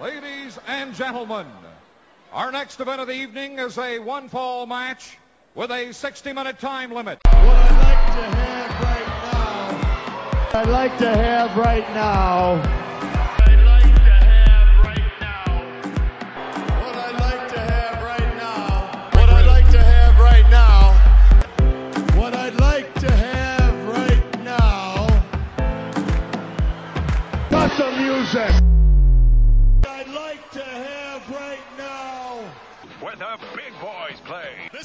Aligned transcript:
Ladies 0.00 0.56
and 0.68 0.94
gentlemen, 0.94 1.46
our 2.32 2.52
next 2.52 2.78
event 2.78 3.00
of 3.00 3.08
the 3.08 3.14
evening 3.14 3.58
is 3.58 3.76
a 3.78 3.98
one 3.98 4.28
fall 4.28 4.64
match 4.64 5.18
with 5.56 5.72
a 5.72 5.92
60 5.92 6.32
minute 6.32 6.60
time 6.60 6.92
limit. 6.92 7.18
What 7.24 7.34
I'd 7.34 7.80
like 7.82 8.06
to 8.14 8.22
have 8.36 8.80
right 8.80 9.08
now, 9.24 9.98
What 10.50 10.54
I'd 10.54 10.70
like 10.70 10.98
to 10.98 11.08
have 11.12 11.56
right 11.56 11.88
now. 11.94 12.62
What 16.80 16.96
I'd 16.96 17.18
like 17.18 17.48
to 17.48 17.58
have 17.58 18.04
right 18.04 18.36
now. 18.36 19.00
What 19.18 19.28
I'd 19.28 19.44
like 19.46 19.80
to 19.80 19.80
have 19.90 20.20
right 20.20 20.48
now, 20.48 20.96
What 22.16 22.34
I'd 22.34 22.54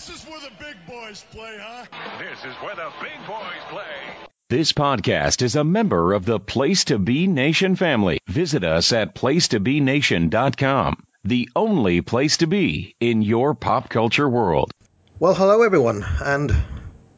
This 0.06 0.22
is 0.22 0.28
where 0.28 0.40
the 0.42 0.52
big 0.60 0.76
boys 0.86 1.24
play, 1.32 1.58
huh? 1.62 1.86
This 2.20 2.38
is 2.40 2.54
where 2.56 2.76
the 2.76 2.92
big 3.02 3.26
boys 3.26 3.64
play. 3.70 4.28
This 4.50 4.74
podcast 4.74 5.42
is 5.42 5.56
a 5.56 5.64
member 5.64 6.12
of 6.12 6.26
the 6.26 6.42
Place 6.42 6.84
to 6.86 7.00
Be 7.00 7.26
Nation 7.26 7.78
family. 7.78 8.20
Visit 8.28 8.66
us 8.66 8.92
at 8.92 9.16
placetobenation.com, 9.16 11.06
the 11.24 11.48
only 11.56 12.02
place 12.02 12.36
to 12.38 12.48
be 12.48 12.98
in 13.00 13.22
your 13.22 13.56
pop 13.56 13.88
culture 13.88 14.28
world. 14.28 14.72
Well, 15.20 15.36
hello 15.36 15.62
everyone, 15.62 16.04
and 16.22 16.54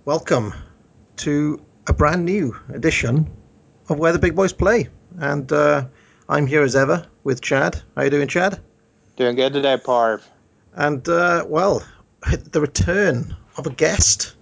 welcome 0.03 0.53
to 1.17 1.65
a 1.87 1.93
brand 1.93 2.23
new 2.23 2.55
edition 2.71 3.31
of 3.89 3.97
Where 3.97 4.13
the 4.13 4.19
Big 4.19 4.35
Boys 4.35 4.53
Play. 4.53 4.89
And 5.17 5.51
uh, 5.51 5.87
I'm 6.29 6.45
here 6.45 6.61
as 6.61 6.75
ever 6.75 7.07
with 7.23 7.41
Chad. 7.41 7.81
How 7.95 8.03
you 8.03 8.11
doing, 8.11 8.27
Chad? 8.27 8.61
Doing 9.15 9.35
good 9.35 9.53
today, 9.53 9.77
Parv. 9.77 10.21
And 10.75 11.07
uh, 11.09 11.45
well, 11.47 11.83
the 12.51 12.61
return 12.61 13.35
of 13.57 13.67
a 13.67 13.69
guest 13.69 14.35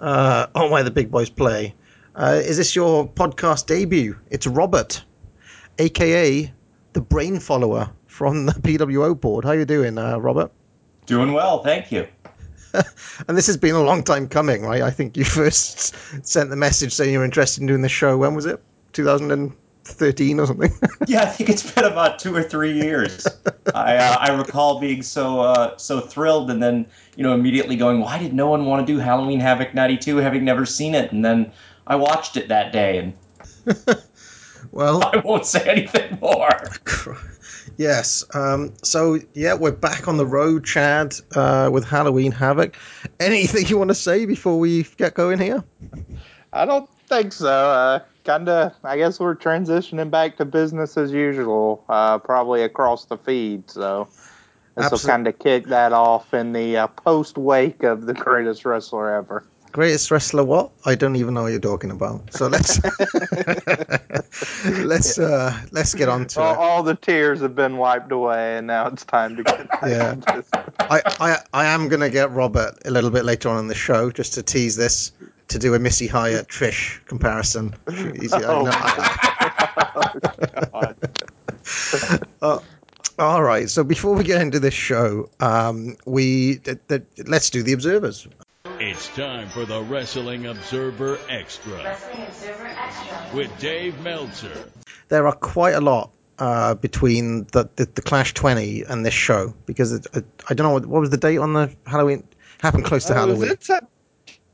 uh, 0.00 0.46
on 0.54 0.70
Where 0.70 0.82
the 0.82 0.90
Big 0.90 1.10
Boys 1.10 1.30
Play. 1.30 1.74
Uh, 2.14 2.40
is 2.44 2.58
this 2.58 2.76
your 2.76 3.08
podcast 3.08 3.66
debut? 3.66 4.18
It's 4.30 4.46
Robert, 4.46 5.02
aka 5.78 6.52
the 6.92 7.00
Brain 7.00 7.40
Follower 7.40 7.90
from 8.06 8.44
the 8.46 8.52
PWO 8.52 9.18
board. 9.18 9.44
How 9.44 9.52
are 9.52 9.58
you 9.58 9.64
doing, 9.64 9.96
uh, 9.96 10.18
Robert? 10.18 10.52
Doing 11.06 11.32
well, 11.32 11.62
thank 11.62 11.90
you. 11.90 12.06
And 13.28 13.36
this 13.36 13.46
has 13.48 13.58
been 13.58 13.74
a 13.74 13.82
long 13.82 14.02
time 14.02 14.28
coming, 14.28 14.62
right? 14.62 14.80
I 14.80 14.90
think 14.90 15.18
you 15.18 15.24
first 15.24 15.94
sent 16.26 16.48
the 16.48 16.56
message 16.56 16.94
saying 16.94 17.12
you're 17.12 17.22
interested 17.24 17.60
in 17.60 17.66
doing 17.66 17.82
the 17.82 17.88
show. 17.90 18.16
When 18.16 18.34
was 18.34 18.46
it? 18.46 18.62
2013 19.84 20.40
or 20.40 20.46
something? 20.46 20.72
Yeah, 21.08 21.22
I 21.22 21.26
think 21.26 21.50
it's 21.50 21.68
been 21.68 21.84
about 21.84 22.20
two 22.20 22.34
or 22.34 22.42
three 22.42 22.72
years. 22.72 23.26
I 23.74 23.96
uh, 23.96 24.16
I 24.20 24.30
recall 24.30 24.80
being 24.80 25.02
so 25.02 25.40
uh, 25.40 25.76
so 25.76 26.00
thrilled, 26.00 26.50
and 26.50 26.62
then 26.62 26.86
you 27.16 27.24
know 27.24 27.34
immediately 27.34 27.76
going, 27.76 28.00
why 28.00 28.18
did 28.18 28.32
no 28.32 28.48
one 28.48 28.66
want 28.66 28.86
to 28.86 28.92
do 28.92 28.98
Halloween 28.98 29.40
Havoc 29.40 29.74
'92, 29.74 30.18
having 30.18 30.44
never 30.44 30.64
seen 30.64 30.94
it? 30.94 31.12
And 31.12 31.24
then 31.24 31.52
I 31.86 31.96
watched 31.96 32.36
it 32.36 32.48
that 32.48 32.72
day, 32.72 32.98
and 32.98 33.14
well, 34.70 35.02
I 35.12 35.18
won't 35.18 35.44
say 35.44 35.68
anything 35.68 36.18
more. 36.20 36.48
yes. 37.76 38.24
Um, 38.34 38.72
so 38.82 39.18
yeah, 39.34 39.54
we're 39.54 39.72
back 39.72 40.06
on 40.06 40.16
the 40.16 40.26
road, 40.26 40.64
Chad, 40.64 41.16
uh, 41.34 41.68
with 41.72 41.84
Halloween 41.84 42.32
Havoc. 42.32 42.76
Anything 43.18 43.66
you 43.66 43.76
want 43.76 43.90
to 43.90 43.94
say 43.94 44.24
before 44.24 44.58
we 44.58 44.84
get 44.96 45.14
going 45.14 45.40
here? 45.40 45.64
I 46.52 46.64
don't 46.64 46.88
think 47.08 47.32
so. 47.32 48.00
Kind 48.24 48.48
of, 48.48 48.72
I 48.84 48.96
guess 48.96 49.18
we're 49.18 49.34
transitioning 49.34 50.10
back 50.10 50.36
to 50.36 50.44
business 50.44 50.96
as 50.96 51.10
usual, 51.10 51.84
uh, 51.88 52.18
probably 52.18 52.62
across 52.62 53.06
the 53.06 53.16
feed. 53.18 53.68
So 53.70 54.08
this 54.76 54.90
will 54.90 54.98
kind 54.98 55.26
of 55.26 55.38
kick 55.38 55.66
that 55.66 55.92
off 55.92 56.32
in 56.32 56.52
the 56.52 56.76
uh, 56.76 56.86
post 56.86 57.36
wake 57.36 57.82
of 57.82 58.06
the 58.06 58.14
greatest 58.14 58.64
wrestler 58.64 59.12
ever. 59.14 59.44
Greatest 59.72 60.10
wrestler, 60.10 60.44
what? 60.44 60.70
I 60.84 60.94
don't 60.94 61.16
even 61.16 61.34
know 61.34 61.42
what 61.44 61.48
you're 61.52 61.58
talking 61.60 61.90
about. 61.90 62.32
So 62.32 62.46
let's 62.46 62.78
let's 64.66 65.18
uh, 65.18 65.58
let's 65.72 65.94
get 65.94 66.08
on 66.10 66.26
to 66.28 66.40
All, 66.40 66.52
it. 66.52 66.58
all 66.58 66.82
the 66.82 66.94
tears 66.94 67.40
have 67.40 67.54
been 67.54 67.78
wiped 67.78 68.12
away, 68.12 68.58
and 68.58 68.66
now 68.66 68.86
it's 68.88 69.04
time 69.04 69.36
to 69.36 69.42
get. 69.42 69.68
Yeah. 69.86 70.14
I, 70.78 71.00
I 71.18 71.36
I 71.54 71.64
am 71.66 71.88
gonna 71.88 72.10
get 72.10 72.30
Robert 72.32 72.74
a 72.84 72.90
little 72.90 73.10
bit 73.10 73.24
later 73.24 73.48
on 73.48 73.58
in 73.60 73.66
the 73.68 73.74
show 73.74 74.10
just 74.10 74.34
to 74.34 74.42
tease 74.42 74.76
this 74.76 75.10
to 75.52 75.58
do 75.58 75.74
a 75.74 75.78
Missy 75.78 76.06
Hyatt 76.06 76.48
Trish 76.48 77.04
comparison. 77.06 77.74
She's- 77.90 78.32
Oh, 78.32 78.64
know- 78.64 78.70
God. 80.72 80.96
all 83.18 83.42
right. 83.42 83.68
So 83.70 83.84
before 83.84 84.14
we 84.14 84.24
get 84.24 84.40
into 84.42 84.60
this 84.60 84.74
show, 84.74 85.28
um, 85.40 85.96
we 86.06 86.56
th- 86.56 86.78
th- 86.88 87.02
let's 87.26 87.50
do 87.50 87.62
the 87.62 87.72
observers. 87.72 88.26
It's 88.80 89.08
time 89.14 89.48
for 89.48 89.64
the 89.64 89.80
Wrestling 89.82 90.46
Observer 90.46 91.18
Extra 91.28 91.72
Wrestling 91.84 92.22
Observer 92.26 92.66
Extra. 92.66 93.30
with 93.36 93.58
Dave 93.60 94.00
Meltzer. 94.00 94.52
There 95.08 95.26
are 95.28 95.34
quite 95.34 95.74
a 95.74 95.80
lot 95.80 96.10
uh, 96.38 96.74
between 96.74 97.44
the, 97.52 97.68
the 97.76 97.84
the 97.94 98.02
Clash 98.02 98.34
20 98.34 98.82
and 98.84 99.04
this 99.06 99.14
show 99.14 99.54
because 99.66 99.92
it, 99.92 100.06
it, 100.14 100.24
I 100.48 100.54
don't 100.54 100.66
know 100.66 100.72
what, 100.72 100.86
what 100.86 101.00
was 101.00 101.10
the 101.10 101.16
date 101.16 101.38
on 101.38 101.52
the 101.52 101.72
Halloween. 101.86 102.24
Happened 102.60 102.84
close 102.84 103.04
to 103.06 103.12
Uh, 103.12 103.16
Halloween. 103.16 103.50
It's 103.52 103.70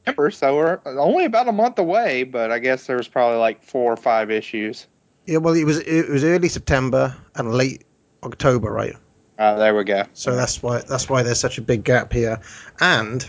September, 0.09 0.31
so 0.31 0.57
we're 0.57 0.81
only 0.99 1.25
about 1.25 1.49
a 1.49 1.53
month 1.53 1.79
away. 1.79 2.25
But 2.25 2.51
I 2.51 2.59
guess 2.59 2.87
there 2.87 2.97
was 2.97 3.09
probably 3.09 3.39
like 3.39 3.63
four 3.63 3.93
or 3.93 3.97
five 3.97 4.31
issues. 4.31 4.87
Yeah, 5.27 5.39
well, 5.39 5.55
it 5.55 5.65
was 5.65 5.79
it 5.79 6.09
was 6.09 6.25
early 6.25 6.49
September 6.49 7.17
and 7.35 7.53
late 7.53 7.85
October, 8.23 8.71
right? 8.71 8.95
Uh, 9.39 9.57
there 9.57 9.75
we 9.75 9.85
go. 9.85 10.05
So 10.15 10.35
that's 10.35 10.63
why 10.63 10.81
that's 10.81 11.09
why 11.09 11.23
there's 11.23 11.41
such 11.41 11.59
a 11.59 11.63
big 11.63 11.85
gap 11.85 12.13
here, 12.13 12.41
and 12.81 13.29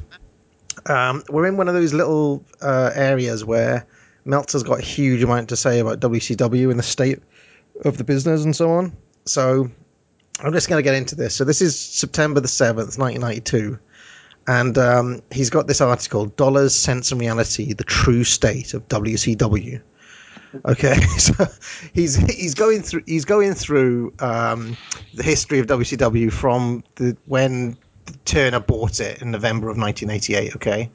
um, 0.85 1.23
we're 1.29 1.45
in 1.45 1.57
one 1.57 1.67
of 1.67 1.73
those 1.73 1.93
little 1.93 2.43
uh, 2.61 2.91
areas 2.95 3.45
where 3.45 3.85
Meltzer's 4.25 4.63
got 4.63 4.79
a 4.79 4.83
huge 4.83 5.23
amount 5.23 5.49
to 5.49 5.55
say 5.55 5.79
about 5.79 5.99
WCW 5.99 6.69
and 6.69 6.79
the 6.79 6.83
state 6.83 7.19
of 7.85 7.97
the 7.97 8.03
business 8.03 8.43
and 8.43 8.55
so 8.55 8.71
on. 8.71 8.95
So 9.25 9.69
I'm 10.41 10.53
just 10.53 10.69
going 10.69 10.79
to 10.79 10.83
get 10.83 10.95
into 10.95 11.15
this. 11.15 11.35
So 11.35 11.43
this 11.43 11.61
is 11.61 11.79
September 11.79 12.39
the 12.39 12.47
seventh, 12.47 12.97
1992. 12.97 13.79
And 14.49 14.79
um, 14.79 15.21
he's 15.29 15.51
got 15.51 15.67
this 15.67 15.79
article, 15.79 16.25
Dollars, 16.25 16.73
Sense 16.73 17.11
and 17.11 17.21
Reality, 17.21 17.73
the 17.73 17.83
True 17.83 18.23
State 18.23 18.73
of 18.73 18.87
WCW. 18.87 19.79
Okay, 20.65 20.99
so 21.19 21.45
he's 21.93 22.15
he's 22.15 22.55
going 22.55 22.81
through 22.81 23.03
he's 23.05 23.25
going 23.25 23.53
through 23.53 24.11
um, 24.17 24.75
the 25.13 25.21
history 25.21 25.59
of 25.59 25.67
WCW 25.67 26.33
from 26.33 26.83
the 26.95 27.15
when 27.27 27.77
Turner 28.25 28.59
bought 28.59 28.99
it 28.99 29.21
in 29.21 29.29
November 29.29 29.69
of 29.69 29.77
1988. 29.77 30.55
Okay, 30.55 30.89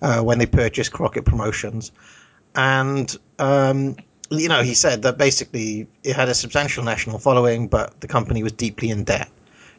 uh, 0.00 0.22
when 0.22 0.38
they 0.38 0.46
purchased 0.46 0.90
Crockett 0.90 1.26
Promotions, 1.26 1.92
and 2.54 3.14
um, 3.38 3.96
you 4.30 4.48
know 4.48 4.62
he 4.62 4.72
said 4.72 5.02
that 5.02 5.18
basically 5.18 5.88
it 6.02 6.16
had 6.16 6.30
a 6.30 6.34
substantial 6.34 6.84
national 6.84 7.18
following, 7.18 7.68
but 7.68 8.00
the 8.00 8.08
company 8.08 8.42
was 8.42 8.52
deeply 8.52 8.88
in 8.88 9.04
debt. 9.04 9.28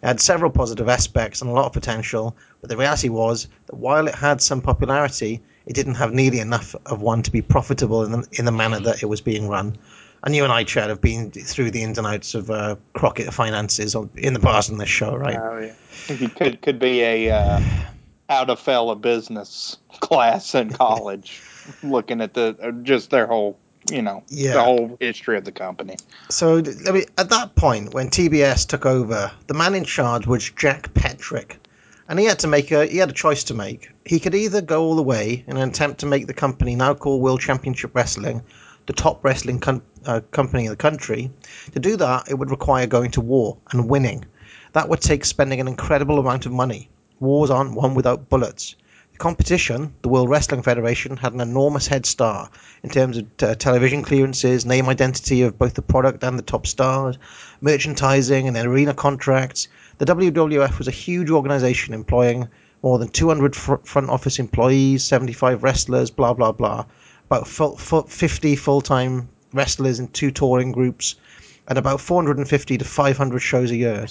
It 0.05 0.09
had 0.09 0.21
several 0.21 0.51
positive 0.51 0.87
aspects 0.87 1.41
and 1.41 1.49
a 1.49 1.53
lot 1.53 1.65
of 1.65 1.73
potential, 1.73 2.37
but 2.61 2.69
the 2.69 2.77
reality 2.77 3.09
was 3.09 3.47
that 3.65 3.75
while 3.75 4.07
it 4.07 4.13
had 4.13 4.39
some 4.39 4.61
popularity, 4.61 5.41
it 5.65 5.73
didn't 5.73 5.95
have 5.95 6.13
nearly 6.13 6.39
enough 6.39 6.75
of 6.85 7.01
one 7.01 7.23
to 7.23 7.31
be 7.31 7.41
profitable 7.41 8.03
in 8.03 8.11
the, 8.11 8.27
in 8.33 8.45
the 8.45 8.51
manner 8.51 8.79
that 8.79 9.01
it 9.01 9.07
was 9.07 9.19
being 9.21 9.47
run. 9.47 9.75
And 10.23 10.35
you 10.35 10.43
and 10.43 10.53
I, 10.53 10.63
Chad, 10.63 10.89
have 10.89 11.01
been 11.01 11.31
through 11.31 11.71
the 11.71 11.81
ins 11.81 11.97
and 11.97 12.05
outs 12.05 12.35
of 12.35 12.51
uh, 12.51 12.75
Crockett 12.93 13.33
finances 13.33 13.95
in 14.15 14.35
the 14.35 14.39
past 14.39 14.69
on 14.71 14.77
this 14.77 14.89
show, 14.89 15.15
right? 15.15 15.39
Oh 15.39 15.57
yeah, 15.57 16.27
could 16.27 16.61
could 16.61 16.77
be 16.77 17.01
a 17.01 17.31
uh, 17.31 17.59
how 18.29 18.43
to 18.45 18.55
fail 18.55 18.91
a 18.91 18.95
business 18.95 19.77
class 20.01 20.53
in 20.53 20.69
college, 20.69 21.41
looking 21.81 22.21
at 22.21 22.35
the 22.35 22.79
just 22.83 23.09
their 23.09 23.25
whole 23.25 23.57
you 23.91 24.01
know 24.01 24.23
Yeah. 24.29 24.53
the 24.53 24.63
whole 24.63 24.97
history 24.99 25.37
of 25.37 25.45
the 25.45 25.51
company. 25.51 25.97
So 26.29 26.57
I 26.87 26.91
mean, 26.91 27.05
at 27.17 27.29
that 27.29 27.55
point, 27.55 27.93
when 27.93 28.09
TBS 28.09 28.67
took 28.67 28.85
over, 28.85 29.31
the 29.47 29.53
man 29.53 29.75
in 29.75 29.83
charge 29.85 30.27
was 30.27 30.49
Jack 30.49 30.93
Petrik, 30.93 31.57
and 32.07 32.19
he 32.19 32.25
had 32.25 32.39
to 32.39 32.47
make 32.47 32.71
a 32.71 32.85
he 32.85 32.97
had 32.97 33.09
a 33.09 33.13
choice 33.13 33.43
to 33.45 33.53
make. 33.53 33.89
He 34.05 34.19
could 34.19 34.35
either 34.35 34.61
go 34.61 34.83
all 34.83 34.95
the 34.95 35.03
way 35.03 35.43
in 35.47 35.57
an 35.57 35.69
attempt 35.69 35.99
to 36.01 36.05
make 36.05 36.27
the 36.27 36.33
company 36.33 36.75
now 36.75 36.93
called 36.93 37.21
World 37.21 37.41
Championship 37.41 37.95
Wrestling 37.95 38.41
the 38.87 38.93
top 38.93 39.23
wrestling 39.25 39.59
com- 39.59 39.81
uh, 40.05 40.21
company 40.29 40.65
in 40.65 40.69
the 40.69 40.75
country. 40.75 41.31
To 41.73 41.79
do 41.79 41.97
that, 41.97 42.29
it 42.29 42.35
would 42.35 42.51
require 42.51 42.85
going 42.85 43.09
to 43.11 43.21
war 43.21 43.57
and 43.71 43.89
winning. 43.89 44.23
That 44.73 44.89
would 44.89 45.01
take 45.01 45.25
spending 45.25 45.59
an 45.59 45.67
incredible 45.67 46.19
amount 46.19 46.45
of 46.45 46.51
money. 46.51 46.87
Wars 47.19 47.49
aren't 47.49 47.73
won 47.73 47.95
without 47.95 48.29
bullets. 48.29 48.75
Competition, 49.17 49.93
the 50.01 50.09
World 50.09 50.29
Wrestling 50.29 50.61
Federation, 50.61 51.17
had 51.17 51.33
an 51.33 51.41
enormous 51.41 51.87
head 51.87 52.05
start 52.05 52.51
in 52.83 52.89
terms 52.89 53.17
of 53.17 53.25
uh, 53.41 53.55
television 53.55 54.03
clearances, 54.03 54.65
name 54.65 54.87
identity 54.89 55.41
of 55.43 55.57
both 55.57 55.73
the 55.73 55.81
product 55.81 56.23
and 56.23 56.37
the 56.37 56.43
top 56.43 56.67
stars, 56.67 57.17
merchandising, 57.61 58.47
and 58.47 58.57
arena 58.57 58.93
contracts. 58.93 59.67
The 59.97 60.05
WWF 60.05 60.77
was 60.77 60.87
a 60.87 60.91
huge 60.91 61.29
organization 61.29 61.93
employing 61.93 62.49
more 62.83 62.99
than 62.99 63.07
200 63.07 63.55
fr- 63.55 63.75
front 63.83 64.09
office 64.09 64.39
employees, 64.39 65.03
75 65.03 65.63
wrestlers, 65.63 66.11
blah, 66.11 66.33
blah, 66.33 66.51
blah. 66.51 66.85
About 67.25 67.47
full, 67.47 67.77
full, 67.77 68.03
50 68.03 68.55
full 68.55 68.81
time 68.81 69.29
wrestlers 69.53 69.99
in 69.99 70.07
two 70.09 70.31
touring 70.31 70.71
groups. 70.71 71.15
and 71.67 71.77
about 71.77 72.01
450 72.01 72.77
to 72.77 72.85
500 72.85 73.39
shows 73.39 73.71
a 73.71 73.75
year. 73.75 74.05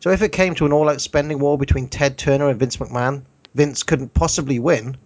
So 0.00 0.10
if 0.10 0.22
it 0.22 0.32
came 0.32 0.54
to 0.56 0.66
an 0.66 0.72
all-out 0.72 1.00
spending 1.00 1.38
war 1.38 1.58
between 1.58 1.88
Ted 1.88 2.18
Turner 2.18 2.48
and 2.48 2.58
Vince 2.58 2.76
McMahon, 2.76 3.22
Vince 3.56 3.82
couldn't 3.82 4.14
possibly 4.14 4.58
win 4.58 4.96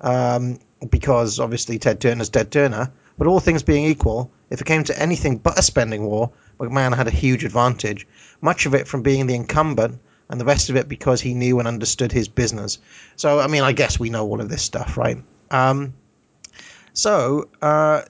um, 0.00 0.58
because 0.90 1.38
obviously 1.38 1.78
Ted 1.78 2.00
Turner's 2.00 2.28
Ted 2.28 2.50
Turner. 2.50 2.92
But 3.16 3.26
all 3.26 3.40
things 3.40 3.62
being 3.62 3.84
equal, 3.84 4.32
if 4.50 4.60
it 4.60 4.66
came 4.66 4.84
to 4.84 4.98
anything 4.98 5.38
but 5.38 5.58
a 5.58 5.62
spending 5.62 6.04
war, 6.04 6.32
McMahon 6.58 6.96
had 6.96 7.06
a 7.06 7.10
huge 7.10 7.44
advantage. 7.44 8.06
Much 8.40 8.66
of 8.66 8.74
it 8.74 8.88
from 8.88 9.02
being 9.02 9.26
the 9.26 9.34
incumbent, 9.34 10.00
and 10.30 10.40
the 10.40 10.44
rest 10.44 10.70
of 10.70 10.76
it 10.76 10.88
because 10.88 11.20
he 11.20 11.34
knew 11.34 11.58
and 11.58 11.68
understood 11.68 12.12
his 12.12 12.28
business. 12.28 12.78
So 13.16 13.40
I 13.40 13.48
mean, 13.48 13.62
I 13.62 13.72
guess 13.72 13.98
we 13.98 14.10
know 14.10 14.26
all 14.26 14.40
of 14.40 14.48
this 14.48 14.62
stuff, 14.62 14.96
right? 14.96 15.18
Um, 15.50 15.92
so 16.92 17.48
uh, 17.60 18.02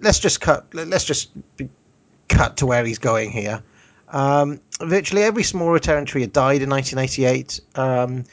let's 0.00 0.20
just 0.20 0.40
cut. 0.40 0.74
Let's 0.74 1.04
just 1.04 1.30
cut 2.28 2.58
to 2.58 2.66
where 2.66 2.84
he's 2.84 2.98
going 2.98 3.30
here. 3.30 3.62
Um, 4.08 4.60
virtually 4.80 5.22
every 5.22 5.42
smaller 5.42 5.78
territory 5.78 6.22
had 6.22 6.32
died 6.32 6.62
in 6.62 6.70
1988, 6.70 7.60
um, 7.74 8.24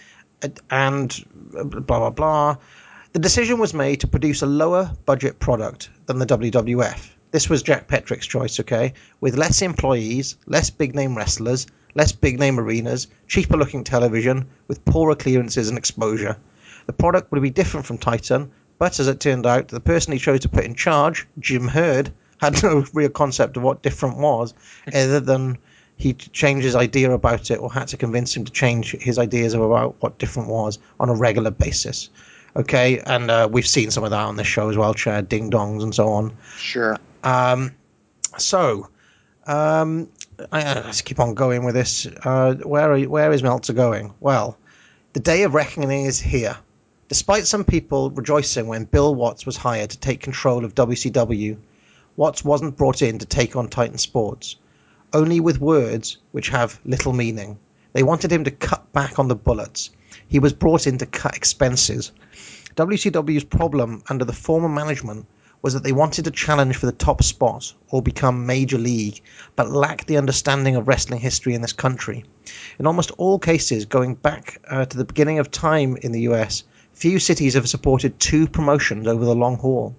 and 0.69 1.25
blah 1.53 1.99
blah 1.99 2.09
blah. 2.09 2.57
The 3.13 3.19
decision 3.19 3.59
was 3.59 3.73
made 3.73 3.99
to 4.01 4.07
produce 4.07 4.41
a 4.41 4.45
lower 4.45 4.91
budget 5.05 5.39
product 5.39 5.89
than 6.05 6.19
the 6.19 6.25
WWF. 6.25 7.09
This 7.31 7.49
was 7.49 7.63
Jack 7.63 7.87
Petrik's 7.87 8.27
choice, 8.27 8.59
okay? 8.59 8.93
With 9.19 9.37
less 9.37 9.61
employees, 9.61 10.37
less 10.45 10.69
big 10.69 10.95
name 10.95 11.15
wrestlers, 11.17 11.67
less 11.93 12.11
big 12.11 12.39
name 12.39 12.59
arenas, 12.59 13.07
cheaper 13.27 13.57
looking 13.57 13.83
television, 13.83 14.47
with 14.67 14.85
poorer 14.85 15.15
clearances 15.15 15.69
and 15.69 15.77
exposure. 15.77 16.37
The 16.87 16.93
product 16.93 17.31
would 17.31 17.41
be 17.41 17.49
different 17.49 17.85
from 17.85 17.97
Titan, 17.97 18.51
but 18.79 18.99
as 18.99 19.07
it 19.07 19.19
turned 19.19 19.45
out, 19.45 19.67
the 19.67 19.79
person 19.79 20.13
he 20.13 20.19
chose 20.19 20.41
to 20.41 20.49
put 20.49 20.65
in 20.65 20.75
charge, 20.75 21.27
Jim 21.39 21.67
Herd, 21.67 22.11
had 22.39 22.63
no 22.63 22.85
real 22.93 23.09
concept 23.09 23.55
of 23.55 23.63
what 23.63 23.83
different 23.83 24.17
was, 24.17 24.53
other 24.87 25.19
than 25.19 25.57
he 26.01 26.13
changed 26.13 26.63
his 26.65 26.75
idea 26.75 27.11
about 27.11 27.51
it 27.51 27.59
or 27.59 27.71
had 27.71 27.87
to 27.89 27.97
convince 27.97 28.35
him 28.35 28.43
to 28.45 28.51
change 28.51 28.91
his 28.91 29.17
ideas 29.19 29.53
about 29.53 29.95
what 29.99 30.17
different 30.17 30.49
was 30.49 30.79
on 30.99 31.09
a 31.09 31.13
regular 31.15 31.51
basis. 31.51 32.09
Okay, 32.55 32.99
and 32.99 33.31
uh, 33.31 33.47
we've 33.49 33.67
seen 33.67 33.91
some 33.91 34.03
of 34.03 34.09
that 34.09 34.25
on 34.25 34.35
this 34.35 34.47
show 34.47 34.69
as 34.69 34.75
well, 34.77 34.93
Chad, 34.93 35.29
ding 35.29 35.49
dongs 35.51 35.83
and 35.83 35.93
so 35.95 36.09
on. 36.09 36.33
Sure. 36.57 36.97
Um, 37.23 37.71
so, 38.37 38.89
um, 39.45 40.09
I, 40.51 40.61
I- 40.63 40.73
let's 40.81 41.01
keep 41.01 41.19
on 41.19 41.33
going 41.33 41.63
with 41.63 41.75
this. 41.75 42.07
Uh, 42.25 42.55
where 42.55 42.91
are, 42.93 42.99
where 43.03 43.31
is 43.31 43.41
Meltzer 43.43 43.73
going? 43.73 44.13
Well, 44.19 44.57
the 45.13 45.19
day 45.21 45.43
of 45.43 45.53
reckoning 45.53 46.05
is 46.05 46.19
here. 46.19 46.57
Despite 47.07 47.45
some 47.45 47.63
people 47.63 48.09
rejoicing 48.09 48.67
when 48.67 48.85
Bill 48.85 49.13
Watts 49.13 49.45
was 49.45 49.57
hired 49.57 49.89
to 49.91 49.99
take 49.99 50.21
control 50.21 50.65
of 50.65 50.73
WCW, 50.75 51.57
Watts 52.17 52.43
wasn't 52.43 52.75
brought 52.77 53.01
in 53.01 53.19
to 53.19 53.25
take 53.25 53.55
on 53.55 53.67
Titan 53.69 53.97
Sports. 53.97 54.55
Only 55.13 55.41
with 55.41 55.59
words 55.59 56.17
which 56.31 56.49
have 56.49 56.79
little 56.85 57.11
meaning. 57.11 57.59
They 57.91 58.03
wanted 58.03 58.31
him 58.31 58.45
to 58.45 58.51
cut 58.51 58.93
back 58.93 59.19
on 59.19 59.27
the 59.27 59.35
bullets. 59.35 59.89
He 60.27 60.39
was 60.39 60.53
brought 60.53 60.87
in 60.87 60.97
to 60.99 61.05
cut 61.05 61.35
expenses. 61.35 62.13
WCW's 62.75 63.43
problem 63.43 64.03
under 64.09 64.23
the 64.23 64.31
former 64.31 64.69
management 64.69 65.25
was 65.61 65.73
that 65.73 65.83
they 65.83 65.91
wanted 65.91 66.25
to 66.25 66.31
challenge 66.31 66.77
for 66.77 66.85
the 66.85 66.93
top 66.93 67.21
spot 67.23 67.73
or 67.89 68.01
become 68.01 68.45
major 68.45 68.77
league, 68.77 69.21
but 69.57 69.69
lacked 69.69 70.07
the 70.07 70.17
understanding 70.17 70.77
of 70.77 70.87
wrestling 70.87 71.19
history 71.19 71.53
in 71.53 71.61
this 71.61 71.73
country. 71.73 72.23
In 72.79 72.87
almost 72.87 73.11
all 73.17 73.37
cases, 73.37 73.85
going 73.85 74.15
back 74.15 74.61
uh, 74.69 74.85
to 74.85 74.97
the 74.97 75.05
beginning 75.05 75.39
of 75.39 75.51
time 75.51 75.97
in 75.97 76.13
the 76.13 76.21
US, 76.21 76.63
few 76.93 77.19
cities 77.19 77.55
have 77.55 77.67
supported 77.67 78.19
two 78.19 78.47
promotions 78.47 79.07
over 79.07 79.25
the 79.25 79.35
long 79.35 79.57
haul. 79.57 79.95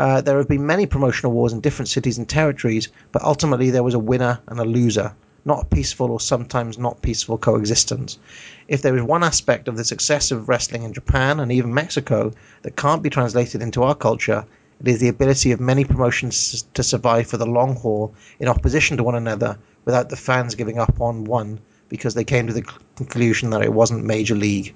Uh, 0.00 0.22
there 0.22 0.38
have 0.38 0.48
been 0.48 0.64
many 0.64 0.86
promotional 0.86 1.30
wars 1.30 1.52
in 1.52 1.60
different 1.60 1.90
cities 1.90 2.16
and 2.16 2.26
territories, 2.26 2.88
but 3.12 3.22
ultimately 3.22 3.68
there 3.68 3.82
was 3.82 3.92
a 3.92 3.98
winner 3.98 4.40
and 4.46 4.58
a 4.58 4.64
loser, 4.64 5.12
not 5.44 5.64
a 5.64 5.66
peaceful 5.66 6.10
or 6.10 6.18
sometimes 6.18 6.78
not 6.78 7.02
peaceful 7.02 7.36
coexistence. 7.36 8.18
If 8.66 8.80
there 8.80 8.96
is 8.96 9.02
one 9.02 9.22
aspect 9.22 9.68
of 9.68 9.76
the 9.76 9.84
success 9.84 10.30
of 10.30 10.48
wrestling 10.48 10.84
in 10.84 10.94
Japan 10.94 11.38
and 11.38 11.52
even 11.52 11.74
Mexico 11.74 12.32
that 12.62 12.76
can't 12.76 13.02
be 13.02 13.10
translated 13.10 13.60
into 13.60 13.82
our 13.82 13.94
culture, 13.94 14.46
it 14.80 14.88
is 14.88 15.00
the 15.00 15.08
ability 15.08 15.52
of 15.52 15.60
many 15.60 15.84
promotions 15.84 16.64
to 16.72 16.82
survive 16.82 17.26
for 17.26 17.36
the 17.36 17.44
long 17.44 17.76
haul 17.76 18.14
in 18.38 18.48
opposition 18.48 18.96
to 18.96 19.04
one 19.04 19.16
another 19.16 19.58
without 19.84 20.08
the 20.08 20.16
fans 20.16 20.54
giving 20.54 20.78
up 20.78 20.98
on 20.98 21.24
one 21.24 21.60
because 21.90 22.14
they 22.14 22.24
came 22.24 22.46
to 22.46 22.54
the 22.54 22.64
conclusion 22.96 23.50
that 23.50 23.60
it 23.60 23.74
wasn't 23.74 24.02
major 24.02 24.34
league. 24.34 24.74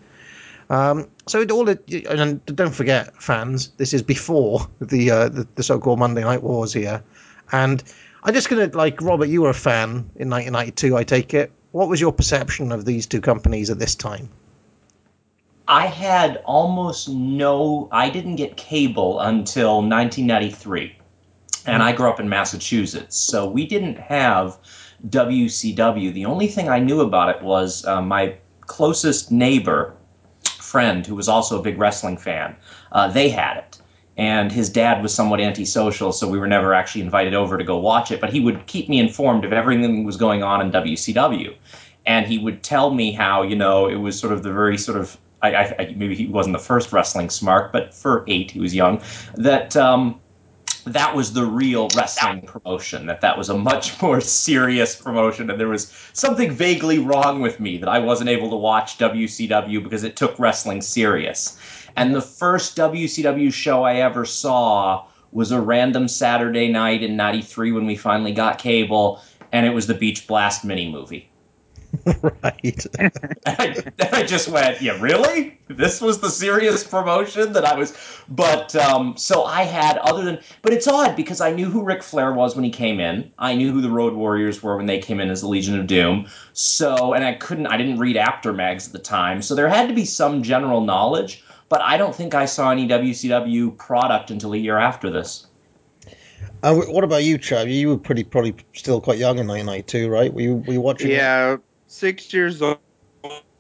Um, 0.71 1.09
so 1.27 1.41
it 1.41 1.51
all, 1.51 1.69
and 1.69 2.45
don't 2.47 2.75
forget, 2.75 3.23
fans, 3.23 3.69
this 3.77 3.93
is 3.93 4.03
before 4.03 4.67
the 4.81 5.11
uh, 5.11 5.29
the, 5.29 5.47
the 5.55 5.63
so-called 5.63 5.99
Monday 5.99 6.23
Night 6.23 6.43
Wars 6.43 6.73
here, 6.73 7.03
and 7.53 7.83
I'm 8.23 8.35
just 8.35 8.49
gonna 8.49 8.71
like 8.73 9.01
Robert, 9.03 9.27
you 9.27 9.43
were 9.43 9.51
a 9.51 9.55
fan 9.55 10.11
in 10.17 10.31
1992, 10.31 10.97
I 10.97 11.05
take 11.05 11.35
it. 11.35 11.53
What 11.73 11.89
was 11.89 12.01
your 12.01 12.13
perception 12.13 12.73
of 12.73 12.85
these 12.85 13.07
two 13.07 13.21
companies 13.21 13.69
at 13.69 13.79
this 13.79 13.95
time? 13.95 14.31
I 15.67 15.87
had 15.87 16.43
almost 16.45 17.09
no. 17.09 17.89
I 17.91 18.11
didn't 18.11 18.37
get 18.37 18.57
cable 18.57 19.21
until 19.21 19.77
1993, 19.77 20.97
and 21.67 21.83
I 21.83 21.93
grew 21.93 22.09
up 22.09 22.21
in 22.21 22.29
Massachusetts, 22.29 23.17
so 23.17 23.49
we 23.49 23.67
didn't 23.67 23.99
have 23.99 24.59
WCW. 25.09 26.13
The 26.13 26.27
only 26.27 26.49
thing 26.49 26.69
I 26.69 26.79
knew 26.79 27.01
about 27.01 27.35
it 27.35 27.43
was 27.43 27.85
uh, 27.85 28.01
my 28.03 28.37
closest 28.61 29.31
neighbor 29.31 29.95
friend, 30.75 31.07
who 31.07 31.15
was 31.15 31.29
also 31.29 31.57
a 31.57 31.63
big 31.63 31.79
wrestling 31.79 32.17
fan. 32.17 32.57
Uh, 32.91 33.07
they 33.07 33.29
had 33.29 33.59
it, 33.59 33.79
and 34.17 34.51
his 34.51 34.69
dad 34.69 35.05
was 35.05 35.15
somewhat 35.15 35.41
antisocial, 35.41 36.11
so 36.11 36.29
we 36.29 36.37
were 36.37 36.49
never 36.49 36.75
actually 36.75 37.03
invited 37.03 37.33
over 37.33 37.57
to 37.57 37.63
go 37.63 37.79
watch 37.79 38.11
it. 38.11 38.21
But 38.21 38.33
he 38.33 38.41
would 38.41 38.67
keep 38.67 38.89
me 38.89 38.99
informed 38.99 39.45
of 39.45 39.53
everything 39.53 39.83
that 39.83 40.05
was 40.05 40.17
going 40.17 40.43
on 40.43 40.61
in 40.61 40.73
WCW, 40.73 41.55
and 42.07 42.27
he 42.27 42.39
would 42.39 42.65
tell 42.65 42.93
me 42.93 43.13
how 43.13 43.45
you 43.45 43.55
know 43.55 43.87
it 43.87 44.01
was 44.07 44.19
sort 44.19 44.33
of 44.33 44.43
the 44.43 44.53
very 44.53 44.77
sort 44.77 44.99
of 44.99 45.17
I, 45.43 45.75
I, 45.79 45.95
maybe 45.97 46.17
he 46.17 46.27
wasn't 46.27 46.57
the 46.57 46.65
first 46.73 46.93
wrestling 46.93 47.31
smart, 47.31 47.73
but 47.73 47.95
for 47.95 48.25
eight 48.27 48.51
he 48.51 48.59
was 48.59 48.75
young. 48.75 49.01
That 49.37 49.77
um, 49.77 50.21
that 50.87 51.15
was 51.15 51.33
the 51.33 51.45
real 51.45 51.89
wrestling 51.97 52.43
promotion. 52.43 53.07
That 53.07 53.21
that 53.23 53.39
was 53.39 53.49
a 53.49 53.57
much 53.57 54.01
more 54.03 54.21
serious 54.21 54.95
promotion, 54.95 55.51
and 55.51 55.59
there 55.59 55.69
was 55.69 55.93
something 56.13 56.51
vaguely 56.51 56.99
wrong 56.99 57.41
with 57.41 57.61
me 57.61 57.79
that 57.79 57.89
I 57.89 57.99
wasn't 57.99 58.31
able 58.31 58.51
to 58.51 58.57
watch 58.57 58.99
WCW 58.99 59.83
because 59.83 60.05
it 60.05 60.17
took 60.17 60.39
wrestling 60.39 60.83
serious. 60.83 61.59
And 61.97 62.15
the 62.15 62.21
first 62.21 62.77
WCW 62.77 63.53
show 63.53 63.85
I 63.85 63.97
ever 63.97 64.25
saw 64.25 65.07
was 65.33 65.51
a 65.51 65.61
random 65.61 66.09
Saturday 66.09 66.69
night 66.69 67.03
in 67.03 67.17
'93 67.17 67.73
when 67.73 67.87
we 67.87 67.97
finally 67.97 68.33
got 68.33 68.59
cable, 68.59 69.21
and 69.53 69.67
it 69.67 69.71
was 69.71 69.87
the 69.87 69.95
Beach 69.95 70.27
Blast 70.27 70.65
mini 70.65 70.91
movie. 70.91 71.29
right. 72.43 72.87
I, 73.47 73.85
I 74.13 74.23
just 74.23 74.49
went, 74.49 74.81
yeah, 74.81 74.99
really? 75.01 75.59
This 75.69 76.01
was 76.01 76.21
the 76.21 76.31
serious 76.31 76.85
promotion 76.85 77.53
that 77.53 77.65
I 77.65 77.75
was. 77.75 77.97
But 78.29 78.75
um, 78.77 79.17
so 79.17 79.45
I 79.45 79.63
had 79.63 79.99
other 79.99 80.25
than, 80.25 80.39
but 80.63 80.73
it's 80.73 80.87
odd 80.87 81.17
because 81.17 81.41
I 81.41 81.53
knew 81.53 81.71
who 81.71 81.83
Ric 81.83 82.03
Flair 82.03 82.33
was 82.33 82.55
when 82.55 82.65
he 82.65 82.71
came 82.71 83.01
in. 83.01 83.31
I 83.39 83.55
knew 83.55 83.73
who 83.73 83.81
the 83.81 83.91
Road 83.91 84.15
Warriors 84.15 84.63
were 84.63 84.77
when 84.77 84.87
they 84.87 84.99
came 84.99 85.21
in 85.21 85.31
as 85.31 85.41
the 85.41 85.49
Legion 85.49 85.79
of 85.79 85.87
Doom. 85.87 86.27
So, 86.53 87.13
and 87.13 87.25
I 87.25 87.35
couldn't, 87.35 87.67
I 87.67 87.77
didn't 87.77 87.99
read 87.99 88.17
Apter 88.17 88.53
Mags 88.53 88.87
at 88.87 88.93
the 88.93 88.99
time, 88.99 89.43
so 89.43 89.55
there 89.55 89.69
had 89.69 89.89
to 89.89 89.95
be 89.95 90.05
some 90.05 90.43
general 90.43 90.81
knowledge. 90.81 91.45
But 91.69 91.81
I 91.81 91.97
don't 91.97 92.15
think 92.15 92.35
I 92.35 92.45
saw 92.45 92.71
any 92.71 92.87
WCW 92.87 93.77
product 93.77 94.31
until 94.31 94.53
a 94.53 94.57
year 94.57 94.79
after 94.79 95.11
this. 95.11 95.47
Uh, 96.63 96.75
what 96.75 97.05
about 97.05 97.25
you, 97.25 97.37
Chad? 97.37 97.71
You 97.71 97.89
were 97.89 97.99
pretty 97.99 98.23
probably 98.23 98.55
still 98.75 99.01
quite 99.01 99.19
young 99.19 99.39
in 99.39 99.47
1992, 99.47 100.09
right? 100.09 100.33
Were 100.33 100.41
you, 100.41 100.57
were 100.57 100.73
you 100.75 100.81
watching? 100.81 101.11
it? 101.11 101.15
Six 101.87 102.33
years 102.33 102.63
old. 102.63 102.79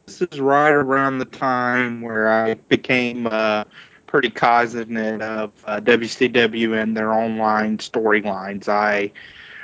This 0.07 0.21
is 0.23 0.40
right 0.40 0.71
around 0.71 1.19
the 1.19 1.25
time 1.25 2.02
where 2.02 2.28
I 2.28 2.54
became 2.54 3.26
uh, 3.26 3.64
pretty 4.07 4.31
cognizant 4.31 5.23
of 5.23 5.52
uh, 5.64 5.81
WCW 5.81 6.81
and 6.81 6.97
their 6.97 7.12
online 7.12 7.78
storylines. 7.78 8.69
I 8.69 9.12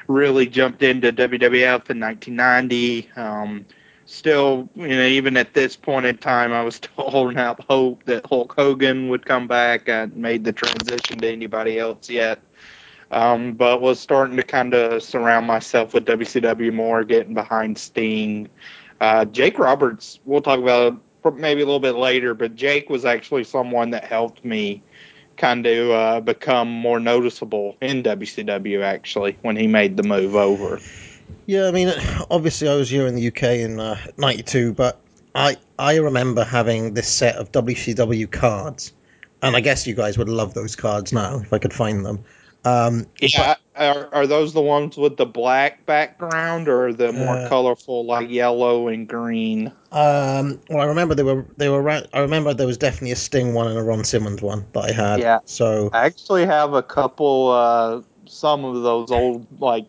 really 0.08 0.46
jumped 0.46 0.82
into 0.82 1.12
WWF 1.12 1.90
in 1.90 2.00
1990. 2.00 3.10
Um, 3.16 3.66
still, 4.06 4.68
you 4.74 4.88
know, 4.88 5.06
even 5.06 5.36
at 5.36 5.54
this 5.54 5.76
point 5.76 6.06
in 6.06 6.16
time, 6.18 6.52
I 6.52 6.62
was 6.62 6.76
still 6.76 6.90
holding 7.10 7.38
out 7.38 7.62
hope 7.64 8.04
that 8.04 8.26
Hulk 8.26 8.54
Hogan 8.56 9.08
would 9.08 9.26
come 9.26 9.46
back. 9.46 9.88
I 9.88 10.06
made 10.06 10.44
the 10.44 10.52
transition 10.52 11.18
to 11.18 11.30
anybody 11.30 11.78
else 11.78 12.08
yet 12.08 12.40
um, 13.10 13.52
but 13.52 13.80
was 13.80 13.98
starting 13.98 14.36
to 14.36 14.42
kind 14.42 14.74
of 14.74 15.02
surround 15.02 15.46
myself 15.46 15.94
with 15.94 16.06
WCW 16.06 16.72
more, 16.72 17.04
getting 17.04 17.34
behind 17.34 17.76
Sting. 17.78 18.48
Uh, 19.00 19.24
Jake 19.24 19.58
Roberts, 19.58 20.20
we'll 20.24 20.42
talk 20.42 20.58
about 20.58 21.00
maybe 21.34 21.62
a 21.62 21.64
little 21.64 21.80
bit 21.80 21.96
later, 21.96 22.34
but 22.34 22.54
Jake 22.54 22.88
was 22.88 23.04
actually 23.04 23.44
someone 23.44 23.90
that 23.90 24.04
helped 24.04 24.44
me 24.44 24.82
kind 25.36 25.66
of 25.66 25.90
uh, 25.90 26.20
become 26.20 26.68
more 26.68 27.00
noticeable 27.00 27.76
in 27.80 28.02
WCW 28.02 28.82
actually 28.82 29.38
when 29.42 29.56
he 29.56 29.66
made 29.66 29.96
the 29.96 30.02
move 30.02 30.36
over. 30.36 30.78
Yeah, 31.46 31.66
I 31.66 31.70
mean, 31.72 31.92
obviously 32.30 32.68
I 32.68 32.74
was 32.74 32.90
here 32.90 33.06
in 33.06 33.14
the 33.14 33.28
UK 33.28 33.42
in 33.42 33.80
uh, 33.80 33.96
'92, 34.18 34.74
but 34.74 35.00
I 35.34 35.56
I 35.78 35.96
remember 35.96 36.44
having 36.44 36.94
this 36.94 37.08
set 37.08 37.36
of 37.36 37.50
WCW 37.52 38.30
cards, 38.30 38.92
and 39.42 39.56
I 39.56 39.60
guess 39.60 39.86
you 39.86 39.94
guys 39.94 40.18
would 40.18 40.28
love 40.28 40.54
those 40.54 40.76
cards 40.76 41.12
now 41.12 41.40
if 41.40 41.52
I 41.52 41.58
could 41.58 41.72
find 41.72 42.04
them. 42.04 42.24
Um, 42.64 43.06
Yeah, 43.20 43.56
are, 43.74 44.08
are 44.12 44.26
those 44.26 44.52
the 44.52 44.60
ones 44.60 44.96
with 44.96 45.16
the 45.16 45.26
black 45.26 45.86
background, 45.86 46.68
or 46.68 46.92
the 46.92 47.12
more 47.12 47.36
Uh, 47.36 47.48
colorful, 47.48 48.04
like 48.04 48.28
yellow 48.28 48.88
and 48.88 49.08
green? 49.08 49.72
Um, 49.92 50.60
well, 50.68 50.80
I 50.80 50.84
remember 50.84 51.14
they 51.14 51.22
were 51.22 51.46
they 51.56 51.68
were. 51.68 51.82
ra- 51.82 52.02
I 52.12 52.20
remember 52.20 52.52
there 52.54 52.66
was 52.66 52.78
definitely 52.78 53.12
a 53.12 53.16
Sting 53.16 53.54
one 53.54 53.66
and 53.66 53.78
a 53.78 53.82
Ron 53.82 54.04
Simmons 54.04 54.42
one 54.42 54.66
that 54.72 54.84
I 54.84 54.92
had. 54.92 55.20
Yeah. 55.20 55.38
So 55.46 55.90
I 55.92 56.04
actually 56.04 56.46
have 56.46 56.74
a 56.74 56.82
couple, 56.82 57.50
uh, 57.50 58.02
some 58.26 58.64
of 58.64 58.82
those 58.82 59.10
old, 59.10 59.46
like, 59.60 59.86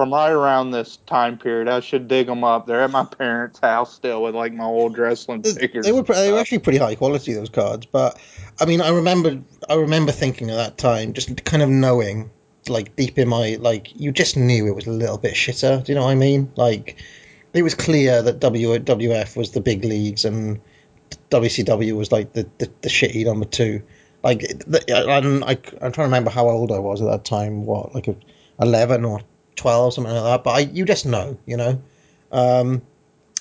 from 0.00 0.14
right 0.14 0.30
around 0.30 0.70
this 0.70 0.96
time 0.96 1.36
period. 1.36 1.68
I 1.68 1.80
should 1.80 2.08
dig 2.08 2.26
them 2.26 2.42
up. 2.42 2.66
They're 2.66 2.80
at 2.80 2.90
my 2.90 3.04
parents' 3.18 3.58
house 3.58 3.94
still 3.94 4.22
with, 4.22 4.34
like, 4.34 4.54
my 4.54 4.64
old 4.64 4.96
wrestling 4.96 5.42
figures. 5.42 5.84
they 5.84 5.92
were 5.92 6.02
they 6.04 6.32
were 6.32 6.38
actually 6.38 6.60
pretty 6.60 6.78
high 6.78 6.94
quality 6.94 7.34
those 7.34 7.50
cards. 7.50 7.84
But 7.84 8.18
I 8.58 8.64
mean, 8.64 8.80
I 8.80 8.88
remember 8.88 9.42
I 9.68 9.74
remember 9.74 10.10
thinking 10.10 10.48
at 10.48 10.56
that 10.56 10.78
time, 10.78 11.12
just 11.12 11.44
kind 11.44 11.62
of 11.62 11.68
knowing, 11.68 12.30
like 12.66 12.96
deep 12.96 13.18
in 13.18 13.28
my 13.28 13.58
like, 13.60 13.94
you 13.94 14.10
just 14.10 14.38
knew 14.38 14.66
it 14.68 14.74
was 14.74 14.86
a 14.86 14.90
little 14.90 15.18
bit 15.18 15.34
shitter. 15.34 15.84
Do 15.84 15.92
you 15.92 15.98
know 15.98 16.06
what 16.06 16.12
I 16.12 16.14
mean? 16.14 16.50
Like, 16.56 16.96
it 17.52 17.60
was 17.60 17.74
clear 17.74 18.22
that 18.22 18.40
WWF 18.40 19.36
was 19.36 19.50
the 19.50 19.60
big 19.60 19.84
leagues 19.84 20.24
and 20.24 20.62
WCW 21.28 21.94
was 21.94 22.10
like 22.10 22.32
the 22.32 22.48
the, 22.56 22.70
the 22.80 22.88
shitty 22.88 23.26
number 23.26 23.44
two. 23.44 23.82
Like, 24.24 24.50
I'm, 24.90 25.44
I, 25.44 25.58
I'm 25.82 25.92
trying 25.92 25.92
to 25.92 26.02
remember 26.04 26.30
how 26.30 26.48
old 26.48 26.72
I 26.72 26.78
was 26.78 27.02
at 27.02 27.10
that 27.10 27.26
time. 27.26 27.66
What, 27.66 27.94
like 27.94 28.08
a, 28.08 28.16
eleven 28.62 29.04
or 29.04 29.20
twelve, 29.60 29.94
something 29.94 30.12
like 30.12 30.24
that. 30.24 30.44
But 30.44 30.50
I, 30.50 30.58
you 30.60 30.84
just 30.84 31.06
know, 31.06 31.38
you 31.46 31.56
know. 31.56 31.82
Um, 32.32 32.82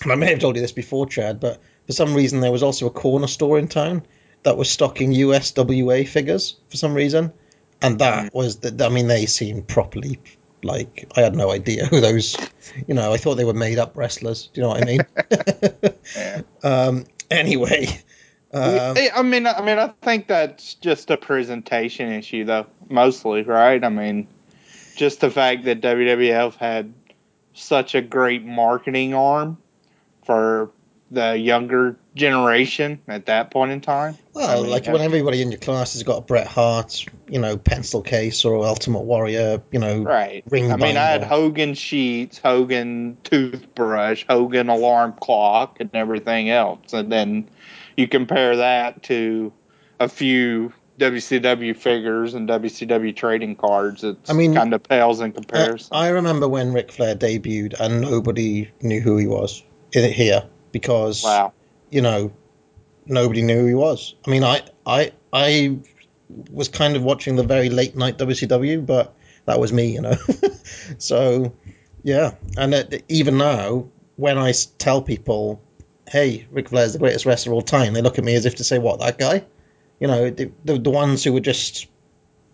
and 0.01 0.11
I 0.11 0.15
may 0.15 0.27
have 0.27 0.39
told 0.39 0.55
you 0.55 0.61
this 0.61 0.71
before, 0.71 1.05
Chad, 1.07 1.39
but 1.39 1.59
for 1.85 1.93
some 1.93 2.13
reason 2.13 2.39
there 2.39 2.51
was 2.51 2.63
also 2.63 2.87
a 2.87 2.91
corner 2.91 3.27
store 3.27 3.57
in 3.59 3.67
town 3.67 4.03
that 4.43 4.57
was 4.57 4.69
stocking 4.69 5.11
USWA 5.11 6.07
figures 6.07 6.55
for 6.69 6.77
some 6.77 6.93
reason, 6.93 7.33
and 7.81 7.99
that 7.99 8.33
was 8.33 8.57
the, 8.57 8.85
I 8.85 8.89
mean 8.89 9.07
they 9.07 9.25
seemed 9.25 9.67
properly 9.67 10.19
like 10.63 11.09
I 11.15 11.21
had 11.21 11.35
no 11.35 11.51
idea 11.51 11.85
who 11.85 12.01
those, 12.01 12.35
you 12.87 12.93
know, 12.93 13.13
I 13.13 13.17
thought 13.17 13.35
they 13.35 13.45
were 13.45 13.53
made 13.53 13.79
up 13.79 13.95
wrestlers. 13.97 14.49
Do 14.53 14.61
you 14.61 14.67
know 14.67 14.73
what 14.73 14.81
I 14.81 14.85
mean? 14.85 16.43
um, 16.63 17.05
anyway, 17.31 17.87
um, 18.53 18.97
I 18.97 19.09
I 19.15 19.21
mean, 19.21 19.45
I 19.45 19.61
mean, 19.61 19.77
I 19.77 19.93
think 20.01 20.27
that's 20.27 20.73
just 20.75 21.11
a 21.11 21.17
presentation 21.17 22.11
issue, 22.11 22.45
though, 22.45 22.65
mostly, 22.89 23.43
right? 23.43 23.83
I 23.83 23.89
mean, 23.89 24.27
just 24.99 25.21
the 25.21 25.31
fact 25.31 25.63
that 25.63 25.79
WWF 25.79 26.55
had 26.55 26.93
such 27.53 27.95
a 27.95 28.01
great 28.01 28.43
marketing 28.45 29.13
arm 29.13 29.57
for 30.25 30.71
the 31.09 31.37
younger 31.37 31.97
generation 32.15 32.99
at 33.07 33.27
that 33.27 33.49
point 33.49 33.71
in 33.71 33.79
time. 33.79 34.17
well, 34.33 34.59
I 34.59 34.61
mean, 34.61 34.69
like 34.69 34.87
when 34.87 35.01
everybody 35.01 35.41
in 35.41 35.51
your 35.51 35.59
class 35.59 35.93
has 35.93 36.03
got 36.03 36.17
a 36.17 36.21
Bret 36.21 36.47
Hart, 36.47 37.05
you 37.29 37.39
know, 37.39 37.57
pencil 37.57 38.01
case 38.01 38.43
or 38.43 38.63
Ultimate 38.65 39.03
Warrior, 39.03 39.63
you 39.71 39.79
know, 39.79 40.03
Right. 40.03 40.43
ring 40.49 40.69
I 40.69 40.75
mean, 40.75 40.97
I 40.97 41.05
had. 41.05 41.23
Hogan 41.23 41.75
sheets, 41.75 42.37
Hogan 42.37 43.17
toothbrush, 43.23 44.25
Hogan 44.29 44.67
alarm 44.67 45.13
clock, 45.13 45.77
and 45.79 45.89
everything 45.93 46.49
else. 46.49 46.91
And 46.91 47.09
then 47.09 47.49
you 47.95 48.07
compare 48.09 48.57
that 48.57 49.01
to 49.03 49.53
a 49.99 50.09
few 50.09 50.73
WCW 50.99 51.75
figures 51.75 52.33
and 52.33 52.47
WCW 52.47 53.15
trading 53.15 53.55
cards. 53.55 54.03
It's 54.03 54.29
I 54.29 54.33
mean, 54.33 54.53
kind 54.53 54.73
of 54.73 54.83
pales 54.83 55.21
in 55.21 55.31
Uh, 55.31 55.35
comparison. 55.35 55.89
I 55.91 56.09
remember 56.09 56.47
when 56.47 56.73
Ric 56.73 56.91
Flair 56.91 57.15
debuted 57.15 57.79
and 57.79 58.01
nobody 58.01 58.69
knew 58.81 58.99
who 58.99 59.17
he 59.17 59.25
was 59.25 59.63
in 59.93 60.11
here 60.11 60.43
because 60.71 61.23
wow. 61.23 61.53
you 61.89 62.01
know 62.01 62.31
nobody 63.05 63.41
knew 63.41 63.61
who 63.61 63.65
he 63.67 63.73
was. 63.73 64.15
I 64.27 64.29
mean, 64.29 64.43
I 64.43 64.61
I 64.85 65.11
I 65.31 65.77
was 66.51 66.67
kind 66.67 66.95
of 66.95 67.03
watching 67.03 67.35
the 67.35 67.43
very 67.43 67.69
late 67.69 67.95
night 67.95 68.17
WCW, 68.17 68.85
but 68.85 69.15
that 69.45 69.59
was 69.59 69.73
me, 69.73 69.93
you 69.93 70.01
know. 70.01 70.15
so 70.97 71.53
yeah, 72.03 72.35
and 72.57 72.73
it, 72.73 73.03
even 73.09 73.37
now, 73.37 73.87
when 74.17 74.37
I 74.37 74.53
tell 74.77 75.01
people, 75.01 75.61
"Hey, 76.07 76.45
Ric 76.51 76.69
Flair's 76.69 76.93
the 76.93 76.99
greatest 76.99 77.25
wrestler 77.25 77.53
of 77.53 77.55
all 77.55 77.61
time," 77.61 77.93
they 77.93 78.01
look 78.01 78.19
at 78.19 78.25
me 78.25 78.35
as 78.35 78.45
if 78.45 78.55
to 78.55 78.63
say, 78.63 78.79
"What 78.79 78.99
that 78.99 79.17
guy?" 79.17 79.45
You 79.99 80.07
know, 80.07 80.29
the 80.29 80.51
the, 80.65 80.77
the 80.77 80.89
ones 80.89 81.23
who 81.23 81.33
were 81.33 81.39
just 81.39 81.87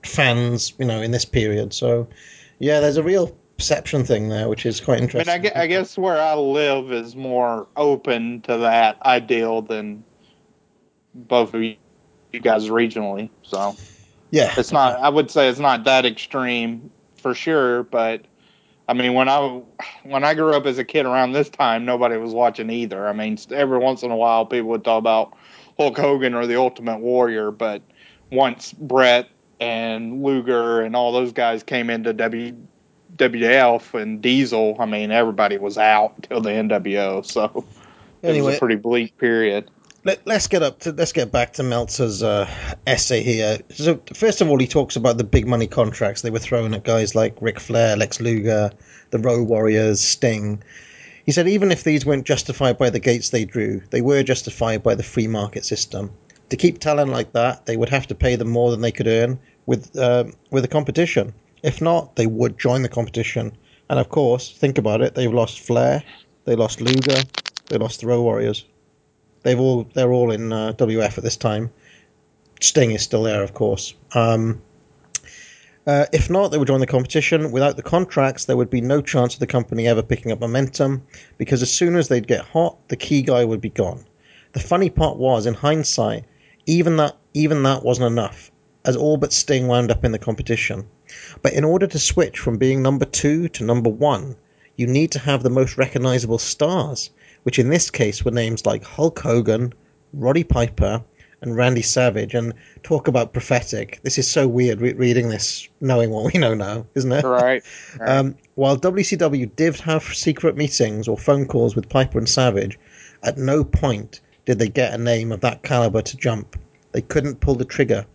fans, 0.04 0.74
you 0.78 0.86
know, 0.86 1.02
in 1.02 1.12
this 1.12 1.26
period. 1.26 1.74
So 1.74 2.08
yeah, 2.60 2.80
there's 2.80 2.98
a 2.98 3.04
real 3.04 3.36
perception 3.58 4.04
thing 4.04 4.30
there, 4.30 4.50
which 4.50 4.66
is 4.66 4.82
quite 4.82 4.96
I 4.96 4.98
mean, 4.98 5.04
interesting. 5.06 5.34
I, 5.34 5.38
gue- 5.38 5.52
I 5.56 5.68
guess 5.68 5.98
where 5.98 6.20
I 6.20 6.36
live 6.36 6.92
is 6.92 7.16
more 7.16 7.68
open 7.76 8.42
to 8.42 8.58
that 8.58 9.02
ideal 9.04 9.62
than 9.62 10.04
both 11.14 11.54
of 11.54 11.62
you 11.62 11.76
guys 12.42 12.68
regionally. 12.70 13.30
So 13.44 13.76
yeah, 14.32 14.54
it's 14.58 14.72
not. 14.72 15.00
I 15.00 15.10
would 15.10 15.32
say 15.32 15.50
it's 15.50 15.60
not 15.60 15.84
that 15.86 16.06
extreme 16.06 16.92
for 17.18 17.34
sure, 17.34 17.84
but 17.84 18.26
I 18.88 18.94
mean, 18.94 19.14
when 19.14 19.30
I 19.30 19.62
when 20.04 20.24
I 20.24 20.34
grew 20.34 20.54
up 20.54 20.66
as 20.66 20.78
a 20.78 20.84
kid 20.84 21.06
around 21.06 21.32
this 21.32 21.50
time, 21.50 21.86
nobody 21.86 22.18
was 22.18 22.34
watching 22.34 22.70
either. 22.70 23.08
I 23.08 23.14
mean, 23.14 23.38
every 23.52 23.80
once 23.80 24.04
in 24.04 24.12
a 24.12 24.16
while, 24.16 24.46
people 24.46 24.70
would 24.70 24.84
talk 24.84 25.00
about 25.00 25.36
Hulk 25.78 25.98
Hogan 25.98 26.34
or 26.34 26.48
the 26.48 26.58
Ultimate 26.58 27.00
Warrior, 27.00 27.52
but 27.52 27.82
once 28.32 28.74
Bret 28.74 29.30
and 29.60 30.24
Luger 30.24 30.82
and 30.82 30.96
all 30.96 31.12
those 31.12 31.32
guys 31.32 31.64
came 31.64 31.90
into 31.90 32.14
W 32.14 32.56
WWF 33.18 34.00
and 34.00 34.22
Diesel, 34.22 34.76
I 34.80 34.86
mean, 34.86 35.12
everybody 35.12 35.58
was 35.58 35.78
out 35.78 36.14
until 36.18 36.42
the 36.42 36.50
NWO. 36.50 37.26
So 37.26 37.66
it 38.22 38.42
was 38.44 38.56
a 38.56 38.60
pretty 38.60 38.76
bleak 38.76 39.18
period. 39.18 39.70
Let, 40.04 40.26
let's 40.28 40.48
get 40.48 40.62
up 40.62 40.80
to 40.82 40.92
let's 40.92 41.12
get 41.12 41.32
back 41.32 41.54
to 41.54 41.64
Meltzer's 41.64 42.22
uh, 42.22 42.48
essay 42.86 43.24
here. 43.24 43.58
So 43.72 44.00
first 44.14 44.40
of 44.40 44.50
all, 44.50 44.60
he 44.60 44.68
talks 44.68 44.96
about 44.96 45.18
the 45.18 45.24
big 45.24 45.48
money 45.48 45.66
contracts 45.66 46.22
they 46.22 46.30
were 46.30 46.40
throwing 46.40 46.76
at 46.76 46.84
guys 46.84 47.16
like 47.16 47.36
Ric 47.42 47.60
Flair, 47.60 47.96
Lex 47.96 48.22
Luger, 48.22 48.72
the 49.10 49.20
Road 49.20 49.48
Warriors, 49.48 50.02
Sting. 50.02 50.62
He 51.26 51.32
said 51.32 51.48
even 51.48 51.72
if 51.72 51.84
these 51.84 52.06
weren't 52.06 52.26
justified 52.26 52.78
by 52.78 52.92
the 52.92 53.00
gates 53.00 53.30
they 53.30 53.46
drew, 53.46 53.82
they 53.90 54.02
were 54.02 54.22
justified 54.22 54.84
by 54.84 54.94
the 54.94 55.04
free 55.04 55.28
market 55.28 55.66
system. 55.66 56.12
To 56.50 56.58
keep 56.58 56.80
talent 56.80 57.10
like 57.10 57.34
that, 57.34 57.66
they 57.66 57.78
would 57.78 57.90
have 57.90 58.06
to 58.08 58.16
pay 58.16 58.36
them 58.36 58.50
more 58.50 58.70
than 58.70 58.82
they 58.82 58.92
could 58.92 59.08
earn 59.08 59.40
with 59.66 59.98
uh, 59.98 60.26
with 60.52 60.64
the 60.64 60.70
competition. 60.70 61.34
If 61.64 61.82
not, 61.82 62.16
they 62.16 62.28
would 62.28 62.60
join 62.60 62.84
the 62.84 62.90
competition. 62.90 63.58
And 63.90 64.00
of 64.00 64.10
course, 64.10 64.52
think 64.52 64.78
about 64.78 65.02
it: 65.02 65.16
they've 65.16 65.34
lost 65.34 65.62
Flair, 65.62 66.04
they 66.46 66.56
lost 66.56 66.80
Luger, 66.80 67.28
they 67.70 67.78
lost 67.80 68.02
the 68.02 68.08
Road 68.08 68.22
Warriors. 68.22 68.64
They've 69.42 69.60
all 69.60 69.88
they're 69.96 70.14
all 70.14 70.30
in 70.32 70.54
uh, 70.54 70.74
WF 70.74 71.18
at 71.18 71.24
this 71.24 71.38
time. 71.38 71.72
Sting 72.62 72.92
is 72.92 73.02
still 73.02 73.24
there, 73.24 73.44
of 73.44 73.54
course. 73.56 73.96
Um, 74.14 74.62
uh, 75.88 76.06
if 76.12 76.30
not, 76.30 76.50
they 76.50 76.58
would 76.58 76.68
join 76.68 76.80
the 76.80 76.88
competition. 76.88 77.52
Without 77.52 77.76
the 77.76 77.84
contracts, 77.84 78.46
there 78.46 78.58
would 78.58 78.70
be 78.70 78.82
no 78.82 79.02
chance 79.02 79.34
of 79.36 79.40
the 79.40 79.48
company 79.48 79.88
ever 79.88 80.02
picking 80.02 80.32
up 80.32 80.40
momentum, 80.40 81.04
because 81.38 81.62
as 81.62 81.72
soon 81.72 81.96
as 81.96 82.08
they'd 82.08 82.28
get 82.28 82.44
hot, 82.44 82.78
the 82.88 82.96
key 82.96 83.22
guy 83.22 83.46
would 83.46 83.62
be 83.62 83.70
gone. 83.70 84.04
The 84.54 84.60
funny 84.60 84.90
part 84.90 85.18
was, 85.18 85.46
in 85.46 85.54
hindsight, 85.54 86.26
even 86.66 86.98
that 86.98 87.18
even 87.34 87.62
that 87.64 87.84
wasn't 87.84 88.08
enough, 88.08 88.52
as 88.86 88.96
all 88.96 89.18
but 89.18 89.34
Sting 89.34 89.68
wound 89.68 89.92
up 89.92 90.06
in 90.06 90.12
the 90.12 90.20
competition. 90.20 90.88
But 91.42 91.54
in 91.54 91.64
order 91.64 91.86
to 91.86 92.00
switch 92.00 92.40
from 92.40 92.58
being 92.58 92.82
number 92.82 93.06
two 93.06 93.50
to 93.50 93.64
number 93.64 93.90
one, 93.90 94.36
you 94.78 94.88
need 94.88 95.12
to 95.12 95.20
have 95.20 95.44
the 95.44 95.50
most 95.50 95.78
recognizable 95.78 96.38
stars, 96.38 97.12
which 97.44 97.60
in 97.60 97.70
this 97.70 97.92
case 97.92 98.26
were 98.26 98.32
names 98.32 98.66
like 98.66 98.84
Hulk 98.84 99.20
Hogan, 99.20 99.74
Roddy 100.14 100.44
Piper, 100.44 101.04
and 101.46 101.56
Randy 101.56 101.82
Savage. 101.82 102.34
And 102.34 102.54
talk 102.84 103.08
about 103.08 103.34
prophetic. 103.34 104.00
This 104.04 104.18
is 104.18 104.28
so 104.28 104.48
weird 104.48 104.82
re- 104.82 104.94
reading 104.94 105.30
this, 105.30 105.68
knowing 105.82 106.10
what 106.10 106.34
we 106.34 106.40
know 106.40 106.54
now, 106.54 106.86
isn't 106.96 107.12
it? 107.12 107.24
Right. 107.24 107.42
right. 107.42 107.64
Um, 108.16 108.36
while 108.56 108.78
WCW 108.78 109.56
did 109.56 109.78
have 109.78 110.04
secret 110.04 110.56
meetings 110.56 111.08
or 111.08 111.18
phone 111.18 111.46
calls 111.46 111.76
with 111.76 111.90
Piper 111.90 112.18
and 112.18 112.30
Savage, 112.30 112.80
at 113.24 113.38
no 113.38 113.64
point 113.64 114.22
did 114.46 114.60
they 114.60 114.70
get 114.70 114.94
a 114.94 114.98
name 114.98 115.32
of 115.32 115.42
that 115.42 115.64
caliber 115.64 116.02
to 116.02 116.18
jump. 116.18 116.58
They 116.92 117.02
couldn't 117.02 117.40
pull 117.40 117.56
the 117.56 117.66
trigger. 117.66 118.06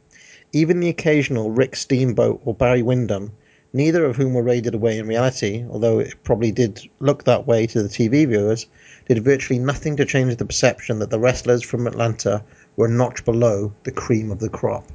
Even 0.53 0.81
the 0.81 0.89
occasional 0.89 1.51
Rick 1.51 1.77
Steamboat 1.77 2.41
or 2.45 2.55
Barry 2.55 2.83
Windham, 2.83 3.33
neither 3.73 4.05
of 4.05 4.17
whom 4.17 4.35
were 4.35 4.43
raided 4.43 4.75
away 4.75 4.99
in 4.99 5.07
reality, 5.07 5.65
although 5.71 5.99
it 5.99 6.15
probably 6.25 6.51
did 6.51 6.81
look 6.99 7.25
that 7.25 7.47
way 7.47 7.67
to 7.67 7.83
the 7.83 7.89
TV 7.89 8.27
viewers, 8.27 8.67
did 9.07 9.25
virtually 9.25 9.59
nothing 9.59 9.97
to 9.97 10.05
change 10.05 10.37
the 10.37 10.45
perception 10.45 10.99
that 11.01 11.11
the 11.11 11.19
wrestlers 11.19 11.63
from 11.63 11.87
Atlanta 11.87 12.43
were 12.81 12.87
a 12.87 12.91
notch 12.91 13.25
below 13.25 13.73
the 13.85 13.93
cream 13.93 14.31
of 14.31 14.39
the 14.39 14.49
crop. 14.49 14.87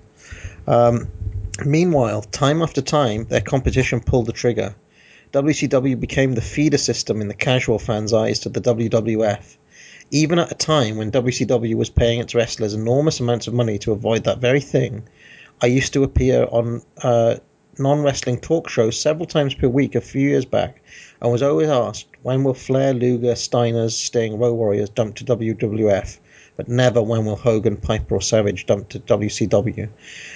Um, 0.68 1.08
meanwhile, 1.64 2.24
time 2.24 2.62
after 2.62 2.82
time, 2.82 3.26
their 3.26 3.42
competition 3.42 4.00
pulled 4.00 4.26
the 4.26 4.34
trigger. 4.34 4.76
WCW 5.32 6.00
became 6.00 6.34
the 6.34 6.42
feeder 6.42 6.80
system 6.80 7.22
in 7.22 7.28
the 7.28 7.34
casual 7.36 7.78
fans' 7.78 8.12
eyes 8.12 8.40
to 8.40 8.50
the 8.50 8.62
WWF, 8.62 9.58
even 10.10 10.40
at 10.40 10.52
a 10.52 10.56
time 10.56 10.98
when 10.98 11.12
WCW 11.12 11.76
was 11.76 11.90
paying 11.90 12.20
its 12.20 12.34
wrestlers 12.34 12.74
enormous 12.74 13.20
amounts 13.20 13.48
of 13.48 13.54
money 13.54 13.78
to 13.80 13.92
avoid 13.92 14.24
that 14.24 14.40
very 14.40 14.62
thing. 14.62 15.04
I 15.62 15.68
used 15.68 15.94
to 15.94 16.04
appear 16.04 16.48
on 16.50 16.82
uh, 17.04 17.36
non 17.78 18.02
wrestling 18.02 18.40
talk 18.40 18.68
shows 18.70 19.00
several 19.00 19.28
times 19.28 19.54
per 19.54 19.68
week 19.68 19.94
a 19.94 20.02
few 20.02 20.28
years 20.28 20.46
back 20.46 20.82
and 21.22 21.32
was 21.32 21.44
always 21.44 21.70
asked 21.70 22.08
when 22.24 22.44
will 22.44 22.54
Flair, 22.54 22.94
Luger, 22.94 23.34
Steiners, 23.34 23.92
Sting, 23.92 24.40
Road 24.40 24.54
Warriors 24.54 24.90
dump 24.90 25.16
to 25.16 25.26
WWF, 25.26 26.18
but 26.58 26.68
never 26.68 27.02
when 27.02 27.26
will 27.26 27.36
Hogan, 27.36 27.78
Piper, 27.78 28.16
or 28.16 28.22
Savage 28.22 28.66
dump 28.66 28.90
to 28.90 29.00
WCW. 29.00 29.90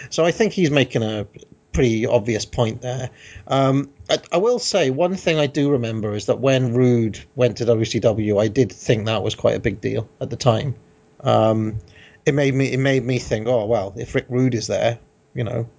So 0.10 0.26
I 0.26 0.32
think 0.32 0.54
he's 0.54 0.72
making 0.72 1.04
a 1.04 1.28
pretty 1.72 2.06
obvious 2.06 2.46
point 2.46 2.82
there. 2.82 3.10
Um, 3.48 3.92
I, 4.10 4.20
I 4.32 4.38
will 4.38 4.60
say 4.60 4.90
one 4.90 5.16
thing 5.16 5.38
I 5.38 5.48
do 5.48 5.72
remember 5.72 6.14
is 6.14 6.26
that 6.26 6.40
when 6.40 6.74
Rude 6.74 7.20
went 7.36 7.58
to 7.58 7.66
WCW, 7.66 8.42
I 8.42 8.48
did 8.48 8.72
think 8.72 9.06
that 9.06 9.24
was 9.24 9.36
quite 9.36 9.56
a 9.56 9.60
big 9.60 9.82
deal 9.82 10.10
at 10.20 10.30
the 10.30 10.36
time. 10.36 10.76
Um, 11.22 11.80
it 12.26 12.34
made 12.34 12.54
me 12.54 12.72
it 12.72 12.80
made 12.80 13.04
me 13.04 13.20
think, 13.20 13.48
oh 13.48 13.66
well, 13.66 13.94
if 13.98 14.16
Rick 14.16 14.26
Rude 14.30 14.56
is 14.56 14.68
there, 14.68 15.00
you 15.34 15.44
know, 15.44 15.70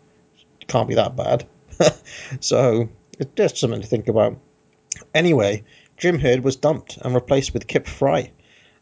it 0.60 0.66
can't 0.68 0.88
be 0.88 0.94
that 0.94 1.16
bad. 1.16 1.46
so 2.40 2.88
it's 3.18 3.32
just 3.34 3.58
something 3.58 3.80
to 3.80 3.86
think 3.86 4.08
about. 4.08 4.38
Anyway, 5.14 5.64
Jim 5.96 6.18
Herd 6.18 6.42
was 6.42 6.56
dumped 6.56 6.96
and 6.98 7.14
replaced 7.14 7.52
with 7.54 7.66
Kip 7.66 7.86
Frye, 7.86 8.32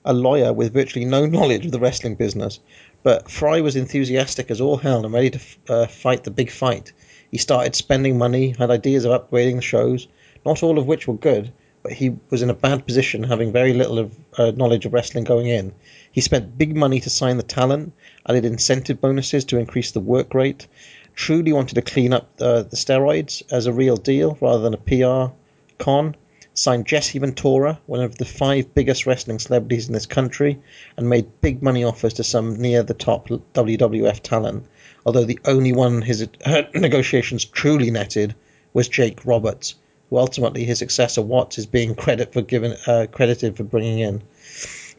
a 0.05 0.12
lawyer 0.12 0.52
with 0.52 0.73
virtually 0.73 1.05
no 1.05 1.26
knowledge 1.37 1.67
of 1.67 1.73
the 1.73 1.81
wrestling 1.81 2.14
business. 2.14 2.61
But 3.02 3.31
Frye 3.31 3.61
was 3.61 3.76
enthusiastic 3.76 4.50
as 4.50 4.61
all 4.61 4.76
hell 4.76 5.05
and 5.05 5.14
ready 5.14 5.31
to 5.31 5.40
uh, 5.69 5.87
fight 5.87 6.25
the 6.25 6.31
big 6.31 6.50
fight. 6.50 6.93
He 7.31 7.38
started 7.38 7.75
spending 7.75 8.19
money, 8.19 8.55
had 8.59 8.71
ideas 8.71 9.05
of 9.05 9.12
upgrading 9.12 9.57
the 9.57 9.62
shows, 9.62 10.09
not 10.45 10.62
all 10.62 10.78
of 10.78 10.87
which 10.87 11.07
were 11.07 11.14
good, 11.14 11.52
but 11.83 11.93
he 11.93 12.17
was 12.31 12.43
in 12.43 12.50
a 12.50 12.55
bad 12.55 12.87
position, 12.87 13.23
having 13.23 13.52
very 13.52 13.73
little 13.73 13.99
of 13.99 14.17
uh, 14.37 14.50
knowledge 14.57 14.85
of 14.87 14.93
wrestling 14.93 15.25
going 15.25 15.47
in. 15.47 15.73
He 16.11 16.21
spent 16.21 16.59
big 16.59 16.76
money 16.76 17.00
to 17.00 17.11
sign 17.11 17.37
the 17.37 17.43
talent, 17.43 17.93
added 18.28 18.45
incentive 18.45 19.00
bonuses 19.00 19.45
to 19.47 19.59
increase 19.59 19.93
the 19.93 20.00
work 20.00 20.35
rate, 20.35 20.67
truly 21.14 21.52
wanted 21.52 21.75
to 21.75 21.83
clean 21.83 22.12
up 22.12 22.31
uh, 22.40 22.62
the 22.62 22.76
steroids 22.76 23.43
as 23.50 23.67
a 23.67 23.73
real 23.73 23.97
deal 23.97 24.38
rather 24.40 24.62
than 24.62 24.75
a 24.75 24.76
PR 24.76 25.35
con. 25.78 26.17
Signed 26.61 26.87
Jesse 26.87 27.21
Ventura, 27.21 27.79
one 27.87 28.00
of 28.00 28.19
the 28.19 28.25
five 28.25 28.75
biggest 28.75 29.07
wrestling 29.07 29.38
celebrities 29.38 29.87
in 29.87 29.95
this 29.95 30.07
country, 30.07 30.59
and 30.97 31.09
made 31.09 31.41
big 31.41 31.62
money 31.62 31.85
offers 31.85 32.15
to 32.15 32.25
some 32.25 32.57
near 32.57 32.83
the 32.83 32.95
top 32.95 33.29
WWF 33.29 34.19
talent. 34.25 34.67
Although 35.07 35.25
the 35.25 35.38
only 35.45 35.73
one 35.73 36.03
his 36.03 36.27
uh, 36.45 36.62
negotiations 36.75 37.45
truly 37.45 37.93
netted 37.93 38.35
was 38.73 38.88
Jake 38.88 39.25
Roberts, 39.25 39.77
who 40.11 40.17
ultimately 40.17 40.65
his 40.65 40.81
successor 40.81 41.23
Watts 41.23 41.59
is 41.59 41.67
being 41.67 41.95
credit 41.95 42.33
for 42.33 42.43
given, 42.43 42.77
uh, 42.88 43.07
credited 43.09 43.57
for 43.57 43.62
bringing 43.62 44.00
in. 44.00 44.23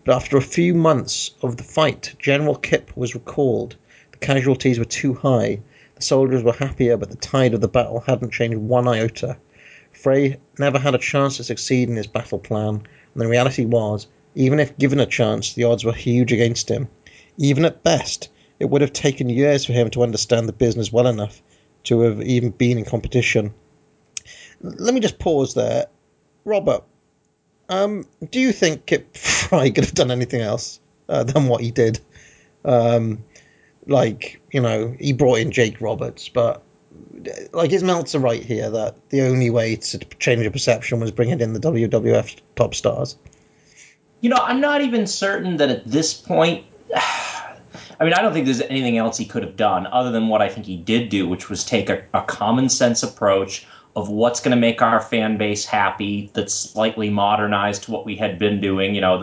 But 0.05 0.15
after 0.15 0.37
a 0.37 0.41
few 0.41 0.73
months 0.73 1.31
of 1.41 1.57
the 1.57 1.63
fight, 1.63 2.15
General 2.19 2.55
Kip 2.55 2.95
was 2.95 3.15
recalled. 3.15 3.75
The 4.13 4.19
casualties 4.19 4.79
were 4.79 4.85
too 4.85 5.13
high. 5.13 5.59
The 5.95 6.03
soldiers 6.03 6.41
were 6.41 6.53
happier, 6.53 6.95
but 6.95 7.09
the 7.09 7.17
tide 7.17 7.53
of 7.53 7.59
the 7.59 7.67
battle 7.67 7.99
hadn't 7.99 8.31
changed 8.31 8.55
one 8.59 8.87
iota. 8.87 9.35
Frye 9.99 10.37
never 10.57 10.79
had 10.79 10.95
a 10.95 10.99
chance 10.99 11.37
to 11.37 11.43
succeed 11.43 11.89
in 11.89 11.97
his 11.97 12.07
battle 12.07 12.39
plan, 12.39 12.75
and 12.75 13.21
the 13.21 13.27
reality 13.27 13.65
was, 13.65 14.07
even 14.33 14.59
if 14.59 14.77
given 14.77 14.99
a 14.99 15.05
chance, 15.05 15.53
the 15.53 15.65
odds 15.65 15.83
were 15.83 15.93
huge 15.93 16.31
against 16.31 16.69
him. 16.69 16.87
Even 17.37 17.65
at 17.65 17.83
best, 17.83 18.29
it 18.59 18.69
would 18.69 18.81
have 18.81 18.93
taken 18.93 19.27
years 19.27 19.65
for 19.65 19.73
him 19.73 19.89
to 19.89 20.03
understand 20.03 20.47
the 20.47 20.53
business 20.53 20.93
well 20.93 21.07
enough 21.07 21.41
to 21.83 22.01
have 22.01 22.21
even 22.21 22.51
been 22.51 22.77
in 22.77 22.85
competition. 22.85 23.53
Let 24.61 24.93
me 24.93 25.01
just 25.01 25.19
pause 25.19 25.53
there. 25.53 25.87
Robert, 26.45 26.83
um, 27.67 28.05
do 28.31 28.39
you 28.39 28.53
think 28.53 28.85
Kip 28.85 29.17
Frye 29.17 29.69
could 29.69 29.83
have 29.83 29.93
done 29.93 30.11
anything 30.11 30.41
else 30.41 30.79
uh, 31.09 31.23
than 31.23 31.47
what 31.47 31.61
he 31.61 31.71
did? 31.71 31.99
Um, 32.63 33.25
like, 33.85 34.41
you 34.51 34.61
know, 34.61 34.95
he 34.97 35.11
brought 35.11 35.39
in 35.39 35.51
Jake 35.51 35.81
Roberts, 35.81 36.29
but 36.29 36.63
like 37.53 37.71
is 37.71 37.83
Meltzer 37.83 38.19
right 38.19 38.43
here 38.43 38.69
that 38.69 39.09
the 39.09 39.21
only 39.21 39.49
way 39.49 39.75
to 39.75 39.97
change 40.19 40.43
the 40.43 40.51
perception 40.51 40.99
was 40.99 41.11
bringing 41.11 41.41
in 41.41 41.53
the 41.53 41.59
WWF 41.59 42.37
top 42.55 42.73
stars? 42.73 43.17
You 44.21 44.29
know, 44.29 44.37
I'm 44.37 44.61
not 44.61 44.81
even 44.81 45.07
certain 45.07 45.57
that 45.57 45.69
at 45.69 45.85
this 45.85 46.13
point. 46.13 46.65
I 46.95 48.05
mean, 48.05 48.13
I 48.13 48.21
don't 48.21 48.31
think 48.31 48.45
there's 48.45 48.61
anything 48.61 48.97
else 48.97 49.17
he 49.17 49.25
could 49.25 49.43
have 49.43 49.57
done 49.57 49.85
other 49.87 50.09
than 50.09 50.29
what 50.29 50.41
I 50.41 50.47
think 50.47 50.65
he 50.65 50.77
did 50.77 51.09
do, 51.09 51.27
which 51.27 51.49
was 51.49 51.65
take 51.65 51.89
a, 51.89 52.05
a 52.13 52.21
common 52.21 52.69
sense 52.69 53.03
approach 53.03 53.67
of 53.95 54.09
what's 54.09 54.39
going 54.39 54.55
to 54.55 54.59
make 54.59 54.81
our 54.81 55.01
fan 55.01 55.37
base 55.37 55.65
happy 55.65 56.31
that's 56.33 56.53
slightly 56.53 57.09
modernized 57.09 57.83
to 57.83 57.91
what 57.91 58.05
we 58.05 58.15
had 58.15 58.39
been 58.39 58.61
doing. 58.61 58.95
You 58.95 59.01
know, 59.01 59.19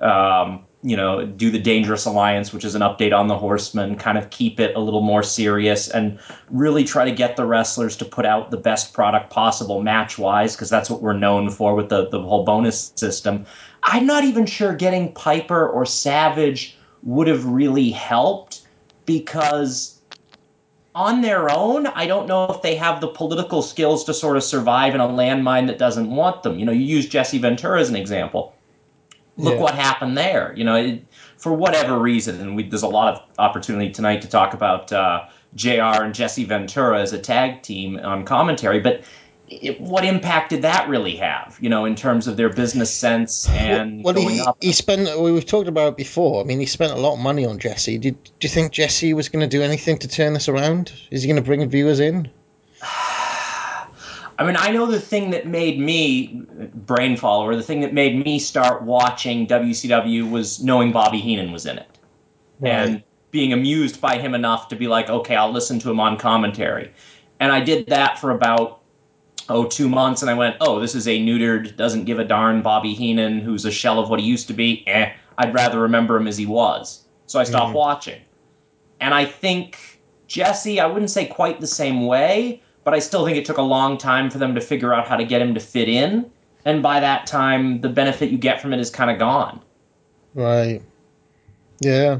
the 0.00 0.08
um, 0.08 0.64
you 0.82 0.96
know, 0.96 1.26
do 1.26 1.50
the 1.50 1.58
Dangerous 1.58 2.06
Alliance, 2.06 2.54
which 2.54 2.64
is 2.64 2.74
an 2.74 2.80
update 2.80 3.16
on 3.16 3.28
the 3.28 3.36
Horsemen, 3.36 3.96
kind 3.96 4.16
of 4.16 4.30
keep 4.30 4.58
it 4.58 4.74
a 4.74 4.80
little 4.80 5.02
more 5.02 5.22
serious 5.22 5.88
and 5.90 6.18
really 6.48 6.84
try 6.84 7.04
to 7.04 7.12
get 7.12 7.36
the 7.36 7.44
wrestlers 7.44 7.96
to 7.98 8.04
put 8.06 8.24
out 8.24 8.50
the 8.50 8.56
best 8.56 8.94
product 8.94 9.30
possible 9.30 9.82
match 9.82 10.16
wise, 10.16 10.56
because 10.56 10.70
that's 10.70 10.88
what 10.88 11.02
we're 11.02 11.12
known 11.12 11.50
for 11.50 11.74
with 11.74 11.90
the, 11.90 12.08
the 12.08 12.20
whole 12.20 12.44
bonus 12.44 12.92
system. 12.96 13.44
I'm 13.82 14.06
not 14.06 14.24
even 14.24 14.46
sure 14.46 14.74
getting 14.74 15.12
Piper 15.12 15.68
or 15.68 15.84
Savage 15.84 16.78
would 17.02 17.28
have 17.28 17.44
really 17.44 17.90
helped 17.90 18.62
because 19.04 20.00
on 20.94 21.20
their 21.20 21.50
own, 21.50 21.88
I 21.88 22.06
don't 22.06 22.26
know 22.26 22.46
if 22.46 22.62
they 22.62 22.74
have 22.76 23.00
the 23.00 23.08
political 23.08 23.60
skills 23.60 24.04
to 24.04 24.14
sort 24.14 24.36
of 24.36 24.44
survive 24.44 24.94
in 24.94 25.00
a 25.00 25.06
landmine 25.06 25.66
that 25.66 25.78
doesn't 25.78 26.10
want 26.10 26.42
them. 26.42 26.58
You 26.58 26.64
know, 26.64 26.72
you 26.72 26.84
use 26.84 27.06
Jesse 27.06 27.38
Ventura 27.38 27.80
as 27.80 27.90
an 27.90 27.96
example 27.96 28.54
look 29.40 29.54
Yeah. 29.54 29.60
what 29.60 29.74
happened 29.74 30.16
there. 30.16 30.52
You 30.56 30.64
know, 30.64 30.76
it, 30.76 31.04
for 31.36 31.52
whatever 31.52 31.98
reason, 31.98 32.40
and 32.40 32.54
we, 32.56 32.68
there's 32.68 32.82
a 32.82 32.88
lot 32.88 33.14
of 33.14 33.22
opportunity 33.38 33.90
tonight 33.90 34.22
to 34.22 34.28
talk 34.28 34.54
about 34.54 34.92
uh, 34.92 35.24
Jr. 35.54 36.02
and 36.04 36.14
Jesse 36.14 36.44
Ventura 36.44 37.00
as 37.00 37.12
a 37.12 37.18
tag 37.18 37.62
team 37.62 37.98
on 37.98 38.24
commentary, 38.24 38.80
but. 38.80 39.02
It, 39.52 39.80
what 39.80 40.04
impact 40.04 40.50
did 40.50 40.62
that 40.62 40.88
really 40.88 41.16
have, 41.16 41.58
you 41.60 41.68
know, 41.68 41.84
in 41.84 41.96
terms 41.96 42.28
of 42.28 42.36
their 42.36 42.50
business 42.50 42.88
sense 42.94 43.48
and 43.48 44.04
well, 44.04 44.14
going 44.14 44.36
he, 44.36 44.40
up? 44.40 44.56
he 44.60 44.70
spent. 44.70 45.20
We've 45.20 45.44
talked 45.44 45.66
about 45.66 45.88
it 45.88 45.96
before. 45.96 46.40
I 46.40 46.44
mean, 46.44 46.60
he 46.60 46.66
spent 46.66 46.92
a 46.92 46.96
lot 46.96 47.14
of 47.14 47.18
money 47.18 47.44
on 47.44 47.58
Jesse. 47.58 47.98
Did 47.98 48.22
do 48.22 48.30
you 48.42 48.48
think 48.48 48.70
Jesse 48.70 49.12
was 49.12 49.28
going 49.28 49.40
to 49.40 49.48
do 49.48 49.60
anything 49.60 49.98
to 49.98 50.06
turn 50.06 50.34
this 50.34 50.48
around? 50.48 50.92
Is 51.10 51.24
he 51.24 51.26
going 51.26 51.42
to 51.42 51.42
bring 51.42 51.68
viewers 51.68 51.98
in? 51.98 52.30
I 54.40 54.46
mean, 54.46 54.56
I 54.58 54.70
know 54.70 54.86
the 54.86 54.98
thing 54.98 55.30
that 55.30 55.46
made 55.46 55.78
me 55.78 56.46
brain 56.74 57.18
follower, 57.18 57.54
the 57.54 57.62
thing 57.62 57.80
that 57.82 57.92
made 57.92 58.24
me 58.24 58.38
start 58.38 58.82
watching 58.82 59.46
WCW 59.46 60.30
was 60.30 60.64
knowing 60.64 60.92
Bobby 60.92 61.18
Heenan 61.18 61.52
was 61.52 61.66
in 61.66 61.76
it 61.76 61.98
and 62.62 63.02
being 63.30 63.52
amused 63.52 64.00
by 64.00 64.16
him 64.16 64.34
enough 64.34 64.68
to 64.68 64.76
be 64.76 64.88
like, 64.88 65.10
okay, 65.10 65.36
I'll 65.36 65.52
listen 65.52 65.78
to 65.80 65.90
him 65.90 66.00
on 66.00 66.16
commentary. 66.16 66.90
And 67.38 67.52
I 67.52 67.60
did 67.60 67.86
that 67.88 68.18
for 68.18 68.30
about 68.30 68.80
oh 69.50 69.66
two 69.66 69.90
months, 69.90 70.22
and 70.22 70.30
I 70.30 70.34
went, 70.34 70.56
oh, 70.62 70.80
this 70.80 70.94
is 70.94 71.06
a 71.06 71.18
neutered, 71.20 71.76
doesn't 71.76 72.04
give 72.04 72.18
a 72.18 72.24
darn 72.24 72.62
Bobby 72.62 72.94
Heenan 72.94 73.40
who's 73.40 73.66
a 73.66 73.70
shell 73.70 73.98
of 73.98 74.08
what 74.08 74.20
he 74.20 74.26
used 74.26 74.46
to 74.48 74.54
be. 74.54 74.84
Eh, 74.86 75.12
I'd 75.36 75.52
rather 75.52 75.80
remember 75.80 76.16
him 76.16 76.26
as 76.26 76.38
he 76.38 76.46
was. 76.46 77.04
So 77.26 77.38
I 77.38 77.44
stopped 77.44 77.72
Mhm. 77.72 77.74
watching. 77.74 78.20
And 79.00 79.12
I 79.12 79.26
think 79.26 80.00
Jesse, 80.28 80.80
I 80.80 80.86
wouldn't 80.86 81.10
say 81.10 81.26
quite 81.26 81.60
the 81.60 81.66
same 81.66 82.06
way, 82.06 82.62
but 82.90 82.96
I 82.96 82.98
still 82.98 83.24
think 83.24 83.38
it 83.38 83.44
took 83.44 83.58
a 83.58 83.62
long 83.62 83.98
time 83.98 84.30
for 84.30 84.38
them 84.38 84.56
to 84.56 84.60
figure 84.60 84.92
out 84.92 85.06
how 85.06 85.16
to 85.16 85.24
get 85.24 85.40
him 85.40 85.54
to 85.54 85.60
fit 85.60 85.88
in. 85.88 86.28
And 86.64 86.82
by 86.82 86.98
that 86.98 87.28
time, 87.28 87.80
the 87.80 87.88
benefit 87.88 88.30
you 88.30 88.36
get 88.36 88.60
from 88.60 88.72
it 88.72 88.80
is 88.80 88.90
kind 88.90 89.12
of 89.12 89.18
gone. 89.20 89.60
Right. 90.34 90.82
Yeah. 91.78 92.18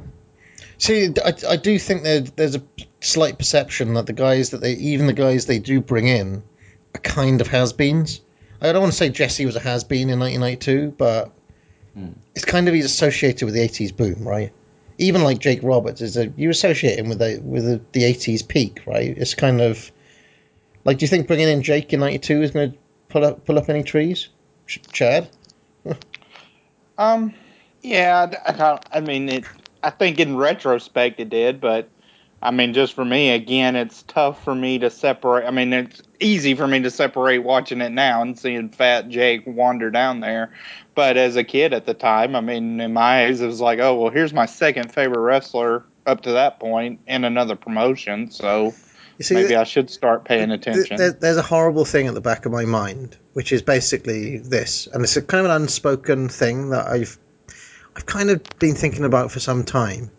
See, 0.78 1.08
I, 1.24 1.32
I 1.48 1.56
do 1.56 1.76
think 1.76 2.04
there, 2.04 2.20
there's 2.20 2.54
a 2.54 2.62
slight 3.00 3.36
perception 3.36 3.94
that 3.94 4.06
the 4.06 4.12
guys 4.12 4.50
that 4.50 4.60
they, 4.60 4.74
even 4.74 5.08
the 5.08 5.12
guys 5.12 5.46
they 5.46 5.58
do 5.58 5.80
bring 5.80 6.06
in, 6.06 6.44
are 6.94 7.00
kind 7.00 7.40
of 7.40 7.48
has-beens. 7.48 8.20
I 8.60 8.70
don't 8.70 8.82
want 8.82 8.92
to 8.92 8.96
say 8.96 9.08
Jesse 9.08 9.46
was 9.46 9.56
a 9.56 9.60
has-been 9.60 10.08
in 10.08 10.20
1992, 10.20 10.94
but 10.96 11.32
Hmm. 11.94 12.10
it's 12.36 12.44
kind 12.44 12.68
of 12.68 12.74
he's 12.74 12.84
associated 12.84 13.44
with 13.44 13.54
the 13.54 13.66
80s 13.66 13.96
boom, 13.96 14.22
right? 14.22 14.52
Even 14.98 15.24
like 15.24 15.40
Jake 15.40 15.58
Roberts 15.64 16.00
is 16.00 16.16
a 16.16 16.28
you 16.36 16.48
associate 16.48 16.96
him 16.96 17.08
with 17.08 17.18
the 17.18 17.40
with 17.42 17.64
the, 17.64 17.80
the 17.90 18.04
80s 18.04 18.46
peak, 18.46 18.82
right? 18.86 19.18
It's 19.18 19.34
kind 19.34 19.60
of 19.60 19.90
like, 20.84 20.98
do 20.98 21.04
you 21.04 21.08
think 21.08 21.26
bringing 21.26 21.48
in 21.48 21.62
Jake 21.62 21.92
in 21.92 22.00
'92 22.00 22.42
is 22.42 22.50
going 22.50 22.72
to 22.72 22.78
pull 23.08 23.24
up 23.24 23.44
pull 23.44 23.58
up 23.58 23.68
any 23.68 23.82
trees, 23.82 24.28
Ch- 24.66 24.82
Chad? 24.92 25.30
Um, 26.98 27.32
yeah, 27.80 28.30
I, 28.46 28.52
I 28.52 28.98
I 28.98 29.00
mean, 29.00 29.30
it. 29.30 29.44
I 29.82 29.88
think 29.88 30.20
in 30.20 30.36
retrospect 30.36 31.18
it 31.18 31.30
did, 31.30 31.58
but 31.58 31.88
I 32.42 32.50
mean, 32.50 32.74
just 32.74 32.94
for 32.94 33.04
me, 33.04 33.30
again, 33.30 33.76
it's 33.76 34.02
tough 34.02 34.42
for 34.44 34.54
me 34.54 34.78
to 34.78 34.90
separate. 34.90 35.46
I 35.46 35.50
mean, 35.50 35.72
it's 35.72 36.02
easy 36.20 36.54
for 36.54 36.66
me 36.66 36.80
to 36.80 36.90
separate 36.90 37.38
watching 37.38 37.80
it 37.80 37.90
now 37.90 38.22
and 38.22 38.38
seeing 38.38 38.70
Fat 38.70 39.08
Jake 39.08 39.44
wander 39.46 39.90
down 39.90 40.20
there. 40.20 40.52
But 40.94 41.16
as 41.16 41.36
a 41.36 41.44
kid 41.44 41.72
at 41.72 41.86
the 41.86 41.94
time, 41.94 42.34
I 42.34 42.40
mean, 42.40 42.80
in 42.80 42.92
my 42.92 43.24
eyes, 43.26 43.40
it 43.40 43.46
was 43.46 43.60
like, 43.60 43.78
oh, 43.78 43.94
well, 43.94 44.10
here's 44.10 44.32
my 44.32 44.46
second 44.46 44.92
favorite 44.92 45.20
wrestler 45.20 45.84
up 46.06 46.22
to 46.22 46.32
that 46.32 46.60
point 46.60 47.00
in 47.06 47.24
another 47.24 47.56
promotion. 47.56 48.30
So 48.30 48.74
You 49.20 49.24
see, 49.24 49.34
maybe 49.34 49.54
I 49.54 49.64
should 49.64 49.90
start 49.90 50.24
paying 50.24 50.50
attention. 50.50 50.96
There, 50.96 51.12
there's 51.12 51.36
a 51.36 51.42
horrible 51.42 51.84
thing 51.84 52.06
at 52.06 52.14
the 52.14 52.22
back 52.22 52.46
of 52.46 52.52
my 52.52 52.64
mind, 52.64 53.18
which 53.34 53.52
is 53.52 53.60
basically 53.60 54.38
this, 54.38 54.86
and 54.86 55.04
it's 55.04 55.14
a 55.14 55.20
kind 55.20 55.44
of 55.44 55.50
an 55.50 55.60
unspoken 55.60 56.30
thing 56.30 56.70
that 56.70 56.86
I've 56.86 57.18
I've 57.94 58.06
kind 58.06 58.30
of 58.30 58.42
been 58.58 58.74
thinking 58.74 59.04
about 59.04 59.30
for 59.30 59.38
some 59.38 59.64
time. 59.64 60.10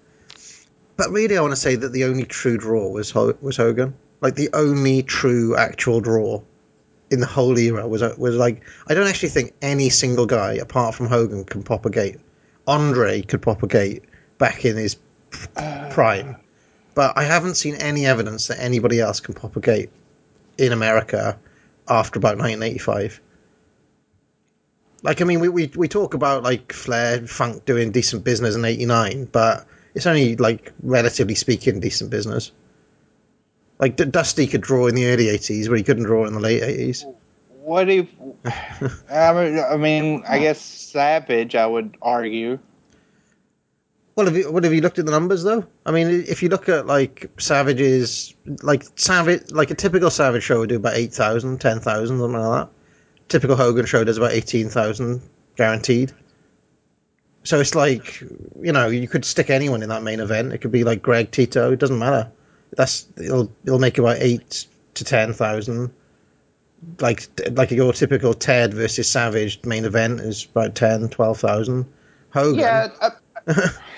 But 0.98 1.10
really, 1.10 1.36
I 1.36 1.42
want 1.42 1.54
to 1.54 1.60
say 1.60 1.78
that 1.78 1.92
the 1.92 2.04
only 2.04 2.26
true 2.26 2.60
draw 2.60 2.90
was 2.90 3.16
was 3.16 3.58
Hogan. 3.58 3.96
Like 4.22 4.36
the 4.36 4.52
only 4.54 5.02
true 5.02 5.56
actual 5.58 6.00
draw 6.00 6.44
in 7.10 7.22
the 7.22 7.26
whole 7.26 7.58
era 7.58 7.88
was 7.88 8.04
was 8.20 8.36
like 8.36 8.62
I 8.86 8.94
don't 8.94 9.08
actually 9.08 9.30
think 9.30 9.54
any 9.64 9.90
single 9.90 10.28
guy 10.28 10.54
apart 10.54 10.94
from 10.94 11.08
Hogan 11.08 11.44
can 11.46 11.64
pop 11.64 11.88
a 11.88 11.90
gate. 11.90 12.18
Andre 12.68 13.24
could 13.24 13.42
pop 13.42 13.64
a 13.64 13.68
gate 13.68 14.04
back 14.38 14.64
in 14.64 14.78
his 14.78 14.98
prime. 15.90 16.36
But 16.94 17.18
I 17.18 17.24
haven't 17.24 17.56
seen 17.56 17.76
any 17.76 18.06
evidence 18.06 18.48
that 18.48 18.60
anybody 18.60 19.00
else 19.00 19.20
can 19.20 19.34
propagate 19.34 19.90
in 20.58 20.72
America 20.72 21.40
after 21.88 22.20
about 22.20 22.38
1985. 22.38 23.22
Like, 25.04 25.22
I 25.22 25.26
mean, 25.26 25.40
we, 25.40 25.50
we, 25.50 25.72
we 25.76 25.88
talk 25.88 26.14
about 26.14 26.44
like 26.44 26.74
Flair, 26.74 27.26
Funk 27.26 27.66
doing 27.66 27.92
decent 27.92 28.24
business 28.24 28.56
in 28.56 28.64
'89, 28.64 29.26
but 29.26 29.66
it's 29.96 30.06
only 30.06 30.36
like 30.36 30.72
relatively 30.84 31.36
speaking 31.36 31.80
decent 31.80 32.12
business. 32.12 32.52
Like 33.80 33.96
D- 33.96 34.06
Dusty 34.06 34.46
could 34.46 34.62
draw 34.62 34.86
in 34.88 34.96
the 34.96 35.08
early 35.08 35.26
'80s, 35.26 35.68
but 35.68 35.78
he 35.78 35.84
couldn't 35.84 36.04
draw 36.04 36.26
in 36.26 36.34
the 36.34 36.40
late 36.40 36.62
'80s. 36.62 37.12
What 37.64 37.90
if? 37.90 38.10
I 39.10 39.34
mean, 39.34 39.60
I 39.60 39.78
mean, 39.78 40.24
I 40.28 40.38
guess 40.38 40.62
Savage. 40.62 41.56
I 41.56 41.66
would 41.66 41.98
argue. 42.02 42.60
Well, 44.22 44.28
have 44.28 44.38
you, 44.38 44.52
what 44.52 44.64
have 44.66 44.74
you 44.74 44.82
looked 44.82 45.00
at 45.00 45.08
the 45.08 45.12
numbers 45.12 45.42
though? 45.42 45.66
I 45.84 45.90
mean, 45.90 46.26
if 46.28 46.44
you 46.44 46.50
look 46.50 46.70
at 46.70 46.86
like 46.86 47.32
Savage's, 47.40 48.36
like 48.62 48.84
Savage, 48.96 49.50
like 49.50 49.72
a 49.72 49.74
typical 49.74 50.12
Savage 50.12 50.44
show 50.44 50.60
would 50.60 50.70
do 50.70 50.76
about 50.76 50.94
8,000, 50.94 51.60
10,000, 51.60 52.20
something 52.20 52.40
like 52.40 52.68
that. 52.68 52.70
Typical 53.30 53.56
Hogan 53.56 53.88
show 53.88 54.04
does 54.04 54.20
about 54.20 54.34
18,000 54.34 55.24
guaranteed. 55.56 56.12
So 57.46 57.60
it's 57.60 57.74
like, 57.74 58.22
you 58.62 58.72
know, 58.72 58.90
you 58.90 59.08
could 59.08 59.26
stick 59.26 59.50
anyone 59.50 59.82
in 59.82 59.90
that 59.90 60.04
main 60.04 60.20
event. 60.20 60.54
It 60.54 60.60
could 60.60 60.72
be 60.72 60.84
like 60.84 61.02
Greg 61.02 61.32
Tito. 61.32 61.72
It 61.72 61.80
doesn't 61.80 61.98
matter. 61.98 62.32
That's 62.78 63.08
it'll 63.18 63.52
it'll 63.66 63.80
make 63.80 63.98
about 63.98 64.18
eight 64.20 64.68
to 64.94 65.04
ten 65.04 65.34
thousand. 65.34 65.96
Like 67.00 67.28
like 67.54 67.72
your 67.72 67.92
typical 67.92 68.36
Ted 68.36 68.76
versus 68.76 69.10
Savage 69.10 69.66
main 69.66 69.86
event 69.86 70.20
is 70.20 70.46
about 70.46 70.76
10, 70.76 71.10
12,000. 71.10 71.88
Hogan. 72.30 72.60
Yeah. 72.60 72.90
I, 73.02 73.06
uh, 73.08 73.10
I 73.48 73.70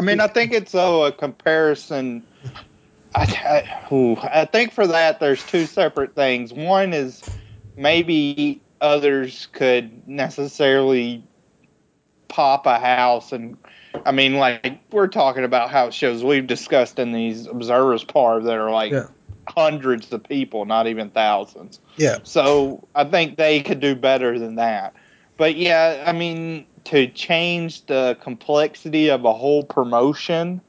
mean, 0.00 0.20
I 0.20 0.26
think 0.26 0.52
it's 0.52 0.74
oh, 0.74 1.04
a 1.04 1.12
comparison. 1.12 2.22
I, 3.14 3.22
I, 3.22 3.94
ooh, 3.94 4.16
I 4.16 4.44
think 4.44 4.72
for 4.72 4.86
that, 4.86 5.18
there's 5.20 5.42
two 5.44 5.66
separate 5.66 6.14
things. 6.14 6.52
One 6.52 6.92
is 6.92 7.22
maybe 7.76 8.60
others 8.80 9.48
could 9.52 10.06
necessarily 10.06 11.24
pop 12.28 12.66
a 12.66 12.78
house 12.78 13.32
and 13.32 13.56
I 14.04 14.12
mean 14.12 14.34
like 14.34 14.80
we're 14.92 15.08
talking 15.08 15.44
about 15.44 15.70
house 15.70 15.94
shows 15.94 16.22
we've 16.22 16.46
discussed 16.46 16.98
in 16.98 17.12
these 17.12 17.46
observers 17.46 18.04
Parv 18.04 18.44
that 18.44 18.58
are 18.58 18.70
like 18.70 18.92
Yeah. 18.92 19.06
hundreds 19.48 20.12
of 20.12 20.22
people, 20.22 20.66
not 20.66 20.86
even 20.86 21.10
thousands. 21.10 21.80
Yeah. 21.96 22.18
So 22.22 22.86
I 22.94 23.04
think 23.04 23.38
they 23.38 23.60
could 23.62 23.80
do 23.80 23.96
better 23.96 24.38
than 24.38 24.56
that. 24.56 24.94
But 25.38 25.56
yeah, 25.56 26.04
I 26.04 26.12
mean, 26.12 26.66
to 26.84 27.06
change 27.06 27.86
the 27.86 28.18
complexity 28.20 29.08
of 29.08 29.24
a 29.24 29.32
whole 29.32 29.62
promotion, 29.62 30.60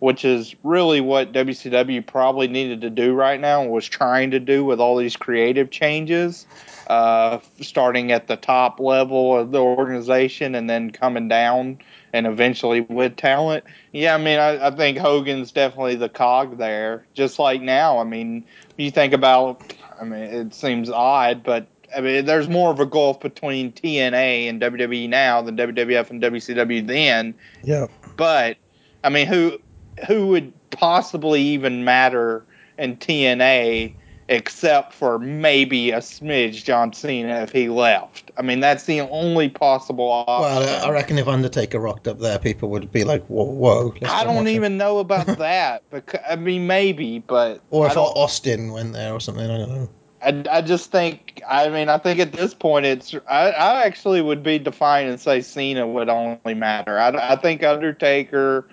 which 0.00 0.24
is 0.24 0.54
really 0.64 1.00
what 1.00 1.32
WCW 1.32 2.04
probably 2.06 2.48
needed 2.48 2.80
to 2.82 2.90
do 2.90 3.14
right 3.14 3.40
now, 3.40 3.62
and 3.62 3.70
was 3.70 3.86
trying 3.86 4.32
to 4.32 4.40
do 4.40 4.64
with 4.64 4.80
all 4.80 4.96
these 4.96 5.16
creative 5.16 5.70
changes, 5.70 6.46
uh, 6.88 7.38
starting 7.60 8.10
at 8.10 8.26
the 8.26 8.36
top 8.36 8.80
level 8.80 9.38
of 9.38 9.52
the 9.52 9.62
organization 9.62 10.54
and 10.56 10.68
then 10.68 10.90
coming 10.90 11.28
down 11.28 11.78
and 12.12 12.26
eventually 12.26 12.80
with 12.80 13.16
talent. 13.16 13.62
Yeah, 13.92 14.14
I 14.14 14.18
mean, 14.18 14.40
I, 14.40 14.66
I 14.66 14.70
think 14.72 14.98
Hogan's 14.98 15.52
definitely 15.52 15.94
the 15.94 16.08
cog 16.08 16.58
there. 16.58 17.06
Just 17.14 17.38
like 17.38 17.62
now, 17.62 17.98
I 17.98 18.04
mean, 18.04 18.44
you 18.76 18.90
think 18.90 19.12
about, 19.12 19.74
I 20.00 20.04
mean, 20.04 20.22
it 20.22 20.54
seems 20.54 20.90
odd, 20.90 21.44
but 21.44 21.68
I 21.96 22.00
mean, 22.00 22.24
there's 22.24 22.48
more 22.48 22.70
of 22.70 22.80
a 22.80 22.86
gulf 22.86 23.20
between 23.20 23.72
TNA 23.72 24.48
and 24.48 24.60
WWE 24.60 25.08
now 25.08 25.42
than 25.42 25.56
WWF 25.56 26.10
and 26.10 26.22
WCW 26.22 26.86
then. 26.86 27.34
Yeah. 27.62 27.86
But 28.16 28.56
I 29.04 29.08
mean, 29.08 29.26
who 29.26 29.58
who 30.06 30.28
would 30.28 30.52
possibly 30.70 31.40
even 31.42 31.84
matter 31.84 32.44
in 32.78 32.96
TNA 32.96 33.94
except 34.30 34.92
for 34.92 35.18
maybe 35.18 35.90
a 35.90 35.98
smidge 35.98 36.62
John 36.62 36.92
Cena 36.92 37.42
if 37.42 37.50
he 37.50 37.68
left? 37.68 38.30
I 38.36 38.42
mean, 38.42 38.60
that's 38.60 38.84
the 38.84 39.00
only 39.00 39.48
possible 39.48 40.08
option. 40.10 40.62
Well, 40.62 40.86
I 40.86 40.90
reckon 40.90 41.18
if 41.18 41.26
Undertaker 41.26 41.78
rocked 41.78 42.06
up 42.06 42.18
there, 42.18 42.38
people 42.38 42.68
would 42.70 42.92
be 42.92 43.04
like, 43.04 43.24
"Whoa, 43.26 43.44
whoa!" 43.44 43.94
I 44.06 44.24
don't 44.24 44.46
it." 44.46 44.52
even 44.52 44.76
know 44.76 44.98
about 44.98 45.26
that. 45.38 45.82
Because 45.90 46.20
I 46.28 46.36
mean, 46.36 46.66
maybe, 46.66 47.20
but 47.20 47.60
Or 47.70 47.86
if 47.86 47.96
Austin 47.96 48.72
went 48.72 48.92
there 48.92 49.14
or 49.14 49.20
something, 49.20 49.48
I 49.50 49.56
don't 49.58 49.70
know. 49.70 49.88
I, 50.22 50.44
I 50.50 50.62
just 50.62 50.90
think 50.90 51.40
I 51.48 51.68
mean 51.68 51.88
I 51.88 51.98
think 51.98 52.18
at 52.20 52.32
this 52.32 52.54
point 52.54 52.86
it's 52.86 53.14
I, 53.28 53.50
I 53.50 53.84
actually 53.84 54.20
would 54.22 54.42
be 54.42 54.58
defiant 54.58 55.10
and 55.10 55.20
say 55.20 55.40
Cena 55.40 55.86
would 55.86 56.08
only 56.08 56.54
matter. 56.54 56.98
I, 56.98 57.32
I 57.32 57.36
think 57.36 57.62
Undertaker 57.62 58.68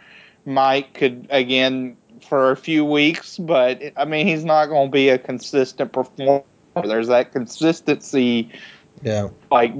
Mike 0.45 0.93
could 0.93 1.27
again 1.29 1.97
for 2.21 2.51
a 2.51 2.55
few 2.58 2.84
weeks, 2.86 3.38
but 3.38 3.81
I 3.97 4.05
mean 4.05 4.25
he's 4.27 4.45
not 4.45 4.67
going 4.67 4.88
to 4.88 4.91
be 4.91 5.10
a 5.10 5.17
consistent 5.17 5.91
performer. 5.91 6.43
There's 6.84 7.08
that 7.08 7.31
consistency 7.31 8.49
Yeah. 9.03 9.29
like 9.51 9.73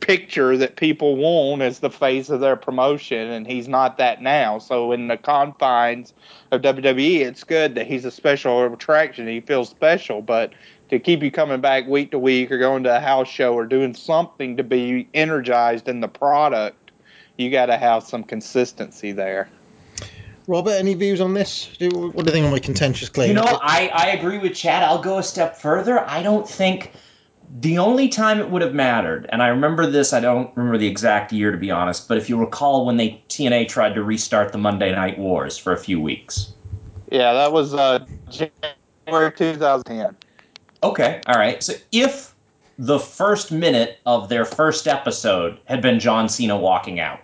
picture 0.00 0.56
that 0.56 0.76
people 0.76 1.16
want 1.16 1.60
as 1.60 1.80
the 1.80 1.90
face 1.90 2.30
of 2.30 2.40
their 2.40 2.56
promotion, 2.56 3.30
and 3.30 3.46
he's 3.46 3.68
not 3.68 3.98
that 3.98 4.22
now. 4.22 4.58
So 4.58 4.92
in 4.92 5.08
the 5.08 5.16
confines 5.16 6.14
of 6.50 6.62
WWE, 6.62 7.20
it's 7.20 7.44
good 7.44 7.74
that 7.74 7.86
he's 7.86 8.04
a 8.04 8.10
special 8.10 8.72
attraction. 8.72 9.26
He 9.28 9.40
feels 9.40 9.68
special, 9.68 10.22
but 10.22 10.52
to 10.90 10.98
keep 10.98 11.22
you 11.22 11.30
coming 11.30 11.60
back 11.60 11.86
week 11.86 12.10
to 12.12 12.18
week 12.18 12.50
or 12.50 12.58
going 12.58 12.82
to 12.84 12.96
a 12.96 13.00
house 13.00 13.28
show 13.28 13.54
or 13.54 13.66
doing 13.66 13.94
something 13.94 14.56
to 14.56 14.64
be 14.64 15.08
energized 15.14 15.88
in 15.88 16.00
the 16.00 16.08
product, 16.08 16.90
you 17.36 17.50
got 17.50 17.66
to 17.66 17.76
have 17.76 18.04
some 18.04 18.24
consistency 18.24 19.12
there. 19.12 19.48
Robert, 20.46 20.72
any 20.72 20.94
views 20.94 21.20
on 21.20 21.34
this? 21.34 21.68
Do, 21.78 21.88
what 21.90 22.24
do 22.24 22.30
you 22.30 22.32
think 22.32 22.46
of 22.46 22.52
my 22.52 22.58
contentious 22.58 23.10
claim? 23.10 23.28
You 23.28 23.34
know, 23.34 23.58
I, 23.62 23.90
I 23.92 24.06
agree 24.12 24.38
with 24.38 24.54
Chad. 24.54 24.82
I'll 24.82 25.02
go 25.02 25.18
a 25.18 25.22
step 25.22 25.56
further. 25.56 26.00
I 26.08 26.22
don't 26.22 26.48
think 26.48 26.92
the 27.60 27.76
only 27.76 28.08
time 28.08 28.40
it 28.40 28.50
would 28.50 28.62
have 28.62 28.74
mattered, 28.74 29.26
and 29.30 29.42
I 29.42 29.48
remember 29.48 29.86
this, 29.86 30.14
I 30.14 30.20
don't 30.20 30.54
remember 30.56 30.78
the 30.78 30.86
exact 30.86 31.32
year 31.32 31.50
to 31.50 31.58
be 31.58 31.70
honest, 31.70 32.08
but 32.08 32.16
if 32.16 32.30
you 32.30 32.38
recall 32.38 32.86
when 32.86 32.96
they 32.96 33.22
TNA 33.28 33.68
tried 33.68 33.94
to 33.94 34.02
restart 34.02 34.52
the 34.52 34.58
Monday 34.58 34.90
Night 34.94 35.18
Wars 35.18 35.58
for 35.58 35.72
a 35.72 35.78
few 35.78 36.00
weeks. 36.00 36.52
Yeah, 37.10 37.34
that 37.34 37.52
was 37.52 37.74
uh, 37.74 38.04
January 38.30 39.32
2010. 39.32 40.16
Okay, 40.82 41.20
all 41.26 41.38
right. 41.38 41.62
So 41.62 41.74
if 41.92 42.34
the 42.78 42.98
first 42.98 43.50
minute 43.50 43.98
of 44.06 44.28
their 44.28 44.44
first 44.44 44.86
episode 44.86 45.58
had 45.64 45.82
been 45.82 45.98
John 45.98 46.28
Cena 46.28 46.56
walking 46.56 47.00
out, 47.00 47.20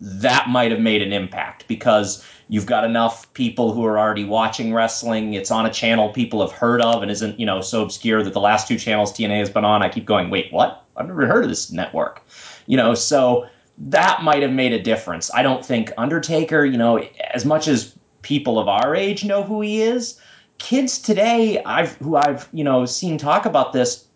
that 0.00 0.48
might 0.48 0.70
have 0.70 0.80
made 0.80 1.02
an 1.02 1.12
impact 1.12 1.66
because 1.68 2.24
you've 2.48 2.66
got 2.66 2.84
enough 2.84 3.32
people 3.34 3.72
who 3.72 3.84
are 3.84 3.98
already 3.98 4.24
watching 4.24 4.72
wrestling. 4.72 5.34
It's 5.34 5.50
on 5.50 5.66
a 5.66 5.72
channel 5.72 6.10
people 6.10 6.40
have 6.46 6.56
heard 6.56 6.80
of 6.80 7.02
and 7.02 7.10
isn't, 7.10 7.38
you 7.38 7.46
know, 7.46 7.60
so 7.60 7.82
obscure 7.82 8.22
that 8.22 8.32
the 8.32 8.40
last 8.40 8.68
two 8.68 8.78
channels 8.78 9.12
TNA 9.12 9.38
has 9.38 9.50
been 9.50 9.64
on, 9.64 9.82
I 9.82 9.88
keep 9.88 10.04
going, 10.04 10.30
wait, 10.30 10.52
what? 10.52 10.84
I've 10.96 11.06
never 11.06 11.26
heard 11.26 11.44
of 11.44 11.50
this 11.50 11.70
network. 11.70 12.22
You 12.66 12.76
know, 12.76 12.94
so 12.94 13.46
that 13.78 14.22
might 14.22 14.42
have 14.42 14.52
made 14.52 14.72
a 14.72 14.82
difference. 14.82 15.30
I 15.34 15.42
don't 15.42 15.64
think 15.64 15.92
Undertaker, 15.98 16.64
you 16.64 16.78
know, 16.78 16.98
as 17.34 17.44
much 17.44 17.68
as 17.68 17.96
people 18.22 18.58
of 18.58 18.68
our 18.68 18.94
age 18.94 19.24
know 19.24 19.42
who 19.42 19.60
he 19.60 19.82
is, 19.82 20.18
kids 20.58 20.98
today 20.98 21.62
I've 21.64 21.94
who 21.96 22.16
I've, 22.16 22.48
you 22.52 22.64
know, 22.64 22.84
seen 22.86 23.18
talk 23.18 23.46
about 23.46 23.72
this, 23.72 24.06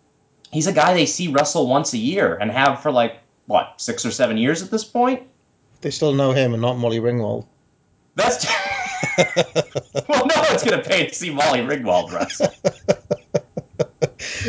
he's 0.53 0.67
a 0.67 0.73
guy 0.73 0.95
they 0.95 1.07
see 1.07 1.29
wrestle 1.29 1.69
once 1.69 1.93
a 1.93 1.99
year 1.99 2.37
and 2.37 2.51
have 2.51 2.83
for 2.83 2.91
like 2.91 3.19
what, 3.47 3.75
6 3.79 4.07
or 4.07 4.11
7 4.11 4.37
years 4.37 4.63
at 4.63 4.71
this 4.71 4.85
point? 4.85 5.23
They 5.81 5.91
still 5.91 6.13
know 6.13 6.33
him 6.33 6.53
and 6.53 6.63
not 6.63 6.75
Molly 6.75 7.01
Ringwald. 7.01 7.47
That's 8.15 8.47
well, 10.09 10.27
no 10.27 10.45
one's 10.49 10.63
gonna 10.63 10.83
pay 10.83 11.07
to 11.07 11.15
see 11.15 11.31
Molly 11.31 11.61
Ringwald 11.61 12.13
wrestle. 12.13 12.53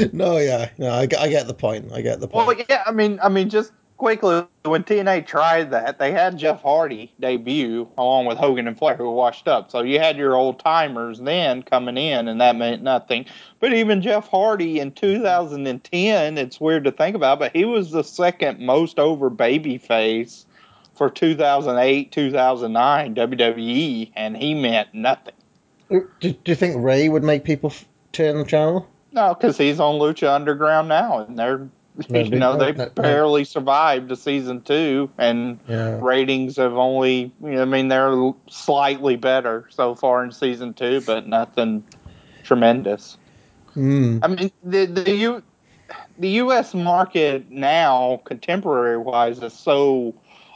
no, 0.13 0.37
yeah, 0.37 0.69
no, 0.77 0.91
I, 0.91 1.05
get- 1.05 1.19
I 1.19 1.29
get 1.29 1.47
the 1.47 1.53
point. 1.53 1.91
I 1.93 2.01
get 2.01 2.19
the 2.19 2.27
point. 2.27 2.47
Well, 2.47 2.65
yeah, 2.69 2.83
I 2.85 2.91
mean, 2.91 3.19
I 3.23 3.29
mean, 3.29 3.49
just 3.49 3.71
quickly, 4.01 4.43
when 4.63 4.83
TNA 4.83 5.27
tried 5.27 5.69
that, 5.69 5.99
they 5.99 6.11
had 6.11 6.35
Jeff 6.35 6.63
Hardy 6.63 7.13
debut 7.19 7.87
along 7.99 8.25
with 8.25 8.39
Hogan 8.39 8.67
and 8.67 8.75
Flair, 8.75 8.95
who 8.95 9.03
were 9.03 9.13
washed 9.13 9.47
up. 9.47 9.69
So 9.69 9.83
you 9.83 9.99
had 9.99 10.17
your 10.17 10.33
old 10.33 10.57
timers 10.57 11.19
then 11.19 11.61
coming 11.61 11.97
in, 11.97 12.27
and 12.27 12.41
that 12.41 12.55
meant 12.55 12.81
nothing. 12.81 13.27
But 13.59 13.73
even 13.73 14.01
Jeff 14.01 14.27
Hardy 14.27 14.79
in 14.79 14.91
2010, 14.93 16.39
it's 16.39 16.59
weird 16.59 16.83
to 16.85 16.91
think 16.91 17.15
about, 17.15 17.37
but 17.37 17.55
he 17.55 17.63
was 17.63 17.91
the 17.91 18.01
second 18.01 18.59
most 18.59 18.97
over 18.97 19.29
babyface 19.29 20.45
for 20.95 21.07
2008, 21.07 22.11
2009 22.11 23.13
WWE, 23.13 24.11
and 24.15 24.35
he 24.35 24.55
meant 24.55 24.95
nothing. 24.95 25.35
do, 25.89 26.07
do 26.19 26.35
you 26.45 26.55
think 26.55 26.83
Rey 26.83 27.07
would 27.07 27.23
make 27.23 27.43
people 27.43 27.71
turn 28.13 28.39
the 28.39 28.45
channel? 28.45 28.89
No, 29.11 29.35
because 29.35 29.59
he's 29.59 29.79
on 29.79 29.99
Lucha 29.99 30.33
Underground 30.33 30.87
now, 30.87 31.19
and 31.19 31.37
they're 31.37 31.69
you 32.09 32.39
know 32.39 32.57
they 32.57 32.71
barely 32.71 33.43
survived 33.43 34.09
to 34.09 34.15
season 34.15 34.61
two, 34.61 35.09
and 35.17 35.59
Yeah. 35.67 35.99
ratings 36.01 36.57
have 36.57 36.73
only 36.73 37.31
you 37.43 37.51
know, 37.51 37.61
I 37.61 37.65
mean 37.65 37.87
they're 37.87 38.33
slightly 38.49 39.15
better 39.15 39.65
so 39.69 39.95
far 39.95 40.23
in 40.23 40.31
season 40.31 40.73
two, 40.73 41.01
but 41.01 41.27
nothing 41.27 41.83
tremendous. 42.43 43.17
Hmm. 43.73 44.19
I 44.21 44.27
mean 44.27 44.51
the 44.63 44.85
the 44.85 45.15
U 45.15 45.43
the 46.17 46.29
U.S. 46.29 46.73
market 46.73 47.49
now, 47.49 48.21
contemporary 48.25 48.97
wise, 48.97 49.41
is 49.41 49.53
so 49.53 50.13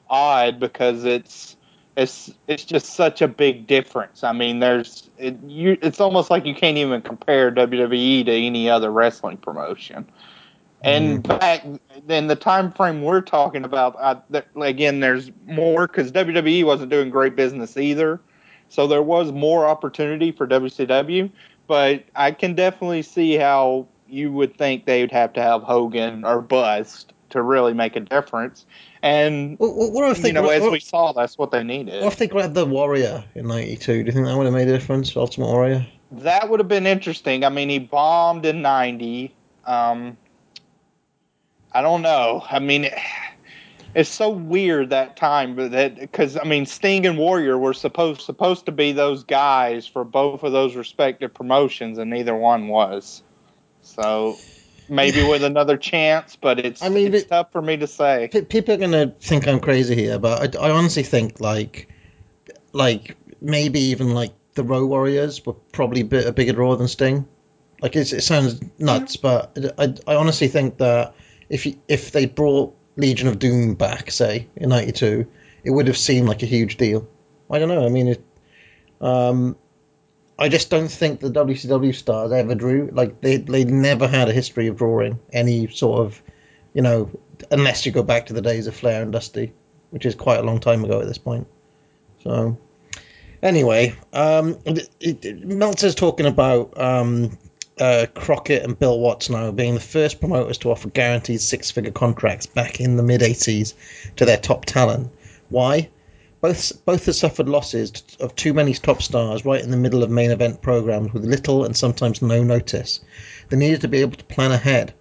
odd 0.09 0.59
because 0.59 1.03
it's 1.03 1.57
it's 1.97 2.33
it's 2.47 2.65
just 2.65 2.93
such 2.93 3.21
a 3.21 3.27
big 3.27 3.67
difference. 3.67 4.23
I 4.23 4.33
mean, 4.33 4.59
there's 4.59 5.09
it, 5.17 5.37
you. 5.47 5.77
It's 5.81 5.99
almost 5.99 6.29
like 6.29 6.45
you 6.45 6.53
can't 6.55 6.77
even 6.77 7.01
compare 7.01 7.51
WWE 7.51 8.25
to 8.25 8.31
any 8.31 8.69
other 8.69 8.91
wrestling 8.91 9.37
promotion. 9.37 10.05
And 10.85 11.23
back 11.23 11.65
in 12.07 12.27
the 12.27 12.35
time 12.35 12.71
frame 12.71 13.01
we're 13.01 13.21
talking 13.21 13.63
about, 13.63 13.95
I, 13.99 14.17
th- 14.31 14.45
again, 14.55 14.99
there's 14.99 15.31
more 15.47 15.87
because 15.87 16.11
WWE 16.11 16.63
wasn't 16.63 16.91
doing 16.91 17.09
great 17.09 17.35
business 17.35 17.75
either, 17.75 18.21
so 18.69 18.85
there 18.85 19.01
was 19.01 19.31
more 19.31 19.65
opportunity 19.65 20.31
for 20.31 20.47
WCW. 20.47 21.31
But 21.67 22.03
I 22.15 22.31
can 22.31 22.53
definitely 22.53 23.01
see 23.01 23.33
how 23.33 23.87
you 24.07 24.31
would 24.31 24.55
think 24.55 24.85
they 24.85 25.01
would 25.01 25.11
have 25.11 25.33
to 25.33 25.41
have 25.41 25.63
Hogan 25.63 26.23
or 26.23 26.41
bust 26.41 27.13
to 27.31 27.41
really 27.41 27.73
make 27.73 27.95
a 27.95 27.99
difference. 28.01 28.67
And 29.01 29.57
What, 29.57 29.91
what, 29.91 30.11
if 30.11 30.21
they 30.21 30.29
you 30.29 30.33
know, 30.33 30.49
as 30.49 30.61
what, 30.61 30.71
we 30.71 30.79
saw, 30.79 31.11
that's 31.11 31.37
what 31.37 31.51
they 31.51 31.63
needed. 31.63 32.03
what 32.03 32.13
if 32.13 32.19
they 32.19 32.27
grabbed 32.27 32.53
the 32.53 32.65
Warrior 32.65 33.23
in 33.33 33.47
'92? 33.47 33.77
Do 33.77 33.97
you 34.05 34.11
think 34.11 34.27
that 34.27 34.37
would 34.37 34.45
have 34.45 34.53
made 34.53 34.67
a 34.67 34.71
difference? 34.71 35.15
Ultimate 35.17 35.47
Warrior. 35.47 35.85
That 36.11 36.49
would 36.49 36.59
have 36.59 36.69
been 36.69 36.85
interesting. 36.85 37.43
I 37.43 37.49
mean, 37.49 37.69
he 37.69 37.79
bombed 37.79 38.45
in 38.45 38.61
'90. 38.61 39.33
Um, 39.65 40.15
I 41.75 41.81
don't 41.81 42.01
know. 42.01 42.41
I 42.49 42.59
mean, 42.59 42.89
it's 43.93 44.09
so 44.09 44.29
weird 44.29 44.91
that 44.91 45.17
time, 45.17 45.57
but 45.57 45.71
that 45.71 45.99
because 45.99 46.37
I 46.37 46.45
mean, 46.45 46.65
Sting 46.65 47.05
and 47.05 47.17
Warrior 47.17 47.57
were 47.57 47.73
supposed 47.73 48.21
supposed 48.21 48.67
to 48.67 48.71
be 48.71 48.93
those 48.93 49.25
guys 49.25 49.85
for 49.85 50.05
both 50.05 50.43
of 50.43 50.53
those 50.53 50.77
respective 50.77 51.33
promotions, 51.33 51.97
and 51.97 52.09
neither 52.09 52.33
one 52.33 52.69
was. 52.69 53.23
So 53.81 54.37
maybe 54.87 55.27
with 55.27 55.43
another 55.51 55.75
chance, 55.75 56.37
but 56.37 56.59
it's 56.59 56.81
I 56.81 56.87
mean, 56.87 57.13
it's 57.13 57.27
tough 57.27 57.51
for 57.51 57.61
me 57.61 57.75
to 57.75 57.87
say. 57.87 58.29
People 58.47 58.75
are 58.75 58.77
gonna 58.77 59.07
think 59.19 59.45
I'm 59.45 59.59
crazy 59.59 59.95
here, 59.95 60.17
but 60.17 60.55
I, 60.55 60.67
I 60.67 60.71
honestly 60.71 61.03
think 61.03 61.41
like, 61.41 61.89
like 62.71 63.17
maybe 63.41 63.81
even 63.81 64.13
like 64.13 64.31
the 64.53 64.63
Road 64.63 64.85
Warriors 64.87 65.45
were 65.45 65.55
probably 65.73 66.01
a 66.01 66.05
bit 66.05 66.25
a 66.25 66.31
bigger 66.31 66.53
draw 66.53 66.77
than 66.77 66.87
Sting. 66.87 67.27
Like 67.81 67.97
it's, 67.97 68.13
it 68.13 68.21
sounds 68.21 68.61
nuts, 68.79 69.17
mm-hmm. 69.17 69.61
but 69.61 69.75
I, 69.77 70.13
I 70.13 70.15
honestly 70.15 70.47
think 70.47 70.77
that 70.77 71.13
if 71.49 71.65
you, 71.65 71.77
if 71.87 72.11
they 72.11 72.25
brought 72.25 72.75
Legion 72.97 73.27
of 73.27 73.39
Doom 73.39 73.75
back, 73.75 74.11
say 74.11 74.47
in 74.55 74.69
'92, 74.69 75.27
it 75.63 75.71
would 75.71 75.87
have 75.87 75.97
seemed 75.97 76.27
like 76.27 76.43
a 76.43 76.47
huge 76.47 76.77
deal. 76.77 77.07
I 77.49 77.59
don't 77.59 77.69
know. 77.69 77.85
I 77.85 77.89
mean, 77.89 78.07
it, 78.09 78.23
um, 79.01 79.55
I 80.37 80.49
just 80.49 80.69
don't 80.69 80.89
think 80.89 81.19
the 81.19 81.29
WCW 81.29 81.93
stars 81.95 82.31
ever 82.31 82.55
drew. 82.55 82.89
Like 82.91 83.21
they 83.21 83.37
they 83.37 83.63
never 83.63 84.07
had 84.07 84.29
a 84.29 84.33
history 84.33 84.67
of 84.67 84.77
drawing 84.77 85.19
any 85.31 85.67
sort 85.67 85.99
of, 86.01 86.21
you 86.73 86.81
know, 86.81 87.09
unless 87.51 87.85
you 87.85 87.91
go 87.91 88.03
back 88.03 88.27
to 88.27 88.33
the 88.33 88.41
days 88.41 88.67
of 88.67 88.75
Flair 88.75 89.01
and 89.01 89.11
Dusty, 89.11 89.53
which 89.91 90.05
is 90.05 90.15
quite 90.15 90.39
a 90.39 90.43
long 90.43 90.59
time 90.59 90.83
ago 90.83 90.99
at 90.99 91.07
this 91.07 91.17
point. 91.17 91.47
So, 92.23 92.57
anyway, 93.41 93.95
um, 94.13 94.57
it, 94.65 94.89
it, 94.99 95.45
Meltzer's 95.45 95.95
talking 95.95 96.25
about 96.25 96.79
um, 96.79 97.37
uh, 97.79 98.05
Crockett 98.13 98.63
and 98.63 98.77
Bill 98.77 98.99
Watts 98.99 99.29
now 99.29 99.51
being 99.51 99.73
the 99.73 99.79
first 99.79 100.19
promoters 100.19 100.57
to 100.59 100.71
offer 100.71 100.89
guaranteed 100.89 101.41
six-figure 101.41 101.91
contracts 101.91 102.45
back 102.45 102.79
in 102.79 102.97
the 102.97 103.03
mid 103.03 103.21
'80s 103.21 103.73
to 104.15 104.25
their 104.25 104.37
top 104.37 104.65
talent. 104.65 105.11
Why? 105.49 105.89
Both 106.41 106.85
both 106.85 107.05
have 107.07 107.15
suffered 107.15 107.49
losses 107.49 108.03
of 108.19 108.35
too 108.35 108.53
many 108.53 108.73
top 108.73 109.01
stars 109.01 109.45
right 109.45 109.61
in 109.61 109.71
the 109.71 109.77
middle 109.77 110.03
of 110.03 110.09
main 110.09 110.31
event 110.31 110.61
programs 110.61 111.11
with 111.11 111.25
little 111.25 111.65
and 111.65 111.75
sometimes 111.75 112.21
no 112.21 112.43
notice. 112.43 112.99
They 113.49 113.57
needed 113.57 113.81
to 113.81 113.87
be 113.87 114.01
able 114.01 114.17
to 114.17 114.25
plan 114.25 114.51
ahead. 114.51 114.93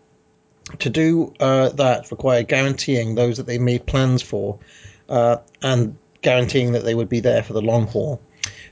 To 0.79 0.91
do 0.91 1.35
uh, 1.41 1.69
that 1.71 2.11
required 2.11 2.49
guaranteeing 2.49 3.15
those 3.15 3.37
that 3.37 3.47
they 3.47 3.59
made 3.59 3.87
plans 3.87 4.23
for 4.23 4.59
uh, 5.09 5.37
and 5.63 5.97
guaranteeing 6.23 6.73
that 6.73 6.85
they 6.85 6.95
would 6.95 7.09
be 7.09 7.21
there 7.21 7.43
for 7.43 7.53
the 7.53 7.61
long 7.61 7.87
haul. 7.87 8.21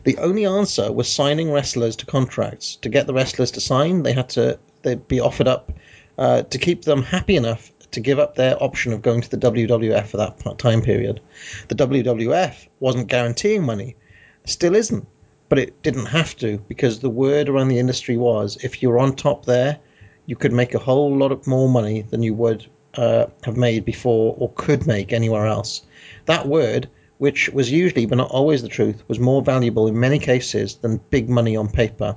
The 0.04 0.18
only 0.18 0.44
answer 0.44 0.90
was 0.90 1.08
signing 1.08 1.52
wrestlers 1.52 1.96
to 1.96 2.06
contracts. 2.06 2.76
To 2.76 2.88
get 2.88 3.06
the 3.06 3.14
wrestlers 3.14 3.52
to 3.52 3.60
sign, 3.60 4.02
they 4.02 4.12
had 4.12 4.28
to 4.30 4.58
they'd 4.82 5.06
be 5.06 5.20
offered 5.20 5.46
up 5.46 5.72
uh, 6.18 6.42
to 6.42 6.58
keep 6.58 6.82
them 6.82 7.02
happy 7.02 7.36
enough 7.36 7.70
to 7.92 8.00
give 8.00 8.18
up 8.18 8.34
their 8.34 8.60
option 8.62 8.92
of 8.92 9.02
going 9.02 9.20
to 9.20 9.30
the 9.30 9.50
WWF 9.50 10.06
for 10.06 10.16
that 10.16 10.58
time 10.58 10.82
period. 10.82 11.20
The 11.68 11.74
WWF 11.74 12.66
wasn't 12.80 13.08
guaranteeing 13.08 13.64
money, 13.64 13.96
still 14.44 14.74
isn't, 14.74 15.06
but 15.48 15.58
it 15.58 15.82
didn't 15.82 16.06
have 16.06 16.36
to 16.38 16.58
because 16.68 16.98
the 16.98 17.10
word 17.10 17.48
around 17.48 17.68
the 17.68 17.78
industry 17.78 18.16
was 18.16 18.56
if 18.64 18.82
you're 18.82 18.98
on 18.98 19.14
top 19.14 19.44
there, 19.44 19.78
you 20.26 20.36
could 20.36 20.52
make 20.52 20.74
a 20.74 20.78
whole 20.78 21.16
lot 21.16 21.32
of 21.32 21.46
more 21.46 21.68
money 21.68 22.02
than 22.02 22.22
you 22.22 22.34
would 22.34 22.66
uh, 22.94 23.26
have 23.44 23.56
made 23.56 23.84
before 23.84 24.34
or 24.38 24.50
could 24.54 24.86
make 24.86 25.12
anywhere 25.12 25.46
else. 25.46 25.82
That 26.26 26.48
word, 26.48 26.88
which 27.22 27.48
was 27.50 27.70
usually 27.70 28.04
but 28.04 28.18
not 28.18 28.32
always 28.32 28.62
the 28.62 28.68
truth, 28.68 29.04
was 29.06 29.20
more 29.20 29.42
valuable 29.42 29.86
in 29.86 30.00
many 30.00 30.18
cases 30.18 30.74
than 30.74 31.00
big 31.10 31.28
money 31.28 31.54
on 31.54 31.68
paper. 31.68 32.16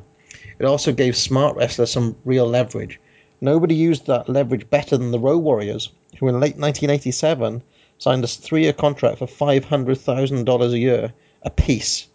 It 0.57 0.65
also 0.65 0.91
gave 0.91 1.15
smart 1.15 1.55
wrestlers 1.55 1.91
some 1.91 2.15
real 2.25 2.47
leverage. 2.47 2.99
Nobody 3.39 3.75
used 3.75 4.07
that 4.07 4.27
leverage 4.27 4.67
better 4.67 4.97
than 4.97 5.11
the 5.11 5.19
Road 5.19 5.43
Warriors, 5.43 5.91
who 6.17 6.27
in 6.27 6.39
late 6.39 6.57
1987 6.57 7.61
signed 7.99 8.23
a 8.23 8.27
three-year 8.27 8.73
contract 8.73 9.19
for 9.19 9.27
$500,000 9.27 10.73
a 10.73 10.79
year 10.79 11.13
apiece. 11.43 12.07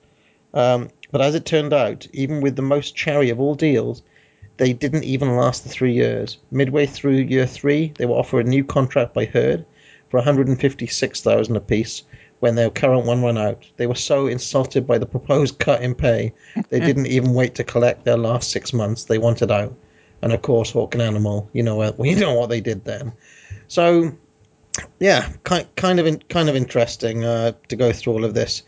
Um, 0.52 0.88
but 1.12 1.20
as 1.20 1.36
it 1.36 1.44
turned 1.44 1.72
out, 1.72 2.08
even 2.12 2.40
with 2.40 2.56
the 2.56 2.62
most 2.62 2.96
cherry 2.96 3.30
of 3.30 3.38
all 3.38 3.54
deals, 3.54 4.02
they 4.56 4.72
didn't 4.72 5.04
even 5.04 5.36
last 5.36 5.62
the 5.62 5.68
three 5.68 5.92
years. 5.92 6.38
Midway 6.50 6.86
through 6.86 7.18
year 7.18 7.46
three, 7.46 7.92
they 7.98 8.06
were 8.06 8.16
offered 8.16 8.46
a 8.46 8.50
new 8.50 8.64
contract 8.64 9.14
by 9.14 9.26
Herd 9.26 9.64
for 10.08 10.16
156,000 10.16 11.54
apiece. 11.54 12.02
When 12.40 12.54
their 12.54 12.70
current 12.70 13.06
one 13.06 13.22
ran 13.22 13.38
out, 13.38 13.64
they 13.76 13.86
were 13.86 13.94
so 13.94 14.26
insulted 14.26 14.86
by 14.86 14.98
the 14.98 15.06
proposed 15.06 15.58
cut 15.58 15.82
in 15.82 15.94
pay, 15.94 16.32
they 16.70 16.80
didn't 16.80 17.06
even 17.06 17.34
wait 17.34 17.54
to 17.56 17.64
collect 17.64 18.04
their 18.04 18.16
last 18.16 18.50
six 18.50 18.72
months. 18.72 19.04
They 19.04 19.18
wanted 19.18 19.50
out, 19.50 19.74
and 20.22 20.32
of 20.32 20.40
course, 20.40 20.70
Hawk 20.70 20.94
and 20.94 21.02
Animal. 21.02 21.48
You 21.52 21.62
know 21.62 21.76
what? 21.76 21.98
We 21.98 22.14
know 22.16 22.34
what 22.34 22.48
they 22.48 22.60
did 22.60 22.84
then. 22.84 23.12
So, 23.68 24.12
yeah, 24.98 25.30
kind 25.44 25.66
kind 25.76 26.00
of 26.00 26.06
in, 26.06 26.18
kind 26.30 26.48
of 26.48 26.56
interesting 26.56 27.24
uh, 27.24 27.52
to 27.68 27.76
go 27.76 27.92
through 27.92 28.14
all 28.14 28.24
of 28.24 28.34
this. 28.34 28.62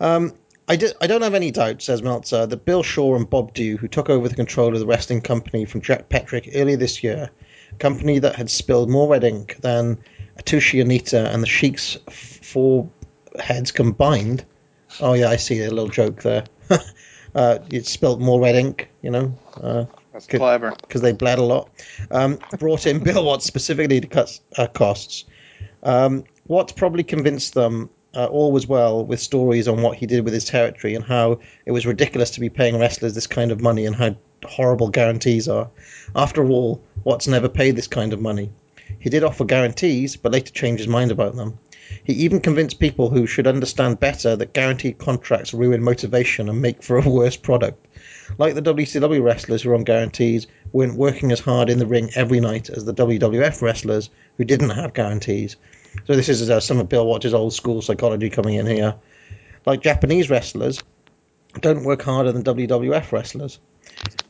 Um, 0.00 0.32
I, 0.68 0.76
di- 0.76 0.92
I 1.00 1.06
don't 1.06 1.22
have 1.22 1.34
any 1.34 1.50
doubt, 1.50 1.80
says 1.80 2.02
Meltzer, 2.02 2.46
that 2.46 2.64
Bill 2.66 2.82
Shaw 2.82 3.16
and 3.16 3.28
Bob 3.28 3.54
Dhue, 3.54 3.78
who 3.78 3.88
took 3.88 4.10
over 4.10 4.28
the 4.28 4.34
control 4.34 4.74
of 4.74 4.80
the 4.80 4.86
wrestling 4.86 5.22
company 5.22 5.64
from 5.64 5.80
Jack 5.80 6.10
Petrik 6.10 6.50
earlier 6.54 6.76
this 6.76 7.02
year, 7.02 7.30
a 7.72 7.74
company 7.76 8.18
that 8.18 8.36
had 8.36 8.50
spilled 8.50 8.90
more 8.90 9.08
red 9.08 9.24
ink 9.24 9.56
than 9.62 9.98
Atsushi 10.38 10.84
Onita 10.84 11.32
and 11.32 11.42
the 11.42 11.46
Sheik's 11.46 11.96
four 12.10 12.88
heads 13.38 13.70
combined. 13.70 14.44
Oh 15.00 15.14
yeah, 15.14 15.28
I 15.28 15.36
see 15.36 15.62
a 15.62 15.70
little 15.70 15.88
joke 15.88 16.22
there. 16.22 16.44
uh, 17.34 17.58
it 17.70 17.86
spilled 17.86 18.20
more 18.20 18.40
red 18.40 18.56
ink, 18.56 18.88
you 19.02 19.10
know. 19.10 19.38
Uh, 19.60 19.84
That's 20.12 20.26
Good. 20.26 20.38
clever. 20.38 20.74
because 20.80 21.00
they 21.00 21.12
bled 21.12 21.38
a 21.38 21.44
lot. 21.44 21.70
Um, 22.10 22.38
brought 22.58 22.86
in 22.86 23.02
Bill 23.04 23.24
Watts 23.24 23.44
specifically 23.44 24.00
to 24.00 24.06
cut 24.06 24.38
uh, 24.56 24.66
costs. 24.66 25.24
Um, 25.82 26.24
Watts 26.46 26.72
probably 26.72 27.04
convinced 27.04 27.54
them 27.54 27.90
uh, 28.14 28.26
all 28.26 28.52
was 28.52 28.66
well 28.66 29.04
with 29.04 29.20
stories 29.20 29.68
on 29.68 29.82
what 29.82 29.96
he 29.96 30.06
did 30.06 30.24
with 30.24 30.32
his 30.32 30.44
territory 30.44 30.94
and 30.94 31.04
how 31.04 31.38
it 31.66 31.72
was 31.72 31.86
ridiculous 31.86 32.30
to 32.30 32.40
be 32.40 32.48
paying 32.48 32.78
wrestlers 32.78 33.14
this 33.14 33.26
kind 33.26 33.52
of 33.52 33.60
money 33.60 33.84
and 33.86 33.94
how 33.94 34.16
horrible 34.44 34.88
guarantees 34.88 35.48
are. 35.48 35.68
After 36.16 36.44
all, 36.48 36.82
Watts 37.04 37.28
never 37.28 37.48
paid 37.48 37.76
this 37.76 37.86
kind 37.86 38.12
of 38.12 38.20
money. 38.20 38.50
He 38.98 39.10
did 39.10 39.22
offer 39.22 39.44
guarantees, 39.44 40.16
but 40.16 40.32
later 40.32 40.52
changed 40.52 40.80
his 40.80 40.88
mind 40.88 41.10
about 41.10 41.36
them. 41.36 41.58
He 42.04 42.12
even 42.12 42.40
convinced 42.40 42.80
people 42.80 43.08
who 43.10 43.26
should 43.26 43.46
understand 43.46 44.00
better 44.00 44.36
that 44.36 44.52
guaranteed 44.52 44.98
contracts 44.98 45.54
ruin 45.54 45.82
motivation 45.82 46.48
and 46.48 46.60
make 46.60 46.82
for 46.82 46.98
a 46.98 47.08
worse 47.08 47.36
product. 47.36 47.86
Like 48.36 48.54
the 48.54 48.62
WCW 48.62 49.22
wrestlers 49.22 49.62
who 49.62 49.70
were 49.70 49.74
on 49.74 49.84
guarantees 49.84 50.46
weren't 50.72 50.98
working 50.98 51.32
as 51.32 51.40
hard 51.40 51.70
in 51.70 51.78
the 51.78 51.86
ring 51.86 52.10
every 52.14 52.40
night 52.40 52.68
as 52.68 52.84
the 52.84 52.92
WWF 52.92 53.62
wrestlers 53.62 54.10
who 54.36 54.44
didn't 54.44 54.70
have 54.70 54.92
guarantees. 54.92 55.56
So 56.06 56.14
this 56.14 56.28
is 56.28 56.50
uh, 56.50 56.60
some 56.60 56.78
of 56.78 56.88
Bill 56.88 57.06
Watts' 57.06 57.32
old 57.32 57.54
school 57.54 57.80
psychology 57.80 58.28
coming 58.28 58.56
in 58.56 58.66
here. 58.66 58.94
Like 59.64 59.80
Japanese 59.80 60.28
wrestlers 60.28 60.82
don't 61.60 61.84
work 61.84 62.02
harder 62.02 62.32
than 62.32 62.44
WWF 62.44 63.12
wrestlers. 63.12 63.58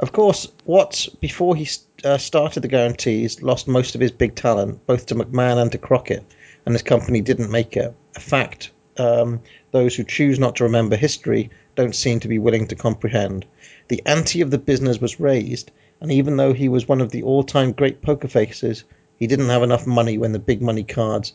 Of 0.01 0.13
course, 0.13 0.47
Watts, 0.65 1.09
before 1.09 1.57
he 1.57 1.69
uh, 2.05 2.19
started 2.19 2.61
the 2.61 2.69
guarantees, 2.69 3.43
lost 3.43 3.67
most 3.67 3.95
of 3.95 4.01
his 4.01 4.13
big 4.13 4.35
talent, 4.35 4.87
both 4.87 5.07
to 5.07 5.15
McMahon 5.15 5.61
and 5.61 5.73
to 5.73 5.79
Crockett, 5.79 6.25
and 6.69 6.75
his 6.75 6.83
company 6.83 7.23
didn't 7.23 7.51
make 7.51 7.79
it. 7.79 7.95
A 8.15 8.21
fact 8.21 8.73
um, 8.99 9.41
those 9.71 9.97
who 9.97 10.05
choose 10.05 10.39
not 10.39 10.57
to 10.57 10.65
remember 10.65 10.97
history 10.97 11.49
don't 11.77 11.95
seem 11.95 12.21
to 12.21 12.29
be 12.29 12.39
willing 12.39 12.67
to 12.67 12.77
comprehend. 12.77 13.47
The 13.89 14.03
ante 14.05 14.43
of 14.43 14.51
the 14.51 14.59
business 14.59 15.01
was 15.01 15.19
raised, 15.19 15.71
and 16.03 16.13
even 16.13 16.37
though 16.37 16.53
he 16.53 16.69
was 16.69 16.87
one 16.87 17.01
of 17.01 17.11
the 17.11 17.23
all-time 17.23 17.73
great 17.73 18.03
poker 18.03 18.29
faces, 18.29 18.85
he 19.19 19.27
didn't 19.27 19.49
have 19.49 19.63
enough 19.63 19.87
money 19.87 20.19
when 20.19 20.33
the 20.33 20.39
big 20.39 20.61
money 20.61 20.85
cards 20.85 21.33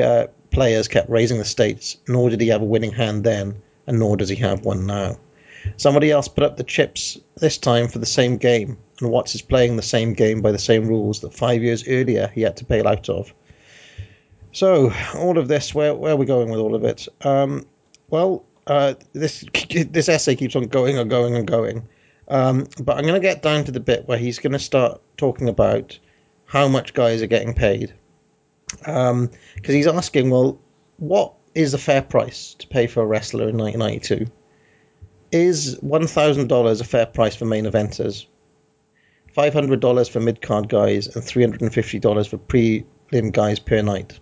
uh, 0.00 0.26
players 0.50 0.88
kept 0.88 1.08
raising 1.08 1.38
the 1.38 1.44
stakes. 1.44 1.98
Nor 2.08 2.30
did 2.30 2.40
he 2.40 2.48
have 2.48 2.62
a 2.62 2.64
winning 2.64 2.90
hand 2.90 3.22
then, 3.22 3.62
and 3.86 4.00
nor 4.00 4.16
does 4.16 4.30
he 4.30 4.36
have 4.36 4.64
one 4.64 4.84
now. 4.84 5.16
Somebody 5.76 6.10
else 6.10 6.26
put 6.26 6.42
up 6.42 6.56
the 6.56 6.64
chips 6.64 7.20
this 7.36 7.56
time 7.56 7.86
for 7.86 8.00
the 8.00 8.04
same 8.18 8.36
game, 8.36 8.78
and 8.98 9.12
Watts 9.12 9.36
is 9.36 9.42
playing 9.42 9.76
the 9.76 9.82
same 9.82 10.14
game 10.14 10.42
by 10.42 10.50
the 10.50 10.58
same 10.58 10.88
rules 10.88 11.20
that 11.20 11.34
five 11.34 11.62
years 11.62 11.86
earlier 11.86 12.32
he 12.34 12.42
had 12.42 12.56
to 12.56 12.64
bail 12.64 12.88
out 12.88 13.08
of. 13.08 13.32
So, 14.52 14.92
all 15.14 15.38
of 15.38 15.48
this, 15.48 15.74
where, 15.74 15.94
where 15.94 16.12
are 16.12 16.16
we 16.16 16.26
going 16.26 16.50
with 16.50 16.60
all 16.60 16.74
of 16.74 16.84
it? 16.84 17.08
Um, 17.22 17.64
Well, 18.10 18.44
uh, 18.66 18.94
this 19.14 19.44
this 19.70 20.08
essay 20.08 20.36
keeps 20.36 20.54
on 20.54 20.64
going 20.64 20.98
and 20.98 21.08
going 21.08 21.34
and 21.34 21.46
going, 21.46 21.88
um, 22.28 22.68
but 22.82 22.96
I'm 22.96 23.04
going 23.04 23.14
to 23.14 23.20
get 23.20 23.42
down 23.42 23.64
to 23.64 23.72
the 23.72 23.80
bit 23.80 24.06
where 24.06 24.18
he's 24.18 24.38
going 24.38 24.52
to 24.52 24.58
start 24.58 25.00
talking 25.16 25.48
about 25.48 25.98
how 26.44 26.68
much 26.68 26.92
guys 26.92 27.22
are 27.22 27.26
getting 27.26 27.54
paid, 27.54 27.94
because 28.76 29.30
he's 29.64 29.86
asking, 29.86 30.28
well, 30.28 30.60
what 30.98 31.32
is 31.54 31.72
the 31.72 31.78
fair 31.78 32.02
price 32.02 32.54
to 32.54 32.66
pay 32.66 32.86
for 32.86 33.02
a 33.02 33.06
wrestler 33.06 33.48
in 33.48 33.56
1992? 33.56 34.30
Is 35.32 35.78
one 35.80 36.06
thousand 36.06 36.48
dollars 36.48 36.82
a 36.82 36.84
fair 36.84 37.06
price 37.06 37.34
for 37.34 37.46
main 37.46 37.64
eventers? 37.64 38.26
Five 39.32 39.54
hundred 39.54 39.80
dollars 39.80 40.08
for 40.08 40.20
mid 40.20 40.42
card 40.42 40.68
guys 40.68 41.06
and 41.06 41.24
three 41.24 41.42
hundred 41.42 41.62
and 41.62 41.72
fifty 41.72 41.98
dollars 41.98 42.26
for 42.26 42.36
prelim 42.36 43.32
guys 43.32 43.58
per 43.58 43.80
night. 43.80 44.20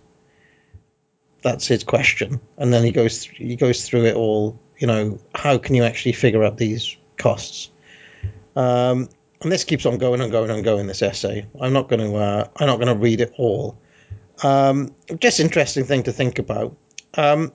That's 1.41 1.67
his 1.67 1.83
question, 1.83 2.39
and 2.57 2.71
then 2.71 2.83
he 2.83 2.91
goes 2.91 3.25
th- 3.25 3.37
he 3.37 3.55
goes 3.55 3.87
through 3.87 4.05
it 4.05 4.15
all. 4.15 4.59
You 4.77 4.87
know, 4.87 5.19
how 5.35 5.57
can 5.57 5.75
you 5.75 5.83
actually 5.83 6.13
figure 6.13 6.43
out 6.43 6.57
these 6.57 6.95
costs? 7.17 7.69
Um, 8.55 9.09
and 9.41 9.51
this 9.51 9.63
keeps 9.63 9.85
on 9.85 9.97
going 9.97 10.21
and 10.21 10.31
going 10.31 10.51
and 10.51 10.63
going. 10.63 10.87
This 10.87 11.01
essay, 11.01 11.45
I'm 11.59 11.73
not 11.73 11.89
going 11.89 12.11
to 12.11 12.15
uh, 12.15 12.47
I'm 12.57 12.67
not 12.67 12.77
going 12.77 12.87
to 12.87 12.95
read 12.95 13.21
it 13.21 13.33
all. 13.37 13.77
Um, 14.43 14.93
just 15.19 15.39
interesting 15.39 15.83
thing 15.83 16.03
to 16.03 16.11
think 16.11 16.39
about. 16.39 16.75
Um, 17.15 17.51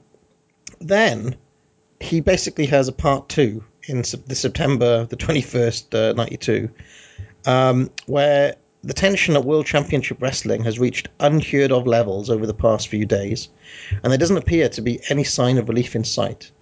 then 0.81 1.37
he 2.01 2.21
basically 2.21 2.67
has 2.67 2.89
a 2.89 2.93
part 2.93 3.29
two 3.29 3.65
in 3.89 3.99
the 3.99 4.35
September 4.35 5.07
the 5.07 5.17
21st, 5.17 6.11
uh, 6.11 6.13
92, 6.15 6.69
um, 7.47 7.91
where 8.07 8.57
the 8.87 8.95
tension 8.95 9.35
at 9.35 9.45
World 9.45 9.67
Championship 9.67 10.23
Wrestling 10.23 10.63
has 10.63 10.79
reached 10.79 11.09
unheard 11.19 11.73
of 11.73 11.89
levels 11.89 12.31
over 12.31 12.47
the 12.47 12.55
past 12.55 12.87
few 12.87 13.05
days, 13.05 13.49
and 13.91 14.13
there 14.13 14.19
doesn't 14.19 14.37
appear 14.37 14.69
to 14.69 14.81
be 14.81 15.01
any 15.11 15.25
sign 15.25 15.59
of 15.59 15.69
relief 15.69 15.97
in 15.97 16.05
sight. 16.05 16.53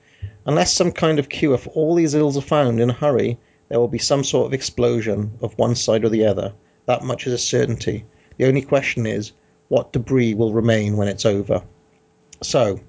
Unless 0.46 0.72
some 0.72 0.90
kind 0.90 1.18
of 1.18 1.28
cure 1.28 1.58
for 1.58 1.68
all 1.70 1.94
these 1.94 2.14
ills 2.14 2.38
are 2.38 2.40
found 2.40 2.80
in 2.80 2.88
a 2.88 2.94
hurry, 2.94 3.36
there 3.68 3.78
will 3.78 3.88
be 3.88 3.98
some 3.98 4.24
sort 4.24 4.46
of 4.46 4.54
explosion 4.54 5.32
of 5.42 5.52
one 5.58 5.74
side 5.74 6.02
or 6.02 6.08
the 6.08 6.24
other. 6.24 6.54
That 6.86 7.04
much 7.04 7.26
is 7.26 7.34
a 7.34 7.38
certainty. 7.38 8.06
The 8.38 8.46
only 8.46 8.62
question 8.62 9.04
is, 9.04 9.32
what 9.68 9.92
debris 9.92 10.32
will 10.32 10.54
remain 10.54 10.96
when 10.96 11.08
it's 11.08 11.26
over? 11.26 11.62
So, 12.42 12.80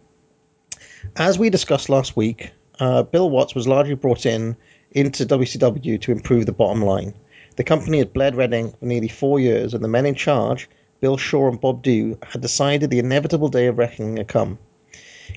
as 1.17 1.37
we 1.37 1.49
discussed 1.49 1.89
last 1.89 2.15
week, 2.15 2.51
uh, 2.79 3.03
Bill 3.03 3.29
Watts 3.29 3.53
was 3.53 3.67
largely 3.67 3.95
brought 3.95 4.25
in 4.25 4.55
into 4.91 5.25
WCW 5.25 5.99
to 5.99 6.13
improve 6.13 6.45
the 6.45 6.53
bottom 6.53 6.81
line. 6.81 7.13
The 7.57 7.63
company 7.63 7.99
had 7.99 8.11
bled 8.11 8.35
Reading 8.35 8.71
for 8.71 8.85
nearly 8.85 9.07
four 9.07 9.39
years, 9.39 9.73
and 9.73 9.81
the 9.81 9.87
men 9.87 10.05
in 10.05 10.15
charge, 10.15 10.67
Bill 10.99 11.15
Shaw 11.15 11.47
and 11.47 11.61
Bob 11.61 11.83
Dhue, 11.83 12.17
had 12.21 12.41
decided 12.41 12.89
the 12.89 12.99
inevitable 12.99 13.47
day 13.47 13.67
of 13.67 13.77
reckoning 13.77 14.17
had 14.17 14.27
come. 14.27 14.59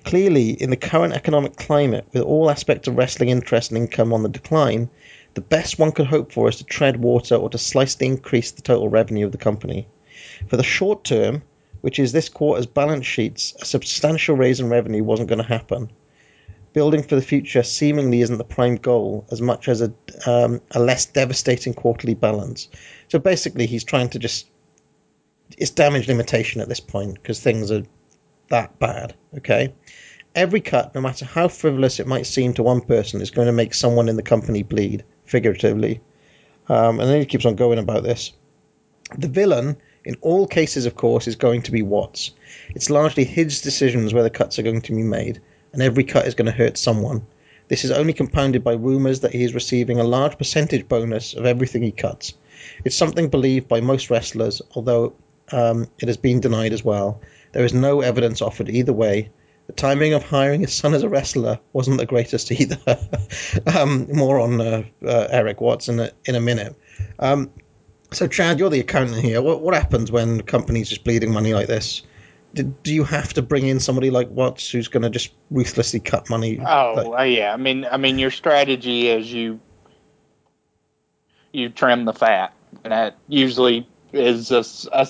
Clearly, 0.02 0.50
in 0.50 0.70
the 0.70 0.76
current 0.76 1.14
economic 1.14 1.54
climate, 1.54 2.06
with 2.12 2.24
all 2.24 2.50
aspects 2.50 2.88
of 2.88 2.96
wrestling 2.96 3.28
interest 3.28 3.70
and 3.70 3.78
income 3.78 4.12
on 4.12 4.24
the 4.24 4.28
decline, 4.28 4.90
the 5.34 5.40
best 5.40 5.78
one 5.78 5.92
could 5.92 6.06
hope 6.06 6.32
for 6.32 6.48
is 6.48 6.56
to 6.56 6.64
tread 6.64 6.96
water 6.96 7.36
or 7.36 7.50
to 7.50 7.58
slightly 7.58 8.08
increase 8.08 8.50
the 8.50 8.62
total 8.62 8.88
revenue 8.88 9.26
of 9.26 9.30
the 9.30 9.38
company. 9.38 9.86
For 10.48 10.56
the 10.56 10.64
short 10.64 11.04
term, 11.04 11.42
which 11.82 12.00
is 12.00 12.10
this 12.10 12.28
quarter's 12.28 12.66
balance 12.66 13.06
sheets, 13.06 13.54
a 13.62 13.64
substantial 13.64 14.34
raise 14.34 14.58
in 14.58 14.68
revenue 14.68 15.04
wasn't 15.04 15.28
going 15.28 15.38
to 15.40 15.44
happen. 15.44 15.92
Building 16.78 17.02
for 17.02 17.16
the 17.16 17.22
future 17.22 17.64
seemingly 17.64 18.20
isn't 18.20 18.38
the 18.38 18.44
prime 18.44 18.76
goal 18.76 19.26
as 19.32 19.42
much 19.42 19.66
as 19.66 19.82
a, 19.82 19.92
um, 20.26 20.60
a 20.70 20.78
less 20.78 21.06
devastating 21.06 21.74
quarterly 21.74 22.14
balance. 22.14 22.68
So 23.08 23.18
basically, 23.18 23.66
he's 23.66 23.82
trying 23.82 24.10
to 24.10 24.20
just. 24.20 24.46
It's 25.56 25.72
damage 25.72 26.06
limitation 26.06 26.60
at 26.60 26.68
this 26.68 26.78
point 26.78 27.14
because 27.14 27.40
things 27.40 27.72
are 27.72 27.82
that 28.50 28.78
bad, 28.78 29.16
okay? 29.38 29.74
Every 30.36 30.60
cut, 30.60 30.94
no 30.94 31.00
matter 31.00 31.24
how 31.24 31.48
frivolous 31.48 31.98
it 31.98 32.06
might 32.06 32.26
seem 32.26 32.54
to 32.54 32.62
one 32.62 32.80
person, 32.80 33.20
is 33.20 33.32
going 33.32 33.46
to 33.46 33.52
make 33.52 33.74
someone 33.74 34.08
in 34.08 34.14
the 34.14 34.22
company 34.22 34.62
bleed, 34.62 35.02
figuratively. 35.24 36.00
Um, 36.68 37.00
and 37.00 37.10
then 37.10 37.18
he 37.18 37.26
keeps 37.26 37.44
on 37.44 37.56
going 37.56 37.80
about 37.80 38.04
this. 38.04 38.34
The 39.18 39.26
villain, 39.26 39.78
in 40.04 40.14
all 40.20 40.46
cases, 40.46 40.86
of 40.86 40.94
course, 40.94 41.26
is 41.26 41.34
going 41.34 41.62
to 41.62 41.72
be 41.72 41.82
Watts. 41.82 42.30
It's 42.68 42.88
largely 42.88 43.24
his 43.24 43.62
decisions 43.62 44.14
where 44.14 44.22
the 44.22 44.30
cuts 44.30 44.60
are 44.60 44.62
going 44.62 44.82
to 44.82 44.94
be 44.94 45.02
made, 45.02 45.40
and 45.78 45.84
every 45.84 46.02
cut 46.02 46.26
is 46.26 46.34
going 46.34 46.46
to 46.46 46.58
hurt 46.58 46.76
someone. 46.76 47.24
This 47.68 47.84
is 47.84 47.92
only 47.92 48.12
compounded 48.12 48.64
by 48.64 48.72
rumours 48.72 49.20
that 49.20 49.32
he 49.32 49.44
is 49.44 49.54
receiving 49.54 50.00
a 50.00 50.04
large 50.04 50.36
percentage 50.36 50.88
bonus 50.88 51.34
of 51.34 51.46
everything 51.46 51.84
he 51.84 51.92
cuts. 51.92 52.34
It's 52.84 52.96
something 52.96 53.28
believed 53.28 53.68
by 53.68 53.80
most 53.80 54.10
wrestlers, 54.10 54.60
although 54.74 55.12
um, 55.52 55.86
it 56.00 56.08
has 56.08 56.16
been 56.16 56.40
denied 56.40 56.72
as 56.72 56.84
well. 56.84 57.20
There 57.52 57.64
is 57.64 57.72
no 57.72 58.00
evidence 58.00 58.42
offered 58.42 58.68
either 58.68 58.92
way. 58.92 59.30
The 59.68 59.72
timing 59.72 60.14
of 60.14 60.24
hiring 60.24 60.62
his 60.62 60.74
son 60.74 60.94
as 60.94 61.04
a 61.04 61.08
wrestler 61.08 61.60
wasn't 61.72 61.98
the 61.98 62.06
greatest 62.06 62.50
either. 62.60 62.98
um, 63.72 64.08
more 64.12 64.40
on 64.40 64.60
uh, 64.60 64.82
uh, 65.06 65.28
Eric 65.30 65.60
Watts 65.60 65.88
in 65.88 66.00
a, 66.00 66.10
in 66.24 66.34
a 66.34 66.40
minute. 66.40 66.74
Um, 67.20 67.52
so, 68.10 68.26
Chad, 68.26 68.58
you're 68.58 68.70
the 68.70 68.80
accountant 68.80 69.22
here. 69.22 69.40
What, 69.40 69.60
what 69.60 69.74
happens 69.74 70.10
when 70.10 70.40
companies 70.40 70.88
just 70.88 71.04
bleeding 71.04 71.32
money 71.32 71.54
like 71.54 71.68
this? 71.68 72.02
Do, 72.54 72.62
do 72.62 72.94
you 72.94 73.04
have 73.04 73.34
to 73.34 73.42
bring 73.42 73.66
in 73.66 73.78
somebody 73.78 74.10
like 74.10 74.28
Watts 74.30 74.70
who's 74.70 74.88
going 74.88 75.02
to 75.02 75.10
just 75.10 75.32
ruthlessly 75.50 76.00
cut 76.00 76.30
money? 76.30 76.58
Oh 76.60 76.94
Like- 76.96 77.20
uh, 77.20 77.22
yeah, 77.24 77.52
I 77.52 77.56
mean, 77.56 77.86
I 77.90 77.96
mean, 77.96 78.18
your 78.18 78.30
strategy 78.30 79.08
is 79.08 79.32
you 79.32 79.60
you 81.52 81.68
trim 81.68 82.04
the 82.04 82.12
fat, 82.12 82.52
and 82.84 82.92
that 82.92 83.16
usually 83.28 83.86
is 84.12 84.50
a, 84.50 84.64
a 84.92 85.08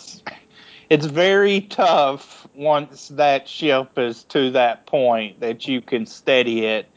It's 0.90 1.06
very 1.06 1.60
tough 1.62 2.48
once 2.54 3.08
that 3.08 3.48
ship 3.48 3.98
is 3.98 4.24
to 4.24 4.50
that 4.52 4.86
point 4.86 5.40
that 5.40 5.68
you 5.68 5.80
can 5.80 6.06
steady 6.06 6.64
it 6.64 6.88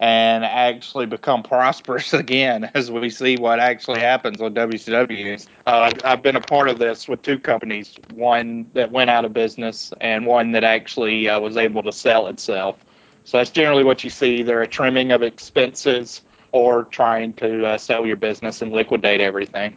and 0.00 0.44
actually 0.44 1.06
become 1.06 1.42
prosperous 1.42 2.12
again, 2.24 2.70
as 2.74 2.90
we 2.90 3.10
see 3.10 3.36
what 3.36 3.60
actually 3.60 4.00
happens 4.00 4.40
on 4.40 4.54
WCW. 4.54 5.46
Uh, 5.66 5.92
I've- 6.04 6.22
been 6.22 6.36
a 6.36 6.40
part 6.40 6.68
of 6.68 6.78
this 6.78 7.06
with 7.06 7.20
two 7.20 7.38
companies, 7.38 7.96
one 8.14 8.66
that 8.72 8.90
went 8.90 9.10
out 9.10 9.26
of 9.26 9.34
business 9.34 9.92
and 10.00 10.26
one 10.26 10.52
that 10.52 10.64
actually 10.64 11.28
uh, 11.28 11.38
was 11.38 11.58
able 11.58 11.82
to 11.82 11.92
sell 11.92 12.28
itself. 12.28 12.76
So 13.24 13.36
that's 13.36 13.50
generally 13.50 13.84
what 13.84 14.02
you 14.04 14.08
see. 14.10 14.36
Either 14.36 14.62
a 14.62 14.66
trimming 14.66 15.12
of 15.12 15.22
expenses 15.22 16.22
or 16.52 16.84
trying 16.84 17.34
to 17.34 17.66
uh, 17.66 17.78
sell 17.78 18.06
your 18.06 18.16
business 18.16 18.62
and 18.62 18.72
liquidate 18.72 19.20
everything. 19.20 19.76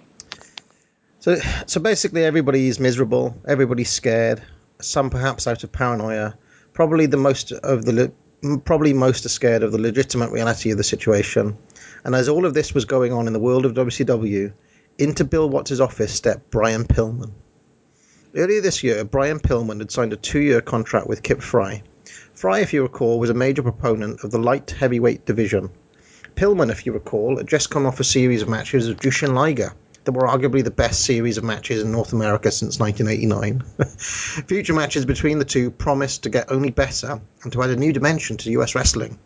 So, 1.20 1.36
so 1.66 1.82
basically, 1.82 2.24
everybody's 2.24 2.80
miserable. 2.80 3.36
Everybody's 3.48 3.90
scared. 3.90 4.42
Some 4.80 5.10
perhaps 5.10 5.48
out 5.48 5.64
of 5.64 5.72
paranoia. 5.72 6.38
Probably 6.74 7.08
the 7.08 7.18
most 7.18 7.52
of 7.52 7.84
the, 7.84 8.12
probably 8.64 8.94
most 8.94 9.26
are 9.26 9.30
scared 9.30 9.64
of 9.64 9.72
the 9.72 9.82
legitimate 9.82 10.32
reality 10.32 10.72
of 10.72 10.78
the 10.78 10.84
situation. 10.84 11.58
And 12.04 12.16
as 12.16 12.30
all 12.30 12.46
of 12.46 12.54
this 12.54 12.74
was 12.74 12.86
going 12.86 13.14
on 13.14 13.28
in 13.28 13.34
the 13.34 13.40
world 13.40 13.66
of 13.66 13.74
WCW, 13.74 14.54
into 14.98 15.26
Bill 15.26 15.50
Watts' 15.50 15.80
office 15.80 16.14
stepped 16.14 16.50
Brian 16.50 16.86
Pillman. 16.86 17.32
Earlier 18.36 18.62
this 18.62 18.84
year, 18.84 19.04
Brian 19.04 19.40
Pillman 19.40 19.80
had 19.80 19.92
signed 19.92 20.14
a 20.14 20.18
two-year 20.18 20.62
contract 20.62 21.08
with 21.08 21.24
Kip 21.24 21.42
Frye. 21.42 21.84
Frye, 22.34 22.60
if 22.60 22.74
you 22.74 22.84
recall, 22.84 23.20
was 23.20 23.30
a 23.30 23.36
major 23.36 23.64
proponent 23.64 24.24
of 24.24 24.32
the 24.32 24.40
light 24.40 24.72
heavyweight 24.72 25.26
division. 25.26 25.70
Pillman, 26.36 26.72
if 26.72 26.86
you 26.86 26.94
recall, 26.94 27.38
had 27.38 27.48
just 27.48 27.72
come 27.72 27.86
off 27.86 28.00
a 28.00 28.04
series 28.04 28.44
of 28.44 28.50
matches 28.50 28.88
with 28.88 29.00
Jushin 29.00 29.34
Liger 29.34 29.74
that 30.08 30.14
were 30.14 30.26
arguably 30.26 30.64
the 30.64 30.72
best 30.72 31.04
series 31.04 31.38
of 31.38 31.44
matches 31.44 31.84
in 31.84 31.92
North 31.92 32.14
America 32.14 32.50
since 32.50 32.80
1989. 32.80 33.62
Future 34.48 34.74
matches 34.74 35.06
between 35.06 35.38
the 35.38 35.44
two 35.44 35.70
promised 35.70 36.24
to 36.24 36.30
get 36.30 36.50
only 36.50 36.72
better 36.72 37.20
and 37.44 37.52
to 37.52 37.62
add 37.62 37.72
a 37.72 37.76
new 37.76 37.92
dimension 37.92 38.38
to 38.38 38.52
US 38.52 38.74
wrestling. 38.74 39.20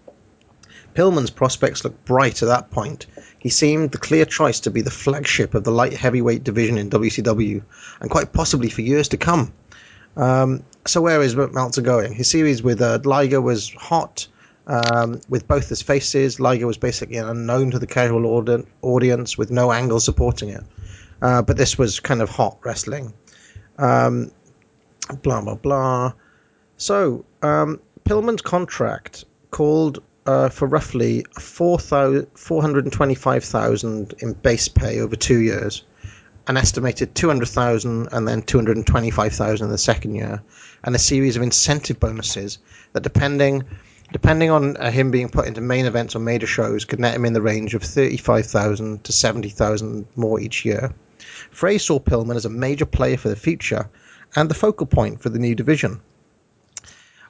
Pillman's 0.96 1.30
prospects 1.30 1.84
looked 1.84 2.04
bright 2.06 2.42
at 2.42 2.48
that 2.48 2.72
point. 2.72 3.06
He 3.38 3.50
seemed 3.50 3.92
the 3.92 4.00
clear 4.00 4.26
choice 4.26 4.60
to 4.62 4.72
be 4.72 4.82
the 4.82 4.90
flagship 4.90 5.54
of 5.54 5.64
the 5.64 5.72
light 5.72 5.94
heavyweight 5.94 6.44
division 6.44 6.80
in 6.80 6.90
WCW, 6.90 7.62
and 8.02 8.10
quite 8.10 8.34
possibly 8.34 8.70
for 8.70 8.82
years 8.82 9.08
to 9.10 9.18
come. 9.18 9.54
Um, 10.18 10.64
so 10.88 11.00
where 11.00 11.22
is 11.22 11.36
Meltzer 11.36 11.84
going? 11.84 12.14
His 12.14 12.28
series 12.28 12.64
with 12.64 12.82
uh, 12.82 13.00
Liger 13.04 13.40
was 13.40 13.70
hot. 13.70 14.28
Um, 14.68 15.22
with 15.28 15.48
both 15.48 15.70
his 15.70 15.82
faces, 15.82 16.40
Liger 16.40 16.68
was 16.68 16.78
basically 16.78 17.18
unknown 17.18 17.72
to 17.72 17.80
the 17.80 17.88
casual 17.88 18.26
audi- 18.26 18.66
audience 18.82 19.38
with 19.38 19.52
no 19.52 19.72
angle 19.72 20.00
supporting 20.00 20.50
it. 20.50 20.64
Uh, 21.22 21.42
but 21.42 21.58
this 21.58 21.78
was 21.78 22.00
kind 22.00 22.22
of 22.22 22.30
hot 22.30 22.58
wrestling. 22.64 23.14
Um, 23.78 24.32
blah, 25.22 25.42
blah, 25.42 25.56
blah. 25.56 26.14
So, 26.78 27.26
um, 27.42 27.82
Pillman's 28.06 28.42
contract 28.42 29.26
called 29.52 30.02
uh, 30.26 30.50
for 30.50 30.68
roughly 30.68 31.26
425000 31.40 34.14
in 34.20 34.34
base 34.34 34.68
pay 34.68 35.00
over 35.00 35.16
two 35.16 35.40
years, 35.40 35.84
an 36.48 36.58
estimated 36.58 37.16
200000 37.16 38.10
and 38.12 38.28
then 38.28 38.42
225000 38.44 39.66
in 39.66 39.72
the 39.72 39.78
second 39.78 40.16
year, 40.16 40.42
and 40.84 40.96
a 40.96 41.00
series 41.00 41.36
of 41.36 41.44
incentive 41.44 42.00
bonuses 42.00 42.58
that, 42.94 43.04
depending 43.04 43.64
depending 44.12 44.50
on 44.50 44.78
uh, 44.78 44.92
him 44.92 45.12
being 45.12 45.30
put 45.30 45.48
into 45.48 45.62
main 45.62 45.86
events 45.86 46.16
or 46.16 46.20
major 46.20 46.48
shows, 46.48 46.86
could 46.86 47.00
net 47.00 47.16
him 47.16 47.26
in 47.26 47.34
the 47.34 47.42
range 47.42 47.74
of 47.74 47.84
35,000 47.84 49.04
to 49.04 49.12
70,000 49.12 50.06
more 50.16 50.40
each 50.40 50.66
year. 50.66 50.94
Frye 51.52 51.78
saw 51.78 52.00
Pillman 52.00 52.36
as 52.36 52.46
a 52.46 52.50
major 52.50 52.86
player 52.86 53.18
for 53.18 53.30
the 53.30 53.36
future 53.36 53.90
and 54.36 54.50
the 54.50 54.56
focal 54.56 54.86
point 54.86 55.22
for 55.22 55.30
the 55.30 55.40
new 55.40 55.56
division. 55.56 56.02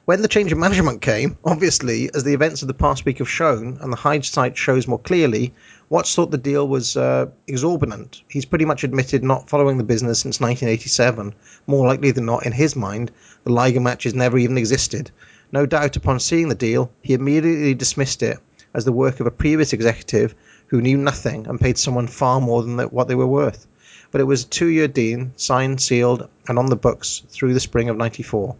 When 0.04 0.20
the 0.20 0.28
change 0.28 0.50
of 0.50 0.58
management 0.58 1.00
came, 1.00 1.38
obviously, 1.44 2.10
as 2.12 2.24
the 2.24 2.34
events 2.34 2.62
of 2.62 2.66
the 2.66 2.74
past 2.74 3.04
week 3.04 3.18
have 3.18 3.30
shown, 3.30 3.78
and 3.80 3.92
the 3.92 3.96
hindsight 3.96 4.58
shows 4.58 4.88
more 4.88 4.98
clearly, 4.98 5.54
Watts 5.88 6.12
thought 6.12 6.32
the 6.32 6.38
deal 6.38 6.66
was 6.66 6.96
uh, 6.96 7.26
exorbitant. 7.46 8.22
He's 8.28 8.44
pretty 8.44 8.64
much 8.64 8.82
admitted 8.82 9.22
not 9.22 9.48
following 9.48 9.78
the 9.78 9.84
business 9.84 10.18
since 10.18 10.40
1987. 10.40 11.34
More 11.68 11.86
likely 11.86 12.10
than 12.10 12.24
not, 12.24 12.44
in 12.44 12.50
his 12.50 12.74
mind, 12.74 13.12
the 13.44 13.52
Liger 13.52 13.78
matches 13.78 14.12
never 14.12 14.38
even 14.38 14.58
existed. 14.58 15.12
No 15.52 15.66
doubt, 15.66 15.96
upon 15.96 16.18
seeing 16.18 16.48
the 16.48 16.54
deal, 16.54 16.90
he 17.02 17.12
immediately 17.12 17.74
dismissed 17.74 18.22
it 18.22 18.38
as 18.72 18.86
the 18.86 18.92
work 18.92 19.20
of 19.20 19.26
a 19.26 19.30
previous 19.30 19.74
executive 19.74 20.34
who 20.68 20.80
knew 20.80 20.96
nothing 20.96 21.46
and 21.46 21.60
paid 21.60 21.76
someone 21.76 22.06
far 22.06 22.40
more 22.40 22.62
than 22.62 22.78
what 22.88 23.06
they 23.06 23.14
were 23.14 23.26
worth. 23.26 23.66
But 24.10 24.22
it 24.22 24.24
was 24.24 24.44
a 24.44 24.48
two-year 24.48 24.88
deal, 24.88 25.30
signed, 25.36 25.80
sealed, 25.80 26.28
and 26.48 26.58
on 26.58 26.66
the 26.66 26.76
books 26.76 27.22
through 27.28 27.52
the 27.52 27.60
spring 27.60 27.90
of 27.90 27.98
'94. 27.98 28.56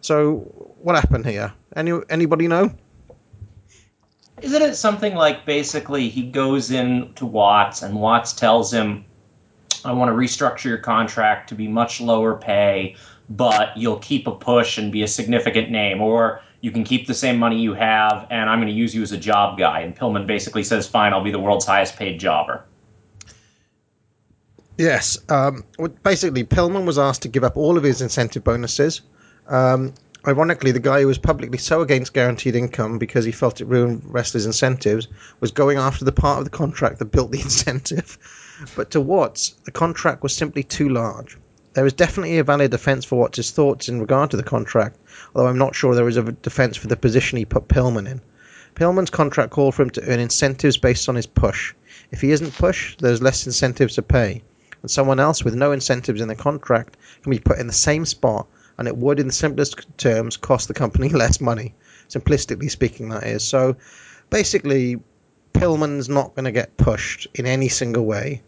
So, 0.00 0.36
what 0.80 0.94
happened 0.94 1.26
here? 1.26 1.52
Any 1.74 1.92
anybody 2.08 2.46
know? 2.46 2.72
Isn't 4.40 4.62
it 4.62 4.76
something 4.76 5.14
like 5.14 5.46
basically 5.46 6.08
he 6.08 6.22
goes 6.22 6.70
in 6.70 7.12
to 7.14 7.26
Watts 7.26 7.82
and 7.82 7.94
Watts 7.94 8.32
tells 8.32 8.72
him, 8.72 9.04
I 9.84 9.92
want 9.92 10.08
to 10.08 10.14
restructure 10.14 10.64
your 10.64 10.78
contract 10.78 11.50
to 11.50 11.54
be 11.54 11.68
much 11.68 12.00
lower 12.00 12.36
pay, 12.36 12.96
but 13.30 13.76
you'll 13.76 13.98
keep 13.98 14.26
a 14.26 14.32
push 14.32 14.78
and 14.78 14.92
be 14.92 15.02
a 15.02 15.08
significant 15.08 15.70
name, 15.70 16.00
or 16.00 16.42
you 16.62 16.70
can 16.70 16.84
keep 16.84 17.06
the 17.06 17.14
same 17.14 17.38
money 17.38 17.60
you 17.60 17.74
have 17.74 18.26
and 18.30 18.48
I'm 18.48 18.58
going 18.58 18.68
to 18.68 18.74
use 18.74 18.94
you 18.94 19.02
as 19.02 19.12
a 19.12 19.18
job 19.18 19.58
guy. 19.58 19.80
And 19.80 19.96
Pillman 19.96 20.26
basically 20.26 20.62
says, 20.62 20.86
Fine, 20.86 21.12
I'll 21.12 21.22
be 21.22 21.32
the 21.32 21.40
world's 21.40 21.66
highest 21.66 21.96
paid 21.96 22.18
jobber. 22.18 22.64
Yes. 24.78 25.18
Um, 25.28 25.64
basically, 26.02 26.44
Pillman 26.44 26.86
was 26.86 26.98
asked 26.98 27.22
to 27.22 27.28
give 27.28 27.44
up 27.44 27.56
all 27.56 27.76
of 27.76 27.82
his 27.82 28.00
incentive 28.00 28.44
bonuses. 28.44 29.02
Um, 29.48 29.92
ironically, 30.26 30.70
the 30.70 30.80
guy 30.80 31.00
who 31.00 31.08
was 31.08 31.18
publicly 31.18 31.58
so 31.58 31.82
against 31.82 32.14
guaranteed 32.14 32.54
income 32.54 32.98
because 32.98 33.24
he 33.24 33.32
felt 33.32 33.60
it 33.60 33.66
ruined 33.66 34.02
wrestlers' 34.04 34.46
incentives 34.46 35.08
was 35.40 35.50
going 35.50 35.78
after 35.78 36.04
the 36.04 36.12
part 36.12 36.38
of 36.38 36.44
the 36.44 36.50
contract 36.50 37.00
that 37.00 37.06
built 37.06 37.32
the 37.32 37.40
incentive. 37.42 38.18
But 38.76 38.92
to 38.92 39.00
Watts, 39.00 39.50
the 39.64 39.72
contract 39.72 40.22
was 40.22 40.34
simply 40.34 40.62
too 40.62 40.88
large. 40.88 41.36
There 41.74 41.86
is 41.86 41.94
definitely 41.94 42.38
a 42.38 42.44
valid 42.44 42.70
defence 42.70 43.06
for 43.06 43.18
Watts' 43.18 43.50
thoughts 43.50 43.88
in 43.88 43.98
regard 43.98 44.30
to 44.30 44.36
the 44.36 44.42
contract, 44.42 44.98
although 45.34 45.48
I'm 45.48 45.56
not 45.56 45.74
sure 45.74 45.94
there 45.94 46.06
is 46.06 46.18
a 46.18 46.32
defence 46.32 46.76
for 46.76 46.86
the 46.86 46.96
position 46.96 47.38
he 47.38 47.46
put 47.46 47.68
Pillman 47.68 48.06
in. 48.06 48.20
Pillman's 48.74 49.08
contract 49.08 49.52
called 49.52 49.74
for 49.74 49.82
him 49.82 49.90
to 49.90 50.02
earn 50.06 50.20
incentives 50.20 50.76
based 50.76 51.08
on 51.08 51.14
his 51.14 51.26
push. 51.26 51.72
If 52.10 52.20
he 52.20 52.30
isn't 52.30 52.58
push, 52.58 52.96
there's 52.98 53.22
less 53.22 53.46
incentives 53.46 53.94
to 53.94 54.02
pay. 54.02 54.42
And 54.82 54.90
someone 54.90 55.18
else 55.18 55.44
with 55.44 55.54
no 55.54 55.72
incentives 55.72 56.20
in 56.20 56.28
the 56.28 56.34
contract 56.34 56.98
can 57.22 57.30
be 57.30 57.38
put 57.38 57.58
in 57.58 57.68
the 57.68 57.72
same 57.72 58.04
spot, 58.04 58.46
and 58.76 58.86
it 58.86 58.96
would, 58.96 59.18
in 59.18 59.28
the 59.28 59.32
simplest 59.32 59.86
terms, 59.96 60.36
cost 60.36 60.68
the 60.68 60.74
company 60.74 61.08
less 61.10 61.40
money. 61.40 61.74
Simplistically 62.10 62.70
speaking, 62.70 63.08
that 63.08 63.24
is. 63.24 63.44
So 63.44 63.76
basically, 64.28 65.00
Pillman's 65.54 66.10
not 66.10 66.34
going 66.34 66.44
to 66.44 66.52
get 66.52 66.76
pushed 66.76 67.28
in 67.34 67.46
any 67.46 67.68
single 67.68 68.04
way 68.04 68.42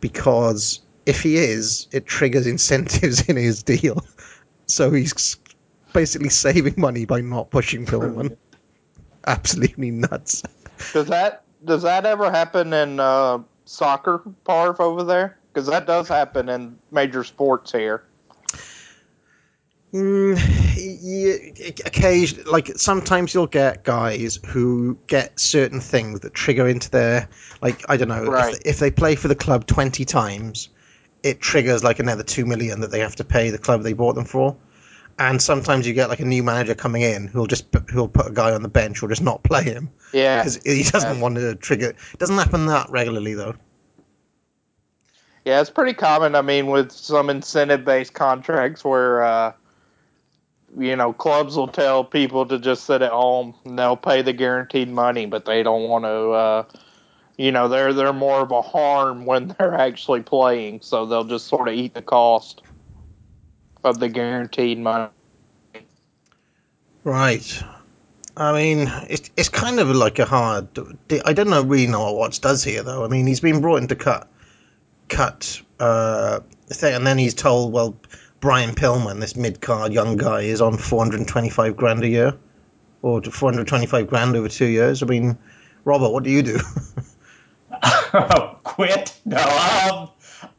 because 0.00 0.80
if 1.08 1.22
he 1.22 1.36
is, 1.36 1.88
it 1.90 2.04
triggers 2.04 2.46
incentives 2.46 3.22
in 3.28 3.36
his 3.36 3.62
deal. 3.62 4.04
So 4.66 4.92
he's 4.92 5.36
basically 5.94 6.28
saving 6.28 6.74
money 6.76 7.06
by 7.06 7.22
not 7.22 7.50
pushing 7.50 7.86
Pillman. 7.86 8.36
Absolutely 9.26 9.90
nuts. 9.90 10.42
Does 10.92 11.06
that 11.06 11.42
does 11.64 11.82
that 11.82 12.06
ever 12.06 12.30
happen 12.30 12.72
in 12.72 13.00
uh, 13.00 13.38
soccer, 13.64 14.22
Parv, 14.46 14.78
over 14.80 15.02
there? 15.02 15.38
Because 15.52 15.66
that 15.68 15.86
does 15.86 16.08
happen 16.08 16.48
in 16.48 16.78
major 16.92 17.24
sports 17.24 17.72
here. 17.72 18.04
Mm, 19.92 20.38
yeah, 20.76 21.70
occasionally, 21.86 22.44
like 22.44 22.68
sometimes 22.76 23.32
you'll 23.32 23.46
get 23.46 23.84
guys 23.84 24.38
who 24.46 24.98
get 25.06 25.40
certain 25.40 25.80
things 25.80 26.20
that 26.20 26.34
trigger 26.34 26.68
into 26.68 26.90
their, 26.90 27.26
like 27.62 27.82
I 27.88 27.96
don't 27.96 28.08
know, 28.08 28.24
Right. 28.24 28.54
if, 28.54 28.60
if 28.66 28.78
they 28.78 28.90
play 28.90 29.14
for 29.14 29.28
the 29.28 29.34
club 29.34 29.66
twenty 29.66 30.04
times, 30.04 30.68
it 31.22 31.40
triggers 31.40 31.82
like 31.82 31.98
another 31.98 32.22
two 32.22 32.46
million 32.46 32.80
that 32.80 32.90
they 32.90 33.00
have 33.00 33.16
to 33.16 33.24
pay 33.24 33.50
the 33.50 33.58
club 33.58 33.82
they 33.82 33.92
bought 33.92 34.14
them 34.14 34.24
for. 34.24 34.56
And 35.18 35.42
sometimes 35.42 35.86
you 35.86 35.94
get 35.94 36.08
like 36.08 36.20
a 36.20 36.24
new 36.24 36.44
manager 36.44 36.76
coming 36.76 37.02
in 37.02 37.26
who'll 37.26 37.48
just 37.48 37.72
put- 37.72 37.90
who'll 37.90 38.06
put 38.08 38.28
a 38.28 38.30
guy 38.30 38.52
on 38.52 38.62
the 38.62 38.68
bench 38.68 39.02
or 39.02 39.08
just 39.08 39.22
not 39.22 39.42
play 39.42 39.64
him 39.64 39.90
Yeah. 40.12 40.38
because 40.38 40.60
he 40.64 40.84
doesn't 40.84 41.20
want 41.20 41.34
to 41.36 41.56
trigger. 41.56 41.88
It 41.90 42.18
doesn't 42.18 42.38
happen 42.38 42.66
that 42.66 42.88
regularly 42.90 43.34
though. 43.34 43.54
Yeah, 45.44 45.60
it's 45.60 45.70
pretty 45.70 45.94
common. 45.94 46.34
I 46.34 46.42
mean, 46.42 46.66
with 46.66 46.92
some 46.92 47.30
incentive-based 47.30 48.12
contracts 48.12 48.84
where, 48.84 49.22
uh, 49.24 49.52
you 50.78 50.94
know, 50.94 51.12
clubs 51.12 51.56
will 51.56 51.68
tell 51.68 52.04
people 52.04 52.44
to 52.46 52.58
just 52.58 52.84
sit 52.84 53.00
at 53.00 53.10
home 53.10 53.54
and 53.64 53.78
they'll 53.78 53.96
pay 53.96 54.20
the 54.22 54.34
guaranteed 54.34 54.90
money, 54.90 55.24
but 55.26 55.46
they 55.46 55.62
don't 55.62 55.88
want 55.88 56.04
to. 56.04 56.30
Uh, 56.30 56.62
you 57.38 57.52
know, 57.52 57.68
they're 57.68 57.94
they're 57.94 58.12
more 58.12 58.40
of 58.40 58.50
a 58.50 58.60
harm 58.60 59.24
when 59.24 59.48
they're 59.58 59.74
actually 59.74 60.22
playing, 60.22 60.80
so 60.82 61.06
they'll 61.06 61.24
just 61.24 61.46
sort 61.46 61.68
of 61.68 61.74
eat 61.74 61.94
the 61.94 62.02
cost 62.02 62.62
of 63.84 63.98
the 63.98 64.08
guaranteed 64.08 64.78
money. 64.78 65.08
Right. 67.04 67.62
I 68.36 68.52
mean, 68.52 68.92
it's 69.08 69.30
it's 69.36 69.48
kind 69.48 69.80
of 69.80 69.88
like 69.88 70.18
a 70.18 70.24
hard. 70.24 70.68
I 71.24 71.32
don't 71.32 71.48
know 71.48 71.62
really 71.62 71.86
know 71.86 72.04
what 72.04 72.16
Watts 72.16 72.38
does 72.40 72.62
here 72.62 72.82
though. 72.82 73.04
I 73.04 73.08
mean, 73.08 73.26
he's 73.26 73.40
been 73.40 73.60
brought 73.60 73.82
in 73.82 73.88
to 73.88 73.96
cut, 73.96 74.28
cut 75.08 75.62
uh, 75.80 76.40
thing, 76.68 76.94
and 76.94 77.06
then 77.06 77.18
he's 77.18 77.34
told, 77.34 77.72
well, 77.72 77.96
Brian 78.40 78.74
Pillman, 78.74 79.20
this 79.20 79.36
mid 79.36 79.60
card 79.60 79.92
young 79.92 80.16
guy, 80.16 80.42
is 80.42 80.60
on 80.60 80.76
425 80.76 81.76
grand 81.76 82.04
a 82.04 82.08
year, 82.08 82.34
or 83.02 83.22
425 83.22 84.06
grand 84.06 84.36
over 84.36 84.48
two 84.48 84.66
years. 84.66 85.02
I 85.02 85.06
mean, 85.06 85.36
Robert, 85.84 86.10
what 86.10 86.22
do 86.22 86.30
you 86.30 86.42
do? 86.42 86.60
Quit? 88.64 89.18
No, 89.24 89.36
um, 89.38 90.10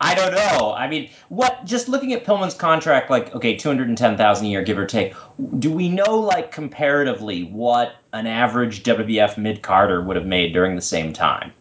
I 0.02 0.14
don't 0.16 0.34
know. 0.34 0.74
I 0.74 0.88
mean, 0.90 1.10
what? 1.30 1.66
Just 1.66 1.88
looking 1.90 2.14
at 2.14 2.26
Pillman's 2.26 2.54
contract, 2.54 3.10
like 3.10 3.34
okay, 3.36 3.56
two 3.56 3.70
hundred 3.70 3.88
and 3.90 3.98
ten 3.98 4.18
thousand 4.18 4.48
a 4.48 4.50
year, 4.50 4.64
give 4.64 4.78
or 4.78 4.86
take. 4.86 5.14
Do 5.60 5.72
we 5.72 5.90
know, 5.90 6.20
like 6.20 6.52
comparatively, 6.52 7.44
what 7.44 7.94
an 8.14 8.28
average 8.28 8.84
WWF 8.84 9.38
mid 9.38 9.62
Carter 9.62 10.02
would 10.02 10.16
have 10.16 10.26
made 10.26 10.54
during 10.54 10.76
the 10.76 10.82
same 10.82 11.14
time? 11.14 11.54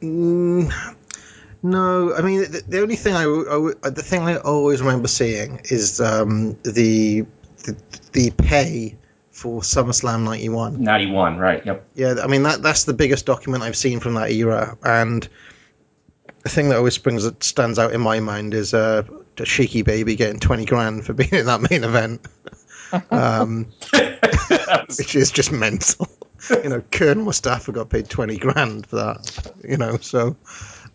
Mm, 0.00 0.72
no, 1.62 2.14
I 2.14 2.22
mean 2.22 2.40
the, 2.42 2.62
the 2.66 2.80
only 2.82 2.96
thing 2.96 3.14
I, 3.14 3.22
I- 3.22 3.90
the 3.90 4.02
thing 4.02 4.22
I 4.22 4.36
always 4.38 4.80
remember 4.80 5.08
seeing 5.08 5.60
is 5.64 6.00
um, 6.00 6.56
the, 6.64 7.24
the 7.64 7.76
the 8.12 8.30
pay 8.38 8.96
for 9.32 9.60
SummerSlam 9.62 10.22
'91. 10.24 10.82
Ninety 10.82 11.10
one, 11.10 11.38
right? 11.38 11.64
Yep. 11.64 11.86
Yeah, 11.94 12.14
I 12.22 12.26
mean 12.26 12.42
that 12.44 12.62
that's 12.62 12.84
the 12.84 12.92
biggest 12.94 13.26
document 13.26 13.62
I've 13.64 13.76
seen 13.76 13.98
from 14.00 14.14
that 14.14 14.30
era, 14.30 14.76
and 14.84 15.26
the 16.42 16.48
thing 16.48 16.68
that 16.68 16.76
always 16.78 16.94
springs 16.94 17.24
that 17.24 17.42
stands 17.42 17.78
out 17.78 17.92
in 17.92 18.00
my 18.00 18.20
mind 18.20 18.52
is 18.54 18.74
uh, 18.74 19.02
the 19.36 19.44
Sheiky 19.44 19.84
Baby 19.84 20.16
getting 20.16 20.38
twenty 20.40 20.64
grand 20.64 21.04
for 21.06 21.12
being 21.12 21.30
in 21.32 21.46
that 21.46 21.60
main 21.70 21.82
event, 21.84 22.20
um, 23.10 23.66
which 24.98 25.14
is 25.16 25.30
just 25.30 25.52
mental. 25.52 26.08
You 26.50 26.68
know, 26.70 26.82
Colonel 26.90 27.24
Mustafa 27.24 27.72
got 27.72 27.88
paid 27.88 28.08
twenty 28.08 28.36
grand 28.36 28.86
for 28.86 28.96
that. 28.96 29.52
You 29.66 29.76
know, 29.76 29.96
so 29.98 30.36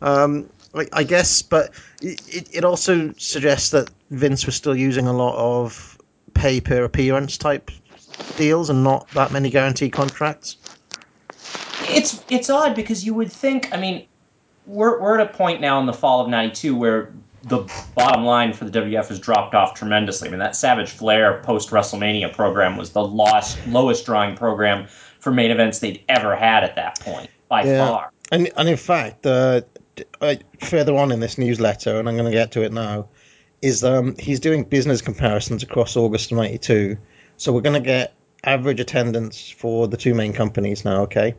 um, 0.01 0.49
I, 0.75 0.87
I 0.93 1.03
guess, 1.03 1.41
but 1.41 1.71
it, 2.01 2.21
it- 2.27 2.49
it 2.57 2.65
also 2.65 3.13
suggests 3.17 3.71
that 3.71 3.89
Vince 4.11 4.45
was 4.45 4.55
still 4.55 4.75
using 4.75 5.07
a 5.07 5.13
lot 5.13 5.35
of 5.37 5.97
pay 6.33 6.61
per 6.61 6.83
appearance 6.83 7.37
type 7.37 7.71
deals 8.35 8.69
and 8.69 8.83
not 8.83 9.07
that 9.11 9.31
many 9.31 9.49
guaranteed 9.49 9.91
contracts. 9.91 10.57
it's 11.89 12.23
it's 12.29 12.49
odd 12.49 12.75
because 12.75 13.05
you 13.05 13.13
would 13.13 13.31
think. 13.31 13.73
I 13.73 13.77
mean, 13.77 14.07
we're 14.65 14.99
we're 14.99 15.19
at 15.19 15.29
a 15.29 15.33
point 15.33 15.61
now 15.61 15.79
in 15.79 15.85
the 15.85 15.93
fall 15.93 16.21
of 16.21 16.29
'92 16.29 16.75
where 16.75 17.13
the 17.43 17.69
bottom 17.95 18.25
line 18.25 18.51
for 18.53 18.65
the 18.65 18.81
WF 18.81 19.07
has 19.07 19.19
dropped 19.19 19.55
off 19.55 19.73
tremendously. 19.73 20.27
I 20.27 20.31
mean, 20.31 20.39
that 20.39 20.55
Savage 20.55 20.89
Flair 20.91 21.41
post 21.43 21.69
WrestleMania 21.69 22.33
program 22.33 22.77
was 22.77 22.91
the 22.91 23.03
lowest 23.03 23.65
lowest 23.67 24.05
drawing 24.05 24.35
program 24.35 24.87
for 25.19 25.31
main 25.31 25.51
events 25.51 25.79
they'd 25.79 26.03
ever 26.09 26.35
had 26.35 26.63
at 26.63 26.75
that 26.75 26.99
point 26.99 27.29
by 27.47 27.63
Yeah. 27.63 27.87
far. 27.87 28.11
And 28.31 28.49
and 28.57 28.67
in 28.67 28.77
fact, 28.77 29.25
uh, 29.25 29.61
uh, 30.21 30.35
further 30.59 30.95
on 30.95 31.11
in 31.11 31.19
this 31.19 31.37
newsletter, 31.37 31.97
and 31.97 32.09
I'm 32.09 32.15
going 32.15 32.29
to 32.29 32.37
get 32.37 32.51
to 32.53 32.63
it 32.63 32.73
now, 32.73 33.07
is 33.61 33.83
um, 33.83 34.15
he's 34.19 34.39
doing 34.39 34.63
business 34.63 35.01
comparisons 35.01 35.63
across 35.63 35.95
August 35.95 36.31
of 36.31 36.37
'92. 36.37 36.97
So 37.37 37.53
we're 37.53 37.61
going 37.61 37.81
to 37.81 37.85
get 37.85 38.13
average 38.43 38.79
attendance 38.79 39.49
for 39.49 39.87
the 39.87 39.97
two 39.97 40.13
main 40.13 40.33
companies 40.33 40.83
now. 40.85 41.03
Okay. 41.03 41.35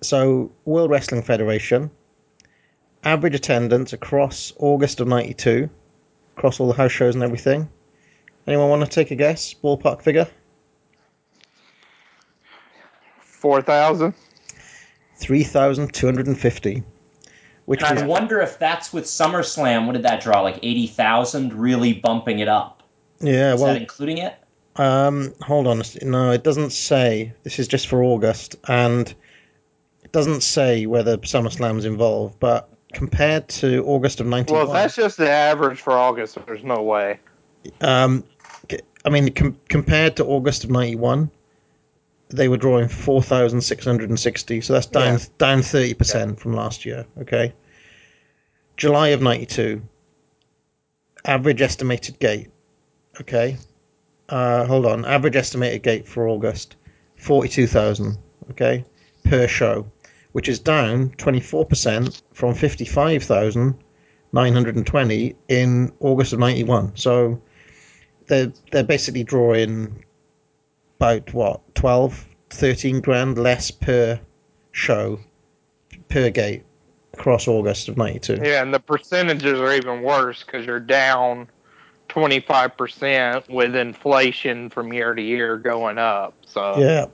So 0.00 0.52
World 0.64 0.90
Wrestling 0.90 1.22
Federation, 1.22 1.90
average 3.04 3.34
attendance 3.34 3.92
across 3.92 4.52
August 4.58 5.00
of 5.00 5.08
'92, 5.08 5.70
across 6.36 6.60
all 6.60 6.68
the 6.68 6.74
house 6.74 6.92
shows 6.92 7.14
and 7.14 7.24
everything. 7.24 7.68
Anyone 8.46 8.68
want 8.68 8.82
to 8.84 8.90
take 8.90 9.10
a 9.10 9.14
guess? 9.14 9.54
Ballpark 9.54 10.02
figure? 10.02 10.26
Four 13.20 13.62
thousand. 13.62 14.14
Three 15.16 15.44
thousand 15.44 15.92
two 15.94 16.06
hundred 16.06 16.26
and 16.26 16.38
fifty. 16.38 16.82
Which 17.66 17.82
And 17.82 17.94
was 17.94 18.02
I 18.02 18.06
wonder 18.06 18.40
if 18.40 18.58
that's 18.58 18.92
with 18.92 19.04
SummerSlam. 19.04 19.86
What 19.86 19.92
did 19.94 20.02
that 20.02 20.22
draw? 20.22 20.42
Like 20.42 20.58
eighty 20.62 20.86
thousand, 20.86 21.54
really 21.54 21.94
bumping 21.94 22.40
it 22.40 22.48
up. 22.48 22.82
yeah. 23.20 23.54
Is 23.54 23.60
Well, 23.60 23.72
that 23.72 23.80
including 23.80 24.18
it? 24.18 24.34
Um, 24.76 25.32
hold 25.40 25.66
on. 25.66 25.82
No, 26.02 26.30
it 26.32 26.42
doesn't 26.42 26.70
say. 26.70 27.32
This 27.44 27.58
is 27.58 27.68
just 27.68 27.86
for 27.88 28.02
August, 28.02 28.56
and 28.66 29.08
it 30.02 30.12
doesn't 30.12 30.42
say 30.42 30.86
whether 30.86 31.16
SummerSlam's 31.18 31.84
involved. 31.84 32.38
But 32.40 32.68
compared 32.92 33.48
to 33.50 33.84
August 33.84 34.20
of 34.20 34.26
'91, 34.26 34.64
Well, 34.66 34.72
that's 34.72 34.96
just 34.96 35.16
the 35.16 35.30
average 35.30 35.80
for 35.80 35.92
August. 35.92 36.38
There's 36.46 36.64
no 36.64 36.82
way. 36.82 37.20
um, 37.80 38.24
I 39.04 39.10
mean, 39.10 39.32
com- 39.32 39.58
compared 39.68 40.16
to 40.16 40.24
August 40.24 40.64
of 40.64 40.70
'91, 40.70 41.30
they 42.30 42.48
were 42.48 42.56
drawing 42.56 42.88
4,660. 42.88 44.60
So 44.60 44.72
that's 44.72 44.86
down 44.86 45.18
Yeah. 45.18 45.24
down 45.38 45.62
30 45.62 45.94
percent 45.94 46.40
from 46.40 46.54
last 46.54 46.84
year. 46.84 47.06
Okay. 47.20 47.52
July 48.76 49.08
of 49.08 49.22
'92, 49.22 49.80
average 51.24 51.62
estimated 51.62 52.18
gate. 52.18 52.50
Okay. 53.20 53.56
Uh, 54.34 54.66
hold 54.66 54.84
on. 54.84 55.04
Average 55.04 55.36
estimated 55.36 55.84
gate 55.84 56.08
for 56.08 56.26
August, 56.26 56.74
42,000. 57.14 58.18
Okay. 58.50 58.84
Per 59.24 59.46
show, 59.46 59.86
which 60.32 60.48
is 60.48 60.58
down 60.58 61.10
24% 61.10 62.20
from 62.32 62.52
55,920 62.52 65.36
in 65.46 65.92
August 66.00 66.32
of 66.32 66.40
91. 66.40 66.96
So 66.96 67.40
they're, 68.26 68.52
they're 68.72 68.82
basically 68.82 69.22
drawing 69.22 70.04
about 70.98 71.32
what, 71.32 71.60
12, 71.76 72.26
13 72.50 73.02
grand 73.02 73.38
less 73.38 73.70
per 73.70 74.18
show, 74.72 75.20
per 76.08 76.30
gate 76.30 76.64
across 77.12 77.46
August 77.46 77.88
of 77.88 77.96
92. 77.96 78.40
Yeah, 78.42 78.62
and 78.62 78.74
the 78.74 78.80
percentages 78.80 79.60
are 79.60 79.72
even 79.72 80.02
worse 80.02 80.42
because 80.42 80.66
you're 80.66 80.80
down 80.80 81.46
25% 82.14 83.48
with 83.48 83.74
inflation 83.74 84.70
from 84.70 84.92
year 84.92 85.14
to 85.14 85.22
year 85.22 85.56
going 85.58 85.98
up. 85.98 86.34
So 86.46 86.78
Yeah. 86.78 87.06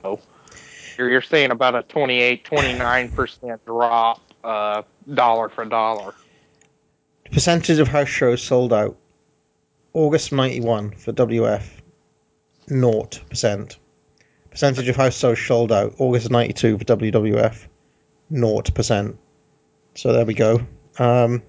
you're, 0.97 1.09
you're 1.09 1.21
seeing 1.21 1.51
about 1.51 1.75
a 1.75 1.81
28, 1.83 2.45
29% 2.45 3.59
drop 3.65 4.21
uh, 4.43 4.83
dollar 5.13 5.49
for 5.49 5.65
dollar. 5.65 6.13
Percentage 7.31 7.79
of 7.79 7.87
house 7.87 8.09
shows 8.09 8.43
sold 8.43 8.73
out. 8.73 8.95
August 9.93 10.31
91 10.31 10.91
for 10.91 11.11
WF, 11.11 11.63
0%. 12.69 13.77
Percentage 14.51 14.87
of 14.87 14.95
house 14.95 15.17
shows 15.17 15.39
sold 15.39 15.71
out. 15.71 15.95
August 15.97 16.29
92 16.29 16.77
for 16.77 16.83
WWF, 16.83 17.67
0%. 18.31 19.17
So 19.95 20.13
there 20.13 20.25
we 20.25 20.33
go. 20.33 20.65
Um, 20.99 21.41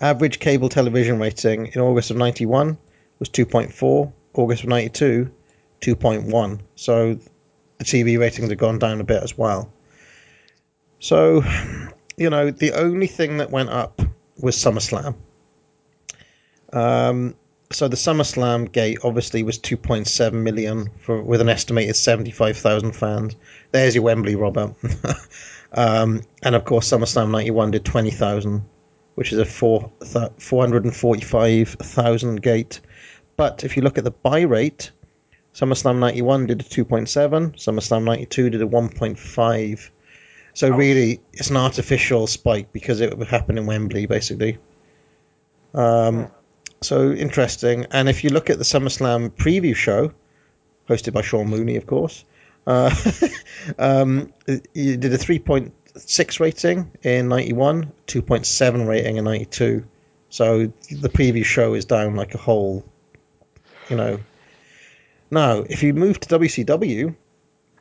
average 0.00 0.38
cable 0.40 0.68
television 0.68 1.18
rating 1.18 1.66
in 1.66 1.80
August 1.80 2.10
of 2.10 2.16
91 2.16 2.78
was 3.18 3.28
2.4. 3.28 4.12
August 4.34 4.62
of 4.62 4.68
92, 4.68 5.30
2.1. 5.80 6.60
So 6.76 7.18
the 7.78 7.84
TV 7.84 8.18
ratings 8.18 8.48
have 8.48 8.58
gone 8.58 8.78
down 8.78 9.00
a 9.00 9.04
bit 9.04 9.22
as 9.22 9.36
well. 9.36 9.72
So, 11.00 11.42
you 12.16 12.30
know, 12.30 12.50
the 12.50 12.72
only 12.72 13.06
thing 13.06 13.38
that 13.38 13.50
went 13.50 13.70
up 13.70 14.00
was 14.38 14.56
SummerSlam. 14.56 15.14
Um, 16.72 17.34
so 17.72 17.88
the 17.88 17.96
SummerSlam 17.96 18.70
gate 18.72 18.98
obviously 19.04 19.42
was 19.42 19.58
2.7 19.58 20.32
million 20.32 20.90
for 20.98 21.22
with 21.22 21.40
an 21.40 21.48
estimated 21.48 21.96
75,000 21.96 22.92
fans. 22.92 23.36
There's 23.72 23.94
your 23.94 24.04
Wembley, 24.04 24.36
Robert. 24.36 24.74
um, 25.72 26.22
and 26.42 26.54
of 26.54 26.64
course, 26.64 26.90
SummerSlam 26.90 27.30
91 27.30 27.72
did 27.72 27.84
20,000, 27.84 28.62
which 29.20 29.32
is 29.34 29.38
a 29.38 29.44
four, 29.44 29.92
th- 30.00 30.32
445,000 30.38 32.40
gate. 32.40 32.80
But 33.36 33.64
if 33.64 33.76
you 33.76 33.82
look 33.82 33.98
at 33.98 34.04
the 34.04 34.10
buy 34.10 34.40
rate, 34.40 34.92
SummerSlam 35.54 35.98
91 35.98 36.46
did 36.46 36.62
a 36.62 36.64
2.7, 36.64 37.54
SummerSlam 37.54 38.04
92 38.04 38.48
did 38.48 38.62
a 38.62 38.66
1.5. 38.66 39.90
So 40.54 40.70
really, 40.70 41.20
it's 41.34 41.50
an 41.50 41.58
artificial 41.58 42.26
spike 42.28 42.72
because 42.72 43.02
it 43.02 43.18
would 43.18 43.28
happen 43.28 43.58
in 43.58 43.66
Wembley, 43.66 44.06
basically. 44.06 44.56
Um, 45.74 46.30
so 46.80 47.12
interesting. 47.12 47.84
And 47.90 48.08
if 48.08 48.24
you 48.24 48.30
look 48.30 48.48
at 48.48 48.56
the 48.56 48.64
SummerSlam 48.64 49.32
preview 49.32 49.76
show, 49.76 50.14
hosted 50.88 51.12
by 51.12 51.20
Sean 51.20 51.48
Mooney, 51.48 51.76
of 51.76 51.86
course, 51.86 52.24
uh, 52.66 52.94
um, 53.78 54.32
you 54.72 54.96
did 54.96 55.12
a 55.12 55.18
3.6 55.96 56.40
rating 56.40 56.90
in 57.02 57.28
91, 57.28 57.92
2.7 58.06 58.86
rating 58.86 59.16
in 59.16 59.24
92. 59.24 59.84
So 60.28 60.72
the 60.90 61.08
preview 61.08 61.44
show 61.44 61.74
is 61.74 61.84
down 61.84 62.16
like 62.16 62.34
a 62.34 62.38
whole, 62.38 62.84
you 63.88 63.96
know. 63.96 64.20
Now, 65.30 65.58
if 65.58 65.82
you 65.82 65.94
move 65.94 66.20
to 66.20 66.38
WCW, 66.38 67.14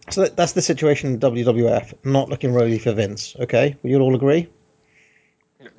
so 0.09 0.21
that, 0.21 0.35
that's 0.35 0.53
the 0.53 0.61
situation 0.61 1.13
in 1.13 1.19
WWF, 1.19 1.93
not 2.03 2.29
looking 2.29 2.53
really 2.53 2.79
for 2.79 2.93
Vince, 2.93 3.35
okay? 3.39 3.77
Will 3.83 3.91
you 3.91 3.99
all 3.99 4.15
agree? 4.15 4.49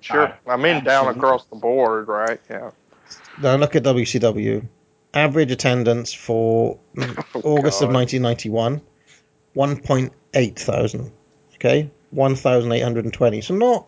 Sure. 0.01 0.37
I 0.47 0.57
mean, 0.57 0.85
down 0.85 1.09
across 1.09 1.45
the 1.47 1.57
board, 1.57 2.09
right? 2.09 2.41
Yeah. 2.49 2.70
Now 3.41 3.57
look 3.57 3.76
at 3.76 3.83
WCW. 3.83 4.66
Average 5.12 5.51
attendance 5.51 6.12
for 6.12 6.78
August 7.35 7.83
of 7.83 7.91
1991, 7.91 8.81
1.8 9.57 10.59
thousand. 10.59 11.12
Okay, 11.55 11.91
1,820. 12.11 13.40
So 13.40 13.54
not 13.54 13.86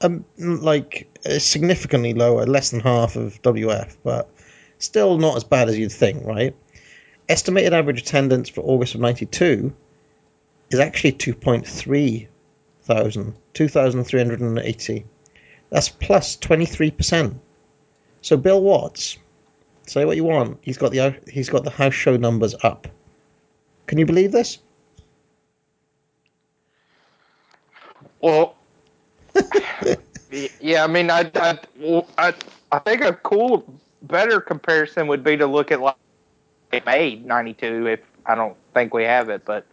um, 0.00 0.24
like 0.38 1.08
significantly 1.38 2.14
lower, 2.14 2.46
less 2.46 2.70
than 2.70 2.80
half 2.80 3.16
of 3.16 3.40
WF, 3.42 3.96
but 4.02 4.30
still 4.78 5.18
not 5.18 5.36
as 5.36 5.44
bad 5.44 5.68
as 5.68 5.78
you'd 5.78 5.92
think, 5.92 6.24
right? 6.24 6.54
Estimated 7.28 7.72
average 7.72 8.02
attendance 8.02 8.48
for 8.48 8.60
August 8.60 8.94
of 8.94 9.00
92 9.00 9.72
is 10.70 10.78
actually 10.78 11.12
2.3 11.12 12.28
thousand, 12.84 13.34
2,380. 13.54 15.06
That's 15.70 15.88
plus 15.88 16.36
23%. 16.36 17.34
So 18.20 18.36
Bill 18.36 18.62
Watts, 18.62 19.18
say 19.86 20.04
what 20.04 20.16
you 20.16 20.24
want, 20.24 20.58
he's 20.62 20.78
got 20.78 20.92
the 20.92 21.16
he's 21.30 21.48
got 21.48 21.64
the 21.64 21.70
house 21.70 21.94
show 21.94 22.16
numbers 22.16 22.54
up. 22.62 22.88
Can 23.86 23.98
you 23.98 24.06
believe 24.06 24.32
this? 24.32 24.58
Well, 28.24 28.56
yeah, 30.58 30.82
I 30.82 30.86
mean, 30.86 31.10
I, 31.10 31.30
I, 31.34 31.58
I, 32.16 32.34
I 32.72 32.78
think 32.78 33.02
a 33.02 33.12
cool, 33.12 33.70
better 34.00 34.40
comparison 34.40 35.08
would 35.08 35.22
be 35.22 35.36
to 35.36 35.46
look 35.46 35.70
at 35.70 35.82
like 35.82 35.96
it 36.72 36.86
made 36.86 37.26
'92. 37.26 37.86
If 37.86 38.00
I 38.24 38.34
don't 38.34 38.56
think 38.72 38.94
we 38.94 39.04
have 39.04 39.28
it, 39.28 39.44
but 39.44 39.66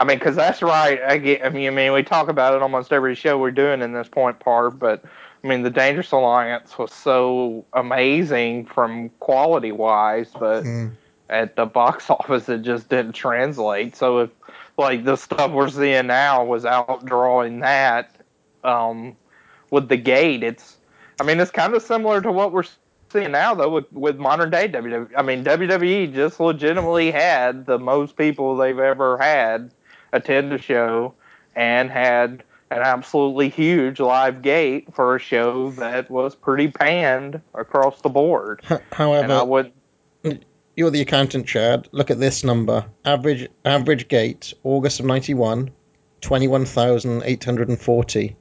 I 0.00 0.04
mean, 0.04 0.18
because 0.18 0.34
that's 0.34 0.62
right. 0.62 1.00
I 1.00 1.16
get. 1.18 1.46
I 1.46 1.48
mean, 1.48 1.68
I 1.68 1.70
mean, 1.70 1.92
we 1.92 2.02
talk 2.02 2.28
about 2.28 2.56
it 2.56 2.62
almost 2.62 2.92
every 2.92 3.14
show 3.14 3.38
we're 3.38 3.52
doing 3.52 3.80
in 3.82 3.92
this 3.92 4.08
point 4.08 4.40
part, 4.40 4.80
but 4.80 5.04
I 5.44 5.46
mean, 5.46 5.62
the 5.62 5.70
Dangerous 5.70 6.10
Alliance 6.10 6.76
was 6.76 6.92
so 6.92 7.64
amazing 7.72 8.66
from 8.66 9.10
quality 9.20 9.70
wise, 9.70 10.32
but 10.36 10.64
mm. 10.64 10.90
at 11.30 11.54
the 11.54 11.66
box 11.66 12.10
office 12.10 12.48
it 12.48 12.62
just 12.62 12.88
didn't 12.88 13.12
translate. 13.12 13.94
So 13.94 14.18
if 14.18 14.30
like 14.76 15.04
the 15.04 15.16
stuff 15.16 15.50
we're 15.50 15.68
seeing 15.68 16.06
now 16.06 16.44
was 16.44 16.64
outdrawing 16.64 17.60
that 17.60 18.14
um, 18.64 19.16
with 19.70 19.88
the 19.88 19.96
gate, 19.96 20.42
it's 20.42 20.76
I 21.20 21.24
mean 21.24 21.40
it's 21.40 21.50
kind 21.50 21.74
of 21.74 21.82
similar 21.82 22.20
to 22.20 22.30
what 22.32 22.52
we're 22.52 22.64
seeing 23.10 23.32
now 23.32 23.54
though 23.54 23.70
with 23.70 23.90
with 23.92 24.18
modern 24.18 24.50
day 24.50 24.68
WWE. 24.68 25.10
I 25.16 25.22
mean 25.22 25.44
WWE 25.44 26.12
just 26.12 26.40
legitimately 26.40 27.10
had 27.10 27.66
the 27.66 27.78
most 27.78 28.16
people 28.16 28.56
they've 28.56 28.78
ever 28.78 29.16
had 29.18 29.72
attend 30.12 30.52
a 30.52 30.58
show 30.58 31.14
and 31.54 31.90
had 31.90 32.44
an 32.70 32.82
absolutely 32.82 33.48
huge 33.48 34.00
live 34.00 34.42
gate 34.42 34.92
for 34.94 35.16
a 35.16 35.18
show 35.20 35.70
that 35.72 36.10
was 36.10 36.34
pretty 36.34 36.68
panned 36.68 37.40
across 37.54 38.00
the 38.02 38.08
board. 38.08 38.60
And 38.68 38.80
I 39.32 39.36
However, 39.36 39.44
would 39.44 39.72
you're 40.76 40.90
the 40.90 41.00
accountant, 41.00 41.46
Chad. 41.46 41.88
Look 41.90 42.10
at 42.10 42.20
this 42.20 42.44
number. 42.44 42.84
Average 43.04 43.48
average 43.64 44.08
gate, 44.08 44.52
August 44.62 45.00
of 45.00 45.06
91, 45.06 45.70
21,840. 46.20 48.36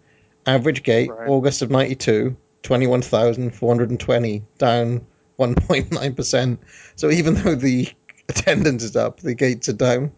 Average 0.45 0.83
gate, 0.83 1.09
Right. 1.09 1.27
August 1.27 1.63
of 1.63 1.71
92, 1.71 2.37
21,420, 2.61 4.43
down 4.59 5.07
1.9%. 5.39 6.57
So 6.95 7.09
even 7.09 7.33
though 7.35 7.55
the 7.55 7.87
attendance 8.29 8.83
is 8.83 8.95
up, 8.95 9.21
the 9.21 9.33
gates 9.33 9.67
are 9.69 9.73
down. 9.73 10.11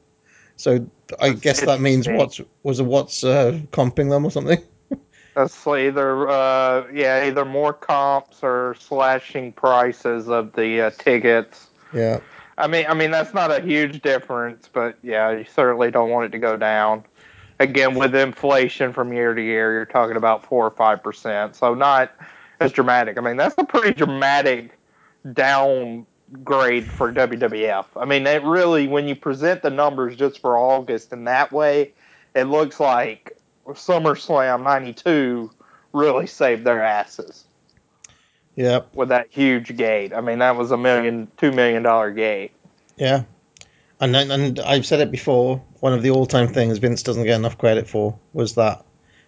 So 0.58 0.90
I 1.22 1.32
guess 1.32 1.62
that 1.62 1.80
means 1.80 2.08
what's 2.08 2.42
was 2.64 2.80
a 2.80 2.84
what's 2.84 3.24
uh, 3.24 3.60
comping 3.72 4.10
them 4.10 4.26
or 4.26 4.32
something? 4.32 4.62
That's 5.36 5.68
either 5.68 6.28
uh, 6.28 6.88
yeah, 6.92 7.28
either 7.28 7.46
more 7.46 7.74
comps 7.74 8.40
or 8.42 8.76
slashing 8.80 9.54
prices 9.54 10.28
of 10.28 10.54
the 10.54 10.82
uh, 10.82 10.90
tickets. 10.90 11.67
Yeah. 11.94 12.20
I 12.58 12.68
mean, 12.68 12.86
I 12.88 12.94
mean 12.94 13.12
that's 13.12 13.34
not 13.34 13.52
a 13.52 13.62
huge 13.62 14.02
difference, 14.02 14.70
but 14.72 14.98
yeah, 15.04 15.32
you 15.32 15.46
certainly 15.46 15.92
don't 15.92 16.10
want 16.10 16.26
it 16.26 16.30
to 16.30 16.40
go 16.40 16.58
down. 16.58 17.04
Again, 17.60 17.96
with 17.96 18.14
inflation 18.16 18.94
from 18.94 19.14
year 19.14 19.34
to 19.34 19.42
year, 19.42 19.74
you're 19.74 19.86
talking 19.86 20.16
about 20.16 20.46
four 20.46 20.66
or 20.66 20.72
five 20.72 21.04
percent, 21.04 21.56
so 21.56 21.74
not 21.74 22.12
as 22.60 22.72
dramatic. 22.72 23.18
I 23.18 23.22
mean, 23.22 23.38
that's 23.38 23.56
a 23.58 23.64
pretty 23.64 23.94
dramatic 23.94 24.78
down 25.34 26.06
grade 26.44 26.86
for 26.86 27.12
WWF. 27.12 27.86
I 27.96 28.06
mean, 28.06 28.28
it 28.28 28.44
really 28.44 28.88
when 28.88 29.08
you 29.08 29.16
present 29.16 29.62
the 29.62 29.70
numbers 29.70 30.16
just 30.16 30.40
for 30.40 30.58
August 30.58 31.14
in 31.14 31.24
that 31.26 31.52
way, 31.52 31.94
it 32.36 32.44
looks 32.46 32.80
like 32.80 33.38
SummerSlam 33.68 34.64
'92 34.64 35.52
really 35.94 36.28
saved 36.28 36.64
their 36.64 36.82
asses 36.82 37.47
Yep. 38.58 38.96
with 38.96 39.10
that 39.10 39.28
huge 39.30 39.78
gate. 39.78 40.14
I 40.14 40.22
mean, 40.22 40.40
that 40.40 40.58
was 40.58 40.72
a 40.72 40.78
million, 40.78 41.32
two 41.38 41.52
million 41.52 41.84
dollar 41.84 42.12
gate. 42.12 42.52
Yeah. 42.98 43.24
And 44.00 44.16
and 44.16 44.60
I've 44.60 44.86
said 44.86 45.00
it 45.00 45.12
before. 45.12 45.64
One 45.80 45.94
of 45.94 46.02
the 46.02 46.10
all-time 46.10 46.50
things 46.50 46.80
Vince 46.80 47.04
doesn't 47.04 47.24
get 47.24 47.36
enough 47.36 47.58
credit 47.58 47.88
for 47.88 48.18
was 48.34 48.56
that 48.56 48.84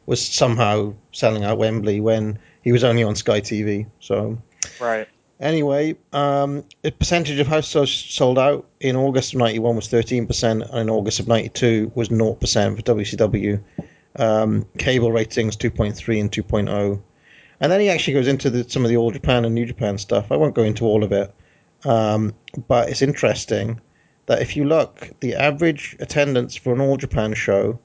was 0.08 0.28
somehow 0.28 0.96
selling 1.12 1.44
out 1.44 1.60
Wembley 1.60 2.00
when 2.02 2.40
he 2.64 2.72
was 2.72 2.84
only 2.84 3.04
on 3.04 3.16
Sky 3.16 3.40
TV. 3.42 3.86
So 4.00 4.40
Right. 4.82 5.08
anyway, 5.40 5.96
um, 6.12 6.66
the 6.82 6.92
percentage 6.92 7.40
of 7.40 7.46
house 7.46 7.68
shows 7.70 7.92
sold 7.94 8.40
out 8.40 8.68
in 8.80 8.96
August 8.96 9.34
of 9.34 9.40
'91 9.40 9.76
was 9.76 9.88
13%, 9.88 10.64
and 10.64 10.80
in 10.80 10.90
August 10.90 11.20
of 11.20 11.28
'92 11.28 11.92
was 11.94 12.10
0% 12.10 12.76
for 12.76 12.82
WCW. 12.82 13.60
Um, 14.16 14.66
cable 14.80 15.12
ratings 15.12 15.56
2.3 15.56 16.20
and 16.20 16.32
2.0. 16.32 17.02
And 17.62 17.72
then 17.72 17.82
he 17.82 17.90
actually 17.90 18.14
goes 18.14 18.28
into 18.28 18.50
the, 18.50 18.70
some 18.70 18.84
of 18.84 18.90
the 18.90 18.98
All 18.98 19.12
Japan 19.12 19.46
and 19.46 19.54
New 19.54 19.66
Japan 19.66 19.98
stuff. 19.98 20.32
I 20.32 20.38
won't 20.38 20.56
go 20.56 20.64
into 20.64 20.86
all 20.86 21.04
of 21.04 21.12
it, 21.12 21.34
um, 21.86 22.34
but 22.68 22.90
it's 22.90 23.02
interesting 23.02 23.82
that 24.28 24.42
if 24.42 24.56
you 24.56 24.66
look, 24.66 25.10
the 25.20 25.36
average 25.36 25.96
attendance 26.00 26.56
for 26.56 26.74
an 26.74 26.82
All 26.82 26.98
Japan 26.98 27.34
show 27.34 27.80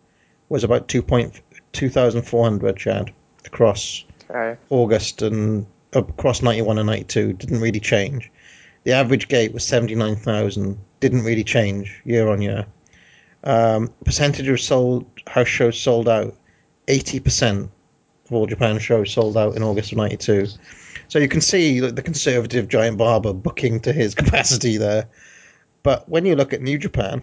was 0.48 0.62
about 0.62 0.88
2.2,400, 0.88 2.76
Chad, 2.76 3.12
across 3.44 4.04
Okay. 4.30 4.58
August 4.70 5.22
and 5.22 5.66
across 5.92 6.42
91 6.42 6.78
and 6.78 6.86
92. 6.86 7.34
Didn't 7.34 7.60
really 7.60 7.80
change. 7.80 8.30
The 8.84 8.92
average 8.92 9.28
gate 9.28 9.52
was 9.52 9.64
79,000. 9.64 10.78
Didn't 11.00 11.24
really 11.24 11.44
change 11.44 12.00
year 12.04 12.28
on 12.28 12.42
year. 12.42 12.66
Um, 13.44 13.92
percentage 14.04 14.48
of 14.48 14.60
sold 14.60 15.06
house 15.26 15.48
shows 15.48 15.78
sold 15.78 16.08
out, 16.08 16.34
80% 16.88 17.68
all 18.30 18.46
Japan 18.46 18.78
show 18.78 19.04
sold 19.04 19.36
out 19.36 19.56
in 19.56 19.62
August 19.62 19.92
of 19.92 19.98
92. 19.98 20.46
So 21.08 21.18
you 21.18 21.28
can 21.28 21.40
see 21.40 21.80
the 21.80 22.02
conservative 22.02 22.68
Giant 22.68 22.96
Baba 22.96 23.34
booking 23.34 23.80
to 23.80 23.92
his 23.92 24.14
capacity 24.14 24.76
there. 24.76 25.08
But 25.82 26.08
when 26.08 26.24
you 26.24 26.34
look 26.34 26.52
at 26.52 26.62
New 26.62 26.78
Japan, 26.78 27.22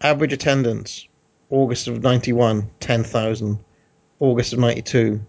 average 0.00 0.32
attendance, 0.32 1.06
August 1.50 1.88
of 1.88 2.02
91, 2.02 2.70
10,000. 2.80 3.58
August 4.20 4.52
of 4.52 4.58
92, 4.58 5.20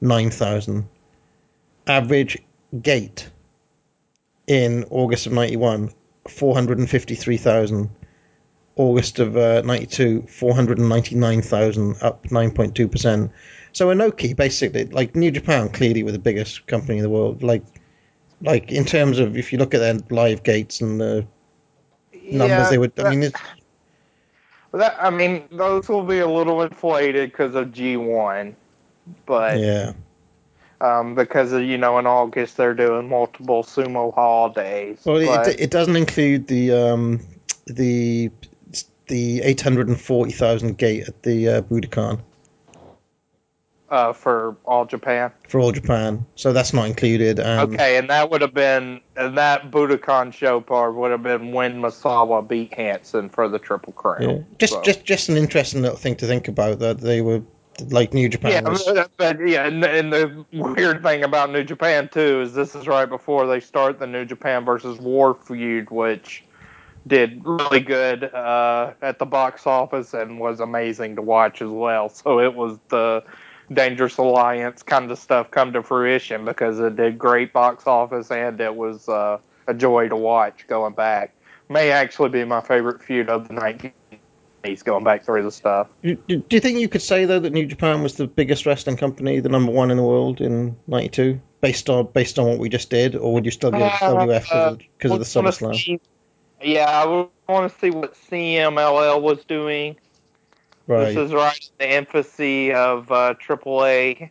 9,000. 0.00 0.88
Average 1.86 2.38
gate 2.82 3.30
in 4.46 4.84
August 4.90 5.26
of 5.26 5.32
91, 5.32 5.90
453,000. 6.28 7.90
August 8.76 9.18
of 9.20 9.36
uh, 9.36 9.62
92, 9.62 10.22
499,000, 10.28 11.96
up 12.02 12.24
9.2%. 12.24 13.30
So 13.74 13.88
Inoki, 13.88 14.36
basically, 14.36 14.84
like 14.84 15.16
New 15.16 15.32
Japan, 15.32 15.68
clearly 15.68 16.04
were 16.04 16.12
the 16.12 16.18
biggest 16.20 16.64
company 16.68 16.98
in 16.98 17.02
the 17.02 17.10
world. 17.10 17.42
Like, 17.42 17.64
like 18.40 18.70
in 18.70 18.84
terms 18.84 19.18
of 19.18 19.36
if 19.36 19.52
you 19.52 19.58
look 19.58 19.74
at 19.74 19.80
their 19.80 19.98
live 20.10 20.44
gates 20.44 20.80
and 20.80 21.00
the 21.00 21.26
numbers 22.12 22.48
Yeah, 22.48 22.70
they 22.70 22.78
would, 22.78 22.92
I 23.00 23.10
mean, 23.10 23.24
it's, 23.24 23.40
That, 24.72 24.96
I 25.00 25.10
mean, 25.10 25.48
those 25.50 25.88
will 25.88 26.04
be 26.04 26.20
a 26.20 26.28
little 26.28 26.62
inflated 26.62 27.32
because 27.32 27.56
of 27.56 27.68
G1, 27.68 28.54
but 29.26 29.58
yeah. 29.58 29.92
um, 30.80 31.16
because 31.16 31.52
of, 31.52 31.62
you 31.62 31.76
know 31.76 31.98
in 31.98 32.06
August 32.06 32.56
they're 32.56 32.74
doing 32.74 33.08
multiple 33.08 33.64
sumo 33.64 34.14
hall 34.14 34.50
days. 34.50 35.00
Well, 35.04 35.26
but, 35.26 35.48
it, 35.48 35.60
it 35.62 35.70
doesn't 35.72 35.96
include 35.96 36.46
the 36.46 36.72
um, 36.72 37.20
the 37.66 38.30
the 39.08 39.42
eight 39.42 39.60
hundred 39.60 39.88
and 39.88 40.00
forty 40.00 40.32
thousand 40.32 40.78
gate 40.78 41.08
at 41.08 41.24
the 41.24 41.48
uh, 41.48 41.62
Budokan 41.62 42.20
uh, 43.94 44.12
for 44.12 44.56
all 44.64 44.84
Japan. 44.84 45.30
for 45.48 45.60
all 45.60 45.70
Japan, 45.72 46.24
so 46.34 46.52
that's 46.52 46.72
not 46.72 46.86
included. 46.86 47.38
And 47.38 47.72
Okay, 47.74 47.96
and 47.96 48.10
that 48.10 48.28
would 48.30 48.40
have 48.42 48.52
been 48.54 49.00
and 49.16 49.38
that 49.38 49.70
Budokan 49.70 50.32
show 50.32 50.60
part 50.60 50.94
would 50.96 51.12
have 51.12 51.22
been 51.22 51.52
when 51.52 51.80
Misawa 51.80 52.46
beat 52.46 52.74
Hansen 52.74 53.28
for 53.28 53.48
the 53.48 53.58
Triple 53.58 53.92
Crown. 53.92 54.22
yeah, 54.22 54.38
just 54.58 54.72
So- 54.74 54.82
just 54.82 55.04
just 55.04 55.28
an 55.28 55.36
interesting 55.36 55.82
little 55.82 55.96
thing 55.96 56.16
to 56.16 56.26
think 56.26 56.48
about 56.48 56.80
that 56.80 56.98
they 56.98 57.20
were 57.20 57.40
like 57.90 58.12
New 58.14 58.28
Japan 58.28 58.52
Yeah, 58.52 58.70
was. 58.70 58.84
but, 58.84 59.10
but 59.16 59.48
yeah, 59.48 59.66
and, 59.66 59.84
and 59.84 60.12
the 60.12 60.44
weird 60.52 61.02
thing 61.02 61.24
about 61.24 61.50
New 61.52 61.64
Japan 61.64 62.08
too 62.12 62.40
is 62.42 62.52
this 62.54 62.74
is 62.74 62.86
right 62.86 63.08
before 63.08 63.46
they 63.46 63.60
start 63.60 63.98
the 64.00 64.06
New 64.06 64.24
Japan 64.24 64.64
versus 64.64 64.98
War 64.98 65.34
feud, 65.34 65.90
which 65.90 66.44
did 67.06 67.42
really 67.44 67.80
good 67.80 68.24
uh, 68.32 68.92
at 69.02 69.18
the 69.18 69.26
box 69.26 69.66
office 69.66 70.14
and 70.14 70.40
was 70.40 70.60
amazing 70.60 71.16
to 71.16 71.22
watch 71.22 71.60
as 71.62 71.68
well. 71.68 72.08
So 72.08 72.40
it 72.40 72.54
was 72.54 72.78
the 72.88 73.22
Dangerous 73.72 74.18
Alliance 74.18 74.82
kind 74.82 75.10
of 75.10 75.18
stuff 75.18 75.50
come 75.50 75.72
to 75.72 75.82
fruition 75.82 76.44
because 76.44 76.78
it 76.78 76.96
did 76.96 77.18
great 77.18 77.52
box 77.52 77.86
office 77.86 78.30
and 78.30 78.60
it 78.60 78.74
was 78.74 79.08
uh, 79.08 79.38
a 79.66 79.74
joy 79.74 80.08
to 80.08 80.16
watch 80.16 80.66
going 80.66 80.94
back. 80.94 81.34
May 81.68 81.90
actually 81.90 82.28
be 82.28 82.44
my 82.44 82.60
favorite 82.60 83.02
feud 83.02 83.30
of 83.30 83.48
the 83.48 83.54
1980s 83.54 84.84
going 84.84 85.04
back 85.04 85.24
through 85.24 85.42
the 85.42 85.50
stuff. 85.50 85.88
Do, 86.02 86.14
do 86.14 86.36
do 86.38 86.56
you 86.56 86.60
think 86.60 86.78
you 86.78 86.88
could 86.88 87.02
say 87.02 87.24
though 87.24 87.40
that 87.40 87.52
New 87.52 87.66
Japan 87.66 88.02
was 88.02 88.16
the 88.16 88.26
biggest 88.26 88.66
wrestling 88.66 88.98
company, 88.98 89.40
the 89.40 89.48
number 89.48 89.72
one 89.72 89.90
in 89.90 89.96
the 89.96 90.02
world 90.02 90.42
in 90.42 90.76
'92, 90.86 91.40
based 91.62 91.88
on 91.88 92.08
based 92.12 92.38
on 92.38 92.46
what 92.46 92.58
we 92.58 92.68
just 92.68 92.90
did, 92.90 93.16
or 93.16 93.32
would 93.32 93.46
you 93.46 93.50
still 93.50 93.70
give 93.70 93.80
WF 93.80 94.52
Uh, 94.52 94.76
because 94.98 95.12
of 95.12 95.18
the 95.18 95.24
SummerSlam? 95.24 95.98
Yeah, 96.62 96.86
I 96.86 97.06
would 97.06 97.28
want 97.48 97.72
to 97.72 97.78
see 97.78 97.90
what 97.90 98.14
CMLL 98.14 99.20
was 99.20 99.44
doing. 99.44 99.96
Right. 100.86 101.14
This 101.14 101.16
is 101.16 101.32
right 101.32 101.70
in 101.78 101.88
the 101.88 101.96
infancy 101.96 102.72
of 102.72 103.10
uh, 103.10 103.34
AAA 103.34 104.30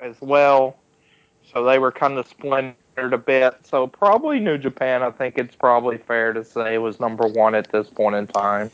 as 0.00 0.16
well. 0.20 0.76
So 1.52 1.64
they 1.64 1.78
were 1.78 1.92
kind 1.92 2.18
of 2.18 2.26
splintered 2.26 3.12
a 3.12 3.18
bit. 3.18 3.54
So 3.64 3.86
probably 3.86 4.40
New 4.40 4.58
Japan, 4.58 5.02
I 5.02 5.10
think 5.10 5.38
it's 5.38 5.54
probably 5.54 5.98
fair 5.98 6.32
to 6.32 6.44
say, 6.44 6.78
was 6.78 6.98
number 6.98 7.26
one 7.26 7.54
at 7.54 7.70
this 7.70 7.88
point 7.88 8.16
in 8.16 8.26
time. 8.26 8.70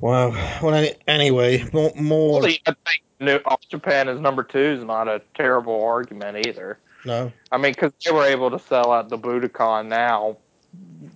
Wow. 0.00 0.30
Well, 0.62 0.74
any, 0.74 0.94
anyway, 1.06 1.64
more, 1.72 2.44
I 2.44 2.56
think 2.56 3.02
New 3.20 3.36
All 3.44 3.60
Japan 3.68 4.08
is 4.08 4.18
number 4.18 4.42
two 4.42 4.58
is 4.58 4.84
not 4.84 5.08
a 5.08 5.20
terrible 5.34 5.84
argument 5.84 6.46
either. 6.46 6.78
no. 7.04 7.30
I 7.52 7.58
mean, 7.58 7.72
because 7.72 7.92
they 8.04 8.10
were 8.10 8.24
able 8.24 8.50
to 8.50 8.58
sell 8.58 8.92
out 8.92 9.10
the 9.10 9.18
Budokan 9.18 9.88
now 9.88 10.38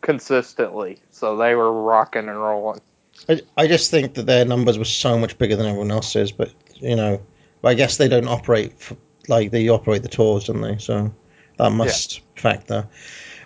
consistently, 0.02 0.98
so 1.10 1.36
they 1.36 1.54
were 1.54 1.72
rocking 1.72 2.28
and 2.28 2.38
rolling. 2.38 2.80
I, 3.28 3.40
I 3.56 3.66
just 3.66 3.90
think 3.90 4.14
that 4.14 4.26
their 4.26 4.44
numbers 4.44 4.78
were 4.78 4.84
so 4.84 5.18
much 5.18 5.38
bigger 5.38 5.56
than 5.56 5.66
everyone 5.66 5.90
else's, 5.90 6.32
but 6.32 6.52
you 6.76 6.96
know, 6.96 7.20
I 7.62 7.74
guess 7.74 7.96
they 7.96 8.08
don't 8.08 8.28
operate 8.28 8.72
f 8.78 8.92
like 9.28 9.50
they 9.50 9.68
operate 9.68 10.02
the 10.02 10.08
tours, 10.08 10.44
don't 10.44 10.60
they? 10.60 10.76
So 10.78 11.14
that 11.56 11.70
must 11.70 12.20
factor. 12.36 12.86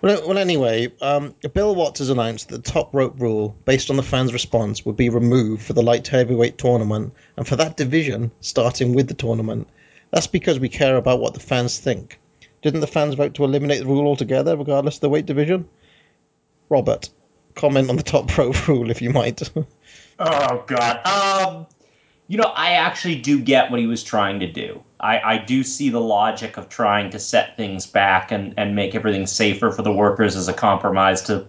Well, 0.01 0.29
well, 0.29 0.39
anyway, 0.39 0.93
um, 1.01 1.35
Bill 1.53 1.75
Watts 1.75 1.99
has 1.99 2.11
announced 2.11 2.49
that 2.49 2.65
the 2.65 2.71
top 2.71 2.95
rope 2.95 3.21
rule, 3.21 3.57
based 3.65 3.91
on 3.91 3.97
the 3.97 4.03
fans' 4.03 4.33
response, 4.33 4.85
would 4.85 4.97
be 4.97 5.09
removed 5.09 5.63
for 5.63 5.73
the 5.73 5.83
light 5.83 6.07
heavyweight 6.07 6.57
tournament 6.57 7.13
and 7.37 7.47
for 7.47 7.57
that 7.57 7.77
division 7.77 8.31
starting 8.41 8.95
with 8.95 9.09
the 9.09 9.15
tournament. 9.15 9.69
That's 10.11 10.29
because 10.29 10.61
we 10.61 10.69
care 10.69 10.97
about 10.97 11.21
what 11.21 11.35
the 11.35 11.41
fans 11.41 11.79
think. 11.79 12.21
Didn't 12.63 12.81
the 12.81 12.87
fans 12.87 13.15
vote 13.15 13.35
to 13.35 13.45
eliminate 13.45 13.81
the 13.81 13.87
rule 13.87 14.07
altogether, 14.07 14.57
regardless 14.57 14.97
of 14.97 15.01
the 15.03 15.09
weight 15.09 15.27
division? 15.27 15.69
Robert, 16.69 17.11
comment 17.59 17.91
on 17.91 17.97
the 17.97 18.03
top 18.03 18.37
rope 18.39 18.69
rule 18.69 18.91
if 18.91 19.03
you 19.03 19.11
might. 19.11 19.43
Oh 20.19 20.65
God. 20.67 21.07
Um, 21.07 21.67
you 22.29 22.37
know, 22.37 22.53
I 22.55 22.73
actually 22.73 23.17
do 23.17 23.41
get 23.41 23.71
what 23.71 23.81
he 23.81 23.87
was 23.87 24.03
trying 24.03 24.41
to 24.41 24.51
do. 24.51 24.83
I, 25.01 25.21
I 25.21 25.39
do 25.39 25.63
see 25.63 25.91
the 25.91 26.01
logic 26.01 26.57
of 26.57 26.69
trying 26.69 27.11
to 27.11 27.19
set 27.19 27.57
things 27.57 27.87
back 27.87 28.33
and, 28.33 28.55
and 28.57 28.75
make 28.75 28.95
everything 28.95 29.27
safer 29.27 29.71
for 29.71 29.83
the 29.83 29.93
workers 29.93 30.37
as 30.37 30.49
a 30.49 30.53
compromise 30.53 31.23
to 31.23 31.47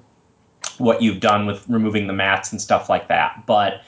what 0.77 1.01
you've 1.01 1.19
done 1.19 1.45
with 1.45 1.67
removing 1.67 2.07
the 2.07 2.13
mats 2.13 2.51
and 2.51 2.61
stuff 2.61 2.89
like 2.89 3.07
that. 3.09 3.45
But 3.45 3.81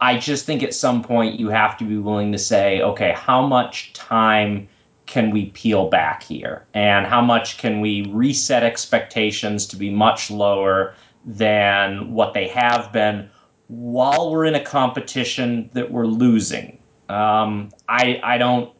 I 0.00 0.18
just 0.18 0.44
think 0.44 0.62
at 0.62 0.74
some 0.74 1.02
point 1.02 1.40
you 1.40 1.48
have 1.48 1.78
to 1.78 1.84
be 1.84 1.96
willing 1.96 2.32
to 2.32 2.38
say, 2.38 2.82
okay, 2.82 3.14
how 3.16 3.46
much 3.46 3.92
time 3.94 4.68
can 5.06 5.30
we 5.30 5.46
peel 5.50 5.88
back 5.88 6.22
here? 6.22 6.66
And 6.74 7.06
how 7.06 7.22
much 7.22 7.58
can 7.58 7.80
we 7.80 8.06
reset 8.10 8.62
expectations 8.62 9.66
to 9.68 9.76
be 9.76 9.88
much 9.88 10.30
lower 10.30 10.94
than 11.26 12.12
what 12.12 12.32
they 12.32 12.48
have 12.48 12.92
been 12.92 13.28
while 13.68 14.30
we're 14.30 14.44
in 14.44 14.54
a 14.54 14.64
competition 14.64 15.68
that 15.74 15.90
we're 15.90 16.06
losing? 16.06 16.78
Um, 17.08 17.70
I, 17.88 18.20
I 18.22 18.38
don't, 18.38 18.72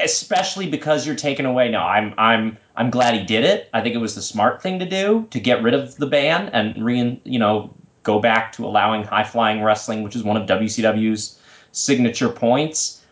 especially 0.00 0.68
because 0.68 1.06
you're 1.06 1.14
taking 1.14 1.46
away. 1.46 1.70
No, 1.70 1.80
I'm, 1.80 2.14
I'm, 2.18 2.58
I'm 2.74 2.90
glad 2.90 3.14
he 3.14 3.24
did 3.24 3.44
it. 3.44 3.68
I 3.72 3.82
think 3.82 3.94
it 3.94 3.98
was 3.98 4.14
the 4.14 4.22
smart 4.22 4.62
thing 4.62 4.78
to 4.80 4.88
do 4.88 5.28
to 5.30 5.38
get 5.38 5.62
rid 5.62 5.74
of 5.74 5.96
the 5.96 6.06
ban 6.06 6.48
and 6.48 6.82
re, 6.84 7.20
you 7.24 7.38
know, 7.38 7.72
go 8.02 8.18
back 8.18 8.52
to 8.52 8.66
allowing 8.66 9.04
high 9.04 9.24
flying 9.24 9.62
wrestling, 9.62 10.02
which 10.02 10.16
is 10.16 10.22
one 10.22 10.36
of 10.36 10.48
WCW's 10.48 11.38
signature 11.72 12.28
points. 12.28 13.02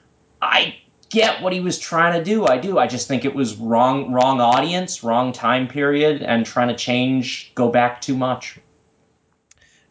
I 0.40 0.76
get 1.12 1.42
what 1.42 1.52
he 1.52 1.60
was 1.60 1.78
trying 1.78 2.18
to 2.18 2.24
do. 2.24 2.46
I 2.46 2.58
do. 2.58 2.78
I 2.78 2.86
just 2.86 3.06
think 3.06 3.24
it 3.24 3.34
was 3.34 3.56
wrong, 3.56 4.12
wrong 4.12 4.40
audience, 4.40 5.04
wrong 5.04 5.32
time 5.32 5.68
period, 5.68 6.22
and 6.22 6.44
trying 6.44 6.68
to 6.68 6.74
change, 6.74 7.52
go 7.54 7.68
back 7.68 8.00
too 8.00 8.16
much. 8.16 8.58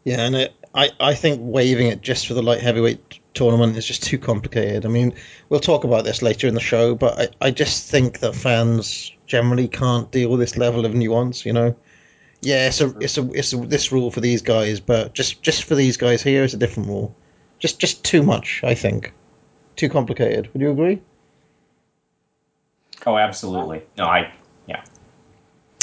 Yeah, 0.04 0.20
and 0.20 0.34
it, 0.34 0.54
I, 0.74 0.90
I 0.98 1.14
think 1.14 1.40
waiving 1.42 1.86
it 1.88 2.00
just 2.00 2.26
for 2.26 2.34
the 2.34 2.42
light 2.42 2.60
heavyweight 2.60 3.20
tournament 3.34 3.76
is 3.76 3.86
just 3.86 4.02
too 4.02 4.18
complicated. 4.18 4.84
I 4.84 4.88
mean, 4.88 5.14
we'll 5.48 5.60
talk 5.60 5.84
about 5.84 6.04
this 6.04 6.22
later 6.22 6.46
in 6.46 6.54
the 6.54 6.60
show, 6.60 6.94
but 6.94 7.18
I, 7.18 7.46
I 7.46 7.50
just 7.50 7.90
think 7.90 8.20
that 8.20 8.34
fans 8.34 9.12
generally 9.26 9.68
can't 9.68 10.10
deal 10.10 10.30
with 10.30 10.40
this 10.40 10.56
level 10.56 10.84
of 10.84 10.94
nuance. 10.94 11.46
You 11.46 11.52
know, 11.52 11.76
yeah, 12.40 12.68
it's 12.68 12.80
a 12.80 12.96
it's 12.98 13.18
a 13.18 13.30
it's 13.32 13.52
a, 13.52 13.56
this 13.58 13.92
rule 13.92 14.10
for 14.10 14.20
these 14.20 14.42
guys, 14.42 14.80
but 14.80 15.14
just 15.14 15.42
just 15.42 15.64
for 15.64 15.74
these 15.74 15.96
guys 15.96 16.22
here 16.22 16.42
is 16.42 16.54
a 16.54 16.58
different 16.58 16.88
rule. 16.88 17.14
Just 17.58 17.78
just 17.78 18.04
too 18.04 18.22
much, 18.22 18.62
I 18.64 18.74
think. 18.74 19.12
Too 19.76 19.88
complicated. 19.88 20.50
Would 20.52 20.60
you 20.60 20.70
agree? 20.70 21.00
Oh, 23.06 23.16
absolutely. 23.16 23.82
No, 23.96 24.04
I 24.04 24.20
yeah. 24.20 24.32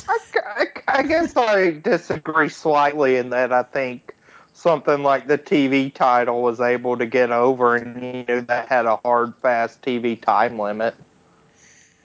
I, 0.10 0.18
I, 0.46 0.66
I 0.88 1.04
guess 1.04 1.36
I 1.38 1.72
disagree 1.72 2.50
slightly 2.50 3.18
in 3.18 3.30
that 3.30 3.54
I 3.54 3.64
think 3.64 4.16
something 4.54 5.04
like 5.04 5.28
the 5.28 5.38
TV 5.38 5.94
title 5.94 6.42
was 6.42 6.60
able 6.60 6.98
to 6.98 7.06
get 7.06 7.32
over, 7.32 7.76
and 7.76 8.04
you 8.04 8.26
know 8.28 8.42
that 8.42 8.68
had 8.68 8.86
a 8.86 8.98
hard, 8.98 9.34
fast 9.42 9.82
TV 9.82 10.20
time 10.20 10.60
limit. 10.60 10.96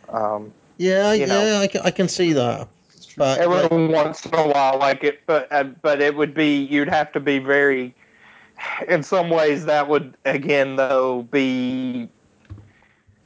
Um, 0.08 0.52
Yeah, 0.78 1.12
know. 1.26 1.44
yeah, 1.44 1.58
I 1.60 1.66
can, 1.66 1.80
I 1.82 1.90
can 1.90 2.08
see 2.08 2.32
that. 2.34 2.68
But 3.16 3.38
every 3.38 3.56
like, 3.56 3.70
once 4.04 4.26
in 4.26 4.34
a 4.34 4.48
while, 4.48 4.78
like 4.78 5.04
it, 5.04 5.20
but 5.26 5.48
but 5.82 6.00
it 6.00 6.16
would 6.16 6.34
be 6.34 6.56
you'd 6.56 6.88
have 6.88 7.12
to 7.12 7.20
be 7.20 7.38
very. 7.38 7.94
In 8.88 9.02
some 9.02 9.30
ways, 9.30 9.64
that 9.66 9.88
would 9.88 10.16
again 10.24 10.76
though 10.76 11.22
be. 11.30 12.08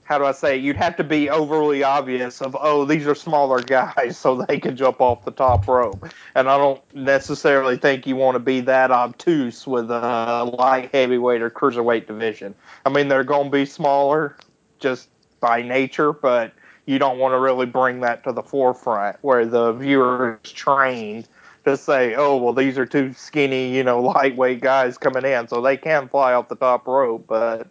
How 0.09 0.17
do 0.17 0.25
I 0.25 0.33
say? 0.33 0.57
You'd 0.57 0.77
have 0.77 0.97
to 0.97 1.05
be 1.05 1.29
overly 1.29 1.83
obvious 1.83 2.41
of 2.41 2.57
oh 2.59 2.87
these 2.87 3.07
are 3.07 3.15
smaller 3.15 3.61
guys 3.61 4.17
so 4.23 4.43
they 4.43 4.59
can 4.59 4.75
jump 4.75 5.03
off 5.03 5.27
the 5.27 5.31
top 5.31 5.69
rope, 5.69 6.03
and 6.35 6.49
I 6.49 6.57
don't 6.57 6.81
necessarily 6.95 7.77
think 7.77 8.07
you 8.07 8.17
want 8.17 8.35
to 8.35 8.39
be 8.39 8.63
that 8.63 8.91
obtuse 8.91 9.67
with 9.67 9.91
a 9.91 10.51
light 10.59 10.89
heavyweight 10.95 11.43
or 11.43 11.51
cruiserweight 11.51 12.07
division. 12.07 12.55
I 12.87 12.89
mean 12.89 13.09
they're 13.09 13.23
going 13.23 13.45
to 13.45 13.51
be 13.51 13.67
smaller 13.67 14.39
just 14.79 15.11
by 15.41 15.61
nature, 15.61 16.15
but 16.15 16.55
you 16.87 16.99
don't 16.99 17.19
want 17.19 17.35
to 17.35 17.39
really 17.39 17.67
bring 17.67 18.01
that 18.01 18.25
to 18.25 18.33
the 18.33 18.43
forefront 18.43 19.19
where 19.21 19.45
the 19.45 19.75
viewer 19.75 20.41
is 20.43 20.53
trained 20.53 21.29
to 21.67 21.77
say, 21.77 22.15
oh, 22.15 22.35
well, 22.39 22.55
these 22.55 22.79
are 22.79 22.87
two 22.87 23.13
skinny, 23.13 23.77
you 23.77 23.85
know, 23.85 24.01
lightweight 24.17 24.63
guys 24.63 24.97
coming 24.97 25.27
in, 25.27 25.49
so 25.49 25.61
they 25.61 25.77
can 25.77 26.09
fly 26.09 26.33
off 26.33 26.49
the 26.49 26.57
top 26.57 26.87
rope, 26.87 27.27
but 27.29 27.69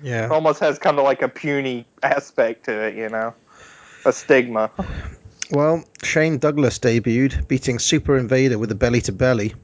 it 0.00 0.08
yeah, 0.08 0.28
almost 0.28 0.60
has 0.60 0.78
kind 0.78 0.98
of 0.98 1.04
like 1.04 1.22
a 1.22 1.28
puny 1.28 1.86
aspect 2.02 2.64
to 2.66 2.88
it, 2.88 2.94
you 2.94 3.08
know, 3.08 3.34
a 4.04 4.12
stigma. 4.12 4.70
Well, 5.50 5.84
Shane 6.02 6.38
Douglas 6.38 6.78
debuted, 6.78 7.48
beating 7.48 7.78
Super 7.78 8.16
Invader 8.18 8.58
with 8.58 8.70
a 8.70 8.74
belly 8.74 9.00
to 9.02 9.12
belly. 9.12 9.54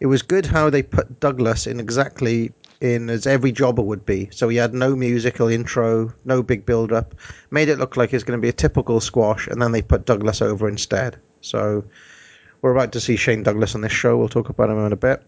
It 0.00 0.06
was 0.06 0.22
good 0.22 0.46
how 0.46 0.70
they 0.70 0.82
put 0.82 1.20
Douglas 1.20 1.66
in 1.66 1.80
exactly 1.80 2.52
in 2.80 3.10
as 3.10 3.26
every 3.26 3.52
jobber 3.52 3.82
would 3.82 4.06
be. 4.06 4.28
So 4.30 4.48
he 4.48 4.56
had 4.56 4.72
no 4.72 4.94
musical 4.94 5.48
intro, 5.48 6.14
no 6.24 6.42
big 6.42 6.64
build 6.64 6.92
up, 6.92 7.14
made 7.50 7.68
it 7.68 7.78
look 7.78 7.96
like 7.96 8.14
it's 8.14 8.24
going 8.24 8.38
to 8.38 8.42
be 8.42 8.48
a 8.48 8.52
typical 8.52 9.00
squash, 9.00 9.48
and 9.48 9.60
then 9.60 9.72
they 9.72 9.82
put 9.82 10.06
Douglas 10.06 10.40
over 10.40 10.68
instead. 10.68 11.18
So 11.40 11.84
we're 12.62 12.72
about 12.72 12.92
to 12.92 13.00
see 13.00 13.16
Shane 13.16 13.42
Douglas 13.42 13.74
on 13.74 13.80
this 13.80 13.92
show. 13.92 14.16
We'll 14.16 14.28
talk 14.28 14.48
about 14.48 14.70
him 14.70 14.84
in 14.84 14.92
a 14.92 14.96
bit. 14.96 15.22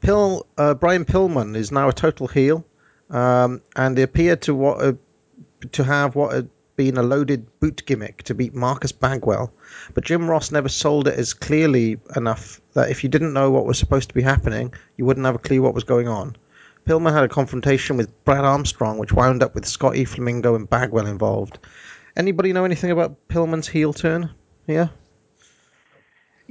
Pill, 0.00 0.46
uh, 0.56 0.74
Brian 0.74 1.04
Pillman 1.04 1.54
is 1.56 1.70
now 1.70 1.88
a 1.88 1.92
total 1.92 2.26
heel, 2.26 2.64
um, 3.10 3.60
and 3.76 3.96
he 3.96 4.02
appeared 4.02 4.42
to 4.42 4.54
what 4.54 4.82
uh, 4.82 4.92
to 5.72 5.84
have 5.84 6.14
what 6.14 6.32
had 6.34 6.48
been 6.76 6.96
a 6.96 7.02
loaded 7.02 7.46
boot 7.60 7.82
gimmick 7.84 8.22
to 8.22 8.34
beat 8.34 8.54
Marcus 8.54 8.92
Bagwell. 8.92 9.52
But 9.92 10.04
Jim 10.04 10.30
Ross 10.30 10.50
never 10.50 10.68
sold 10.70 11.08
it 11.08 11.18
as 11.18 11.34
clearly 11.34 11.98
enough 12.16 12.60
that 12.72 12.90
if 12.90 13.04
you 13.04 13.10
didn't 13.10 13.34
know 13.34 13.50
what 13.50 13.66
was 13.66 13.78
supposed 13.78 14.08
to 14.08 14.14
be 14.14 14.22
happening, 14.22 14.72
you 14.96 15.04
wouldn't 15.04 15.26
have 15.26 15.34
a 15.34 15.38
clue 15.40 15.60
what 15.60 15.74
was 15.74 15.84
going 15.84 16.08
on. 16.08 16.36
Pillman 16.86 17.12
had 17.12 17.24
a 17.24 17.28
confrontation 17.28 17.98
with 17.98 18.24
Brad 18.24 18.44
Armstrong, 18.44 18.96
which 18.96 19.12
wound 19.12 19.42
up 19.42 19.54
with 19.54 19.66
Scotty 19.66 20.06
Flamingo 20.06 20.54
and 20.54 20.70
Bagwell 20.70 21.06
involved. 21.06 21.58
Anybody 22.16 22.52
know 22.52 22.64
anything 22.64 22.90
about 22.90 23.28
Pillman's 23.28 23.68
heel 23.68 23.92
turn 23.92 24.30
here? 24.66 24.90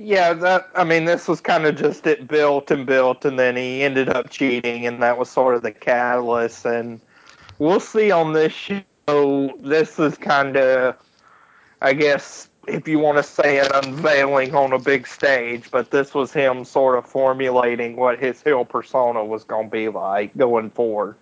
Yeah, 0.01 0.31
that 0.31 0.69
I 0.75 0.85
mean, 0.85 1.03
this 1.03 1.27
was 1.27 1.41
kind 1.41 1.65
of 1.65 1.75
just 1.75 2.07
it 2.07 2.25
built 2.25 2.71
and 2.71 2.85
built, 2.85 3.25
and 3.25 3.37
then 3.37 3.57
he 3.57 3.83
ended 3.83 4.07
up 4.07 4.29
cheating, 4.29 4.87
and 4.87 5.03
that 5.03 5.17
was 5.17 5.29
sort 5.29 5.55
of 5.55 5.61
the 5.61 5.73
catalyst. 5.73 6.65
And 6.65 7.01
we'll 7.57 7.81
see 7.81 8.09
on 8.09 8.31
this 8.31 8.53
show. 8.53 9.53
This 9.59 9.99
is 9.99 10.17
kind 10.17 10.55
of, 10.55 10.95
I 11.81 11.91
guess, 11.91 12.47
if 12.65 12.87
you 12.87 12.97
want 12.97 13.17
to 13.17 13.23
say 13.23 13.59
an 13.59 13.71
unveiling 13.73 14.55
on 14.55 14.71
a 14.71 14.79
big 14.79 15.05
stage, 15.05 15.69
but 15.69 15.91
this 15.91 16.13
was 16.13 16.31
him 16.31 16.63
sort 16.63 16.97
of 16.97 17.05
formulating 17.05 17.97
what 17.97 18.19
his 18.19 18.41
heel 18.41 18.63
persona 18.63 19.25
was 19.25 19.43
going 19.43 19.65
to 19.65 19.71
be 19.71 19.89
like 19.89 20.35
going 20.37 20.69
forward. 20.69 21.17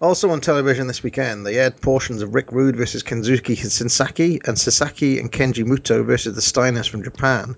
Also 0.00 0.30
on 0.30 0.40
television 0.40 0.86
this 0.86 1.02
weekend, 1.02 1.44
they 1.44 1.58
aired 1.58 1.80
portions 1.80 2.22
of 2.22 2.32
Rick 2.32 2.52
Rude 2.52 2.76
versus 2.76 3.02
Kensuke 3.02 3.56
Sasaki 3.56 4.40
and 4.44 4.56
Sasaki 4.56 5.18
and 5.18 5.32
Kenji 5.32 5.64
Muto 5.64 6.04
versus 6.04 6.36
the 6.36 6.40
Steiners 6.40 6.88
from 6.88 7.02
Japan. 7.02 7.56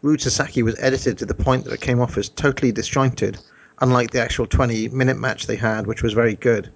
Rude 0.00 0.20
Sasaki 0.20 0.62
was 0.62 0.78
edited 0.78 1.18
to 1.18 1.26
the 1.26 1.34
point 1.34 1.64
that 1.64 1.72
it 1.72 1.80
came 1.80 2.00
off 2.00 2.16
as 2.16 2.28
totally 2.28 2.70
disjointed, 2.70 3.38
unlike 3.80 4.12
the 4.12 4.20
actual 4.20 4.46
20 4.46 4.90
minute 4.90 5.18
match 5.18 5.48
they 5.48 5.56
had, 5.56 5.88
which 5.88 6.00
was 6.00 6.12
very 6.12 6.36
good. 6.36 6.70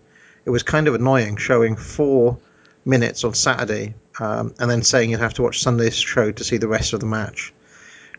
It 0.47 0.51
was 0.51 0.65
kind 0.65 0.89
of 0.89 0.97
annoying 0.97 1.37
showing 1.37 1.77
four 1.77 2.37
minutes 2.85 3.23
on 3.23 3.35
Saturday 3.35 3.95
um, 4.19 4.53
and 4.59 4.69
then 4.69 4.83
saying 4.83 5.11
you'd 5.11 5.21
have 5.21 5.35
to 5.35 5.43
watch 5.43 5.63
Sunday's 5.63 5.95
show 5.95 6.33
to 6.33 6.43
see 6.43 6.57
the 6.57 6.67
rest 6.67 6.93
of 6.93 6.99
the 6.99 7.07
match. 7.07 7.55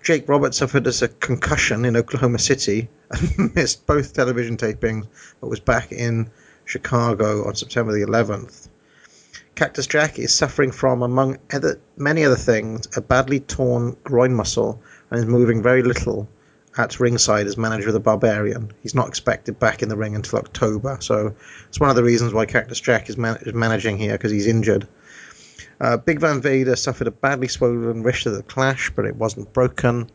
Jake 0.02 0.30
Roberts 0.30 0.60
suffered 0.60 0.88
as 0.88 1.02
a 1.02 1.10
concussion 1.10 1.84
in 1.84 1.98
Oklahoma 1.98 2.40
City 2.40 2.88
and 3.12 3.54
missed 3.54 3.86
both 3.86 4.14
television 4.14 4.56
tapings, 4.56 5.08
but 5.42 5.50
was 5.50 5.60
back 5.60 5.92
in 5.92 6.30
Chicago 6.66 7.48
on 7.48 7.56
September 7.56 7.94
the 7.94 8.06
11th. 8.06 8.68
Cactus 9.56 9.88
Jack 9.88 10.20
is 10.20 10.34
suffering 10.34 10.72
from, 10.72 11.02
among 11.02 11.38
other, 11.54 11.80
many 11.96 12.26
other 12.26 12.36
things, 12.36 12.88
a 12.98 13.02
badly 13.02 13.40
torn 13.40 13.96
groin 14.04 14.34
muscle 14.34 14.82
and 15.10 15.20
is 15.20 15.26
moving 15.26 15.64
very 15.64 15.82
little 15.82 16.28
at 16.78 17.00
ringside 17.00 17.48
as 17.48 17.58
manager 17.58 17.88
of 17.88 17.94
the 17.94 18.00
Barbarian. 18.00 18.72
He's 18.84 18.96
not 18.96 19.08
expected 19.08 19.60
back 19.60 19.82
in 19.82 19.88
the 19.88 19.96
ring 19.96 20.16
until 20.16 20.40
October, 20.40 20.98
so 21.00 21.34
it's 21.70 21.80
one 21.80 21.90
of 21.90 21.96
the 21.96 22.04
reasons 22.04 22.34
why 22.34 22.46
Cactus 22.46 22.82
Jack 22.82 23.10
is, 23.10 23.18
man- 23.18 23.38
is 23.42 23.54
managing 23.54 23.98
here 23.98 24.12
because 24.14 24.32
he's 24.32 24.48
injured. 24.48 24.88
Uh, 25.80 25.98
Big 25.98 26.20
Van 26.20 26.42
Vader 26.42 26.76
suffered 26.76 27.08
a 27.08 27.12
badly 27.12 27.48
swollen 27.48 28.04
wrist 28.04 28.28
at 28.28 28.34
the 28.34 28.44
clash, 28.44 28.92
but 28.96 29.06
it 29.06 29.16
wasn't 29.16 29.54
broken. 29.54 30.10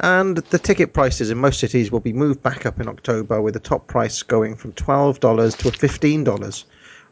And 0.00 0.36
the 0.36 0.58
ticket 0.58 0.92
prices 0.92 1.30
in 1.30 1.38
most 1.38 1.58
cities 1.58 1.90
will 1.90 2.00
be 2.00 2.12
moved 2.12 2.42
back 2.42 2.66
up 2.66 2.80
in 2.80 2.88
October, 2.88 3.40
with 3.40 3.54
the 3.54 3.60
top 3.60 3.86
price 3.86 4.22
going 4.22 4.54
from 4.54 4.72
$12 4.72 5.18
to 5.58 5.70
$15. 5.70 6.64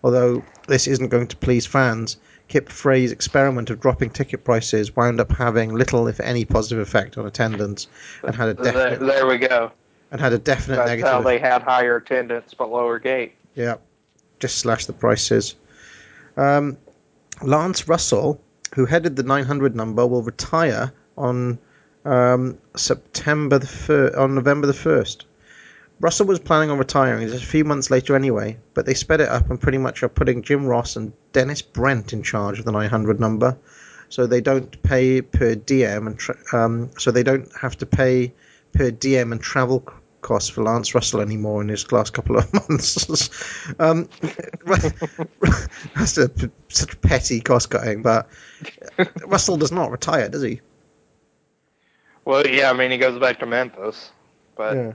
Although 0.03 0.45
this 0.69 0.87
isn't 0.87 1.09
going 1.09 1.29
to 1.29 1.37
please 1.37 1.65
fans, 1.65 2.19
Kip 2.49 2.69
Frye's 2.69 3.11
experiment 3.11 3.71
of 3.71 3.81
dropping 3.81 4.11
ticket 4.11 4.45
prices 4.45 4.95
wound 4.95 5.19
up 5.19 5.33
having 5.33 5.73
little, 5.75 6.07
if 6.09 6.21
any, 6.21 6.45
positive 6.45 6.79
effect 6.87 7.17
on 7.17 7.27
attendance, 7.27 7.87
and 8.23 8.35
had 8.35 8.49
a 8.51 8.55
There, 8.55 8.73
definite 8.73 9.01
there 9.07 9.27
we 9.27 9.39
go. 9.39 9.73
and 10.11 10.21
had 10.21 10.35
a 10.35 10.39
definite 10.39 10.77
That's 10.77 10.89
negative. 10.91 11.11
how 11.11 11.23
they 11.23 11.39
had 11.39 11.63
higher 11.63 11.97
attendance 11.97 12.53
but 12.53 12.71
lower 12.71 12.99
gate. 12.99 13.33
Yeah, 13.55 13.77
just 14.41 14.59
slash 14.59 14.85
the 14.85 14.93
prices. 14.93 15.55
Um, 16.37 16.77
Lance 17.41 17.89
Russell, 17.89 18.39
who 18.75 18.85
headed 18.85 19.17
the 19.17 19.23
900 19.23 19.75
number, 19.75 20.07
will 20.07 20.23
retire 20.23 20.93
on 21.17 21.59
um, 22.05 22.59
September 22.77 23.59
the 23.59 23.67
fir- 23.67 24.17
on 24.17 24.35
November 24.35 24.67
the 24.67 24.73
first. 24.73 25.27
Russell 26.01 26.27
was 26.27 26.41
planning 26.41 26.71
on 26.71 26.79
retiring 26.79 27.27
just 27.29 27.45
a 27.45 27.47
few 27.47 27.65
months 27.65 27.91
later 27.91 28.17
anyway, 28.17 28.59
but 28.75 28.85
they 28.85 28.95
sped 28.95 29.21
it 29.21 29.29
up 29.29 29.49
and 29.49 29.61
pretty 29.61 29.79
much 29.79 30.03
are 30.03 30.09
putting 30.09 30.43
Jim 30.43 30.67
Ross 30.67 30.97
and 30.97 31.13
Dennis 31.33 31.63
Brent 31.63 32.13
in 32.13 32.23
charge 32.23 32.59
of 32.59 32.65
the 32.65 32.73
900 32.73 33.21
number, 33.21 33.57
so 34.09 34.27
they 34.27 34.41
don't 34.41 34.83
pay 34.83 35.23
per 35.23 35.55
diem 35.55 36.07
and 36.09 36.19
tra- 36.19 36.37
um, 36.53 36.91
so 36.99 37.11
they 37.11 37.23
don't 37.23 37.49
have 37.57 37.79
to 37.79 37.87
pay 37.87 38.35
per 38.73 38.91
diem 38.91 39.33
and 39.33 39.41
travel 39.41 39.87
costs 40.21 40.49
for 40.51 40.65
Lance 40.65 40.95
Russell 40.95 41.21
anymore 41.21 41.63
in 41.63 41.69
his 41.69 41.93
last 41.93 42.13
couple 42.13 42.39
of 42.39 42.53
months. 42.69 43.31
um, 43.79 44.09
that's 45.95 46.19
a, 46.19 46.31
such 46.69 47.01
petty 47.03 47.41
cost 47.41 47.71
cutting, 47.71 48.03
but 48.03 48.29
Russell 49.27 49.57
does 49.59 49.71
not 49.71 49.93
retire, 49.93 50.29
does 50.29 50.43
he? 50.43 50.61
Well, 52.25 52.47
yeah, 52.47 52.71
I 52.71 52.73
mean, 52.73 52.91
he 52.91 52.99
goes 52.99 53.19
back 53.19 53.39
to 53.41 53.47
Memphis. 53.47 54.11
But, 54.57 54.77
Yeah. 54.77 54.93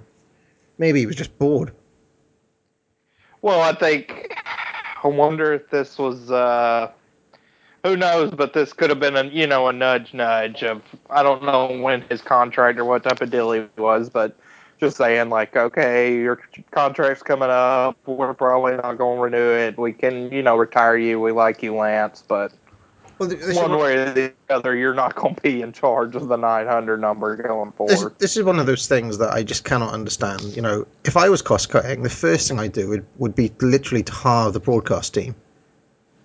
Maybe 0.77 1.01
he 1.01 1.05
was 1.05 1.15
just 1.17 1.37
bored. 1.37 1.73
well, 3.41 3.61
I 3.61 3.73
think, 3.73 4.33
I 5.03 5.07
wonder 5.07 5.53
if 5.53 5.69
this 5.69 5.97
was, 5.97 6.31
uh, 6.31 6.91
who 7.83 7.97
knows, 7.97 8.31
but 8.31 8.53
this 8.53 8.73
could 8.73 8.89
have 8.89 8.99
been 8.99 9.15
a, 9.15 9.25
you 9.25 9.47
know, 9.47 9.67
a 9.67 9.73
nudge 9.73 10.13
nudge 10.13 10.63
of, 10.63 10.81
I 11.09 11.23
don't 11.23 11.43
know 11.43 11.79
when 11.81 12.01
his 12.03 12.21
contract 12.21 12.79
or 12.79 12.85
what 12.85 13.03
type 13.03 13.21
of 13.21 13.29
deal 13.29 13.51
he 13.51 13.65
was, 13.77 14.09
but 14.09 14.37
just 14.79 14.97
saying 14.97 15.29
like, 15.29 15.55
okay, 15.55 16.15
your 16.15 16.39
contract's 16.71 17.23
coming 17.23 17.49
up. 17.49 17.97
We're 18.05 18.33
probably 18.33 18.77
not 18.77 18.97
going 18.97 19.17
to 19.17 19.23
renew 19.23 19.51
it. 19.51 19.77
We 19.77 19.91
can, 19.93 20.31
you 20.31 20.41
know, 20.41 20.57
retire 20.57 20.97
you. 20.97 21.19
We 21.19 21.31
like 21.33 21.61
you, 21.61 21.75
Lance, 21.75 22.23
but 22.25 22.53
Well, 23.19 23.27
this, 23.27 23.55
one 23.57 23.77
way 23.77 23.97
or 23.97 24.13
the 24.13 24.33
other, 24.49 24.73
you're 24.73 24.93
not 24.93 25.13
going 25.13 25.35
to 25.35 25.41
be 25.41 25.61
in 25.61 25.73
charge 25.73 26.15
of 26.15 26.29
the 26.29 26.37
900 26.37 27.01
number 27.01 27.35
going 27.35 27.73
forward. 27.73 28.17
this 28.17 28.37
is 28.37 28.43
one 28.43 28.59
of 28.59 28.65
those 28.65 28.87
things 28.87 29.17
that 29.17 29.33
I 29.33 29.43
just 29.43 29.65
cannot 29.65 29.93
understand. 29.93 30.41
You 30.55 30.61
know, 30.61 30.87
if 31.03 31.17
I 31.17 31.27
was 31.27 31.41
cost 31.41 31.69
cutting, 31.69 32.01
the 32.01 32.09
first 32.09 32.47
thing 32.47 32.59
I'd 32.59 32.71
do 32.71 32.87
would, 32.87 33.05
would 33.17 33.35
be 33.35 33.51
literally 33.59 34.03
to 34.03 34.13
halve 34.13 34.53
the 34.53 34.61
broadcast 34.61 35.13
team. 35.13 35.35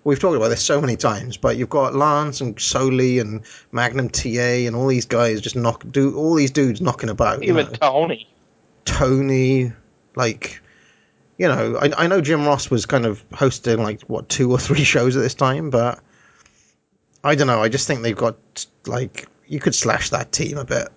We've 0.05 0.19
talked 0.19 0.37
about 0.37 0.47
this 0.47 0.63
so 0.63 0.79
many 0.79 0.95
times, 0.95 1.35
but 1.35 1.57
you've 1.57 1.69
got 1.69 1.95
Lance 1.95 2.39
and 2.39 2.55
Solie 2.55 3.19
and 3.19 3.41
Magnum 3.73 4.07
TA 4.07 4.29
and 4.65 4.75
all 4.75 4.87
these 4.87 5.07
guys 5.07 5.41
just 5.41 5.55
knock 5.57 5.83
do 5.89 6.15
all 6.15 6.35
these 6.35 6.51
dudes 6.51 6.79
knocking 6.79 7.09
about. 7.09 7.43
you 7.43 7.49
Even 7.49 7.65
know. 7.65 7.71
Tony. 7.73 8.29
Tony, 8.85 9.73
like, 10.15 10.61
you 11.37 11.47
know, 11.47 11.77
I, 11.77 11.91
I 11.97 12.07
know 12.07 12.21
Jim 12.21 12.45
Ross 12.45 12.69
was 12.69 12.85
kind 12.85 13.05
of 13.05 13.25
hosting 13.33 13.81
like 13.81 14.03
what 14.03 14.29
two 14.29 14.51
or 14.51 14.59
three 14.59 14.83
shows 14.85 15.17
at 15.17 15.21
this 15.21 15.33
time, 15.33 15.71
but 15.71 15.99
I 17.25 17.35
don't 17.35 17.47
know. 17.47 17.61
I 17.61 17.69
just 17.69 17.87
think 17.87 18.01
they've 18.01 18.15
got 18.15 18.37
like 18.85 19.27
you 19.47 19.59
could 19.59 19.75
slash 19.75 20.11
that 20.11 20.31
team 20.31 20.57
a 20.57 20.63
bit. 20.63 20.87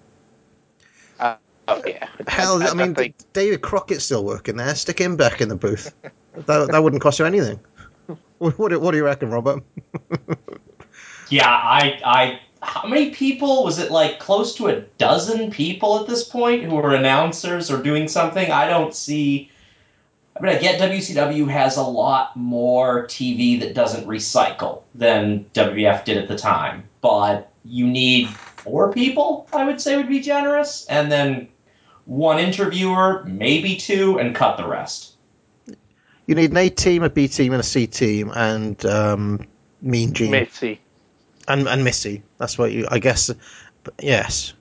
Uh, 1.19 1.37
oh 1.67 1.83
yeah. 1.87 2.07
Hell, 2.29 2.63
I, 2.63 2.75
mean, 2.75 2.95
think- 2.95 3.17
David 3.33 3.63
Crockett's 3.63 4.05
still 4.05 4.25
working 4.25 4.57
there. 4.57 4.75
Stick 4.75 5.01
him 5.01 5.17
back 5.17 5.41
in 5.41 5.49
the 5.49 5.57
booth. 5.57 5.93
that 6.35 6.71
that 6.71 6.83
wouldn't 6.83 7.03
cost 7.03 7.19
you 7.19 7.25
anything. 7.25 7.59
What, 8.39 8.57
what, 8.57 8.69
do- 8.69 8.79
what 8.79 8.93
do 8.93 8.99
you 8.99 9.05
reckon, 9.05 9.31
Robert? 9.33 9.65
Yeah, 11.31 11.49
I, 11.49 12.01
I, 12.05 12.41
how 12.63 12.89
many 12.89 13.11
people 13.11 13.65
was 13.65 13.79
it? 13.79 13.91
Like 13.91 14.19
close 14.19 14.55
to 14.57 14.69
a 14.69 14.81
dozen 14.97 15.51
people 15.51 16.01
at 16.01 16.07
this 16.07 16.25
point 16.25 16.63
who 16.65 16.77
are 16.77 16.95
announcers 16.95 17.71
or 17.71 17.83
doing 17.83 18.09
something. 18.09 18.51
I 18.51 18.67
don't 18.69 18.95
see. 18.95 19.51
I 20.39 20.43
mean, 20.43 20.57
I 20.57 20.59
get 20.59 20.81
WCW 20.81 21.49
has 21.49 21.77
a 21.77 21.83
lot 21.83 22.37
more 22.37 23.07
TV 23.07 23.59
that 23.61 23.75
doesn't 23.75 24.07
recycle 24.07 24.83
than 24.95 25.47
WWF 25.55 26.05
did 26.05 26.17
at 26.17 26.29
the 26.29 26.37
time, 26.37 26.89
but 27.01 27.51
you 27.65 27.87
need 27.87 28.29
four 28.29 28.93
people. 28.93 29.49
I 29.53 29.65
would 29.65 29.81
say 29.81 29.97
would 29.97 30.09
be 30.09 30.21
generous, 30.21 30.87
and 30.87 31.11
then 31.11 31.49
one 32.05 32.39
interviewer, 32.39 33.25
maybe 33.25 33.77
two, 33.77 34.19
and 34.19 34.35
cut 34.35 34.57
the 34.57 34.67
rest. 34.67 35.15
You 36.27 36.35
need 36.35 36.53
an 36.53 36.57
A 36.57 36.69
team, 36.69 37.03
a 37.03 37.11
B 37.11 37.27
team, 37.27 37.53
and 37.53 37.61
a 37.61 37.65
C 37.65 37.87
team, 37.87 38.31
and 38.35 38.85
um, 38.87 39.47
Mean 39.83 40.13
Gene 40.13 40.31
Mitzi. 40.31 40.81
and 41.49 41.67
and 41.67 41.83
Missy. 41.83 42.23
That's 42.39 42.57
what 42.57 42.71
you. 42.71 42.87
I 42.89 43.01
guess. 43.01 43.31
But 43.83 43.95
yes. 44.01 44.53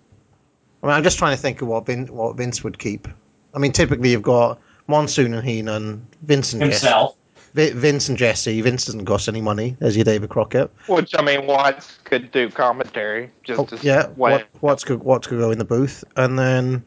I 0.81 0.87
mean, 0.87 0.95
I'm 0.95 1.03
just 1.03 1.17
trying 1.17 1.35
to 1.35 1.41
think 1.41 1.61
of 1.61 1.67
what 1.67 1.85
Vin, 1.85 2.07
what 2.07 2.35
Vince 2.35 2.63
would 2.63 2.79
keep. 2.79 3.07
I 3.53 3.59
mean, 3.59 3.71
typically 3.73 4.11
you've 4.11 4.21
got 4.21 4.59
Monsoon 4.87 5.33
and 5.33 5.47
Heenan, 5.47 6.05
Vince 6.23 6.53
and 6.53 6.61
Jesse. 6.61 6.85
Himself. 6.85 7.15
Vi- 7.53 7.71
Vince 7.71 8.09
and 8.09 8.17
Jesse. 8.17 8.61
Vince 8.61 8.85
doesn't 8.85 9.05
cost 9.05 9.27
any 9.27 9.41
money. 9.41 9.75
There's 9.79 9.95
your 9.95 10.05
David 10.05 10.29
Crockett. 10.29 10.71
Which 10.87 11.13
I 11.17 11.21
mean, 11.21 11.45
Watts 11.47 11.99
could 12.03 12.31
do 12.31 12.49
commentary 12.49 13.31
just 13.43 13.59
Oh, 13.59 13.65
to 13.65 13.77
yeah, 13.85 14.07
way- 14.09 14.31
what, 14.33 14.47
what's 14.61 14.83
could 14.83 15.03
what's 15.03 15.27
could 15.27 15.39
go 15.39 15.51
in 15.51 15.57
the 15.57 15.65
booth, 15.65 16.03
and 16.15 16.37
then 16.37 16.83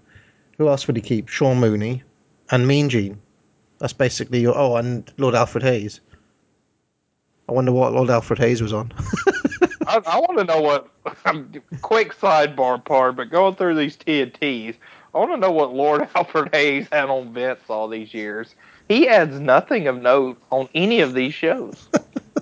who 0.58 0.68
else 0.68 0.86
would 0.86 0.96
he 0.96 1.02
keep? 1.02 1.28
Sean 1.28 1.58
Mooney 1.58 2.02
and 2.50 2.66
Mean 2.66 2.88
Gene. 2.88 3.20
That's 3.78 3.92
basically 3.94 4.40
your. 4.40 4.56
Oh, 4.56 4.76
and 4.76 5.10
Lord 5.16 5.34
Alfred 5.34 5.62
Hayes. 5.62 6.00
I 7.48 7.52
wonder 7.52 7.72
what 7.72 7.92
Lord 7.92 8.10
Alfred 8.10 8.38
Hayes 8.38 8.62
was 8.62 8.72
on. 8.72 8.92
I, 9.86 10.00
I 10.06 10.18
want 10.20 10.38
to 10.38 10.44
know 10.44 10.60
what. 10.60 10.86
quick 11.82 12.14
sidebar 12.14 12.84
Parv, 12.84 13.16
but 13.16 13.30
going 13.30 13.54
through 13.56 13.74
these 13.74 13.96
TNTs, 13.96 14.76
I 15.14 15.18
want 15.18 15.32
to 15.32 15.36
know 15.36 15.50
what 15.50 15.74
Lord 15.74 16.08
Alfred 16.14 16.50
Hayes 16.52 16.88
had 16.90 17.10
on 17.10 17.32
Vince 17.32 17.60
all 17.68 17.88
these 17.88 18.14
years. 18.14 18.54
He 18.88 19.08
adds 19.08 19.38
nothing 19.38 19.86
of 19.86 20.00
note 20.00 20.40
on 20.50 20.68
any 20.74 21.00
of 21.00 21.14
these 21.14 21.34
shows. 21.34 21.88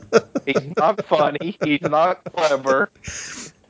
he's 0.47 0.77
not 0.77 1.05
funny. 1.07 1.57
He's 1.63 1.83
not 1.83 2.25
clever. 2.25 2.91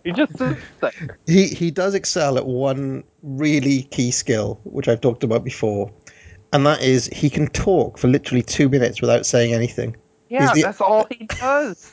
He 0.05 0.13
just 0.13 0.39
sits 0.39 0.61
there. 0.81 1.19
he 1.27 1.49
he 1.49 1.71
does 1.71 1.95
excel 1.95 2.39
at 2.39 2.47
one 2.47 3.05
really 3.23 3.83
key 3.83 4.11
skill, 4.11 4.61
which 4.65 4.89
I've 4.89 5.01
talked 5.01 5.25
about 5.25 5.45
before, 5.45 5.93
and 6.53 6.65
that 6.67 6.81
is 6.83 7.09
he 7.09 7.29
can 7.29 7.49
talk 7.49 7.99
for 7.99 8.09
literally 8.09 8.43
two 8.43 8.69
minutes 8.69 9.01
without 9.01 9.27
saying 9.27 9.53
anything. 9.53 9.97
Yeah, 10.29 10.53
the- 10.55 10.63
that's 10.63 10.81
all 10.81 11.07
he 11.11 11.27
does. 11.27 11.91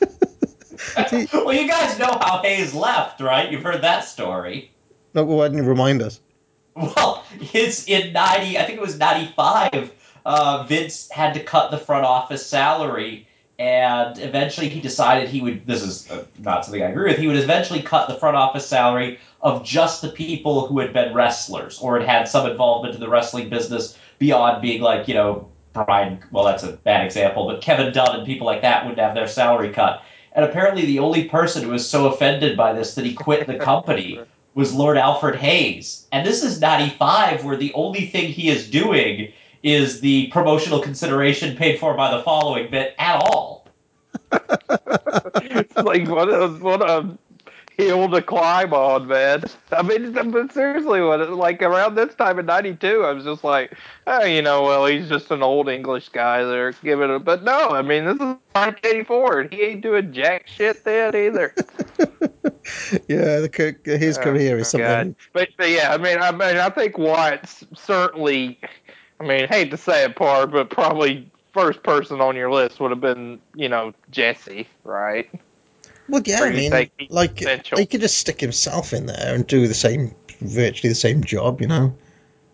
well, 1.32 1.52
you 1.52 1.68
guys 1.68 1.98
know 1.98 2.18
how 2.20 2.42
Hayes 2.42 2.74
left, 2.74 3.20
right? 3.20 3.50
You've 3.50 3.62
heard 3.62 3.82
that 3.82 4.04
story. 4.04 4.70
No, 5.14 5.24
why 5.24 5.48
didn't 5.48 5.64
you 5.64 5.68
remind 5.68 6.00
us? 6.02 6.20
Well, 6.96 7.24
it's 7.54 7.88
in 7.88 8.12
90, 8.12 8.58
I 8.58 8.64
think 8.64 8.76
it 8.76 8.82
was 8.82 8.98
95, 8.98 9.92
uh, 10.26 10.64
Vince 10.68 11.08
had 11.10 11.32
to 11.34 11.42
cut 11.42 11.70
the 11.70 11.78
front 11.78 12.04
office 12.04 12.46
salary, 12.46 13.26
and 13.58 14.18
eventually 14.18 14.68
he 14.68 14.80
decided 14.82 15.30
he 15.30 15.40
would, 15.40 15.66
this 15.66 15.82
is 15.82 16.10
uh, 16.10 16.24
not 16.38 16.66
something 16.66 16.82
I 16.82 16.88
agree 16.88 17.10
with, 17.10 17.18
he 17.18 17.28
would 17.28 17.36
eventually 17.36 17.80
cut 17.80 18.08
the 18.08 18.16
front 18.16 18.36
office 18.36 18.66
salary 18.66 19.18
of 19.40 19.64
just 19.64 20.02
the 20.02 20.10
people 20.10 20.66
who 20.66 20.78
had 20.78 20.92
been 20.92 21.14
wrestlers 21.14 21.78
or 21.78 21.98
had 21.98 22.08
had 22.08 22.28
some 22.28 22.50
involvement 22.50 22.94
in 22.94 23.00
the 23.00 23.08
wrestling 23.08 23.48
business 23.48 23.96
beyond 24.18 24.60
being 24.60 24.82
like, 24.82 25.08
you 25.08 25.14
know, 25.14 25.48
Brian, 25.72 26.22
well, 26.30 26.44
that's 26.44 26.62
a 26.62 26.72
bad 26.72 27.06
example, 27.06 27.46
but 27.46 27.62
Kevin 27.62 27.90
Dunn 27.90 28.16
and 28.16 28.26
people 28.26 28.46
like 28.46 28.60
that 28.62 28.84
wouldn't 28.84 29.00
have 29.00 29.14
their 29.14 29.28
salary 29.28 29.70
cut. 29.70 30.02
And 30.32 30.44
apparently 30.44 30.84
the 30.84 30.98
only 30.98 31.24
person 31.24 31.62
who 31.62 31.70
was 31.70 31.88
so 31.88 32.12
offended 32.12 32.54
by 32.54 32.74
this 32.74 32.94
that 32.96 33.06
he 33.06 33.14
quit 33.14 33.46
the 33.46 33.58
company 33.58 34.20
was 34.56 34.72
Lord 34.74 34.96
Alfred 34.96 35.36
Hayes. 35.36 36.06
And 36.10 36.26
this 36.26 36.42
is 36.42 36.60
95, 36.60 37.44
where 37.44 37.56
the 37.56 37.72
only 37.74 38.06
thing 38.06 38.32
he 38.32 38.48
is 38.48 38.68
doing 38.68 39.32
is 39.62 40.00
the 40.00 40.28
promotional 40.28 40.80
consideration 40.80 41.56
paid 41.56 41.78
for 41.78 41.94
by 41.94 42.16
the 42.16 42.22
following 42.22 42.70
bit 42.70 42.94
at 42.98 43.16
all. 43.16 43.68
It's 44.32 45.76
like 45.84 46.08
what 46.08 46.32
a 46.32 46.48
what 46.48 46.82
a 46.82 47.06
hill 47.76 48.08
to 48.08 48.22
climb 48.22 48.72
on, 48.72 49.06
man. 49.06 49.44
I 49.72 49.82
mean, 49.82 50.12
but 50.12 50.52
seriously, 50.52 51.00
what 51.00 51.30
like 51.30 51.62
around 51.62 51.94
this 51.94 52.14
time 52.14 52.38
in 52.38 52.46
'92, 52.46 53.04
I 53.04 53.12
was 53.12 53.24
just 53.24 53.44
like, 53.44 53.72
oh, 54.06 54.24
you 54.24 54.42
know, 54.42 54.62
well, 54.62 54.86
he's 54.86 55.08
just 55.08 55.30
an 55.30 55.42
old 55.42 55.68
English 55.68 56.08
guy. 56.10 56.42
They're 56.44 56.72
giving 56.72 57.10
it, 57.10 57.24
but 57.24 57.42
no, 57.42 57.70
I 57.70 57.82
mean, 57.82 58.04
this 58.04 58.14
is 58.14 58.20
1984, 58.20 59.40
and 59.40 59.52
he 59.52 59.62
ain't 59.62 59.82
doing 59.82 60.12
jack 60.12 60.46
shit 60.46 60.84
then 60.84 61.14
either. 61.14 61.54
Yeah, 63.08 63.40
the, 63.40 63.78
his 63.84 64.18
oh, 64.18 64.22
career 64.22 64.58
is 64.58 64.74
Oh, 64.74 64.78
something. 64.78 65.14
But, 65.32 65.50
but 65.56 65.70
yeah, 65.70 65.92
I 65.92 65.98
mean, 65.98 66.18
I 66.18 66.32
mean, 66.32 66.56
I 66.56 66.68
think 66.70 66.98
Watts 66.98 67.64
certainly. 67.74 68.58
I 69.20 69.24
mean, 69.24 69.46
hate 69.48 69.70
to 69.70 69.76
say 69.76 70.04
it, 70.04 70.16
Parv, 70.16 70.50
but 70.50 70.68
probably 70.68 71.30
first 71.54 71.82
person 71.82 72.20
on 72.20 72.36
your 72.36 72.52
list 72.52 72.80
would 72.80 72.90
have 72.90 73.00
been, 73.00 73.40
you 73.54 73.68
know, 73.68 73.94
Jesse, 74.10 74.68
right? 74.84 75.30
Well, 76.08 76.22
yeah, 76.24 76.42
I 76.42 76.50
mean, 76.50 76.70
think 76.70 76.92
like 77.10 77.38
he 77.38 77.86
could 77.86 78.00
just 78.00 78.18
stick 78.18 78.40
himself 78.40 78.92
in 78.92 79.06
there 79.06 79.34
and 79.34 79.46
do 79.46 79.66
the 79.66 79.74
same, 79.74 80.14
virtually 80.40 80.88
the 80.88 80.94
same 80.94 81.24
job, 81.24 81.60
you 81.60 81.66
know. 81.66 81.96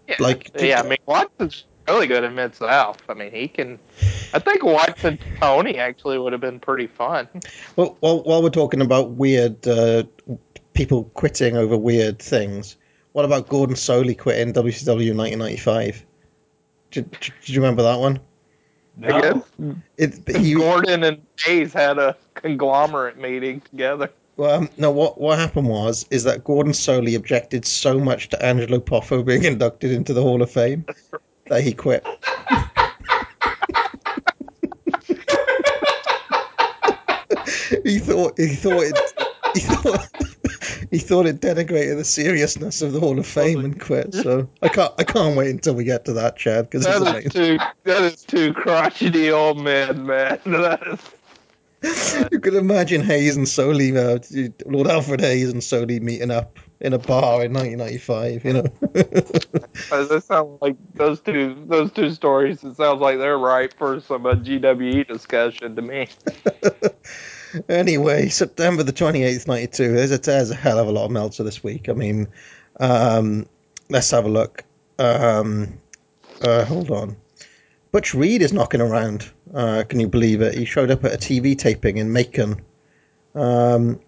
Yeah, 0.08 0.16
Like, 0.18 0.50
yeah. 0.58 0.80
I 0.80 0.88
mean, 0.88 0.98
Watson's 1.06 1.64
really 1.88 2.06
good 2.06 2.24
at 2.24 2.32
Mid 2.32 2.54
South. 2.54 3.02
I 3.08 3.14
mean, 3.14 3.30
he 3.30 3.48
can. 3.48 3.78
I 4.32 4.38
think 4.38 4.64
Watson 4.64 5.18
Tony 5.40 5.78
actually 5.78 6.18
would 6.18 6.32
have 6.32 6.40
been 6.40 6.60
pretty 6.60 6.86
fun. 6.86 7.28
Well, 7.76 7.96
while, 8.00 8.22
while 8.22 8.42
we're 8.42 8.50
talking 8.50 8.80
about 8.80 9.10
weird 9.10 9.66
uh, 9.66 10.04
people 10.72 11.04
quitting 11.14 11.56
over 11.56 11.76
weird 11.76 12.18
things, 12.18 12.76
what 13.12 13.24
about 13.24 13.48
Gordon 13.48 13.76
Solie 13.76 14.18
quitting 14.18 14.52
WCW 14.54 15.10
in 15.10 15.16
1995? 15.16 16.06
Did, 16.90 17.10
did 17.10 17.48
you 17.48 17.60
remember 17.60 17.82
that 17.82 17.98
one? 17.98 18.20
I 19.02 19.20
guess 19.20 19.42
It, 19.96 20.36
he, 20.36 20.54
Gordon 20.54 21.04
and 21.04 21.22
Hayes 21.44 21.72
had 21.72 21.98
a 21.98 22.16
conglomerate 22.34 23.16
meeting 23.18 23.60
together. 23.60 24.10
well, 24.36 24.54
um, 24.54 24.68
no, 24.76 24.90
what 24.90 25.20
what 25.20 25.38
happened 25.38 25.68
was 25.68 26.06
is 26.10 26.24
that 26.24 26.44
Gordon 26.44 26.72
Solie 26.72 27.16
objected 27.16 27.64
so 27.64 27.98
much 27.98 28.28
to 28.30 28.44
Angelo 28.44 28.78
Poffo 28.78 29.24
being 29.24 29.44
inducted 29.52 29.92
into 29.92 30.12
the 30.12 30.22
Hall 30.22 30.42
of 30.42 30.50
Fame 30.50 30.84
that 31.48 31.62
he 31.62 31.72
quit. 31.72 32.06
he 37.84 37.98
thought 37.98 38.38
he 38.38 38.54
thought 38.54 38.82
it 38.82 38.98
he 39.54 39.60
thought 39.60 40.08
he 40.92 40.98
thought 40.98 41.24
it 41.24 41.40
denigrated 41.40 41.96
the 41.96 42.04
seriousness 42.04 42.82
of 42.82 42.92
the 42.92 43.00
Hall 43.00 43.18
of 43.18 43.26
Fame 43.26 43.64
and 43.64 43.80
quit. 43.80 44.14
So 44.14 44.46
I 44.60 44.68
can't 44.68 44.92
I 44.98 45.04
can't 45.04 45.36
wait 45.38 45.48
until 45.48 45.74
we 45.74 45.84
get 45.84 46.04
to 46.04 46.12
that, 46.12 46.36
Chad, 46.36 46.66
because 46.68 46.84
That 46.84 47.00
amazing. 47.00 47.26
is 47.28 47.32
two. 47.32 47.58
That 47.84 48.02
is 48.02 48.22
too 48.22 48.52
crotchety 48.52 49.30
old 49.32 49.58
man, 49.58 50.06
man. 50.06 50.38
That 50.44 50.86
is. 50.86 51.00
You 52.30 52.38
could 52.38 52.54
imagine 52.54 53.00
Hayes 53.00 53.36
and 53.36 53.46
Solie, 53.46 53.96
uh, 53.96 54.20
Lord 54.70 54.86
Alfred 54.86 55.20
Hayes 55.20 55.50
and 55.50 55.60
Solie 55.62 56.00
meeting 56.00 56.30
up 56.30 56.58
in 56.80 56.92
a 56.92 56.98
bar 56.98 57.42
in 57.44 57.52
1995. 57.52 58.44
You 58.44 58.52
know. 58.52 58.62
Does 59.90 60.08
that 60.10 60.22
sound 60.24 60.58
like 60.60 60.76
those 60.94 61.20
two? 61.20 61.64
Those 61.66 61.90
two 61.90 62.10
stories. 62.10 62.62
It 62.62 62.76
sounds 62.76 63.00
like 63.00 63.18
they're 63.18 63.38
right 63.38 63.72
for 63.78 63.98
some 64.00 64.26
uh, 64.26 64.34
GWE 64.34 65.08
discussion 65.08 65.74
to 65.74 65.82
me. 65.82 66.06
Anyway, 67.68 68.28
September 68.28 68.82
the 68.82 68.92
28th, 68.92 69.46
92. 69.46 69.92
There's 69.92 70.10
a, 70.10 70.18
there's 70.18 70.50
a 70.50 70.54
hell 70.54 70.78
of 70.78 70.88
a 70.88 70.92
lot 70.92 71.04
of 71.04 71.10
Meltzer 71.10 71.42
this 71.42 71.62
week. 71.62 71.88
I 71.88 71.92
mean, 71.92 72.28
um, 72.80 73.46
let's 73.88 74.10
have 74.10 74.24
a 74.24 74.28
look. 74.28 74.64
Um, 74.98 75.78
uh, 76.40 76.64
hold 76.64 76.90
on. 76.90 77.16
Butch 77.90 78.14
Reed 78.14 78.40
is 78.42 78.52
knocking 78.52 78.80
around. 78.80 79.30
Uh, 79.52 79.84
can 79.86 80.00
you 80.00 80.08
believe 80.08 80.40
it? 80.40 80.54
He 80.54 80.64
showed 80.64 80.90
up 80.90 81.04
at 81.04 81.12
a 81.12 81.18
TV 81.18 81.56
taping 81.56 81.98
in 81.98 82.12
Macon. 82.12 82.62
Um, 83.34 84.00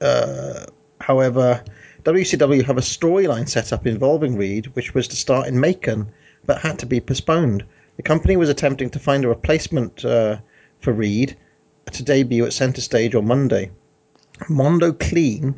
uh, 0.00 0.66
however, 1.00 1.62
WCW 2.02 2.64
have 2.64 2.78
a 2.78 2.82
storyline 2.82 3.48
set 3.48 3.72
up 3.72 3.86
involving 3.86 4.36
Reed, 4.36 4.66
which 4.74 4.94
was 4.94 5.08
to 5.08 5.16
start 5.16 5.46
in 5.46 5.60
Macon, 5.60 6.10
but 6.44 6.58
had 6.58 6.80
to 6.80 6.86
be 6.86 7.00
postponed. 7.00 7.64
The 7.96 8.02
company 8.02 8.36
was 8.36 8.48
attempting 8.48 8.90
to 8.90 8.98
find 8.98 9.24
a 9.24 9.28
replacement 9.28 10.04
uh, 10.04 10.38
for 10.80 10.92
Reed 10.92 11.36
to 11.92 12.02
debut 12.02 12.44
at 12.44 12.52
Center 12.52 12.80
Stage 12.80 13.14
on 13.14 13.26
Monday. 13.26 13.70
Mondo 14.48 14.92
Kleen, 14.92 15.54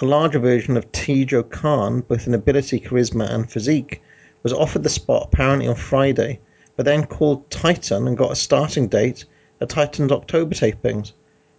a 0.00 0.04
larger 0.04 0.38
version 0.38 0.76
of 0.76 0.90
Tijo 0.92 1.48
Khan, 1.48 2.00
both 2.02 2.26
in 2.26 2.34
ability, 2.34 2.80
charisma, 2.80 3.28
and 3.28 3.50
physique, 3.50 4.02
was 4.42 4.52
offered 4.52 4.82
the 4.82 4.90
spot 4.90 5.28
apparently 5.32 5.66
on 5.66 5.74
Friday, 5.74 6.38
but 6.76 6.84
then 6.84 7.06
called 7.06 7.50
Titan 7.50 8.06
and 8.06 8.16
got 8.16 8.32
a 8.32 8.36
starting 8.36 8.88
date 8.88 9.24
at 9.60 9.68
Titan's 9.68 10.12
October 10.12 10.54
tapings. 10.54 11.12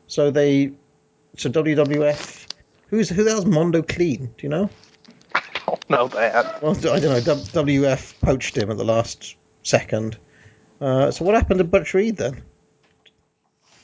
So 0.08 0.32
they, 0.32 0.72
so 1.36 1.49
WWF, 1.49 2.47
who's 2.89 3.10
who 3.10 3.24
the 3.24 3.32
hell's 3.32 3.45
Mondo 3.45 3.82
Kleen? 3.82 4.30
Do 4.38 4.43
you 4.43 4.49
know? 4.49 4.70
I 5.34 5.41
don't 5.66 5.89
know 5.89 6.08
that. 6.10 6.62
Well, 6.62 6.78
I 6.78 6.99
don't 6.99 7.03
know. 7.03 7.22
W- 7.22 7.82
WF 7.82 8.22
poached 8.22 8.56
him 8.56 8.70
at 8.70 8.78
the 8.78 8.86
last 8.86 9.36
second. 9.64 10.18
Uh, 10.80 11.10
so 11.12 11.26
what 11.26 11.36
happened 11.36 11.58
to 11.58 11.64
Butch 11.64 11.93
Reed 11.93 12.18
then? 12.18 12.43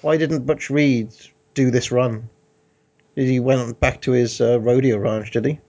Why 0.01 0.17
didn't 0.17 0.45
Butch 0.45 0.69
Reed 0.69 1.09
do 1.53 1.71
this 1.71 1.91
run? 1.91 2.29
Did 3.15 3.27
he 3.27 3.39
went 3.39 3.79
back 3.79 4.01
to 4.01 4.11
his 4.11 4.39
uh, 4.41 4.59
rodeo 4.59 4.97
ranch? 4.97 5.31
Did 5.31 5.45
he? 5.45 5.59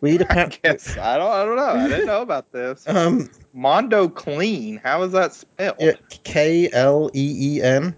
Reed 0.00 0.20
I 0.22 0.24
apparently. 0.24 0.60
guess 0.62 0.96
I 0.96 1.18
don't. 1.18 1.30
I 1.30 1.44
don't 1.44 1.56
know. 1.56 1.66
I 1.84 1.88
didn't 1.88 2.06
know 2.06 2.22
about 2.22 2.50
this. 2.52 2.84
Um, 2.86 3.30
Mondo 3.52 4.08
Kleen. 4.08 4.80
How 4.82 5.02
is 5.02 5.12
that 5.12 5.34
spelled? 5.34 5.76
yeah, 5.80 5.92
K 6.24 6.70
L 6.72 7.10
E 7.14 7.56
E 7.56 7.62
N. 7.62 7.94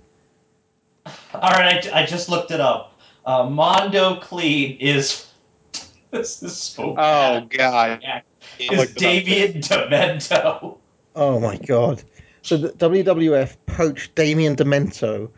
All 1.34 1.50
right, 1.52 1.86
I, 1.94 2.02
I 2.02 2.06
just 2.06 2.28
looked 2.28 2.50
it 2.50 2.60
up. 2.60 2.98
Uh, 3.26 3.48
Mondo 3.48 4.18
Kleen 4.20 4.78
is 4.80 5.26
this 6.10 6.42
is 6.42 6.56
so 6.56 6.92
Oh 6.92 6.94
bad. 6.94 7.50
God. 7.50 8.22
is 8.58 8.94
Damian 8.94 9.60
Demento. 9.60 10.78
Oh 11.14 11.38
my 11.38 11.56
god! 11.58 12.02
So 12.42 12.56
the 12.56 12.70
WWF 12.70 13.56
poached 13.66 14.14
Damian 14.14 14.56
Demento 14.56 15.30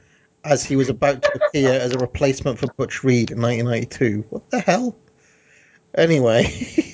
as 0.45 0.65
he 0.65 0.77
was 0.77 0.89
about 0.89 1.23
to 1.23 1.41
appear 1.45 1.73
as 1.73 1.93
a 1.93 1.99
replacement 1.99 2.59
for 2.59 2.67
Butch 2.77 3.05
Reed 3.05 3.31
in 3.31 3.41
1992. 3.41 4.25
What 4.31 4.51
the 4.51 4.61
hell? 4.61 4.97
Anyway, 5.95 6.45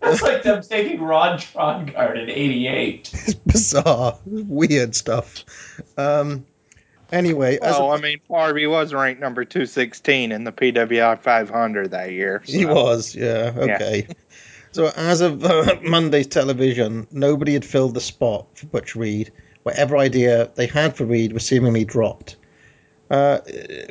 That's 0.00 0.22
like 0.22 0.42
them 0.42 0.62
taking 0.62 1.00
Ron 1.00 1.38
Trongard 1.38 2.22
in 2.22 2.30
'88. 2.30 3.10
it's 3.12 3.34
bizarre, 3.34 4.18
weird 4.24 4.94
stuff. 4.94 5.44
Um, 5.96 6.46
anyway, 7.12 7.58
as 7.60 7.78
Well, 7.78 7.92
I 7.92 7.98
mean, 7.98 8.20
Harvey 8.28 8.66
was 8.66 8.94
ranked 8.94 9.20
number 9.20 9.44
216 9.44 10.32
in 10.32 10.44
the 10.44 10.52
PWI 10.52 11.20
500 11.20 11.90
that 11.90 12.12
year. 12.12 12.42
He 12.44 12.64
was, 12.64 13.14
yeah, 13.14 13.52
okay. 13.56 14.06
So 14.72 14.90
as 14.96 15.20
of 15.20 15.44
uh, 15.44 15.76
Monday's 15.82 16.28
television, 16.28 17.08
nobody 17.10 17.54
had 17.54 17.64
filled 17.64 17.94
the 17.94 18.00
spot 18.00 18.46
for 18.56 18.66
Butch 18.66 18.94
Reed. 18.94 19.32
Whatever 19.64 19.98
idea 19.98 20.50
they 20.54 20.66
had 20.66 20.96
for 20.96 21.04
Reed 21.04 21.32
was 21.32 21.44
seemingly 21.44 21.84
dropped. 21.84 22.36
Uh, 23.10 23.40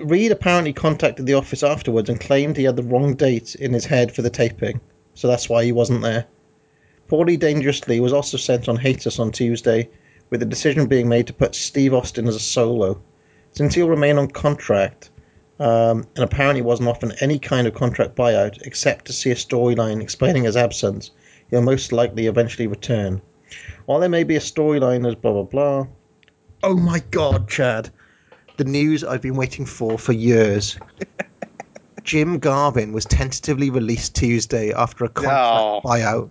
Reed 0.02 0.32
apparently 0.32 0.72
contacted 0.72 1.26
the 1.26 1.34
office 1.34 1.62
afterwards 1.62 2.10
and 2.10 2.20
claimed 2.20 2.56
he 2.56 2.64
had 2.64 2.78
the 2.78 2.84
wrong 2.84 3.16
date 3.16 3.54
in 3.56 3.74
his 3.74 3.86
head 3.86 4.16
for 4.16 4.22
the 4.22 4.30
taping, 4.30 4.80
so 5.14 5.28
that's 5.28 5.50
why 5.50 5.66
he 5.66 5.74
wasn't 5.74 6.02
there. 6.02 6.26
Paulie 7.10 7.38
Dangerously 7.38 8.00
was 8.00 8.14
also 8.14 8.38
sent 8.38 8.70
on 8.70 8.78
hiatus 8.78 9.20
on 9.20 9.32
Tuesday, 9.32 9.90
with 10.30 10.40
the 10.40 10.46
decision 10.46 10.88
being 10.88 11.10
made 11.10 11.28
to 11.28 11.34
put 11.34 11.56
Steve 11.56 11.94
Austin 11.94 12.28
as 12.28 12.36
a 12.36 12.40
solo. 12.40 13.02
Since 13.52 13.76
he'll 13.76 13.90
remain 13.90 14.18
on 14.18 14.30
contract, 14.30 15.10
um, 15.60 16.06
and 16.16 16.24
apparently 16.24 16.62
wasn't 16.62 16.88
offered 16.88 17.16
any 17.20 17.40
kind 17.40 17.68
of 17.68 17.74
contract 17.74 18.16
buyout 18.16 18.62
except 18.62 19.06
to 19.06 19.14
see 19.14 19.32
a 19.32 19.36
storyline 19.36 20.02
explaining 20.02 20.44
his 20.44 20.56
absence, 20.56 21.12
he'll 21.50 21.62
most 21.62 21.92
likely 21.92 22.28
eventually 22.28 22.68
return. 22.68 23.22
While 23.86 24.00
there 24.00 24.08
may 24.08 24.24
be 24.24 24.36
a 24.36 24.40
storyline 24.40 25.06
as 25.06 25.16
blah 25.16 25.34
blah 25.34 25.44
blah. 25.44 25.88
Oh 26.64 26.76
my 26.76 27.00
god, 27.12 27.50
Chad. 27.50 27.90
The 28.60 28.66
news 28.66 29.06
I've 29.06 29.22
been 29.22 29.38
waiting 29.38 29.66
for 29.66 29.98
for 29.98 30.12
years. 30.12 30.78
Jim 32.04 32.40
Garvin 32.40 32.92
was 32.92 33.06
tentatively 33.06 33.70
released 33.70 34.18
Tuesday 34.18 34.74
after 34.74 35.06
a 35.06 35.08
contract 35.08 35.40
No. 35.40 35.82
buyout. 35.86 36.30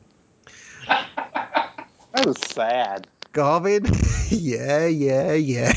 That 2.13 2.27
was 2.27 2.39
sad. 2.39 3.07
Garvin? 3.33 3.87
yeah, 4.29 4.87
yeah, 4.87 5.33
yeah. 5.33 5.73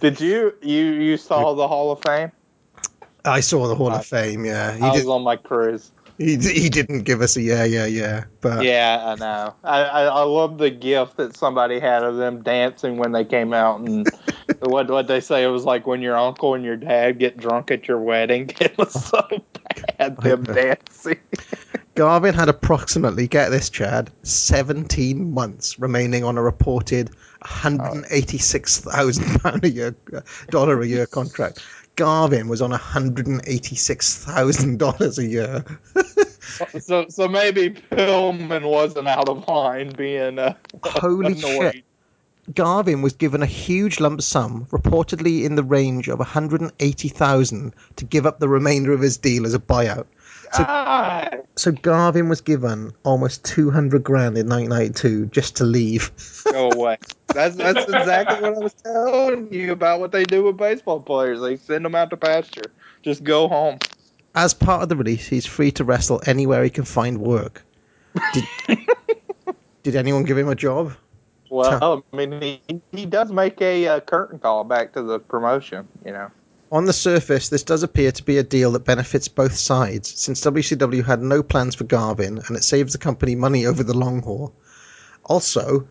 Did 0.00 0.20
you 0.20 0.52
you 0.62 0.84
you 0.84 1.16
saw 1.16 1.54
the 1.54 1.68
Hall 1.68 1.92
of 1.92 2.02
Fame? 2.02 2.32
I 3.24 3.38
saw 3.38 3.68
the 3.68 3.76
Hall 3.76 3.92
of 3.92 4.04
Fame, 4.04 4.44
yeah. 4.44 4.74
He, 4.76 4.82
I 4.82 4.90
did, 4.90 5.04
was 5.04 5.08
on 5.08 5.22
my 5.22 5.36
cruise. 5.36 5.92
He, 6.20 6.36
he 6.36 6.68
didn't 6.68 7.04
give 7.04 7.22
us 7.22 7.36
a 7.36 7.40
yeah, 7.40 7.64
yeah, 7.64 7.86
yeah. 7.86 8.24
But 8.42 8.64
Yeah, 8.64 9.02
I 9.06 9.14
know. 9.14 9.54
I, 9.64 9.82
I 9.82 10.02
I 10.04 10.22
love 10.22 10.58
the 10.58 10.68
gift 10.68 11.16
that 11.16 11.34
somebody 11.34 11.80
had 11.80 12.02
of 12.02 12.16
them 12.16 12.42
dancing 12.42 12.98
when 12.98 13.12
they 13.12 13.24
came 13.24 13.54
out, 13.54 13.80
and 13.80 14.06
what 14.60 14.90
what 14.90 15.08
they 15.08 15.20
say 15.20 15.44
it 15.44 15.48
was 15.48 15.64
like 15.64 15.86
when 15.86 16.02
your 16.02 16.18
uncle 16.18 16.54
and 16.54 16.62
your 16.62 16.76
dad 16.76 17.18
get 17.18 17.38
drunk 17.38 17.70
at 17.70 17.88
your 17.88 17.98
wedding. 17.98 18.50
It 18.60 18.76
was 18.76 18.92
so 18.92 19.26
bad 19.98 20.18
them 20.18 20.44
dancing. 20.44 21.18
Garvin 21.94 22.34
had 22.34 22.48
approximately, 22.48 23.26
get 23.26 23.50
this, 23.50 23.68
Chad, 23.68 24.10
17 24.22 25.32
months 25.32 25.78
remaining 25.78 26.24
on 26.24 26.38
a 26.38 26.42
reported 26.42 27.10
186,000 27.40 29.40
pound 29.40 29.64
a 29.64 29.70
year, 29.70 29.96
dollar 30.50 30.80
a 30.80 30.86
year 30.86 31.06
contract. 31.06 31.60
Garvin 31.96 32.48
was 32.48 32.62
on 32.62 32.70
186,000 32.70 34.78
dollars 34.78 35.18
a 35.18 35.26
year. 35.26 35.64
So 36.80 37.06
so 37.08 37.28
maybe 37.28 37.70
Pillman 37.70 38.68
wasn't 38.68 39.06
out 39.08 39.28
of 39.28 39.46
line 39.46 39.92
being 39.96 40.38
uh, 40.38 40.54
Holy 40.82 41.32
annoyed. 41.32 41.74
shit. 41.74 41.84
Garvin 42.54 43.02
was 43.02 43.12
given 43.12 43.42
a 43.42 43.46
huge 43.46 44.00
lump 44.00 44.20
sum, 44.20 44.66
reportedly 44.70 45.44
in 45.44 45.54
the 45.54 45.62
range 45.62 46.08
of 46.08 46.18
180,000, 46.18 47.72
to 47.96 48.04
give 48.04 48.26
up 48.26 48.40
the 48.40 48.48
remainder 48.48 48.92
of 48.92 49.00
his 49.00 49.16
deal 49.16 49.46
as 49.46 49.54
a 49.54 49.60
buyout. 49.60 50.06
So, 50.52 50.64
Ah, 50.66 51.28
so 51.54 51.70
Garvin 51.70 52.28
was 52.28 52.40
given 52.40 52.92
almost 53.04 53.44
200 53.44 54.02
grand 54.02 54.36
in 54.36 54.48
1992 54.48 55.26
just 55.26 55.54
to 55.56 55.64
leave. 55.64 56.10
go 56.50 56.70
away. 56.72 56.96
That's 57.32 57.56
that's 57.56 57.84
exactly 57.84 58.40
what 58.40 58.56
I 58.56 58.58
was 58.58 58.74
telling 58.74 59.52
you 59.52 59.72
about 59.72 60.00
what 60.00 60.12
they 60.12 60.24
do 60.24 60.44
with 60.44 60.56
baseball 60.56 61.00
players. 61.00 61.40
They 61.40 61.56
send 61.56 61.84
them 61.84 61.94
out 61.94 62.10
to 62.10 62.16
pasture. 62.16 62.72
Just 63.02 63.24
go 63.24 63.48
home. 63.48 63.78
As 64.34 64.54
part 64.54 64.82
of 64.82 64.88
the 64.88 64.96
release, 64.96 65.26
he's 65.26 65.46
free 65.46 65.70
to 65.72 65.84
wrestle 65.84 66.22
anywhere 66.26 66.62
he 66.62 66.70
can 66.70 66.84
find 66.84 67.18
work. 67.18 67.64
Did, 68.32 68.44
did 69.82 69.96
anyone 69.96 70.24
give 70.24 70.38
him 70.38 70.48
a 70.48 70.54
job? 70.54 70.92
Well, 71.50 72.04
I 72.12 72.16
mean, 72.16 72.40
he 72.40 72.80
he 72.92 73.06
does 73.06 73.32
make 73.32 73.60
a 73.60 73.88
uh, 73.88 74.00
curtain 74.00 74.38
call 74.38 74.64
back 74.64 74.92
to 74.92 75.02
the 75.02 75.18
promotion. 75.18 75.88
You 76.04 76.12
know. 76.12 76.30
On 76.72 76.84
the 76.84 76.92
surface, 76.92 77.48
this 77.48 77.64
does 77.64 77.82
appear 77.82 78.12
to 78.12 78.22
be 78.22 78.38
a 78.38 78.44
deal 78.44 78.70
that 78.72 78.84
benefits 78.84 79.26
both 79.26 79.56
sides, 79.56 80.08
since 80.20 80.40
WCW 80.42 81.04
had 81.04 81.20
no 81.20 81.42
plans 81.42 81.74
for 81.74 81.82
Garvin 81.82 82.40
and 82.46 82.56
it 82.56 82.62
saves 82.62 82.92
the 82.92 82.98
company 82.98 83.34
money 83.34 83.66
over 83.66 83.82
the 83.82 83.96
long 83.96 84.22
haul. 84.22 84.54
Also, 85.24 85.88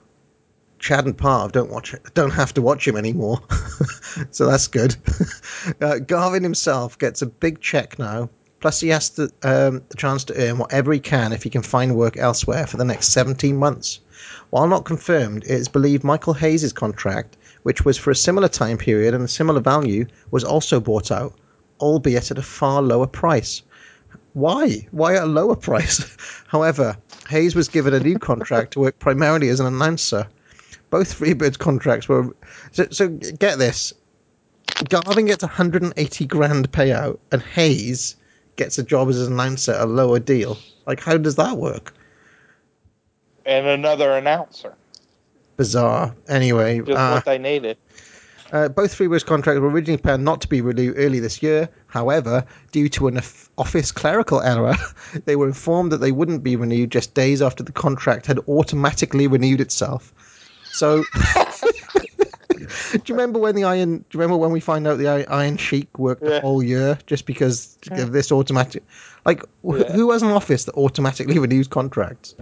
Chad 0.80 1.06
and 1.06 1.18
Parv 1.18 1.52
don't 1.52 1.70
watch 1.70 1.94
don't 2.14 2.32
have 2.32 2.54
to 2.56 2.62
watch 2.62 2.88
him 2.88 2.96
anymore, 2.96 3.42
so 4.32 4.48
that's 4.48 4.68
good. 4.68 4.96
uh, 5.82 6.00
Garvin 6.00 6.44
himself 6.44 6.98
gets 6.98 7.22
a 7.22 7.26
big 7.26 7.60
check 7.62 8.00
now. 8.00 8.30
Plus, 8.60 8.82
he 8.82 8.90
has 8.90 9.12
the, 9.12 9.32
um, 9.42 9.82
the 9.88 9.96
chance 9.96 10.26
to 10.26 10.36
earn 10.36 10.58
whatever 10.58 10.92
he 10.92 11.00
can 11.00 11.32
if 11.32 11.44
he 11.44 11.50
can 11.50 11.62
find 11.62 11.96
work 11.96 12.18
elsewhere 12.18 12.68
for 12.68 12.76
the 12.76 12.84
next 12.84 13.10
17 13.10 13.56
months. 13.56 14.02
While 14.50 14.68
not 14.68 14.84
confirmed, 14.84 15.44
it 15.44 15.52
is 15.52 15.70
believed 15.70 16.04
Michael 16.04 16.34
Hayes' 16.34 16.74
contract, 16.74 17.38
which 17.64 17.86
was 17.86 17.98
for 17.98 18.12
a 18.12 18.16
similar 18.16 18.50
time 18.50 18.78
period 18.78 19.14
and 19.14 19.24
a 19.24 19.30
similar 19.30 19.62
value, 19.62 20.08
was 20.30 20.44
also 20.44 20.82
bought 20.82 21.10
out, 21.10 21.36
albeit 21.80 22.32
at 22.32 22.38
a 22.38 22.42
far 22.42 22.82
lower 22.82 23.08
price. 23.08 23.62
Why? 24.34 24.88
Why 24.92 25.16
at 25.16 25.24
a 25.24 25.28
lower 25.28 25.56
price? 25.68 26.18
However, 26.48 26.98
Hayes 27.30 27.56
was 27.56 27.70
given 27.70 27.94
a 27.94 28.00
new 28.00 28.20
contract 28.20 28.74
to 28.74 28.82
work 28.82 29.00
primarily 29.00 29.48
as 29.50 29.62
an 29.62 29.68
announcer. 29.68 30.28
Both 30.90 31.20
Freebirds 31.20 31.58
contracts 31.58 32.10
were. 32.10 32.36
So, 32.72 32.88
so 32.90 33.08
get 33.10 33.60
this 33.60 33.94
Garvin 34.88 35.26
gets 35.26 35.44
180 35.44 36.26
grand 36.26 36.72
payout, 36.72 37.20
and 37.32 37.42
Hayes 37.42 38.16
gets 38.56 38.78
a 38.78 38.84
job 38.84 39.10
as 39.10 39.26
an 39.26 39.34
announcer 39.34 39.74
at 39.74 39.82
a 39.82 39.86
lower 39.86 40.20
deal. 40.20 40.58
Like, 40.86 41.02
how 41.02 41.18
does 41.18 41.36
that 41.36 41.58
work? 41.58 41.94
And 43.46 43.68
another 43.68 44.12
announcer. 44.12 44.76
Bizarre. 45.58 46.16
Anyway, 46.28 46.80
Just 46.80 46.92
uh, 46.92 47.12
what 47.12 47.26
they 47.26 47.38
needed. 47.38 47.78
Uh, 48.52 48.68
both 48.68 48.98
Freebird's 48.98 49.24
contracts 49.24 49.60
were 49.60 49.70
originally 49.70 50.02
planned 50.02 50.24
not 50.24 50.42
to 50.42 50.48
be 50.48 50.62
renewed 50.62 50.96
early 50.98 51.20
this 51.20 51.44
year. 51.44 51.70
However, 51.88 52.46
due 52.72 52.90
to 52.90 53.08
an 53.08 53.20
office 53.58 53.92
clerical 53.92 54.42
error, 54.42 54.76
they 55.26 55.36
were 55.36 55.48
informed 55.48 55.92
that 55.92 55.98
they 55.98 56.12
wouldn't 56.12 56.44
be 56.44 56.56
renewed 56.56 56.92
just 56.92 57.14
days 57.14 57.42
after 57.42 57.64
the 57.64 57.72
contract 57.72 58.26
had 58.26 58.40
automatically 58.48 59.28
renewed 59.28 59.62
itself. 59.62 60.14
So, 60.80 61.04
do 62.58 62.66
you 63.06 63.16
remember 63.16 63.38
when 63.38 63.54
the 63.54 63.66
Iron? 63.66 63.98
Do 63.98 64.06
you 64.14 64.20
remember 64.22 64.38
when 64.38 64.52
we 64.52 64.62
find 64.62 64.88
out 64.88 64.98
the 64.98 65.08
Iron 65.30 65.58
Sheik 65.58 66.00
worked 66.00 66.24
the 66.24 66.40
whole 66.40 66.64
year 66.64 66.98
just 67.06 67.26
because 67.26 67.78
of 67.92 68.14
this 68.14 68.32
automatic? 68.32 68.84
Like, 69.26 69.44
wh- 69.62 69.80
Yeah. 69.80 69.92
who 69.92 70.12
has 70.12 70.22
an 70.24 70.30
office 70.30 70.64
that 70.66 70.76
automatically 70.76 71.38
renews 71.46 71.68
contracts? 71.68 72.34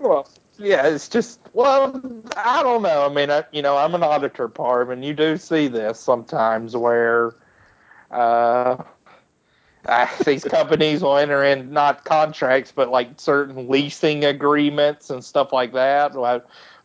Well, 0.00 0.28
yeah, 0.58 0.88
it's 0.88 1.08
just 1.08 1.38
well, 1.52 2.02
I 2.36 2.64
don't 2.64 2.82
know. 2.82 3.06
I 3.06 3.14
mean, 3.14 3.30
I, 3.30 3.44
you 3.52 3.62
know, 3.62 3.76
I'm 3.76 3.94
an 3.94 4.02
auditor, 4.02 4.48
Parv, 4.48 4.90
and 4.92 5.04
you 5.04 5.14
do 5.14 5.36
see 5.36 5.68
this 5.68 6.00
sometimes 6.00 6.76
where 6.76 7.36
uh, 8.10 8.82
uh, 9.86 10.06
these 10.24 10.42
companies 10.42 11.02
will 11.02 11.16
enter 11.16 11.44
in 11.44 11.72
not 11.72 12.04
contracts, 12.04 12.72
but 12.74 12.90
like 12.90 13.20
certain 13.20 13.68
leasing 13.68 14.24
agreements 14.24 15.10
and 15.10 15.24
stuff 15.24 15.52
like 15.52 15.72
that. 15.74 16.14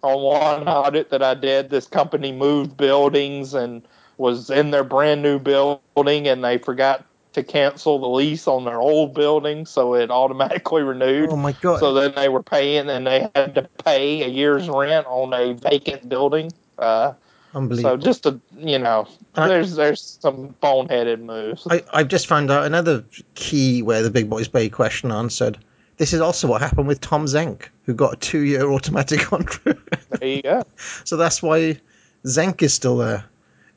On 0.02 0.22
one 0.22 0.68
audit 0.68 1.10
that 1.10 1.22
I 1.22 1.34
did, 1.34 1.70
this 1.70 1.86
company 1.88 2.32
moved 2.32 2.78
buildings 2.78 3.54
and 3.54 3.82
was 4.18 4.50
in 4.50 4.72
their 4.72 4.84
brand 4.84 5.22
new 5.22 5.39
building, 5.39 6.28
and 6.28 6.43
they 6.43 6.58
forgot 6.58 7.06
to 7.34 7.43
cancel 7.43 8.00
the 8.00 8.08
lease 8.08 8.47
on 8.47 8.66
their 8.66 8.80
old 8.80 9.14
building, 9.14 9.66
so 9.66 9.93
it 9.95 10.10
automatically 10.10 10.82
renewed. 10.84 11.30
Oh 11.32 11.36
my 11.36 11.52
god! 11.54 11.80
So 11.80 11.93
then 11.93 12.14
they 12.16 12.30
were 12.30 12.43
paying, 12.43 12.89
and 12.89 13.06
they 13.06 13.30
had 13.36 13.56
to 13.56 13.64
pay 13.84 14.24
a 14.24 14.28
year's 14.28 14.70
rent 14.70 15.06
on 15.08 15.34
a 15.34 15.54
vacant 15.54 16.08
building. 16.10 16.52
Uh, 16.78 17.14
Unbelievable. 17.54 17.97
so 18.00 18.06
just 18.06 18.24
to 18.24 18.39
you 18.58 18.80
know, 18.80 19.08
I- 19.36 19.47
there's 19.47 19.76
there's 19.76 20.18
some 20.22 20.56
boneheaded 20.62 21.20
moves. 21.22 21.68
I, 21.70 21.84
I've 21.93 22.08
just 22.08 22.28
found 22.28 22.52
out 22.52 22.66
another 22.66 23.04
key 23.36 23.82
where 23.82 24.02
the 24.02 24.10
Big 24.10 24.30
Boys 24.30 24.47
Play 24.47 24.70
question 24.70 25.12
answered. 25.12 25.58
This 26.00 26.14
is 26.14 26.22
also 26.22 26.47
what 26.47 26.62
happened 26.62 26.88
with 26.88 27.02
Tom 27.02 27.26
Zenk, 27.26 27.68
who 27.84 27.93
got 27.93 28.14
a 28.14 28.16
two-year 28.16 28.70
automatic 28.72 29.20
contract. 29.20 30.10
there 30.20 30.30
you 30.30 30.41
go. 30.41 30.64
so 31.04 31.18
that's 31.18 31.43
why 31.43 31.78
Zenk 32.26 32.62
is 32.62 32.74
still 32.74 32.95
there. 32.97 33.26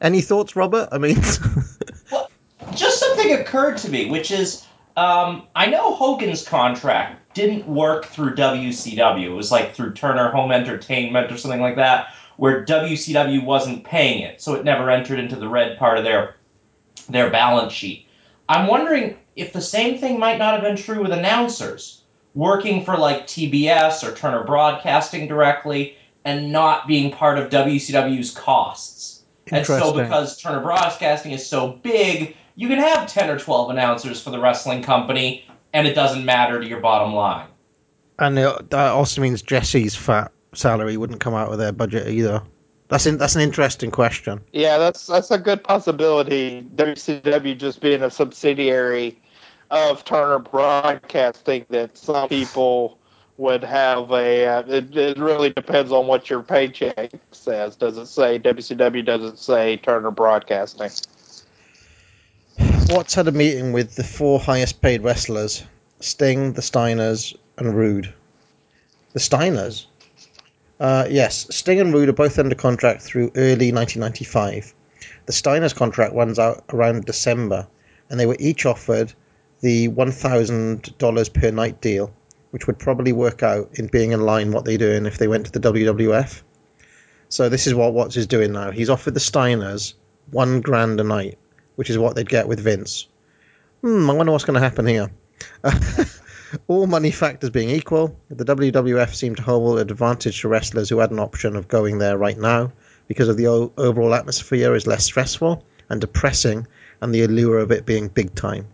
Any 0.01 0.21
thoughts, 0.21 0.55
Robert? 0.55 0.89
I 0.93 0.99
mean, 0.99 1.17
Well, 2.13 2.31
just 2.75 3.01
something 3.01 3.33
occurred 3.33 3.77
to 3.79 3.91
me, 3.91 4.09
which 4.09 4.31
is 4.31 4.65
um, 4.97 5.49
I 5.57 5.67
know 5.67 5.95
Hogan's 5.95 6.47
contract 6.47 7.35
didn't 7.35 7.67
work 7.67 8.05
through 8.07 8.37
WCW. 8.37 9.25
It 9.25 9.29
was 9.31 9.51
like 9.51 9.75
through 9.75 9.95
Turner 9.95 10.31
Home 10.31 10.53
Entertainment 10.53 11.33
or 11.33 11.37
something 11.37 11.61
like 11.61 11.77
that, 11.77 12.15
where 12.37 12.65
WCW 12.65 13.45
wasn't 13.45 13.83
paying 13.83 14.23
it, 14.23 14.41
so 14.41 14.55
it 14.55 14.65
never 14.65 14.91
entered 14.91 15.19
into 15.19 15.35
the 15.35 15.49
red 15.49 15.77
part 15.77 15.99
of 15.99 16.05
their 16.05 16.37
their 17.09 17.31
balance 17.31 17.73
sheet. 17.73 18.07
I'm 18.49 18.69
wondering 18.69 19.17
if 19.35 19.53
the 19.53 19.61
same 19.61 19.99
thing 19.99 20.21
might 20.21 20.39
not 20.39 20.55
have 20.55 20.63
been 20.63 20.77
true 20.77 21.03
with 21.03 21.11
announcers 21.11 22.02
working 22.35 22.85
for 22.85 22.97
like 22.97 23.27
TBS 23.27 24.07
or 24.07 24.15
Turner 24.15 24.45
Broadcasting 24.45 25.29
directly 25.29 25.97
and 26.25 26.53
not 26.53 26.87
being 26.87 27.13
part 27.13 27.39
of 27.39 27.51
WCW's 27.51 28.31
costs. 28.31 29.23
And 29.51 29.67
so, 29.67 29.93
because 29.93 30.41
Turner 30.41 30.61
Broadcasting 30.61 31.33
is 31.33 31.47
so 31.47 31.69
big, 31.83 32.37
you 32.55 32.69
can 32.69 32.79
have 32.79 33.09
10 33.13 33.29
or 33.29 33.39
12 33.39 33.71
announcers 33.71 34.23
for 34.23 34.31
the 34.31 34.39
wrestling 34.39 34.83
company, 34.83 35.45
and 35.73 35.87
it 35.87 35.95
doesn't 35.95 36.25
matter 36.25 36.61
to 36.61 36.67
your 36.67 36.81
bottom 36.81 37.13
line. 37.13 37.49
and 38.19 38.39
it, 38.39 38.71
that 38.71 38.93
also 38.93 39.21
means 39.21 39.43
Jesse's 39.43 39.95
fat 39.95 40.33
salary 40.55 40.97
wouldn't 40.97 41.21
come 41.21 41.35
out 41.35 41.51
of 41.53 41.59
their 41.59 41.73
budget 41.73 42.09
either. 42.09 42.43
That's 42.89 43.07
in, 43.07 43.17
that's 43.19 43.35
an 43.35 43.43
interesting 43.43 43.91
question. 43.91 44.41
Yeah, 44.53 44.79
that's 44.79 45.07
that's 45.07 45.31
a 45.31 45.39
good 45.39 45.65
possibility. 45.65 46.63
WCW 46.75 47.59
just 47.59 47.81
being 47.81 48.03
a 48.03 48.11
subsidiary 48.11 49.19
of 49.73 50.05
Turner 50.05 50.39
Broadcasting, 50.39 51.65
that 51.71 51.97
some 51.97 52.29
people 52.29 52.99
would 53.39 53.65
have 53.65 54.11
a. 54.13 54.47
Uh, 54.47 54.63
it, 54.69 54.97
it 54.97 55.19
really 55.19 55.51
depends 55.51 55.91
on 55.91 56.07
what 56.07 56.31
your 56.31 56.43
paycheck 56.43 57.11
says. 57.33 57.75
Does 57.75 57.97
it 57.97 58.07
say 58.07 58.39
WCW? 58.39 59.05
Does 59.05 59.33
it 59.33 59.39
say 59.39 59.79
Turner 59.79 60.11
Broadcasting? 60.11 60.91
Watts 62.89 63.15
had 63.15 63.27
a 63.27 63.33
meeting 63.33 63.73
with 63.73 63.95
the 63.95 64.05
four 64.05 64.39
highest 64.39 64.83
paid 64.83 65.03
wrestlers 65.03 65.65
Sting, 66.01 66.53
the 66.53 66.61
Steiners, 66.61 67.35
and 67.57 67.75
Rude. 67.75 68.13
The 69.15 69.21
Steiners? 69.21 69.87
Uh, 70.79 71.07
yes, 71.09 71.47
Sting 71.51 71.81
and 71.81 71.95
Rude 71.95 72.09
are 72.09 72.13
both 72.13 72.39
under 72.39 72.55
contract 72.55 73.03
through 73.03 73.31
early 73.37 73.73
1995. 73.73 74.75
The 75.27 75.33
Steiners' 75.33 75.75
contract 75.75 76.15
runs 76.15 76.39
out 76.39 76.65
around 76.71 77.05
December, 77.05 77.67
and 78.11 78.19
they 78.19 78.27
were 78.27 78.37
each 78.39 78.67
offered 78.67 79.13
the 79.63 79.89
$1,000 79.89 81.35
per 81.35 81.51
night 81.51 81.81
deal, 81.81 82.13
which 82.51 82.67
would 82.67 82.79
probably 82.79 83.13
work 83.13 83.43
out 83.43 83.71
in 83.79 83.87
being 83.87 84.13
in 84.13 84.21
line 84.21 84.53
what 84.53 84.65
they're 84.65 84.77
doing 84.77 85.07
if 85.07 85.19
they 85.19 85.29
went 85.29 85.47
to 85.47 85.53
the 85.53 85.73
WWF. 85.73 86.43
So 87.29 87.49
this 87.49 87.67
is 87.67 87.75
what 87.75 87.95
Watts 87.95 88.17
is 88.17 88.27
doing 88.27 88.53
now. 88.53 88.73
He's 88.73 88.91
offered 88.91 89.15
the 89.15 89.21
Steiners 89.21 89.95
one 90.31 90.61
grand 90.61 91.01
a 91.01 91.05
night, 91.05 91.39
which 91.77 91.89
is 91.89 91.97
what 91.97 92.15
they'd 92.15 92.29
get 92.29 92.49
with 92.49 92.61
Vince. 92.61 93.07
Hmm, 93.81 94.11
I 94.11 94.13
wonder 94.13 94.33
what's 94.33 94.45
going 94.45 94.61
to 94.61 94.61
happen 94.61 94.87
here. 94.87 95.11
All 96.69 96.87
money 96.87 97.11
factors 97.11 97.51
being 97.51 97.71
equal, 97.71 98.17
the 98.29 98.45
WWF 98.45 99.15
seemed 99.15 99.39
to 99.39 99.43
hold 99.43 99.79
an 99.79 99.91
advantage 99.91 100.41
to 100.43 100.49
wrestlers 100.49 100.89
who 100.89 100.99
had 100.99 101.11
an 101.11 101.19
option 101.19 101.57
of 101.57 101.69
going 101.69 101.99
there 101.99 102.19
right 102.19 102.37
now 102.37 102.73
because 103.09 103.29
of 103.29 103.37
the 103.37 103.47
overall 103.47 104.15
atmosphere 104.15 104.75
is 104.75 104.87
less 104.87 105.05
stressful 105.05 105.65
and 105.89 106.01
depressing, 106.01 106.67
and 107.01 107.15
the 107.15 107.23
allure 107.23 107.59
of 107.59 107.71
it 107.71 107.85
being 107.85 108.09
big 108.09 108.35
time. 108.35 108.67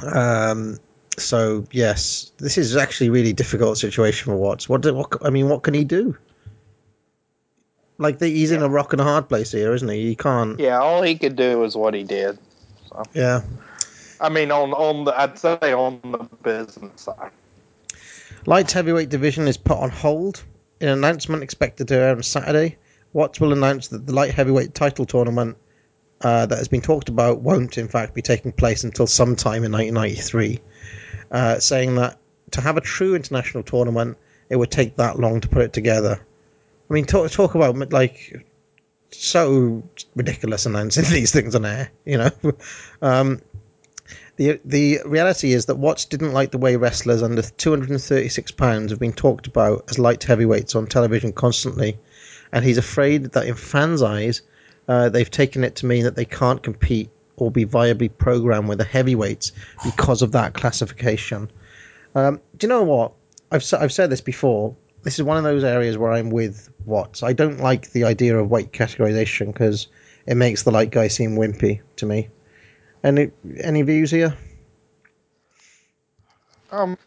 Um, 0.00 0.78
so 1.18 1.66
yes, 1.70 2.32
this 2.38 2.58
is 2.58 2.76
actually 2.76 3.08
a 3.08 3.12
really 3.12 3.32
difficult 3.32 3.78
situation 3.78 4.26
for 4.26 4.36
Watts. 4.36 4.68
What, 4.68 4.82
do, 4.82 4.94
what 4.94 5.16
I 5.24 5.30
mean, 5.30 5.48
what 5.48 5.62
can 5.62 5.74
he 5.74 5.84
do? 5.84 6.16
Like 7.98 8.18
the, 8.18 8.28
he's 8.28 8.50
in 8.50 8.62
a 8.62 8.68
rock 8.68 8.92
and 8.92 9.00
a 9.00 9.04
hard 9.04 9.28
place 9.28 9.52
here, 9.52 9.74
isn't 9.74 9.88
he? 9.88 10.06
He 10.06 10.16
can't. 10.16 10.58
Yeah, 10.58 10.78
all 10.78 11.02
he 11.02 11.16
could 11.16 11.36
do 11.36 11.62
is 11.64 11.76
what 11.76 11.94
he 11.94 12.02
did. 12.02 12.38
So. 12.88 13.02
Yeah. 13.12 13.42
I 14.20 14.28
mean, 14.28 14.50
on 14.50 14.72
on 14.72 15.04
the 15.04 15.20
I'd 15.20 15.38
say 15.38 15.72
on 15.72 16.00
the 16.04 16.28
business 16.42 17.02
side. 17.02 17.30
Light 18.46 18.72
heavyweight 18.72 19.08
division 19.08 19.46
is 19.46 19.56
put 19.56 19.78
on 19.78 19.90
hold. 19.90 20.42
An 20.80 20.88
announcement 20.88 21.44
expected 21.44 21.88
to 21.88 21.94
air 21.94 22.10
on 22.10 22.24
Saturday, 22.24 22.76
Watts 23.12 23.40
will 23.40 23.52
announce 23.52 23.88
that 23.88 24.06
the 24.06 24.12
light 24.12 24.32
heavyweight 24.32 24.74
title 24.74 25.04
tournament 25.04 25.56
uh, 26.22 26.46
that 26.46 26.58
has 26.58 26.68
been 26.68 26.80
talked 26.80 27.08
about 27.08 27.40
won't, 27.40 27.78
in 27.78 27.88
fact, 27.88 28.14
be 28.14 28.22
taking 28.22 28.52
place 28.52 28.84
until 28.84 29.06
sometime 29.06 29.64
in 29.64 29.72
1993. 29.72 30.60
Uh, 31.30 31.58
saying 31.58 31.96
that 31.96 32.18
to 32.52 32.60
have 32.60 32.76
a 32.76 32.80
true 32.80 33.14
international 33.14 33.62
tournament, 33.62 34.18
it 34.48 34.56
would 34.56 34.70
take 34.70 34.96
that 34.96 35.18
long 35.18 35.40
to 35.40 35.48
put 35.48 35.62
it 35.62 35.72
together. 35.72 36.20
I 36.90 36.94
mean, 36.94 37.06
talk 37.06 37.30
talk 37.30 37.54
about 37.54 37.92
like 37.92 38.46
so 39.10 39.82
ridiculous 40.14 40.66
announcing 40.66 41.04
these 41.10 41.32
things 41.32 41.54
on 41.54 41.64
air, 41.64 41.90
you 42.04 42.18
know. 42.18 42.30
um, 43.02 43.40
the 44.36 44.60
the 44.64 45.00
reality 45.04 45.52
is 45.52 45.66
that 45.66 45.76
Watts 45.76 46.04
didn't 46.04 46.32
like 46.32 46.50
the 46.50 46.58
way 46.58 46.76
wrestlers 46.76 47.22
under 47.22 47.42
236 47.42 48.50
pounds 48.52 48.90
have 48.90 49.00
been 49.00 49.12
talked 49.12 49.46
about 49.46 49.84
as 49.90 49.98
light 49.98 50.24
heavyweights 50.24 50.74
on 50.74 50.86
television 50.86 51.32
constantly, 51.32 51.98
and 52.52 52.64
he's 52.64 52.78
afraid 52.78 53.32
that 53.32 53.46
in 53.46 53.54
fans' 53.54 54.02
eyes, 54.02 54.42
uh, 54.92 55.08
they've 55.08 55.30
taken 55.30 55.64
it 55.64 55.76
to 55.76 55.86
mean 55.86 56.04
that 56.04 56.16
they 56.16 56.26
can't 56.26 56.62
compete 56.62 57.08
or 57.36 57.50
be 57.50 57.64
viably 57.64 58.10
programmed 58.18 58.68
with 58.68 58.76
the 58.76 58.84
heavyweights 58.84 59.52
because 59.82 60.20
of 60.20 60.32
that 60.32 60.52
classification. 60.52 61.50
Um, 62.14 62.42
do 62.58 62.66
you 62.66 62.68
know 62.68 62.82
what? 62.82 63.12
I've 63.50 63.64
I've 63.72 63.92
said 63.92 64.10
this 64.10 64.20
before. 64.20 64.76
This 65.02 65.18
is 65.18 65.22
one 65.22 65.38
of 65.38 65.44
those 65.44 65.64
areas 65.64 65.96
where 65.96 66.12
I'm 66.12 66.28
with 66.28 66.68
Watts. 66.84 67.22
I 67.22 67.32
don't 67.32 67.60
like 67.60 67.92
the 67.92 68.04
idea 68.04 68.36
of 68.36 68.50
weight 68.50 68.72
categorization 68.72 69.46
because 69.46 69.88
it 70.26 70.34
makes 70.34 70.64
the 70.64 70.70
light 70.70 70.90
guy 70.90 71.08
seem 71.08 71.36
wimpy 71.36 71.80
to 71.96 72.04
me. 72.04 72.28
Any 73.02 73.30
any 73.60 73.80
views 73.80 74.10
here? 74.10 74.36
Um, 76.70 76.98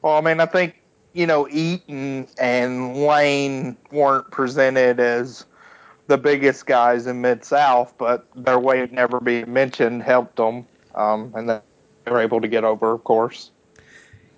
well, 0.00 0.16
I 0.16 0.22
mean, 0.22 0.40
I 0.40 0.46
think 0.46 0.76
you 1.12 1.26
know 1.26 1.46
Eaton 1.46 2.26
and 2.38 2.96
Lane 2.96 3.76
weren't 3.90 4.30
presented 4.30 4.98
as 4.98 5.44
the 6.06 6.18
biggest 6.18 6.66
guys 6.66 7.06
in 7.06 7.20
Mid 7.20 7.44
South, 7.44 7.94
but 7.98 8.26
their 8.34 8.58
weight 8.58 8.92
never 8.92 9.20
being 9.20 9.52
mentioned 9.52 10.02
helped 10.02 10.36
them, 10.36 10.66
um, 10.94 11.32
and 11.34 11.48
they 11.48 11.60
were 12.10 12.20
able 12.20 12.40
to 12.40 12.48
get 12.48 12.64
over, 12.64 12.92
of 12.92 13.04
course, 13.04 13.50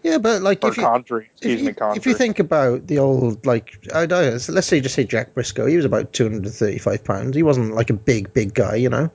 Yeah, 0.02 0.18
but 0.18 0.42
like 0.42 0.62
or 0.62 0.70
if 0.70 0.76
you, 0.76 0.82
country. 0.82 1.30
Excuse 1.32 1.54
if 1.54 1.60
you, 1.60 1.66
me, 1.66 1.72
country. 1.72 1.98
if 1.98 2.06
you 2.06 2.14
think 2.14 2.38
about 2.38 2.86
the 2.86 2.98
old 2.98 3.44
like 3.46 3.78
I 3.94 4.06
don't 4.06 4.24
know, 4.24 4.52
let's 4.54 4.66
say 4.66 4.80
just 4.80 4.94
say 4.94 5.04
Jack 5.04 5.34
Briscoe, 5.34 5.66
he 5.66 5.76
was 5.76 5.84
about 5.84 6.12
235 6.12 7.04
pounds. 7.04 7.36
He 7.36 7.42
wasn't 7.42 7.74
like 7.74 7.90
a 7.90 7.94
big 7.94 8.32
big 8.34 8.54
guy, 8.54 8.76
you 8.76 8.90
know. 8.90 9.10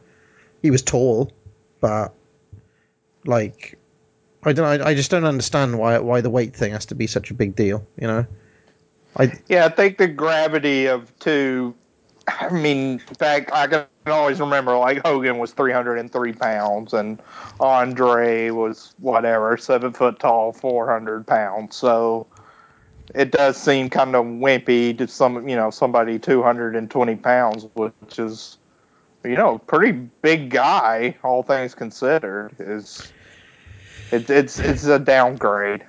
He 0.62 0.72
was 0.72 0.82
tall, 0.82 1.32
but 1.80 2.14
like 3.26 3.78
I 4.44 4.54
don't 4.54 4.66
know, 4.66 4.86
I, 4.86 4.90
I 4.90 4.94
just 4.96 5.12
don't 5.12 5.26
understand 5.26 5.78
why 5.78 6.00
why 6.00 6.22
the 6.22 6.30
weight 6.30 6.56
thing 6.56 6.72
has 6.72 6.86
to 6.88 6.96
be 6.96 7.08
such 7.08 7.30
a 7.30 7.34
big 7.34 7.56
deal, 7.56 7.86
you 8.00 8.08
know. 8.08 8.26
I 9.18 9.32
Yeah, 9.48 9.66
I 9.66 9.70
think 9.70 9.98
the 9.98 10.08
gravity 10.08 10.88
of 10.88 11.18
two 11.20 11.76
I 12.40 12.50
mean, 12.50 12.94
in 12.94 13.16
fact, 13.16 13.52
I 13.54 13.68
can 13.68 13.86
always 14.08 14.40
remember 14.40 14.78
like 14.78 15.06
Hogan 15.06 15.38
was 15.38 15.52
303 15.52 16.34
pounds 16.34 16.94
and 16.94 17.22
Andre 17.60 18.50
was 18.50 18.94
whatever, 19.00 19.58
seven 19.58 19.94
foot 19.94 20.20
tall, 20.20 20.54
400 20.54 21.26
pounds. 21.26 21.76
So 21.76 22.28
it 23.16 23.32
does 23.32 23.58
seem 23.58 23.90
kind 23.90 24.16
of 24.16 24.26
wimpy 24.26 24.98
to 24.98 25.08
some, 25.08 25.48
you 25.48 25.56
know, 25.56 25.70
somebody 25.70 26.20
220 26.20 27.16
pounds, 27.18 27.68
which 27.74 28.20
is, 28.20 28.58
you 29.24 29.36
know, 29.36 29.58
pretty 29.60 29.92
big 30.22 30.50
guy, 30.50 31.16
all 31.24 31.44
things 31.44 31.76
considered. 31.76 32.56
Is 32.60 33.12
it, 34.12 34.30
it's 34.30 34.60
it's 34.60 34.86
a 34.86 35.00
downgrade. 35.00 35.86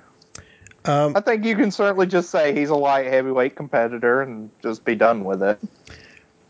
Um, 0.85 1.15
I 1.15 1.21
think 1.21 1.45
you 1.45 1.55
can 1.55 1.69
certainly 1.69 2.07
just 2.07 2.31
say 2.31 2.55
he's 2.55 2.69
a 2.69 2.75
light 2.75 3.05
heavyweight 3.05 3.55
competitor 3.55 4.21
and 4.21 4.49
just 4.63 4.83
be 4.83 4.95
done 4.95 5.23
with 5.23 5.43
it. 5.43 5.59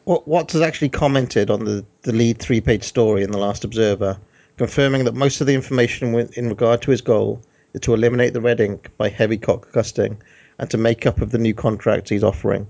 What 0.03 0.27
Watts 0.27 0.53
has 0.53 0.63
actually 0.63 0.89
commented 0.89 1.51
on 1.51 1.63
the, 1.63 1.85
the 2.01 2.11
lead 2.11 2.39
three 2.39 2.59
page 2.59 2.83
story 2.83 3.21
in 3.21 3.29
The 3.29 3.37
Last 3.37 3.63
Observer, 3.63 4.17
confirming 4.57 5.05
that 5.05 5.13
most 5.13 5.41
of 5.41 5.47
the 5.47 5.53
information 5.53 6.15
in 6.33 6.49
regard 6.49 6.81
to 6.81 6.91
his 6.91 7.01
goal 7.01 7.39
is 7.75 7.81
to 7.81 7.93
eliminate 7.93 8.33
the 8.33 8.41
red 8.41 8.59
ink 8.59 8.89
by 8.97 9.09
heavy 9.09 9.37
cockcusting 9.37 10.17
and 10.57 10.71
to 10.71 10.77
make 10.79 11.05
up 11.05 11.21
of 11.21 11.29
the 11.29 11.37
new 11.37 11.53
contracts 11.53 12.09
he's 12.09 12.23
offering. 12.23 12.67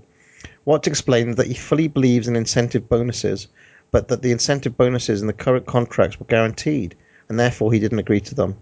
Watts 0.66 0.86
explained 0.86 1.36
that 1.36 1.46
he 1.46 1.54
fully 1.54 1.88
believes 1.88 2.28
in 2.28 2.36
incentive 2.36 2.86
bonuses, 2.86 3.48
but 3.90 4.08
that 4.08 4.20
the 4.20 4.30
incentive 4.30 4.76
bonuses 4.76 5.22
in 5.22 5.26
the 5.26 5.32
current 5.32 5.64
contracts 5.64 6.20
were 6.20 6.26
guaranteed, 6.26 6.94
and 7.30 7.40
therefore 7.40 7.72
he 7.72 7.78
didn't 7.78 7.98
agree 7.98 8.20
to 8.20 8.34
them. 8.34 8.56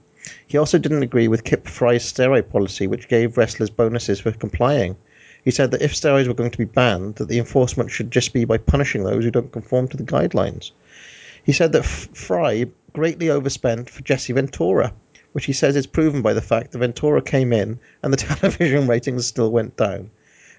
He 0.46 0.58
also 0.58 0.78
didn't 0.78 1.02
agree 1.02 1.26
with 1.26 1.42
Kip 1.42 1.66
Frye's 1.66 2.04
steroid 2.04 2.48
policy, 2.50 2.86
which 2.86 3.08
gave 3.08 3.36
wrestlers 3.36 3.70
bonuses 3.70 4.20
for 4.20 4.30
complying. 4.30 4.94
He 5.44 5.50
said 5.50 5.70
that 5.70 5.82
if 5.82 5.94
steroids 5.94 6.28
were 6.28 6.34
going 6.34 6.50
to 6.50 6.58
be 6.58 6.64
banned, 6.64 7.16
that 7.16 7.28
the 7.28 7.38
enforcement 7.38 7.90
should 7.90 8.10
just 8.10 8.32
be 8.32 8.44
by 8.44 8.58
punishing 8.58 9.04
those 9.04 9.24
who 9.24 9.30
don't 9.30 9.52
conform 9.52 9.88
to 9.88 9.96
the 9.96 10.02
guidelines. 10.02 10.72
He 11.44 11.52
said 11.52 11.72
that 11.72 11.84
Frye 11.86 12.66
greatly 12.92 13.30
overspent 13.30 13.88
for 13.88 14.02
Jesse 14.02 14.34
Ventura, 14.34 14.92
which 15.32 15.46
he 15.46 15.52
says 15.52 15.76
is 15.76 15.86
proven 15.86 16.22
by 16.22 16.34
the 16.34 16.42
fact 16.42 16.72
that 16.72 16.78
Ventura 16.78 17.22
came 17.22 17.52
in 17.52 17.80
and 18.02 18.12
the 18.12 18.16
television 18.34 18.86
ratings 18.86 19.26
still 19.26 19.50
went 19.50 19.76
down. 19.76 20.10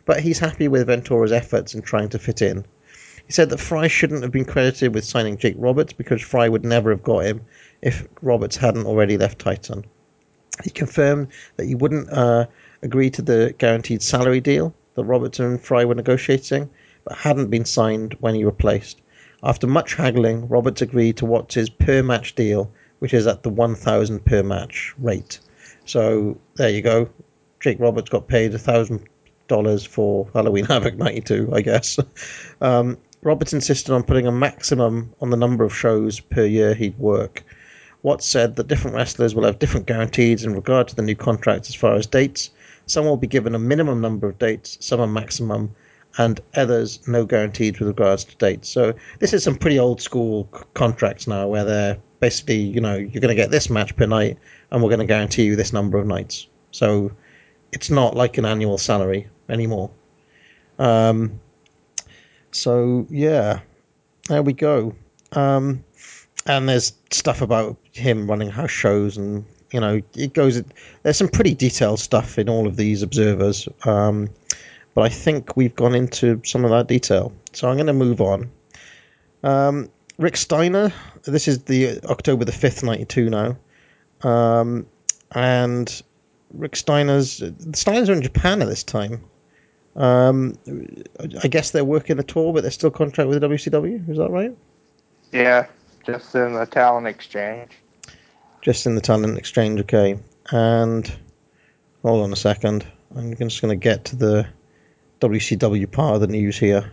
But 0.05 0.21
he's 0.21 0.39
happy 0.39 0.67
with 0.67 0.87
Ventura's 0.87 1.31
efforts 1.31 1.75
in 1.75 1.83
trying 1.83 2.09
to 2.09 2.19
fit 2.19 2.41
in. 2.41 2.65
He 3.27 3.33
said 3.33 3.49
that 3.51 3.59
Frye 3.59 3.87
shouldn't 3.87 4.23
have 4.23 4.31
been 4.31 4.45
credited 4.45 4.95
with 4.95 5.05
signing 5.05 5.37
Jake 5.37 5.55
Roberts 5.57 5.93
because 5.93 6.21
Frye 6.21 6.49
would 6.49 6.65
never 6.65 6.89
have 6.89 7.03
got 7.03 7.25
him 7.25 7.41
if 7.81 8.07
Roberts 8.21 8.57
hadn't 8.57 8.87
already 8.87 9.17
left 9.17 9.39
Titan. 9.39 9.85
He 10.63 10.69
confirmed 10.69 11.27
that 11.55 11.65
he 11.65 11.75
wouldn't 11.75 12.09
uh, 12.11 12.47
agree 12.83 13.09
to 13.11 13.21
the 13.21 13.53
guaranteed 13.57 14.01
salary 14.01 14.41
deal 14.41 14.73
that 14.95 15.03
Roberts 15.03 15.39
and 15.39 15.61
Frye 15.61 15.85
were 15.85 15.95
negotiating, 15.95 16.69
but 17.03 17.17
hadn't 17.17 17.49
been 17.49 17.65
signed 17.65 18.15
when 18.19 18.35
he 18.35 18.43
replaced. 18.43 19.01
After 19.43 19.67
much 19.67 19.95
haggling, 19.95 20.47
Roberts 20.47 20.81
agreed 20.81 21.17
to 21.17 21.25
what's 21.25 21.55
his 21.55 21.69
per 21.69 22.03
match 22.03 22.35
deal, 22.35 22.71
which 22.99 23.13
is 23.13 23.25
at 23.27 23.43
the 23.43 23.49
1,000 23.49 24.23
per 24.25 24.43
match 24.43 24.93
rate. 24.99 25.39
So 25.85 26.37
there 26.55 26.69
you 26.69 26.81
go. 26.81 27.09
Jake 27.59 27.79
Roberts 27.79 28.09
got 28.09 28.27
paid 28.27 28.51
$1,000 28.51 29.87
for 29.87 30.29
Halloween 30.33 30.65
Havoc 30.65 30.95
92, 30.97 31.49
I 31.53 31.61
guess. 31.61 31.99
Um, 32.61 32.99
Roberts 33.23 33.53
insisted 33.53 33.91
on 33.91 34.03
putting 34.03 34.27
a 34.27 34.31
maximum 34.31 35.13
on 35.19 35.31
the 35.31 35.37
number 35.37 35.63
of 35.63 35.75
shows 35.75 36.19
per 36.19 36.45
year 36.45 36.75
he'd 36.75 36.97
work. 36.99 37.43
Watts 38.03 38.25
said 38.25 38.55
that 38.55 38.67
different 38.67 38.95
wrestlers 38.95 39.35
will 39.35 39.45
have 39.45 39.59
different 39.59 39.85
guarantees 39.85 40.43
in 40.43 40.53
regard 40.53 40.87
to 40.87 40.95
the 40.95 41.03
new 41.03 41.15
contracts 41.15 41.69
as 41.69 41.75
far 41.75 41.93
as 41.95 42.07
dates. 42.07 42.49
Some 42.85 43.05
will 43.05 43.17
be 43.17 43.27
given 43.27 43.55
a 43.55 43.59
minimum 43.59 44.01
number 44.01 44.27
of 44.27 44.39
dates, 44.39 44.77
some 44.81 44.99
a 44.99 45.07
maximum, 45.07 45.75
and 46.17 46.41
others 46.55 46.99
no 47.07 47.25
guaranteed 47.25 47.79
with 47.79 47.87
regards 47.87 48.25
to 48.25 48.35
dates. 48.35 48.69
So 48.69 48.93
this 49.19 49.33
is 49.33 49.43
some 49.43 49.55
pretty 49.55 49.79
old 49.79 50.01
school 50.01 50.49
c- 50.53 50.63
contracts 50.73 51.27
now, 51.27 51.47
where 51.47 51.63
they're 51.63 51.97
basically, 52.19 52.57
you 52.57 52.81
know, 52.81 52.95
you're 52.95 53.21
going 53.21 53.29
to 53.29 53.35
get 53.35 53.51
this 53.51 53.69
match 53.69 53.95
per 53.95 54.05
night, 54.05 54.37
and 54.71 54.83
we're 54.83 54.89
going 54.89 54.99
to 54.99 55.05
guarantee 55.05 55.43
you 55.43 55.55
this 55.55 55.73
number 55.73 55.97
of 55.97 56.05
nights. 56.05 56.47
So 56.71 57.11
it's 57.71 57.89
not 57.89 58.15
like 58.15 58.37
an 58.37 58.45
annual 58.45 58.77
salary 58.77 59.27
anymore. 59.49 59.89
Um, 60.79 61.39
so 62.51 63.05
yeah, 63.09 63.61
there 64.27 64.43
we 64.43 64.53
go. 64.53 64.95
Um, 65.31 65.83
and 66.45 66.67
there's 66.67 66.93
stuff 67.11 67.41
about 67.41 67.77
him 67.93 68.29
running 68.29 68.49
house 68.49 68.71
shows, 68.71 69.17
and 69.17 69.45
you 69.71 69.79
know, 69.79 70.01
it 70.15 70.33
goes. 70.33 70.61
There's 71.03 71.17
some 71.17 71.29
pretty 71.29 71.55
detailed 71.55 71.99
stuff 71.99 72.37
in 72.37 72.49
all 72.49 72.67
of 72.67 72.75
these 72.75 73.01
observers. 73.01 73.67
Um, 73.85 74.29
but 74.93 75.03
I 75.03 75.09
think 75.09 75.55
we've 75.55 75.75
gone 75.75 75.95
into 75.95 76.41
some 76.43 76.65
of 76.65 76.71
that 76.71 76.87
detail. 76.87 77.31
So 77.53 77.69
I'm 77.69 77.75
going 77.75 77.87
to 77.87 77.93
move 77.93 78.21
on. 78.21 78.51
Um, 79.43 79.89
Rick 80.17 80.37
Steiner. 80.37 80.93
This 81.23 81.47
is 81.47 81.63
the 81.63 81.99
October 82.05 82.45
the 82.45 82.51
fifth, 82.51 82.83
ninety 82.83 83.05
two 83.05 83.29
now, 83.29 83.57
um, 84.21 84.85
and 85.31 86.01
Rick 86.53 86.75
Steiner's 86.75 87.37
the 87.37 87.51
Steiners 87.51 88.09
are 88.09 88.13
in 88.13 88.21
Japan 88.21 88.61
at 88.61 88.67
this 88.67 88.83
time. 88.83 89.23
Um, 89.95 90.57
I 91.43 91.47
guess 91.47 91.71
they're 91.71 91.85
working 91.85 92.17
the 92.17 92.23
tour, 92.23 92.53
but 92.53 92.61
they're 92.61 92.71
still 92.71 92.91
contract 92.91 93.29
with 93.29 93.41
the 93.41 93.47
WCW. 93.47 94.09
Is 94.09 94.17
that 94.17 94.29
right? 94.29 94.55
Yeah, 95.31 95.67
just 96.05 96.33
in 96.35 96.53
the 96.53 96.65
talent 96.65 97.07
exchange. 97.07 97.71
Just 98.61 98.85
in 98.85 98.95
the 98.95 99.01
talent 99.01 99.37
exchange, 99.37 99.79
okay. 99.81 100.19
And 100.51 101.11
hold 102.03 102.23
on 102.23 102.33
a 102.33 102.35
second. 102.35 102.85
I'm 103.15 103.35
just 103.35 103.61
going 103.61 103.77
to 103.77 103.83
get 103.83 104.05
to 104.05 104.15
the 104.15 104.47
WCW 105.19 105.91
part 105.91 106.15
of 106.15 106.21
the 106.21 106.27
news 106.27 106.57
here. 106.57 106.91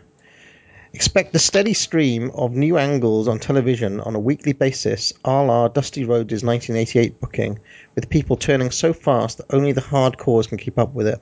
Expect 0.95 1.37
a 1.37 1.39
steady 1.39 1.75
stream 1.75 2.31
of 2.35 2.53
new 2.53 2.79
angles 2.79 3.29
on 3.29 3.39
television 3.39 4.01
on 4.01 4.17
a 4.17 4.19
weekly 4.19 4.55
basis, 4.55 5.13
a 5.23 5.43
la 5.43 5.69
Dusty 5.69 6.05
Rhodes' 6.05 6.43
1988 6.43 7.21
booking, 7.21 7.59
with 7.95 8.09
people 8.09 8.37
turning 8.37 8.71
so 8.71 8.95
fast 8.95 9.37
that 9.37 9.53
only 9.55 9.73
the 9.73 9.83
hardcores 9.83 10.49
can 10.49 10.57
keep 10.57 10.79
up 10.79 10.95
with 10.95 11.07
it. 11.07 11.21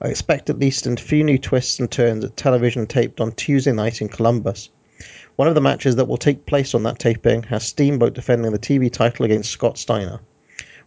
I 0.00 0.08
expect 0.08 0.50
at 0.50 0.58
least 0.58 0.86
a 0.86 0.94
few 0.96 1.24
new 1.24 1.38
twists 1.38 1.80
and 1.80 1.90
turns 1.90 2.24
at 2.24 2.36
television 2.36 2.86
taped 2.86 3.20
on 3.20 3.32
Tuesday 3.32 3.72
night 3.72 4.02
in 4.02 4.08
Columbus. 4.08 4.68
One 5.38 5.46
of 5.46 5.54
the 5.54 5.60
matches 5.60 5.94
that 5.94 6.08
will 6.08 6.16
take 6.16 6.46
place 6.46 6.74
on 6.74 6.82
that 6.82 6.98
taping 6.98 7.44
has 7.44 7.62
Steamboat 7.62 8.12
defending 8.12 8.50
the 8.50 8.58
TV 8.58 8.90
title 8.90 9.24
against 9.24 9.52
Scott 9.52 9.78
Steiner. 9.78 10.18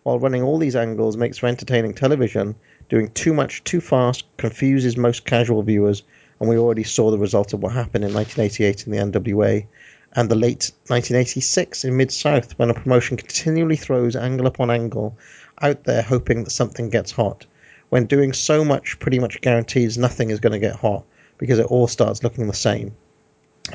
While 0.03 0.19
running 0.19 0.43
all 0.43 0.57
these 0.57 0.75
angles 0.75 1.15
makes 1.15 1.37
for 1.37 1.47
entertaining 1.47 1.93
television, 1.93 2.55
doing 2.89 3.11
too 3.11 3.33
much 3.33 3.63
too 3.63 3.79
fast 3.79 4.25
confuses 4.35 4.97
most 4.97 5.23
casual 5.23 5.63
viewers, 5.63 6.03
and 6.37 6.49
we 6.49 6.57
already 6.57 6.83
saw 6.83 7.11
the 7.11 7.17
result 7.17 7.53
of 7.53 7.63
what 7.63 7.71
happened 7.71 8.03
in 8.03 8.13
1988 8.13 8.87
in 8.87 8.91
the 8.91 8.97
NWA 8.97 9.67
and 10.11 10.27
the 10.27 10.35
late 10.35 10.69
1986 10.87 11.85
in 11.85 11.95
Mid 11.95 12.11
South 12.11 12.59
when 12.59 12.69
a 12.69 12.73
promotion 12.73 13.15
continually 13.15 13.77
throws 13.77 14.17
angle 14.17 14.47
upon 14.47 14.69
angle 14.69 15.17
out 15.61 15.85
there 15.85 16.01
hoping 16.01 16.43
that 16.43 16.51
something 16.51 16.89
gets 16.89 17.13
hot. 17.13 17.45
When 17.87 18.05
doing 18.05 18.33
so 18.33 18.65
much 18.65 18.99
pretty 18.99 19.19
much 19.19 19.39
guarantees 19.39 19.97
nothing 19.97 20.29
is 20.29 20.41
going 20.41 20.51
to 20.51 20.59
get 20.59 20.75
hot 20.75 21.05
because 21.37 21.57
it 21.57 21.67
all 21.67 21.87
starts 21.87 22.21
looking 22.21 22.47
the 22.47 22.53
same. 22.53 22.93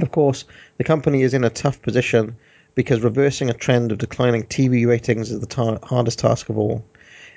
Of 0.01 0.11
course, 0.11 0.45
the 0.79 0.85
company 0.85 1.23
is 1.23 1.35
in 1.35 1.45
a 1.45 1.51
tough 1.51 1.81
position 1.83 2.37
because 2.75 3.01
reversing 3.01 3.51
a 3.51 3.55
trend 3.55 3.91
of 3.91 3.99
declining 3.99 4.45
TV 4.45 4.87
ratings 4.87 5.31
is 5.31 5.41
the 5.41 5.47
ta- 5.47 5.79
hardest 5.83 6.19
task 6.19 6.49
of 6.49 6.59
all. 6.59 6.85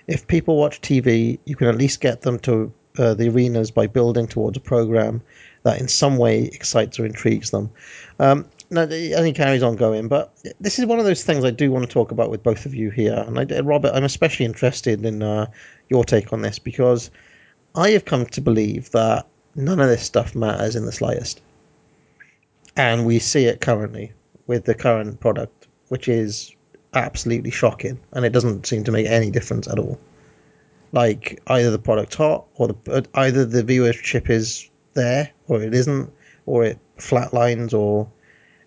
If 0.07 0.27
people 0.27 0.57
watch 0.57 0.81
TV, 0.81 1.39
you 1.45 1.55
can 1.55 1.67
at 1.67 1.77
least 1.77 2.01
get 2.01 2.21
them 2.21 2.39
to 2.39 2.73
uh, 2.97 3.13
the 3.13 3.29
arenas 3.29 3.71
by 3.71 3.87
building 3.87 4.27
towards 4.27 4.57
a 4.57 4.61
program 4.61 5.21
that 5.63 5.79
in 5.79 5.87
some 5.87 6.17
way 6.17 6.43
excites 6.43 6.99
or 6.99 7.05
intrigues 7.05 7.51
them. 7.51 7.71
Um, 8.19 8.45
no, 8.69 8.83
and 8.83 9.25
he 9.25 9.33
carries 9.33 9.63
on 9.63 9.75
going, 9.77 10.07
but 10.07 10.37
this 10.59 10.79
is 10.79 10.85
one 10.85 10.99
of 10.99 11.05
those 11.05 11.23
things 11.23 11.43
I 11.43 11.51
do 11.51 11.71
want 11.71 11.85
to 11.85 11.91
talk 11.91 12.11
about 12.11 12.29
with 12.29 12.43
both 12.43 12.65
of 12.65 12.75
you 12.75 12.91
here. 12.91 13.23
And 13.25 13.39
I, 13.39 13.59
Robert, 13.61 13.91
I'm 13.93 14.03
especially 14.03 14.45
interested 14.45 15.05
in 15.05 15.23
uh, 15.23 15.47
your 15.89 16.03
take 16.03 16.33
on 16.33 16.41
this 16.41 16.59
because 16.59 17.09
I 17.75 17.91
have 17.91 18.05
come 18.05 18.25
to 18.27 18.41
believe 18.41 18.91
that 18.91 19.27
none 19.55 19.79
of 19.79 19.87
this 19.87 20.03
stuff 20.03 20.35
matters 20.35 20.75
in 20.75 20.85
the 20.85 20.91
slightest. 20.91 21.41
And 22.79 23.05
we 23.05 23.19
see 23.19 23.43
it 23.43 23.59
currently 23.59 24.13
with 24.47 24.63
the 24.63 24.73
current 24.73 25.19
product, 25.19 25.67
which 25.89 26.07
is 26.07 26.55
absolutely 26.93 27.51
shocking, 27.51 27.99
and 28.13 28.23
it 28.23 28.31
doesn't 28.31 28.65
seem 28.67 28.85
to 28.85 28.91
make 28.93 29.05
any 29.05 29.31
difference 29.31 29.67
at 29.67 29.77
all. 29.77 29.99
Like 30.93 31.41
either 31.47 31.71
the 31.71 31.77
product's 31.77 32.15
hot, 32.15 32.45
or 32.55 32.69
the 32.69 33.05
either 33.15 33.43
the 33.43 33.63
viewership 33.63 34.29
is 34.29 34.69
there, 34.93 35.29
or 35.49 35.61
it 35.61 35.73
isn't, 35.73 36.09
or 36.45 36.63
it 36.63 36.79
flatlines, 36.97 37.73
or 37.73 38.09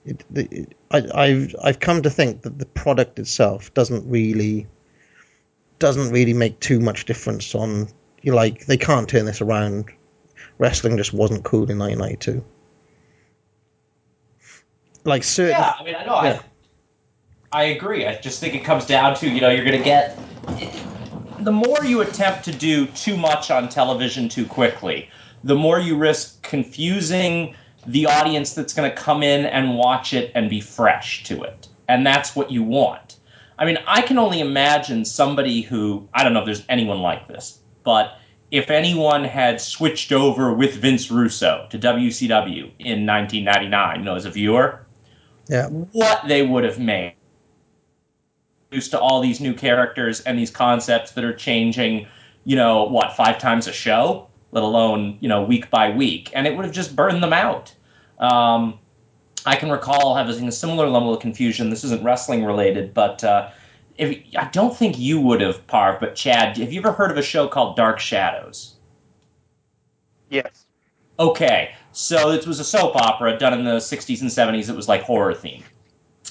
it, 0.04 0.22
it, 0.34 0.76
I, 0.90 1.08
I've 1.14 1.56
I've 1.64 1.80
come 1.80 2.02
to 2.02 2.10
think 2.10 2.42
that 2.42 2.58
the 2.58 2.66
product 2.66 3.18
itself 3.18 3.72
doesn't 3.72 4.06
really 4.06 4.66
doesn't 5.78 6.12
really 6.12 6.34
make 6.34 6.60
too 6.60 6.80
much 6.80 7.06
difference 7.06 7.54
on 7.54 7.88
you 8.20 8.34
like 8.34 8.66
they 8.66 8.76
can't 8.76 9.08
turn 9.08 9.24
this 9.24 9.40
around. 9.40 9.86
Wrestling 10.58 10.98
just 10.98 11.14
wasn't 11.14 11.44
cool 11.44 11.70
in 11.70 11.78
1992. 11.78 12.44
Like 15.04 15.24
certain, 15.24 15.52
Yeah, 15.52 15.74
I 15.78 15.84
mean, 15.84 15.94
I 15.94 16.04
know. 16.04 16.22
Yeah. 16.22 16.42
I, 17.52 17.60
I 17.60 17.64
agree. 17.64 18.06
I 18.06 18.18
just 18.20 18.40
think 18.40 18.54
it 18.54 18.64
comes 18.64 18.86
down 18.86 19.14
to 19.16 19.28
you 19.28 19.40
know 19.40 19.50
you're 19.50 19.64
going 19.64 19.78
to 19.78 19.84
get 19.84 20.18
the 21.44 21.52
more 21.52 21.84
you 21.84 22.00
attempt 22.02 22.44
to 22.44 22.52
do 22.52 22.86
too 22.86 23.16
much 23.16 23.50
on 23.50 23.68
television 23.68 24.28
too 24.28 24.46
quickly, 24.46 25.08
the 25.42 25.56
more 25.56 25.80
you 25.80 25.96
risk 25.96 26.40
confusing 26.42 27.54
the 27.86 28.06
audience 28.06 28.54
that's 28.54 28.72
going 28.72 28.88
to 28.88 28.96
come 28.96 29.22
in 29.22 29.46
and 29.46 29.76
watch 29.76 30.14
it 30.14 30.30
and 30.34 30.48
be 30.48 30.60
fresh 30.60 31.24
to 31.24 31.42
it. 31.42 31.68
And 31.88 32.06
that's 32.06 32.36
what 32.36 32.50
you 32.50 32.62
want. 32.62 33.16
I 33.58 33.64
mean, 33.64 33.78
I 33.86 34.02
can 34.02 34.18
only 34.18 34.40
imagine 34.40 35.04
somebody 35.04 35.62
who, 35.62 36.08
I 36.14 36.22
don't 36.22 36.32
know 36.32 36.40
if 36.40 36.46
there's 36.46 36.64
anyone 36.68 37.00
like 37.00 37.26
this, 37.26 37.58
but 37.82 38.18
if 38.50 38.70
anyone 38.70 39.24
had 39.24 39.60
switched 39.60 40.12
over 40.12 40.52
with 40.52 40.76
Vince 40.76 41.10
Russo 41.10 41.66
to 41.70 41.78
WCW 41.78 42.70
in 42.78 43.06
1999, 43.06 43.98
you 43.98 44.04
know, 44.04 44.14
as 44.14 44.26
a 44.26 44.30
viewer, 44.30 44.86
Yeah. 45.48 45.68
what 45.68 46.28
they 46.28 46.42
would 46.42 46.64
have 46.64 46.78
made. 46.78 47.14
Used 48.70 48.90
to 48.92 49.00
all 49.00 49.20
these 49.20 49.40
new 49.40 49.52
characters 49.52 50.20
and 50.20 50.38
these 50.38 50.50
concepts 50.50 51.12
that 51.12 51.24
are 51.24 51.34
changing, 51.34 52.06
you 52.44 52.56
know, 52.56 52.84
what, 52.84 53.16
five 53.16 53.38
times 53.38 53.66
a 53.66 53.72
show, 53.72 54.28
let 54.52 54.62
alone, 54.62 55.18
you 55.20 55.28
know, 55.28 55.42
week 55.42 55.70
by 55.70 55.90
week. 55.90 56.30
And 56.32 56.46
it 56.46 56.56
would 56.56 56.64
have 56.64 56.74
just 56.74 56.96
burned 56.96 57.22
them 57.22 57.32
out. 57.32 57.74
Um, 58.18 58.78
I 59.44 59.56
can 59.56 59.70
recall 59.70 60.14
having 60.14 60.48
a 60.48 60.52
similar 60.52 60.88
level 60.88 61.12
of 61.12 61.20
confusion. 61.20 61.68
This 61.68 61.84
isn't 61.84 62.02
wrestling 62.02 62.44
related, 62.44 62.94
but 62.94 63.22
uh, 63.24 63.50
if 63.98 64.18
I 64.36 64.48
don't 64.48 64.76
think 64.76 64.98
you 64.98 65.20
would 65.20 65.40
have, 65.40 65.66
Parv, 65.66 66.00
but 66.00 66.14
Chad, 66.14 66.56
have 66.56 66.72
you 66.72 66.80
ever 66.80 66.92
heard 66.92 67.10
of 67.10 67.18
a 67.18 67.22
show 67.22 67.48
called 67.48 67.76
Dark 67.76 67.98
Shadows? 67.98 68.76
Yes. 70.30 70.64
Okay, 71.18 71.74
so 71.92 72.30
it 72.30 72.46
was 72.46 72.58
a 72.58 72.64
soap 72.64 72.96
opera 72.96 73.38
done 73.38 73.52
in 73.52 73.64
the 73.64 73.76
60s 73.76 74.20
and 74.20 74.30
70s. 74.30 74.68
It 74.68 74.76
was 74.76 74.88
like 74.88 75.02
horror 75.02 75.34
themed. 75.34 75.64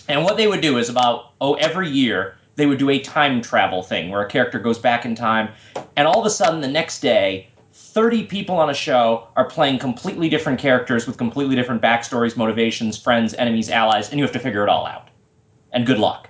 And 0.08 0.24
what 0.24 0.38
they 0.38 0.48
would 0.48 0.62
do 0.62 0.78
is 0.78 0.90
about, 0.90 1.34
oh, 1.40 1.54
every 1.56 1.88
year 1.88 2.36
they 2.56 2.66
would 2.66 2.80
do 2.80 2.90
a 2.90 3.00
time 3.00 3.42
travel 3.42 3.84
thing 3.84 4.10
where 4.10 4.22
a 4.22 4.30
character 4.30 4.60
goes 4.60 4.78
back 4.78 5.06
in 5.06 5.16
time, 5.16 5.50
and 5.96 6.08
all 6.08 6.20
of 6.20 6.26
a 6.26 6.30
sudden 6.30 6.62
the 6.62 6.68
next 6.68 7.00
day, 7.00 7.48
30 7.74 8.26
people 8.26 8.58
on 8.58 8.70
a 8.70 8.74
show 8.74 9.28
are 9.36 9.46
playing 9.46 9.80
completely 9.80 10.28
different 10.30 10.60
characters 10.60 11.08
with 11.08 11.18
completely 11.18 11.56
different 11.56 11.82
backstories, 11.82 12.36
motivations, 12.36 12.98
friends, 12.98 13.34
enemies, 13.36 13.70
allies, 13.70 14.10
and 14.10 14.20
you 14.20 14.26
have 14.26 14.34
to 14.34 14.40
figure 14.40 14.64
it 14.64 14.70
all 14.70 14.86
out. 14.86 15.10
And 15.72 15.86
good 15.86 16.00
luck. 16.00 16.30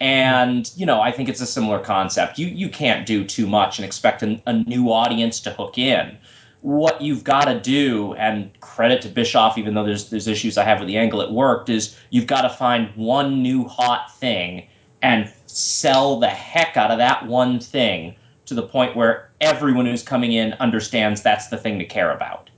And, 0.00 0.70
you 0.76 0.84
know, 0.84 1.00
I 1.00 1.12
think 1.12 1.28
it's 1.28 1.40
a 1.40 1.46
similar 1.46 1.78
concept. 1.78 2.38
You, 2.38 2.48
you 2.48 2.68
can't 2.68 3.06
do 3.06 3.24
too 3.24 3.46
much 3.46 3.78
and 3.78 3.86
expect 3.86 4.22
a, 4.22 4.40
a 4.46 4.52
new 4.52 4.92
audience 4.92 5.40
to 5.40 5.50
hook 5.50 5.78
in 5.78 6.18
what 6.62 7.02
you've 7.02 7.24
got 7.24 7.44
to 7.44 7.60
do, 7.60 8.14
and 8.14 8.50
credit 8.60 9.02
to 9.02 9.08
Bischoff, 9.08 9.58
even 9.58 9.74
though 9.74 9.84
there's 9.84 10.10
there's 10.10 10.28
issues 10.28 10.56
I 10.56 10.64
have 10.64 10.78
with 10.78 10.88
the 10.88 10.96
angle 10.96 11.20
it 11.20 11.30
worked, 11.30 11.68
is 11.68 11.96
you've 12.10 12.26
got 12.26 12.42
to 12.42 12.48
find 12.48 12.94
one 12.96 13.42
new 13.42 13.64
hot 13.64 14.14
thing 14.16 14.66
and 15.02 15.30
sell 15.46 16.18
the 16.20 16.28
heck 16.28 16.76
out 16.76 16.90
of 16.90 16.98
that 16.98 17.26
one 17.26 17.58
thing 17.60 18.14
to 18.46 18.54
the 18.54 18.62
point 18.62 18.96
where 18.96 19.30
everyone 19.40 19.86
who's 19.86 20.02
coming 20.02 20.32
in 20.32 20.52
understands 20.54 21.22
that's 21.22 21.48
the 21.48 21.58
thing 21.58 21.78
to 21.78 21.84
care 21.84 22.12
about. 22.12 22.48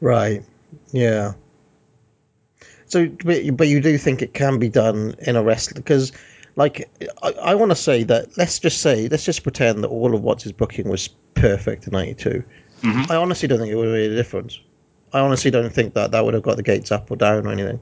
Right. 0.00 0.42
Yeah. 0.92 1.34
So, 2.86 3.06
but, 3.24 3.56
but 3.56 3.68
you 3.68 3.80
do 3.80 3.98
think 3.98 4.22
it 4.22 4.32
can 4.32 4.58
be 4.58 4.68
done 4.68 5.14
in 5.20 5.36
a 5.36 5.42
wrestling 5.42 5.82
because, 5.82 6.12
like, 6.58 6.90
I, 7.22 7.30
I 7.30 7.54
want 7.54 7.70
to 7.70 7.76
say 7.76 8.02
that 8.02 8.36
let's 8.36 8.58
just 8.58 8.82
say 8.82 9.08
let's 9.08 9.24
just 9.24 9.44
pretend 9.44 9.84
that 9.84 9.88
all 9.88 10.12
of 10.12 10.22
what's 10.22 10.42
his 10.42 10.50
booking 10.50 10.88
was 10.88 11.08
perfect 11.34 11.86
in 11.86 11.92
'92. 11.92 12.42
Mm-hmm. 12.82 13.12
I 13.12 13.14
honestly 13.14 13.46
don't 13.46 13.60
think 13.60 13.70
it 13.70 13.76
would 13.76 13.86
have 13.86 13.94
made 13.94 14.10
a 14.10 14.16
difference. 14.16 14.60
I 15.12 15.20
honestly 15.20 15.52
don't 15.52 15.72
think 15.72 15.94
that 15.94 16.10
that 16.10 16.24
would 16.24 16.34
have 16.34 16.42
got 16.42 16.56
the 16.56 16.64
gates 16.64 16.90
up 16.90 17.12
or 17.12 17.16
down 17.16 17.46
or 17.46 17.52
anything. 17.52 17.80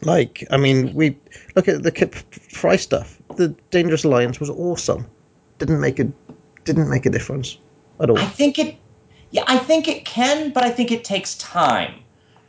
Like, 0.00 0.46
I 0.50 0.56
mean, 0.56 0.94
we 0.94 1.18
look 1.54 1.68
at 1.68 1.82
the 1.82 1.92
Kip 1.92 2.14
Frye 2.14 2.76
stuff. 2.76 3.20
The 3.36 3.48
Dangerous 3.70 4.04
Alliance 4.04 4.40
was 4.40 4.48
awesome. 4.48 5.06
Didn't 5.58 5.80
make 5.80 5.98
a 5.98 6.10
didn't 6.64 6.88
make 6.88 7.04
a 7.04 7.10
difference 7.10 7.58
at 8.00 8.08
all. 8.08 8.18
I 8.18 8.24
think 8.24 8.58
it, 8.58 8.76
yeah, 9.30 9.44
I 9.46 9.58
think 9.58 9.88
it 9.88 10.06
can, 10.06 10.52
but 10.52 10.64
I 10.64 10.70
think 10.70 10.90
it 10.90 11.04
takes 11.04 11.36
time. 11.36 11.96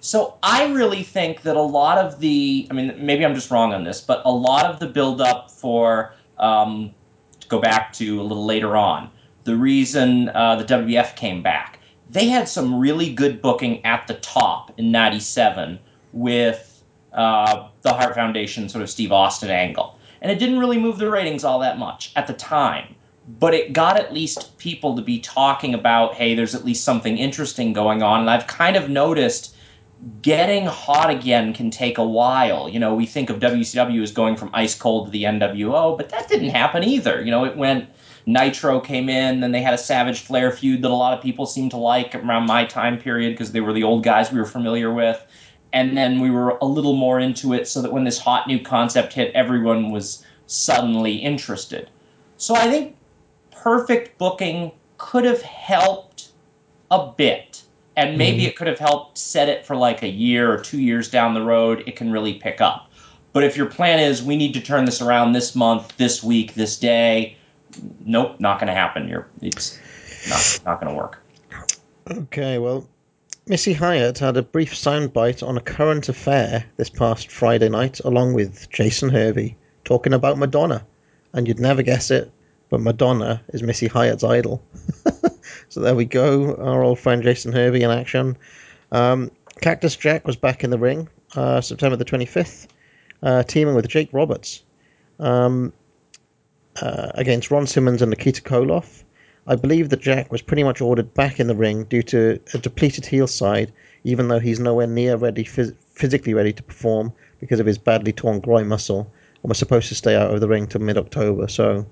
So 0.01 0.37
I 0.43 0.71
really 0.71 1.03
think 1.03 1.41
that 1.41 1.55
a 1.55 1.61
lot 1.61 1.97
of 1.97 2.19
the, 2.19 2.67
I 2.71 2.73
mean, 2.73 2.93
maybe 2.97 3.25
I'm 3.25 3.35
just 3.35 3.51
wrong 3.51 3.73
on 3.73 3.83
this, 3.83 3.99
but 3.99 4.21
a 4.25 4.31
lot 4.31 4.65
of 4.65 4.79
the 4.79 4.87
buildup 4.87 5.51
for, 5.51 6.13
um, 6.37 6.93
to 7.41 7.47
go 7.47 7.59
back 7.59 7.91
to 7.93 8.21
a 8.21 8.23
little 8.23 8.45
later 8.45 8.77
on, 8.77 9.09
the 9.43 9.57
reason 9.57 10.29
uh, 10.29 10.55
the 10.55 10.63
WWF 10.63 11.15
came 11.15 11.41
back, 11.41 11.79
they 12.09 12.27
had 12.27 12.47
some 12.47 12.79
really 12.79 13.13
good 13.13 13.41
booking 13.41 13.85
at 13.85 14.07
the 14.07 14.15
top 14.15 14.71
in 14.79 14.91
'97 14.91 15.77
with 16.13 16.83
uh, 17.13 17.67
the 17.81 17.93
Hart 17.93 18.15
Foundation 18.15 18.69
sort 18.69 18.81
of 18.81 18.89
Steve 18.89 19.11
Austin 19.11 19.49
angle, 19.49 19.99
and 20.21 20.31
it 20.31 20.39
didn't 20.39 20.59
really 20.59 20.79
move 20.79 20.97
the 20.97 21.09
ratings 21.09 21.43
all 21.43 21.59
that 21.59 21.77
much 21.77 22.11
at 22.15 22.25
the 22.25 22.33
time 22.33 22.95
but 23.37 23.53
it 23.53 23.73
got 23.73 23.97
at 23.97 24.13
least 24.13 24.57
people 24.57 24.95
to 24.95 25.03
be 25.03 25.19
talking 25.19 25.75
about, 25.75 26.15
hey, 26.15 26.33
there's 26.33 26.55
at 26.55 26.65
least 26.65 26.83
something 26.83 27.17
interesting 27.19 27.73
going 27.73 28.01
on. 28.01 28.21
And 28.21 28.29
I've 28.29 28.47
kind 28.47 28.75
of 28.75 28.89
noticed 28.89 29.55
getting 30.21 30.65
hot 30.65 31.09
again 31.09 31.53
can 31.53 31.69
take 31.71 31.97
a 31.97 32.05
while. 32.05 32.69
You 32.69 32.79
know, 32.79 32.95
we 32.95 33.05
think 33.05 33.29
of 33.29 33.39
WCW 33.39 34.01
as 34.01 34.11
going 34.11 34.35
from 34.37 34.49
ice 34.53 34.75
cold 34.75 35.07
to 35.07 35.11
the 35.11 35.23
NWO, 35.23 35.97
but 35.97 36.09
that 36.09 36.27
didn't 36.27 36.49
happen 36.49 36.83
either. 36.83 37.21
You 37.21 37.31
know, 37.31 37.45
it 37.45 37.57
went. 37.57 37.89
Nitro 38.25 38.79
came 38.79 39.09
in, 39.09 39.39
then 39.39 39.51
they 39.51 39.61
had 39.61 39.73
a 39.73 39.77
Savage 39.77 40.19
Flair 40.19 40.51
feud 40.51 40.83
that 40.83 40.91
a 40.91 40.93
lot 40.93 41.17
of 41.17 41.23
people 41.23 41.47
seemed 41.47 41.71
to 41.71 41.77
like 41.77 42.13
around 42.13 42.45
my 42.45 42.63
time 42.63 42.99
period 42.99 43.31
because 43.31 43.51
they 43.51 43.61
were 43.61 43.73
the 43.73 43.81
old 43.83 44.03
guys 44.03 44.31
we 44.31 44.37
were 44.37 44.45
familiar 44.45 44.93
with. 44.93 45.25
And 45.73 45.97
then 45.97 46.19
we 46.19 46.29
were 46.29 46.57
a 46.61 46.65
little 46.65 46.95
more 46.95 47.19
into 47.19 47.53
it 47.53 47.67
so 47.67 47.81
that 47.81 47.91
when 47.91 48.03
this 48.03 48.19
hot 48.19 48.47
new 48.47 48.59
concept 48.59 49.13
hit, 49.13 49.31
everyone 49.33 49.89
was 49.89 50.23
suddenly 50.45 51.15
interested. 51.15 51.89
So 52.37 52.55
I 52.55 52.69
think 52.69 52.95
perfect 53.51 54.17
booking 54.19 54.71
could 54.97 55.25
have 55.25 55.41
helped 55.41 56.29
a 56.91 57.11
bit. 57.11 57.63
And 57.99 58.17
maybe 58.17 58.39
mm-hmm. 58.39 58.47
it 58.47 58.55
could 58.55 58.67
have 58.67 58.79
helped 58.79 59.17
set 59.17 59.49
it 59.49 59.65
for 59.65 59.75
like 59.75 60.03
a 60.03 60.07
year 60.07 60.49
or 60.49 60.57
two 60.57 60.79
years 60.79 61.09
down 61.09 61.33
the 61.33 61.41
road. 61.41 61.83
It 61.85 61.97
can 61.97 62.13
really 62.13 62.35
pick 62.35 62.61
up. 62.61 62.89
But 63.33 63.43
if 63.43 63.57
your 63.57 63.65
plan 63.65 63.99
is 63.99 64.23
we 64.23 64.37
need 64.37 64.53
to 64.53 64.61
turn 64.61 64.85
this 64.85 65.01
around 65.01 65.33
this 65.33 65.53
month, 65.53 65.97
this 65.97 66.23
week, 66.23 66.53
this 66.53 66.79
day, 66.79 67.35
nope, 68.05 68.39
not 68.39 68.57
going 68.57 68.69
to 68.69 68.73
happen. 68.73 69.09
You're, 69.09 69.27
it's 69.41 69.77
not, 70.29 70.61
not 70.65 70.81
going 70.81 70.93
to 70.93 70.97
work. 70.97 71.21
Okay, 72.09 72.57
well, 72.57 72.87
Missy 73.47 73.73
Hyatt 73.73 74.17
had 74.17 74.37
a 74.37 74.43
brief 74.43 74.73
soundbite 74.73 75.45
on 75.45 75.57
a 75.57 75.61
current 75.61 76.07
affair 76.07 76.65
this 76.77 76.89
past 76.89 77.29
Friday 77.29 77.67
night, 77.67 77.99
along 77.99 78.33
with 78.33 78.69
Jason 78.69 79.09
Hervey, 79.09 79.57
talking 79.83 80.13
about 80.13 80.37
Madonna. 80.37 80.85
And 81.33 81.49
you'd 81.49 81.59
never 81.59 81.83
guess 81.83 82.11
it, 82.11 82.31
but 82.69 82.81
Madonna 82.81 83.41
is 83.49 83.63
Missy 83.63 83.87
Hyatt's 83.87 84.23
idol. 84.23 84.63
so 85.69 85.79
there 85.81 85.95
we 85.95 86.05
go, 86.05 86.55
our 86.55 86.83
old 86.83 86.99
friend 86.99 87.23
Jason 87.23 87.51
Hervey 87.51 87.83
in 87.83 87.91
action. 87.91 88.37
Um, 88.91 89.31
Cactus 89.61 89.95
Jack 89.95 90.25
was 90.25 90.35
back 90.35 90.63
in 90.63 90.69
the 90.69 90.77
ring 90.77 91.09
uh, 91.35 91.61
September 91.61 91.95
the 91.95 92.05
25th, 92.05 92.67
uh, 93.23 93.43
teaming 93.43 93.75
with 93.75 93.87
Jake 93.87 94.09
Roberts 94.11 94.63
um, 95.19 95.73
uh, 96.81 97.11
against 97.15 97.51
Ron 97.51 97.67
Simmons 97.67 98.01
and 98.01 98.09
Nikita 98.09 98.41
Koloff. 98.41 99.03
I 99.47 99.55
believe 99.55 99.89
that 99.89 100.01
Jack 100.01 100.31
was 100.31 100.41
pretty 100.41 100.63
much 100.63 100.81
ordered 100.81 101.13
back 101.13 101.39
in 101.39 101.47
the 101.47 101.55
ring 101.55 101.85
due 101.85 102.03
to 102.03 102.39
a 102.53 102.57
depleted 102.59 103.05
heel 103.05 103.27
side, 103.27 103.71
even 104.03 104.27
though 104.27 104.39
he's 104.39 104.59
nowhere 104.59 104.87
near 104.87 105.15
ready, 105.17 105.43
phys- 105.43 105.75
physically 105.91 106.33
ready 106.33 106.53
to 106.53 106.63
perform 106.63 107.11
because 107.39 107.59
of 107.59 107.65
his 107.65 107.77
badly 107.77 108.11
torn 108.13 108.39
groin 108.39 108.67
muscle, 108.67 109.11
and 109.41 109.49
was 109.49 109.57
supposed 109.57 109.87
to 109.89 109.95
stay 109.95 110.15
out 110.15 110.33
of 110.33 110.39
the 110.39 110.47
ring 110.47 110.67
till 110.67 110.81
mid-October. 110.81 111.47
So, 111.47 111.85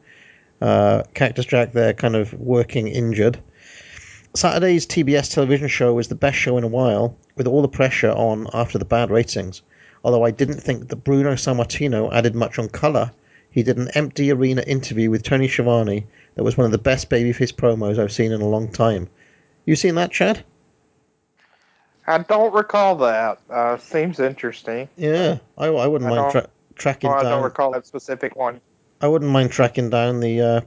uh, 0.62 1.04
Cactus 1.14 1.46
Jack 1.46 1.74
there, 1.74 1.94
kind 1.94 2.16
of 2.16 2.34
working 2.34 2.88
injured. 2.88 3.40
Saturday's 4.36 4.86
TBS 4.86 5.34
television 5.34 5.68
show 5.68 5.94
was 5.94 6.08
the 6.10 6.16
best 6.16 6.38
show 6.38 6.58
in 6.58 6.64
a 6.64 6.68
while, 6.68 7.18
with 7.36 7.48
all 7.48 7.62
the 7.62 7.68
pressure 7.68 8.12
on 8.12 8.48
after 8.54 8.78
the 8.78 8.86
bad 8.86 9.10
ratings. 9.10 9.62
Although 10.04 10.24
I 10.26 10.32
didn't 10.32 10.60
think 10.62 10.90
that 10.90 10.98
Bruno 10.98 11.34
Sammartino 11.34 12.14
added 12.14 12.36
much 12.36 12.60
on 12.60 12.70
colour, 12.70 13.12
he 13.50 13.64
did 13.64 13.78
an 13.78 13.90
empty 13.96 14.32
arena 14.32 14.62
interview 14.62 15.10
with 15.10 15.24
Tony 15.24 15.48
Schiavone 15.48 16.06
that 16.36 16.44
was 16.44 16.56
one 16.58 16.66
of 16.66 16.72
the 16.72 16.78
best 16.78 17.10
babyface 17.10 17.54
promos 17.54 17.98
I've 17.98 18.12
seen 18.12 18.32
in 18.32 18.42
a 18.42 18.48
long 18.48 18.72
time. 18.72 19.10
You 19.66 19.76
seen 19.76 19.96
that, 19.96 20.12
Chad? 20.12 20.44
I 22.06 22.20
don't 22.20 22.54
recall 22.54 22.96
that. 22.98 23.40
Uh, 23.50 23.78
seems 23.78 24.20
interesting. 24.20 24.88
Yeah, 24.96 25.40
I, 25.58 25.68
I 25.68 25.88
wouldn't 25.88 26.10
I 26.12 26.16
mind 26.16 26.32
tra- 26.32 26.48
tracking 26.76 27.10
Oh, 27.10 27.14
I 27.14 27.24
down. 27.24 27.32
don't 27.32 27.44
recall 27.44 27.72
that 27.72 27.86
specific 27.86 28.36
one. 28.36 28.62
I 29.00 29.08
wouldn't 29.08 29.32
mind 29.32 29.52
tracking 29.52 29.90
down 29.90 30.20
the 30.20 30.42
uh, 30.42 30.62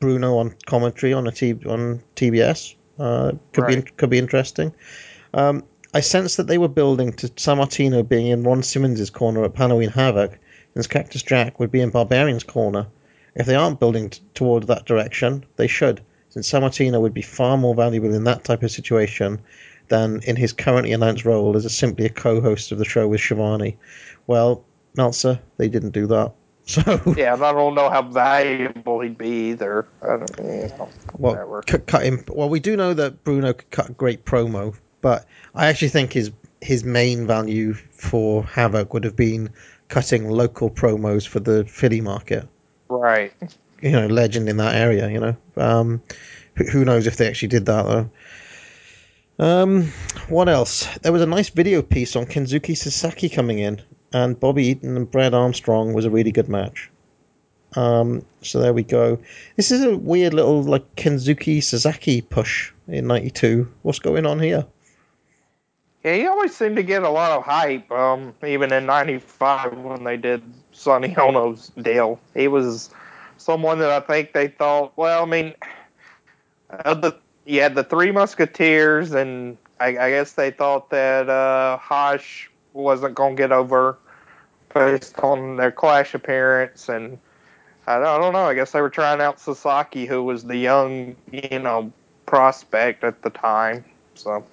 Bruno 0.00 0.36
on 0.38 0.54
commentary 0.66 1.12
on 1.12 1.26
a 1.26 1.32
T- 1.32 1.64
on 1.66 2.02
TBS. 2.16 2.74
Uh, 2.98 3.32
could 3.52 3.66
be 3.66 3.82
could 3.82 4.10
be 4.10 4.18
interesting. 4.18 4.74
Um, 5.32 5.64
I 5.94 6.00
sense 6.00 6.36
that 6.36 6.46
they 6.46 6.58
were 6.58 6.68
building 6.68 7.12
to 7.14 7.28
Sammartino 7.28 8.06
being 8.06 8.26
in 8.26 8.42
Ron 8.42 8.62
Simmons' 8.62 9.10
corner 9.10 9.44
at 9.44 9.56
Halloween 9.56 9.88
Havoc, 9.88 10.38
since 10.74 10.86
Cactus 10.86 11.22
Jack 11.22 11.58
would 11.58 11.72
be 11.72 11.80
in 11.80 11.90
Barbarian's 11.90 12.44
corner. 12.44 12.86
If 13.34 13.46
they 13.46 13.54
aren't 13.54 13.80
building 13.80 14.10
t- 14.10 14.20
toward 14.34 14.64
that 14.64 14.84
direction, 14.84 15.44
they 15.56 15.66
should, 15.66 16.02
since 16.28 16.50
Sammartino 16.50 17.00
would 17.00 17.14
be 17.14 17.22
far 17.22 17.56
more 17.56 17.74
valuable 17.74 18.14
in 18.14 18.24
that 18.24 18.44
type 18.44 18.62
of 18.62 18.70
situation 18.70 19.40
than 19.88 20.20
in 20.22 20.36
his 20.36 20.52
currently 20.52 20.92
announced 20.92 21.24
role 21.24 21.56
as 21.56 21.64
a, 21.64 21.70
simply 21.70 22.06
a 22.06 22.10
co-host 22.10 22.70
of 22.70 22.78
the 22.78 22.84
show 22.84 23.08
with 23.08 23.20
Schiavone. 23.20 23.76
Well, 24.26 24.64
Meltzer, 24.96 25.40
they 25.56 25.68
didn't 25.68 25.90
do 25.90 26.06
that. 26.08 26.32
So 26.66 27.00
Yeah, 27.16 27.34
and 27.34 27.44
I 27.44 27.52
don't 27.52 27.74
know 27.74 27.90
how 27.90 28.02
valuable 28.02 29.00
he'd 29.00 29.18
be 29.18 29.50
either. 29.50 29.88
I 30.02 30.06
don't, 30.18 30.38
you 30.38 30.68
know, 30.68 30.88
Well, 31.18 31.62
cut, 31.66 31.86
cut 31.86 32.04
him. 32.04 32.22
Well, 32.28 32.48
we 32.48 32.60
do 32.60 32.76
know 32.76 32.94
that 32.94 33.24
Bruno 33.24 33.54
could 33.54 33.70
cut 33.70 33.88
a 33.90 33.92
great 33.92 34.24
promo 34.24 34.76
But 35.00 35.26
I 35.54 35.66
actually 35.66 35.88
think 35.88 36.12
his 36.12 36.30
his 36.60 36.84
main 36.84 37.26
value 37.26 37.72
for 37.72 38.44
Havoc 38.44 38.92
would 38.92 39.04
have 39.04 39.16
been 39.16 39.50
cutting 39.88 40.28
local 40.28 40.70
promos 40.70 41.26
for 41.26 41.40
the 41.40 41.64
Philly 41.64 42.00
market. 42.00 42.46
Right. 42.88 43.32
You 43.80 43.92
know, 43.92 44.06
legend 44.06 44.48
in 44.48 44.58
that 44.58 44.74
area. 44.74 45.08
You 45.08 45.20
know, 45.20 45.36
um, 45.56 46.02
who, 46.54 46.64
who 46.64 46.84
knows 46.84 47.06
if 47.06 47.16
they 47.16 47.26
actually 47.26 47.48
did 47.48 47.66
that 47.66 47.86
though. 47.86 48.10
Um, 49.40 49.90
what 50.28 50.50
else? 50.50 50.86
There 50.98 51.12
was 51.12 51.22
a 51.22 51.26
nice 51.26 51.48
video 51.48 51.80
piece 51.80 52.14
on 52.14 52.26
Kensuke 52.26 52.76
Sasaki 52.76 53.30
coming 53.30 53.58
in, 53.58 53.80
and 54.12 54.38
Bobby 54.38 54.66
Eaton 54.66 54.96
and 54.96 55.10
Brad 55.10 55.34
Armstrong 55.34 55.92
was 55.92 56.04
a 56.04 56.10
really 56.10 56.32
good 56.32 56.48
match. 56.48 56.90
Um, 57.76 58.24
so 58.42 58.60
there 58.60 58.72
we 58.72 58.82
go. 58.82 59.18
This 59.56 59.70
is 59.70 59.84
a 59.84 59.96
weird 59.96 60.34
little 60.34 60.62
like 60.62 60.96
Kensuke 60.96 61.62
Sasaki 61.62 62.20
push 62.20 62.72
in 62.88 63.06
'92. 63.06 63.70
What's 63.82 64.00
going 64.00 64.26
on 64.26 64.40
here? 64.40 64.66
Yeah, 66.04 66.14
he 66.14 66.26
always 66.26 66.56
seemed 66.56 66.76
to 66.76 66.82
get 66.82 67.02
a 67.02 67.10
lot 67.10 67.30
of 67.32 67.44
hype. 67.44 67.90
Um, 67.92 68.34
even 68.44 68.72
in 68.72 68.86
'95 68.86 69.78
when 69.78 70.04
they 70.04 70.16
did 70.16 70.42
Sonny 70.72 71.14
Ono's 71.16 71.70
deal, 71.80 72.18
he 72.34 72.48
was 72.48 72.90
someone 73.36 73.78
that 73.78 73.90
I 73.90 74.00
think 74.00 74.32
they 74.32 74.48
thought. 74.48 74.92
Well, 74.96 75.22
I 75.22 75.26
mean, 75.26 75.54
uh, 76.70 76.94
the 76.94 77.16
you 77.44 77.60
had 77.60 77.74
the 77.76 77.84
Three 77.84 78.10
Musketeers, 78.10 79.12
and 79.12 79.56
I, 79.78 79.88
I 79.88 80.10
guess 80.10 80.32
they 80.32 80.50
thought 80.50 80.90
that 80.90 81.28
uh, 81.28 81.76
Hosh 81.76 82.50
wasn't 82.72 83.14
going 83.14 83.36
to 83.36 83.42
get 83.42 83.52
over 83.52 83.98
based 84.72 85.18
on 85.20 85.56
their 85.56 85.72
Clash 85.72 86.14
appearance, 86.14 86.88
and 86.88 87.18
I 87.86 87.96
don't, 87.96 88.06
I 88.06 88.18
don't 88.18 88.32
know. 88.32 88.44
I 88.44 88.54
guess 88.54 88.72
they 88.72 88.80
were 88.80 88.90
trying 88.90 89.20
out 89.20 89.40
Sasaki, 89.40 90.06
who 90.06 90.22
was 90.22 90.44
the 90.44 90.56
young, 90.56 91.16
you 91.32 91.58
know, 91.58 91.92
prospect 92.26 93.02
at 93.04 93.22
the 93.22 93.30
time. 93.30 93.84
So 94.14 94.44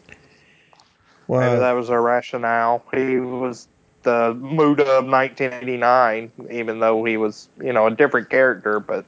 maybe 1.30 1.60
that 1.60 1.73
was 1.73 1.89
their 1.89 2.02
rationale. 2.02 2.84
He 2.94 3.18
was 3.18 3.68
the 4.03 4.34
Muta 4.34 4.84
of 4.84 5.06
1989, 5.06 6.31
even 6.49 6.80
though 6.80 7.03
he 7.03 7.18
was, 7.18 7.49
you 7.61 7.73
know, 7.73 7.88
a 7.88 7.91
different 7.91 8.30
character, 8.30 8.80
but 8.80 9.06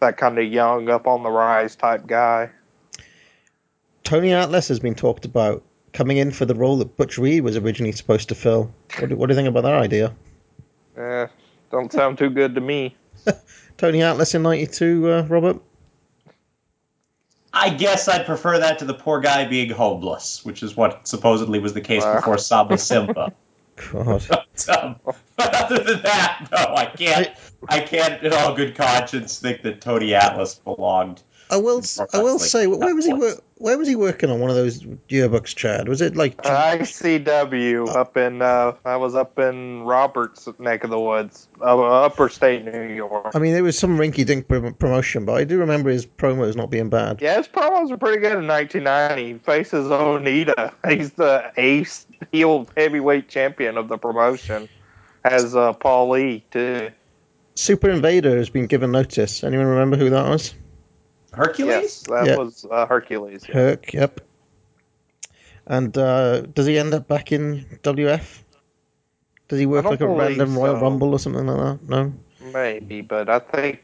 that 0.00 0.16
kind 0.16 0.38
of 0.38 0.44
young, 0.44 0.88
up 0.88 1.06
on 1.06 1.22
the 1.22 1.30
rise 1.30 1.74
type 1.74 2.06
guy. 2.06 2.50
Tony 4.04 4.32
Atlas 4.32 4.68
has 4.68 4.78
been 4.78 4.94
talked 4.94 5.24
about 5.24 5.64
coming 5.96 6.18
in 6.18 6.30
for 6.30 6.44
the 6.44 6.54
role 6.54 6.76
that 6.76 6.96
Butch 6.96 7.16
Reed 7.16 7.42
was 7.42 7.56
originally 7.56 7.92
supposed 7.92 8.28
to 8.28 8.34
fill. 8.34 8.70
What 8.98 9.08
do, 9.08 9.16
what 9.16 9.26
do 9.28 9.32
you 9.32 9.36
think 9.36 9.48
about 9.48 9.62
that 9.62 9.72
idea? 9.74 10.14
Eh, 10.96 11.26
don't 11.70 11.90
sound 11.90 12.18
too 12.18 12.28
good 12.30 12.54
to 12.54 12.60
me. 12.60 12.94
Tony 13.78 14.02
Atlas 14.02 14.34
in 14.34 14.42
'92, 14.42 15.10
uh, 15.10 15.22
Robert. 15.22 15.60
I 17.52 17.70
guess 17.70 18.06
I'd 18.08 18.26
prefer 18.26 18.58
that 18.58 18.80
to 18.80 18.84
the 18.84 18.92
poor 18.94 19.20
guy 19.20 19.46
being 19.46 19.70
homeless, 19.70 20.44
which 20.44 20.62
is 20.62 20.76
what 20.76 21.08
supposedly 21.08 21.58
was 21.58 21.72
the 21.72 21.80
case 21.80 22.02
Wow. 22.04 22.16
before 22.16 22.36
Saba 22.38 22.76
Simba. 22.90 23.32
God. 23.92 24.24
But, 24.28 24.68
um, 24.82 24.96
but 25.36 25.54
other 25.54 25.82
than 25.82 26.02
that, 26.02 26.48
no, 26.52 26.74
I 26.74 26.86
can't. 26.86 27.28
I 27.68 27.80
can't, 27.80 28.22
in 28.22 28.32
all 28.34 28.54
good 28.54 28.74
conscience, 28.76 29.38
think 29.38 29.62
that 29.62 29.80
Tony 29.80 30.14
Atlas 30.14 30.54
belonged. 30.56 31.22
I 31.48 31.56
will. 31.58 31.82
I 32.12 32.22
will 32.22 32.38
say, 32.38 32.66
where 32.66 32.94
was 32.94 33.06
he? 33.06 33.12
Wor- 33.12 33.38
where 33.58 33.78
was 33.78 33.86
he 33.88 33.94
working 33.96 34.30
on 34.30 34.40
one 34.40 34.50
of 34.50 34.56
those 34.56 34.82
yearbooks, 35.08 35.54
Chad? 35.54 35.88
Was 35.88 36.00
it 36.00 36.16
like? 36.16 36.36
ICW 36.42 37.94
up 37.94 38.16
in 38.16 38.42
uh, 38.42 38.72
I 38.84 38.96
was 38.96 39.14
up 39.14 39.38
in 39.38 39.82
Roberts 39.84 40.48
neck 40.58 40.84
of 40.84 40.90
the 40.90 40.98
woods, 40.98 41.48
uh, 41.60 41.80
upper 42.04 42.28
state 42.28 42.64
New 42.64 42.82
York. 42.94 43.30
I 43.34 43.38
mean, 43.38 43.52
there 43.52 43.62
was 43.62 43.78
some 43.78 43.96
rinky-dink 43.96 44.48
prom- 44.48 44.74
promotion, 44.74 45.24
but 45.24 45.34
I 45.34 45.44
do 45.44 45.58
remember 45.58 45.90
his 45.90 46.04
promos 46.04 46.56
not 46.56 46.70
being 46.70 46.88
bad. 46.90 47.22
Yeah, 47.22 47.36
his 47.36 47.48
promos 47.48 47.90
were 47.90 47.96
pretty 47.96 48.18
good 48.20 48.36
in 48.38 48.46
1990. 48.46 49.32
He 49.34 49.38
faces 49.38 49.86
Onita. 49.86 50.72
He's 50.88 51.12
the 51.12 51.52
ace 51.56 52.06
heel 52.32 52.66
heavyweight 52.76 53.28
champion 53.28 53.76
of 53.78 53.88
the 53.88 53.98
promotion. 53.98 54.68
as 55.24 55.54
uh, 55.56 55.72
Paul 55.74 56.10
Lee 56.10 56.44
too. 56.50 56.90
Super 57.54 57.88
Invader 57.90 58.36
has 58.36 58.50
been 58.50 58.66
given 58.66 58.90
notice. 58.92 59.42
Anyone 59.42 59.66
remember 59.66 59.96
who 59.96 60.10
that 60.10 60.28
was? 60.28 60.54
Hercules? 61.36 61.68
Yes, 61.68 62.02
that 62.08 62.26
Yeah. 62.26 62.36
was 62.36 62.66
uh, 62.70 62.86
Hercules. 62.86 63.44
yeah. 63.48 63.54
Herc. 63.54 63.92
Yep. 63.92 64.20
And 65.66 65.96
uh, 65.98 66.42
does 66.42 66.66
he 66.66 66.78
end 66.78 66.94
up 66.94 67.08
back 67.08 67.32
in 67.32 67.64
WF? 67.82 68.42
Does 69.48 69.58
he 69.58 69.66
work 69.66 69.84
like 69.84 70.00
a 70.00 70.06
believe 70.06 70.18
random 70.38 70.56
Royal 70.58 70.76
so. 70.76 70.80
Rumble 70.82 71.12
or 71.12 71.18
something 71.18 71.46
like 71.46 71.80
that? 71.80 71.88
No. 71.88 72.12
Maybe, 72.52 73.00
but 73.00 73.28
I 73.28 73.38
think 73.40 73.82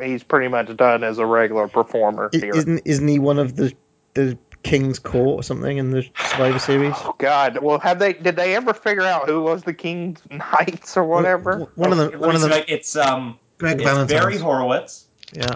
he's 0.00 0.22
pretty 0.22 0.48
much 0.48 0.74
done 0.76 1.02
as 1.04 1.18
a 1.18 1.26
regular 1.26 1.68
performer 1.68 2.30
I- 2.32 2.36
here. 2.38 2.54
Isn't 2.54 2.80
isn't 2.84 3.08
he 3.08 3.18
one 3.18 3.38
of 3.38 3.56
the 3.56 3.72
the 4.14 4.38
King's 4.62 4.98
Court 4.98 5.40
or 5.40 5.42
something 5.42 5.76
in 5.78 5.90
the 5.90 6.02
Survivor 6.30 6.58
Series? 6.58 6.94
Oh 6.96 7.14
God! 7.18 7.58
Well, 7.62 7.78
have 7.80 7.98
they? 7.98 8.12
Did 8.14 8.36
they 8.36 8.54
ever 8.56 8.72
figure 8.74 9.02
out 9.02 9.28
who 9.28 9.42
was 9.42 9.62
the 9.62 9.74
King's 9.74 10.20
Knights 10.30 10.96
or 10.96 11.04
whatever? 11.04 11.70
One 11.76 11.92
of 11.92 11.98
them. 11.98 12.18
One 12.20 12.34
of 12.34 12.40
them. 12.42 12.62
It's 12.68 12.96
um, 12.96 13.38
Greg 13.58 13.76
it's 13.76 13.84
Valentine. 13.84 14.18
Barry 14.18 14.36
Horowitz, 14.38 15.06
Yeah. 15.32 15.54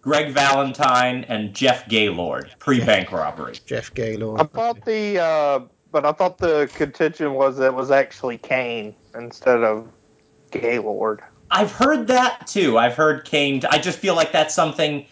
Greg 0.00 0.32
Valentine, 0.32 1.24
and 1.28 1.54
Jeff 1.54 1.88
Gaylord 1.88 2.54
pre-bank 2.58 3.12
robbery. 3.12 3.58
Jeff 3.66 3.92
Gaylord. 3.94 4.40
I 4.40 4.44
thought 4.44 4.84
the, 4.84 5.18
uh, 5.18 5.60
but 5.90 6.06
I 6.06 6.12
thought 6.12 6.38
the 6.38 6.70
contention 6.74 7.34
was 7.34 7.56
that 7.58 7.66
it 7.66 7.74
was 7.74 7.90
actually 7.90 8.38
Kane 8.38 8.94
instead 9.14 9.62
of 9.62 9.88
Gaylord. 10.50 11.20
I've 11.50 11.72
heard 11.72 12.06
that 12.08 12.46
too. 12.46 12.78
I've 12.78 12.94
heard 12.94 13.24
Kane. 13.24 13.62
I 13.70 13.78
just 13.78 13.98
feel 13.98 14.14
like 14.14 14.32
that's 14.32 14.54
something 14.54 15.06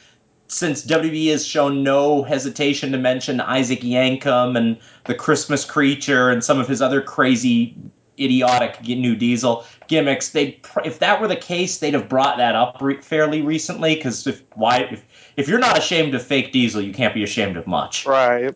since 0.48 0.84
WWE 0.86 1.30
has 1.30 1.46
shown 1.46 1.82
no 1.82 2.22
hesitation 2.22 2.92
to 2.92 2.98
mention 2.98 3.40
Isaac 3.40 3.80
Yankem 3.80 4.56
and 4.56 4.78
the 5.04 5.14
Christmas 5.14 5.64
creature 5.64 6.30
and 6.30 6.44
some 6.44 6.60
of 6.60 6.68
his 6.68 6.80
other 6.80 7.00
crazy, 7.02 7.76
idiotic 8.18 8.82
new 8.82 9.16
Diesel 9.16 9.64
gimmicks. 9.88 10.30
They, 10.30 10.60
if 10.84 10.98
that 11.00 11.20
were 11.20 11.28
the 11.28 11.36
case, 11.36 11.78
they'd 11.78 11.94
have 11.94 12.08
brought 12.08 12.38
that 12.38 12.54
up 12.54 12.78
re- 12.80 13.00
fairly 13.00 13.42
recently. 13.42 13.94
Because 13.94 14.26
if 14.26 14.42
why, 14.54 14.88
if 14.90 15.04
if 15.36 15.48
you're 15.48 15.58
not 15.58 15.78
ashamed 15.78 16.14
of 16.14 16.22
fake 16.22 16.52
Diesel, 16.52 16.82
you 16.82 16.92
can't 16.92 17.14
be 17.14 17.22
ashamed 17.22 17.56
of 17.56 17.66
much. 17.66 18.06
Right. 18.06 18.54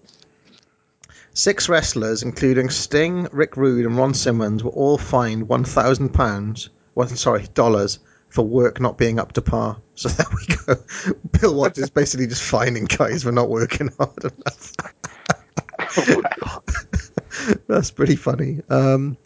Six 1.32 1.69
wrestlers, 1.69 2.23
including 2.23 2.70
Sting, 2.70 3.28
Rick 3.32 3.57
Rude, 3.57 3.86
and 3.86 3.97
Ron 3.97 4.15
Simmons, 4.15 4.65
were 4.65 4.70
all 4.70 4.98
fined 4.98 5.48
one 5.48 5.65
thousand 5.65 6.11
pounds. 6.11 6.70
Well, 6.94 7.09
sorry, 7.09 7.47
dollars 7.55 8.01
for 8.31 8.43
work 8.43 8.81
not 8.81 8.97
being 8.97 9.19
up 9.19 9.32
to 9.32 9.43
par. 9.43 9.77
So 9.94 10.09
there 10.11 10.27
we 10.31 10.57
go. 10.57 10.82
Bill 11.40 11.55
Watts 11.55 11.78
is 11.78 11.90
basically 11.90 12.27
just 12.27 12.43
fining 12.43 12.85
guys 12.85 13.23
for 13.24 13.32
not 13.32 13.48
working 13.48 13.90
hard 13.98 14.24
enough. 14.24 14.73
That's 17.66 17.90
pretty 17.90 18.16
funny. 18.16 18.62
Um, 18.69 19.16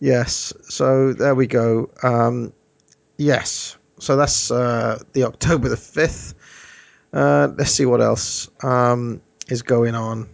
yes. 0.00 0.52
So 0.62 1.12
there 1.12 1.34
we 1.34 1.46
go. 1.46 1.90
Um, 2.02 2.52
yes. 3.16 3.76
So 3.98 4.16
that's 4.16 4.50
uh, 4.50 5.02
the 5.12 5.24
October 5.24 5.68
the 5.68 5.76
fifth. 5.76 6.34
Uh, 7.12 7.48
let's 7.56 7.72
see 7.72 7.86
what 7.86 8.00
else 8.00 8.48
um, 8.62 9.20
is 9.48 9.62
going 9.62 9.94
on. 9.94 10.28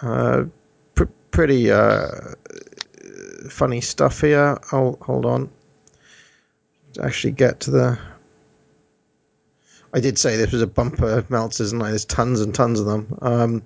Uh, 0.00 0.44
pr- 0.94 1.04
pretty 1.30 1.70
uh, 1.70 2.08
funny 3.50 3.80
stuff 3.80 4.20
here. 4.20 4.58
Oh, 4.72 4.96
hold 5.02 5.26
on. 5.26 5.50
To 6.94 7.04
actually 7.04 7.32
get 7.32 7.60
to 7.60 7.70
the. 7.70 7.98
I 9.92 10.00
did 10.00 10.18
say 10.18 10.36
this 10.36 10.52
was 10.52 10.62
a 10.62 10.66
bumper 10.68 11.22
Meltzers, 11.22 11.72
and 11.72 11.80
there's 11.80 12.04
tons 12.04 12.40
and 12.40 12.54
tons 12.54 12.78
of 12.78 12.86
them. 12.86 13.18
Um, 13.20 13.62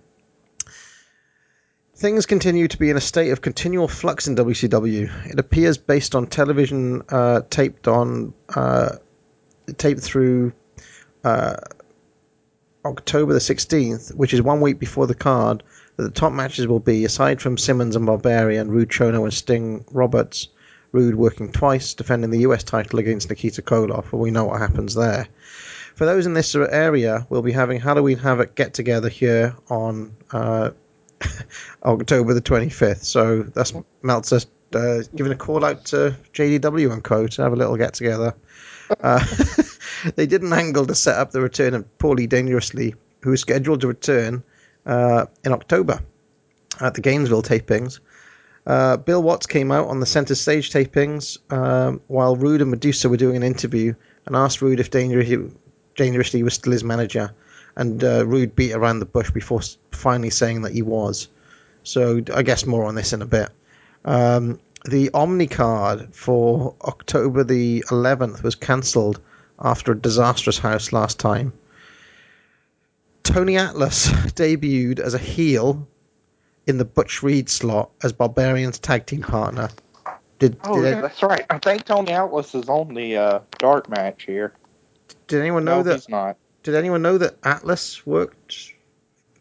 things 1.95 2.27
continue 2.27 2.69
to 2.69 2.77
be 2.77 2.91
in 2.91 2.97
a 2.97 3.01
state 3.01 3.31
of 3.31 3.41
continual 3.41 3.89
flux 3.89 4.27
in 4.27 4.37
WCW. 4.37 5.31
It 5.31 5.39
appears, 5.39 5.79
based 5.79 6.15
on 6.15 6.27
television 6.27 7.03
uh, 7.09 7.43
taped 7.51 7.89
on, 7.89 8.35
uh, 8.55 8.97
taped 9.77 10.01
through 10.01 10.53
uh, 11.23 11.57
October 12.85 13.33
the 13.33 13.39
16th, 13.39 14.15
which 14.15 14.35
is 14.35 14.43
one 14.43 14.61
week 14.61 14.79
before 14.79 15.07
the 15.07 15.15
card, 15.15 15.63
that 15.97 16.03
the 16.03 16.11
top 16.11 16.33
matches 16.33 16.67
will 16.67 16.81
be, 16.81 17.05
aside 17.05 17.41
from 17.41 17.57
Simmons 17.57 17.97
and 17.97 18.07
Barbarian, 18.07 18.71
Rude 18.71 18.89
Chono 18.91 19.23
and 19.23 19.33
Sting 19.33 19.85
Roberts, 19.93 20.49
Rude 20.93 21.15
working 21.15 21.51
twice, 21.51 21.95
defending 21.95 22.31
the 22.31 22.41
US 22.41 22.63
title 22.63 22.99
against 22.99 23.29
Nikita 23.29 23.63
Koloff, 23.63 24.13
and 24.13 24.21
we 24.21 24.31
know 24.31 24.45
what 24.45 24.61
happens 24.61 24.95
there. 24.95 25.29
For 25.95 26.07
those 26.07 26.27
in 26.27 26.35
this 26.35 26.55
area, 26.57 27.27
we'll 27.31 27.43
be 27.43 27.53
having 27.53 27.81
Halloween 27.81 28.19
Havoc 28.19 28.57
get 28.57 28.75
together 28.75 29.09
here 29.09 29.55
on 29.69 30.17
uh, 30.33 30.71
October 31.85 32.35
the 32.35 32.43
25th. 32.43 33.05
So 33.05 33.43
that's 33.43 33.73
Meltzer 34.03 34.41
uh, 34.75 35.03
giving 35.15 35.33
a 35.33 35.37
call 35.37 35.65
out 35.65 35.87
to 35.87 36.17
JDW 36.33 36.93
and 36.93 37.03
Co. 37.03 37.27
to 37.27 37.43
have 37.43 37.53
a 37.53 37.57
little 37.57 37.77
get 37.77 37.95
together. 37.95 38.35
Uh, 39.01 39.25
they 40.17 40.27
did 40.27 40.43
an 40.43 40.53
angle 40.53 40.87
to 40.87 40.95
set 40.95 41.17
up 41.17 41.31
the 41.31 41.41
return 41.41 41.75
of 41.75 41.99
Paulie 41.99 42.29
Dangerously, 42.29 42.95
who 43.23 43.33
is 43.33 43.41
scheduled 43.41 43.81
to 43.83 43.89
return 43.89 44.43
uh, 44.87 45.27
in 45.45 45.53
October 45.53 46.01
at 46.81 46.95
the 46.95 47.01
Gainesville 47.01 47.43
tapings. 47.43 48.01
Uh, 48.67 48.97
Bill 48.97 49.23
Watts 49.23 49.47
came 49.47 49.71
out 49.71 49.89
on 49.89 50.01
the 50.01 50.07
center 50.07 50.35
stage 50.35 50.71
tapings 50.71 51.39
um, 51.53 52.01
while 52.07 52.37
Rude 52.37 52.63
and 52.63 52.71
Medusa 52.71 53.09
were 53.09 53.17
doing 53.17 53.37
an 53.37 53.43
interview 53.43 53.95
and 54.27 54.35
asked 54.35 54.63
Rude 54.63 54.81
if 54.81 54.91
Dangerously, 54.91 55.51
Dangerously 55.97 56.43
was 56.43 56.55
still 56.55 56.73
his 56.73 56.83
manager. 56.83 57.35
And 57.77 58.03
uh, 58.05 58.27
Rude 58.27 58.55
beat 58.55 58.73
around 58.73 59.01
the 59.01 59.07
bush 59.07 59.31
before 59.31 59.61
finally 59.91 60.31
saying 60.31 60.63
that 60.63 60.73
he 60.73 60.83
was. 60.83 61.29
So 61.83 62.23
I 62.33 62.43
guess 62.43 62.67
more 62.67 62.85
on 62.85 62.95
this 62.95 63.13
in 63.13 63.23
a 63.23 63.27
bit. 63.27 63.51
Um, 64.05 64.61
the 64.85 65.11
Omni 65.13 65.47
card 65.47 66.15
for 66.15 66.75
October 66.83 67.43
the 67.43 67.85
11th 67.89 68.43
was 68.43 68.55
cancelled 68.55 69.21
after 69.59 69.93
a 69.93 69.99
disastrous 69.99 70.59
house 70.59 70.93
last 70.93 71.19
time. 71.19 71.53
Tony 73.23 73.57
Atlas 73.57 74.09
debuted 74.13 75.01
as 75.01 75.15
a 75.15 75.19
heel 75.19 75.89
in 76.67 76.79
the 76.79 76.85
Butch 76.85 77.23
Reed 77.23 77.49
slot 77.49 77.91
as 78.03 78.13
Barbarian's 78.13 78.79
tag 78.79 79.07
team 79.07 79.23
partner. 79.23 79.71
Did 80.39 80.59
Oh, 80.65 80.81
did, 80.83 80.95
yeah, 80.95 81.01
that's 81.01 81.23
right. 81.23 81.47
I 81.49 81.59
think 81.59 81.85
Tony 81.85 82.13
Atlas 82.13 82.55
is 82.55 82.69
on 82.69 82.95
the 82.95 83.17
uh, 83.17 83.39
dark 83.59 83.89
match 83.89 84.25
here. 84.25 84.55
did 85.27 85.41
anyone 85.41 85.65
know 85.65 85.79
no, 85.79 85.83
that? 85.85 85.95
he's 85.95 86.09
not. 86.09 86.37
Did 86.65 86.77
anyone 86.77 87.03
know 87.03 87.19
that 87.19 87.37
Atlas 87.45 88.07
worked? 88.07 88.73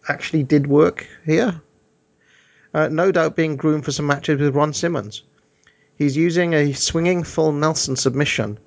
Actually, 0.09 0.43
did 0.43 0.67
work 0.67 1.07
here? 1.25 1.61
Uh, 2.73 2.89
no 2.89 3.13
doubt 3.13 3.37
being 3.37 3.55
groomed 3.55 3.85
for 3.85 3.93
some 3.93 4.07
matches 4.07 4.41
with 4.41 4.53
Ron 4.53 4.73
Simmons. 4.73 5.23
He's 5.95 6.17
using 6.17 6.53
a 6.53 6.73
swinging 6.73 7.23
full 7.23 7.53
Nelson 7.53 7.95
submission. 7.95 8.59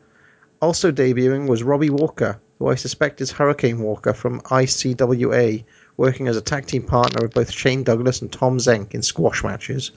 Also 0.62 0.90
debuting 0.90 1.46
was 1.46 1.62
Robbie 1.62 1.90
Walker, 1.90 2.40
who 2.58 2.68
I 2.68 2.76
suspect 2.76 3.20
is 3.20 3.30
Hurricane 3.30 3.78
Walker 3.78 4.14
from 4.14 4.40
ICWA, 4.40 5.64
working 5.98 6.26
as 6.26 6.38
a 6.38 6.40
tag 6.40 6.64
team 6.64 6.84
partner 6.84 7.26
of 7.26 7.32
both 7.32 7.50
Shane 7.50 7.84
Douglas 7.84 8.22
and 8.22 8.32
Tom 8.32 8.56
Zenk 8.56 8.94
in 8.94 9.02
squash 9.02 9.44
matches. 9.44 9.90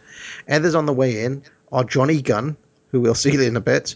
Others 0.50 0.76
on 0.76 0.86
the 0.86 0.92
way 0.92 1.24
in 1.24 1.44
are 1.72 1.86
Johnny 1.86 2.22
Gunn, 2.22 2.58
who 2.92 3.00
we'll 3.00 3.16
see 3.16 3.42
in 3.46 3.56
a 3.56 3.62
bit, 3.62 3.96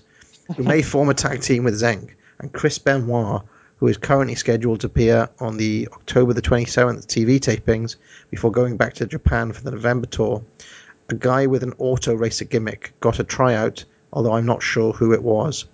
who 0.55 0.63
may 0.63 0.81
form 0.81 1.09
a 1.09 1.13
tag 1.13 1.41
team 1.41 1.65
with 1.65 1.73
Zenk, 1.81 2.11
and 2.39 2.53
Chris 2.53 2.77
Benoit, 2.77 3.41
who 3.83 3.89
is 3.89 3.97
currently 3.97 4.33
scheduled 4.33 4.79
to 4.79 4.87
appear 4.87 5.27
on 5.41 5.57
the 5.57 5.89
October 5.91 6.31
the 6.31 6.41
27th 6.41 7.05
TV 7.05 7.37
tapings 7.37 7.97
before 8.31 8.49
going 8.49 8.77
back 8.77 8.93
to 8.93 9.05
Japan 9.05 9.51
for 9.51 9.61
the 9.61 9.71
November 9.71 10.07
tour. 10.07 10.41
A 11.09 11.15
guy 11.15 11.47
with 11.47 11.63
an 11.63 11.73
auto 11.79 12.15
racer 12.15 12.45
gimmick 12.45 12.93
got 13.01 13.19
a 13.19 13.25
tryout, 13.25 13.83
although 14.13 14.31
I'm 14.31 14.45
not 14.45 14.63
sure 14.63 14.93
who 14.93 15.11
it 15.11 15.21
was. 15.21 15.65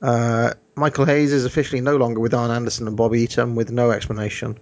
Uh, 0.00 0.52
Michael 0.76 1.06
Hayes 1.06 1.32
is 1.32 1.44
officially 1.44 1.80
no 1.80 1.96
longer 1.96 2.20
with 2.20 2.32
Arn 2.32 2.52
Anderson 2.52 2.86
and 2.86 2.96
Bobby 2.96 3.22
Eaton 3.22 3.56
with 3.56 3.72
no 3.72 3.90
explanation. 3.90 4.56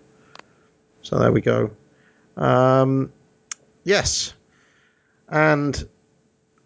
So 1.03 1.19
there 1.19 1.31
we 1.31 1.43
go. 1.43 1.73
Um, 2.39 3.13
yes. 3.83 4.33
And 5.29 5.87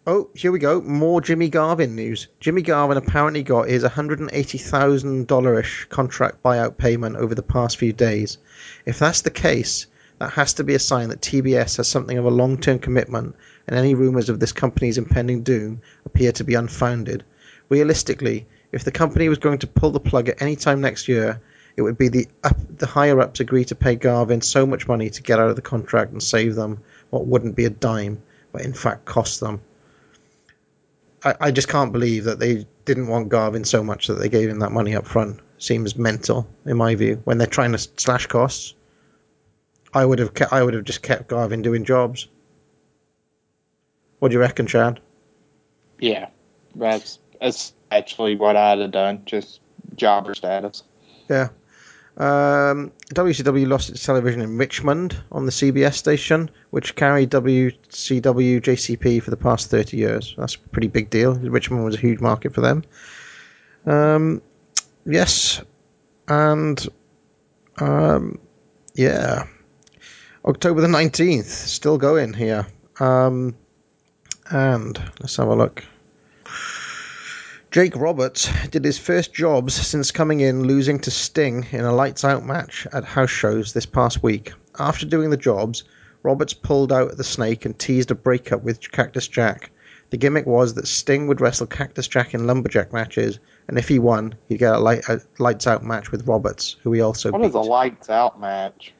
oh, 0.09 0.27
here 0.33 0.51
we 0.51 0.57
go. 0.57 0.81
More 0.81 1.21
Jimmy 1.21 1.49
Garvin 1.49 1.95
news. 1.95 2.29
Jimmy 2.39 2.63
Garvin 2.63 2.97
apparently 2.97 3.43
got 3.43 3.69
his 3.69 3.83
$180,000 3.83 5.59
ish 5.59 5.85
contract 5.85 6.41
buyout 6.41 6.77
payment 6.79 7.15
over 7.15 7.35
the 7.35 7.43
past 7.43 7.77
few 7.77 7.93
days. 7.93 8.39
If 8.87 8.97
that's 8.97 9.21
the 9.21 9.29
case, 9.29 9.85
that 10.17 10.31
has 10.31 10.53
to 10.55 10.63
be 10.63 10.73
a 10.73 10.79
sign 10.79 11.09
that 11.09 11.21
TBS 11.21 11.77
has 11.77 11.87
something 11.87 12.17
of 12.17 12.25
a 12.25 12.31
long 12.31 12.57
term 12.57 12.79
commitment, 12.79 13.35
and 13.67 13.77
any 13.77 13.93
rumours 13.93 14.29
of 14.29 14.39
this 14.39 14.51
company's 14.51 14.97
impending 14.97 15.43
doom 15.43 15.81
appear 16.07 16.31
to 16.31 16.43
be 16.43 16.55
unfounded. 16.55 17.23
Realistically, 17.69 18.47
if 18.71 18.83
the 18.83 18.91
company 18.91 19.29
was 19.29 19.37
going 19.37 19.59
to 19.59 19.67
pull 19.67 19.91
the 19.91 19.99
plug 19.99 20.27
at 20.27 20.41
any 20.41 20.55
time 20.55 20.81
next 20.81 21.07
year, 21.07 21.39
it 21.77 21.83
would 21.83 21.99
be 21.99 22.07
the 22.07 22.27
up, 22.43 22.57
the 22.79 22.87
higher 22.87 23.21
ups 23.21 23.41
agree 23.41 23.65
to 23.65 23.75
pay 23.75 23.95
Garvin 23.95 24.41
so 24.41 24.65
much 24.65 24.87
money 24.87 25.11
to 25.11 25.21
get 25.21 25.39
out 25.39 25.51
of 25.51 25.55
the 25.55 25.61
contract 25.61 26.13
and 26.13 26.23
save 26.23 26.55
them 26.55 26.79
what 27.11 27.27
wouldn't 27.27 27.55
be 27.55 27.65
a 27.65 27.69
dime, 27.69 28.23
but 28.51 28.63
in 28.63 28.73
fact 28.73 29.05
cost 29.05 29.39
them. 29.39 29.61
I, 31.23 31.35
I 31.39 31.51
just 31.51 31.67
can't 31.67 31.91
believe 31.91 32.23
that 32.25 32.39
they 32.39 32.65
didn't 32.85 33.07
want 33.07 33.29
Garvin 33.29 33.63
so 33.63 33.83
much 33.83 34.07
that 34.07 34.15
they 34.15 34.29
gave 34.29 34.49
him 34.49 34.59
that 34.59 34.71
money 34.71 34.95
up 34.95 35.05
front. 35.05 35.39
Seems 35.57 35.97
mental, 35.97 36.47
in 36.65 36.77
my 36.77 36.95
view. 36.95 37.21
When 37.25 37.37
they're 37.37 37.47
trying 37.47 37.73
to 37.73 37.77
slash 37.77 38.27
costs, 38.27 38.75
I 39.93 40.05
would 40.05 40.19
have 40.19 40.33
kept, 40.33 40.53
I 40.53 40.63
would 40.63 40.73
have 40.73 40.85
just 40.85 41.01
kept 41.01 41.27
Garvin 41.27 41.61
doing 41.61 41.83
jobs. 41.83 42.27
What 44.19 44.29
do 44.29 44.33
you 44.33 44.39
reckon, 44.39 44.67
Chad? 44.67 44.99
Yeah, 45.99 46.29
that's 46.75 47.19
that's 47.41 47.73
actually 47.91 48.35
what 48.35 48.55
I'd 48.55 48.79
have 48.79 48.91
done. 48.91 49.23
Just 49.25 49.59
jobber 49.95 50.33
status. 50.33 50.83
Yeah. 51.29 51.49
Um, 52.19 52.91
WCW 53.13 53.65
lost 53.65 53.89
its 53.89 54.05
television 54.05 54.41
in 54.41 54.57
Richmond 54.57 55.15
on 55.31 55.45
the 55.45 55.51
CBS 55.51 55.93
station, 55.93 56.51
which 56.71 56.95
carried 56.95 57.29
WCW 57.31 58.61
JCP 58.61 59.23
for 59.23 59.31
the 59.31 59.37
past 59.37 59.69
30 59.69 59.95
years. 59.95 60.35
That's 60.37 60.55
a 60.55 60.59
pretty 60.59 60.89
big 60.89 61.09
deal. 61.09 61.35
Richmond 61.35 61.85
was 61.85 61.95
a 61.95 61.99
huge 61.99 62.19
market 62.19 62.53
for 62.53 62.59
them. 62.59 62.83
Um, 63.85 64.41
yes. 65.05 65.61
And, 66.27 66.85
um, 67.77 68.37
yeah. 68.95 69.45
October 70.43 70.81
the 70.81 70.87
19th, 70.87 71.45
still 71.45 71.97
going 71.97 72.33
here. 72.33 72.67
Um, 72.99 73.55
and 74.51 75.01
let's 75.21 75.37
have 75.37 75.47
a 75.47 75.55
look. 75.55 75.85
Jake 77.71 77.95
Roberts 77.95 78.49
did 78.69 78.83
his 78.83 78.97
first 78.97 79.31
jobs 79.31 79.75
since 79.75 80.09
coming 80.11 80.39
in 80.39 80.63
losing 80.63 80.97
to 81.01 81.11
Sting 81.11 81.67
in 81.71 81.85
a 81.85 81.93
lights 81.93 82.25
out 82.25 82.43
match 82.43 82.87
at 82.93 83.03
house 83.03 83.29
shows 83.29 83.73
this 83.73 83.85
past 83.85 84.23
week. 84.23 84.53
After 84.79 85.05
doing 85.05 85.29
the 85.29 85.37
jobs, 85.37 85.83
Roberts 86.23 86.53
pulled 86.53 86.91
out 86.91 87.15
the 87.15 87.23
snake 87.23 87.65
and 87.65 87.77
teased 87.77 88.09
a 88.09 88.15
breakup 88.15 88.63
with 88.63 88.91
Cactus 88.91 89.27
Jack. 89.27 89.69
The 90.09 90.17
gimmick 90.17 90.47
was 90.47 90.73
that 90.73 90.87
Sting 90.87 91.27
would 91.27 91.41
wrestle 91.41 91.67
Cactus 91.67 92.07
Jack 92.07 92.33
in 92.33 92.47
lumberjack 92.47 92.91
matches, 92.91 93.37
and 93.67 93.77
if 93.77 93.87
he 93.87 93.99
won, 93.99 94.33
he'd 94.47 94.57
get 94.57 94.73
a, 94.73 94.79
light, 94.79 95.07
a 95.07 95.21
lights 95.37 95.67
out 95.67 95.83
match 95.83 96.11
with 96.11 96.27
Roberts, 96.27 96.75
who 96.81 96.91
he 96.91 97.01
also 97.01 97.31
What 97.31 97.41
beat. 97.43 97.49
is 97.49 97.53
a 97.53 97.59
lights 97.59 98.09
out 98.09 98.39
match? 98.41 98.93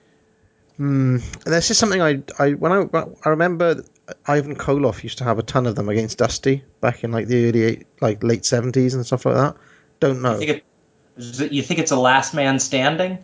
Hmm. 0.78 1.18
That's 1.46 1.68
just 1.68 1.80
something 1.80 2.02
I, 2.02 2.22
I 2.38 2.52
when 2.52 2.72
I 2.72 3.04
I 3.26 3.30
remember 3.30 3.84
Ivan 4.28 4.56
Koloff 4.56 5.04
used 5.04 5.18
to 5.20 5.24
have 5.24 5.40
a 5.40 5.44
ton 5.44 5.66
of 5.68 5.76
them 5.76 5.90
against 5.90 6.18
Dusty 6.18 6.64
back 6.82 7.04
in 7.04 7.12
like 7.12 7.28
the 7.28 7.48
early 7.50 7.64
eight, 7.64 7.88
like 8.02 8.24
late 8.24 8.46
seventies 8.46 8.94
and 8.94 9.06
stuff 9.06 9.26
like 9.26 9.36
that. 9.36 9.56
Don't 10.00 10.22
know. 10.22 10.34
You 10.40 10.48
think, 10.48 10.50
it, 10.50 10.64
is 11.18 11.40
it- 11.42 11.52
you 11.52 11.62
think 11.62 11.80
it's 11.80 11.92
a 11.92 12.00
last 12.00 12.34
man 12.34 12.60
standing? 12.60 13.20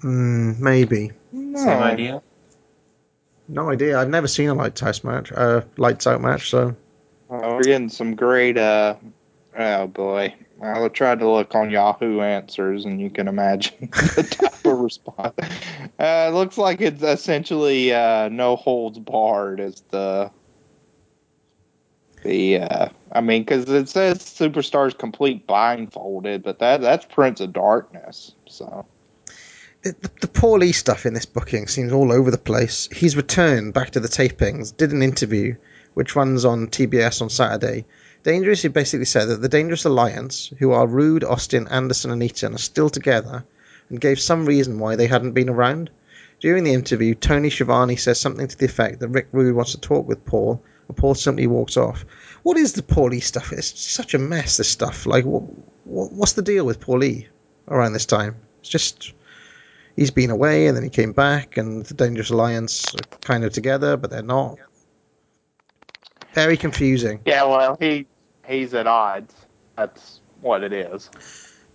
Hmm, 0.00 0.52
maybe. 0.62 1.12
Same 1.32 1.82
idea. 1.82 2.22
No 3.48 3.70
idea. 3.70 3.98
I've 3.98 4.08
never 4.08 4.28
seen 4.28 4.48
a 4.48 4.54
lights 4.54 4.80
house 4.80 5.04
match, 5.04 5.32
uh, 5.32 5.62
lights 5.76 6.06
out 6.06 6.20
match. 6.20 6.50
So 6.50 6.74
Oh, 7.30 7.56
we're 7.56 7.62
getting 7.62 7.88
some 7.88 8.14
great. 8.14 8.58
uh 8.58 8.96
Oh 9.58 9.86
boy, 9.86 10.34
I 10.62 10.88
tried 10.88 11.18
to 11.18 11.28
look 11.30 11.54
on 11.54 11.70
Yahoo 11.70 12.20
Answers, 12.20 12.84
and 12.84 13.00
you 13.00 13.10
can 13.10 13.28
imagine 13.28 13.74
the 13.90 14.26
type 14.28 14.64
of 14.64 14.78
response. 14.78 15.34
Uh, 15.38 16.28
it 16.28 16.34
looks 16.34 16.56
like 16.56 16.80
it's 16.80 17.02
essentially 17.02 17.92
uh, 17.92 18.28
no 18.28 18.56
holds 18.56 18.98
barred 18.98 19.60
as 19.60 19.82
the 19.90 20.30
the. 22.22 22.58
Uh, 22.58 22.88
I 23.12 23.20
mean, 23.20 23.42
because 23.42 23.68
it 23.68 23.88
says 23.88 24.18
superstars 24.18 24.96
complete 24.96 25.46
blindfolded, 25.46 26.42
but 26.42 26.58
that 26.60 26.80
that's 26.80 27.04
Prince 27.04 27.40
of 27.40 27.52
Darkness. 27.52 28.32
So 28.46 28.86
the, 29.82 30.10
the 30.20 30.28
Paul 30.28 30.58
Lee 30.58 30.72
stuff 30.72 31.06
in 31.06 31.14
this 31.14 31.26
booking 31.26 31.68
seems 31.68 31.92
all 31.92 32.12
over 32.12 32.30
the 32.30 32.38
place. 32.38 32.88
He's 32.92 33.16
returned 33.16 33.74
back 33.74 33.90
to 33.90 34.00
the 34.00 34.08
tapings, 34.08 34.76
did 34.76 34.92
an 34.92 35.02
interview, 35.02 35.56
which 35.94 36.16
runs 36.16 36.44
on 36.44 36.68
TBS 36.68 37.22
on 37.22 37.30
Saturday. 37.30 37.84
Dangerous, 38.26 38.62
he 38.62 38.66
basically 38.66 39.04
said 39.04 39.26
that 39.26 39.40
the 39.40 39.48
Dangerous 39.48 39.84
Alliance, 39.84 40.52
who 40.58 40.72
are 40.72 40.84
Rude, 40.84 41.22
Austin, 41.22 41.68
Anderson, 41.68 42.10
and 42.10 42.20
Eaton, 42.20 42.56
are 42.56 42.58
still 42.58 42.90
together, 42.90 43.44
and 43.88 44.00
gave 44.00 44.18
some 44.18 44.46
reason 44.46 44.80
why 44.80 44.96
they 44.96 45.06
hadn't 45.06 45.30
been 45.30 45.48
around. 45.48 45.90
During 46.40 46.64
the 46.64 46.74
interview, 46.74 47.14
Tony 47.14 47.50
Schiavone 47.50 47.94
says 47.94 48.18
something 48.18 48.48
to 48.48 48.58
the 48.58 48.64
effect 48.64 48.98
that 48.98 49.10
Rick 49.10 49.28
Rude 49.30 49.54
wants 49.54 49.70
to 49.70 49.80
talk 49.80 50.08
with 50.08 50.24
Paul, 50.24 50.60
and 50.88 50.96
Paul 50.96 51.14
simply 51.14 51.46
walks 51.46 51.76
off. 51.76 52.04
What 52.42 52.56
is 52.56 52.72
the 52.72 52.82
Paulie 52.82 53.22
stuff? 53.22 53.52
It's 53.52 53.80
such 53.80 54.12
a 54.12 54.18
mess. 54.18 54.56
This 54.56 54.68
stuff. 54.68 55.06
Like, 55.06 55.24
what, 55.24 55.44
what, 55.84 56.12
what's 56.12 56.32
the 56.32 56.42
deal 56.42 56.66
with 56.66 56.80
Paulie 56.80 57.28
around 57.68 57.92
this 57.92 58.06
time? 58.06 58.34
It's 58.58 58.68
just 58.68 59.12
he's 59.94 60.10
been 60.10 60.30
away 60.30 60.66
and 60.66 60.76
then 60.76 60.82
he 60.82 60.90
came 60.90 61.12
back, 61.12 61.58
and 61.58 61.86
the 61.86 61.94
Dangerous 61.94 62.30
Alliance 62.30 62.92
are 62.92 63.18
kind 63.20 63.44
of 63.44 63.52
together, 63.52 63.96
but 63.96 64.10
they're 64.10 64.22
not. 64.22 64.58
Very 66.34 66.56
confusing. 66.56 67.20
yeah, 67.24 67.44
well, 67.44 67.76
he 67.78 68.08
he's 68.46 68.74
at 68.74 68.86
odds. 68.86 69.34
That's 69.76 70.20
what 70.40 70.62
it 70.62 70.72
is. 70.72 71.10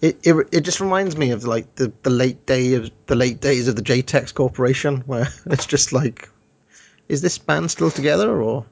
It, 0.01 0.19
it 0.23 0.47
it 0.51 0.61
just 0.61 0.81
reminds 0.81 1.15
me 1.15 1.31
of 1.31 1.43
like 1.43 1.75
the, 1.75 1.93
the 2.01 2.09
late 2.09 2.45
day 2.45 2.73
of 2.73 2.89
the 3.05 3.15
late 3.15 3.39
days 3.39 3.67
of 3.67 3.75
the 3.75 3.83
JTEX 3.83 4.33
Corporation, 4.33 4.97
where 5.05 5.27
it's 5.45 5.65
just 5.65 5.93
like, 5.93 6.29
is 7.07 7.21
this 7.21 7.37
band 7.37 7.69
still 7.69 7.91
together 7.91 8.41
or, 8.41 8.65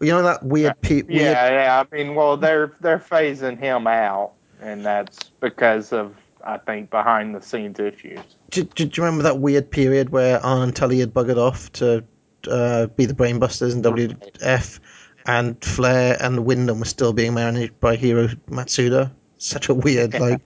you 0.00 0.08
know 0.08 0.22
that 0.22 0.42
weird 0.42 0.80
pe- 0.80 1.02
weird 1.02 1.10
Yeah, 1.10 1.50
yeah. 1.50 1.84
I 1.84 1.94
mean, 1.94 2.14
well, 2.14 2.36
they're 2.36 2.72
they're 2.80 2.98
phasing 2.98 3.58
him 3.58 3.86
out, 3.86 4.32
and 4.60 4.84
that's 4.84 5.30
because 5.40 5.92
of 5.92 6.16
I 6.44 6.58
think 6.58 6.90
behind 6.90 7.34
the 7.34 7.40
scenes 7.40 7.78
issues. 7.78 8.18
do, 8.50 8.64
do, 8.64 8.84
do 8.84 9.00
you 9.00 9.04
remember 9.04 9.22
that 9.22 9.38
weird 9.38 9.70
period 9.70 10.10
where 10.10 10.44
Arn 10.44 10.62
and 10.62 10.74
Tully 10.74 10.98
had 10.98 11.14
buggered 11.14 11.38
off 11.38 11.70
to 11.74 12.04
uh, 12.50 12.86
be 12.88 13.06
the 13.06 13.14
Brainbusters 13.14 13.72
in 13.72 13.82
WF, 13.82 14.80
and 15.26 15.62
Flair 15.62 16.16
and 16.20 16.44
Windham 16.44 16.80
were 16.80 16.84
still 16.84 17.12
being 17.12 17.34
managed 17.34 17.78
by 17.80 17.96
Hiro 17.96 18.28
Matsuda? 18.48 19.12
Such 19.38 19.68
a 19.68 19.74
weird 19.74 20.18
like. 20.18 20.40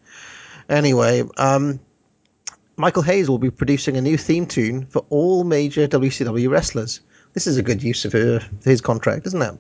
Anyway, 0.69 1.23
um, 1.37 1.81
Michael 2.77 3.03
Hayes 3.03 3.29
will 3.29 3.39
be 3.39 3.51
producing 3.51 3.97
a 3.97 4.01
new 4.01 4.17
theme 4.17 4.47
tune 4.47 4.87
for 4.87 5.05
all 5.09 5.45
major 5.45 5.87
WCW 5.89 6.51
wrestlers. 6.51 7.01
This 7.33 7.47
is 7.47 7.57
a 7.57 7.63
good 7.63 7.83
use 7.83 8.05
of 8.05 8.15
uh, 8.15 8.41
his 8.65 8.81
contract, 8.81 9.27
isn't 9.27 9.43
it? 9.43 9.59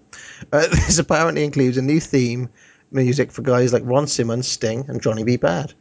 Uh, 0.53 0.67
this 0.71 0.99
apparently 0.99 1.45
includes 1.45 1.77
a 1.77 1.83
new 1.83 2.01
theme 2.01 2.49
music 2.91 3.33
for 3.33 3.43
guys 3.43 3.73
like 3.73 3.83
Ron 3.85 4.07
Simmons, 4.07 4.49
Sting, 4.49 4.85
and 4.89 5.03
Johnny 5.03 5.25
B. 5.25 5.37
Bad, 5.37 5.75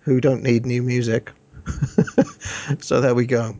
who 0.00 0.20
don't 0.20 0.42
need 0.42 0.66
new 0.66 0.82
music. 0.82 1.32
so 2.80 3.00
there 3.00 3.14
we 3.14 3.26
go. 3.26 3.56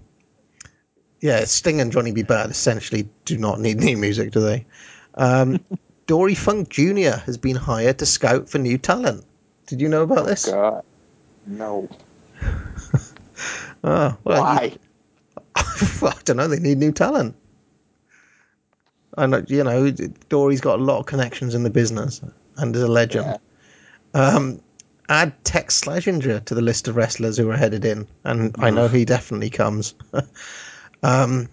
Yeah, 1.21 1.45
Sting 1.45 1.81
and 1.81 1.93
Johnny 1.93 2.13
B. 2.13 2.23
Bad 2.23 2.51
essentially 2.51 3.09
do 3.25 3.39
not 3.39 3.61
need 3.61 3.79
new 3.79 3.97
music, 3.97 4.33
do 4.33 4.41
they? 4.41 4.67
Um, 5.15 5.61
Dory 6.07 6.35
Funk 6.35 6.69
Jr. 6.69 7.17
has 7.25 7.39
been 7.39 7.57
hired 7.57 7.99
to 7.99 8.07
scout 8.07 8.49
for 8.49 8.59
new 8.59 8.79
talent. 8.79 9.25
Did 9.67 9.81
you 9.81 9.89
know 9.89 10.03
about 10.03 10.27
this? 10.27 10.47
God, 10.47 10.85
no. 11.47 11.89
Oh, 13.85 14.17
well, 14.25 14.43
Why? 14.43 14.77
I 15.57 16.15
don't 16.25 16.37
know. 16.37 16.49
They 16.49 16.59
need 16.59 16.79
new 16.79 16.93
talent. 16.93 17.37
I 19.17 19.27
know, 19.27 19.45
you 19.47 19.63
know, 19.63 19.91
Dory's 20.29 20.61
got 20.61 20.81
a 20.81 20.83
lot 20.83 20.99
of 20.99 21.07
connections 21.07 21.55
in 21.55 21.63
the 21.63 21.71
business 21.71 22.21
and 22.57 22.75
is 22.75 22.83
a 22.83 22.89
legend. 22.89 23.39
Um, 24.15 24.61
add 25.09 25.45
Tex 25.45 25.83
Slazenger 25.83 26.45
to 26.47 26.55
the 26.55 26.63
list 26.63 26.89
of 26.89 26.97
wrestlers 26.97 27.37
who 27.37 27.51
are 27.51 27.57
headed 27.57 27.85
in, 27.85 28.07
and 28.25 28.55
I 28.59 28.71
know 28.71 28.89
he 28.89 29.05
definitely 29.05 29.51
comes. 29.51 29.95
um, 31.03 31.49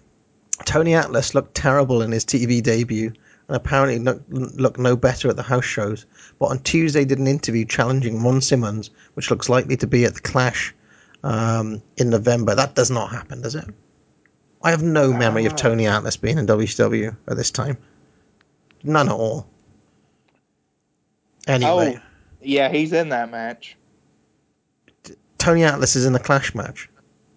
Tony 0.64 0.94
Atlas 0.94 1.34
looked 1.34 1.54
terrible 1.54 2.02
in 2.02 2.12
his 2.12 2.24
TV 2.24 2.62
debut, 2.62 3.12
and 3.50 3.56
apparently 3.56 3.98
no, 3.98 4.20
looked 4.28 4.78
no 4.78 4.94
better 4.94 5.28
at 5.28 5.34
the 5.34 5.42
house 5.42 5.64
shows. 5.64 6.06
But 6.38 6.46
on 6.46 6.60
Tuesday, 6.60 7.04
did 7.04 7.18
an 7.18 7.26
interview 7.26 7.64
challenging 7.64 8.22
Ron 8.22 8.40
Simmons, 8.40 8.90
which 9.14 9.28
looks 9.28 9.48
likely 9.48 9.76
to 9.78 9.88
be 9.88 10.04
at 10.04 10.14
the 10.14 10.20
Clash 10.20 10.72
um, 11.24 11.82
in 11.96 12.10
November. 12.10 12.54
That 12.54 12.76
does 12.76 12.92
not 12.92 13.10
happen, 13.10 13.42
does 13.42 13.56
it? 13.56 13.64
I 14.62 14.70
have 14.70 14.84
no 14.84 15.12
memory 15.12 15.46
of 15.46 15.56
Tony 15.56 15.88
Atlas 15.88 16.16
being 16.16 16.38
in 16.38 16.46
WCW 16.46 17.16
at 17.26 17.36
this 17.36 17.50
time. 17.50 17.76
None 18.84 19.08
at 19.08 19.14
all. 19.14 19.48
Anyway, 21.48 21.98
Oh, 21.98 22.02
yeah, 22.40 22.68
he's 22.70 22.92
in 22.92 23.08
that 23.08 23.32
match. 23.32 23.76
Tony 25.38 25.64
Atlas 25.64 25.96
is 25.96 26.06
in 26.06 26.12
the 26.12 26.20
Clash 26.20 26.54
match. 26.54 26.88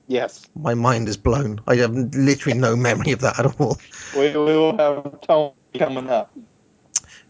Yes. 0.08 0.46
My 0.56 0.76
mind 0.76 1.10
is 1.10 1.18
blown. 1.18 1.60
I 1.66 1.78
have 1.78 1.96
literally 1.96 2.60
no 2.60 2.76
memory 2.76 3.14
of 3.14 3.22
that 3.22 3.40
at 3.40 3.60
all. 3.60 3.80
We, 4.16 4.28
we 4.28 4.34
will 4.34 4.78
have 4.78 5.22
Tony 5.22 5.54
coming 5.74 6.10
up. 6.10 6.32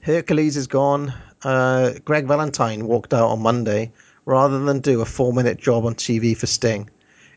Hercules 0.01 0.57
is 0.57 0.67
gone. 0.67 1.13
Uh, 1.43 1.93
Greg 2.05 2.25
Valentine 2.27 2.87
walked 2.87 3.13
out 3.13 3.29
on 3.29 3.41
Monday 3.41 3.91
rather 4.25 4.59
than 4.59 4.79
do 4.79 5.01
a 5.01 5.05
four 5.05 5.33
minute 5.33 5.57
job 5.57 5.85
on 5.85 5.95
TV 5.95 6.35
for 6.35 6.47
Sting. 6.47 6.89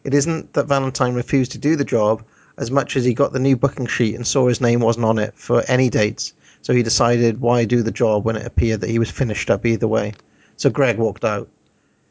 It 0.04 0.14
isn't 0.14 0.52
that 0.52 0.66
Valentine 0.66 1.14
refused 1.14 1.52
to 1.52 1.58
do 1.58 1.76
the 1.76 1.84
job 1.84 2.24
as 2.58 2.70
much 2.70 2.96
as 2.96 3.04
he 3.04 3.14
got 3.14 3.32
the 3.32 3.38
new 3.38 3.56
booking 3.56 3.86
sheet 3.86 4.14
and 4.14 4.26
saw 4.26 4.46
his 4.48 4.60
name 4.60 4.80
wasn't 4.80 5.04
on 5.04 5.18
it 5.18 5.34
for 5.34 5.62
any 5.68 5.90
dates, 5.90 6.32
so 6.62 6.72
he 6.72 6.82
decided 6.82 7.40
why 7.40 7.64
do 7.64 7.82
the 7.82 7.90
job 7.90 8.24
when 8.24 8.36
it 8.36 8.46
appeared 8.46 8.80
that 8.80 8.90
he 8.90 8.98
was 8.98 9.10
finished 9.10 9.50
up 9.50 9.66
either 9.66 9.88
way. 9.88 10.12
So 10.56 10.70
Greg 10.70 10.98
walked 10.98 11.24
out. 11.24 11.48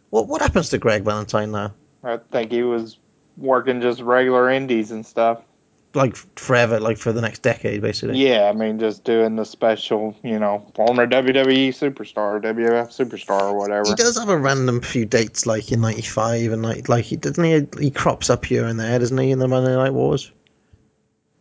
What 0.09 0.27
what 0.27 0.41
happens 0.41 0.69
to 0.69 0.77
Greg 0.77 1.03
Valentine 1.03 1.51
now? 1.51 1.73
I 2.03 2.17
think 2.31 2.51
he 2.51 2.63
was 2.63 2.99
working 3.37 3.81
just 3.81 4.01
regular 4.01 4.49
indies 4.49 4.91
and 4.91 5.05
stuff. 5.05 5.41
Like 5.95 6.15
forever, 6.37 6.79
like 6.79 6.97
for 6.97 7.13
the 7.13 7.21
next 7.21 7.41
decade, 7.41 7.81
basically. 7.81 8.17
Yeah, 8.17 8.49
I 8.49 8.53
mean, 8.53 8.79
just 8.79 9.03
doing 9.03 9.35
the 9.35 9.45
special, 9.45 10.15
you 10.23 10.37
know, 10.37 10.65
former 10.75 11.07
WWE 11.07 11.69
superstar, 11.69 12.41
WWF 12.41 12.89
superstar, 12.89 13.41
or 13.41 13.57
whatever. 13.57 13.87
He 13.87 13.95
does 13.95 14.17
have 14.17 14.29
a 14.29 14.37
random 14.37 14.81
few 14.81 15.05
dates, 15.05 15.45
like 15.45 15.71
in 15.71 15.81
'95, 15.81 16.51
and 16.51 16.61
like 16.61 16.89
like 16.89 17.05
he 17.05 17.15
doesn't 17.15 17.43
he 17.43 17.67
he 17.85 17.91
crops 17.91 18.29
up 18.29 18.43
here 18.45 18.65
and 18.65 18.79
there, 18.79 18.99
doesn't 18.99 19.17
he, 19.17 19.31
in 19.31 19.39
the 19.39 19.47
Monday 19.47 19.75
Night 19.75 19.93
Wars? 19.93 20.31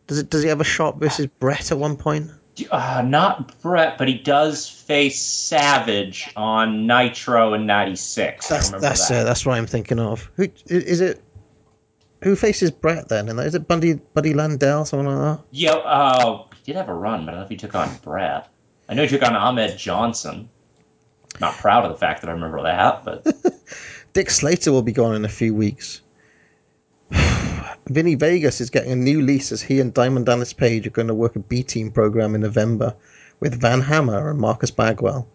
Does 0.07 0.19
it 0.19 0.29
does 0.29 0.43
he 0.43 0.49
have 0.49 0.61
a 0.61 0.65
shot 0.65 0.99
versus 0.99 1.27
Bret 1.39 1.71
at 1.71 1.77
one 1.77 1.97
point? 1.97 2.31
Uh, 2.71 3.03
not 3.05 3.61
Bret, 3.61 3.97
but 3.97 4.07
he 4.07 4.13
does 4.13 4.69
face 4.69 5.21
Savage 5.21 6.31
on 6.37 6.87
Nitro 6.87 7.53
in 7.53 7.65
'96. 7.65 8.49
I 8.49 8.55
That's 8.55 8.67
remember 8.67 8.81
that's 8.87 9.09
that. 9.09 9.21
uh, 9.21 9.23
that's 9.25 9.45
what 9.45 9.57
I'm 9.57 9.67
thinking 9.67 9.99
of. 9.99 10.29
Who 10.35 10.47
is 10.67 11.01
it? 11.01 11.21
Who 12.23 12.35
faces 12.35 12.71
Bret 12.71 13.09
then? 13.09 13.29
And 13.29 13.39
is 13.39 13.55
it 13.55 13.67
Buddy 13.67 13.93
Buddy 13.93 14.33
Landel, 14.33 14.87
someone 14.87 15.15
like 15.15 15.37
that? 15.37 15.45
Yeah, 15.51 15.73
uh, 15.73 16.43
he 16.63 16.71
did 16.71 16.75
have 16.77 16.89
a 16.89 16.93
run, 16.93 17.25
but 17.25 17.29
I 17.29 17.31
don't 17.31 17.39
know 17.41 17.45
if 17.45 17.49
he 17.49 17.57
took 17.57 17.75
on 17.75 17.89
Bret. 18.03 18.47
I 18.87 18.93
know 18.93 19.03
he 19.03 19.09
took 19.09 19.23
on 19.23 19.35
Ahmed 19.35 19.77
Johnson. 19.77 20.49
Not 21.39 21.53
proud 21.55 21.85
of 21.85 21.91
the 21.91 21.97
fact 21.97 22.21
that 22.21 22.29
I 22.29 22.33
remember 22.33 22.63
that, 22.63 23.03
but 23.03 23.27
Dick 24.13 24.29
Slater 24.29 24.71
will 24.71 24.81
be 24.81 24.93
gone 24.93 25.15
in 25.15 25.25
a 25.25 25.29
few 25.29 25.53
weeks. 25.53 26.01
Vinny 27.87 28.15
Vegas 28.15 28.61
is 28.61 28.69
getting 28.69 28.91
a 28.91 28.95
new 28.95 29.21
lease 29.21 29.51
as 29.51 29.61
he 29.61 29.79
and 29.79 29.93
Diamond 29.93 30.25
Dallas 30.25 30.53
Page 30.53 30.87
are 30.87 30.91
going 30.91 31.09
to 31.09 31.13
work 31.13 31.35
a 31.35 31.39
B 31.39 31.61
team 31.61 31.91
program 31.91 32.33
in 32.33 32.41
November 32.41 32.95
with 33.39 33.59
Van 33.59 33.81
Hammer 33.81 34.29
and 34.29 34.39
Marcus 34.39 34.71
Bagwell. 34.71 35.27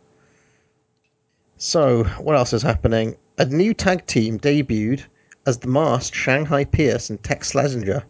So, 1.59 2.05
what 2.19 2.36
else 2.36 2.55
is 2.55 2.62
happening? 2.62 3.16
A 3.36 3.44
new 3.44 3.74
tag 3.74 4.07
team 4.07 4.40
debuted 4.40 5.05
as 5.51 5.59
the 5.59 5.68
masked 5.68 6.14
Shanghai 6.14 6.64
Pierce 6.64 7.10
and 7.10 7.22
Tex 7.22 7.52
Slazenger. 7.52 8.05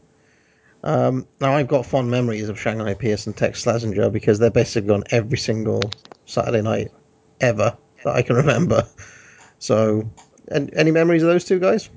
Um, 0.85 1.27
now, 1.41 1.55
I've 1.55 1.69
got 1.69 1.87
fond 1.87 2.11
memories 2.11 2.49
of 2.51 2.61
Shanghai 2.61 2.95
Pierce 2.95 3.27
and 3.27 3.37
Tex 3.37 3.65
Slazenger 3.65 4.13
because 4.13 4.39
they're 4.39 4.51
basically 4.51 4.91
on 4.91 5.05
every 5.11 5.39
single 5.39 5.81
Saturday 6.27 6.61
night 6.61 6.93
ever 7.41 7.77
that 8.05 8.15
I 8.15 8.23
can 8.23 8.37
remember. 8.37 8.87
So, 9.59 10.11
and, 10.49 10.73
any 10.75 10.91
memories 10.91 11.23
of 11.23 11.29
those 11.29 11.45
two 11.45 11.59
guys? 11.59 11.89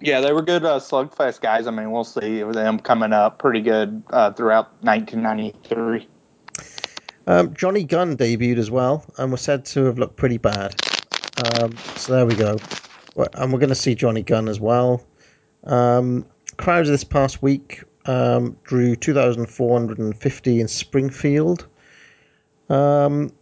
Yeah, 0.00 0.20
they 0.20 0.32
were 0.32 0.42
good 0.42 0.64
uh, 0.64 0.80
slugfest 0.80 1.40
guys. 1.40 1.66
I 1.66 1.70
mean, 1.70 1.90
we'll 1.90 2.04
see 2.04 2.42
them 2.42 2.78
coming 2.78 3.12
up 3.12 3.38
pretty 3.38 3.60
good 3.60 4.02
uh, 4.10 4.32
throughout 4.32 4.72
1993. 4.82 6.08
Um, 7.26 7.54
Johnny 7.54 7.84
Gunn 7.84 8.16
debuted 8.16 8.58
as 8.58 8.70
well 8.70 9.04
and 9.16 9.30
was 9.30 9.40
said 9.40 9.64
to 9.66 9.84
have 9.84 9.98
looked 9.98 10.16
pretty 10.16 10.38
bad. 10.38 10.74
Um, 11.60 11.76
so 11.96 12.12
there 12.12 12.26
we 12.26 12.34
go. 12.34 12.58
And 13.16 13.52
we're 13.52 13.58
going 13.58 13.68
to 13.68 13.74
see 13.74 13.94
Johnny 13.94 14.22
Gunn 14.22 14.48
as 14.48 14.60
well. 14.60 15.04
Um, 15.64 16.26
crowds 16.56 16.88
this 16.88 17.04
past 17.04 17.42
week 17.42 17.82
um, 18.06 18.56
drew 18.64 18.96
2,450 18.96 20.60
in 20.60 20.68
Springfield. 20.68 21.66
Um, 22.68 23.32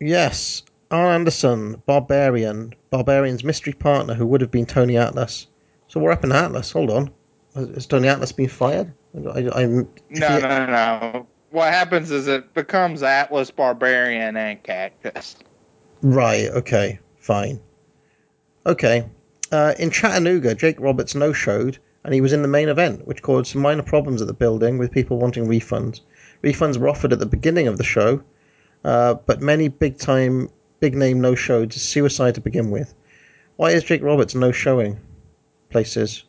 yes, 0.00 0.62
Arn 0.90 1.14
Anderson, 1.14 1.82
Barbarian, 1.86 2.74
Barbarian's 2.90 3.44
mystery 3.44 3.72
partner 3.72 4.14
who 4.14 4.26
would 4.26 4.40
have 4.40 4.50
been 4.50 4.66
Tony 4.66 4.96
Atlas. 4.96 5.46
So 5.88 6.00
what 6.00 6.10
happened 6.10 6.32
to 6.32 6.38
Atlas? 6.38 6.72
Hold 6.72 6.90
on. 6.90 7.10
Has 7.54 7.86
Tony 7.86 8.08
Atlas 8.08 8.32
been 8.32 8.48
fired? 8.48 8.92
I, 9.34 9.48
I'm, 9.54 9.88
No, 10.10 10.38
no, 10.40 10.66
no. 10.66 11.26
What 11.50 11.72
happens 11.72 12.10
is 12.10 12.28
it 12.28 12.52
becomes 12.52 13.02
Atlas, 13.02 13.50
Barbarian, 13.50 14.36
and 14.36 14.62
Cactus. 14.62 15.36
Right, 16.02 16.50
okay, 16.50 16.98
fine. 17.18 17.60
Okay. 18.66 19.08
Uh, 19.52 19.74
in 19.78 19.90
Chattanooga, 19.90 20.54
Jake 20.54 20.80
Roberts 20.80 21.14
no 21.14 21.32
showed, 21.32 21.78
and 22.04 22.12
he 22.12 22.20
was 22.20 22.32
in 22.32 22.42
the 22.42 22.48
main 22.48 22.68
event, 22.68 23.06
which 23.06 23.22
caused 23.22 23.52
some 23.52 23.62
minor 23.62 23.82
problems 23.82 24.20
at 24.20 24.26
the 24.26 24.34
building 24.34 24.76
with 24.76 24.90
people 24.90 25.18
wanting 25.18 25.46
refunds. 25.46 26.00
Refunds 26.42 26.76
were 26.76 26.88
offered 26.88 27.12
at 27.12 27.20
the 27.20 27.26
beginning 27.26 27.68
of 27.68 27.78
the 27.78 27.84
show, 27.84 28.22
uh, 28.84 29.14
but 29.14 29.40
many 29.40 29.68
big 29.68 29.98
time, 29.98 30.50
big 30.80 30.94
name 30.94 31.20
no 31.20 31.34
showed 31.34 31.72
suicide 31.72 32.34
to 32.34 32.40
begin 32.40 32.70
with. 32.70 32.92
Why 33.56 33.70
is 33.70 33.84
Jake 33.84 34.02
Roberts 34.02 34.34
no 34.34 34.52
showing 34.52 34.98
places? 35.70 36.24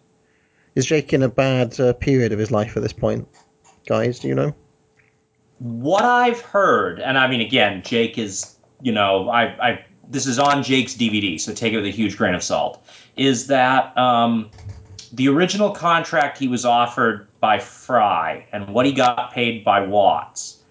Is 0.75 0.85
Jake 0.85 1.11
in 1.11 1.23
a 1.23 1.29
bad 1.29 1.79
uh, 1.79 1.93
period 1.93 2.31
of 2.31 2.39
his 2.39 2.51
life 2.51 2.77
at 2.77 2.83
this 2.83 2.93
point? 2.93 3.27
Guys, 3.87 4.19
do 4.19 4.27
you 4.27 4.35
know? 4.35 4.53
what 5.59 6.05
I've 6.05 6.41
heard, 6.41 6.99
and 6.99 7.17
I 7.17 7.27
mean, 7.27 7.41
again, 7.41 7.81
Jake 7.83 8.17
is, 8.17 8.55
you 8.81 8.91
know, 8.91 9.29
I, 9.29 9.43
I 9.43 9.85
this 10.09 10.25
is 10.25 10.39
on 10.39 10.63
Jake's 10.63 10.93
DVD, 10.93 11.39
so 11.39 11.53
take 11.53 11.73
it 11.73 11.77
with 11.77 11.85
a 11.85 11.91
huge 11.91 12.17
grain 12.17 12.33
of 12.33 12.43
salt. 12.43 12.83
Is 13.15 13.47
that 13.47 13.97
um, 13.97 14.49
the 15.13 15.27
original 15.27 15.71
contract 15.71 16.37
he 16.37 16.47
was 16.47 16.65
offered 16.65 17.27
by 17.39 17.59
Frye 17.59 18.45
and 18.51 18.69
what 18.69 18.85
he 18.85 18.91
got 18.91 19.33
paid 19.33 19.63
by 19.63 19.81
Watts 19.81 20.63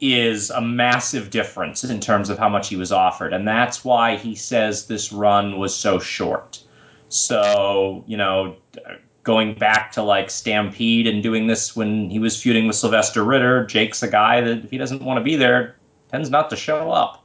is 0.00 0.50
a 0.50 0.60
massive 0.60 1.30
difference 1.30 1.82
in 1.82 1.98
terms 1.98 2.30
of 2.30 2.38
how 2.38 2.48
much 2.48 2.68
he 2.68 2.76
was 2.76 2.92
offered, 2.92 3.32
and 3.32 3.46
that's 3.46 3.84
why 3.84 4.16
he 4.16 4.34
says 4.34 4.86
this 4.86 5.12
run 5.12 5.58
was 5.58 5.74
so 5.74 5.98
short. 5.98 6.62
So, 7.08 8.04
you 8.06 8.16
know, 8.16 8.56
going 9.24 9.54
back 9.54 9.92
to 9.92 10.02
like 10.02 10.30
Stampede 10.30 11.06
and 11.06 11.22
doing 11.22 11.48
this 11.48 11.74
when 11.74 12.10
he 12.10 12.18
was 12.18 12.40
feuding 12.40 12.66
with 12.66 12.76
Sylvester 12.76 13.24
Ritter, 13.24 13.66
Jake's 13.66 14.02
a 14.02 14.08
guy 14.08 14.40
that 14.40 14.64
if 14.64 14.70
he 14.70 14.78
doesn't 14.78 15.02
want 15.02 15.18
to 15.18 15.24
be 15.24 15.36
there, 15.36 15.76
tends 16.10 16.30
not 16.30 16.50
to 16.50 16.56
show 16.56 16.92
up. 16.92 17.24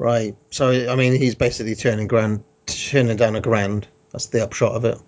Right. 0.00 0.34
So 0.50 0.90
I 0.90 0.96
mean, 0.96 1.14
he's 1.14 1.34
basically 1.34 1.74
turning 1.74 2.06
grand, 2.06 2.42
turning 2.64 3.18
down 3.18 3.36
a 3.36 3.40
grand. 3.42 3.86
That's 4.12 4.28
the 4.28 4.42
upshot 4.42 4.72
of 4.72 4.86
it, 4.86 4.98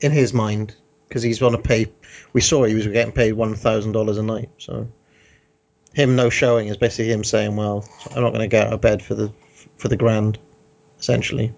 in 0.00 0.12
his 0.12 0.32
mind, 0.32 0.76
because 1.08 1.24
he's 1.24 1.40
going 1.40 1.56
to 1.56 1.58
pay. 1.60 1.92
We 2.32 2.40
saw 2.40 2.62
he 2.62 2.74
was 2.74 2.86
getting 2.86 3.12
paid 3.12 3.32
one 3.32 3.56
thousand 3.56 3.92
dollars 3.92 4.16
a 4.16 4.22
night. 4.22 4.48
So 4.58 4.86
him 5.92 6.14
no 6.14 6.30
showing 6.30 6.68
is 6.68 6.76
basically 6.76 7.10
him 7.10 7.24
saying, 7.24 7.56
"Well, 7.56 7.84
I'm 8.14 8.22
not 8.22 8.30
going 8.30 8.42
to 8.42 8.46
get 8.46 8.68
out 8.68 8.74
of 8.74 8.80
bed 8.80 9.02
for 9.02 9.16
the 9.16 9.32
for 9.76 9.88
the 9.88 9.96
grand," 9.96 10.38
essentially. 11.00 11.52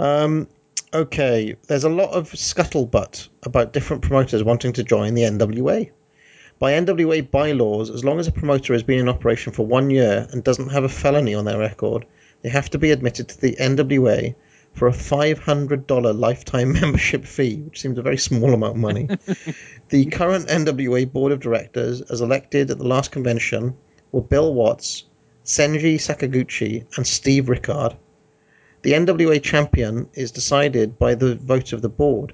Um, 0.00 0.48
okay, 0.92 1.54
there's 1.68 1.84
a 1.84 1.88
lot 1.88 2.10
of 2.10 2.28
scuttlebutt 2.32 3.28
about 3.44 3.72
different 3.72 4.02
promoters 4.02 4.42
wanting 4.42 4.72
to 4.72 4.82
join 4.82 5.14
the 5.14 5.22
NWA. 5.22 5.92
By 6.58 6.72
NWA 6.72 7.30
bylaws, 7.30 7.90
as 7.90 8.02
long 8.02 8.18
as 8.18 8.26
a 8.26 8.32
promoter 8.32 8.72
has 8.72 8.82
been 8.82 8.98
in 8.98 9.10
operation 9.10 9.52
for 9.52 9.66
one 9.66 9.90
year 9.90 10.26
and 10.30 10.42
doesn't 10.42 10.70
have 10.70 10.84
a 10.84 10.88
felony 10.88 11.34
on 11.34 11.44
their 11.44 11.58
record, 11.58 12.06
they 12.40 12.48
have 12.48 12.70
to 12.70 12.78
be 12.78 12.92
admitted 12.92 13.28
to 13.28 13.38
the 13.38 13.56
NWA 13.56 14.34
for 14.72 14.88
a 14.88 14.92
$500 14.92 16.18
lifetime 16.18 16.72
membership 16.80 17.26
fee, 17.26 17.56
which 17.56 17.82
seems 17.82 17.98
a 17.98 18.02
very 18.02 18.16
small 18.16 18.54
amount 18.54 18.76
of 18.76 18.80
money. 18.80 19.06
the 19.90 20.06
current 20.06 20.48
NWA 20.48 21.12
board 21.12 21.32
of 21.32 21.40
directors, 21.40 22.00
as 22.00 22.22
elected 22.22 22.70
at 22.70 22.78
the 22.78 22.88
last 22.88 23.10
convention, 23.10 23.74
were 24.10 24.22
Bill 24.22 24.54
Watts, 24.54 25.04
Seiji 25.44 25.96
Sakaguchi, 25.96 26.86
and 26.96 27.06
Steve 27.06 27.50
Rickard. 27.50 27.96
The 28.80 28.92
NWA 28.92 29.42
champion 29.42 30.08
is 30.14 30.30
decided 30.30 30.98
by 30.98 31.16
the 31.16 31.34
vote 31.34 31.74
of 31.74 31.82
the 31.82 31.90
board. 31.90 32.32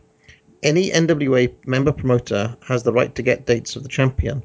Any 0.62 0.90
NWA 0.90 1.52
member 1.66 1.90
promoter 1.90 2.56
has 2.68 2.84
the 2.84 2.93
right 2.93 3.12
to 3.16 3.22
get 3.22 3.47
dates 3.47 3.74
of 3.74 3.82
the 3.82 3.89
champion. 3.89 4.44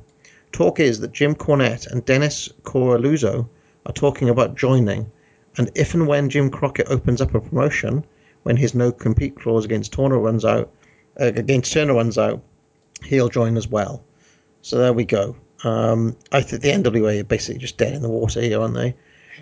Talk 0.52 0.80
is 0.80 1.00
that 1.02 1.12
Jim 1.12 1.36
Cornette 1.36 1.86
and 1.86 2.04
Dennis 2.06 2.50
Coralluzzo 2.64 3.48
are 3.86 3.94
talking 3.94 4.28
about 4.28 4.56
joining, 4.56 5.12
and 5.58 5.70
if 5.76 5.94
and 5.94 6.08
when 6.08 6.30
Jim 6.30 6.50
Crockett 6.50 6.88
opens 6.90 7.22
up 7.22 7.36
a 7.36 7.40
promotion, 7.40 8.04
when 8.44 8.58
his 8.58 8.74
no 8.74 8.92
compete 8.92 9.36
clause 9.36 9.66
against 9.66 9.94
Turner 9.94 10.18
runs 10.18 10.44
out, 10.44 10.72
uh, 11.20 11.26
against 11.36 11.72
Turner 11.72 11.94
runs 11.94 12.18
out, 12.18 12.42
he'll 13.04 13.30
join 13.30 13.56
as 13.56 13.68
well. 13.68 14.04
So 14.64 14.80
there 14.80 14.94
we 14.94 15.06
go. 15.06 15.36
Um, 15.64 16.16
I 16.32 16.42
think 16.42 16.64
the 16.64 16.72
NWA 16.72 17.22
are 17.22 17.26
basically 17.26 17.60
just 17.60 17.78
dead 17.78 17.94
in 17.94 18.02
the 18.02 18.10
water 18.10 18.42
here, 18.42 18.60
aren't 18.60 18.74
they? 18.74 18.96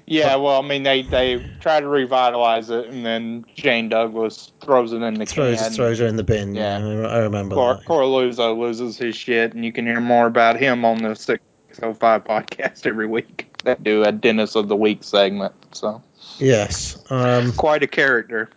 Yeah, 0.05 0.35
well, 0.35 0.61
I 0.61 0.67
mean, 0.67 0.83
they 0.83 1.01
they 1.01 1.43
try 1.59 1.79
to 1.79 1.87
revitalize 1.87 2.69
it, 2.69 2.87
and 2.87 3.05
then 3.05 3.45
Shane 3.55 3.89
Douglas 3.89 4.51
throws 4.61 4.93
it 4.93 5.01
in 5.01 5.15
the 5.15 5.25
Throws 5.25 5.59
can. 5.59 5.71
throws 5.71 5.99
her 5.99 6.05
in 6.05 6.15
the 6.15 6.23
bin. 6.23 6.53
Yeah. 6.55 6.79
Yeah, 6.79 7.07
I 7.07 7.19
remember 7.19 7.55
Cor- 7.55 7.75
that. 7.75 7.85
Coralluzzo 7.85 8.57
loses 8.57 8.97
his 8.97 9.15
shit, 9.15 9.53
and 9.53 9.65
you 9.65 9.71
can 9.71 9.85
hear 9.85 9.99
more 10.01 10.27
about 10.27 10.59
him 10.59 10.85
on 10.85 10.97
the 11.01 11.15
605 11.15 12.23
podcast 12.23 12.85
every 12.85 13.07
week. 13.07 13.47
They 13.63 13.75
do 13.81 14.03
a 14.03 14.11
Dennis 14.11 14.55
of 14.55 14.67
the 14.67 14.75
Week 14.75 15.03
segment, 15.03 15.53
so 15.71 16.03
Yes. 16.37 16.97
Um, 17.09 17.51
quite 17.53 17.81
a 17.81 17.87
character. 17.87 18.49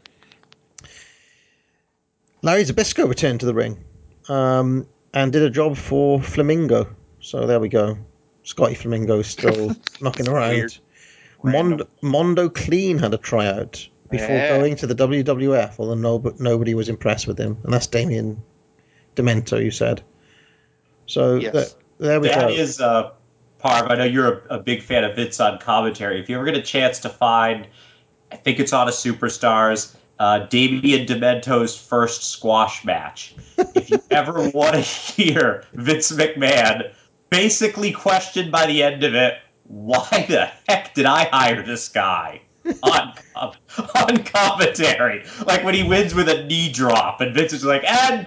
Larry 2.43 2.65
Zbyszko 2.65 3.09
returned 3.09 3.41
to 3.41 3.47
the 3.47 3.55
ring 3.55 3.83
um, 4.29 4.87
and 5.15 5.33
did 5.33 5.43
a 5.43 5.51
job 5.51 5.77
for 5.77 6.21
Flamingo. 6.21 6.87
So 7.21 7.47
there 7.47 7.59
we 7.61 7.69
go. 7.69 7.97
Scotty 8.45 8.75
Flamingo 8.75 9.23
still 9.23 9.75
knocking 10.01 10.29
around. 10.29 10.51
weird. 10.55 10.77
Mondo, 11.43 11.89
Mondo 12.03 12.49
Kleen 12.49 12.99
had 13.01 13.15
a 13.15 13.19
tryout 13.19 13.87
before 14.11 14.37
Yeah. 14.37 14.59
going 14.59 14.77
to 14.77 14.87
the 14.87 14.95
WWF, 14.95 15.75
although 15.79 15.95
no, 15.95 16.35
nobody 16.39 16.75
was 16.75 16.89
impressed 16.89 17.27
with 17.27 17.39
him. 17.39 17.59
And 17.65 17.73
that's 17.73 17.87
Damian 17.87 18.43
Demento, 19.17 19.63
you 19.63 19.71
said. 19.71 20.03
So 21.07 21.37
Yes. 21.37 21.53
th- 21.53 21.69
there 21.99 22.21
we 22.21 22.29
That 22.29 22.49
go. 22.49 22.55
is 22.55 22.81
uh, 22.81 23.11
Parv. 23.63 23.91
I 23.91 23.97
know 23.97 24.05
you're 24.05 24.43
a, 24.51 24.57
a 24.57 24.59
big 24.59 24.83
fan 24.83 25.05
of 25.05 25.17
Vince 25.17 25.41
on 25.41 25.59
commentary. 25.59 26.21
If 26.21 26.29
you 26.29 26.37
ever 26.37 26.45
get 26.45 26.57
a 26.57 26.63
chance 26.63 26.99
to 27.01 27.09
find, 27.09 27.67
I 28.33 28.37
think 28.37 28.59
it's 28.61 28.73
on 28.73 28.89
a 28.89 28.93
Superstars, 28.93 29.95
uh, 30.19 30.41
Damian 30.41 31.07
Demento's 31.07 31.77
first 31.77 32.25
squash 32.31 32.85
match. 32.85 33.35
if 33.75 33.91
you 33.91 34.03
ever 34.11 34.49
want 34.51 34.75
to 34.75 34.81
hear 34.81 35.65
Vince 35.75 36.11
McMahon 36.13 36.93
basically 37.31 37.93
questioned 37.93 38.51
by 38.51 38.67
the 38.67 38.83
end 38.83 39.05
of 39.05 39.15
it, 39.15 39.35
why 39.69 40.27
the 40.29 40.51
heck 40.69 40.95
did 40.95 41.07
I 41.07 41.25
hire 41.25 41.63
this 41.63 41.89
guy? 41.89 42.43
on 42.83 43.15
on 43.95 44.17
commentary, 44.25 45.25
like 45.47 45.65
when 45.65 45.75
he 45.75 45.83
wins 45.83 46.15
with 46.15 46.29
a 46.29 46.45
knee 46.45 46.71
drop, 46.71 47.21
and 47.23 47.35
Vince 47.35 47.55
is 47.55 47.65
like, 47.65 47.83
"And 47.85 48.27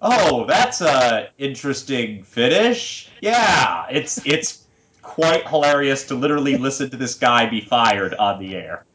oh, 0.00 0.46
that's 0.46 0.80
a 0.80 1.28
interesting 1.36 2.22
finish." 2.22 3.10
Yeah, 3.20 3.84
it's 3.90 4.24
it's 4.26 4.64
quite 5.02 5.46
hilarious 5.46 6.04
to 6.06 6.14
literally 6.14 6.56
listen 6.56 6.88
to 6.90 6.96
this 6.96 7.14
guy 7.16 7.44
be 7.50 7.60
fired 7.60 8.14
on 8.14 8.38
the 8.40 8.54
air. 8.56 8.86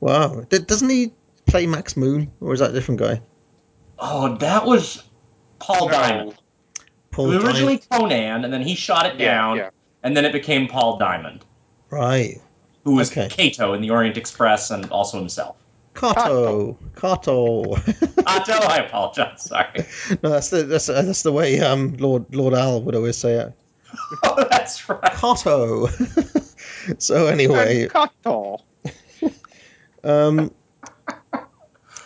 Wow. 0.00 0.40
D- 0.48 0.58
doesn't 0.58 0.88
he 0.90 1.12
play 1.46 1.66
Max 1.66 1.96
Moon, 1.96 2.32
or 2.40 2.54
is 2.54 2.60
that 2.60 2.70
a 2.70 2.72
different 2.72 2.98
guy? 3.00 3.20
Oh, 4.00 4.36
that 4.38 4.66
was 4.66 5.04
Paul 5.60 5.88
Diamond. 5.88 6.34
Paul 7.12 7.26
it 7.26 7.28
was 7.28 7.36
Diamond? 7.36 7.48
originally 7.54 7.82
Conan, 7.90 8.44
and 8.44 8.52
then 8.52 8.62
he 8.62 8.74
shot 8.74 9.06
it 9.06 9.20
Yeah, 9.20 9.26
down, 9.36 9.56
yeah. 9.58 9.70
And 10.04 10.16
then 10.16 10.24
it 10.24 10.32
became 10.32 10.68
Paul 10.68 10.98
Diamond, 10.98 11.44
Right. 11.90 12.40
who 12.84 12.94
was 12.94 13.10
Okay. 13.10 13.26
Kato 13.28 13.72
in 13.74 13.80
the 13.80 13.90
Orient 13.90 14.16
Express 14.16 14.70
and 14.70 14.88
also 14.92 15.18
himself. 15.18 15.56
Kato. 15.94 16.76
Kato. 16.96 17.72
Otto, 18.26 18.52
I 18.52 18.84
apologize. 18.86 19.42
Sorry. 19.42 19.84
no, 20.22 20.30
that's 20.30 20.50
the 20.50 20.62
that's, 20.64 20.86
that's 20.86 21.22
the 21.22 21.30
way 21.32 21.60
um 21.60 21.96
Lord 21.98 22.34
Lord 22.34 22.52
Al 22.54 22.82
would 22.82 22.94
always 22.94 23.16
say 23.16 23.34
it. 23.34 23.52
Oh, 24.24 24.44
that's 24.50 24.88
right. 24.88 25.00
Kato. 25.02 25.86
so 26.98 27.26
anyway, 27.28 27.86
Kato. 27.88 28.58
um, 30.02 30.50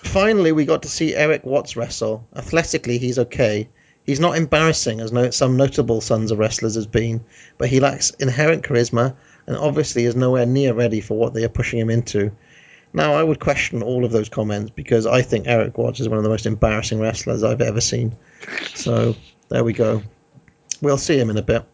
finally 0.04 0.52
we 0.52 0.66
got 0.66 0.82
to 0.82 0.88
see 0.88 1.14
Eric 1.14 1.44
Watts 1.46 1.76
wrestle. 1.76 2.26
Athletically, 2.36 2.98
he's 2.98 3.18
okay. 3.18 3.68
He's 4.08 4.20
not 4.20 4.38
embarrassing 4.38 5.02
as 5.02 5.12
no, 5.12 5.28
some 5.28 5.58
notable 5.58 6.00
sons 6.00 6.30
of 6.30 6.38
wrestlers 6.38 6.76
has 6.76 6.86
been, 6.86 7.22
but 7.58 7.68
he 7.68 7.78
lacks 7.78 8.08
inherent 8.12 8.64
charisma 8.64 9.14
and 9.46 9.54
obviously 9.54 10.06
is 10.06 10.16
nowhere 10.16 10.46
near 10.46 10.72
ready 10.72 11.02
for 11.02 11.18
what 11.18 11.34
they 11.34 11.44
are 11.44 11.50
pushing 11.50 11.78
him 11.78 11.90
into. 11.90 12.32
Now, 12.94 13.12
I 13.12 13.22
would 13.22 13.38
question 13.38 13.82
all 13.82 14.06
of 14.06 14.10
those 14.10 14.30
comments 14.30 14.70
because 14.74 15.04
I 15.06 15.20
think 15.20 15.46
Eric 15.46 15.76
Watts 15.76 16.00
is 16.00 16.08
one 16.08 16.16
of 16.16 16.24
the 16.24 16.30
most 16.30 16.46
embarrassing 16.46 17.00
wrestlers 17.00 17.42
I've 17.42 17.60
ever 17.60 17.82
seen. 17.82 18.16
So 18.74 19.14
there 19.50 19.62
we 19.62 19.74
go. 19.74 20.02
We'll 20.80 20.96
see 20.96 21.18
him 21.18 21.28
in 21.28 21.36
a 21.36 21.42
bit. 21.42 21.66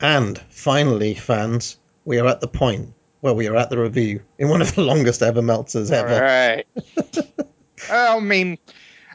And 0.00 0.36
finally, 0.48 1.14
fans, 1.14 1.78
we 2.04 2.18
are 2.18 2.26
at 2.26 2.40
the 2.40 2.48
point 2.48 2.94
where 3.20 3.32
we 3.32 3.46
are 3.46 3.54
at 3.54 3.70
the 3.70 3.78
review 3.78 4.22
in 4.38 4.48
one 4.48 4.60
of 4.60 4.74
the 4.74 4.82
longest 4.82 5.22
ever 5.22 5.40
melters 5.40 5.92
All 5.92 5.98
ever. 5.98 6.20
right. 6.20 6.66
well, 7.88 8.16
I 8.16 8.20
mean, 8.20 8.58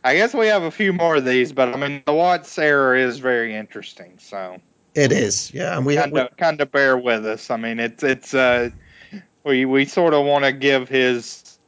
I 0.08 0.16
guess 0.16 0.34
we 0.34 0.48
have 0.48 0.64
a 0.64 0.72
few 0.72 0.94
more 0.94 1.18
of 1.18 1.26
these, 1.26 1.52
but 1.52 1.76
I 1.76 1.78
mean, 1.78 2.02
the 2.06 2.14
Watts 2.14 2.58
era 2.58 2.98
is 2.98 3.20
very 3.20 3.54
interesting, 3.54 4.14
so 4.20 4.56
It 4.96 5.12
is, 5.12 5.54
yeah. 5.54 5.76
And 5.76 5.86
we, 5.86 5.96
kind 5.96 6.18
of 6.18 6.38
kind 6.38 6.62
of 6.62 6.72
bear 6.72 6.98
with 6.98 7.26
us. 7.26 7.52
I 7.52 7.58
mean, 7.58 7.78
it's 7.82 8.04
it's 8.04 8.34
uh, 8.34 8.70
we 9.44 9.66
we 9.66 9.84
sort 9.84 10.14
of 10.14 10.26
want 10.26 10.46
to 10.46 10.54
give 10.54 10.88
his 10.88 11.60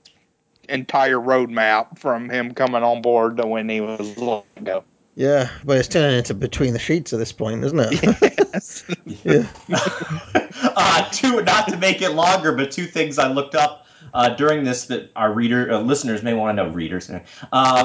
entire 0.70 1.18
roadmap 1.18 2.00
from 2.00 2.30
him 2.30 2.54
coming 2.54 2.82
on 2.82 3.02
board 3.02 3.36
to 3.38 3.46
when 3.46 3.68
he 3.68 3.82
was 3.82 4.18
let 4.18 4.46
go. 4.64 4.86
yeah, 5.16 5.50
but 5.66 5.78
it's 5.78 5.90
turning 5.90 6.18
into 6.18 6.34
between 6.34 6.72
the 6.72 6.80
sheets 6.80 7.12
at 7.12 7.20
this 7.20 7.34
point, 7.34 7.62
isn't 7.66 7.80
it? 7.92 8.96
yeah. 9.26 9.48
uh, 10.78 11.10
two, 11.12 11.42
not 11.42 11.68
to 11.68 11.76
make 11.76 12.02
it 12.02 12.12
longer, 12.12 12.54
but 12.54 12.72
two 12.72 12.86
things 12.86 13.20
I 13.20 13.28
looked 13.28 13.56
up 13.56 13.86
uh, 14.14 14.30
during 14.30 14.64
this 14.64 14.86
that 14.86 15.12
our 15.16 15.34
reader 15.34 15.72
uh, 15.72 15.80
listeners 15.80 16.24
may 16.24 16.34
want 16.34 16.58
to 16.58 16.64
know. 16.64 16.70
Readers, 16.72 17.10
uh, 17.10 17.20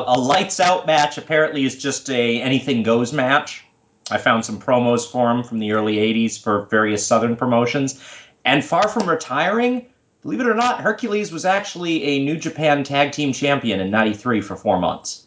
a 0.07 0.19
lights 0.19 0.61
out 0.61 0.87
match 0.87 1.19
apparently 1.19 1.65
is 1.65 1.81
just 1.81 2.11
a 2.11 2.41
anything 2.41 2.83
goes 2.83 3.13
match. 3.13 3.65
I 4.11 4.19
found 4.19 4.45
some 4.45 4.61
promos 4.61 5.11
for 5.11 5.31
him 5.31 5.43
from 5.43 5.59
the 5.59 5.73
early 5.73 5.97
'80s 5.97 6.43
for 6.43 6.67
various 6.67 7.07
Southern 7.07 7.37
promotions, 7.37 8.03
and 8.45 8.65
far 8.65 8.89
from 8.89 9.09
retiring. 9.09 9.87
Believe 10.23 10.41
it 10.41 10.47
or 10.47 10.55
not, 10.55 10.81
Hercules 10.81 11.31
was 11.31 11.45
actually 11.45 12.03
a 12.03 12.25
New 12.25 12.37
Japan 12.37 12.83
Tag 12.83 13.13
Team 13.13 13.33
Champion 13.33 13.81
in 13.81 13.91
'93 13.91 14.41
for 14.41 14.57
four 14.57 14.79
months. 14.79 15.27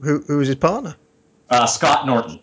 Who 0.00 0.20
who 0.20 0.38
was 0.38 0.48
his 0.48 0.56
partner? 0.56 0.96
Uh, 1.48 1.66
Scott 1.66 2.06
Norton. 2.06 2.40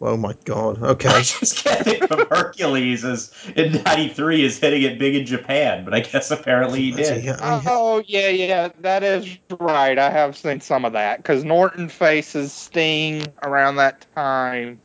Oh 0.00 0.16
my 0.16 0.34
god. 0.44 0.78
Okay. 0.82 1.08
I 1.08 1.20
Okay. 1.20 1.22
just 1.22 1.56
can't 1.64 1.84
think 1.84 2.10
of 2.10 2.26
Hercules 2.30 3.04
as 3.04 3.32
in 3.54 3.82
'93 3.82 4.44
is 4.44 4.58
hitting 4.58 4.82
it 4.82 4.98
big 4.98 5.14
in 5.14 5.26
Japan, 5.26 5.84
but 5.84 5.94
I 5.94 6.00
guess 6.00 6.30
apparently 6.30 6.82
he 6.82 6.92
did. 6.92 7.24
Yeah, 7.24 7.36
I 7.40 7.60
Oh 7.66 8.02
yeah, 8.06 8.28
yeah, 8.28 8.68
that 8.80 9.02
is 9.02 9.38
right. 9.60 9.98
I 9.98 10.10
have 10.10 10.36
seen 10.36 10.60
some 10.60 10.84
of 10.84 10.92
that 10.92 11.18
because 11.18 11.44
Norton 11.44 11.88
faces 11.88 12.52
Sting 12.52 13.32
around 13.42 13.76
that 13.76 14.06
time, 14.14 14.80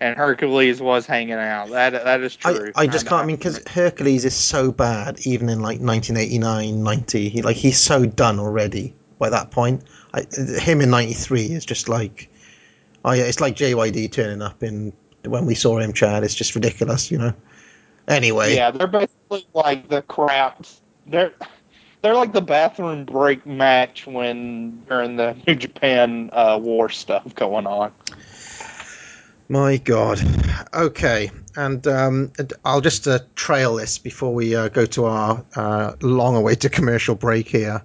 and 0.00 0.16
Hercules 0.16 0.80
was 0.80 1.06
hanging 1.06 1.34
out. 1.34 1.70
That 1.70 1.90
that 2.04 2.20
is 2.22 2.36
I, 2.44 2.60
true. 2.60 2.72
I 2.74 2.86
just 2.86 3.06
can't 3.06 3.22
I 3.22 3.26
mean 3.26 3.36
because 3.36 3.60
Hercules 3.68 4.24
is 4.24 4.34
so 4.34 4.72
bad 4.72 5.18
even 5.26 5.48
in 5.48 5.60
like 5.60 5.80
1989 5.80 6.82
90 6.82 7.28
he 7.28 7.42
like 7.42 7.56
he's 7.56 7.78
so 7.78 8.04
done 8.06 8.38
already 8.40 8.94
by 9.18 9.30
that 9.30 9.50
point 9.50 9.84
I, 10.14 10.26
him 10.60 10.80
in 10.80 10.90
93 10.90 11.46
is 11.52 11.64
just 11.64 11.88
like 11.88 12.28
oh 13.04 13.12
yeah 13.12 13.24
it's 13.24 13.40
like 13.40 13.56
JYD 13.56 14.12
turning 14.12 14.42
up 14.42 14.62
in 14.62 14.92
when 15.24 15.46
we 15.46 15.54
saw 15.54 15.78
him 15.78 15.92
Chad 15.92 16.24
it's 16.24 16.34
just 16.34 16.54
ridiculous 16.54 17.10
you 17.10 17.18
know 17.18 17.32
anyway 18.08 18.54
Yeah, 18.56 18.70
they're 18.70 18.86
basically 18.86 19.46
like 19.54 19.88
the 19.88 20.02
crap. 20.02 20.66
They're 21.06 21.32
they're 22.02 22.14
like 22.14 22.32
the 22.32 22.42
bathroom 22.42 23.04
break 23.04 23.46
match 23.46 24.06
when 24.06 24.82
during 24.88 25.16
the 25.16 25.36
New 25.46 25.54
Japan 25.54 26.30
uh, 26.32 26.58
war 26.60 26.88
stuff 26.88 27.34
going 27.34 27.66
on. 27.66 27.92
My 29.48 29.76
God. 29.76 30.20
Okay, 30.74 31.30
and 31.56 31.86
um, 31.86 32.32
I'll 32.64 32.80
just 32.80 33.06
uh, 33.06 33.20
trail 33.36 33.76
this 33.76 33.98
before 33.98 34.34
we 34.34 34.56
uh, 34.56 34.68
go 34.68 34.86
to 34.86 35.04
our 35.04 35.44
uh, 35.54 35.94
long-awaited 36.00 36.72
commercial 36.78 37.14
break 37.14 37.48
here. 37.48 37.82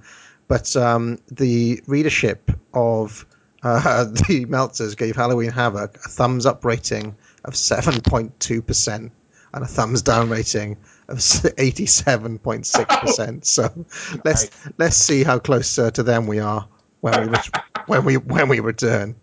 but 0.47 0.75
um, 0.75 1.19
the 1.29 1.81
readership 1.87 2.49
of 2.73 3.25
uh, 3.67 4.03
the 4.05 4.45
Meltzers 4.45 4.95
gave 4.95 5.15
Halloween 5.15 5.51
Havoc 5.51 5.95
a 5.97 6.09
thumbs 6.09 6.45
up 6.45 6.63
rating 6.65 7.15
of 7.43 7.53
7.2% 7.53 9.11
and 9.53 9.53
a 9.53 9.67
thumbs 9.67 10.01
down 10.01 10.29
rating 10.29 10.77
of 11.07 11.17
87.6%. 11.17 13.45
So 13.45 13.85
let's 14.25 14.49
let's 14.77 14.97
see 14.97 15.23
how 15.23 15.39
close 15.39 15.79
uh, 15.79 15.91
to 15.91 16.03
them 16.03 16.27
we 16.27 16.39
are 16.39 16.67
when 17.01 17.21
we 17.21 17.27
ret- 17.27 17.49
when 17.85 18.03
we 18.05 18.17
when 18.17 18.49
we 18.49 18.59
return. 18.59 19.15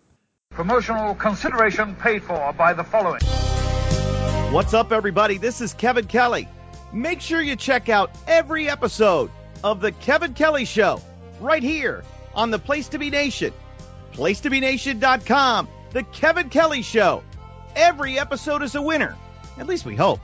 Promotional 0.50 1.14
consideration 1.14 1.94
paid 1.96 2.22
for 2.22 2.52
by 2.52 2.74
the 2.74 2.84
following. 2.84 3.20
What's 4.52 4.72
up, 4.72 4.92
everybody? 4.92 5.38
This 5.38 5.60
is 5.60 5.74
Kevin 5.74 6.06
Kelly. 6.06 6.48
Make 6.92 7.20
sure 7.20 7.40
you 7.40 7.56
check 7.56 7.88
out 7.88 8.12
every 8.28 8.68
episode 8.68 9.32
of 9.64 9.80
The 9.80 9.90
Kevin 9.90 10.34
Kelly 10.34 10.64
Show 10.64 11.00
right 11.40 11.62
here 11.62 12.04
on 12.34 12.52
the 12.52 12.60
Place 12.60 12.88
to 12.90 12.98
Be 12.98 13.10
Nation. 13.10 13.52
PlaceToBeNation.com. 14.14 15.68
The 15.90 16.02
Kevin 16.04 16.48
Kelly 16.48 16.82
Show. 16.82 17.22
Every 17.76 18.18
episode 18.18 18.62
is 18.62 18.74
a 18.74 18.82
winner. 18.82 19.16
At 19.58 19.66
least 19.66 19.84
we 19.84 19.96
hope. 19.96 20.20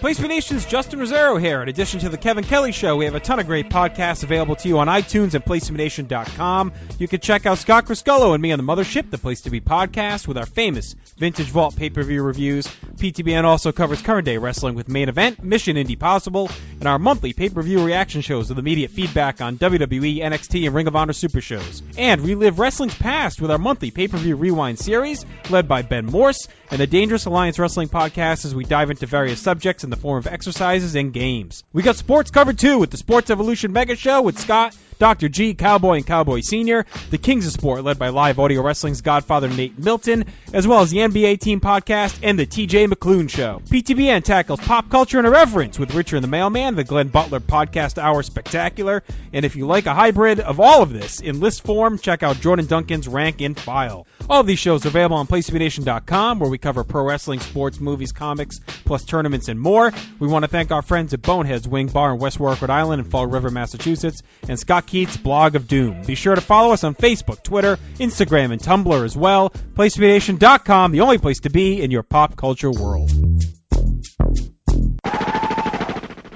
Place 0.00 0.18
Nation's 0.18 0.64
Justin 0.64 0.98
Rosero 0.98 1.38
here. 1.38 1.62
In 1.62 1.68
addition 1.68 2.00
to 2.00 2.08
the 2.08 2.16
Kevin 2.16 2.42
Kelly 2.42 2.72
Show, 2.72 2.96
we 2.96 3.04
have 3.04 3.14
a 3.14 3.20
ton 3.20 3.38
of 3.38 3.46
great 3.46 3.68
podcasts 3.68 4.22
available 4.22 4.56
to 4.56 4.66
you 4.66 4.78
on 4.78 4.86
iTunes 4.86 5.34
and 5.34 5.44
PlaceToBeNation.com. 5.44 6.72
You 6.98 7.06
can 7.06 7.20
check 7.20 7.44
out 7.44 7.58
Scott 7.58 7.84
Criscuolo 7.84 8.32
and 8.32 8.40
me 8.40 8.50
on 8.50 8.56
the 8.56 8.64
Mothership, 8.64 9.10
the 9.10 9.18
Place 9.18 9.42
to 9.42 9.50
Be 9.50 9.60
podcast, 9.60 10.26
with 10.26 10.38
our 10.38 10.46
famous 10.46 10.94
Vintage 11.18 11.48
Vault 11.48 11.76
pay-per-view 11.76 12.22
reviews. 12.22 12.66
PTBN 12.66 13.44
also 13.44 13.72
covers 13.72 14.00
current 14.00 14.24
day 14.24 14.38
wrestling 14.38 14.74
with 14.74 14.88
Main 14.88 15.10
Event, 15.10 15.44
Mission 15.44 15.76
Indie 15.76 15.98
Possible, 15.98 16.50
and 16.78 16.88
our 16.88 16.98
monthly 16.98 17.34
pay-per-view 17.34 17.84
reaction 17.84 18.22
shows 18.22 18.48
with 18.48 18.58
immediate 18.58 18.92
feedback 18.92 19.42
on 19.42 19.58
WWE, 19.58 20.20
NXT, 20.20 20.64
and 20.64 20.74
Ring 20.74 20.86
of 20.86 20.96
Honor 20.96 21.12
Super 21.12 21.42
Shows. 21.42 21.82
And 21.98 22.22
relive 22.22 22.58
wrestling's 22.58 22.94
past 22.94 23.42
with 23.42 23.50
our 23.50 23.58
monthly 23.58 23.90
pay-per-view 23.90 24.36
rewind 24.36 24.78
series, 24.78 25.26
led 25.50 25.68
by 25.68 25.82
Ben 25.82 26.06
Morse, 26.06 26.48
and 26.70 26.80
the 26.80 26.86
Dangerous 26.86 27.26
Alliance 27.26 27.58
Wrestling 27.58 27.88
podcast 27.88 28.46
as 28.46 28.54
we 28.54 28.64
dive 28.64 28.90
into 28.90 29.04
various 29.04 29.42
subjects 29.42 29.84
in 29.90 29.96
the 29.96 30.00
form 30.00 30.18
of 30.18 30.28
exercises 30.28 30.94
and 30.94 31.12
games. 31.12 31.64
We 31.72 31.82
got 31.82 31.96
sports 31.96 32.30
covered 32.30 32.60
too 32.60 32.78
with 32.78 32.90
the 32.90 32.96
Sports 32.96 33.28
Evolution 33.28 33.72
Mega 33.72 33.96
Show 33.96 34.22
with 34.22 34.38
Scott, 34.38 34.76
Dr. 35.00 35.30
G, 35.30 35.54
Cowboy, 35.54 35.96
and 35.96 36.06
Cowboy 36.06 36.40
Sr., 36.40 36.84
the 37.08 37.16
Kings 37.16 37.46
of 37.46 37.52
Sport 37.52 37.82
led 37.84 37.98
by 37.98 38.10
live 38.10 38.38
audio 38.38 38.60
wrestling's 38.60 39.00
godfather 39.00 39.48
Nate 39.48 39.78
Milton, 39.78 40.26
as 40.52 40.68
well 40.68 40.82
as 40.82 40.90
the 40.90 40.98
NBA 40.98 41.40
Team 41.40 41.58
podcast 41.58 42.20
and 42.22 42.38
the 42.38 42.44
TJ 42.44 42.86
McClune 42.86 43.30
Show. 43.30 43.62
PTBN 43.64 44.22
tackles 44.22 44.60
pop 44.60 44.90
culture 44.90 45.16
and 45.16 45.26
irreverence 45.26 45.78
with 45.78 45.94
Richard 45.94 46.16
and 46.16 46.24
the 46.24 46.28
Mailman, 46.28 46.76
the 46.76 46.84
Glenn 46.84 47.08
Butler 47.08 47.40
Podcast 47.40 47.96
Hour 47.96 48.22
Spectacular, 48.22 49.02
and 49.32 49.46
if 49.46 49.56
you 49.56 49.66
like 49.66 49.86
a 49.86 49.94
hybrid 49.94 50.38
of 50.38 50.60
all 50.60 50.82
of 50.82 50.92
this 50.92 51.20
in 51.20 51.40
list 51.40 51.64
form, 51.64 51.98
check 51.98 52.22
out 52.22 52.38
Jordan 52.40 52.66
Duncan's 52.66 53.08
Rank 53.08 53.40
and 53.40 53.58
File. 53.58 54.06
All 54.28 54.40
of 54.40 54.46
these 54.46 54.58
shows 54.58 54.84
are 54.84 54.88
available 54.88 55.16
on 55.16 55.26
PlaceToBeNation.com, 55.26 56.38
where 56.40 56.50
we 56.50 56.58
cover 56.58 56.84
pro 56.84 57.04
wrestling, 57.04 57.40
sports, 57.40 57.80
movies, 57.80 58.12
comics, 58.12 58.60
plus 58.84 59.04
tournaments 59.04 59.48
and 59.48 59.58
more. 59.58 59.92
We 60.18 60.28
want 60.28 60.44
to 60.44 60.48
thank 60.48 60.70
our 60.70 60.82
friends 60.82 61.14
at 61.14 61.22
Boneheads 61.22 61.66
Wing 61.66 61.86
Bar 61.88 62.12
in 62.12 62.18
West 62.18 62.38
Warwick, 62.38 62.60
Rhode 62.60 62.70
Island, 62.70 63.00
and 63.00 63.10
Fall 63.10 63.26
River, 63.26 63.50
Massachusetts, 63.50 64.22
and 64.46 64.58
Scott 64.58 64.86
Keith's 64.90 65.16
Blog 65.16 65.54
of 65.54 65.68
Doom. 65.68 66.02
Be 66.02 66.16
sure 66.16 66.34
to 66.34 66.40
follow 66.40 66.72
us 66.72 66.82
on 66.82 66.96
Facebook, 66.96 67.44
Twitter, 67.44 67.78
Instagram, 67.98 68.50
and 68.50 68.60
Tumblr 68.60 69.04
as 69.04 69.16
well. 69.16 69.50
PlaceToBeNation.com, 69.50 70.90
the 70.90 71.02
only 71.02 71.18
place 71.18 71.38
to 71.40 71.50
be 71.50 71.80
in 71.80 71.92
your 71.92 72.02
pop 72.02 72.34
culture 72.36 72.72
world. 72.72 73.08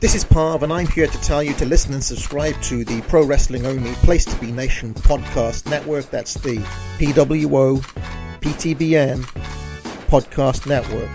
This 0.01 0.15
is 0.15 0.25
Parv, 0.25 0.63
and 0.63 0.73
I'm 0.73 0.87
here 0.87 1.09
to 1.09 1.21
tell 1.21 1.43
you 1.43 1.55
to 1.55 1.65
listen 1.65 1.95
and 1.95 2.05
subscribe 2.05 2.61
to 2.63 2.85
the 2.85 3.01
Pro 3.03 3.25
Wrestling 3.25 3.67
Only 3.67 3.93
Place 3.95 4.25
to 4.27 4.37
Be 4.37 4.53
Nation 4.53 4.95
podcast 4.95 5.69
network. 5.69 6.11
That's 6.11 6.35
the 6.35 6.59
PWO 6.99 7.81
PTBN 8.41 9.23
podcast 10.07 10.69
network, 10.69 11.11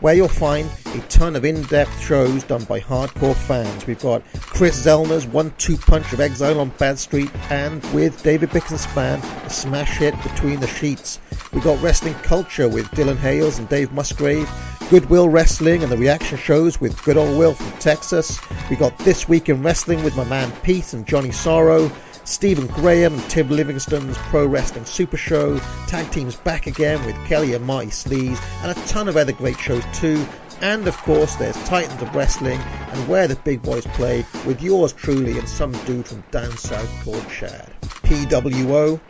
where 0.00 0.14
you'll 0.14 0.28
find 0.28 0.70
a 0.94 1.00
ton 1.08 1.36
of 1.36 1.44
in 1.44 1.62
depth 1.62 2.00
shows 2.00 2.44
done 2.44 2.64
by 2.64 2.80
hardcore 2.80 3.34
fans. 3.34 3.86
We've 3.86 4.00
got 4.00 4.22
Chris 4.40 4.84
Zellner's 4.84 5.26
one 5.26 5.52
two 5.58 5.76
punch 5.76 6.12
of 6.12 6.20
Exile 6.20 6.60
on 6.60 6.70
Bad 6.70 6.98
Street, 6.98 7.30
and 7.50 7.82
with 7.92 8.22
David 8.22 8.50
Bixenspan, 8.50 9.22
a 9.44 9.50
smash 9.50 9.98
hit 9.98 10.14
between 10.22 10.60
the 10.60 10.66
sheets. 10.66 11.18
We've 11.52 11.64
got 11.64 11.82
Wrestling 11.82 12.14
Culture 12.14 12.68
with 12.68 12.86
Dylan 12.88 13.16
Hales 13.16 13.58
and 13.58 13.68
Dave 13.68 13.92
Musgrave. 13.92 14.50
Goodwill 14.90 15.28
Wrestling 15.28 15.82
and 15.82 15.90
the 15.90 15.96
reaction 15.96 16.38
shows 16.38 16.80
with 16.80 17.02
Good 17.02 17.16
Old 17.16 17.36
Will 17.36 17.54
from 17.54 17.78
Texas. 17.80 18.38
We 18.70 18.76
got 18.76 18.96
This 18.98 19.28
Week 19.28 19.48
in 19.48 19.62
Wrestling 19.62 20.04
with 20.04 20.16
my 20.16 20.24
man 20.24 20.52
Pete 20.62 20.92
and 20.92 21.06
Johnny 21.06 21.32
Sorrow. 21.32 21.90
Stephen 22.26 22.66
Graham 22.66 23.14
and 23.14 23.30
Tim 23.30 23.48
Livingston's 23.48 24.18
Pro 24.18 24.46
Wrestling 24.46 24.84
Super 24.84 25.16
Show. 25.16 25.60
Tag 25.86 26.10
teams 26.10 26.34
back 26.34 26.66
again 26.66 27.04
with 27.06 27.14
Kelly 27.26 27.54
and 27.54 27.64
Marty 27.64 27.86
Sleaze. 27.88 28.40
And 28.62 28.76
a 28.76 28.86
ton 28.86 29.06
of 29.06 29.16
other 29.16 29.30
great 29.30 29.58
shows 29.60 29.84
too. 29.94 30.26
And 30.60 30.88
of 30.88 30.96
course, 30.96 31.36
there's 31.36 31.56
Titans 31.68 32.02
of 32.02 32.12
Wrestling 32.16 32.60
and 32.60 33.08
Where 33.08 33.28
the 33.28 33.36
Big 33.36 33.62
Boys 33.62 33.86
Play 33.86 34.26
with 34.44 34.60
yours 34.60 34.92
truly 34.92 35.38
and 35.38 35.48
some 35.48 35.70
dude 35.84 36.08
from 36.08 36.24
down 36.32 36.50
south 36.56 36.90
called 37.04 37.28
Chad. 37.28 37.72
PWO, 38.02 39.00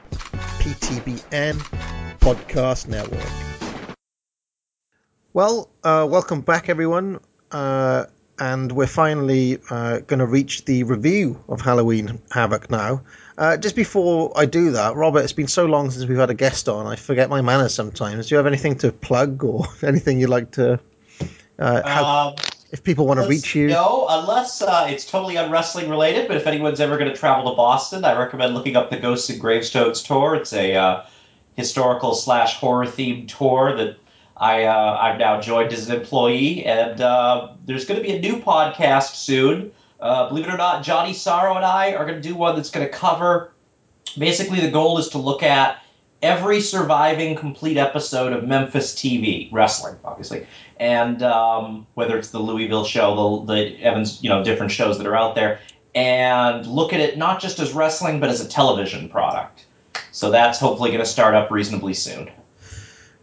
PTBN, 0.59 1.55
Podcast 2.18 2.86
Network. 2.86 3.97
Well, 5.32 5.70
uh, 5.82 6.06
welcome 6.10 6.43
back, 6.43 6.68
everyone. 6.68 7.20
Uh, 7.51 8.06
and 8.38 8.72
we're 8.72 8.86
finally 8.86 9.58
uh, 9.70 10.00
going 10.00 10.18
to 10.18 10.26
reach 10.26 10.64
the 10.64 10.82
review 10.84 11.42
of 11.48 11.60
Halloween 11.60 12.20
Havoc 12.30 12.70
now. 12.70 13.02
Uh, 13.38 13.56
just 13.56 13.76
before 13.76 14.32
I 14.36 14.46
do 14.46 14.70
that, 14.72 14.94
Robert, 14.96 15.20
it's 15.20 15.32
been 15.32 15.48
so 15.48 15.66
long 15.66 15.90
since 15.90 16.06
we've 16.06 16.18
had 16.18 16.30
a 16.30 16.34
guest 16.34 16.68
on. 16.68 16.86
I 16.86 16.96
forget 16.96 17.30
my 17.30 17.40
manners 17.40 17.74
sometimes. 17.74 18.28
Do 18.28 18.34
you 18.34 18.36
have 18.36 18.46
anything 18.46 18.76
to 18.78 18.92
plug 18.92 19.44
or 19.44 19.66
anything 19.82 20.20
you'd 20.20 20.30
like 20.30 20.50
to? 20.52 20.80
Uh, 21.58 21.88
how, 21.88 22.28
Um, 22.28 22.34
if 22.72 22.82
people 22.82 23.06
want 23.06 23.20
to 23.20 23.28
reach 23.28 23.54
you, 23.54 23.68
No, 23.68 24.06
unless 24.08 24.60
uh, 24.60 24.86
it's 24.90 25.08
totally 25.08 25.36
unwrestling 25.36 25.88
related. 25.88 26.28
But 26.28 26.36
if 26.36 26.46
anyone's 26.46 26.80
ever 26.80 26.98
going 26.98 27.10
to 27.10 27.16
travel 27.16 27.50
to 27.50 27.56
Boston, 27.56 28.04
I 28.04 28.18
recommend 28.18 28.54
looking 28.54 28.76
up 28.76 28.90
the 28.90 28.96
Ghosts 28.96 29.30
and 29.30 29.40
Gravestones 29.40 30.02
tour. 30.02 30.34
It's 30.34 30.52
a 30.52 30.74
uh, 30.74 31.02
historical 31.54 32.14
slash 32.14 32.56
horror 32.56 32.86
themed 32.86 33.28
tour 33.28 33.76
that 33.76 33.96
I 34.36 34.64
uh, 34.64 34.98
I've 35.00 35.18
now 35.18 35.40
joined 35.40 35.72
as 35.72 35.88
an 35.88 35.98
employee, 35.98 36.64
and 36.64 37.00
uh, 37.00 37.52
there's 37.64 37.86
going 37.86 38.00
to 38.00 38.06
be 38.06 38.14
a 38.14 38.20
new 38.20 38.36
podcast 38.40 39.14
soon. 39.14 39.72
Uh, 39.98 40.28
believe 40.28 40.46
it 40.46 40.52
or 40.52 40.58
not, 40.58 40.82
Johnny 40.82 41.14
Sorrow 41.14 41.56
and 41.56 41.64
I 41.64 41.94
are 41.94 42.04
going 42.04 42.20
to 42.20 42.28
do 42.28 42.34
one 42.34 42.54
that's 42.54 42.70
going 42.70 42.86
to 42.86 42.92
cover. 42.92 43.52
Basically, 44.18 44.60
the 44.60 44.70
goal 44.70 44.98
is 44.98 45.08
to 45.10 45.18
look 45.18 45.42
at 45.42 45.82
every 46.22 46.60
surviving 46.60 47.34
complete 47.34 47.78
episode 47.78 48.32
of 48.32 48.44
Memphis 48.44 48.94
TV 48.94 49.48
wrestling, 49.52 49.96
obviously, 50.04 50.46
and 50.78 51.22
um, 51.22 51.86
whether 51.94 52.18
it's 52.18 52.30
the 52.30 52.38
Louisville 52.38 52.84
show, 52.84 53.44
the, 53.46 53.54
the 53.54 53.82
Evans, 53.82 54.22
you 54.22 54.28
know, 54.28 54.44
different 54.44 54.70
shows 54.70 54.98
that 54.98 55.06
are 55.06 55.16
out 55.16 55.34
there, 55.34 55.60
and 55.94 56.66
look 56.66 56.92
at 56.92 57.00
it 57.00 57.16
not 57.16 57.40
just 57.40 57.58
as 57.58 57.72
wrestling 57.72 58.20
but 58.20 58.28
as 58.28 58.42
a 58.42 58.48
television 58.48 59.08
product. 59.08 59.64
So 60.12 60.30
that's 60.30 60.58
hopefully 60.58 60.90
going 60.90 61.02
to 61.02 61.08
start 61.08 61.34
up 61.34 61.50
reasonably 61.50 61.94
soon. 61.94 62.30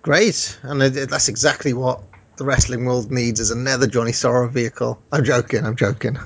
Great. 0.03 0.59
And 0.61 0.83
it, 0.83 1.09
that's 1.09 1.29
exactly 1.29 1.73
what 1.73 2.03
the 2.37 2.45
wrestling 2.45 2.85
world 2.85 3.11
needs 3.11 3.39
is 3.39 3.49
another 3.49 3.87
Johnny 3.87 4.11
Sorrow 4.11 4.47
vehicle. 4.47 5.01
I'm 5.11 5.23
joking. 5.23 5.65
I'm 5.65 5.75
joking. 5.75 6.17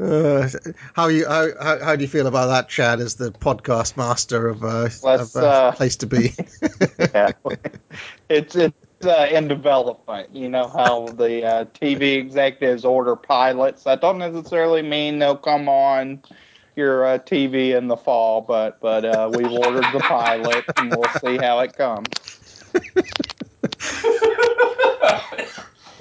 Uh, 0.00 0.48
how 0.94 1.08
you 1.08 1.26
how, 1.26 1.48
how 1.60 1.78
how 1.84 1.96
do 1.96 2.02
you 2.02 2.08
feel 2.08 2.26
about 2.26 2.46
that, 2.46 2.68
Chad? 2.68 3.00
As 3.00 3.14
the 3.14 3.30
podcast 3.30 3.96
master 3.96 4.48
of 4.48 4.64
uh, 4.64 4.88
of, 5.04 5.36
uh, 5.36 5.40
uh, 5.40 5.72
place 5.72 5.96
to 5.96 6.06
be. 6.06 6.32
yeah. 6.98 7.32
it's 8.28 8.56
it's 8.56 9.06
uh, 9.06 9.28
in 9.30 9.46
development. 9.48 10.34
You 10.34 10.48
know 10.48 10.66
how 10.66 11.06
the 11.06 11.44
uh, 11.44 11.64
TV 11.66 12.16
executives 12.16 12.84
order 12.84 13.14
pilots. 13.14 13.84
That 13.84 14.00
don't 14.00 14.18
necessarily 14.18 14.82
mean 14.82 15.18
they'll 15.18 15.36
come 15.36 15.68
on 15.68 16.22
your 16.76 17.04
uh, 17.06 17.18
TV 17.18 17.76
in 17.76 17.88
the 17.88 17.96
fall, 17.96 18.40
but 18.42 18.80
but 18.80 19.04
uh, 19.04 19.30
we've 19.32 19.50
ordered 19.50 19.86
the 19.92 20.00
pilot 20.00 20.64
and 20.76 20.94
we'll 20.94 21.10
see 21.20 21.36
how 21.38 21.60
it 21.60 21.76
comes. 21.76 22.06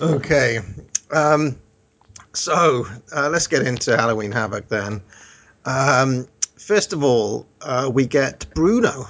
Okay. 0.01 0.59
Um, 1.11 1.57
so 2.33 2.85
uh, 3.15 3.29
let's 3.29 3.47
get 3.47 3.65
into 3.65 3.95
Halloween 3.95 4.31
Havoc 4.31 4.67
then. 4.67 5.01
Um, 5.63 6.27
first 6.57 6.93
of 6.93 7.03
all, 7.03 7.47
uh, 7.61 7.89
we 7.91 8.05
get 8.05 8.45
Bruno 8.53 9.07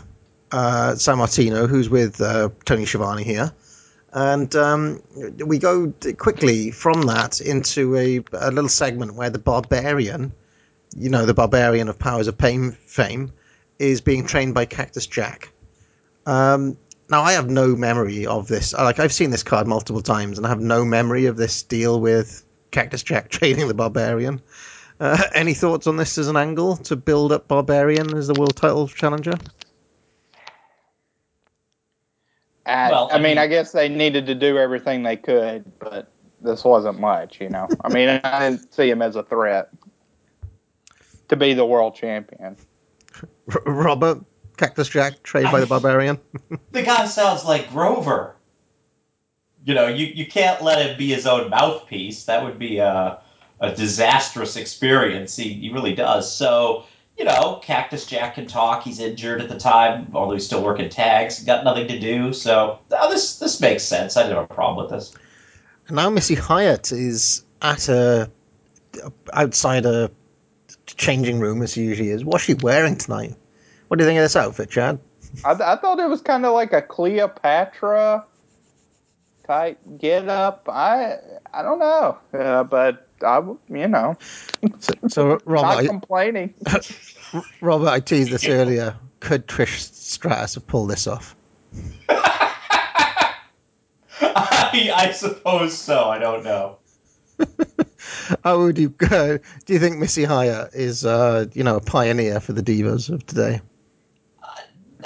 uh, 0.51 0.93
Sammartino, 0.93 1.67
who's 1.67 1.89
with 1.89 2.21
uh, 2.21 2.49
Tony 2.65 2.85
Schiavone 2.85 3.23
here. 3.23 3.51
And 4.13 4.55
um, 4.55 5.01
we 5.43 5.57
go 5.57 5.91
quickly 6.17 6.71
from 6.71 7.01
that 7.03 7.41
into 7.41 7.97
a, 7.97 8.23
a 8.33 8.51
little 8.51 8.69
segment 8.69 9.15
where 9.15 9.29
the 9.29 9.39
Barbarian, 9.39 10.31
you 10.95 11.09
know, 11.09 11.25
the 11.25 11.33
Barbarian 11.33 11.89
of 11.89 11.99
Powers 11.99 12.27
of 12.27 12.37
Pain 12.37 12.71
fame, 12.85 13.31
is 13.79 14.01
being 14.01 14.25
trained 14.25 14.53
by 14.53 14.65
Cactus 14.65 15.05
Jack. 15.05 15.49
Um, 16.25 16.77
now 17.09 17.21
I 17.21 17.33
have 17.33 17.49
no 17.49 17.75
memory 17.75 18.25
of 18.25 18.47
this. 18.47 18.73
Like 18.73 18.99
I've 18.99 19.13
seen 19.13 19.29
this 19.29 19.43
card 19.43 19.67
multiple 19.67 20.01
times, 20.01 20.37
and 20.37 20.45
I 20.45 20.49
have 20.49 20.59
no 20.61 20.85
memory 20.85 21.25
of 21.25 21.37
this 21.37 21.61
deal 21.63 21.99
with 21.99 22.43
Cactus 22.71 23.03
Jack 23.03 23.29
training 23.29 23.67
the 23.67 23.73
Barbarian. 23.73 24.41
Uh, 24.99 25.21
any 25.33 25.53
thoughts 25.53 25.87
on 25.87 25.97
this 25.97 26.17
as 26.17 26.29
an 26.29 26.37
angle 26.37 26.77
to 26.77 26.95
build 26.95 27.33
up 27.33 27.47
Barbarian 27.49 28.15
as 28.15 28.27
the 28.27 28.33
world 28.33 28.55
title 28.55 28.87
challenger? 28.87 29.33
I, 32.65 32.89
Well, 32.91 33.09
I 33.11 33.15
I 33.15 33.17
mean, 33.17 33.23
mean- 33.23 33.37
I 33.37 33.47
guess 33.47 33.71
they 33.71 33.89
needed 33.89 34.25
to 34.27 34.35
do 34.35 34.57
everything 34.57 35.03
they 35.03 35.17
could, 35.17 35.65
but 35.79 36.07
this 36.41 36.63
wasn't 36.63 36.99
much, 36.99 37.39
you 37.41 37.49
know. 37.49 37.67
I 37.83 37.89
mean, 37.93 38.07
I 38.23 38.49
didn't 38.49 38.73
see 38.73 38.89
him 38.89 39.01
as 39.01 39.15
a 39.15 39.23
threat 39.23 39.69
to 41.29 41.35
be 41.35 41.53
the 41.53 41.65
world 41.65 41.95
champion. 41.95 42.57
R- 43.53 43.61
Robert, 43.65 44.23
Cactus 44.57 44.87
Jack, 44.87 45.23
trained 45.23 45.51
by 45.51 45.59
the 45.59 45.67
Barbarian. 45.67 46.19
The 46.71 46.83
guy 46.83 47.05
sounds 47.05 47.45
like 47.45 47.69
Grover. 47.71 48.35
You 49.63 49.73
know, 49.73 49.87
you, 49.87 50.07
you 50.07 50.25
can't 50.27 50.61
let 50.61 50.85
him 50.85 50.97
be 50.97 51.07
his 51.07 51.25
own 51.25 51.49
mouthpiece. 51.49 52.25
That 52.25 52.43
would 52.43 52.59
be 52.59 52.77
a, 52.77 53.19
a 53.59 53.73
disastrous 53.73 54.57
experience. 54.57 55.35
He, 55.35 55.53
he 55.53 55.69
really 55.71 55.95
does. 55.95 56.31
So, 56.31 56.83
you 57.17 57.23
know, 57.23 57.61
Cactus 57.63 58.05
Jack 58.05 58.35
can 58.35 58.45
talk. 58.45 58.83
He's 58.83 58.99
injured 58.99 59.41
at 59.41 59.49
the 59.49 59.57
time, 59.57 60.11
although 60.13 60.33
he's 60.33 60.45
still 60.45 60.61
working 60.61 60.89
tags. 60.89 61.41
Got 61.43 61.63
nothing 61.63 61.87
to 61.87 61.97
do. 61.97 62.33
So, 62.33 62.79
oh, 62.91 63.09
this 63.09 63.39
this 63.39 63.61
makes 63.61 63.83
sense. 63.83 64.17
I 64.17 64.23
didn't 64.23 64.35
have 64.35 64.43
a 64.51 64.53
problem 64.53 64.85
with 64.85 64.91
this. 64.91 65.13
And 65.87 65.95
now 65.95 66.09
Missy 66.09 66.35
Hyatt 66.35 66.91
is 66.91 67.43
at 67.61 67.87
a 67.89 68.29
outside 69.33 69.85
a 69.85 70.11
changing 70.85 71.39
room 71.39 71.61
as 71.61 71.73
she 71.73 71.83
usually 71.83 72.09
is. 72.09 72.23
What's 72.23 72.43
she 72.43 72.53
wearing 72.53 72.97
tonight? 72.97 73.35
What 73.87 73.97
do 73.97 74.03
you 74.03 74.09
think 74.09 74.17
of 74.17 74.23
this 74.23 74.35
outfit, 74.35 74.69
Chad? 74.69 74.99
I, 75.43 75.51
I 75.51 75.75
thought 75.77 75.99
it 75.99 76.09
was 76.09 76.21
kind 76.21 76.45
of 76.45 76.53
like 76.53 76.73
a 76.73 76.81
Cleopatra 76.81 78.25
type 79.45 79.79
get 79.97 80.27
up. 80.27 80.67
I 80.71 81.17
I 81.53 81.61
don't 81.61 81.79
know, 81.79 82.17
uh, 82.33 82.63
but 82.63 83.07
I 83.21 83.35
w- 83.35 83.59
you 83.69 83.87
know 83.87 84.17
So, 84.79 84.93
so 85.07 85.41
Robert, 85.45 85.67
not 85.67 85.77
I, 85.77 85.87
complaining. 85.87 86.53
Robert, 87.61 87.89
I 87.89 87.99
teased 87.99 88.31
this 88.31 88.47
earlier. 88.47 88.95
Could 89.19 89.47
Trish 89.47 89.79
Stratus 89.93 90.55
have 90.55 90.67
pulled 90.67 90.89
this 90.89 91.07
off? 91.07 91.35
I, 94.21 94.91
I 94.93 95.11
suppose 95.11 95.77
so. 95.77 96.05
I 96.05 96.19
don't 96.19 96.43
know. 96.43 96.77
How 98.43 98.59
would 98.59 98.77
you 98.77 98.89
go? 98.89 99.37
Do 99.65 99.73
you 99.73 99.79
think 99.79 99.97
Missy 99.97 100.23
Hyatt 100.23 100.73
is, 100.73 101.05
uh, 101.05 101.45
you 101.53 101.63
know, 101.63 101.77
a 101.77 101.81
pioneer 101.81 102.39
for 102.39 102.53
the 102.53 102.63
divas 102.63 103.09
of 103.09 103.25
today? 103.25 103.61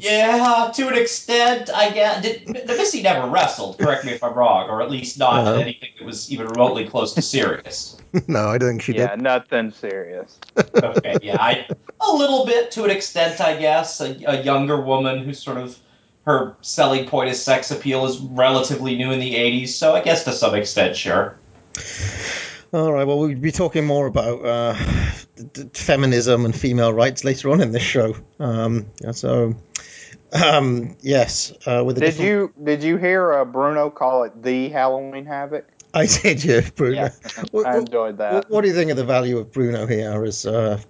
yeah, 0.00 0.70
to 0.74 0.88
an 0.88 0.94
extent, 0.94 1.70
I 1.74 1.90
guess. 1.90 2.22
Did, 2.22 2.46
the 2.46 2.74
Missy 2.76 3.02
never 3.02 3.28
wrestled. 3.28 3.78
Correct 3.78 4.04
me 4.04 4.12
if 4.12 4.22
I'm 4.22 4.34
wrong, 4.34 4.68
or 4.68 4.82
at 4.82 4.90
least 4.90 5.18
not 5.18 5.44
No. 5.44 5.54
anything 5.54 5.90
that 5.98 6.04
was 6.04 6.30
even 6.30 6.48
remotely 6.48 6.86
close 6.86 7.14
to 7.14 7.22
serious. 7.22 7.96
no, 8.28 8.48
I 8.48 8.58
don't 8.58 8.70
think 8.70 8.82
she 8.82 8.92
yeah, 8.92 9.16
did. 9.16 9.22
Yeah, 9.22 9.22
nothing 9.22 9.70
serious. 9.70 10.38
Okay, 10.56 11.18
yeah, 11.22 11.40
I, 11.40 11.66
a 12.00 12.12
little 12.12 12.44
bit 12.44 12.70
to 12.72 12.84
an 12.84 12.90
extent, 12.90 13.40
I 13.40 13.56
guess. 13.56 14.00
A, 14.00 14.16
a 14.26 14.42
younger 14.42 14.80
woman 14.80 15.24
who's 15.24 15.42
sort 15.42 15.56
of 15.56 15.78
her 16.24 16.56
selling 16.60 17.06
point 17.06 17.30
is 17.30 17.42
sex 17.42 17.70
appeal 17.70 18.04
is 18.06 18.18
relatively 18.20 18.96
new 18.96 19.10
in 19.10 19.18
the 19.20 19.34
'80s, 19.34 19.68
so 19.68 19.94
I 19.94 20.00
guess 20.02 20.24
to 20.24 20.32
some 20.32 20.54
extent, 20.54 20.96
sure. 20.96 21.36
All 22.72 22.92
right. 22.92 23.04
Well, 23.04 23.18
we'll 23.18 23.34
be 23.34 23.52
talking 23.52 23.84
more 23.84 24.06
about 24.06 24.44
uh, 24.44 24.74
d- 25.36 25.44
d- 25.52 25.70
feminism 25.74 26.44
and 26.46 26.56
female 26.56 26.92
rights 26.92 27.22
later 27.22 27.50
on 27.50 27.60
in 27.60 27.70
this 27.72 27.82
show. 27.82 28.14
Um, 28.38 28.86
yeah, 29.02 29.10
so, 29.10 29.54
um, 30.32 30.96
yes, 31.02 31.52
uh, 31.66 31.82
with 31.84 31.98
a 31.98 32.00
Did 32.00 32.06
different- 32.06 32.28
you 32.28 32.52
did 32.64 32.82
you 32.82 32.96
hear 32.96 33.32
uh, 33.34 33.44
Bruno 33.44 33.90
call 33.90 34.22
it 34.24 34.42
the 34.42 34.70
Halloween 34.70 35.26
Havoc? 35.26 35.66
I 35.92 36.06
did, 36.06 36.42
yeah, 36.42 36.62
Bruno. 36.74 36.94
Yeah, 37.02 37.10
What- 37.50 37.66
I 37.66 37.76
enjoyed 37.76 38.16
that. 38.18 38.32
What, 38.32 38.50
what 38.50 38.60
do 38.62 38.68
you 38.68 38.74
think 38.74 38.90
of 38.90 38.96
the 38.96 39.04
value 39.04 39.36
of 39.38 39.52
Bruno 39.52 39.86
here 39.86 40.24
as 40.24 40.46
uh, 40.46 40.80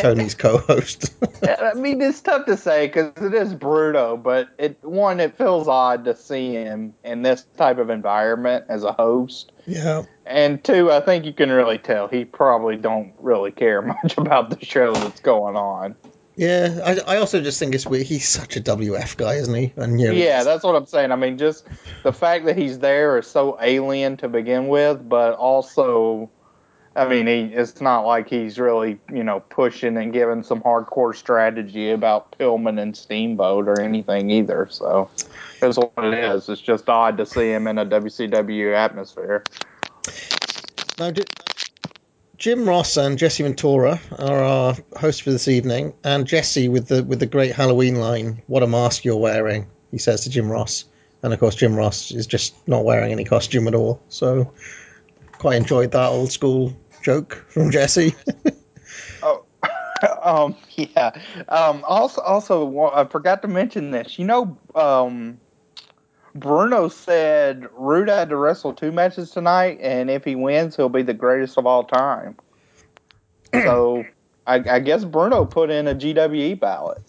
Tony's 0.00 0.34
co-host? 0.34 1.12
I 1.42 1.74
mean, 1.74 2.00
it's 2.00 2.20
tough 2.20 2.46
to 2.46 2.56
say 2.56 2.86
because 2.86 3.12
it 3.22 3.34
is 3.34 3.54
Bruno, 3.54 4.16
but 4.16 4.48
it 4.58 4.78
one 4.82 5.20
it 5.20 5.36
feels 5.36 5.68
odd 5.68 6.04
to 6.04 6.16
see 6.16 6.52
him 6.52 6.94
in 7.04 7.22
this 7.22 7.46
type 7.56 7.78
of 7.78 7.90
environment 7.90 8.66
as 8.68 8.84
a 8.84 8.92
host, 8.92 9.52
yeah. 9.66 10.02
and 10.26 10.62
two, 10.62 10.90
I 10.90 11.00
think 11.00 11.24
you 11.24 11.32
can 11.32 11.50
really 11.50 11.78
tell 11.78 12.08
he 12.08 12.24
probably 12.24 12.76
don't 12.76 13.12
really 13.18 13.50
care 13.50 13.82
much 14.02 14.16
about 14.16 14.50
the 14.50 14.64
show 14.64 14.92
that's 14.94 15.20
going 15.20 15.56
on. 15.56 15.96
Yeah, 16.36 16.80
I, 16.84 17.14
I 17.14 17.16
also 17.18 17.40
just 17.40 17.60
think 17.60 17.74
it's 17.74 17.86
weird. 17.86 18.06
He's 18.06 18.28
such 18.28 18.56
a 18.56 18.60
WF 18.60 19.16
guy, 19.16 19.34
isn't 19.34 19.54
he? 19.54 19.72
And 19.76 20.00
you 20.00 20.08
know, 20.08 20.14
Yeah, 20.14 20.42
that's 20.42 20.64
what 20.64 20.74
I'm 20.74 20.86
saying. 20.86 21.12
I 21.12 21.16
mean, 21.16 21.38
just 21.38 21.66
the 22.02 22.12
fact 22.12 22.46
that 22.46 22.58
he's 22.58 22.80
there 22.80 23.18
is 23.18 23.28
so 23.28 23.56
alien 23.60 24.16
to 24.18 24.28
begin 24.28 24.66
with, 24.66 25.08
but 25.08 25.34
also, 25.34 26.30
I 26.96 27.08
mean, 27.08 27.26
he 27.26 27.54
it's 27.54 27.80
not 27.80 28.02
like 28.02 28.28
he's 28.28 28.58
really 28.58 29.00
you 29.12 29.24
know 29.24 29.40
pushing 29.40 29.96
and 29.96 30.12
giving 30.12 30.42
some 30.42 30.60
hardcore 30.60 31.14
strategy 31.14 31.90
about 31.90 32.38
Pillman 32.38 32.80
and 32.80 32.96
Steamboat 32.96 33.66
or 33.66 33.80
anything 33.80 34.30
either. 34.30 34.68
So 34.70 35.10
that's 35.60 35.76
what 35.76 35.92
it 35.98 36.14
is. 36.14 36.48
It's 36.48 36.60
just 36.60 36.88
odd 36.88 37.18
to 37.18 37.26
see 37.26 37.50
him 37.50 37.66
in 37.66 37.78
a 37.78 37.86
WCW 37.86 38.74
atmosphere. 38.74 39.42
Now, 40.96 41.10
Jim 42.36 42.68
Ross 42.68 42.96
and 42.96 43.18
Jesse 43.18 43.42
Ventura 43.42 44.00
are 44.16 44.42
our 44.42 44.76
hosts 44.96 45.22
for 45.22 45.30
this 45.30 45.48
evening, 45.48 45.94
and 46.04 46.26
Jesse 46.26 46.68
with 46.68 46.86
the 46.86 47.02
with 47.02 47.18
the 47.18 47.26
great 47.26 47.52
Halloween 47.52 47.96
line, 47.96 48.40
"What 48.46 48.62
a 48.62 48.68
mask 48.68 49.04
you're 49.04 49.16
wearing," 49.16 49.66
he 49.90 49.98
says 49.98 50.22
to 50.22 50.30
Jim 50.30 50.48
Ross, 50.48 50.84
and 51.24 51.32
of 51.32 51.40
course 51.40 51.56
Jim 51.56 51.74
Ross 51.74 52.12
is 52.12 52.28
just 52.28 52.54
not 52.68 52.84
wearing 52.84 53.10
any 53.10 53.24
costume 53.24 53.66
at 53.66 53.74
all. 53.74 54.00
So, 54.08 54.52
quite 55.38 55.56
enjoyed 55.56 55.90
that 55.90 56.10
old 56.10 56.30
school 56.30 56.72
joke 57.04 57.44
from 57.48 57.70
Jesse. 57.70 58.14
Oh, 59.22 59.44
um, 60.22 60.56
yeah. 60.76 61.12
Um, 61.48 61.82
also, 61.86 62.20
also, 62.20 62.90
I 62.92 63.04
forgot 63.04 63.42
to 63.42 63.48
mention 63.48 63.90
this. 63.90 64.18
You 64.18 64.26
know, 64.26 64.58
um, 64.74 65.40
Bruno 66.34 66.88
said 66.88 67.66
Rude 67.76 68.08
had 68.08 68.28
to 68.28 68.36
wrestle 68.36 68.74
two 68.74 68.92
matches 68.92 69.30
tonight, 69.30 69.78
and 69.80 70.10
if 70.10 70.24
he 70.24 70.34
wins, 70.34 70.76
he'll 70.76 70.88
be 70.88 71.02
the 71.02 71.14
greatest 71.14 71.56
of 71.58 71.66
all 71.66 71.84
time. 71.84 72.36
so, 73.54 74.04
I, 74.46 74.56
I 74.56 74.80
guess 74.80 75.04
Bruno 75.04 75.44
put 75.44 75.70
in 75.70 75.88
a 75.88 75.94
GWE 75.94 76.60
ballot. 76.60 77.02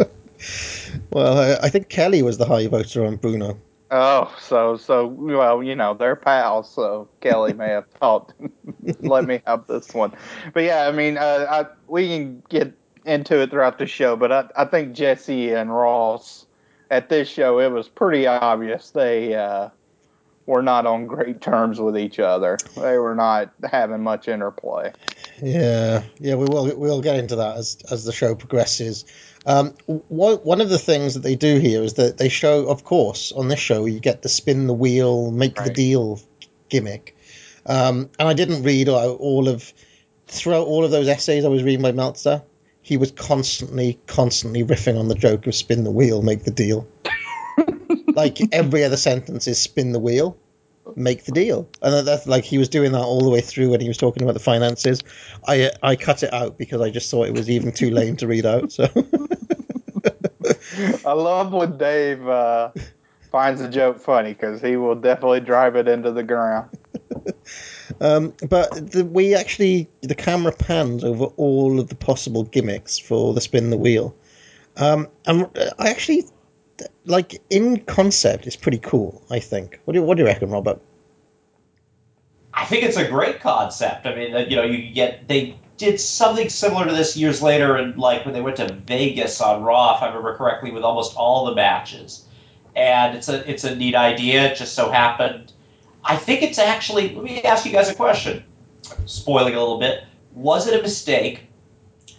well, 1.10 1.38
I, 1.38 1.66
I 1.66 1.68
think 1.70 1.88
Kelly 1.88 2.22
was 2.22 2.38
the 2.38 2.44
high 2.44 2.66
voter 2.66 3.06
on 3.06 3.16
Bruno. 3.16 3.58
Oh, 3.96 4.34
so 4.40 4.76
so 4.76 5.06
well, 5.06 5.62
you 5.62 5.76
know 5.76 5.94
they're 5.94 6.16
pals. 6.16 6.68
So 6.68 7.08
Kelly 7.20 7.52
may 7.52 7.68
have 7.68 7.86
thought, 8.00 8.32
let 8.98 9.24
me 9.24 9.40
have 9.46 9.68
this 9.68 9.94
one. 9.94 10.12
But 10.52 10.64
yeah, 10.64 10.88
I 10.88 10.90
mean, 10.90 11.16
uh, 11.16 11.46
I, 11.48 11.66
we 11.86 12.08
can 12.08 12.42
get 12.48 12.72
into 13.04 13.40
it 13.40 13.50
throughout 13.50 13.78
the 13.78 13.86
show. 13.86 14.16
But 14.16 14.32
I, 14.32 14.48
I 14.56 14.64
think 14.64 14.94
Jesse 14.94 15.52
and 15.52 15.72
Ross 15.72 16.44
at 16.90 17.08
this 17.08 17.28
show, 17.28 17.60
it 17.60 17.70
was 17.70 17.88
pretty 17.88 18.26
obvious 18.26 18.90
they 18.90 19.36
uh, 19.36 19.68
were 20.46 20.62
not 20.62 20.86
on 20.86 21.06
great 21.06 21.40
terms 21.40 21.78
with 21.78 21.96
each 21.96 22.18
other. 22.18 22.58
They 22.74 22.98
were 22.98 23.14
not 23.14 23.52
having 23.70 24.02
much 24.02 24.26
interplay. 24.26 24.92
Yeah, 25.40 26.02
yeah, 26.18 26.34
we 26.34 26.46
will 26.46 26.76
we'll 26.76 27.00
get 27.00 27.14
into 27.14 27.36
that 27.36 27.58
as 27.58 27.78
as 27.92 28.04
the 28.04 28.12
show 28.12 28.34
progresses. 28.34 29.04
Um, 29.46 29.74
one 29.86 30.36
one 30.36 30.60
of 30.60 30.70
the 30.70 30.78
things 30.78 31.14
that 31.14 31.22
they 31.22 31.36
do 31.36 31.58
here 31.58 31.82
is 31.82 31.94
that 31.94 32.16
they 32.16 32.28
show, 32.28 32.66
of 32.66 32.84
course, 32.84 33.30
on 33.32 33.48
this 33.48 33.60
show 33.60 33.84
you 33.84 34.00
get 34.00 34.22
the 34.22 34.28
spin 34.28 34.66
the 34.66 34.74
wheel, 34.74 35.30
make 35.30 35.56
the 35.56 35.70
deal 35.70 36.20
gimmick. 36.70 37.16
Um, 37.66 38.10
and 38.18 38.28
I 38.28 38.34
didn't 38.34 38.62
read 38.62 38.88
all 38.88 39.48
of 39.48 39.72
throughout 40.26 40.66
all 40.66 40.84
of 40.84 40.90
those 40.90 41.08
essays 41.08 41.44
I 41.44 41.48
was 41.48 41.62
reading 41.62 41.82
by 41.82 41.92
Meltzer. 41.92 42.42
He 42.82 42.96
was 42.96 43.12
constantly, 43.12 43.98
constantly 44.06 44.62
riffing 44.62 44.98
on 44.98 45.08
the 45.08 45.14
joke 45.14 45.46
of 45.46 45.54
spin 45.54 45.84
the 45.84 45.90
wheel, 45.90 46.22
make 46.22 46.44
the 46.44 46.50
deal. 46.50 46.86
like 48.14 48.38
every 48.52 48.84
other 48.84 48.96
sentence 48.96 49.46
is 49.46 49.58
spin 49.58 49.92
the 49.92 49.98
wheel, 49.98 50.36
make 50.94 51.24
the 51.24 51.32
deal, 51.32 51.68
and 51.80 52.06
that's 52.06 52.26
like 52.26 52.44
he 52.44 52.58
was 52.58 52.68
doing 52.68 52.92
that 52.92 53.00
all 53.00 53.22
the 53.22 53.30
way 53.30 53.40
through 53.40 53.70
when 53.70 53.80
he 53.80 53.88
was 53.88 53.96
talking 53.96 54.22
about 54.22 54.34
the 54.34 54.40
finances. 54.40 55.00
I 55.46 55.70
I 55.82 55.96
cut 55.96 56.22
it 56.22 56.32
out 56.32 56.58
because 56.58 56.80
I 56.82 56.90
just 56.90 57.10
thought 57.10 57.26
it 57.26 57.34
was 57.34 57.48
even 57.48 57.72
too 57.72 57.90
lame 57.90 58.16
to 58.16 58.26
read 58.26 58.44
out. 58.44 58.70
So 58.72 58.86
I 61.04 61.12
love 61.12 61.52
when 61.52 61.76
Dave 61.78 62.26
uh, 62.26 62.70
finds 63.30 63.60
a 63.60 63.68
joke 63.68 64.00
funny 64.00 64.32
because 64.32 64.60
he 64.60 64.76
will 64.76 64.94
definitely 64.94 65.40
drive 65.40 65.76
it 65.76 65.88
into 65.88 66.12
the 66.12 66.22
ground. 66.22 66.70
Um, 68.00 68.34
but 68.48 68.92
the, 68.92 69.04
we 69.04 69.34
actually, 69.34 69.88
the 70.02 70.14
camera 70.14 70.52
pans 70.52 71.04
over 71.04 71.24
all 71.36 71.78
of 71.78 71.88
the 71.88 71.94
possible 71.94 72.42
gimmicks 72.42 72.98
for 72.98 73.34
the 73.34 73.40
spin 73.40 73.70
the 73.70 73.76
wheel. 73.76 74.14
Um, 74.76 75.08
and 75.26 75.48
I 75.78 75.90
actually, 75.90 76.24
like, 77.04 77.40
in 77.50 77.80
concept, 77.82 78.46
it's 78.46 78.56
pretty 78.56 78.78
cool, 78.78 79.22
I 79.30 79.38
think. 79.38 79.80
What 79.84 79.94
do, 79.94 80.02
what 80.02 80.16
do 80.16 80.22
you 80.22 80.26
reckon, 80.26 80.50
Robert? 80.50 80.80
I 82.52 82.64
think 82.64 82.84
it's 82.84 82.96
a 82.96 83.08
great 83.08 83.40
concept. 83.40 84.06
I 84.06 84.14
mean, 84.14 84.34
uh, 84.34 84.38
you 84.40 84.56
know, 84.56 84.62
you 84.62 84.92
get 84.92 85.26
they 85.28 85.58
did 85.76 86.00
something 86.00 86.48
similar 86.48 86.86
to 86.86 86.92
this 86.92 87.16
years 87.16 87.42
later, 87.42 87.76
and 87.76 87.96
like 87.96 88.24
when 88.24 88.34
they 88.34 88.40
went 88.40 88.56
to 88.56 88.72
Vegas 88.72 89.40
on 89.40 89.62
Raw, 89.62 89.96
if 89.96 90.02
I 90.02 90.08
remember 90.08 90.36
correctly, 90.36 90.70
with 90.70 90.84
almost 90.84 91.16
all 91.16 91.46
the 91.46 91.54
matches. 91.54 92.26
And 92.76 93.16
it's 93.16 93.28
a 93.28 93.48
it's 93.50 93.64
a 93.64 93.74
neat 93.74 93.94
idea. 93.94 94.52
It 94.52 94.56
just 94.56 94.74
so 94.74 94.90
happened, 94.90 95.52
I 96.04 96.16
think 96.16 96.42
it's 96.42 96.58
actually. 96.58 97.14
Let 97.14 97.24
me 97.24 97.42
ask 97.42 97.64
you 97.64 97.72
guys 97.72 97.88
a 97.88 97.94
question. 97.94 98.44
Spoiling 99.06 99.54
a 99.54 99.58
little 99.58 99.78
bit. 99.78 100.04
Was 100.34 100.66
it 100.66 100.78
a 100.78 100.82
mistake 100.82 101.46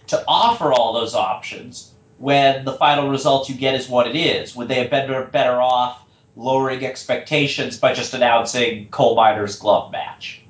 to 0.08 0.24
offer 0.26 0.72
all 0.72 0.94
those 0.94 1.14
options 1.14 1.92
when 2.18 2.64
the 2.64 2.72
final 2.72 3.08
result 3.10 3.48
you 3.48 3.54
get 3.54 3.74
is 3.74 3.88
what 3.88 4.08
it 4.08 4.16
is? 4.16 4.56
Would 4.56 4.68
they 4.68 4.76
have 4.76 4.90
been 4.90 5.30
better 5.30 5.60
off 5.60 6.02
lowering 6.34 6.84
expectations 6.84 7.78
by 7.78 7.92
just 7.92 8.14
announcing 8.14 8.88
coal 8.88 9.14
miners 9.14 9.58
glove 9.58 9.92
match? 9.92 10.42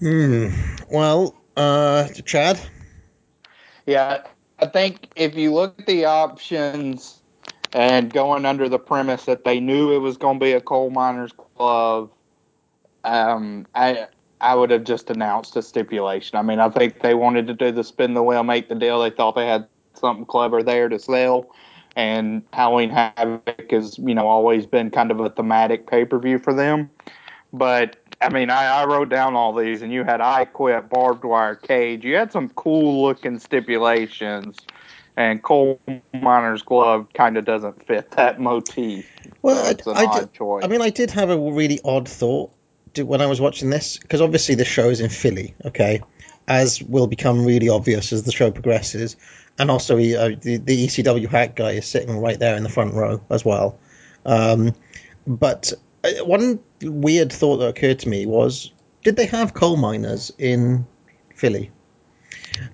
Hmm. 0.00 0.48
Well, 0.90 1.34
uh, 1.56 2.08
Chad. 2.24 2.60
Yeah, 3.86 4.22
I 4.60 4.66
think 4.66 5.08
if 5.16 5.34
you 5.34 5.52
look 5.52 5.80
at 5.80 5.86
the 5.86 6.04
options 6.04 7.22
and 7.72 8.12
going 8.12 8.44
under 8.44 8.68
the 8.68 8.78
premise 8.78 9.24
that 9.24 9.44
they 9.44 9.60
knew 9.60 9.92
it 9.94 9.98
was 9.98 10.16
going 10.16 10.38
to 10.38 10.44
be 10.44 10.52
a 10.52 10.60
coal 10.60 10.90
miner's 10.90 11.32
glove, 11.56 12.10
um, 13.04 13.66
I 13.74 14.06
I 14.40 14.54
would 14.54 14.70
have 14.70 14.84
just 14.84 15.10
announced 15.10 15.56
a 15.56 15.62
stipulation. 15.62 16.38
I 16.38 16.42
mean, 16.42 16.60
I 16.60 16.68
think 16.68 17.00
they 17.00 17.14
wanted 17.14 17.46
to 17.48 17.54
do 17.54 17.72
the 17.72 17.82
spin 17.82 18.14
the 18.14 18.22
wheel, 18.22 18.44
make 18.44 18.68
the 18.68 18.74
deal. 18.76 19.00
They 19.00 19.10
thought 19.10 19.34
they 19.34 19.46
had 19.46 19.66
something 19.94 20.26
clever 20.26 20.62
there 20.62 20.88
to 20.88 20.98
sell, 20.98 21.46
and 21.96 22.42
Halloween 22.52 22.90
Havoc 22.90 23.70
has 23.70 23.98
you 23.98 24.14
know 24.14 24.28
always 24.28 24.66
been 24.66 24.90
kind 24.90 25.10
of 25.10 25.18
a 25.18 25.30
thematic 25.30 25.88
pay 25.88 26.04
per 26.04 26.18
view 26.18 26.38
for 26.38 26.54
them. 26.54 26.90
But 27.52 27.96
I 28.20 28.30
mean, 28.30 28.50
I, 28.50 28.82
I 28.82 28.84
wrote 28.86 29.08
down 29.08 29.34
all 29.36 29.54
these, 29.54 29.82
and 29.82 29.92
you 29.92 30.02
had 30.04 30.20
I 30.20 30.44
Quit, 30.44 30.88
Barbed 30.88 31.24
Wire, 31.24 31.54
Cage. 31.54 32.04
You 32.04 32.16
had 32.16 32.32
some 32.32 32.48
cool 32.50 33.02
looking 33.02 33.38
stipulations, 33.38 34.58
and 35.16 35.42
Coal 35.42 35.80
Miner's 36.12 36.62
Glove 36.62 37.06
kind 37.14 37.36
of 37.36 37.44
doesn't 37.44 37.86
fit 37.86 38.10
that 38.12 38.40
motif. 38.40 39.08
Well, 39.42 39.64
so 39.64 39.70
it's 39.70 39.86
an 39.86 39.96
I, 39.96 40.00
I 40.02 40.06
odd 40.06 40.20
did- 40.20 40.32
choice. 40.32 40.64
I 40.64 40.68
mean, 40.68 40.82
I 40.82 40.90
did 40.90 41.10
have 41.12 41.30
a 41.30 41.38
really 41.38 41.78
odd 41.84 42.08
thought 42.08 42.50
when 42.96 43.20
I 43.20 43.26
was 43.26 43.40
watching 43.40 43.70
this 43.70 43.98
because 43.98 44.20
obviously 44.20 44.56
the 44.56 44.64
show 44.64 44.88
is 44.90 45.00
in 45.00 45.10
Philly, 45.10 45.54
okay, 45.64 46.02
as 46.48 46.82
will 46.82 47.06
become 47.06 47.44
really 47.44 47.68
obvious 47.68 48.12
as 48.12 48.24
the 48.24 48.32
show 48.32 48.50
progresses, 48.50 49.16
and 49.58 49.70
also 49.70 49.96
he, 49.96 50.16
uh, 50.16 50.30
the 50.40 50.56
the 50.56 50.86
ECW 50.86 51.28
hack 51.28 51.54
guy 51.54 51.72
is 51.72 51.86
sitting 51.86 52.16
right 52.18 52.38
there 52.38 52.56
in 52.56 52.64
the 52.64 52.68
front 52.68 52.94
row 52.94 53.20
as 53.30 53.44
well. 53.44 53.78
Um, 54.26 54.74
but 55.26 55.72
one 56.22 56.60
weird 56.82 57.32
thought 57.32 57.58
that 57.58 57.68
occurred 57.68 58.00
to 58.00 58.08
me 58.08 58.26
was, 58.26 58.72
did 59.02 59.16
they 59.16 59.26
have 59.26 59.54
coal 59.54 59.76
miners 59.76 60.32
in 60.38 60.86
Philly? 61.34 61.70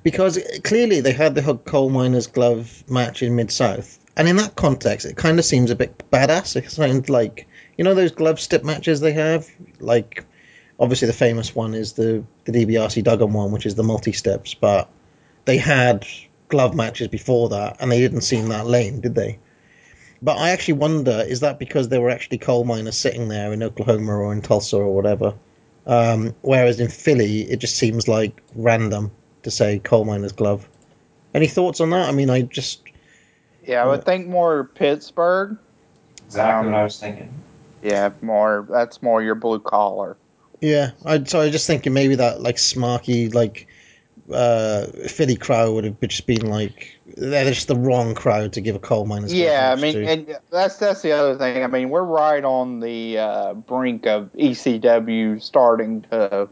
Because 0.03 0.39
clearly 0.63 1.01
they 1.01 1.13
had 1.13 1.35
the 1.35 1.43
Hug 1.43 1.65
Coal 1.65 1.91
Miners 1.91 2.27
Glove 2.27 2.85
match 2.89 3.23
in 3.23 3.37
Mid 3.37 3.51
South, 3.51 3.99
and 4.17 4.29
in 4.29 4.37
that 4.37 4.57
context, 4.57 5.05
it 5.07 5.17
kind 5.17 5.39
of 5.39 5.45
seems 5.45 5.71
a 5.71 5.77
bit 5.77 6.11
badass. 6.11 6.57
It 6.57 6.71
sounds 6.71 7.11
like 7.11 7.47
you 7.77 7.85
know 7.85 7.95
those 7.95 8.13
glove 8.13 8.41
stip 8.41 8.65
matches 8.65 9.01
they 9.01 9.13
have, 9.13 9.49
like 9.81 10.25
obviously 10.79 11.07
the 11.07 11.13
famous 11.13 11.55
one 11.55 11.75
is 11.75 11.95
the 11.95 12.25
the 12.45 12.53
DiBiase 12.53 13.03
Duggan 13.03 13.33
one, 13.33 13.53
which 13.53 13.67
is 13.67 13.75
the 13.75 13.83
multi 13.83 14.13
steps, 14.13 14.55
but 14.55 14.89
they 15.45 15.59
had 15.59 16.07
glove 16.49 16.75
matches 16.75 17.09
before 17.09 17.51
that, 17.51 17.77
and 17.81 17.91
they 17.91 18.01
didn't 18.01 18.23
seem 18.23 18.49
that 18.49 18.67
lame, 18.67 19.01
did 19.01 19.15
they? 19.15 19.39
But 20.25 20.39
I 20.39 20.51
actually 20.51 20.75
wonder, 20.75 21.25
is 21.29 21.41
that 21.41 21.59
because 21.61 21.91
there 21.91 22.01
were 22.01 22.11
actually 22.11 22.39
coal 22.39 22.65
miners 22.65 22.97
sitting 22.99 23.29
there 23.29 23.53
in 23.53 23.63
Oklahoma 23.63 24.13
or 24.17 24.33
in 24.33 24.43
Tulsa 24.43 24.79
or 24.79 24.95
whatever? 24.95 25.35
Um, 25.87 26.35
whereas 26.43 26.81
in 26.81 26.89
Philly, 26.89 27.43
it 27.43 27.59
just 27.61 27.77
seems 27.77 28.09
like 28.09 28.43
random 28.55 29.13
to 29.45 29.51
say 29.51 29.81
coal 29.81 30.05
miner's 30.07 30.33
glove. 30.33 30.69
Any 31.35 31.49
thoughts 31.49 31.81
on 31.81 31.91
that? 31.91 32.09
I 32.09 32.13
mean, 32.13 32.31
I 32.31 32.43
just 32.43 32.83
yeah, 33.63 33.83
I 33.85 33.87
would 33.87 34.05
think 34.05 34.27
more 34.29 34.65
Pittsburgh. 34.75 35.59
Exactly 36.27 36.67
Um, 36.67 36.67
what 36.67 36.75
I 36.75 36.85
was 36.85 36.99
thinking. 37.01 37.45
Yeah, 37.83 38.11
more. 38.23 38.67
That's 38.71 39.03
more 39.03 39.23
your 39.23 39.35
blue 39.37 39.61
collar. 39.61 40.19
yeah. 40.61 40.93
I 41.05 41.23
so 41.25 41.41
I 41.41 41.45
was 41.45 41.53
just 41.53 41.67
thinking 41.67 41.93
maybe 41.93 42.17
that 42.17 42.41
like 42.43 42.57
smarky 42.57 43.33
like 43.35 43.69
uh, 44.33 44.87
Philly 45.09 45.37
crowd 45.37 45.75
would 45.75 45.85
have 45.85 46.01
just 46.01 46.27
been 46.27 46.47
like 46.47 46.99
they're 47.17 47.45
just 47.45 47.69
the 47.69 47.77
wrong 47.77 48.15
crowd 48.15 48.53
to 48.55 48.61
give 48.61 48.75
a 48.75 48.79
coal 48.79 49.07
miner's 49.07 49.33
glove 49.33 49.45
Yeah, 49.45 49.75
I 49.77 49.81
mean, 49.81 49.95
to. 49.95 50.07
and 50.07 50.39
that's 50.51 50.77
that's 50.77 51.03
the 51.03 51.13
other 51.13 51.37
thing. 51.37 51.63
I 51.63 51.67
mean, 51.67 51.91
we're 51.91 52.03
right 52.03 52.45
on 52.45 52.81
the 52.81 53.19
uh, 53.19 53.55
brink 53.55 54.07
of 54.07 54.33
ECW 54.33 55.43
starting 55.43 56.03
to 56.11 56.49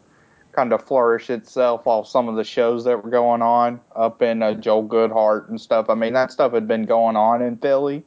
kind 0.52 0.72
of 0.72 0.84
flourish 0.84 1.30
itself 1.30 1.86
off 1.86 2.06
some 2.06 2.28
of 2.28 2.36
the 2.36 2.44
shows 2.44 2.84
that 2.84 3.02
were 3.02 3.10
going 3.10 3.40
on 3.42 3.80
up 3.96 4.20
in 4.20 4.42
uh, 4.42 4.52
Joel 4.54 4.86
Goodhart 4.86 5.48
and 5.48 5.60
stuff. 5.60 5.88
I 5.88 5.94
mean, 5.94 6.12
that 6.12 6.30
stuff 6.30 6.52
had 6.52 6.68
been 6.68 6.84
going 6.84 7.16
on 7.16 7.40
in 7.42 7.56
Philly. 7.56 8.04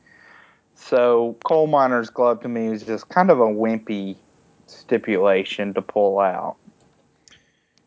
So, 0.75 1.37
Coal 1.45 1.67
Miners 1.67 2.09
Glove 2.09 2.41
to 2.41 2.49
me 2.49 2.67
is 2.67 2.83
just 2.83 3.09
kind 3.09 3.31
of 3.31 3.39
a 3.39 3.47
wimpy 3.47 4.17
stipulation 4.67 5.73
to 5.73 5.81
pull 5.81 6.19
out. 6.19 6.57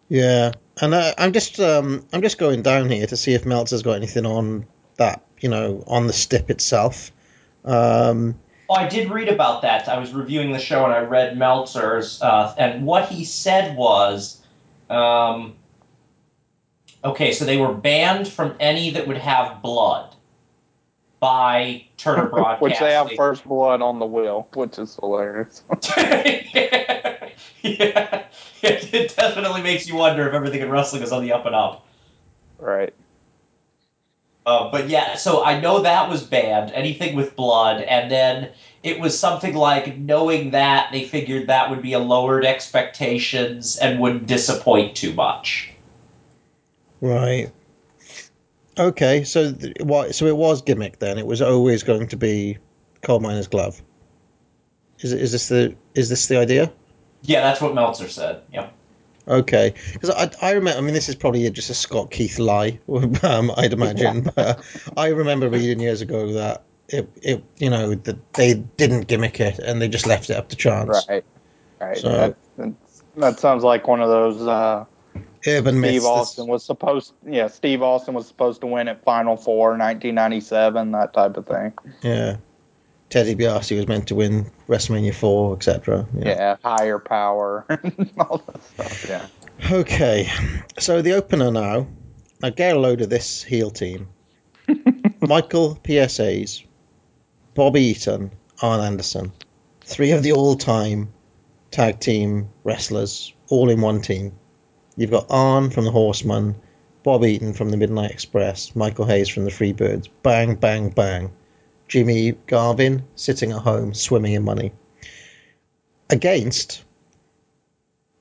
Yeah, 0.08 0.52
and 0.80 0.94
uh, 0.94 1.14
I'm 1.18 1.32
just 1.32 1.60
um, 1.60 2.06
I'm 2.12 2.22
just 2.22 2.38
going 2.38 2.62
down 2.62 2.90
here 2.90 3.06
to 3.06 3.16
see 3.16 3.34
if 3.34 3.44
Meltzer's 3.44 3.82
got 3.82 3.94
anything 3.94 4.26
on 4.26 4.66
that, 4.96 5.24
you 5.40 5.48
know, 5.48 5.84
on 5.86 6.06
the 6.06 6.12
stip 6.12 6.50
itself. 6.50 7.12
Um, 7.64 8.36
Oh, 8.70 8.74
I 8.74 8.86
did 8.86 9.10
read 9.10 9.28
about 9.30 9.62
that. 9.62 9.88
I 9.88 9.98
was 9.98 10.12
reviewing 10.12 10.52
the 10.52 10.58
show 10.58 10.84
and 10.84 10.92
I 10.92 11.00
read 11.00 11.38
Meltzer's, 11.38 12.20
uh, 12.20 12.54
and 12.58 12.84
what 12.84 13.08
he 13.08 13.24
said 13.24 13.74
was, 13.78 14.42
um, 14.90 15.54
okay, 17.02 17.32
so 17.32 17.46
they 17.46 17.56
were 17.56 17.72
banned 17.72 18.28
from 18.28 18.54
any 18.60 18.90
that 18.90 19.08
would 19.08 19.16
have 19.16 19.62
blood 19.62 20.14
by 21.18 21.86
Turner 21.96 22.26
Broadcasting. 22.26 22.60
Which 22.60 22.78
they 22.78 22.92
have 22.92 23.10
first 23.16 23.44
blood 23.44 23.80
on 23.80 24.00
the 24.00 24.06
wheel, 24.06 24.48
which 24.52 24.78
is 24.78 24.96
hilarious. 24.96 25.64
yeah, 25.96 27.16
it 27.62 29.14
definitely 29.16 29.62
makes 29.62 29.88
you 29.88 29.96
wonder 29.96 30.26
if 30.28 30.34
everything 30.34 30.60
in 30.60 30.70
wrestling 30.70 31.02
is 31.02 31.12
on 31.12 31.22
the 31.22 31.32
up 31.32 31.46
and 31.46 31.54
up. 31.54 31.86
right. 32.58 32.94
Uh, 34.46 34.70
but 34.70 34.88
yeah, 34.88 35.14
so 35.14 35.44
I 35.44 35.60
know 35.60 35.82
that 35.82 36.08
was 36.08 36.24
banned, 36.24 36.72
anything 36.72 37.14
with 37.14 37.36
blood, 37.36 37.82
and 37.82 38.10
then 38.10 38.50
it 38.82 38.98
was 38.98 39.18
something 39.18 39.54
like 39.54 39.98
knowing 39.98 40.52
that 40.52 40.90
they 40.90 41.04
figured 41.04 41.48
that 41.48 41.68
would 41.68 41.82
be 41.82 41.92
a 41.92 41.98
lowered 41.98 42.46
expectations 42.46 43.76
and 43.76 44.00
wouldn't 44.00 44.26
disappoint 44.26 44.96
too 44.96 45.12
much. 45.12 45.70
right. 47.02 47.52
Okay, 48.78 49.24
so 49.24 49.52
th- 49.52 49.74
what? 49.80 50.14
So 50.14 50.26
it 50.26 50.36
was 50.36 50.62
gimmick 50.62 50.98
then. 50.98 51.18
It 51.18 51.26
was 51.26 51.42
always 51.42 51.82
going 51.82 52.08
to 52.08 52.16
be 52.16 52.58
coal 53.02 53.20
miner's 53.20 53.48
glove. 53.48 53.82
Is 55.00 55.12
is 55.12 55.32
this 55.32 55.48
the 55.48 55.76
is 55.94 56.08
this 56.08 56.26
the 56.26 56.38
idea? 56.38 56.72
Yeah, 57.22 57.40
that's 57.42 57.60
what 57.60 57.74
Meltzer 57.74 58.08
said. 58.08 58.42
Yep. 58.52 58.72
Okay, 59.28 59.74
because 59.92 60.10
I, 60.10 60.30
I 60.40 60.52
remember. 60.52 60.78
I 60.78 60.80
mean, 60.80 60.94
this 60.94 61.08
is 61.08 61.14
probably 61.14 61.48
just 61.50 61.68
a 61.68 61.74
Scott 61.74 62.10
Keith 62.10 62.38
lie, 62.38 62.78
um, 63.22 63.52
I'd 63.56 63.72
imagine. 63.74 64.30
But 64.34 64.62
I 64.96 65.08
remember 65.08 65.50
reading 65.50 65.80
years 65.80 66.00
ago 66.00 66.32
that 66.32 66.62
it, 66.88 67.10
it, 67.22 67.44
you 67.58 67.68
know, 67.68 67.94
that 67.94 68.32
they 68.34 68.54
didn't 68.54 69.06
gimmick 69.08 69.38
it 69.40 69.58
and 69.58 69.82
they 69.82 69.88
just 69.88 70.06
left 70.06 70.30
it 70.30 70.36
up 70.36 70.48
to 70.48 70.56
chance. 70.56 71.04
Right. 71.08 71.24
Right. 71.80 71.98
So- 71.98 72.08
that, 72.10 72.36
that's- 72.56 73.02
that 73.16 73.40
sounds 73.40 73.64
like 73.64 73.88
one 73.88 74.00
of 74.00 74.08
those 74.08 74.40
uh, 74.46 74.84
Urban 75.46 75.74
Steve 75.74 75.80
myths. 75.80 76.06
Austin 76.06 76.46
was 76.46 76.64
supposed 76.64 77.14
yeah, 77.26 77.48
Steve 77.48 77.82
Austin 77.82 78.14
was 78.14 78.28
supposed 78.28 78.60
to 78.60 78.66
win 78.68 78.86
at 78.86 79.02
Final 79.04 79.36
Four 79.36 79.70
1997, 79.70 80.92
that 80.92 81.12
type 81.12 81.36
of 81.36 81.46
thing. 81.46 81.72
Yeah. 82.02 82.36
Teddy 83.10 83.34
DiBiase 83.34 83.76
was 83.76 83.88
meant 83.88 84.08
to 84.08 84.14
win 84.14 84.50
WrestleMania 84.68 85.14
4, 85.14 85.56
etc. 85.56 86.06
Yeah, 86.14 86.56
higher 86.62 86.98
power 86.98 87.64
and 87.68 88.12
all 88.18 88.42
that 88.46 88.62
stuff, 88.62 89.06
yeah. 89.08 89.26
Okay, 89.70 90.30
so 90.78 91.02
the 91.02 91.14
opener 91.14 91.50
now. 91.50 91.86
Now 92.40 92.50
get 92.50 92.76
a 92.76 92.78
load 92.78 93.00
of 93.00 93.10
this 93.10 93.42
heel 93.42 93.70
team. 93.70 94.08
Michael 95.20 95.74
P.S. 95.82 96.18
Hayes, 96.18 96.62
Bobby 97.54 97.80
Eaton, 97.80 98.30
Arn 98.62 98.80
Anderson. 98.80 99.32
Three 99.80 100.12
of 100.12 100.22
the 100.22 100.32
all-time 100.32 101.12
tag 101.70 101.98
team 101.98 102.50
wrestlers, 102.62 103.32
all 103.48 103.70
in 103.70 103.80
one 103.80 104.02
team. 104.02 104.32
You've 104.96 105.10
got 105.10 105.26
Arn 105.30 105.70
from 105.70 105.84
the 105.84 105.90
Horseman, 105.90 106.56
Bob 107.02 107.24
Eaton 107.24 107.54
from 107.54 107.70
the 107.70 107.76
Midnight 107.76 108.10
Express, 108.10 108.76
Michael 108.76 109.06
Hayes 109.06 109.28
from 109.28 109.44
the 109.44 109.50
Freebirds. 109.50 110.08
Bang, 110.22 110.56
bang, 110.56 110.90
bang. 110.90 111.32
Jimmy 111.88 112.32
Garvin 112.46 113.02
sitting 113.16 113.50
at 113.50 113.62
home, 113.62 113.94
swimming 113.94 114.34
in 114.34 114.44
money. 114.44 114.72
Against 116.10 116.84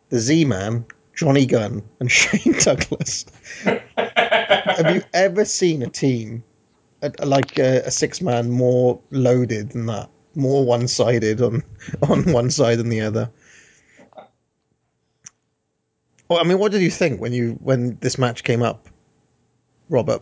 the 0.10 0.20
Z-Man, 0.20 0.86
Johnny 1.14 1.46
Gunn, 1.46 1.84
and 2.00 2.10
Shane 2.12 2.54
Douglas. 2.60 3.26
Have 3.66 4.96
you 4.96 5.04
ever 5.14 5.46
seen 5.46 5.84
a 5.84 5.90
team 5.90 6.44
like 7.20 7.60
a, 7.60 7.82
a 7.82 7.92
six-man 7.92 8.50
more 8.50 9.00
loaded 9.12 9.72
than 9.72 9.86
that? 9.88 10.10
More 10.36 10.66
one-sided 10.66 11.42
on 11.42 11.64
on 12.10 12.32
one 12.32 12.50
side 12.50 12.80
than 12.80 12.90
the 12.90 13.02
other. 13.02 13.30
Well, 16.30 16.40
I 16.40 16.44
mean, 16.44 16.60
what 16.60 16.72
did 16.72 16.82
you 16.82 16.92
think 16.92 17.20
when 17.22 17.34
you 17.34 17.58
when 17.62 17.98
this 18.02 18.18
match 18.18 18.44
came 18.44 18.62
up, 18.62 18.88
Robert? 19.90 20.22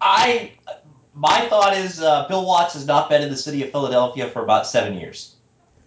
I 0.00 0.52
my 1.14 1.46
thought 1.48 1.76
is 1.76 2.00
uh, 2.00 2.26
Bill 2.28 2.44
Watts 2.44 2.74
has 2.74 2.86
not 2.86 3.08
been 3.08 3.22
in 3.22 3.30
the 3.30 3.36
city 3.36 3.62
of 3.62 3.70
Philadelphia 3.70 4.28
for 4.28 4.42
about 4.42 4.66
seven 4.66 4.94
years. 4.98 5.34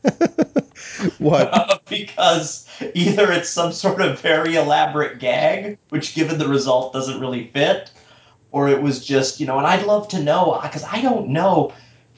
What? 1.18 1.84
because 1.90 2.68
either 2.94 3.32
it's 3.32 3.50
some 3.50 3.72
sort 3.72 4.02
of 4.02 4.20
very 4.22 4.56
elaborate 4.56 5.20
gag, 5.20 5.78
which 5.90 6.16
given 6.16 6.38
the 6.38 6.48
result 6.48 6.94
doesn't 6.94 7.20
really 7.20 7.48
fit, 7.48 7.92
or 8.52 8.68
it 8.70 8.82
was 8.82 9.06
just, 9.06 9.40
you 9.40 9.46
know, 9.46 9.58
and 9.58 9.68
I'd 9.68 9.86
love 9.86 10.08
to 10.10 10.22
know, 10.22 10.60
because 10.62 10.84
I 10.84 11.02
don't 11.02 11.30
know. 11.30 11.74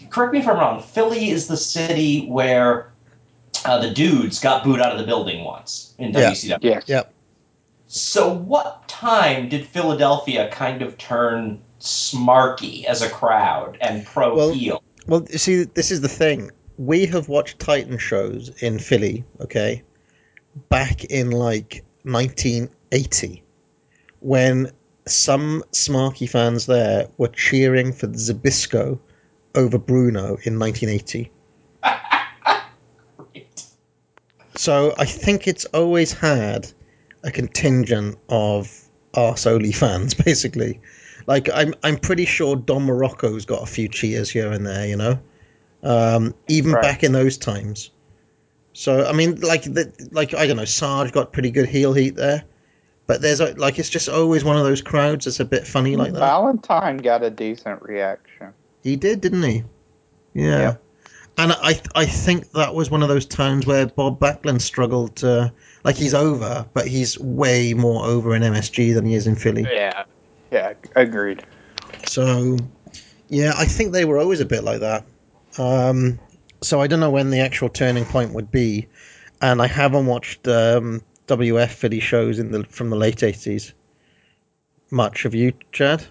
Correct 0.10 0.34
me 0.34 0.40
if 0.40 0.48
I'm 0.48 0.58
wrong. 0.58 0.82
Philly 0.82 1.30
is 1.30 1.48
the 1.48 1.58
city 1.58 2.26
where 2.28 2.92
uh, 3.66 3.80
the 3.80 3.92
dudes 3.92 4.40
got 4.40 4.64
booed 4.64 4.80
out 4.80 4.92
of 4.92 4.98
the 4.98 5.06
building 5.06 5.44
once 5.44 5.94
in 5.98 6.12
Yeah. 6.12 6.32
WCW. 6.32 6.60
Yes. 6.62 6.84
Yep. 6.88 7.14
So, 7.88 8.32
what 8.32 8.88
time 8.88 9.50
did 9.50 9.66
Philadelphia 9.66 10.50
kind 10.52 10.82
of 10.82 10.98
turn 10.98 11.60
smarky 11.80 12.86
as 12.86 13.02
a 13.02 13.10
crowd 13.10 13.78
and 13.82 14.06
pro 14.06 14.36
Well- 14.36 14.52
heel? 14.52 14.84
Well, 15.08 15.26
see, 15.28 15.64
this 15.64 15.92
is 15.92 16.02
the 16.02 16.10
thing. 16.10 16.52
We 16.78 17.06
have 17.08 17.28
watched 17.28 17.60
Titan 17.60 17.98
shows 17.98 18.50
in 18.62 18.80
Philly, 18.80 19.26
okay, 19.42 19.84
back 20.70 21.04
in 21.06 21.32
like 21.32 21.84
1980, 22.04 23.44
when 24.20 24.72
some 25.08 25.64
Smarky 25.72 26.30
fans 26.30 26.68
there 26.68 27.08
were 27.18 27.30
cheering 27.30 27.92
for 27.92 28.08
Zbyszko 28.08 29.00
over 29.56 29.78
Bruno 29.78 30.38
in 30.44 30.60
1980. 30.60 31.32
So 34.56 34.94
I 34.98 35.06
think 35.06 35.48
it's 35.48 35.64
always 35.66 36.12
had 36.12 36.70
a 37.24 37.32
contingent 37.32 38.18
of 38.28 38.70
arse 39.14 39.48
only 39.48 39.72
fans, 39.72 40.14
basically. 40.26 40.82
Like 41.30 41.48
I'm, 41.54 41.76
I'm 41.84 41.98
pretty 41.98 42.26
sure 42.26 42.56
Don 42.56 42.88
Muraco's 42.88 43.46
got 43.46 43.62
a 43.62 43.68
few 43.68 43.88
cheers 43.88 44.32
here 44.32 44.52
and 44.52 44.66
there, 44.66 44.88
you 44.88 44.96
know, 44.96 45.20
um, 45.84 46.34
even 46.48 46.72
Right. 46.72 46.82
back 46.82 47.04
in 47.04 47.12
those 47.12 47.38
times. 47.38 47.92
So 48.74 49.06
I 49.06 49.12
mean, 49.14 49.40
like, 49.42 49.62
the, 49.62 49.94
like 50.12 50.34
I 50.34 50.48
don't 50.48 50.58
know, 50.58 50.66
Sarge 50.66 51.12
got 51.12 51.32
pretty 51.32 51.52
good 51.52 51.70
heel 51.70 51.94
heat 51.94 52.16
there, 52.16 52.46
but 53.06 53.22
there's 53.22 53.42
a, 53.42 53.54
like 53.54 53.78
it's 53.78 53.92
just 53.92 54.10
always 54.10 54.44
one 54.44 54.58
of 54.58 54.64
those 54.64 54.82
crowds 54.82 55.26
that's 55.26 55.40
a 55.40 55.46
bit 55.46 55.68
funny 55.68 55.96
like 55.96 56.14
that. 56.14 56.20
Valentine 56.20 56.98
got 56.98 57.22
a 57.24 57.30
decent 57.30 57.84
reaction. 57.84 58.52
He 58.82 58.96
did, 58.96 59.22
didn't 59.22 59.44
he? 59.44 59.64
Yeah. 60.34 60.60
Yep. 60.60 60.84
And 61.38 61.52
I 61.52 61.80
I 61.94 62.06
think 62.08 62.52
that 62.54 62.74
was 62.74 62.90
one 62.90 63.04
of 63.04 63.08
those 63.08 63.28
times 63.28 63.68
where 63.68 63.86
Bob 63.86 64.20
Backlund 64.20 64.62
struggled 64.62 65.18
to 65.18 65.54
like 65.84 65.96
he's 65.96 66.16
over, 66.16 66.66
but 66.74 66.88
he's 66.88 67.20
way 67.20 67.76
more 67.76 68.04
over 68.06 68.36
in 68.36 68.42
MSG 68.42 68.96
than 68.96 69.06
he 69.06 69.14
is 69.14 69.28
in 69.28 69.36
Philly. 69.36 69.68
Yeah. 69.72 70.06
Yeah, 70.52 70.74
agreed. 70.96 71.44
So 72.08 72.58
yeah, 73.30 73.54
I 73.58 73.66
think 73.66 73.94
they 73.94 74.06
were 74.06 74.18
always 74.18 74.42
a 74.42 74.46
bit 74.46 74.64
like 74.64 74.80
that. 74.80 75.06
Um, 75.58 76.20
so 76.62 76.82
I 76.82 76.88
don't 76.88 77.00
know 77.00 77.12
when 77.12 77.30
the 77.30 77.40
actual 77.40 77.70
turning 77.70 78.06
point 78.06 78.34
would 78.34 78.52
be, 78.52 78.88
and 79.42 79.62
I 79.62 79.68
haven't 79.68 80.06
watched 80.08 80.48
um, 80.48 81.02
WF 81.28 81.70
Philly 81.70 82.00
shows 82.00 82.40
in 82.40 82.52
the 82.52 82.64
from 82.66 82.90
the 82.90 82.96
late 82.96 83.24
eighties. 83.24 83.74
Much 84.92 85.24
have 85.24 85.36
you, 85.36 85.54
Chad? 85.72 86.06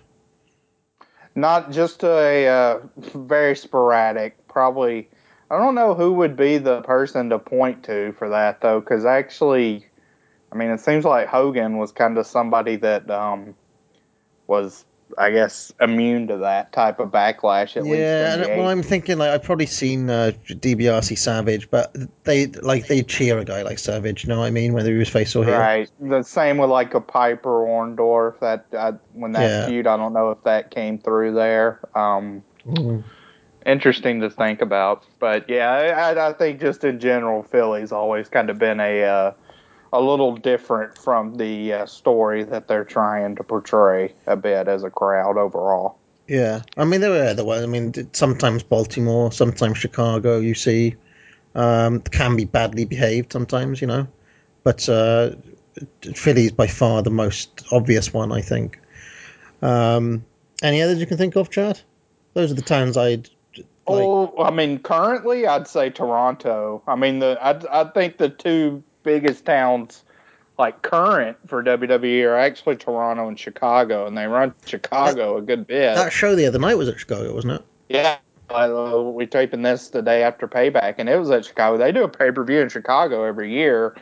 Not 1.34 1.72
just 1.72 2.04
a 2.04 2.46
uh, 2.46 2.78
very 2.96 3.56
sporadic. 3.56 4.46
Probably, 4.48 5.08
I 5.50 5.58
don't 5.58 5.74
know 5.74 5.94
who 5.94 6.14
would 6.14 6.36
be 6.36 6.58
the 6.58 6.82
person 6.82 7.30
to 7.30 7.38
point 7.38 7.84
to 7.84 8.12
for 8.12 8.28
that 8.28 8.60
though, 8.60 8.80
because 8.80 9.04
actually, 9.04 9.86
I 10.52 10.56
mean, 10.56 10.70
it 10.70 10.80
seems 10.80 11.04
like 11.04 11.26
Hogan 11.26 11.78
was 11.78 11.92
kind 11.92 12.16
of 12.18 12.26
somebody 12.26 12.76
that 12.76 13.10
um, 13.10 13.54
was, 14.48 14.84
I 15.16 15.30
guess, 15.30 15.72
immune 15.80 16.26
to 16.28 16.38
that 16.38 16.72
type 16.72 16.98
of 16.98 17.10
backlash. 17.10 17.76
At 17.76 17.84
yeah, 17.86 17.92
least. 18.36 18.48
Yeah, 18.48 18.56
well, 18.58 18.68
I'm 18.68 18.82
thinking 18.82 19.16
like 19.18 19.30
I've 19.30 19.42
probably 19.44 19.66
seen 19.66 20.10
uh, 20.10 20.32
DBRC 20.46 21.16
Savage, 21.16 21.70
but 21.70 21.94
they 22.24 22.46
like 22.46 22.88
they 22.88 23.02
cheer 23.04 23.38
a 23.38 23.44
guy 23.44 23.62
like 23.62 23.78
Savage. 23.78 24.24
You 24.24 24.30
know 24.30 24.40
what 24.40 24.46
I 24.46 24.50
mean? 24.50 24.72
Whether 24.72 24.90
he 24.92 24.98
was 24.98 25.08
face 25.08 25.36
or 25.36 25.44
heel. 25.44 25.54
Right. 25.56 25.88
The 26.00 26.22
same 26.24 26.58
with 26.58 26.70
like 26.70 26.94
a 26.94 27.00
Piper 27.00 27.64
Orndorff. 27.64 28.40
That 28.40 28.66
I, 28.76 28.92
when 29.12 29.32
that 29.32 29.42
Yeah. 29.42 29.66
feud, 29.66 29.86
I 29.86 29.96
don't 29.96 30.12
know 30.12 30.30
if 30.32 30.42
that 30.44 30.70
came 30.72 30.98
through 30.98 31.34
there. 31.34 31.80
Um, 31.94 32.42
Mm. 32.66 33.02
interesting 33.64 34.20
to 34.20 34.28
think 34.30 34.60
about. 34.62 35.04
But 35.18 35.48
yeah, 35.48 35.70
I, 35.70 36.12
I- 36.12 36.28
I 36.28 36.32
think 36.34 36.60
just 36.60 36.84
in 36.84 37.00
general, 37.00 37.42
Philly's 37.42 37.92
always 37.92 38.28
kind 38.28 38.50
of 38.50 38.58
been 38.58 38.80
a 38.80 39.02
uh, 39.04 39.32
a 39.92 40.00
little 40.00 40.36
different 40.36 40.96
from 40.96 41.36
the 41.36 41.72
uh, 41.72 41.86
story 41.86 42.44
that 42.44 42.68
they're 42.68 42.84
trying 42.84 43.36
to 43.36 43.44
portray 43.44 44.14
a 44.26 44.36
bit 44.36 44.68
as 44.68 44.84
a 44.84 44.90
crowd 44.90 45.36
overall. 45.36 45.98
Yeah, 46.26 46.62
I 46.76 46.84
mean 46.84 47.00
there 47.00 47.10
were 47.10 47.24
other 47.24 47.44
ones. 47.44 47.62
I 47.62 47.66
mean 47.66 47.94
sometimes 48.12 48.62
Baltimore, 48.62 49.32
sometimes 49.32 49.78
Chicago. 49.78 50.38
You 50.38 50.54
see, 50.54 50.94
um, 51.54 52.00
can 52.00 52.36
be 52.36 52.44
badly 52.44 52.84
behaved 52.84 53.32
sometimes, 53.32 53.80
you 53.80 53.86
know, 53.86 54.06
but 54.62 54.88
uh, 54.88 55.30
is 56.02 56.52
by 56.52 56.66
far 56.66 57.02
the 57.02 57.10
most 57.10 57.64
obvious 57.72 58.12
one, 58.12 58.32
I 58.32 58.42
think. 58.42 58.78
Um, 59.62 60.24
any 60.62 60.82
others 60.82 60.98
you 61.00 61.06
can 61.06 61.16
think 61.16 61.36
of, 61.36 61.50
Chad? 61.50 61.80
Those 62.34 62.52
are 62.52 62.54
the 62.54 62.62
towns 62.62 62.96
I'd. 62.96 63.28
Like, 63.56 63.64
Oh, 63.86 64.34
I 64.38 64.50
mean, 64.50 64.80
currently 64.80 65.46
I'd 65.46 65.66
say 65.66 65.88
Toronto. 65.88 66.82
I 66.86 66.94
mean, 66.94 67.20
the 67.20 67.38
I 67.40 67.80
I 67.80 67.84
think 67.84 68.18
the 68.18 68.28
two 68.28 68.82
biggest 69.02 69.44
towns 69.44 70.04
like 70.58 70.82
current 70.82 71.36
for 71.46 71.62
WWE 71.62 72.24
are 72.24 72.36
actually 72.36 72.76
Toronto 72.76 73.28
and 73.28 73.38
Chicago, 73.38 74.06
and 74.06 74.18
they 74.18 74.26
run 74.26 74.54
Chicago 74.66 75.36
a 75.36 75.42
good 75.42 75.66
bit. 75.66 75.94
that 75.94 76.12
show 76.12 76.34
the 76.34 76.46
other 76.46 76.58
night 76.58 76.76
was 76.76 76.88
at 76.88 76.98
Chicago, 76.98 77.32
wasn't 77.32 77.54
it? 77.54 77.64
Yeah, 77.88 78.18
uh, 78.50 79.00
we 79.02 79.26
taping 79.26 79.62
this 79.62 79.88
the 79.88 80.02
day 80.02 80.22
after 80.22 80.48
Payback, 80.48 80.96
and 80.98 81.08
it 81.08 81.18
was 81.18 81.30
at 81.30 81.44
Chicago. 81.44 81.78
They 81.78 81.92
do 81.92 82.04
a 82.04 82.08
pay 82.08 82.32
per 82.32 82.44
view 82.44 82.60
in 82.60 82.68
Chicago 82.68 83.24
every 83.24 83.52
year, 83.52 83.96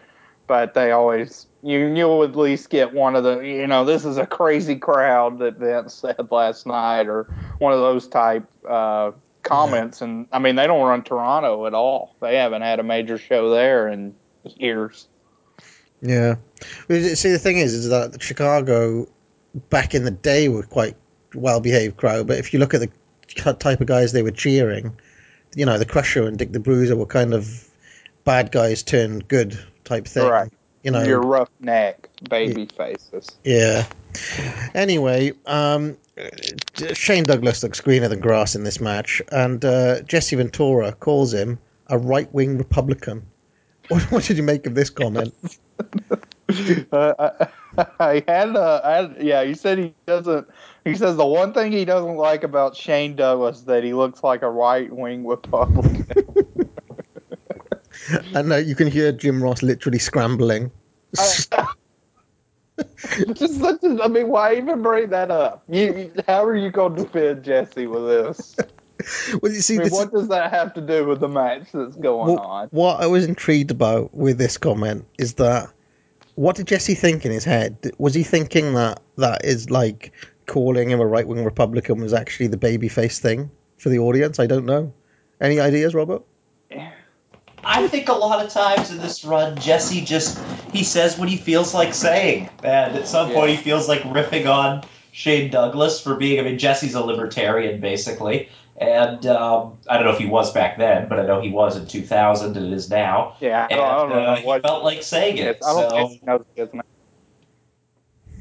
but 0.46 0.74
they 0.74 0.92
always 0.92 1.46
you 1.62 1.86
you'll 1.94 2.22
at 2.22 2.36
least 2.36 2.70
get 2.70 2.94
one 2.94 3.16
of 3.16 3.24
the 3.24 3.40
you 3.40 3.66
know 3.66 3.84
this 3.84 4.04
is 4.04 4.16
a 4.16 4.26
crazy 4.26 4.76
crowd 4.76 5.38
that 5.40 5.58
Vince 5.58 5.94
said 5.94 6.28
last 6.30 6.66
night, 6.66 7.06
or 7.06 7.24
one 7.58 7.72
of 7.72 7.80
those 7.80 8.08
type 8.08 8.46
uh, 8.68 9.12
comments. 9.42 10.00
And 10.00 10.26
I 10.32 10.38
mean 10.38 10.56
they 10.56 10.66
don't 10.66 10.86
run 10.86 11.02
Toronto 11.02 11.66
at 11.66 11.74
all. 11.74 12.16
They 12.20 12.36
haven't 12.36 12.62
had 12.62 12.80
a 12.80 12.84
major 12.84 13.18
show 13.18 13.50
there 13.50 13.88
in 13.88 14.14
years. 14.56 15.08
Yeah. 16.02 16.36
See, 16.88 17.30
the 17.30 17.38
thing 17.38 17.58
is, 17.58 17.74
is 17.74 17.88
that 17.88 18.22
Chicago 18.22 19.08
back 19.70 19.94
in 19.94 20.04
the 20.04 20.10
day 20.10 20.48
were 20.48 20.62
quite 20.62 20.96
well 21.34 21.60
behaved 21.60 21.96
crowd, 21.96 22.26
but 22.26 22.38
if 22.38 22.52
you 22.52 22.58
look 22.58 22.74
at 22.74 22.80
the 22.80 23.52
type 23.54 23.80
of 23.80 23.86
guys 23.86 24.12
they 24.12 24.22
were 24.22 24.30
cheering, 24.30 24.96
you 25.54 25.64
know, 25.64 25.78
the 25.78 25.86
Crusher 25.86 26.26
and 26.26 26.38
Dick 26.38 26.52
the 26.52 26.60
Bruiser 26.60 26.96
were 26.96 27.06
kind 27.06 27.34
of 27.34 27.68
bad 28.24 28.52
guys 28.52 28.82
turned 28.82 29.26
good 29.28 29.58
type 29.84 30.06
thing. 30.06 30.28
Right. 30.28 30.52
You 30.82 30.92
know. 30.92 31.02
your 31.02 31.20
roughneck 31.20 32.08
baby 32.28 32.66
faces. 32.66 33.28
Yeah. 33.42 33.86
Anyway, 34.74 35.32
um, 35.46 35.96
Shane 36.92 37.24
Douglas 37.24 37.62
looks 37.62 37.80
greener 37.80 38.08
than 38.08 38.20
grass 38.20 38.54
in 38.54 38.62
this 38.62 38.80
match, 38.80 39.20
and 39.32 39.64
uh, 39.64 40.02
Jesse 40.02 40.36
Ventura 40.36 40.92
calls 40.92 41.34
him 41.34 41.58
a 41.88 41.98
right 41.98 42.32
wing 42.32 42.56
Republican. 42.56 43.26
What, 43.90 44.02
what 44.10 44.24
did 44.24 44.36
you 44.36 44.42
make 44.42 44.66
of 44.66 44.74
this 44.74 44.90
comment? 44.90 45.32
uh, 46.92 47.14
I, 47.18 47.48
I 48.00 48.24
had, 48.26 48.56
uh, 48.56 48.80
I 48.82 48.92
had, 48.94 49.16
yeah. 49.20 49.44
He 49.44 49.54
said 49.54 49.78
he 49.78 49.94
doesn't. 50.06 50.48
He 50.84 50.96
says 50.96 51.16
the 51.16 51.26
one 51.26 51.52
thing 51.52 51.70
he 51.70 51.84
doesn't 51.84 52.16
like 52.16 52.42
about 52.42 52.74
Shane 52.74 53.14
Douglas 53.14 53.62
that 53.62 53.84
he 53.84 53.94
looks 53.94 54.24
like 54.24 54.42
a 54.42 54.50
right 54.50 54.92
wing 54.92 55.24
Republican. 55.24 56.06
and 58.34 58.52
uh, 58.52 58.56
you 58.56 58.74
can 58.74 58.88
hear 58.88 59.12
Jim 59.12 59.42
Ross 59.42 59.62
literally 59.62 59.98
scrambling. 59.98 60.72
just, 61.14 61.52
just, 63.36 63.60
I 63.62 64.08
mean, 64.08 64.28
why 64.28 64.56
even 64.56 64.82
bring 64.82 65.10
that 65.10 65.30
up? 65.30 65.62
You- 65.68 66.12
how 66.26 66.44
are 66.44 66.56
you 66.56 66.70
going 66.70 66.96
to 66.96 67.04
defend 67.04 67.44
Jesse 67.44 67.86
with 67.86 68.06
this? 68.06 68.56
well, 69.42 69.52
you 69.52 69.60
see, 69.60 69.74
I 69.74 69.78
mean, 69.78 69.84
this 69.84 69.92
what 69.92 70.12
does 70.12 70.28
that 70.28 70.52
have 70.52 70.74
to 70.74 70.80
do 70.80 71.06
with 71.06 71.20
the 71.20 71.28
match 71.28 71.72
that's 71.72 71.96
going 71.96 72.34
what, 72.34 72.42
on? 72.42 72.68
what 72.70 73.00
I 73.00 73.06
was 73.06 73.26
intrigued 73.26 73.70
about 73.70 74.14
with 74.14 74.38
this 74.38 74.56
comment 74.56 75.04
is 75.18 75.34
that 75.34 75.70
what 76.34 76.56
did 76.56 76.66
Jesse 76.66 76.94
think 76.94 77.24
in 77.24 77.32
his 77.32 77.44
head? 77.44 77.92
Was 77.98 78.14
he 78.14 78.22
thinking 78.22 78.74
that 78.74 79.02
that 79.16 79.44
is 79.44 79.70
like 79.70 80.12
calling 80.46 80.90
him 80.90 81.00
a 81.00 81.06
right 81.06 81.26
wing 81.26 81.44
Republican 81.44 82.00
was 82.00 82.12
actually 82.12 82.46
the 82.46 82.56
babyface 82.56 83.18
thing 83.18 83.50
for 83.78 83.88
the 83.88 83.98
audience? 83.98 84.38
I 84.38 84.46
don't 84.46 84.66
know. 84.66 84.92
Any 85.40 85.60
ideas, 85.60 85.94
Robert? 85.94 86.22
I 87.68 87.88
think 87.88 88.08
a 88.08 88.12
lot 88.12 88.44
of 88.44 88.52
times 88.52 88.92
in 88.92 88.98
this 88.98 89.24
run, 89.24 89.58
Jesse 89.58 90.02
just 90.02 90.38
he 90.72 90.84
says 90.84 91.18
what 91.18 91.28
he 91.28 91.36
feels 91.36 91.74
like 91.74 91.94
saying, 91.94 92.48
and 92.62 92.96
at 92.96 93.08
some 93.08 93.32
point 93.32 93.50
he 93.50 93.56
feels 93.56 93.88
like 93.88 94.02
riffing 94.02 94.48
on 94.48 94.84
Shane 95.10 95.50
Douglas 95.50 96.00
for 96.00 96.14
being. 96.14 96.38
I 96.38 96.42
mean, 96.42 96.58
Jesse's 96.58 96.94
a 96.94 97.00
libertarian 97.00 97.80
basically, 97.80 98.50
and 98.78 99.24
um, 99.26 99.78
I 99.88 99.96
don't 99.96 100.04
know 100.04 100.12
if 100.12 100.18
he 100.18 100.26
was 100.26 100.52
back 100.52 100.78
then, 100.78 101.08
but 101.08 101.18
I 101.18 101.26
know 101.26 101.40
he 101.40 101.50
was 101.50 101.76
in 101.76 101.86
2000 101.86 102.56
and 102.56 102.74
is 102.74 102.90
now. 102.90 103.36
Yeah, 103.40 103.62
I 103.62 103.66
and 103.70 103.80
don't, 103.80 103.88
I 103.88 103.94
don't 103.96 104.08
know 104.10 104.16
uh, 104.16 104.36
he 104.36 104.46
what 104.46 104.62
felt 104.62 104.84
like 104.84 105.02
saying 105.02 105.38
it. 105.38 105.58
I 105.64 105.72
don't 105.72 105.90
so 105.90 105.96
think 105.96 106.20
he 106.20 106.26
knows 106.26 106.44
his 106.54 106.68
name. 106.74 106.82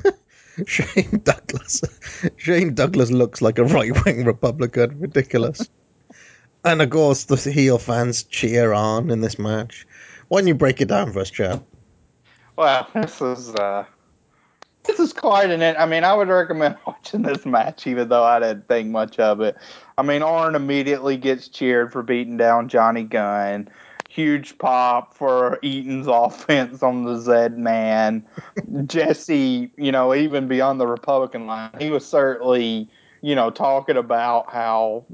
Shane 0.68 1.22
Douglas. 1.24 1.82
Shane 2.38 2.74
Douglas 2.74 3.12
looks 3.12 3.42
like 3.42 3.58
a 3.60 3.64
right 3.64 4.06
wing 4.06 4.26
Republican. 4.26 5.00
Ridiculous. 5.00 5.70
And 6.66 6.82
of 6.82 6.90
course, 6.90 7.26
the 7.26 7.36
heel 7.52 7.78
fans 7.78 8.24
cheer 8.24 8.74
on 8.74 9.12
in 9.12 9.22
this 9.22 9.38
match. 9.38 9.86
Why 10.30 10.42
don't 10.42 10.48
you 10.48 10.56
break 10.56 10.82
it 10.82 10.88
down 10.88 11.14
for 11.14 11.20
us, 11.20 11.30
Chad? 11.30 11.64
Well, 12.56 12.88
this 12.96 13.22
is 13.22 13.54
uh, 13.54 13.86
this 14.86 15.00
is 15.00 15.14
quite 15.14 15.50
an. 15.50 15.62
I 15.78 15.86
mean, 15.86 16.04
I 16.04 16.14
would 16.14 16.28
recommend 16.28 16.78
watching 16.88 17.22
this 17.22 17.46
match, 17.46 17.88
even 17.88 18.10
though 18.10 18.24
I 18.24 18.40
didn't 18.40 18.68
think 18.68 18.90
much 18.90 19.20
of 19.20 19.42
it. 19.42 19.58
I 19.98 20.02
mean, 20.02 20.22
Arn 20.22 20.56
immediately 20.56 21.18
gets 21.18 21.48
cheered 21.48 21.92
for 21.92 22.04
beating 22.04 22.38
down 22.38 22.70
Johnny 22.70 23.04
Gunn. 23.04 23.70
Huge 24.10 24.58
pop 24.58 25.14
for 25.14 25.60
Eaton's 25.62 26.08
offense 26.10 26.84
on 26.84 27.06
the 27.06 27.18
Z 27.18 27.56
Man. 27.56 28.26
Jesse, 28.86 29.72
you 29.78 29.92
know, 29.92 30.14
even 30.14 30.48
beyond 30.48 30.80
the 30.80 30.88
Republican 30.88 31.48
line, 31.48 31.72
he 31.80 31.90
was 31.90 32.06
certainly, 32.06 32.90
you 33.22 33.36
know, 33.36 33.50
talking 33.50 33.98
about 33.98 34.52
how 34.52 35.06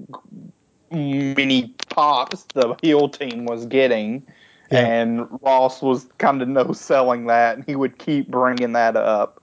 many 0.91 1.73
pops 1.89 2.43
the 2.53 2.75
heel 2.81 3.09
team 3.09 3.45
was 3.45 3.65
getting. 3.65 4.25
Yeah. 4.71 4.85
And 4.85 5.27
Ross 5.41 5.81
was 5.81 6.07
kind 6.17 6.41
of 6.41 6.47
no 6.47 6.71
selling 6.71 7.25
that, 7.27 7.57
and 7.57 7.65
he 7.65 7.75
would 7.75 7.97
keep 7.97 8.29
bringing 8.29 8.71
that 8.73 8.95
up. 8.95 9.40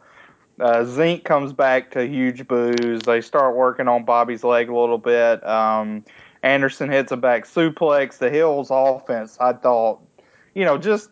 Uh, 0.61 0.83
Zenk 0.85 1.25
comes 1.25 1.53
back 1.53 1.93
to 1.93 2.07
huge 2.07 2.49
boos. 2.49 3.03
They 3.03 3.21
start 3.21 3.57
working 3.57 3.87
on 3.87 4.05
Bobby's 4.05 4.43
leg 4.43 4.69
a 4.69 4.77
little 4.77 4.99
bit. 4.99 5.47
Um, 5.47 6.05
Anderson 6.43 6.91
hits 6.91 7.13
a 7.13 7.17
back 7.17 7.45
suplex. 7.45 8.19
The 8.19 8.31
Hills 8.31 8.69
offense, 8.71 9.37
I 9.41 9.53
thought, 9.53 10.01
you 10.55 10.65
know, 10.65 10.79
just 10.79 11.11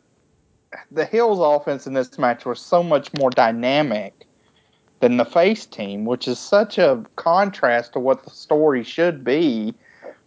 the 0.90 1.05
Hills 1.05 1.39
offense 1.40 1.86
in 1.86 1.94
this 1.94 2.18
match 2.18 2.44
was 2.44 2.60
so 2.60 2.82
much 2.82 3.10
more 3.18 3.31
dynamic 3.31 4.27
than 5.01 5.16
the 5.16 5.24
face 5.24 5.66
team, 5.66 6.05
which 6.05 6.27
is 6.27 6.39
such 6.39 6.78
a 6.78 7.05
contrast 7.16 7.93
to 7.93 8.01
what 8.01 8.24
the 8.24 8.31
story 8.31 8.82
should 8.82 9.23
be. 9.24 9.74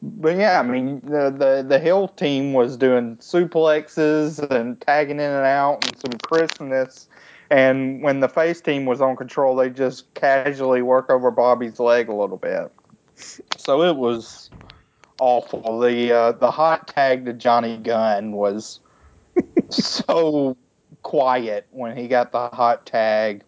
But 0.02 0.38
yeah, 0.38 0.60
I 0.60 0.64
mean 0.64 1.02
the 1.04 1.30
the, 1.30 1.66
the 1.68 1.80
Hill 1.80 2.08
team 2.08 2.54
was 2.54 2.78
doing 2.78 3.18
suplexes 3.18 4.40
and 4.50 4.80
tagging 4.80 5.18
in 5.18 5.30
and 5.32 5.46
out 5.46 5.86
and 5.86 5.98
some 6.00 6.18
crispness. 6.20 7.10
And 7.50 8.04
when 8.04 8.20
the 8.20 8.30
face 8.30 8.62
team 8.62 8.86
was 8.86 9.02
on 9.02 9.16
control, 9.16 9.56
they 9.56 9.70
just 9.70 10.14
casually 10.14 10.82
work 10.82 11.10
over 11.10 11.32
Bobby's 11.32 11.80
leg 11.80 12.08
a 12.08 12.14
little 12.14 12.38
bit. 12.38 12.72
So 13.58 13.82
it 13.84 13.96
was 13.96 14.50
awful. 15.20 15.80
The 15.80 16.12
uh, 16.12 16.32
the 16.34 16.52
hot 16.52 16.88
tag 16.88 17.26
to 17.26 17.34
Johnny 17.34 17.78
Gunn 17.78 18.34
was 18.34 18.80
so 19.70 20.56
quiet 21.02 21.68
when 21.72 21.98
he 21.98 22.08
got 22.08 22.32
the 22.32 22.50
hot 22.50 22.86
tag. 22.86 23.44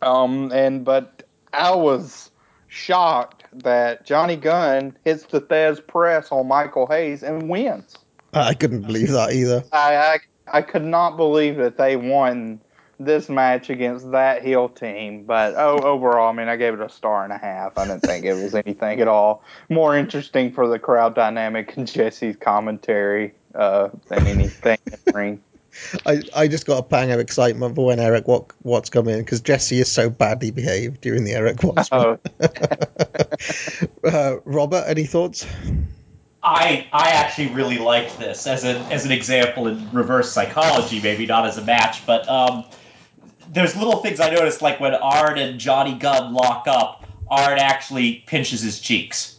Um, 0.00 0.52
and 0.52 0.84
but 0.84 1.24
I 1.52 1.74
was 1.74 2.30
shocked 2.68 3.44
that 3.52 4.06
Johnny 4.06 4.36
Gunn 4.36 4.96
hits 5.04 5.24
the 5.24 5.40
Thesz 5.40 5.84
press 5.86 6.30
on 6.30 6.48
Michael 6.48 6.86
Hayes 6.86 7.22
and 7.22 7.48
wins. 7.48 7.98
I 8.32 8.54
couldn't 8.54 8.82
believe 8.82 9.10
that 9.10 9.32
either. 9.32 9.64
I, 9.72 9.96
I 9.96 10.18
I 10.58 10.62
could 10.62 10.84
not 10.84 11.16
believe 11.16 11.56
that 11.56 11.76
they 11.76 11.96
won 11.96 12.60
this 13.04 13.28
match 13.28 13.70
against 13.70 14.10
that 14.12 14.42
heel 14.42 14.68
team. 14.68 15.24
But 15.24 15.54
oh, 15.56 15.78
overall, 15.78 16.28
I 16.28 16.32
mean, 16.32 16.48
I 16.48 16.56
gave 16.56 16.74
it 16.74 16.80
a 16.80 16.88
star 16.88 17.24
and 17.24 17.32
a 17.32 17.38
half. 17.38 17.76
I 17.78 17.86
didn't 17.86 18.00
think 18.00 18.24
it 18.24 18.34
was 18.34 18.54
anything 18.54 19.00
at 19.00 19.08
all 19.08 19.42
more 19.68 19.96
interesting 19.96 20.52
for 20.52 20.68
the 20.68 20.78
crowd 20.78 21.14
dynamic 21.14 21.76
and 21.76 21.86
Jesse's 21.86 22.36
commentary 22.36 23.34
uh, 23.54 23.88
than 24.08 24.26
anything 24.26 24.78
in 24.86 24.98
the 25.04 25.12
ring. 25.12 25.42
I, 26.06 26.22
I 26.36 26.48
just 26.48 26.66
got 26.66 26.78
a 26.78 26.82
pang 26.82 27.10
of 27.12 27.20
excitement 27.20 27.74
for 27.74 27.86
when 27.86 27.98
Erik 27.98 28.28
Wat, 28.28 28.52
Watts 28.62 28.90
come 28.90 29.08
in 29.08 29.20
because 29.20 29.40
Jesse 29.40 29.80
is 29.80 29.90
so 29.90 30.10
badly 30.10 30.50
behaved 30.50 31.00
during 31.00 31.24
the 31.24 31.32
Erik 31.32 31.62
Watts. 31.62 31.88
Oh. 31.90 32.18
uh, 34.04 34.36
Robert, 34.44 34.84
any 34.86 35.04
thoughts? 35.04 35.46
I 36.42 36.86
I 36.92 37.10
actually 37.10 37.48
really 37.48 37.78
liked 37.78 38.18
this 38.18 38.46
as 38.46 38.64
an 38.64 38.76
as 38.92 39.06
an 39.06 39.12
example 39.12 39.68
in 39.68 39.90
reverse 39.92 40.30
psychology, 40.32 41.00
maybe 41.00 41.24
not 41.24 41.46
as 41.46 41.56
a 41.56 41.64
match, 41.64 42.04
but 42.04 42.28
um, 42.28 42.64
there's 43.52 43.76
little 43.76 43.98
things 43.98 44.18
I 44.18 44.30
noticed 44.30 44.62
like 44.62 44.80
when 44.80 44.94
Arn 44.94 45.38
and 45.38 45.60
Johnny 45.60 45.94
Gunn 45.94 46.32
lock 46.32 46.66
up, 46.66 47.04
Arn 47.30 47.58
actually 47.58 48.24
pinches 48.26 48.62
his 48.62 48.80
cheeks. 48.80 49.38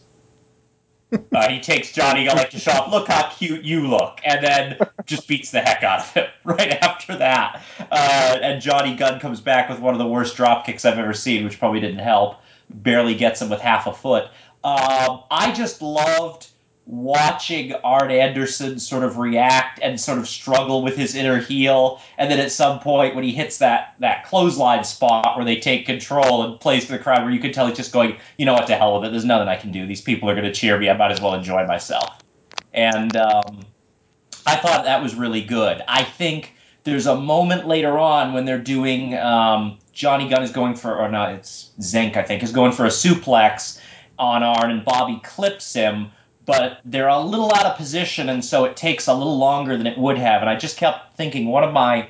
Uh, 1.32 1.48
he 1.48 1.60
takes 1.60 1.92
Johnny 1.92 2.24
Gunn 2.24 2.36
like 2.36 2.50
to 2.50 2.58
show 2.58 2.72
off, 2.72 2.90
look 2.90 3.06
how 3.06 3.28
cute 3.28 3.62
you 3.62 3.86
look, 3.86 4.18
and 4.24 4.44
then 4.44 4.76
just 5.06 5.28
beats 5.28 5.52
the 5.52 5.60
heck 5.60 5.84
out 5.84 6.00
of 6.00 6.12
him 6.12 6.26
right 6.44 6.72
after 6.82 7.16
that. 7.16 7.62
Uh, 7.78 8.38
and 8.42 8.60
Johnny 8.60 8.96
Gunn 8.96 9.20
comes 9.20 9.40
back 9.40 9.68
with 9.68 9.78
one 9.78 9.94
of 9.94 9.98
the 9.98 10.06
worst 10.08 10.34
drop 10.36 10.66
kicks 10.66 10.84
I've 10.84 10.98
ever 10.98 11.12
seen, 11.12 11.44
which 11.44 11.60
probably 11.60 11.78
didn't 11.78 12.00
help. 12.00 12.40
Barely 12.68 13.14
gets 13.14 13.40
him 13.40 13.48
with 13.48 13.60
half 13.60 13.86
a 13.86 13.92
foot. 13.92 14.24
Um, 14.64 15.22
I 15.30 15.52
just 15.54 15.80
loved 15.82 16.48
watching 16.86 17.72
Arn 17.82 18.10
Anderson 18.10 18.78
sort 18.78 19.04
of 19.04 19.16
react 19.16 19.80
and 19.82 19.98
sort 19.98 20.18
of 20.18 20.28
struggle 20.28 20.82
with 20.82 20.96
his 20.96 21.14
inner 21.14 21.38
heel, 21.38 22.00
and 22.18 22.30
then 22.30 22.38
at 22.38 22.52
some 22.52 22.78
point 22.78 23.14
when 23.14 23.24
he 23.24 23.32
hits 23.32 23.58
that 23.58 23.94
that 24.00 24.24
clothesline 24.24 24.84
spot 24.84 25.36
where 25.36 25.44
they 25.44 25.56
take 25.56 25.86
control 25.86 26.42
and 26.42 26.60
plays 26.60 26.84
to 26.86 26.92
the 26.92 26.98
crowd, 26.98 27.22
where 27.22 27.32
you 27.32 27.40
could 27.40 27.54
tell 27.54 27.66
he's 27.66 27.76
just 27.76 27.92
going, 27.92 28.16
you 28.36 28.44
know 28.44 28.52
what, 28.52 28.66
to 28.66 28.76
hell 28.76 29.00
with 29.00 29.08
it. 29.08 29.12
There's 29.12 29.24
nothing 29.24 29.48
I 29.48 29.56
can 29.56 29.72
do. 29.72 29.86
These 29.86 30.02
people 30.02 30.28
are 30.28 30.34
going 30.34 30.46
to 30.46 30.52
cheer 30.52 30.78
me. 30.78 30.90
I 30.90 30.96
might 30.96 31.10
as 31.10 31.20
well 31.20 31.34
enjoy 31.34 31.66
myself. 31.66 32.20
And 32.74 33.16
um, 33.16 33.60
I 34.46 34.56
thought 34.56 34.84
that 34.84 35.02
was 35.02 35.14
really 35.14 35.42
good. 35.42 35.82
I 35.88 36.02
think 36.02 36.54
there's 36.82 37.06
a 37.06 37.16
moment 37.16 37.66
later 37.66 37.98
on 37.98 38.34
when 38.34 38.44
they're 38.44 38.58
doing 38.58 39.16
um, 39.16 39.78
Johnny 39.92 40.28
Gunn 40.28 40.42
is 40.42 40.50
going 40.50 40.74
for, 40.74 40.96
or 40.96 41.08
not, 41.08 41.32
it's 41.32 41.70
Zenk, 41.80 42.16
I 42.16 42.22
think, 42.22 42.42
is 42.42 42.52
going 42.52 42.72
for 42.72 42.84
a 42.84 42.88
suplex 42.88 43.80
on 44.18 44.42
Arn, 44.42 44.70
and 44.70 44.84
Bobby 44.84 45.20
clips 45.24 45.72
him 45.72 46.10
but 46.46 46.80
they're 46.84 47.08
a 47.08 47.20
little 47.20 47.52
out 47.54 47.66
of 47.66 47.76
position, 47.76 48.28
and 48.28 48.44
so 48.44 48.64
it 48.64 48.76
takes 48.76 49.06
a 49.06 49.14
little 49.14 49.38
longer 49.38 49.76
than 49.76 49.86
it 49.86 49.98
would 49.98 50.18
have. 50.18 50.40
And 50.42 50.50
I 50.50 50.56
just 50.56 50.76
kept 50.76 51.16
thinking 51.16 51.46
one 51.46 51.64
of 51.64 51.72
my 51.72 52.08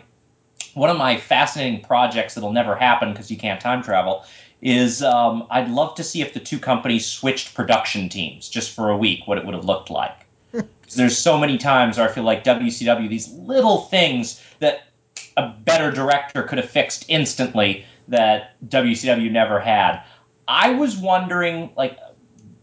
one 0.74 0.90
of 0.90 0.96
my 0.96 1.16
fascinating 1.16 1.82
projects 1.82 2.34
that'll 2.34 2.52
never 2.52 2.74
happen 2.74 3.12
because 3.12 3.30
you 3.30 3.36
can't 3.36 3.60
time 3.60 3.82
travel 3.82 4.24
is 4.60 5.02
um, 5.02 5.46
I'd 5.50 5.70
love 5.70 5.94
to 5.96 6.04
see 6.04 6.22
if 6.22 6.32
the 6.32 6.40
two 6.40 6.58
companies 6.58 7.06
switched 7.06 7.54
production 7.54 8.08
teams 8.08 8.48
just 8.48 8.74
for 8.74 8.90
a 8.90 8.96
week, 8.96 9.26
what 9.26 9.38
it 9.38 9.44
would 9.44 9.54
have 9.54 9.64
looked 9.64 9.90
like. 9.90 10.16
Because 10.80 10.96
there's 10.96 11.16
so 11.16 11.38
many 11.38 11.56
times 11.56 11.96
where 11.96 12.06
I 12.06 12.12
feel 12.12 12.24
like 12.24 12.44
WCW 12.44 13.08
these 13.08 13.32
little 13.32 13.82
things 13.82 14.42
that 14.58 14.88
a 15.34 15.48
better 15.48 15.90
director 15.90 16.42
could 16.42 16.58
have 16.58 16.68
fixed 16.68 17.06
instantly 17.08 17.86
that 18.08 18.54
WCW 18.68 19.30
never 19.30 19.58
had. 19.58 20.02
I 20.46 20.74
was 20.74 20.94
wondering, 20.94 21.70
like, 21.74 21.98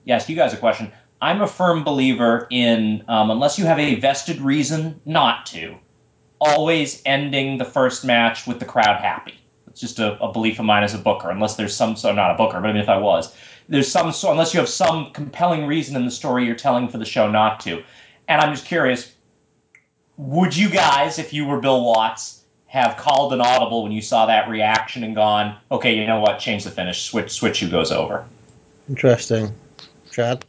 yes, 0.05 0.29
you 0.29 0.35
guys 0.35 0.53
a 0.53 0.57
question. 0.57 0.91
I'm 1.21 1.41
a 1.41 1.47
firm 1.47 1.83
believer 1.83 2.47
in, 2.49 3.03
um, 3.07 3.29
unless 3.29 3.59
you 3.59 3.65
have 3.65 3.77
a 3.77 3.95
vested 3.95 4.41
reason 4.41 4.99
not 5.05 5.45
to, 5.47 5.75
always 6.39 7.01
ending 7.05 7.59
the 7.59 7.65
first 7.65 8.03
match 8.03 8.47
with 8.47 8.59
the 8.59 8.65
crowd 8.65 8.99
happy. 8.99 9.35
It's 9.67 9.79
just 9.79 9.99
a, 9.99 10.19
a 10.21 10.31
belief 10.33 10.57
of 10.57 10.65
mine 10.65 10.83
as 10.83 10.95
a 10.95 10.97
booker, 10.97 11.29
unless 11.29 11.55
there's 11.55 11.75
some, 11.75 11.95
so 11.95 12.11
not 12.11 12.31
a 12.31 12.37
booker, 12.37 12.59
but 12.59 12.69
I 12.69 12.73
mean, 12.73 12.81
if 12.81 12.89
I 12.89 12.97
was, 12.97 13.35
there's 13.69 13.87
some, 13.89 14.11
so 14.11 14.31
unless 14.31 14.53
you 14.53 14.59
have 14.59 14.67
some 14.67 15.11
compelling 15.11 15.67
reason 15.67 15.95
in 15.95 16.05
the 16.05 16.11
story 16.11 16.45
you're 16.45 16.55
telling 16.55 16.89
for 16.89 16.97
the 16.97 17.05
show 17.05 17.29
not 17.29 17.59
to. 17.61 17.83
And 18.27 18.41
I'm 18.41 18.53
just 18.53 18.65
curious, 18.65 19.13
would 20.17 20.57
you 20.57 20.69
guys, 20.69 21.19
if 21.19 21.33
you 21.33 21.45
were 21.45 21.59
Bill 21.59 21.85
Watts, 21.85 22.43
have 22.65 22.97
called 22.97 23.33
an 23.33 23.41
audible 23.41 23.83
when 23.83 23.91
you 23.91 24.01
saw 24.01 24.25
that 24.25 24.49
reaction 24.49 25.03
and 25.03 25.13
gone, 25.13 25.57
okay, 25.71 25.93
you 25.93 26.07
know 26.07 26.19
what, 26.19 26.39
change 26.39 26.63
the 26.63 26.71
finish, 26.71 27.03
switch, 27.03 27.29
switch 27.29 27.59
who 27.59 27.69
goes 27.69 27.91
over? 27.91 28.25
Interesting. 28.89 29.53
Chad? 30.09 30.45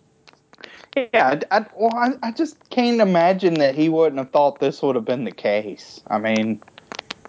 Yeah, 0.96 1.40
I, 1.50 1.58
I, 1.58 1.66
well, 1.74 1.94
I, 1.94 2.28
I 2.28 2.32
just 2.32 2.68
can't 2.70 3.00
imagine 3.00 3.54
that 3.54 3.74
he 3.74 3.88
wouldn't 3.88 4.18
have 4.18 4.30
thought 4.30 4.60
this 4.60 4.82
would 4.82 4.94
have 4.94 5.04
been 5.04 5.24
the 5.24 5.32
case. 5.32 6.00
I 6.08 6.18
mean, 6.18 6.62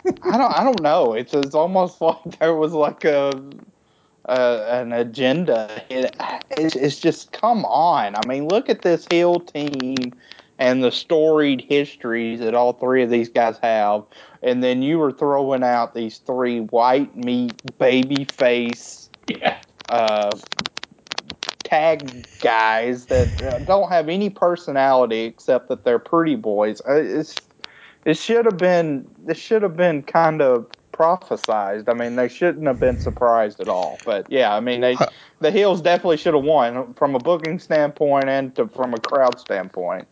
I 0.06 0.38
don't, 0.38 0.52
I 0.52 0.64
don't 0.64 0.82
know. 0.82 1.14
It's, 1.14 1.34
it's 1.34 1.56
almost 1.56 2.02
like 2.02 2.40
there 2.40 2.56
was 2.56 2.74
like 2.74 3.06
a, 3.06 3.42
a 4.26 4.82
an 4.82 4.92
agenda. 4.92 5.82
It, 5.90 6.16
it's, 6.52 6.76
it's 6.76 7.00
just 7.00 7.32
come 7.32 7.64
on. 7.66 8.16
I 8.16 8.28
mean, 8.28 8.48
look 8.48 8.70
at 8.70 8.82
this 8.82 9.08
heel 9.10 9.40
team 9.40 10.14
and 10.60 10.84
the 10.84 10.92
storied 10.92 11.62
histories 11.62 12.40
that 12.40 12.54
all 12.54 12.74
three 12.74 13.04
of 13.04 13.10
these 13.10 13.30
guys 13.30 13.58
have, 13.64 14.04
and 14.42 14.64
then 14.64 14.82
you 14.82 15.00
were 15.00 15.12
throwing 15.12 15.64
out 15.64 15.94
these 15.94 16.20
three 16.20 16.60
white 16.60 17.16
meat 17.16 17.54
baby 17.78 18.26
face. 18.26 19.10
Yeah. 19.28 19.60
Uh, 19.90 20.32
tag 21.74 22.28
guys 22.40 23.08
that 23.08 23.42
uh, 23.42 23.58
don't 23.60 23.90
have 23.90 24.08
any 24.08 24.30
personality 24.30 25.22
except 25.22 25.70
that 25.70 25.84
they're 25.84 25.98
pretty 25.98 26.36
boys. 26.36 26.82
Uh, 26.88 26.94
It's 26.94 27.42
it 28.06 28.16
should 28.16 28.46
have 28.46 28.58
been 28.58 29.08
this 29.26 29.40
should 29.40 29.64
have 29.64 29.76
been 29.76 30.04
kind 30.04 30.42
of 30.42 30.68
prophesized. 30.92 31.90
I 31.90 31.94
mean, 31.94 32.16
they 32.16 32.28
shouldn't 32.28 32.68
have 32.68 32.80
been 32.80 33.00
surprised 33.00 33.60
at 33.60 33.70
all. 33.70 34.00
But 34.06 34.28
yeah, 34.30 34.54
I 34.54 34.60
mean, 34.60 34.82
they 34.82 34.96
the 35.40 35.50
heels 35.50 35.82
definitely 35.82 36.18
should 36.18 36.36
have 36.36 36.44
won 36.44 36.94
from 36.94 37.16
a 37.16 37.20
booking 37.20 37.58
standpoint 37.58 38.30
and 38.30 38.56
to, 38.56 38.68
from 38.68 38.94
a 38.94 39.00
crowd 39.00 39.40
standpoint. 39.40 40.08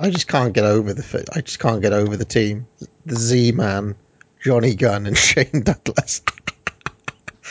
I 0.00 0.10
just 0.10 0.26
can't 0.26 0.52
get 0.52 0.64
over 0.64 0.92
the 0.92 1.28
I 1.36 1.42
just 1.42 1.60
can't 1.60 1.80
get 1.80 1.92
over 1.92 2.16
the 2.16 2.24
team. 2.24 2.66
The 3.06 3.14
Z 3.14 3.52
Man, 3.52 3.94
Johnny 4.42 4.74
Gunn, 4.74 5.06
and 5.06 5.16
Shane 5.28 5.62
Douglas. 5.62 6.22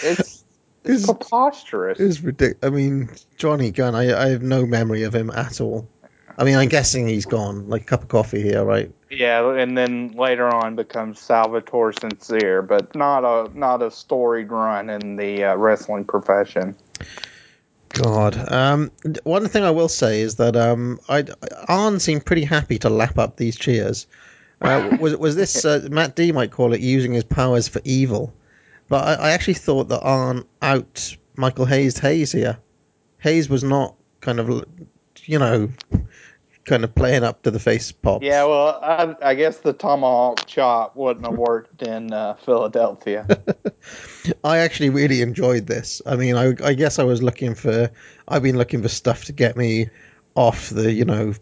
It's, 0.04 0.43
it's 0.84 1.06
preposterous. 1.06 2.00
It's 2.00 2.22
ridiculous. 2.22 2.64
I 2.64 2.70
mean, 2.70 3.10
Johnny 3.38 3.72
Gunn. 3.72 3.96
I, 3.96 4.14
I 4.14 4.30
have 4.30 4.42
no 4.42 4.66
memory 4.66 5.04
of 5.04 5.14
him 5.14 5.30
at 5.30 5.62
all. 5.62 5.88
I 6.38 6.44
mean, 6.44 6.56
I'm 6.56 6.70
guessing 6.70 7.08
he's 7.08 7.26
gone. 7.26 7.70
Like 7.70 7.84
a 7.84 7.86
cup 7.86 8.04
of 8.04 8.10
coffee 8.10 8.42
here, 8.42 8.64
right? 8.64 8.92
Yeah, 9.10 9.56
and 9.56 9.78
then 9.78 10.14
later 10.14 10.48
on 10.48 10.76
becomes 10.76 11.20
Salvatore 11.20 11.94
Sincere, 11.94 12.62
but 12.62 12.96
not 12.96 13.24
a 13.24 13.58
not 13.58 13.82
a 13.82 13.92
storied 13.92 14.50
run 14.50 14.90
in 14.90 15.16
the 15.16 15.44
uh, 15.44 15.56
wrestling 15.56 16.06
profession. 16.06 16.76
God. 17.90 18.52
Um, 18.52 18.92
one 19.24 19.48
thing 19.48 19.64
I 19.64 19.72
will 19.72 19.90
say 19.90 20.22
is 20.22 20.36
that 20.36 20.56
um, 20.56 21.00
I 21.08 21.26
Arn 21.68 22.00
seemed 22.00 22.26
pretty 22.26 22.44
happy 22.44 22.80
to 22.80 22.90
lap 22.90 23.20
up 23.20 23.38
these 23.38 23.56
cheers. 23.56 24.08
Uh, 24.62 24.98
was 25.00 25.16
was 25.16 25.36
this 25.36 25.64
uh, 25.66 25.88
Matt 25.92 26.16
D 26.16 26.32
might 26.32 26.52
call 26.52 26.74
it 26.74 26.82
using 26.82 27.14
his 27.14 27.24
powers 27.24 27.68
for 27.68 27.82
evil, 27.84 28.34
but 28.90 29.20
I, 29.20 29.30
I 29.30 29.32
actually 29.32 29.56
thought 29.56 29.90
that 29.90 30.02
Arn 30.02 30.46
out 30.62 31.16
Michael 31.36 31.66
Hayes 31.66 31.98
Hayes 32.00 32.32
here. 32.32 32.58
Hayes 33.20 33.50
was 33.50 33.64
not 33.64 33.96
kind 34.22 34.40
of, 34.40 34.66
you 35.26 35.40
know, 35.40 35.70
kind 36.66 36.84
of 36.84 36.94
playing 36.96 37.24
up 37.24 37.42
to 37.44 37.52
the 37.52 37.60
face 37.60 37.92
pop. 37.92 38.24
Yeah, 38.24 38.44
well, 38.46 38.80
I, 38.82 39.16
I 39.22 39.34
guess 39.36 39.58
the 39.58 39.74
tomahawk 39.74 40.46
chop 40.46 40.96
wouldn't 40.96 41.26
have 41.26 41.38
worked 41.38 41.82
in 41.82 42.14
uh, 42.14 42.36
Philadelphia. 42.36 43.28
I 44.44 44.60
actually 44.60 44.90
really 44.90 45.22
enjoyed 45.22 45.68
this. 45.68 46.02
I 46.06 46.16
mean, 46.16 46.36
I, 46.36 46.54
I 46.64 46.74
guess 46.74 47.00
I 47.00 47.04
was 47.04 47.22
looking 47.22 47.56
for, 47.56 47.90
I've 48.28 48.44
been 48.44 48.58
looking 48.58 48.82
for 48.82 48.90
stuff 48.90 49.26
to 49.26 49.34
get 49.34 49.58
me 49.58 49.90
off 50.36 50.70
the, 50.70 50.92
you 50.92 51.06
know, 51.06 51.34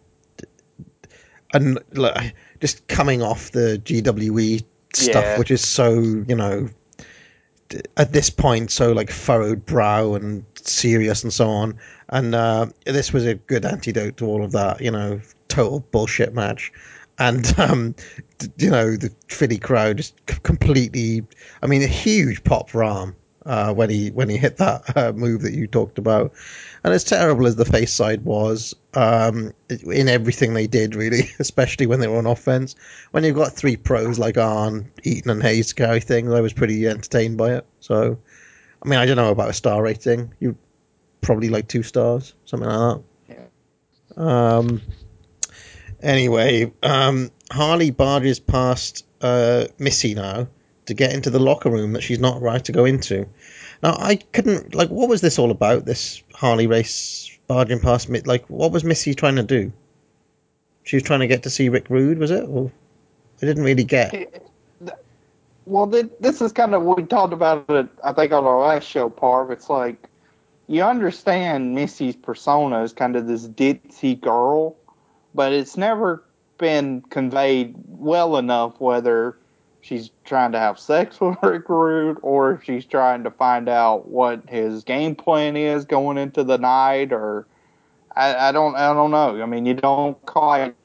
and 1.53 1.79
like, 1.93 2.33
just 2.59 2.87
coming 2.87 3.21
off 3.21 3.51
the 3.51 3.81
GWE 3.83 4.63
stuff, 4.93 5.23
Yeah. 5.23 5.39
which 5.39 5.51
is 5.51 5.65
so, 5.67 5.93
you 5.99 6.35
know, 6.35 6.69
at 7.97 8.13
this 8.13 8.29
point, 8.29 8.71
so 8.71 8.91
like 8.91 9.09
furrowed 9.09 9.65
brow 9.65 10.13
and 10.13 10.43
serious 10.55 11.23
and 11.23 11.33
so 11.33 11.49
on. 11.49 11.77
And 12.09 12.35
uh, 12.35 12.67
this 12.85 13.13
was 13.13 13.25
a 13.25 13.35
good 13.35 13.65
antidote 13.65 14.17
to 14.17 14.25
all 14.25 14.43
of 14.43 14.51
that, 14.51 14.81
you 14.81 14.91
know, 14.91 15.21
total 15.47 15.79
bullshit 15.91 16.33
match. 16.33 16.71
And 17.19 17.53
um, 17.59 17.95
you 18.57 18.69
know 18.69 18.95
the 18.95 19.13
Philly 19.27 19.57
crowd 19.57 19.97
just 19.97 20.15
completely. 20.43 21.23
I 21.61 21.67
mean, 21.67 21.83
a 21.83 21.87
huge 21.87 22.43
pop 22.43 22.69
for 22.69 22.83
Arn 22.83 23.15
uh, 23.45 23.73
when 23.73 23.89
he 23.89 24.09
when 24.11 24.29
he 24.29 24.37
hit 24.37 24.57
that 24.57 24.97
uh, 24.97 25.11
move 25.13 25.41
that 25.41 25.53
you 25.53 25.67
talked 25.67 25.97
about. 25.97 26.33
And 26.83 26.93
as 26.93 27.03
terrible 27.03 27.45
as 27.45 27.55
the 27.55 27.65
face 27.65 27.93
side 27.93 28.25
was, 28.25 28.75
um, 28.95 29.53
in 29.69 30.09
everything 30.09 30.53
they 30.53 30.67
did, 30.67 30.95
really, 30.95 31.29
especially 31.39 31.85
when 31.85 31.99
they 31.99 32.07
were 32.07 32.17
on 32.17 32.25
offense, 32.25 32.75
when 33.11 33.23
you've 33.23 33.35
got 33.35 33.53
three 33.53 33.75
pros 33.75 34.17
like 34.17 34.37
Arn, 34.37 34.91
Eaton, 35.03 35.29
and 35.29 35.43
Hayes 35.43 35.73
carry 35.73 35.99
things, 35.99 36.33
I 36.33 36.41
was 36.41 36.53
pretty 36.53 36.87
entertained 36.87 37.37
by 37.37 37.53
it. 37.55 37.65
So, 37.79 38.17
I 38.83 38.87
mean, 38.87 38.99
I 38.99 39.05
don't 39.05 39.17
know 39.17 39.29
about 39.29 39.49
a 39.49 39.53
star 39.53 39.81
rating. 39.83 40.33
You 40.39 40.57
probably 41.21 41.49
like 41.49 41.67
two 41.67 41.83
stars, 41.83 42.33
something 42.45 42.67
like 42.67 43.01
that. 44.17 44.21
Um. 44.21 44.81
Anyway, 46.01 46.73
um, 46.81 47.29
Harley 47.51 47.91
barges 47.91 48.39
past 48.39 49.05
uh, 49.21 49.65
Missy 49.77 50.15
now 50.15 50.47
to 50.87 50.93
get 50.93 51.13
into 51.13 51.29
the 51.29 51.39
locker 51.39 51.69
room 51.69 51.93
that 51.93 52.01
she's 52.01 52.19
not 52.19 52.41
right 52.41 52.63
to 52.65 52.71
go 52.71 52.85
into. 52.85 53.27
Now, 53.83 53.95
I 53.97 54.15
couldn't 54.15 54.75
like, 54.75 54.89
what 54.89 55.09
was 55.09 55.21
this 55.21 55.39
all 55.39 55.51
about? 55.51 55.85
This 55.85 56.21
Harley 56.33 56.67
race 56.67 57.31
barging 57.47 57.79
past 57.79 58.09
me? 58.09 58.21
Like, 58.21 58.45
what 58.49 58.71
was 58.71 58.83
Missy 58.83 59.15
trying 59.15 59.37
to 59.37 59.43
do? 59.43 59.71
She 60.83 60.95
was 60.95 61.03
trying 61.03 61.21
to 61.21 61.27
get 61.27 61.43
to 61.43 61.49
see 61.49 61.69
Rick 61.69 61.89
Rude, 61.89 62.19
was 62.19 62.31
it? 62.31 62.47
Or 62.47 62.71
I 63.41 63.45
didn't 63.45 63.63
really 63.63 63.83
get. 63.83 64.47
Well, 65.65 65.87
this 65.87 66.41
is 66.41 66.51
kind 66.51 66.73
of 66.73 66.83
we 66.83 67.03
talked 67.03 67.33
about 67.33 67.65
it. 67.69 67.87
I 68.03 68.13
think 68.13 68.31
on 68.31 68.45
our 68.45 68.59
last 68.59 68.87
show, 68.87 69.09
Parv. 69.09 69.51
It's 69.51 69.69
like 69.69 70.09
you 70.67 70.83
understand 70.83 71.75
Missy's 71.75 72.15
persona 72.15 72.83
is 72.83 72.93
kind 72.93 73.15
of 73.15 73.27
this 73.27 73.47
ditzy 73.47 74.19
girl, 74.19 74.75
but 75.33 75.53
it's 75.53 75.77
never 75.77 76.23
been 76.57 77.01
conveyed 77.09 77.75
well 77.87 78.37
enough 78.37 78.79
whether 78.79 79.37
she's 79.81 80.11
trying 80.23 80.51
to 80.53 80.59
have 80.59 80.79
sex 80.79 81.19
with 81.21 81.37
Rick 81.43 81.67
Rude 81.69 82.17
or 82.21 82.53
if 82.53 82.63
she's 82.63 82.85
trying 82.85 83.23
to 83.23 83.31
find 83.31 83.67
out 83.67 84.07
what 84.07 84.49
his 84.49 84.83
game 84.83 85.15
plan 85.15 85.57
is 85.57 85.85
going 85.85 86.17
into 86.17 86.43
the 86.43 86.57
night, 86.57 87.11
or 87.11 87.47
I, 88.15 88.49
I 88.49 88.51
don't, 88.51 88.75
I 88.75 88.93
don't 88.93 89.11
know. 89.11 89.41
I 89.41 89.45
mean, 89.45 89.65
you 89.65 89.73
don't 89.73 90.19
quite 90.25 90.75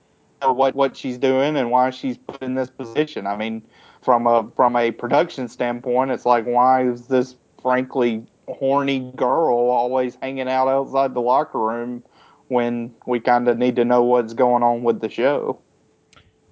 know 0.42 0.52
what 0.52 0.74
what 0.74 0.96
she's 0.96 1.18
doing 1.18 1.56
and 1.56 1.70
why 1.70 1.90
she's 1.90 2.18
put 2.18 2.42
in 2.42 2.54
this 2.54 2.70
position. 2.70 3.26
I 3.26 3.36
mean 3.36 3.62
from 4.02 4.26
a 4.26 4.48
from 4.54 4.76
a 4.76 4.90
production 4.90 5.48
standpoint, 5.48 6.10
it's 6.10 6.26
like 6.26 6.44
why 6.44 6.88
is 6.88 7.06
this 7.06 7.36
frankly 7.60 8.24
horny 8.48 9.12
girl 9.16 9.56
always 9.70 10.16
hanging 10.22 10.48
out 10.48 10.68
outside 10.68 11.14
the 11.14 11.20
locker 11.20 11.58
room 11.58 12.02
when 12.48 12.94
we 13.06 13.18
kind 13.18 13.48
of 13.48 13.58
need 13.58 13.76
to 13.76 13.84
know 13.84 14.02
what's 14.04 14.32
going 14.34 14.62
on 14.62 14.82
with 14.82 15.00
the 15.00 15.08
show? 15.08 15.58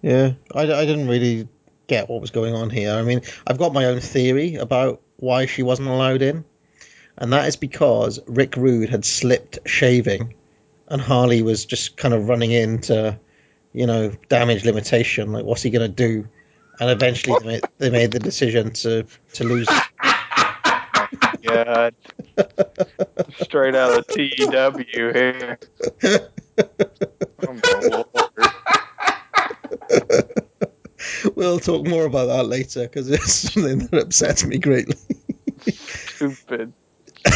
Yeah, 0.02 0.32
I, 0.54 0.62
I 0.62 0.84
didn't 0.84 1.08
really 1.08 1.48
get 1.86 2.08
what 2.08 2.20
was 2.20 2.30
going 2.30 2.54
on 2.54 2.70
here. 2.70 2.92
I 2.92 3.02
mean, 3.02 3.22
I've 3.46 3.58
got 3.58 3.72
my 3.72 3.86
own 3.86 4.00
theory 4.00 4.56
about 4.56 5.00
why 5.16 5.46
she 5.46 5.62
wasn't 5.62 5.88
allowed 5.88 6.22
in, 6.22 6.44
and 7.16 7.32
that 7.32 7.46
is 7.48 7.56
because 7.56 8.20
Rick 8.26 8.56
Rude 8.56 8.90
had 8.90 9.04
slipped 9.04 9.58
shaving, 9.66 10.34
and 10.88 11.00
Harley 11.00 11.42
was 11.42 11.64
just 11.64 11.96
kind 11.96 12.14
of 12.14 12.28
running 12.28 12.52
into, 12.52 13.18
you 13.72 13.86
know, 13.86 14.12
damage 14.28 14.64
limitation. 14.64 15.32
Like, 15.32 15.44
what's 15.44 15.62
he 15.62 15.70
gonna 15.70 15.88
do? 15.88 16.28
And 16.80 16.90
eventually, 16.90 17.38
they 17.40 17.46
made, 17.46 17.62
they 17.78 17.90
made 17.90 18.10
the 18.10 18.18
decision 18.18 18.72
to 18.72 19.06
to 19.34 19.44
lose. 19.44 19.68
Yeah, 21.42 21.90
straight 23.42 23.74
out 23.74 23.98
of 23.98 24.06
TEW 24.06 25.12
here. 25.12 25.58
Oh, 27.46 27.52
my 27.52 28.04
lord. 29.90 30.40
we'll 31.34 31.58
talk 31.58 31.86
more 31.86 32.04
about 32.04 32.26
that 32.26 32.44
later 32.44 32.82
because 32.82 33.10
it's 33.10 33.32
something 33.52 33.78
that 33.78 34.02
upsets 34.02 34.44
me 34.44 34.58
greatly. 34.58 34.96
Stupid. 35.70 36.72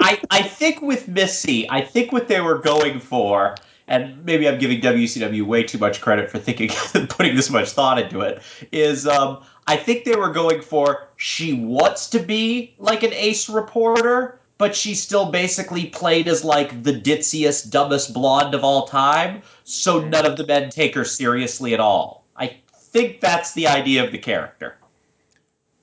I, 0.00 0.20
I 0.30 0.42
think 0.42 0.80
with 0.82 1.08
Missy, 1.08 1.68
I 1.68 1.80
think 1.80 2.12
what 2.12 2.28
they 2.28 2.40
were 2.40 2.58
going 2.58 3.00
for, 3.00 3.56
and 3.88 4.24
maybe 4.24 4.48
I'm 4.48 4.58
giving 4.58 4.80
WCW 4.80 5.42
way 5.42 5.64
too 5.64 5.78
much 5.78 6.00
credit 6.00 6.30
for 6.30 6.38
thinking 6.38 6.68
putting 7.08 7.34
this 7.34 7.50
much 7.50 7.70
thought 7.70 7.98
into 7.98 8.20
it, 8.20 8.42
is 8.70 9.06
um, 9.06 9.42
I 9.66 9.76
think 9.76 10.04
they 10.04 10.16
were 10.16 10.30
going 10.30 10.62
for 10.62 11.08
she 11.16 11.54
wants 11.54 12.08
to 12.10 12.20
be 12.20 12.74
like 12.78 13.02
an 13.02 13.12
ace 13.12 13.48
reporter, 13.48 14.38
but 14.58 14.76
she 14.76 14.94
still 14.94 15.30
basically 15.30 15.86
played 15.86 16.28
as 16.28 16.44
like 16.44 16.82
the 16.84 16.92
ditziest, 16.92 17.70
dumbest 17.70 18.14
blonde 18.14 18.54
of 18.54 18.62
all 18.62 18.86
time, 18.86 19.42
so 19.64 20.00
none 20.00 20.26
of 20.26 20.36
the 20.36 20.46
men 20.46 20.70
take 20.70 20.94
her 20.94 21.04
seriously 21.04 21.74
at 21.74 21.80
all. 21.80 22.24
I 22.88 22.90
think 22.90 23.20
that's 23.20 23.52
the 23.52 23.66
idea 23.68 24.04
of 24.04 24.12
the 24.12 24.18
character. 24.18 24.76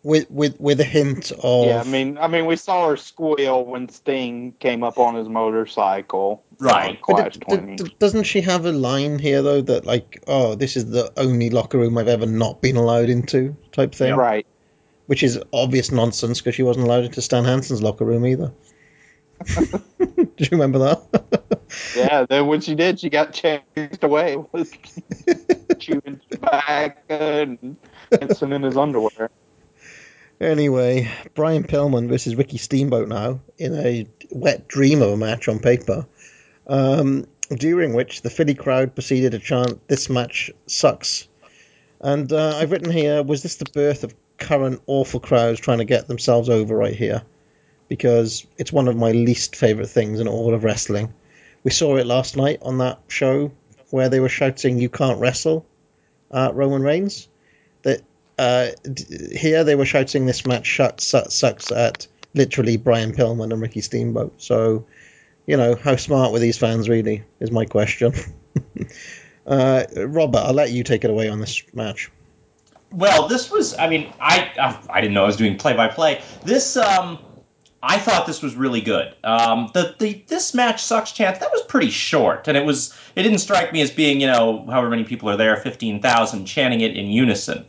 with 0.04 0.30
with 0.32 0.60
with 0.60 0.80
a 0.80 0.84
hint 0.84 1.32
of 1.44 1.66
Yeah, 1.68 1.82
I 1.82 1.84
mean, 1.84 2.18
I 2.18 2.28
mean, 2.28 2.46
we 2.48 2.56
saw 2.56 2.90
her 2.90 2.98
squeal 2.98 3.64
when 3.66 3.90
Sting 3.90 4.54
came 4.60 4.84
up 4.84 4.98
on 4.98 5.16
his 5.16 5.28
motorcycle. 5.30 6.44
Right. 6.60 6.90
on 6.90 6.98
But 7.08 7.16
Clash 7.16 7.34
d- 7.34 7.40
d- 7.40 7.46
20. 7.58 7.76
d- 7.76 7.96
doesn't 8.00 8.24
she 8.24 8.42
have 8.42 8.66
a 8.66 8.72
line 8.72 9.20
here 9.20 9.42
though 9.42 9.62
that 9.62 9.86
like, 9.86 10.24
oh, 10.28 10.56
this 10.56 10.76
is 10.78 10.90
the 10.90 11.12
only 11.18 11.50
locker 11.50 11.78
room 11.78 11.98
I've 11.98 12.08
ever 12.08 12.26
not 12.26 12.62
been 12.62 12.76
allowed 12.76 13.10
into 13.10 13.56
type 13.72 13.94
thing, 13.94 14.16
Right. 14.16 14.46
which 15.08 15.22
is 15.24 15.40
obvious 15.54 15.92
nonsense 15.92 16.40
because 16.42 16.56
she 16.56 16.64
wasn't 16.64 16.86
allowed 16.86 17.06
into 17.06 17.22
Stan 17.22 17.44
Hansen's 17.46 17.82
locker 17.84 18.06
room 18.06 18.26
either. 18.26 18.52
Do 20.00 20.28
you 20.38 20.48
remember 20.52 20.80
that? 20.80 21.42
Yeah, 21.96 22.26
then 22.30 22.48
when 22.48 22.62
she 22.62 22.74
did, 22.76 23.00
she 23.00 23.10
got 23.10 23.34
chased 23.34 24.04
away 24.04 24.38
with 24.52 24.72
chewing 25.80 26.22
tobacco 26.30 27.42
and 27.42 27.76
dancing 28.12 28.54
in 28.54 28.64
his 28.64 28.78
underwear. 28.78 29.30
anyway, 30.40 31.12
Brian 31.34 31.64
Pillman 31.64 32.08
versus 32.08 32.36
Ricky 32.36 32.58
Steamboat 32.58 33.10
now 33.10 33.42
in 33.58 33.74
a 33.74 34.08
wet 34.32 34.70
dream 34.70 35.02
of 35.02 35.10
a 35.10 35.18
match 35.18 35.50
on 35.50 35.60
paper. 35.60 36.06
Um, 36.68 37.26
during 37.50 37.94
which 37.94 38.22
the 38.22 38.30
Philly 38.30 38.56
crowd 38.56 38.96
proceeded 38.96 39.34
to 39.34 39.40
chant, 39.40 39.86
"This 39.88 40.10
match 40.10 40.52
sucks." 40.68 41.28
And 42.00 42.32
uh, 42.32 42.58
I've 42.58 42.72
written 42.72 42.92
here, 42.92 43.24
was 43.24 43.44
this 43.44 43.56
the 43.56 43.66
birth 43.74 44.04
of 44.04 44.14
current 44.38 44.82
awful 44.88 45.20
crowds 45.20 45.60
trying 45.60 45.80
to 45.80 45.86
get 45.86 46.08
themselves 46.08 46.48
over 46.48 46.76
right 46.76 46.96
here? 46.96 47.24
Because 47.88 48.46
it's 48.58 48.74
one 48.74 48.88
of 48.88 48.96
my 48.96 49.12
least 49.12 49.56
favourite 49.56 49.90
things 49.90 50.20
in 50.20 50.28
all 50.28 50.54
of 50.54 50.64
wrestling. 50.64 51.14
We 51.64 51.72
saw 51.72 51.98
it 51.98 52.06
last 52.06 52.38
night 52.38 52.60
on 52.62 52.80
that 52.80 53.00
show 53.08 53.52
where 53.90 54.10
they 54.10 54.20
were 54.20 54.30
shouting, 54.30 54.80
"You 54.80 54.90
can't 54.90 55.20
wrestle," 55.20 55.66
at 56.32 56.56
Roman 56.56 56.82
Reigns. 56.82 57.28
That 57.84 58.02
uh, 58.38 58.70
d- 58.82 59.38
here 59.38 59.64
they 59.64 59.76
were 59.76 59.86
shouting, 59.86 60.26
"This 60.26 60.46
match 60.46 60.76
sucks, 60.76 61.04
sucks, 61.04 61.36
sucks" 61.36 61.72
at 61.72 62.08
literally 62.34 62.78
Brian 62.78 63.14
Pillman 63.14 63.52
and 63.52 63.62
Ricky 63.62 63.82
Steamboat. 63.82 64.34
So, 64.38 64.86
you 65.46 65.58
know, 65.58 65.76
how 65.76 65.96
smart 65.96 66.32
were 66.32 66.40
these 66.40 66.58
fans 66.58 66.90
really? 66.90 67.24
Is 67.40 67.52
my 67.52 67.66
question. 67.66 68.14
uh, 69.48 69.86
Robert, 69.96 70.40
I'll 70.40 70.54
let 70.54 70.72
you 70.72 70.84
take 70.84 71.04
it 71.04 71.10
away 71.10 71.30
on 71.30 71.40
this 71.40 71.64
match. 71.74 72.12
Well, 72.92 73.28
this 73.28 73.52
was. 73.52 73.78
I 73.78 73.90
mean, 73.90 74.12
I 74.20 74.52
I, 74.60 74.98
I 74.98 75.02
didn't 75.02 75.14
know 75.14 75.24
I 75.24 75.28
was 75.28 75.38
doing 75.38 75.58
play 75.58 75.74
by 75.74 75.88
play. 75.88 76.22
This 76.44 76.78
um, 76.78 77.20
I 77.88 78.00
thought 78.00 78.26
this 78.26 78.42
was 78.42 78.56
really 78.56 78.82
good. 78.82 79.14
Um, 79.24 79.70
the, 79.74 79.96
the 80.00 80.24
this 80.28 80.56
match 80.56 80.84
sucks 80.84 81.12
chance 81.12 81.38
that 81.38 81.52
was 81.52 81.62
pretty 81.64 81.92
short, 81.92 82.48
and 82.48 82.58
it 82.58 82.66
was 82.66 82.98
it 83.16 83.22
didn't 83.22 83.38
strike 83.38 83.72
me 83.72 83.82
as 83.82 83.92
being 83.92 84.20
you 84.20 84.28
know 84.28 84.66
however 84.66 84.90
many 84.90 85.04
people 85.04 85.30
are 85.30 85.38
there, 85.38 85.56
fifteen 85.58 86.02
thousand 86.02 86.46
chanting 86.46 86.82
it 86.82 86.98
in 86.98 87.08
unison. 87.08 87.64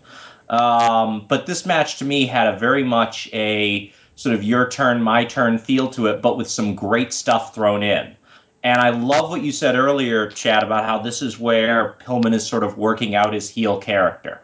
Um, 0.48 1.26
but 1.28 1.47
this 1.47 1.66
match 1.66 1.98
to 1.98 2.05
me 2.05 2.24
had 2.24 2.47
a 2.47 2.59
very 2.59 2.82
much 2.82 3.28
a 3.34 3.93
sort 4.14 4.34
of 4.34 4.43
your 4.43 4.68
turn, 4.70 5.02
my 5.02 5.24
turn 5.24 5.59
feel 5.59 5.90
to 5.90 6.06
it, 6.06 6.22
but 6.22 6.38
with 6.38 6.48
some 6.48 6.74
great 6.74 7.12
stuff 7.12 7.55
thrown 7.55 7.82
in. 7.82 8.16
And 8.64 8.80
I 8.80 8.90
love 8.90 9.30
what 9.30 9.43
you 9.43 9.52
said 9.52 9.76
earlier, 9.76 10.30
Chad, 10.30 10.62
about 10.62 10.84
how 10.84 10.98
this 10.98 11.20
is 11.20 11.38
where 11.38 11.97
Pillman 12.01 12.32
is 12.32 12.47
sort 12.47 12.64
of 12.64 12.78
working 12.78 13.14
out 13.14 13.34
his 13.34 13.51
heel 13.51 13.78
character. 13.78 14.40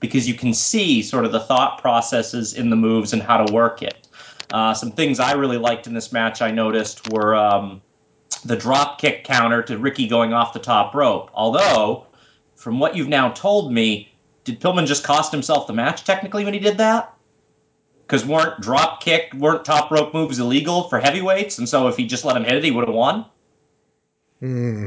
Because 0.00 0.28
you 0.28 0.34
can 0.34 0.52
see 0.52 1.00
sort 1.00 1.24
of 1.24 1.32
the 1.32 1.40
thought 1.40 1.80
processes 1.80 2.52
in 2.54 2.70
the 2.70 2.76
moves 2.76 3.12
and 3.12 3.22
how 3.22 3.42
to 3.42 3.52
work 3.52 3.82
it. 3.82 4.01
Uh, 4.52 4.74
some 4.74 4.92
things 4.92 5.18
I 5.18 5.32
really 5.32 5.56
liked 5.56 5.86
in 5.86 5.94
this 5.94 6.12
match 6.12 6.42
I 6.42 6.50
noticed 6.50 7.10
were 7.10 7.34
um, 7.34 7.80
the 8.44 8.56
drop 8.56 9.00
kick 9.00 9.24
counter 9.24 9.62
to 9.62 9.78
Ricky 9.78 10.06
going 10.06 10.34
off 10.34 10.52
the 10.52 10.58
top 10.58 10.94
rope. 10.94 11.30
Although, 11.32 12.06
from 12.54 12.78
what 12.78 12.94
you've 12.94 13.08
now 13.08 13.30
told 13.30 13.72
me, 13.72 14.12
did 14.44 14.60
Pillman 14.60 14.86
just 14.86 15.04
cost 15.04 15.32
himself 15.32 15.66
the 15.66 15.72
match 15.72 16.04
technically 16.04 16.44
when 16.44 16.52
he 16.52 16.60
did 16.60 16.76
that? 16.78 17.14
Because 18.06 18.26
weren't 18.26 18.60
drop 18.60 19.02
kick, 19.02 19.32
weren't 19.32 19.64
top 19.64 19.90
rope 19.90 20.12
moves 20.12 20.38
illegal 20.38 20.88
for 20.88 20.98
heavyweights? 20.98 21.58
And 21.58 21.66
so 21.66 21.88
if 21.88 21.96
he 21.96 22.06
just 22.06 22.24
let 22.24 22.36
him 22.36 22.44
hit 22.44 22.56
it, 22.56 22.64
he 22.64 22.70
would 22.70 22.86
have 22.86 22.94
won? 22.94 23.24
Hmm. 24.40 24.86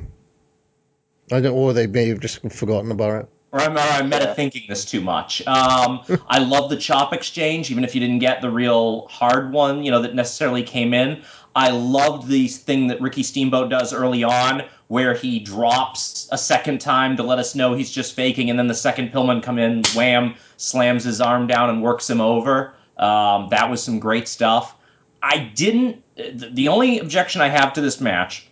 I 1.31 1.41
don't. 1.41 1.55
Or 1.55 1.73
they 1.73 1.87
may 1.87 2.07
have 2.09 2.19
just 2.19 2.41
forgotten 2.51 2.91
about 2.91 3.23
it. 3.23 3.29
Or 3.55 3.61
I'm, 3.61 3.77
or 3.77 3.79
I'm 3.79 4.09
meta 4.09 4.35
thinking 4.35 4.63
this 4.67 4.83
too 4.83 4.99
much. 4.99 5.41
Um, 5.47 6.01
I 6.27 6.39
love 6.39 6.69
the 6.69 6.75
chop 6.75 7.13
exchange, 7.13 7.71
even 7.71 7.85
if 7.85 7.95
you 7.95 8.01
didn't 8.01 8.19
get 8.19 8.41
the 8.41 8.51
real 8.51 9.07
hard 9.07 9.53
one, 9.53 9.81
you 9.81 9.91
know, 9.91 10.01
that 10.01 10.13
necessarily 10.13 10.61
came 10.61 10.93
in. 10.93 11.23
I 11.55 11.69
loved 11.69 12.27
the 12.27 12.49
thing 12.49 12.87
that 12.87 12.99
Ricky 12.99 13.23
Steamboat 13.23 13.69
does 13.69 13.93
early 13.93 14.25
on, 14.25 14.63
where 14.87 15.13
he 15.13 15.39
drops 15.39 16.27
a 16.33 16.37
second 16.37 16.81
time 16.81 17.15
to 17.15 17.23
let 17.23 17.39
us 17.39 17.55
know 17.55 17.73
he's 17.73 17.91
just 17.91 18.13
faking, 18.13 18.49
and 18.49 18.59
then 18.59 18.67
the 18.67 18.75
second 18.75 19.13
Pillman 19.13 19.41
come 19.41 19.57
in, 19.57 19.83
wham, 19.95 20.35
slams 20.57 21.05
his 21.05 21.21
arm 21.21 21.47
down 21.47 21.69
and 21.69 21.81
works 21.81 22.09
him 22.09 22.19
over. 22.19 22.73
Um, 22.97 23.47
that 23.51 23.69
was 23.69 23.81
some 23.81 23.99
great 23.99 24.27
stuff. 24.27 24.75
I 25.23 25.49
didn't. 25.55 26.03
The 26.17 26.67
only 26.67 26.99
objection 26.99 27.39
I 27.39 27.47
have 27.47 27.71
to 27.71 27.79
this 27.79 28.01
match 28.01 28.49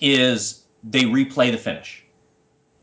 is 0.00 0.64
they 0.82 1.02
replay 1.02 1.52
the 1.52 1.58
finish. 1.58 2.02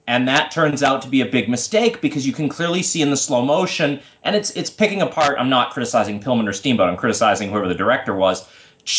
And 0.05 0.27
that 0.27 0.51
turns 0.51 0.83
out 0.83 1.01
to 1.03 1.07
be 1.07 1.21
a 1.21 1.25
big 1.25 1.47
mistake 1.47 2.01
because 2.01 2.27
you 2.27 2.33
can 2.33 2.49
clearly 2.49 2.83
see 2.83 3.01
in 3.01 3.09
the 3.09 3.17
slow 3.17 3.41
motion, 3.41 4.01
and 4.23 4.35
it's 4.35 4.51
it's 4.51 4.69
picking 4.69 5.01
apart. 5.01 5.37
I'm 5.39 5.49
not 5.49 5.71
criticizing 5.71 6.19
Pillman 6.19 6.47
or 6.47 6.53
Steamboat. 6.53 6.89
I'm 6.89 6.97
criticizing 6.97 7.49
whoever 7.49 7.69
the 7.69 7.75
director 7.75 8.13
was. 8.13 8.45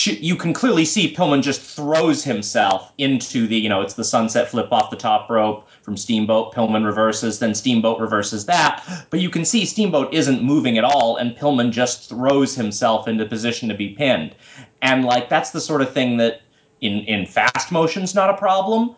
You 0.06 0.34
can 0.36 0.54
clearly 0.54 0.86
see 0.86 1.14
Pillman 1.14 1.42
just 1.42 1.60
throws 1.60 2.24
himself 2.24 2.90
into 2.96 3.46
the, 3.46 3.56
you 3.56 3.68
know, 3.68 3.82
it's 3.82 3.92
the 3.92 4.04
sunset 4.04 4.48
flip 4.48 4.72
off 4.72 4.88
the 4.88 4.96
top 4.96 5.28
rope 5.28 5.68
from 5.82 5.98
Steamboat. 5.98 6.54
Pillman 6.54 6.86
reverses, 6.86 7.38
then 7.38 7.54
Steamboat 7.54 8.00
reverses 8.00 8.46
that. 8.46 8.82
But 9.10 9.20
you 9.20 9.28
can 9.28 9.44
see 9.44 9.66
Steamboat 9.66 10.14
isn't 10.14 10.42
moving 10.42 10.78
at 10.78 10.84
all, 10.84 11.18
and 11.18 11.36
Pillman 11.36 11.70
just 11.70 12.08
throws 12.08 12.54
himself 12.54 13.06
into 13.06 13.26
position 13.26 13.68
to 13.68 13.74
be 13.74 13.90
pinned. 13.90 14.34
And 14.80 15.04
like 15.04 15.28
that's 15.28 15.50
the 15.50 15.60
sort 15.60 15.82
of 15.82 15.92
thing 15.92 16.16
that 16.16 16.40
in 16.80 17.00
in 17.00 17.26
fast 17.26 17.70
motion's 17.70 18.14
not 18.14 18.30
a 18.30 18.38
problem, 18.38 18.96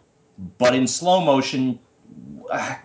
but 0.59 0.73
in 0.73 0.87
slow 0.87 1.21
motion 1.21 1.81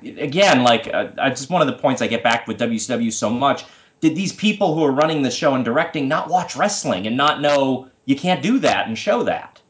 again, 0.04 0.64
like 0.64 0.88
uh, 0.94 1.10
I 1.18 1.30
just 1.30 1.50
one 1.50 1.62
of 1.62 1.68
the 1.68 1.74
points 1.82 2.02
I 2.02 2.08
get 2.08 2.24
back 2.24 2.48
with 2.48 2.60
WCW 2.60 3.12
so 3.12 3.30
much. 3.30 3.66
Did 4.00 4.16
these 4.16 4.34
people 4.34 4.74
who 4.74 4.84
are 4.84 4.92
running 4.92 5.22
the 5.22 5.30
show 5.32 5.54
and 5.54 5.64
directing 5.64 6.08
not 6.08 6.28
watch 6.28 6.56
wrestling 6.56 7.06
and 7.06 7.16
not 7.16 7.40
know 7.42 7.88
you 8.06 8.16
can't 8.16 8.42
do 8.42 8.60
that 8.60 8.88
and 8.88 8.98
show 8.98 9.24
that? 9.24 9.62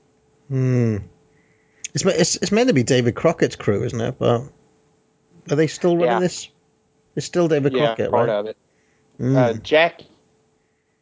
Hmm. 0.48 0.98
It's, 1.94 2.06
it's 2.06 2.36
it's 2.38 2.52
meant 2.52 2.70
to 2.70 2.74
be 2.74 2.84
David 2.84 3.16
Crockett's 3.16 3.58
crew, 3.58 3.84
isn't 3.84 4.00
it? 4.00 4.16
But 4.18 4.44
are 5.50 5.56
they 5.56 5.68
still 5.68 5.96
running 5.98 6.12
Yeah. 6.12 6.20
this? 6.20 6.48
It's 7.16 7.26
still 7.26 7.50
David 7.50 7.74
yeah, 7.74 7.88
Crockett, 7.88 8.12
part 8.12 8.30
right? 8.30 8.36
of 8.36 8.46
it. 8.46 8.58
Mm. 9.20 9.36
Uh, 9.36 9.54
Jackie 9.54 10.08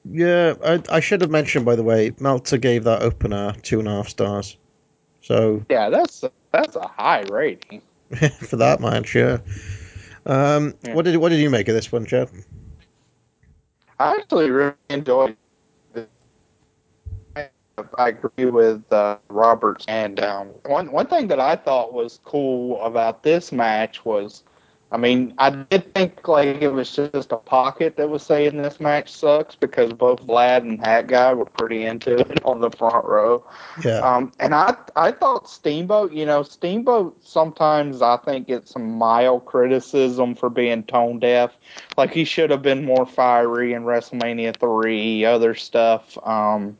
yeah, 0.04 0.54
I, 0.64 0.82
I 0.90 1.00
should 1.00 1.22
have 1.22 1.30
mentioned 1.30 1.64
by 1.66 1.76
the 1.76 1.82
way, 1.84 2.12
Meltzer 2.20 2.58
gave 2.58 2.84
that 2.84 3.02
opener 3.02 3.54
two 3.62 3.78
and 3.80 3.88
a 3.88 3.92
half 3.92 4.08
stars. 4.08 4.56
So 5.22 5.64
Yeah, 5.70 5.90
that's 5.90 6.24
that's 6.52 6.76
a 6.76 6.86
high 6.88 7.22
rating. 7.22 7.82
for 8.40 8.56
that 8.56 8.80
match, 8.80 9.14
yeah. 9.14 9.38
Um, 10.26 10.74
Yeah. 10.82 10.94
What 10.94 11.04
did 11.06 11.16
what 11.18 11.30
did 11.30 11.40
you 11.40 11.50
make 11.50 11.68
of 11.68 11.74
this 11.74 11.92
one, 11.92 12.06
Chad? 12.06 12.30
I 13.98 14.16
actually 14.16 14.50
really 14.50 14.74
enjoyed 14.88 15.36
it. 15.94 16.08
I 17.98 18.08
agree 18.08 18.46
with 18.46 18.92
uh, 18.92 19.18
Roberts. 19.28 19.84
And 19.88 20.20
um, 20.20 20.48
one 20.66 20.92
one 20.92 21.06
thing 21.06 21.28
that 21.28 21.40
I 21.40 21.56
thought 21.56 21.92
was 21.92 22.20
cool 22.24 22.80
about 22.82 23.22
this 23.22 23.52
match 23.52 24.04
was, 24.04 24.44
I 24.92 24.96
mean, 24.96 25.34
I 25.38 25.50
did 25.50 25.94
think 25.94 26.26
like 26.26 26.60
it 26.60 26.72
was 26.72 26.94
just 26.94 27.30
a 27.30 27.36
pocket 27.36 27.96
that 27.96 28.10
was 28.10 28.24
saying 28.24 28.60
this 28.60 28.80
match 28.80 29.12
sucks 29.12 29.54
because 29.54 29.92
both 29.92 30.26
Vlad 30.26 30.62
and 30.62 30.80
Hat 30.84 31.06
Guy 31.06 31.32
were 31.32 31.44
pretty 31.44 31.84
into 31.84 32.18
it 32.18 32.44
on 32.44 32.60
the 32.60 32.70
front 32.70 33.04
row. 33.04 33.44
Yeah. 33.84 33.98
Um, 33.98 34.32
and 34.40 34.52
I 34.52 34.74
I 34.96 35.12
thought 35.12 35.48
Steamboat, 35.48 36.12
you 36.12 36.26
know, 36.26 36.42
Steamboat 36.42 37.16
sometimes 37.24 38.02
I 38.02 38.16
think 38.16 38.48
gets 38.48 38.72
some 38.72 38.98
mild 38.98 39.46
criticism 39.46 40.34
for 40.34 40.50
being 40.50 40.82
tone 40.82 41.20
deaf. 41.20 41.56
Like 41.96 42.12
he 42.12 42.24
should 42.24 42.50
have 42.50 42.62
been 42.62 42.84
more 42.84 43.06
fiery 43.06 43.74
in 43.74 43.84
WrestleMania 43.84 44.56
three, 44.56 45.24
other 45.24 45.54
stuff. 45.54 46.18
Um, 46.26 46.76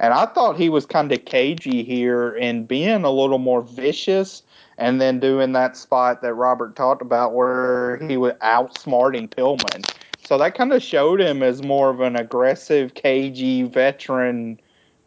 and 0.00 0.12
I 0.12 0.26
thought 0.26 0.56
he 0.58 0.68
was 0.68 0.86
kind 0.86 1.12
of 1.12 1.24
cagey 1.24 1.84
here 1.84 2.36
and 2.36 2.66
being 2.66 3.04
a 3.04 3.10
little 3.10 3.38
more 3.38 3.62
vicious. 3.62 4.42
And 4.76 5.00
then 5.00 5.20
doing 5.20 5.52
that 5.52 5.76
spot 5.76 6.22
that 6.22 6.34
Robert 6.34 6.74
talked 6.76 7.02
about 7.02 7.34
where 7.34 7.98
he 8.08 8.16
was 8.16 8.32
outsmarting 8.42 9.30
Pillman. 9.30 9.88
So 10.24 10.38
that 10.38 10.54
kind 10.54 10.72
of 10.72 10.82
showed 10.82 11.20
him 11.20 11.42
as 11.42 11.62
more 11.62 11.90
of 11.90 12.00
an 12.00 12.16
aggressive, 12.16 12.94
cagey 12.94 13.62
veteran 13.62 14.58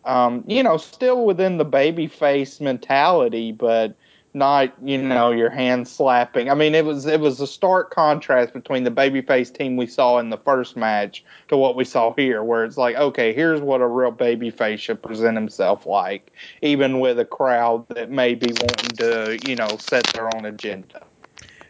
um, 0.08 0.44
you 0.48 0.64
know, 0.64 0.78
still 0.78 1.26
within 1.26 1.58
the 1.58 1.66
baby 1.66 2.08
face 2.08 2.62
mentality, 2.62 3.52
but 3.52 3.96
not, 4.38 4.72
you 4.84 4.98
know, 4.98 5.32
your 5.32 5.50
hand 5.50 5.88
slapping. 5.88 6.50
I 6.50 6.54
mean, 6.54 6.76
it 6.76 6.86
was 6.86 7.06
it 7.06 7.20
was 7.20 7.42
a 7.42 7.48
stark 7.48 7.94
contrast 7.94 8.54
between 8.54 8.84
the 8.84 8.92
babyface 8.92 9.54
team 9.54 9.76
we 9.76 9.88
saw 9.88 10.20
in 10.20 10.30
the 10.30 10.38
first 10.38 10.78
match 10.78 11.26
to 11.50 11.58
what 11.58 11.76
we 11.76 11.84
saw 11.84 12.14
here, 12.14 12.44
where 12.44 12.64
it's 12.64 12.78
like, 12.78 12.96
okay, 12.96 13.34
here's 13.34 13.60
what 13.60 13.82
a 13.82 13.88
real 13.88 14.12
babyface 14.12 14.80
should 14.80 15.02
present 15.02 15.36
himself 15.36 15.86
like, 15.86 16.32
even 16.62 17.00
with 17.00 17.20
a 17.20 17.26
crowd 17.26 17.86
that 17.90 18.12
may 18.12 18.36
be 18.36 18.52
wanting 18.62 18.96
to, 18.98 19.40
you 19.50 19.56
know, 19.56 19.76
set 19.78 20.06
their 20.08 20.34
own 20.36 20.46
agenda. 20.46 21.02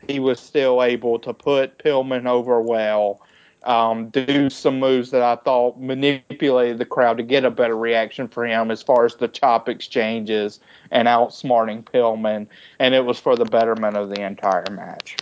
He 0.08 0.20
was 0.20 0.40
still 0.40 0.84
able 0.84 1.20
to 1.20 1.34
put 1.34 1.80
Pillman 1.80 2.28
over 2.28 2.62
well 2.62 3.22
um, 3.68 4.08
do 4.10 4.50
some 4.50 4.80
moves 4.80 5.12
that 5.12 5.22
I 5.22 5.36
thought 5.36 5.80
manipulated 5.80 6.78
the 6.78 6.86
crowd 6.86 7.18
to 7.18 7.24
get 7.24 7.44
a 7.44 7.52
better 7.52 7.78
reaction 7.78 8.30
for 8.30 8.46
him 8.46 8.72
as 8.72 8.82
far 8.82 9.06
as 9.06 9.16
the 9.16 9.28
chop 9.28 9.68
exchanges 9.68 10.62
and 10.90 11.08
outsmarting 11.08 11.84
Pillman, 11.84 12.48
and 12.80 12.96
it 12.96 13.04
was 13.06 13.20
for 13.20 13.36
the 13.36 13.44
betterment 13.46 13.98
of 13.98 14.10
the 14.10 14.22
entire 14.22 14.66
match. 14.72 15.18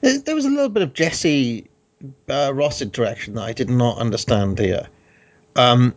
There 0.00 0.34
was 0.34 0.44
a 0.44 0.50
little 0.50 0.68
bit 0.68 0.82
of 0.82 0.92
Jesse 0.92 1.70
uh, 2.28 2.52
Ross 2.52 2.82
interaction 2.82 3.34
that 3.34 3.42
I 3.42 3.52
did 3.52 3.70
not 3.70 3.98
understand 3.98 4.58
here. 4.58 4.88
Um, 5.54 5.94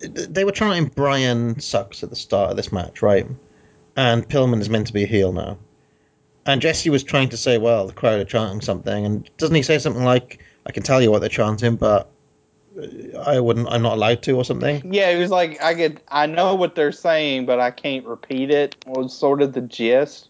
they 0.00 0.44
were 0.44 0.52
trying 0.52 0.88
Brian 0.88 1.58
sucks 1.60 2.02
at 2.02 2.10
the 2.10 2.16
start 2.16 2.50
of 2.50 2.56
this 2.58 2.70
match, 2.70 3.00
right? 3.00 3.26
And 3.96 4.28
Pillman 4.28 4.60
is 4.60 4.68
meant 4.68 4.88
to 4.88 4.92
be 4.92 5.04
a 5.04 5.06
heel 5.06 5.32
now. 5.32 5.56
And 6.46 6.60
Jesse 6.60 6.90
was 6.90 7.02
trying 7.02 7.30
to 7.30 7.36
say, 7.36 7.58
well, 7.58 7.86
the 7.86 7.92
crowd 7.92 8.20
are 8.20 8.24
chanting 8.24 8.60
something, 8.60 9.06
and 9.06 9.30
doesn't 9.38 9.54
he 9.54 9.62
say 9.62 9.78
something 9.78 10.04
like, 10.04 10.44
"I 10.66 10.72
can 10.72 10.82
tell 10.82 11.00
you 11.00 11.10
what 11.10 11.20
they're 11.20 11.30
chanting, 11.30 11.76
but 11.76 12.10
I 13.26 13.40
wouldn't, 13.40 13.68
I'm 13.70 13.82
not 13.82 13.94
allowed 13.94 14.22
to," 14.24 14.32
or 14.32 14.44
something? 14.44 14.92
Yeah, 14.92 15.12
he 15.12 15.18
was 15.18 15.30
like 15.30 15.62
I 15.62 15.74
could 15.74 16.00
I 16.08 16.26
know 16.26 16.54
what 16.54 16.74
they're 16.74 16.92
saying, 16.92 17.46
but 17.46 17.60
I 17.60 17.70
can't 17.70 18.06
repeat 18.06 18.50
it. 18.50 18.76
Was 18.86 19.16
sort 19.16 19.40
of 19.40 19.54
the 19.54 19.62
gist. 19.62 20.28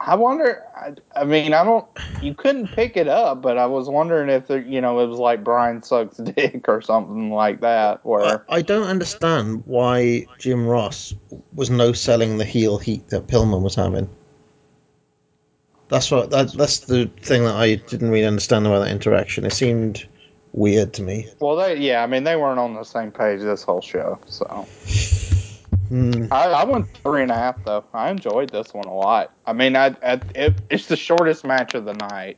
I 0.00 0.14
wonder. 0.14 0.62
I, 0.76 0.94
I 1.16 1.24
mean, 1.24 1.52
I 1.52 1.64
don't. 1.64 1.84
You 2.22 2.34
couldn't 2.34 2.68
pick 2.68 2.96
it 2.96 3.08
up, 3.08 3.42
but 3.42 3.58
I 3.58 3.66
was 3.66 3.88
wondering 3.88 4.28
if 4.28 4.46
there, 4.46 4.60
you 4.60 4.80
know 4.80 5.00
it 5.00 5.06
was 5.06 5.18
like 5.18 5.42
Brian 5.42 5.82
sucks 5.82 6.16
dick 6.36 6.68
or 6.68 6.80
something 6.82 7.30
like 7.30 7.60
that. 7.62 8.04
Where 8.04 8.44
I 8.48 8.62
don't 8.62 8.86
understand 8.86 9.62
why 9.66 10.26
Jim 10.38 10.66
Ross 10.66 11.14
was 11.52 11.70
no 11.70 11.92
selling 11.92 12.38
the 12.38 12.44
heel 12.44 12.78
heat 12.78 13.08
that 13.08 13.26
Pillman 13.26 13.62
was 13.62 13.74
having. 13.74 14.08
That's 15.88 16.10
what 16.10 16.30
that, 16.30 16.52
that's 16.52 16.80
the 16.80 17.06
thing 17.22 17.44
that 17.44 17.54
I 17.54 17.76
didn't 17.76 18.10
really 18.10 18.26
understand 18.26 18.66
about 18.66 18.80
that 18.80 18.90
interaction. 18.90 19.44
It 19.44 19.52
seemed 19.52 20.06
weird 20.52 20.92
to 20.94 21.02
me. 21.02 21.28
well, 21.40 21.56
they 21.56 21.76
yeah, 21.76 22.02
I 22.02 22.06
mean 22.06 22.24
they 22.24 22.36
weren't 22.36 22.58
on 22.58 22.74
the 22.74 22.84
same 22.84 23.10
page 23.10 23.40
this 23.40 23.62
whole 23.62 23.80
show, 23.80 24.18
so 24.26 24.66
Hmm. 25.88 26.26
I, 26.30 26.48
I 26.48 26.64
went 26.64 26.86
three 27.02 27.22
and 27.22 27.30
a 27.30 27.34
half 27.34 27.64
though. 27.64 27.84
I 27.94 28.10
enjoyed 28.10 28.50
this 28.52 28.74
one 28.74 28.86
a 28.86 28.94
lot. 28.94 29.32
I 29.46 29.54
mean, 29.54 29.74
I, 29.76 29.96
I 30.02 30.20
it, 30.34 30.54
it's 30.68 30.86
the 30.86 30.96
shortest 30.96 31.44
match 31.44 31.74
of 31.74 31.86
the 31.86 31.94
night, 31.94 32.36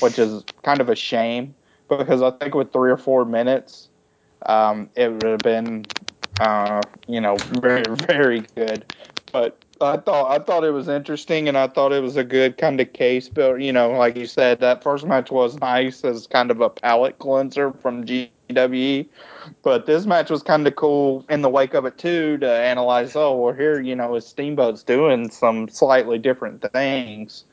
which 0.00 0.18
is 0.18 0.44
kind 0.64 0.80
of 0.80 0.88
a 0.88 0.96
shame 0.96 1.54
because 1.88 2.20
I 2.20 2.30
think 2.32 2.54
with 2.54 2.72
three 2.72 2.90
or 2.90 2.96
four 2.96 3.24
minutes, 3.24 3.88
um, 4.44 4.90
it 4.96 5.08
would 5.12 5.30
have 5.30 5.42
been, 5.42 5.86
uh, 6.40 6.84
you 7.06 7.20
know, 7.20 7.36
very 7.36 7.94
very 7.94 8.40
good. 8.56 8.84
But 9.30 9.56
I 9.80 9.96
thought 9.96 10.30
I 10.30 10.42
thought 10.42 10.64
it 10.64 10.70
was 10.70 10.88
interesting, 10.88 11.48
and 11.48 11.56
I 11.56 11.68
thought 11.68 11.92
it 11.92 12.02
was 12.02 12.16
a 12.16 12.24
good 12.24 12.58
kind 12.58 12.80
of 12.80 12.92
case. 12.92 13.28
But 13.28 13.56
you 13.56 13.72
know, 13.72 13.90
like 13.90 14.16
you 14.16 14.26
said, 14.26 14.60
that 14.60 14.82
first 14.82 15.06
match 15.06 15.30
was 15.30 15.58
nice 15.60 16.04
as 16.04 16.26
kind 16.26 16.50
of 16.50 16.60
a 16.60 16.70
palate 16.70 17.18
cleanser 17.18 17.72
from 17.72 18.04
GWE. 18.04 19.08
But 19.62 19.86
this 19.86 20.06
match 20.06 20.30
was 20.30 20.42
kind 20.42 20.66
of 20.66 20.76
cool 20.76 21.24
in 21.28 21.42
the 21.42 21.48
wake 21.48 21.74
of 21.74 21.84
it 21.84 21.98
too 21.98 22.38
to 22.38 22.50
analyze. 22.50 23.14
Oh, 23.14 23.36
well, 23.36 23.54
here 23.54 23.80
you 23.80 23.94
know, 23.94 24.14
is 24.14 24.26
Steamboat's 24.26 24.82
doing 24.82 25.30
some 25.30 25.68
slightly 25.68 26.18
different 26.18 26.64
things 26.72 27.44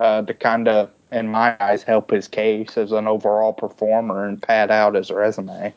uh, 0.00 0.22
to 0.22 0.34
kind 0.34 0.68
of, 0.68 0.90
in 1.12 1.28
my 1.28 1.56
eyes, 1.60 1.82
help 1.82 2.10
his 2.10 2.28
case 2.28 2.76
as 2.76 2.92
an 2.92 3.06
overall 3.06 3.52
performer 3.52 4.26
and 4.26 4.42
pad 4.42 4.70
out 4.70 4.94
his 4.94 5.10
resume. 5.10 5.72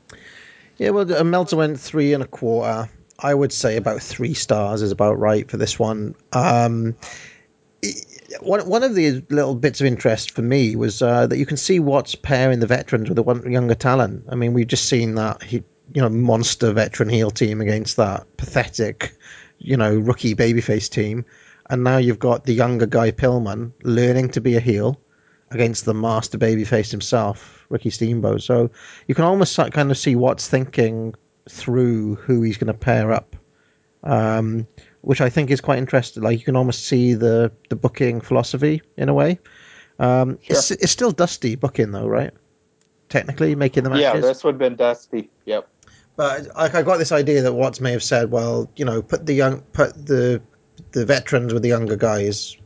Yeah, 0.78 0.90
well, 0.90 1.23
Meltzer 1.23 1.57
went 1.57 1.80
three 1.80 2.14
and 2.14 2.23
a 2.23 2.28
quarter. 2.28 2.90
I 3.22 3.34
would 3.34 3.53
say 3.53 3.77
about 3.77 4.02
three 4.02 4.34
stars 4.34 4.81
is 4.81 4.91
about 4.91 5.19
right 5.19 5.49
for 5.49 5.57
this 5.57 5.77
one. 5.77 6.15
Um, 6.34 6.95
one 8.39 8.68
one 8.68 8.84
of 8.84 8.95
the 8.95 9.23
little 9.30 9.56
bits 9.56 9.81
of 9.81 9.88
interest 9.88 10.31
for 10.31 10.41
me 10.41 10.76
was 10.76 11.02
uh, 11.02 11.27
that 11.27 11.38
you 11.38 11.45
can 11.45 11.57
see 11.57 11.80
what's 11.80 12.15
pairing 12.15 12.60
the 12.60 12.68
veterans 12.68 13.10
with 13.10 13.15
the 13.15 13.23
one 13.23 13.49
younger 13.52 13.76
talent. 13.76 14.26
I 14.30 14.35
mean, 14.35 14.53
we've 14.53 14.68
just 14.68 14.85
seen 14.85 15.15
that 15.15 15.43
he, 15.43 15.64
you 15.93 16.02
know, 16.02 16.10
monster 16.10 16.72
veteran 16.72 17.10
heel 17.10 17.31
team 17.31 17.61
against 17.61 17.98
that 17.98 18.26
pathetic, 18.38 19.14
you 19.60 19.77
know, 19.77 19.95
rookie 19.95 20.35
babyface 20.35 20.89
team, 20.89 21.26
and 21.69 21.84
now 21.84 21.98
you've 21.98 22.19
got 22.19 22.45
the 22.45 22.53
younger 22.53 22.85
guy 22.85 23.11
Pillman 23.11 23.72
learning 23.84 24.30
to 24.30 24.41
be 24.41 24.56
a 24.56 24.60
heel 24.60 24.99
against 25.52 25.85
the 25.85 25.93
master 25.93 26.38
babyface 26.38 26.91
himself, 26.91 27.65
Ricky 27.69 27.89
Steamboat. 27.89 28.41
So 28.41 28.72
you 29.07 29.15
can 29.15 29.26
almost 29.26 29.57
kind 29.57 29.91
of 29.91 29.98
see 29.98 30.15
what's 30.15 30.48
thinking 30.48 31.14
through 31.50 32.16
who 32.16 32.42
he's 32.42 32.58
going 32.58 32.68
to 32.68 32.74
pair 32.74 33.12
up. 33.12 33.36
Um, 34.04 34.68
which 35.02 35.22
I 35.22 35.30
think 35.30 35.52
is 35.52 35.62
quite 35.62 35.78
interesting. 35.80 36.24
Like 36.24 36.40
you 36.40 36.46
can 36.46 36.56
almost 36.56 36.86
see 36.86 37.14
the 37.14 37.52
the 37.70 37.76
booking 37.76 38.22
philosophy 38.22 38.82
in 38.98 39.10
a 39.10 39.14
way. 39.14 39.40
Um, 40.00 40.40
Sure. 40.42 40.58
it's, 40.58 40.72
it's 40.72 40.92
still 40.92 41.12
dusty 41.12 41.56
booking 41.56 41.92
though, 41.92 42.08
right? 42.08 42.32
Technically, 43.10 43.56
making 43.56 43.84
the 43.84 43.90
matches. 43.90 44.04
Yeah, 44.04 44.20
this 44.20 44.44
would 44.44 44.54
have 44.54 44.60
been 44.60 44.76
Dusty. 44.76 45.30
Yep. 45.46 45.68
But 46.16 46.48
like 46.56 46.76
I 46.76 46.82
got 46.82 46.98
this 46.98 47.12
idea 47.12 47.42
that 47.42 47.54
Watts 47.54 47.82
may 47.82 47.92
have 47.92 48.04
said, 48.04 48.32
well, 48.32 48.72
you 48.76 48.86
know, 48.86 49.02
put 49.02 49.26
the 49.26 49.34
young, 49.34 49.62
put 49.74 49.94
the 50.06 50.42
the 50.94 51.06
veterans 51.06 51.54
with 51.54 51.62
the 51.62 51.70
younger 51.70 51.96
guys 51.96 52.58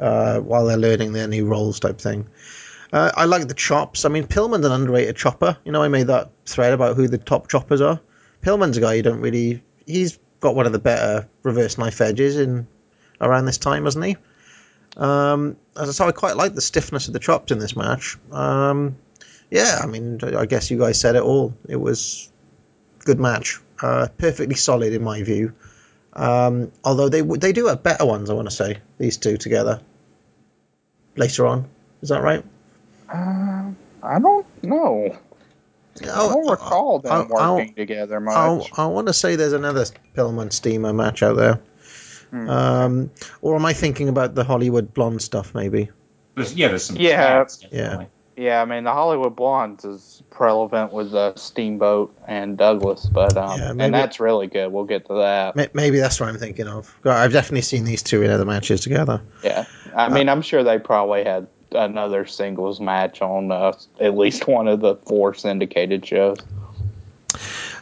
uh, 0.00 0.40
while 0.40 0.66
they're 0.66 0.76
learning 0.76 1.12
their 1.12 1.28
new 1.28 1.46
roles, 1.46 1.78
type 1.78 2.00
thing. 2.00 2.26
Uh, 2.92 3.10
I 3.14 3.24
like 3.24 3.48
the 3.48 3.54
chops. 3.54 4.04
I 4.04 4.08
mean, 4.08 4.26
Pillman's 4.26 4.66
an 4.66 4.72
underrated 4.72 5.16
chopper. 5.16 5.56
You 5.64 5.72
know, 5.72 5.82
I 5.82 5.88
made 5.88 6.08
that 6.08 6.30
thread 6.46 6.72
about 6.72 6.96
who 6.96 7.08
the 7.08 7.18
top 7.18 7.48
choppers 7.48 7.80
are. 7.80 8.00
Pillman's 8.42 8.76
a 8.76 8.80
guy 8.80 8.94
you 8.94 9.02
don't 9.02 9.20
really. 9.20 9.62
He's 9.86 10.18
got 10.40 10.54
one 10.54 10.66
of 10.66 10.72
the 10.72 10.78
better 10.78 11.28
reverse 11.42 11.78
knife 11.78 12.00
edges 12.00 12.36
in 12.36 12.66
around 13.20 13.46
this 13.46 13.58
time, 13.58 13.84
hasn't 13.84 14.04
he? 14.04 14.16
Um, 14.96 15.56
so 15.74 15.82
I 15.82 15.86
said 15.86 16.08
I 16.08 16.12
quite 16.12 16.36
like 16.36 16.54
the 16.54 16.60
stiffness 16.60 17.06
of 17.06 17.14
the 17.14 17.20
chops 17.20 17.52
in 17.52 17.58
this 17.58 17.76
match. 17.76 18.18
Um, 18.30 18.96
yeah, 19.50 19.80
I 19.82 19.86
mean, 19.86 20.18
I 20.22 20.46
guess 20.46 20.70
you 20.70 20.78
guys 20.78 21.00
said 21.00 21.16
it 21.16 21.22
all. 21.22 21.54
It 21.68 21.76
was 21.76 22.30
good 23.04 23.20
match, 23.20 23.60
uh, 23.80 24.08
perfectly 24.18 24.54
solid 24.54 24.92
in 24.92 25.02
my 25.02 25.22
view. 25.22 25.54
Um, 26.14 26.72
although 26.84 27.08
they 27.08 27.22
they 27.22 27.52
do 27.52 27.66
have 27.66 27.82
better 27.82 28.04
ones, 28.04 28.28
I 28.28 28.34
want 28.34 28.50
to 28.50 28.54
say 28.54 28.78
these 28.98 29.16
two 29.16 29.38
together 29.38 29.80
later 31.16 31.46
on. 31.46 31.68
Is 32.02 32.10
that 32.10 32.22
right? 32.22 32.44
Uh, 33.08 33.70
I 34.02 34.18
don't 34.18 34.46
know. 34.62 35.16
I 36.00 36.04
don't 36.06 36.48
recall 36.50 36.98
them 37.00 37.12
I'll- 37.12 37.36
I'll- 37.38 37.56
working 37.56 37.74
together 37.74 38.20
much. 38.20 38.70
I, 38.78 38.82
I 38.82 38.86
want 38.86 39.06
to 39.08 39.12
say 39.12 39.36
there's 39.36 39.52
another 39.52 39.84
Pillman 40.16 40.52
Steamer 40.52 40.92
match 40.92 41.22
out 41.22 41.36
there. 41.36 41.60
Hmm. 42.30 42.48
Um, 42.48 43.10
or 43.42 43.56
am 43.56 43.66
I 43.66 43.74
thinking 43.74 44.08
about 44.08 44.34
the 44.34 44.44
Hollywood 44.44 44.94
blonde 44.94 45.20
stuff? 45.20 45.54
Maybe. 45.54 45.90
There's, 46.34 46.54
yeah, 46.54 46.68
there's 46.68 46.84
some. 46.84 46.96
Yeah. 46.96 47.16
cats, 47.16 47.58
definitely. 47.58 48.06
Yeah, 48.34 48.62
I 48.62 48.64
mean 48.64 48.84
the 48.84 48.92
Hollywood 48.92 49.36
Blondes 49.36 49.84
is 49.84 50.22
relevant 50.38 50.90
with 50.94 51.12
uh, 51.14 51.34
Steamboat 51.36 52.16
and 52.26 52.56
Douglas, 52.56 53.04
but 53.04 53.36
um, 53.36 53.60
Yeah, 53.60 53.72
maybe- 53.72 53.84
and 53.84 53.94
that's 53.94 54.18
really 54.18 54.46
good. 54.46 54.72
We'll 54.72 54.84
get 54.84 55.06
to 55.08 55.14
that. 55.16 55.74
Maybe 55.74 55.98
that's 55.98 56.18
what 56.18 56.30
I'm 56.30 56.38
thinking 56.38 56.66
of. 56.66 56.98
I've 57.04 57.32
definitely 57.34 57.60
seen 57.60 57.84
these 57.84 58.02
two 58.02 58.22
in 58.22 58.30
other 58.30 58.46
matches 58.46 58.80
together. 58.80 59.20
Yeah, 59.44 59.66
I 59.94 60.08
mean 60.08 60.30
I'm 60.30 60.40
sure 60.40 60.64
they 60.64 60.78
probably 60.78 61.24
had 61.24 61.46
another 61.74 62.26
singles 62.26 62.80
match 62.80 63.22
on 63.22 63.50
uh, 63.50 63.72
at 64.00 64.16
least 64.16 64.46
one 64.46 64.68
of 64.68 64.80
the 64.80 64.96
four 64.96 65.34
syndicated 65.34 66.04
shows. 66.06 66.38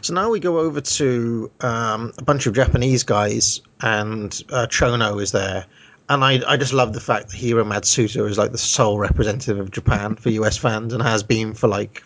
So 0.02 0.14
now 0.14 0.30
we 0.30 0.40
go 0.40 0.58
over 0.58 0.80
to 0.80 1.50
um, 1.60 2.12
a 2.16 2.24
bunch 2.24 2.46
of 2.46 2.54
Japanese 2.54 3.02
guys, 3.02 3.60
and 3.80 4.32
uh, 4.50 4.66
Chono 4.66 5.20
is 5.20 5.32
there. 5.32 5.66
And 6.08 6.24
I, 6.24 6.40
I 6.46 6.56
just 6.56 6.72
love 6.72 6.92
the 6.92 7.00
fact 7.00 7.28
that 7.28 7.36
Hiro 7.36 7.64
Matsuda 7.64 8.28
is 8.28 8.38
like 8.38 8.52
the 8.52 8.58
sole 8.58 8.98
representative 8.98 9.60
of 9.60 9.70
Japan 9.70 10.16
for 10.16 10.30
US 10.30 10.56
fans 10.56 10.92
and 10.92 11.02
has 11.02 11.22
been 11.22 11.54
for 11.54 11.68
like 11.68 12.02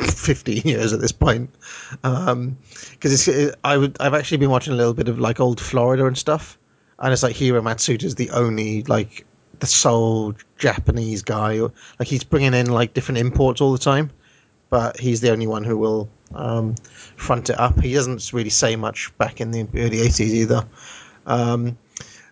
15 0.00 0.62
years 0.64 0.92
at 0.92 1.00
this 1.00 1.12
point. 1.12 1.50
Because 2.02 3.12
it's 3.12 3.28
it, 3.28 3.54
I've 3.64 4.14
actually 4.14 4.38
been 4.38 4.50
watching 4.50 4.72
a 4.72 4.76
little 4.76 4.94
bit 4.94 5.08
of 5.08 5.18
like 5.18 5.40
old 5.40 5.60
Florida 5.60 6.06
and 6.06 6.18
stuff, 6.18 6.58
and 6.98 7.12
it's 7.12 7.22
like 7.22 7.36
Hiro 7.36 7.62
Matsuda 7.62 8.04
is 8.04 8.16
the 8.16 8.30
only 8.30 8.82
like 8.82 9.24
the 9.60 9.66
sole 9.66 10.34
Japanese 10.56 11.22
guy. 11.22 11.58
Like 11.58 12.08
he's 12.08 12.24
bringing 12.24 12.54
in 12.54 12.70
like 12.70 12.94
different 12.94 13.18
imports 13.18 13.60
all 13.60 13.72
the 13.72 13.78
time, 13.78 14.10
but 14.70 14.98
he's 14.98 15.20
the 15.20 15.30
only 15.30 15.46
one 15.46 15.64
who 15.64 15.76
will 15.76 16.08
um, 16.34 16.74
front 17.16 17.50
it 17.50 17.58
up. 17.58 17.80
He 17.80 17.94
doesn't 17.94 18.32
really 18.32 18.50
say 18.50 18.76
much 18.76 19.16
back 19.18 19.40
in 19.40 19.50
the 19.50 19.60
early 19.74 19.98
80s 19.98 20.20
either. 20.20 20.64
Um, 21.26 21.78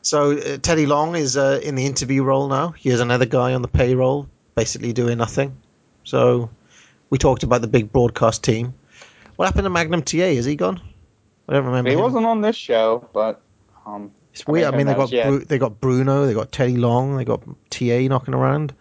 so 0.02 0.38
uh, 0.38 0.58
Teddy 0.58 0.86
Long 0.86 1.16
is 1.16 1.36
uh, 1.36 1.60
in 1.62 1.74
the 1.74 1.84
interview 1.84 2.22
role 2.22 2.48
now. 2.48 2.68
Here's 2.70 3.00
another 3.00 3.26
guy 3.26 3.54
on 3.54 3.62
the 3.62 3.68
payroll, 3.68 4.28
basically 4.54 4.92
doing 4.92 5.18
nothing. 5.18 5.56
So 6.04 6.50
we 7.10 7.18
talked 7.18 7.42
about 7.42 7.60
the 7.60 7.68
big 7.68 7.92
broadcast 7.92 8.44
team. 8.44 8.74
What 9.36 9.46
happened 9.46 9.64
to 9.64 9.70
Magnum 9.70 10.02
TA? 10.02 10.18
Is 10.18 10.44
he 10.44 10.56
gone? 10.56 10.80
I 11.48 11.54
don't 11.54 11.66
remember. 11.66 11.90
He 11.90 11.96
him. 11.96 12.02
wasn't 12.02 12.26
on 12.26 12.40
this 12.40 12.56
show, 12.56 13.08
but 13.12 13.40
um, 13.84 14.12
It's 14.36 14.46
weird. 14.46 14.66
I 14.66 14.76
mean, 14.76 14.86
who 14.86 14.92
they 14.92 14.98
got 14.98 15.12
yeah, 15.12 15.28
Bru- 15.30 15.44
they 15.46 15.58
got 15.58 15.80
Bruno, 15.80 16.26
they 16.26 16.34
got 16.34 16.52
Teddy 16.52 16.76
Long, 16.76 17.16
they 17.16 17.24
got 17.24 17.42
TA 17.70 18.00
knocking 18.00 18.34
around. 18.34 18.74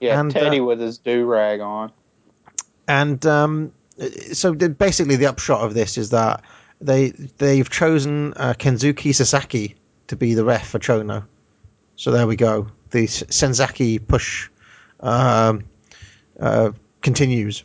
yeah, 0.00 0.18
and, 0.18 0.28
Teddy 0.28 0.58
uh, 0.58 0.64
with 0.64 0.80
his 0.80 0.98
do 0.98 1.24
rag 1.24 1.60
on. 1.60 1.92
And 2.88 3.24
um, 3.24 3.72
so 4.32 4.54
the, 4.54 4.68
basically, 4.68 5.14
the 5.14 5.26
upshot 5.26 5.60
of 5.60 5.72
this 5.72 5.98
is 5.98 6.10
that 6.10 6.42
they 6.80 7.10
they've 7.10 7.70
chosen 7.70 8.34
uh, 8.34 8.54
Kensuke 8.58 9.14
Sasaki 9.14 9.76
to 10.08 10.16
be 10.16 10.34
the 10.34 10.44
ref 10.44 10.66
for 10.68 10.80
Chono. 10.80 11.24
So 11.94 12.10
there 12.10 12.26
we 12.26 12.34
go. 12.34 12.66
The 12.90 13.06
Senzaki 13.06 14.04
push 14.04 14.50
um, 14.98 15.62
uh, 16.40 16.72
continues, 17.02 17.62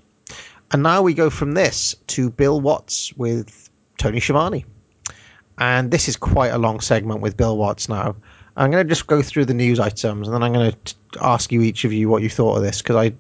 and 0.72 0.84
now 0.84 1.02
we 1.02 1.16
go 1.16 1.32
from 1.32 1.56
this 1.56 1.96
to 2.08 2.30
Bill 2.30 2.62
Watts 2.62 3.12
with 3.14 3.72
Tony 3.98 4.20
Schiavone, 4.20 4.66
and 5.58 5.92
this 5.92 6.08
is 6.08 6.16
quite 6.16 6.52
a 6.52 6.58
long 6.58 6.80
segment 6.80 7.22
with 7.22 7.38
Bill 7.38 7.58
Watts 7.58 7.90
now. 7.90 8.16
I'm 8.56 8.72
going 8.72 8.86
to 8.86 8.90
just 8.90 9.08
go 9.08 9.22
through 9.22 9.46
the 9.46 9.54
news 9.54 9.80
items, 9.80 10.28
and 10.28 10.36
then 10.36 10.44
I'm 10.44 10.54
going 10.54 10.72
to 10.72 10.96
ask 11.22 11.52
you 11.52 11.62
each 11.62 11.86
of 11.86 11.94
you 11.94 12.10
what 12.10 12.22
you 12.22 12.30
thought 12.30 12.58
of 12.58 12.64
this 12.64 12.82
because 12.82 12.96
I 12.96 13.14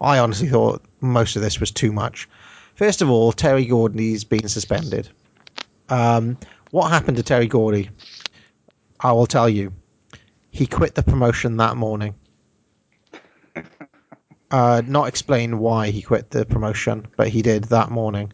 I 0.00 0.18
honestly 0.18 0.48
thought 0.48 0.82
most 1.00 1.36
of 1.36 1.42
this 1.42 1.60
was 1.60 1.70
too 1.70 1.92
much. 1.92 2.28
First 2.74 3.02
of 3.02 3.10
all, 3.10 3.32
Terry 3.32 3.66
Gordy's 3.66 4.24
been 4.24 4.48
suspended. 4.48 5.08
Um, 5.90 6.38
what 6.70 6.88
happened 6.90 7.18
to 7.18 7.22
Terry 7.22 7.46
Gordy? 7.46 7.90
I 9.00 9.12
will 9.12 9.26
tell 9.26 9.48
you. 9.48 9.72
He 10.52 10.66
quit 10.66 10.94
the 10.94 11.02
promotion 11.02 11.56
that 11.58 11.76
morning. 11.76 12.14
Uh, 14.52 14.82
not 14.84 15.06
explain 15.06 15.60
why 15.60 15.90
he 15.90 16.02
quit 16.02 16.30
the 16.30 16.44
promotion, 16.44 17.06
but 17.16 17.28
he 17.28 17.40
did 17.40 17.62
that 17.66 17.88
morning. 17.88 18.32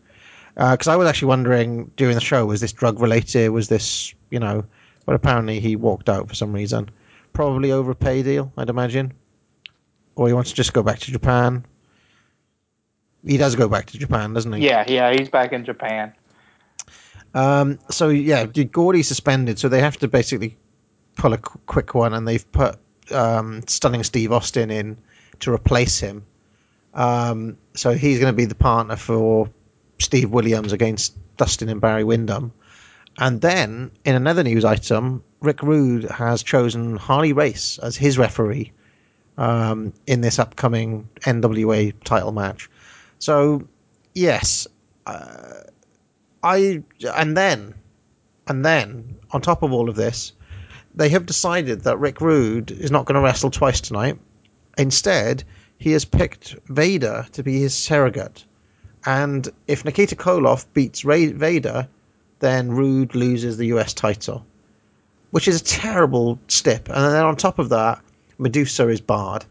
Because 0.56 0.88
I 0.88 0.96
was 0.96 1.06
actually 1.06 1.28
wondering 1.28 1.90
during 1.96 2.14
the 2.14 2.20
show, 2.20 2.46
was 2.46 2.62
this 2.62 2.72
drug 2.72 2.98
related? 2.98 3.50
Was 3.50 3.68
this, 3.68 4.14
you 4.30 4.40
know, 4.40 4.64
but 5.04 5.14
apparently 5.14 5.60
he 5.60 5.76
walked 5.76 6.08
out 6.08 6.28
for 6.28 6.34
some 6.34 6.52
reason. 6.52 6.88
Probably 7.34 7.72
over 7.72 7.90
a 7.90 7.94
pay 7.94 8.22
deal, 8.22 8.50
I'd 8.56 8.70
imagine. 8.70 9.12
Or 10.14 10.26
he 10.28 10.32
wants 10.32 10.50
to 10.50 10.56
just 10.56 10.72
go 10.72 10.82
back 10.82 10.98
to 11.00 11.12
Japan. 11.12 11.66
He 13.24 13.36
does 13.36 13.54
go 13.54 13.68
back 13.68 13.86
to 13.86 13.98
Japan, 13.98 14.32
doesn't 14.32 14.52
he? 14.54 14.64
Yeah, 14.64 14.84
yeah, 14.88 15.12
he's 15.12 15.28
back 15.28 15.52
in 15.52 15.64
Japan. 15.64 16.14
Um, 17.34 17.78
so 17.90 18.08
yeah, 18.08 18.46
Gordy 18.46 19.02
suspended, 19.02 19.58
so 19.58 19.68
they 19.68 19.80
have 19.80 19.98
to 19.98 20.08
basically 20.08 20.56
pull 21.16 21.34
a 21.34 21.38
qu- 21.38 21.60
quick 21.66 21.94
one, 21.94 22.14
and 22.14 22.26
they've 22.26 22.50
put 22.50 22.78
um, 23.12 23.62
stunning 23.66 24.04
Steve 24.04 24.32
Austin 24.32 24.70
in 24.70 24.96
to 25.40 25.52
replace 25.52 26.00
him. 26.00 26.24
Um, 26.94 27.58
so 27.74 27.92
he's 27.92 28.20
going 28.20 28.32
to 28.32 28.36
be 28.36 28.46
the 28.46 28.54
partner 28.54 28.96
for 28.96 29.50
Steve 29.98 30.30
Williams 30.30 30.72
against 30.72 31.16
Dustin 31.36 31.68
and 31.68 31.80
Barry 31.80 32.04
Windham. 32.04 32.52
And 33.18 33.40
then, 33.40 33.90
in 34.04 34.14
another 34.14 34.42
news 34.42 34.64
item, 34.64 35.22
Rick 35.40 35.62
Rude 35.62 36.04
has 36.04 36.42
chosen 36.42 36.96
Harley 36.96 37.32
Race 37.32 37.78
as 37.78 37.96
his 37.96 38.18
referee 38.18 38.72
um, 39.38 39.92
in 40.06 40.20
this 40.20 40.38
upcoming 40.38 41.08
NWA 41.20 41.94
title 42.04 42.32
match. 42.32 42.68
So, 43.18 43.66
yes, 44.14 44.66
uh, 45.06 45.60
I 46.42 46.82
and 47.14 47.36
then 47.36 47.74
and 48.46 48.64
then 48.64 49.16
on 49.30 49.40
top 49.40 49.62
of 49.62 49.72
all 49.72 49.88
of 49.88 49.96
this, 49.96 50.32
they 50.94 51.08
have 51.08 51.26
decided 51.26 51.82
that 51.82 51.98
Rick 51.98 52.20
Rude 52.20 52.70
is 52.70 52.90
not 52.90 53.06
going 53.06 53.14
to 53.16 53.20
wrestle 53.20 53.50
twice 53.50 53.80
tonight. 53.80 54.18
Instead, 54.78 55.44
he 55.78 55.92
has 55.92 56.04
picked 56.04 56.54
Vader 56.68 57.26
to 57.32 57.42
be 57.42 57.60
his 57.60 57.74
surrogate. 57.74 58.44
And 59.06 59.48
if 59.68 59.84
Nikita 59.84 60.16
Koloff 60.16 60.66
beats 60.74 61.04
Ray- 61.04 61.32
Vader, 61.32 61.88
then 62.40 62.72
Rude 62.72 63.14
loses 63.14 63.56
the 63.56 63.66
US 63.66 63.94
title, 63.94 64.44
which 65.30 65.48
is 65.48 65.60
a 65.60 65.64
terrible 65.64 66.40
step. 66.48 66.88
And 66.88 67.14
then 67.14 67.24
on 67.24 67.36
top 67.36 67.60
of 67.60 67.68
that, 67.70 68.02
Medusa 68.36 68.88
is 68.88 69.00
barred. 69.00 69.44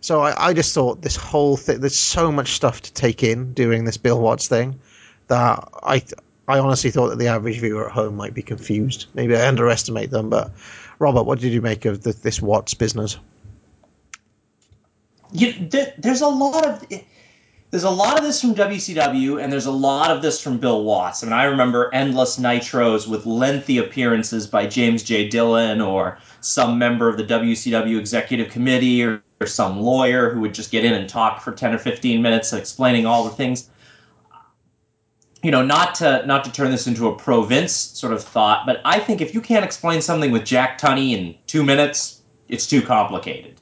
So 0.00 0.20
I, 0.20 0.50
I 0.50 0.54
just 0.54 0.72
thought 0.72 1.02
this 1.02 1.16
whole 1.16 1.56
thing, 1.56 1.80
there's 1.80 1.96
so 1.96 2.30
much 2.30 2.52
stuff 2.52 2.80
to 2.82 2.92
take 2.92 3.24
in 3.24 3.54
during 3.54 3.84
this 3.84 3.96
Bill 3.96 4.20
Watts 4.20 4.46
thing 4.46 4.78
that 5.26 5.68
I, 5.82 6.02
I 6.46 6.60
honestly 6.60 6.92
thought 6.92 7.08
that 7.08 7.18
the 7.18 7.26
average 7.26 7.58
viewer 7.58 7.86
at 7.86 7.92
home 7.92 8.16
might 8.16 8.32
be 8.34 8.42
confused. 8.42 9.06
Maybe 9.14 9.34
I 9.34 9.48
underestimate 9.48 10.10
them. 10.10 10.30
But 10.30 10.52
Robert, 11.00 11.24
what 11.24 11.40
did 11.40 11.52
you 11.52 11.60
make 11.60 11.86
of 11.86 12.02
the, 12.02 12.12
this 12.12 12.40
Watts 12.40 12.74
business? 12.74 13.18
You, 15.32 15.54
there, 15.68 15.92
there's 15.98 16.20
a 16.20 16.28
lot 16.28 16.64
of 16.64 16.86
there's 17.70 17.84
a 17.84 17.90
lot 17.90 18.16
of 18.16 18.24
this 18.24 18.40
from 18.40 18.54
WCW, 18.54 19.42
and 19.42 19.52
there's 19.52 19.66
a 19.66 19.72
lot 19.72 20.10
of 20.10 20.22
this 20.22 20.40
from 20.40 20.58
Bill 20.58 20.84
Watts. 20.84 21.22
I 21.22 21.26
mean, 21.26 21.32
I 21.32 21.44
remember 21.44 21.90
endless 21.92 22.38
nitros 22.38 23.08
with 23.08 23.26
lengthy 23.26 23.78
appearances 23.78 24.46
by 24.46 24.66
James 24.66 25.02
J. 25.02 25.28
Dillon 25.28 25.80
or 25.80 26.18
some 26.40 26.78
member 26.78 27.08
of 27.08 27.16
the 27.16 27.24
WCW 27.24 27.98
executive 27.98 28.50
committee 28.50 29.02
or, 29.02 29.20
or 29.40 29.46
some 29.48 29.80
lawyer 29.80 30.30
who 30.30 30.40
would 30.40 30.54
just 30.54 30.70
get 30.70 30.84
in 30.84 30.94
and 30.94 31.08
talk 31.08 31.42
for 31.42 31.52
10 31.52 31.74
or 31.74 31.78
15 31.78 32.22
minutes 32.22 32.52
explaining 32.52 33.04
all 33.04 33.24
the 33.24 33.30
things. 33.30 33.68
You 35.42 35.50
know, 35.50 35.64
not 35.64 35.94
to 35.96 36.24
not 36.24 36.44
to 36.44 36.52
turn 36.52 36.70
this 36.70 36.86
into 36.86 37.08
a 37.08 37.16
pro 37.16 37.42
Vince 37.42 37.72
sort 37.72 38.12
of 38.12 38.22
thought, 38.22 38.64
but 38.64 38.80
I 38.84 39.00
think 39.00 39.20
if 39.20 39.34
you 39.34 39.40
can't 39.40 39.64
explain 39.64 40.00
something 40.00 40.30
with 40.30 40.44
Jack 40.44 40.80
Tunney 40.80 41.12
in 41.12 41.34
two 41.46 41.62
minutes, 41.62 42.22
it's 42.48 42.66
too 42.66 42.80
complicated, 42.80 43.60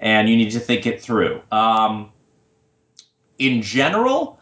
and 0.00 0.28
you 0.28 0.36
need 0.36 0.50
to 0.50 0.60
think 0.60 0.86
it 0.86 1.00
through. 1.00 1.40
Um, 1.50 2.10
in 3.38 3.62
general, 3.62 4.40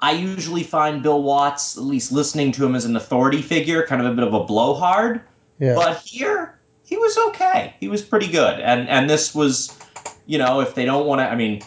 I 0.00 0.12
usually 0.12 0.62
find 0.62 1.02
Bill 1.02 1.22
Watts, 1.22 1.76
at 1.76 1.82
least 1.84 2.12
listening 2.12 2.52
to 2.52 2.64
him 2.64 2.74
as 2.74 2.84
an 2.84 2.96
authority 2.96 3.40
figure, 3.40 3.86
kind 3.86 4.00
of 4.00 4.12
a 4.12 4.14
bit 4.14 4.26
of 4.26 4.34
a 4.34 4.44
blowhard. 4.44 5.22
Yeah. 5.58 5.74
But 5.74 5.98
here, 5.98 6.58
he 6.84 6.96
was 6.96 7.16
okay. 7.28 7.74
He 7.80 7.88
was 7.88 8.02
pretty 8.02 8.28
good. 8.28 8.60
And 8.60 8.88
and 8.88 9.08
this 9.08 9.34
was, 9.34 9.78
you 10.26 10.38
know, 10.38 10.60
if 10.60 10.74
they 10.74 10.84
don't 10.84 11.06
want 11.06 11.20
to, 11.20 11.24
I 11.24 11.36
mean, 11.36 11.62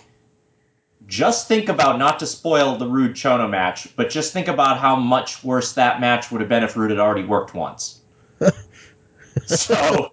just 1.08 1.48
think 1.48 1.70
about 1.70 1.98
not 1.98 2.20
to 2.20 2.28
spoil 2.28 2.78
the 2.78 2.88
Rude 2.88 3.16
Chono 3.16 3.50
match, 3.50 3.96
but 3.96 4.10
just 4.10 4.34
think 4.34 4.48
about 4.48 4.78
how 4.78 4.96
much 4.96 5.44
worse 5.44 5.74
that 5.74 6.02
match 6.02 6.32
would 6.32 6.42
have 6.42 6.50
been 6.50 6.64
if 6.64 6.76
Rude 6.76 6.92
had 6.92 7.00
already 7.00 7.24
worked 7.24 7.54
once. 7.54 8.02
so 9.46 10.12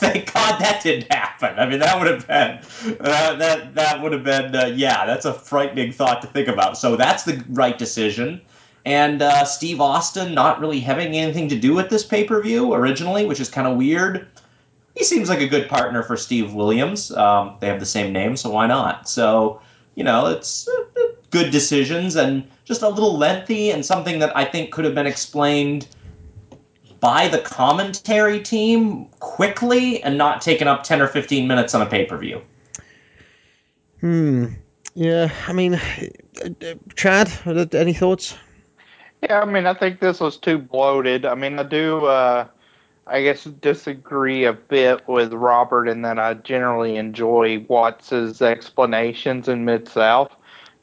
thank 0.12 0.32
God 0.32 0.58
that 0.60 0.82
didn't 0.82 1.12
happen. 1.12 1.58
I 1.58 1.68
mean, 1.68 1.78
that 1.80 1.98
would 1.98 2.06
have 2.06 2.26
been 2.26 2.96
uh, 3.00 3.36
that 3.36 3.74
that 3.74 4.02
would 4.02 4.12
have 4.12 4.24
been 4.24 4.56
uh, 4.56 4.72
yeah, 4.74 5.04
that's 5.04 5.26
a 5.26 5.34
frightening 5.34 5.92
thought 5.92 6.22
to 6.22 6.28
think 6.28 6.48
about. 6.48 6.78
So 6.78 6.96
that's 6.96 7.24
the 7.24 7.44
right 7.50 7.76
decision. 7.76 8.40
And 8.86 9.20
uh, 9.20 9.44
Steve 9.44 9.78
Austin 9.78 10.34
not 10.34 10.58
really 10.58 10.80
having 10.80 11.14
anything 11.14 11.50
to 11.50 11.58
do 11.58 11.74
with 11.74 11.90
this 11.90 12.02
pay 12.02 12.24
per 12.24 12.40
view 12.40 12.72
originally, 12.72 13.26
which 13.26 13.40
is 13.40 13.50
kind 13.50 13.68
of 13.68 13.76
weird. 13.76 14.26
He 14.96 15.04
seems 15.04 15.28
like 15.28 15.40
a 15.40 15.48
good 15.48 15.68
partner 15.68 16.02
for 16.02 16.16
Steve 16.16 16.54
Williams. 16.54 17.10
Um, 17.12 17.56
they 17.60 17.66
have 17.66 17.78
the 17.78 17.86
same 17.86 18.10
name, 18.10 18.36
so 18.36 18.50
why 18.50 18.66
not? 18.66 19.06
So 19.06 19.60
you 19.96 20.04
know, 20.04 20.28
it's 20.28 20.66
uh, 20.66 21.02
good 21.30 21.50
decisions 21.50 22.16
and 22.16 22.48
just 22.64 22.80
a 22.80 22.88
little 22.88 23.18
lengthy 23.18 23.70
and 23.70 23.84
something 23.84 24.18
that 24.20 24.34
I 24.34 24.46
think 24.46 24.72
could 24.72 24.86
have 24.86 24.94
been 24.94 25.06
explained 25.06 25.88
by 27.00 27.28
the 27.28 27.38
commentary 27.38 28.40
team 28.40 29.06
quickly 29.18 30.02
and 30.02 30.18
not 30.18 30.40
taken 30.40 30.68
up 30.68 30.84
10 30.84 31.00
or 31.00 31.06
15 31.06 31.48
minutes 31.48 31.74
on 31.74 31.82
a 31.82 31.86
pay 31.86 32.04
per 32.04 32.16
view. 32.16 32.42
Hmm. 34.00 34.46
Yeah. 34.94 35.30
I 35.46 35.52
mean, 35.52 35.80
Chad, 36.94 37.30
any 37.72 37.94
thoughts? 37.94 38.36
Yeah, 39.22 39.40
I 39.40 39.44
mean, 39.44 39.66
I 39.66 39.74
think 39.74 40.00
this 40.00 40.20
was 40.20 40.36
too 40.36 40.58
bloated. 40.58 41.26
I 41.26 41.34
mean, 41.34 41.58
I 41.58 41.62
do, 41.62 42.06
uh, 42.06 42.46
I 43.06 43.22
guess, 43.22 43.44
disagree 43.44 44.44
a 44.44 44.52
bit 44.52 45.06
with 45.06 45.32
Robert 45.32 45.88
in 45.88 46.02
that 46.02 46.18
I 46.18 46.34
generally 46.34 46.96
enjoy 46.96 47.64
Watts's 47.68 48.40
explanations 48.40 49.48
in 49.48 49.64
Mid 49.64 49.88
South. 49.88 50.32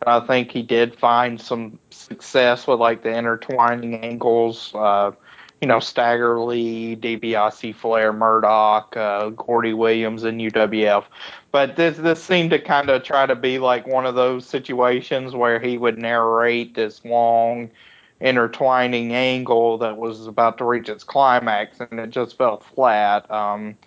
I 0.05 0.19
think 0.19 0.51
he 0.51 0.61
did 0.61 0.95
find 0.95 1.41
some 1.41 1.79
success 1.89 2.67
with 2.67 2.79
like 2.79 3.01
the 3.01 3.17
intertwining 3.17 3.95
angles. 3.95 4.71
Uh, 4.75 5.11
you 5.61 5.67
know, 5.67 5.79
Stagger 5.79 6.39
Lee, 6.39 6.95
DiBiase, 6.95 7.73
Flair, 7.73 8.13
Murdoch, 8.13 8.95
uh, 8.95 9.29
Gordy 9.29 9.73
Williams, 9.73 10.23
and 10.23 10.39
UWF. 10.39 11.05
But 11.51 11.75
this 11.75 11.97
this 11.97 12.23
seemed 12.23 12.51
to 12.51 12.59
kind 12.59 12.89
of 12.89 13.03
try 13.03 13.25
to 13.25 13.35
be 13.35 13.57
like 13.57 13.87
one 13.87 14.05
of 14.05 14.15
those 14.15 14.45
situations 14.45 15.33
where 15.33 15.59
he 15.59 15.77
would 15.77 15.97
narrate 15.97 16.75
this 16.75 17.03
long, 17.03 17.71
intertwining 18.19 19.13
angle 19.13 19.79
that 19.79 19.97
was 19.97 20.27
about 20.27 20.59
to 20.59 20.65
reach 20.65 20.89
its 20.89 21.03
climax, 21.03 21.79
and 21.79 21.99
it 21.99 22.11
just 22.11 22.37
felt 22.37 22.63
flat. 22.63 23.29
Um, 23.31 23.77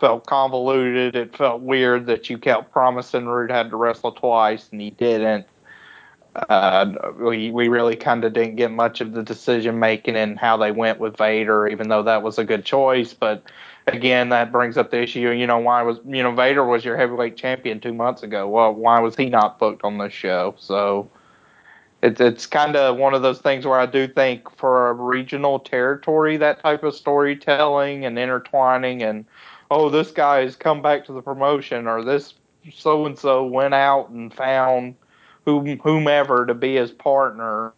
felt 0.00 0.24
convoluted. 0.24 1.14
It 1.14 1.36
felt 1.36 1.60
weird 1.60 2.06
that 2.06 2.30
you 2.30 2.38
kept 2.38 2.72
promising 2.72 3.26
Rude 3.26 3.50
had 3.50 3.68
to 3.68 3.76
wrestle 3.76 4.12
twice 4.12 4.70
and 4.72 4.80
he 4.80 4.88
didn't 4.88 5.46
uh, 6.34 6.92
we 7.18 7.50
we 7.50 7.68
really 7.68 7.96
kind 7.96 8.24
of 8.24 8.32
didn't 8.32 8.56
get 8.56 8.70
much 8.70 9.00
of 9.00 9.12
the 9.12 9.22
decision 9.22 9.78
making 9.78 10.16
and 10.16 10.38
how 10.38 10.56
they 10.56 10.70
went 10.70 11.00
with 11.00 11.16
Vader, 11.16 11.66
even 11.66 11.88
though 11.88 12.02
that 12.04 12.22
was 12.22 12.38
a 12.38 12.44
good 12.44 12.64
choice. 12.64 13.12
But 13.14 13.42
again, 13.86 14.28
that 14.28 14.52
brings 14.52 14.76
up 14.76 14.90
the 14.90 15.02
issue. 15.02 15.30
You 15.30 15.46
know, 15.46 15.58
why 15.58 15.82
was 15.82 15.98
you 16.06 16.22
know 16.22 16.32
Vader 16.32 16.64
was 16.64 16.84
your 16.84 16.96
heavyweight 16.96 17.36
champion 17.36 17.80
two 17.80 17.94
months 17.94 18.22
ago? 18.22 18.48
Well, 18.48 18.72
why 18.72 19.00
was 19.00 19.16
he 19.16 19.26
not 19.26 19.58
booked 19.58 19.84
on 19.84 19.98
this 19.98 20.12
show? 20.12 20.54
So 20.58 21.10
it's 22.02 22.20
it's 22.20 22.46
kind 22.46 22.76
of 22.76 22.96
one 22.96 23.14
of 23.14 23.22
those 23.22 23.40
things 23.40 23.66
where 23.66 23.80
I 23.80 23.86
do 23.86 24.06
think 24.06 24.54
for 24.56 24.90
a 24.90 24.94
regional 24.94 25.58
territory, 25.58 26.36
that 26.36 26.62
type 26.62 26.84
of 26.84 26.94
storytelling 26.94 28.04
and 28.04 28.18
intertwining, 28.18 29.02
and 29.02 29.24
oh, 29.70 29.90
this 29.90 30.12
guy 30.12 30.42
has 30.42 30.54
come 30.54 30.80
back 30.80 31.04
to 31.06 31.12
the 31.12 31.22
promotion, 31.22 31.88
or 31.88 32.04
this 32.04 32.34
so 32.72 33.06
and 33.06 33.18
so 33.18 33.44
went 33.44 33.74
out 33.74 34.10
and 34.10 34.32
found 34.32 34.94
whomever 35.44 36.46
to 36.46 36.54
be 36.54 36.76
his 36.76 36.90
partner 36.90 37.72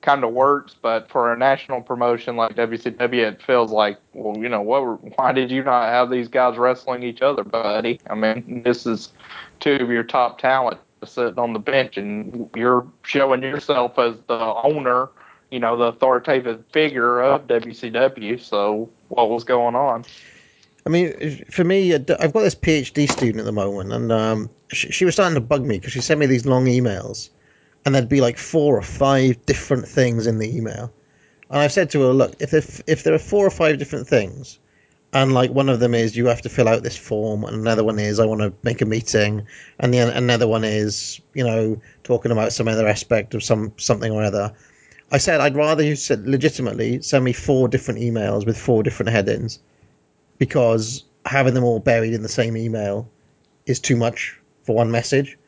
kind 0.00 0.24
of 0.24 0.32
works, 0.32 0.74
but 0.80 1.10
for 1.10 1.32
a 1.32 1.36
national 1.36 1.82
promotion 1.82 2.36
like 2.36 2.54
WCW, 2.54 3.14
it 3.14 3.42
feels 3.42 3.70
like, 3.70 3.98
well, 4.14 4.36
you 4.36 4.48
know, 4.48 4.62
what? 4.62 5.18
Why 5.18 5.32
did 5.32 5.50
you 5.50 5.62
not 5.62 5.88
have 5.88 6.10
these 6.10 6.28
guys 6.28 6.56
wrestling 6.56 7.02
each 7.02 7.22
other, 7.22 7.44
buddy? 7.44 8.00
I 8.08 8.14
mean, 8.14 8.62
this 8.64 8.86
is 8.86 9.12
two 9.60 9.74
of 9.74 9.90
your 9.90 10.02
top 10.02 10.38
talent 10.38 10.80
sitting 11.04 11.38
on 11.38 11.52
the 11.52 11.58
bench, 11.58 11.96
and 11.96 12.48
you're 12.54 12.86
showing 13.02 13.42
yourself 13.42 13.98
as 13.98 14.14
the 14.26 14.38
owner, 14.38 15.08
you 15.50 15.58
know, 15.58 15.76
the 15.76 15.84
authoritative 15.84 16.64
figure 16.72 17.20
of 17.20 17.46
WCW. 17.46 18.40
So, 18.40 18.88
what 19.08 19.30
was 19.30 19.44
going 19.44 19.74
on? 19.74 20.04
I 20.86 20.88
mean, 20.88 21.44
for 21.50 21.62
me, 21.62 21.94
I've 21.94 22.06
got 22.06 22.40
this 22.40 22.54
PhD 22.54 23.10
student 23.10 23.40
at 23.40 23.44
the 23.44 23.52
moment, 23.52 23.92
and 23.92 24.10
um, 24.10 24.50
she, 24.68 24.90
she 24.90 25.04
was 25.04 25.14
starting 25.14 25.34
to 25.34 25.40
bug 25.40 25.64
me 25.64 25.78
because 25.78 25.92
she 25.92 26.00
sent 26.00 26.20
me 26.20 26.26
these 26.26 26.46
long 26.46 26.64
emails, 26.66 27.28
and 27.84 27.94
there'd 27.94 28.08
be 28.08 28.22
like 28.22 28.38
four 28.38 28.78
or 28.78 28.82
five 28.82 29.44
different 29.44 29.86
things 29.86 30.26
in 30.26 30.38
the 30.38 30.56
email. 30.56 30.90
And 31.50 31.58
I've 31.58 31.72
said 31.72 31.90
to 31.90 32.00
her, 32.02 32.12
look, 32.12 32.34
if 32.40 32.54
if, 32.54 32.80
if 32.86 33.02
there 33.02 33.12
are 33.12 33.18
four 33.18 33.46
or 33.46 33.50
five 33.50 33.78
different 33.78 34.06
things, 34.06 34.58
and 35.12 35.34
like 35.34 35.50
one 35.50 35.68
of 35.68 35.80
them 35.80 35.94
is 35.94 36.16
you 36.16 36.26
have 36.26 36.42
to 36.42 36.48
fill 36.48 36.68
out 36.68 36.82
this 36.82 36.96
form, 36.96 37.44
and 37.44 37.56
another 37.56 37.84
one 37.84 37.98
is 37.98 38.18
I 38.18 38.24
want 38.24 38.40
to 38.40 38.54
make 38.62 38.80
a 38.80 38.86
meeting, 38.86 39.46
and 39.78 39.92
then 39.92 40.08
another 40.08 40.48
one 40.48 40.64
is 40.64 41.20
you 41.34 41.44
know 41.44 41.78
talking 42.04 42.32
about 42.32 42.54
some 42.54 42.68
other 42.68 42.88
aspect 42.88 43.34
of 43.34 43.44
some 43.44 43.74
something 43.76 44.10
or 44.10 44.22
other. 44.22 44.54
I 45.12 45.18
said 45.18 45.40
I'd 45.40 45.56
rather 45.56 45.82
you 45.82 45.96
said 45.96 46.26
legitimately 46.26 47.02
send 47.02 47.22
me 47.24 47.34
four 47.34 47.68
different 47.68 48.00
emails 48.00 48.46
with 48.46 48.56
four 48.56 48.82
different 48.82 49.10
headings 49.10 49.58
because 50.40 51.04
having 51.26 51.54
them 51.54 51.62
all 51.62 51.78
buried 51.78 52.14
in 52.14 52.22
the 52.22 52.28
same 52.28 52.56
email 52.56 53.08
is 53.66 53.78
too 53.78 53.94
much 53.94 54.36
for 54.64 54.74
one 54.74 54.90
message. 54.90 55.38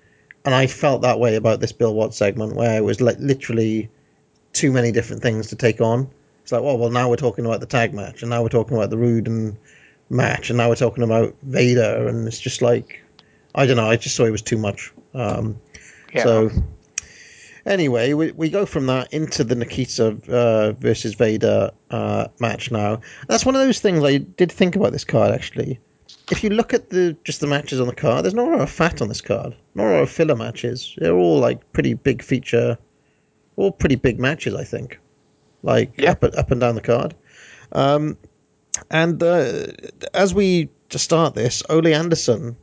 And 0.45 0.55
I 0.55 0.67
felt 0.67 1.03
that 1.03 1.19
way 1.19 1.35
about 1.35 1.61
this 1.61 1.73
Bill 1.73 1.95
Watts 1.95 2.17
segment 2.17 2.55
where 2.55 2.77
it 2.77 2.85
was 2.85 3.01
like 3.01 3.17
literally 3.19 3.91
too 4.53 4.71
many 4.71 4.93
different 4.93 5.23
things 5.23 5.49
to 5.49 5.57
take 5.57 5.81
on. 5.81 6.11
It's 6.43 6.53
like, 6.53 6.61
oh, 6.61 6.77
well, 6.77 6.91
now 6.91 7.09
we're 7.09 7.17
talking 7.17 7.47
about 7.47 7.61
the 7.61 7.67
tag 7.67 7.95
match, 7.95 8.23
and 8.23 8.31
now 8.31 8.43
we're 8.43 8.49
talking 8.49 8.77
about 8.77 8.91
the 8.91 8.99
Rude 8.99 9.29
and 9.29 9.57
match, 10.11 10.51
and 10.51 10.59
now 10.59 10.69
we're 10.69 10.75
talking 10.75 11.05
about 11.05 11.35
Vader, 11.43 12.07
and 12.09 12.27
it's 12.27 12.41
just 12.41 12.61
like, 12.61 13.01
I 13.55 13.65
don't 13.65 13.77
know, 13.77 13.89
I 13.89 13.97
just 13.97 14.15
saw 14.15 14.25
it 14.25 14.31
was 14.31 14.43
too 14.43 14.59
much. 14.59 14.93
Um, 15.15 15.57
Yeah. 16.13 16.25
So, 16.25 16.51
Anyway, 17.65 18.13
we, 18.13 18.33
we 18.33 18.51
go 18.51 18.67
from 18.67 18.87
that 18.87 19.13
into 19.13 19.45
the 19.45 19.55
Nikita 19.55 20.19
uh, 20.29 20.73
versus 20.73 21.15
Vader 21.15 21.71
uh, 21.91 22.29
match 22.41 22.71
now. 22.71 23.01
That's 23.29 23.47
one 23.47 23.55
of 23.55 23.61
those 23.61 23.81
things 23.81 24.03
I 24.03 24.19
did 24.19 24.51
think 24.51 24.75
about 24.77 24.93
this 24.93 25.05
card 25.05 25.33
actually. 25.33 25.79
If 26.31 26.43
you 26.43 26.51
look 26.51 26.75
at 26.75 26.91
the 26.91 27.17
just 27.25 27.41
the 27.41 27.47
matches 27.47 27.81
on 27.81 27.87
the 27.87 27.95
card, 27.95 28.25
there's 28.25 28.35
not 28.35 28.49
a 28.49 28.51
lot 28.51 28.61
of 28.61 28.71
fat 28.71 29.01
on 29.01 29.09
this 29.09 29.21
card. 29.21 29.55
Not 29.75 29.87
a 29.87 29.93
lot 29.93 30.03
of 30.03 30.11
filler 30.11 30.37
matches. 30.37 30.95
They're 30.99 31.15
all 31.15 31.39
like 31.39 31.73
pretty 31.73 31.95
big 31.95 32.23
feature, 32.23 32.79
all 33.57 33.71
pretty 33.71 33.97
big 33.97 34.19
matches. 34.19 34.55
I 34.55 34.65
think, 34.65 34.99
like 35.63 36.03
up 36.05 36.23
up 36.25 36.51
and 36.51 36.61
down 36.61 36.75
the 36.75 36.81
card. 36.81 37.15
Um, 37.73 38.17
and 38.91 39.23
uh, 39.23 39.67
as 40.15 40.35
we 40.35 40.71
to 40.91 40.99
start 40.99 41.35
this, 41.35 41.63
Ole 41.69 41.95
Anderson, 41.95 42.57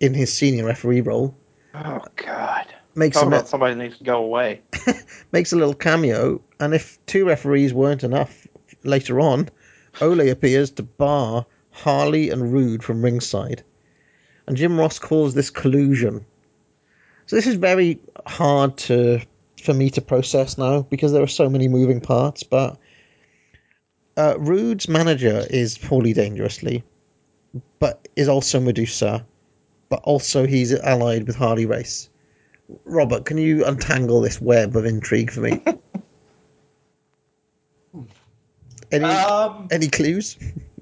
in 0.00 0.14
his 0.14 0.32
senior 0.32 0.64
referee 0.64 1.02
role, 1.02 1.36
Oh 1.74 2.02
God. 2.16 2.74
Makes 2.96 3.16
Talk 3.16 3.24
a 3.24 3.28
about 3.28 3.48
somebody 3.48 3.74
needs 3.74 3.98
to 3.98 4.04
go 4.04 4.22
away. 4.24 4.62
makes 5.32 5.52
a 5.52 5.56
little 5.56 5.74
cameo, 5.74 6.40
and 6.58 6.74
if 6.74 6.98
two 7.06 7.26
referees 7.26 7.72
weren't 7.72 8.04
enough 8.04 8.46
later 8.82 9.20
on, 9.20 9.48
Ole 10.00 10.30
appears 10.30 10.70
to 10.72 10.82
bar 10.82 11.46
Harley 11.70 12.30
and 12.30 12.52
Rude 12.52 12.82
from 12.82 13.02
ringside. 13.02 13.62
And 14.46 14.56
Jim 14.56 14.78
Ross 14.78 14.98
calls 14.98 15.34
this 15.34 15.50
collusion. 15.50 16.24
So 17.26 17.36
this 17.36 17.46
is 17.46 17.56
very 17.56 17.98
hard 18.26 18.76
to 18.78 19.20
for 19.62 19.74
me 19.74 19.90
to 19.90 20.00
process 20.00 20.56
now 20.58 20.82
because 20.82 21.12
there 21.12 21.22
are 21.22 21.28
so 21.28 21.50
many 21.50 21.66
moving 21.66 22.00
parts, 22.00 22.44
but 22.44 22.78
uh, 24.16 24.36
Rude's 24.38 24.88
manager 24.88 25.44
is 25.50 25.76
Paulie 25.76 26.14
Dangerously, 26.14 26.84
but 27.78 28.08
is 28.16 28.28
also 28.28 28.60
Medusa, 28.60 29.26
but 29.88 30.00
also 30.04 30.46
he's 30.46 30.72
allied 30.72 31.26
with 31.26 31.36
Harley 31.36 31.66
Race. 31.66 32.08
Robert, 32.84 33.24
can 33.24 33.38
you 33.38 33.64
untangle 33.64 34.20
this 34.20 34.40
web 34.40 34.76
of 34.76 34.84
intrigue 34.84 35.30
for 35.30 35.40
me? 35.40 35.62
any 38.92 39.04
Um, 39.04 39.68
any 39.70 39.88
clues? 39.88 40.36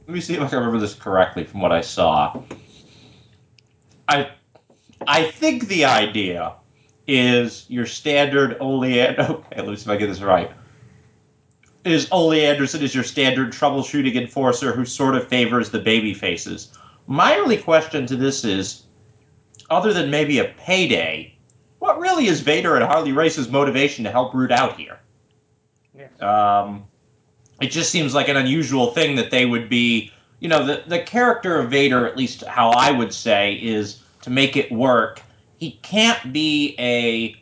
Let 0.07 0.15
me 0.15 0.21
see 0.21 0.35
if 0.35 0.41
I 0.41 0.49
can 0.49 0.59
remember 0.59 0.79
this 0.79 0.95
correctly 0.95 1.45
from 1.45 1.61
what 1.61 1.73
I 1.73 1.81
saw. 1.81 2.43
I 4.09 4.31
I 5.07 5.25
think 5.25 5.69
the 5.69 5.85
idea 5.85 6.55
is 7.07 7.67
your 7.69 7.87
standard 7.87 8.57
Ole. 8.61 8.85
Okay, 8.85 9.57
let 9.57 9.69
me 9.69 9.77
see 9.77 9.83
if 9.83 9.89
I 9.89 9.97
get 9.97 10.07
this 10.07 10.21
right. 10.21 10.51
Is 11.85 12.09
Ole 12.11 12.33
Anderson 12.33 12.83
is 12.83 12.95
your 12.95 13.05
standard 13.05 13.53
troubleshooting 13.53 14.15
enforcer 14.15 14.73
who 14.73 14.87
sort 14.87 15.15
of 15.15 15.29
favors 15.29 15.71
the 15.71 15.79
baby 15.79 16.15
faces? 16.15 16.73
My 17.07 17.37
only 17.37 17.59
question 17.59 18.07
to 18.07 18.17
this 18.17 18.43
is, 18.43 18.85
other 19.69 19.93
than 19.93 20.11
maybe 20.11 20.39
a 20.39 20.45
payday, 20.45 21.34
what 21.85 22.01
really 22.01 22.29
is 22.29 22.41
Vader 22.41 22.77
and 22.77 22.85
Harley 22.85 23.13
Race's 23.13 23.51
motivation 23.51 24.05
to 24.05 24.11
help 24.11 24.33
Rude 24.33 24.51
out 24.51 24.79
here? 24.81 24.99
Um, 26.19 26.85
it 27.61 27.67
just 27.67 27.91
seems 27.91 28.15
like 28.15 28.29
an 28.29 28.39
unusual 28.39 28.93
thing 28.93 29.17
that 29.17 29.31
they 29.31 29.45
would 29.45 29.69
be 29.69 30.11
you 30.41 30.49
know 30.49 30.65
the 30.65 30.83
the 30.87 31.01
character 31.01 31.59
of 31.59 31.71
Vader 31.71 32.07
at 32.07 32.17
least 32.17 32.43
how 32.45 32.71
I 32.71 32.91
would 32.91 33.13
say 33.13 33.55
is 33.55 34.01
to 34.23 34.31
make 34.31 34.57
it 34.57 34.73
work 34.73 35.21
he 35.59 35.73
can't 35.83 36.33
be 36.33 36.75
a 36.79 37.37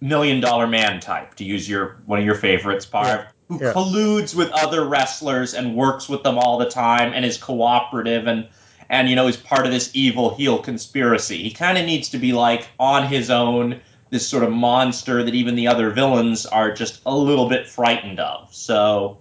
million 0.00 0.40
dollar 0.40 0.66
man 0.66 0.98
type 0.98 1.34
to 1.36 1.44
use 1.44 1.68
your 1.68 1.98
one 2.06 2.18
of 2.18 2.24
your 2.24 2.34
favorites 2.34 2.86
Parv 2.86 3.26
who 3.48 3.58
Yeah. 3.60 3.72
colludes 3.72 4.34
with 4.34 4.50
other 4.50 4.84
wrestlers 4.84 5.54
and 5.54 5.76
works 5.76 6.08
with 6.08 6.22
them 6.22 6.38
all 6.38 6.58
the 6.58 6.70
time 6.70 7.12
and 7.12 7.24
is 7.24 7.36
cooperative 7.36 8.26
and 8.26 8.48
and 8.90 9.08
you 9.08 9.16
know 9.16 9.26
is 9.26 9.36
part 9.36 9.64
of 9.64 9.72
this 9.72 9.90
evil 9.94 10.34
heel 10.34 10.58
conspiracy 10.58 11.42
he 11.42 11.50
kind 11.50 11.78
of 11.78 11.86
needs 11.86 12.10
to 12.10 12.18
be 12.18 12.32
like 12.32 12.68
on 12.78 13.06
his 13.06 13.30
own 13.30 13.80
this 14.10 14.28
sort 14.28 14.42
of 14.42 14.50
monster 14.50 15.22
that 15.22 15.34
even 15.34 15.54
the 15.54 15.68
other 15.68 15.90
villains 15.90 16.44
are 16.44 16.70
just 16.70 17.00
a 17.06 17.16
little 17.16 17.48
bit 17.48 17.66
frightened 17.66 18.20
of 18.20 18.54
so 18.54 19.16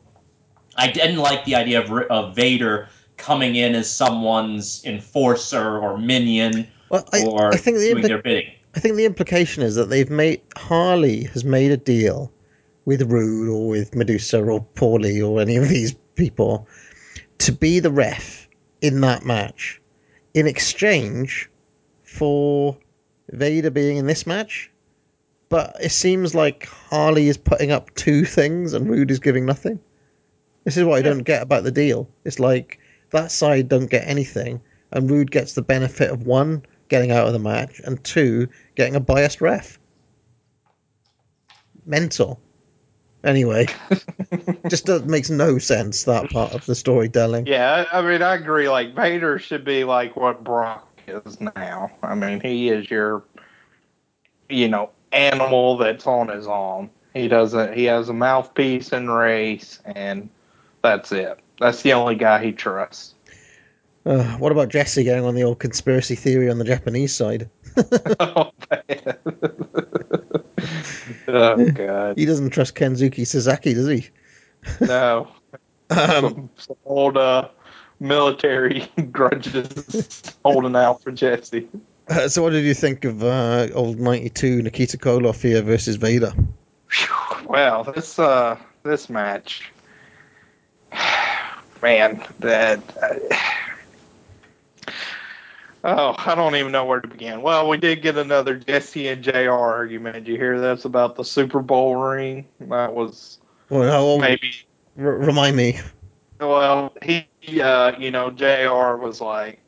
I 0.75 0.91
didn't 0.91 1.17
like 1.17 1.45
the 1.45 1.55
idea 1.55 1.81
of, 1.81 1.91
of 2.09 2.35
Vader 2.35 2.87
coming 3.17 3.55
in 3.55 3.75
as 3.75 3.91
someone's 3.91 4.83
enforcer 4.85 5.77
or 5.77 5.97
minion 5.97 6.67
Well, 6.89 7.07
I, 7.13 7.23
or 7.23 7.53
I 7.53 7.57
think 7.57 7.77
the 7.77 7.91
doing 7.91 8.03
impli- 8.03 8.07
their 8.07 8.21
bidding. 8.21 8.51
I 8.75 8.79
think 8.79 8.95
the 8.95 9.05
implication 9.05 9.63
is 9.63 9.75
that 9.75 9.89
they've 9.89 10.09
made 10.09 10.41
Harley 10.55 11.23
has 11.25 11.43
made 11.43 11.71
a 11.71 11.77
deal 11.77 12.31
with 12.85 13.01
Rude 13.11 13.49
or 13.49 13.67
with 13.67 13.95
Medusa 13.95 14.43
or 14.43 14.65
Paulie 14.75 15.27
or 15.27 15.41
any 15.41 15.57
of 15.57 15.67
these 15.67 15.93
people 16.15 16.67
to 17.39 17.51
be 17.51 17.79
the 17.79 17.91
ref 17.91 18.47
in 18.81 19.01
that 19.01 19.25
match 19.25 19.81
in 20.33 20.47
exchange 20.47 21.49
for 22.03 22.77
Vader 23.29 23.69
being 23.69 23.97
in 23.97 24.05
this 24.05 24.25
match. 24.25 24.71
But 25.49 25.77
it 25.81 25.91
seems 25.91 26.35
like 26.35 26.67
Harley 26.67 27.27
is 27.27 27.37
putting 27.37 27.71
up 27.71 27.93
two 27.95 28.23
things 28.25 28.73
and 28.73 28.89
Rude 28.89 29.11
is 29.11 29.19
giving 29.19 29.45
nothing. 29.45 29.79
This 30.63 30.77
is 30.77 30.83
what 30.83 30.99
I 30.99 31.01
don't 31.01 31.23
get 31.23 31.41
about 31.41 31.63
the 31.63 31.71
deal. 31.71 32.07
It's 32.23 32.39
like 32.39 32.79
that 33.11 33.31
side 33.31 33.69
don't 33.69 33.89
get 33.89 34.07
anything, 34.07 34.61
and 34.91 35.09
Rude 35.09 35.31
gets 35.31 35.53
the 35.53 35.63
benefit 35.63 36.11
of 36.11 36.27
one, 36.27 36.63
getting 36.89 37.11
out 37.11 37.25
of 37.25 37.33
the 37.33 37.39
match, 37.39 37.79
and 37.83 38.03
two, 38.03 38.49
getting 38.75 38.95
a 38.95 38.99
biased 38.99 39.41
ref. 39.41 39.79
Mental. 41.85 42.39
Anyway, 43.23 43.67
just 44.69 44.85
does, 44.85 45.03
makes 45.03 45.29
no 45.29 45.57
sense 45.57 46.05
that 46.05 46.29
part 46.29 46.53
of 46.53 46.65
the 46.65 46.75
storytelling. 46.75 47.45
Yeah, 47.47 47.85
I, 47.91 48.01
mean, 48.01 48.21
I 48.21 48.35
agree. 48.35 48.69
Like 48.69 48.95
Vader 48.95 49.37
should 49.39 49.65
be 49.65 49.83
like 49.83 50.15
what 50.15 50.43
Brock 50.43 50.87
is 51.07 51.39
now. 51.41 51.91
I 52.01 52.15
mean, 52.15 52.39
he 52.39 52.69
is 52.69 52.89
your, 52.89 53.23
you 54.47 54.69
know, 54.69 54.91
animal 55.11 55.77
that's 55.77 56.07
on 56.07 56.29
his 56.29 56.47
own. 56.47 56.89
He 57.13 57.27
doesn't. 57.27 57.75
He 57.75 57.85
has 57.85 58.07
a 58.07 58.13
mouthpiece 58.13 58.93
and 58.93 59.13
race, 59.13 59.81
and 59.83 60.29
that's 60.81 61.11
it. 61.11 61.39
That's 61.59 61.81
the 61.81 61.93
only 61.93 62.15
guy 62.15 62.43
he 62.43 62.53
trusts. 62.53 63.15
Uh, 64.05 64.23
what 64.37 64.51
about 64.51 64.69
Jesse 64.69 65.03
going 65.03 65.25
on 65.25 65.35
the 65.35 65.43
old 65.43 65.59
conspiracy 65.59 66.15
theory 66.15 66.49
on 66.49 66.57
the 66.57 66.63
Japanese 66.63 67.13
side? 67.13 67.49
oh, 68.19 68.51
man. 68.71 69.17
Oh 71.35 71.71
God, 71.73 72.17
He 72.17 72.25
doesn't 72.25 72.49
trust 72.51 72.75
Kensuke 72.75 73.25
Sasaki, 73.25 73.73
does 73.73 73.87
he? 73.87 74.09
no. 74.81 75.29
Um, 75.91 75.97
some, 75.97 76.49
some 76.55 76.75
old 76.85 77.17
uh, 77.17 77.47
military 77.99 78.87
grudges 79.11 80.21
holding 80.45 80.75
out 80.75 81.01
for 81.01 81.11
Jesse. 81.11 81.67
Uh, 82.07 82.27
so, 82.27 82.43
what 82.43 82.51
did 82.51 82.63
you 82.63 82.75
think 82.75 83.05
of 83.05 83.23
uh, 83.23 83.69
old 83.73 83.99
'92 83.99 84.61
Nikita 84.61 84.97
Koloff 84.99 85.41
here 85.41 85.63
versus 85.63 85.95
Vader? 85.95 86.31
Well, 87.47 87.85
this 87.85 88.19
uh 88.19 88.59
this 88.83 89.09
match, 89.09 89.71
man, 91.81 92.23
that. 92.37 92.81
Oh, 95.83 96.13
I 96.17 96.35
don't 96.35 96.55
even 96.55 96.71
know 96.71 96.85
where 96.85 96.99
to 96.99 97.07
begin. 97.07 97.41
Well, 97.41 97.69
we 97.69 97.77
did 97.77 98.01
get 98.01 98.17
another 98.17 98.55
Jesse 98.57 99.07
and 99.07 99.23
Jr. 99.23 99.51
argument. 99.51 100.15
Did 100.15 100.27
you 100.27 100.35
hear 100.35 100.59
this 100.59 100.85
about 100.85 101.15
the 101.15 101.23
Super 101.23 101.61
Bowl 101.61 101.95
ring? 101.95 102.47
That 102.59 102.93
was 102.93 103.39
Well, 103.69 104.19
maybe. 104.19 104.51
r- 104.97 105.05
remind 105.05 105.55
me. 105.55 105.79
Well, 106.39 106.93
he, 107.01 107.27
uh, 107.61 107.97
you 107.97 108.11
know, 108.11 108.29
Jr. 108.31 108.97
was 109.01 109.21
like, 109.21 109.59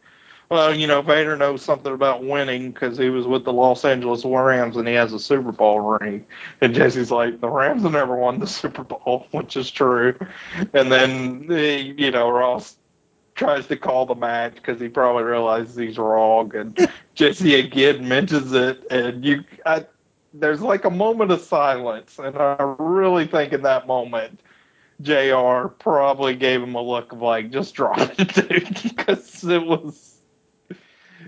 well, 0.49 0.75
you 0.75 0.85
know, 0.85 1.01
Vader 1.01 1.37
knows 1.37 1.61
something 1.61 1.93
about 1.93 2.25
winning 2.25 2.71
because 2.71 2.97
he 2.97 3.09
was 3.09 3.25
with 3.25 3.45
the 3.45 3.53
Los 3.53 3.85
Angeles 3.85 4.25
Rams 4.25 4.75
and 4.75 4.85
he 4.85 4.93
has 4.95 5.13
a 5.13 5.19
Super 5.19 5.53
Bowl 5.53 5.79
ring. 5.79 6.25
And 6.59 6.73
Jesse's 6.75 7.09
like, 7.09 7.39
the 7.39 7.49
Rams 7.49 7.83
have 7.83 7.93
never 7.93 8.17
won 8.17 8.39
the 8.39 8.47
Super 8.47 8.83
Bowl, 8.83 9.27
which 9.31 9.55
is 9.55 9.71
true. 9.71 10.13
And 10.73 10.91
then, 10.91 11.47
eh, 11.49 11.93
you 11.95 12.11
know, 12.11 12.29
Ross 12.29 12.75
tries 13.35 13.67
to 13.67 13.77
call 13.77 14.05
the 14.05 14.15
match 14.15 14.55
because 14.55 14.79
he 14.79 14.87
probably 14.89 15.23
realizes 15.23 15.75
he's 15.75 15.97
wrong. 15.97 16.55
And 16.55 16.89
Jesse 17.15 17.55
again 17.55 18.07
mentions 18.07 18.53
it, 18.53 18.85
and 18.91 19.23
you, 19.23 19.43
I, 19.65 19.85
there's 20.33 20.61
like 20.61 20.85
a 20.85 20.89
moment 20.89 21.31
of 21.31 21.41
silence, 21.41 22.19
and 22.19 22.37
I 22.37 22.75
really 22.79 23.27
think 23.27 23.53
in 23.53 23.61
that 23.63 23.87
moment. 23.87 24.39
Jr. 25.01 25.67
probably 25.79 26.35
gave 26.35 26.61
him 26.61 26.75
a 26.75 26.81
look 26.81 27.11
of 27.11 27.23
like, 27.23 27.49
just 27.49 27.73
drop 27.73 27.97
it, 28.19 28.35
dude, 28.35 28.83
because 28.83 29.43
it 29.43 29.65
was 29.65 30.11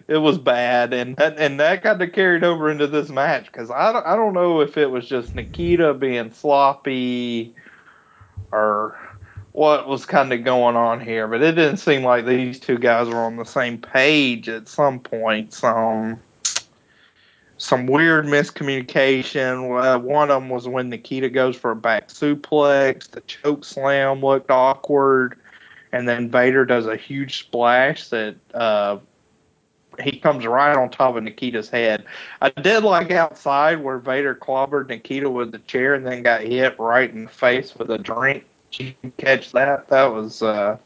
it 0.07 0.17
was 0.17 0.38
bad, 0.38 0.93
and 0.93 1.19
and, 1.19 1.38
and 1.38 1.59
that 1.59 1.83
kind 1.83 2.01
of 2.01 2.11
carried 2.11 2.43
over 2.43 2.69
into 2.69 2.88
this 2.88 3.09
match 3.09 3.45
because 3.45 3.72
I 3.72 3.91
don't, 3.91 4.06
I 4.06 4.15
don't 4.15 4.33
know 4.33 4.61
if 4.61 4.77
it 4.77 4.91
was 4.91 5.07
just 5.07 5.33
Nikita 5.33 5.93
being 5.93 6.32
sloppy 6.32 7.56
or 8.51 8.98
what 9.53 9.88
was 9.88 10.06
kind 10.06 10.33
of 10.33 10.43
going 10.43 10.75
on 10.75 10.99
here, 10.99 11.27
but 11.27 11.41
it 11.41 11.53
didn't 11.53 11.77
seem 11.77 12.03
like 12.03 12.25
these 12.25 12.59
two 12.59 12.77
guys 12.77 13.07
were 13.07 13.22
on 13.23 13.38
the 13.38 13.45
same 13.45 13.77
page 13.77 14.49
at 14.49 14.67
some 14.67 14.99
point. 14.99 15.53
Some 15.53 16.19
some 17.57 17.85
weird 17.85 18.25
miscommunication. 18.25 20.01
One 20.01 20.32
of 20.32 20.41
them 20.41 20.49
was 20.49 20.67
when 20.67 20.90
Nikita 20.90 21.30
goes 21.30 21.56
for 21.56 21.72
a 21.72 21.75
back 21.75 22.09
suplex. 22.09 23.09
The 23.09 23.22
choke 23.22 23.64
slam 23.64 24.22
looked 24.22 24.49
awkward, 24.49 25.40
and 25.91 26.09
then 26.09 26.30
Vader 26.30 26.65
does 26.65 26.88
a 26.88 26.98
huge 26.98 27.40
splash 27.40 28.09
that 28.09 28.35
uh, 28.56 28.98
he 30.01 30.19
comes 30.19 30.48
right 30.48 30.75
on 30.75 30.90
top 30.90 31.15
of 31.15 31.23
Nikita's 31.23 31.69
head. 31.69 32.06
I 32.41 32.49
did 32.49 32.83
like 32.83 33.11
outside 33.11 33.83
where 33.83 33.99
Vader 33.99 34.33
clobbered 34.33 34.90
Nikita 34.90 35.30
with 35.30 35.51
the 35.51 35.59
chair 35.59 35.93
and 35.93 36.06
then 36.07 36.23
got 36.23 36.41
hit 36.41 36.80
right 36.80 37.09
in 37.09 37.25
the 37.25 37.32
face 37.32 37.75
with 37.75 37.91
a 37.91 37.99
drink. 37.99 38.45
Did 38.74 38.95
you 39.02 39.11
catch 39.18 39.52
that? 39.52 39.88
That 39.88 40.06
was 40.06 40.42
uh, 40.42 40.77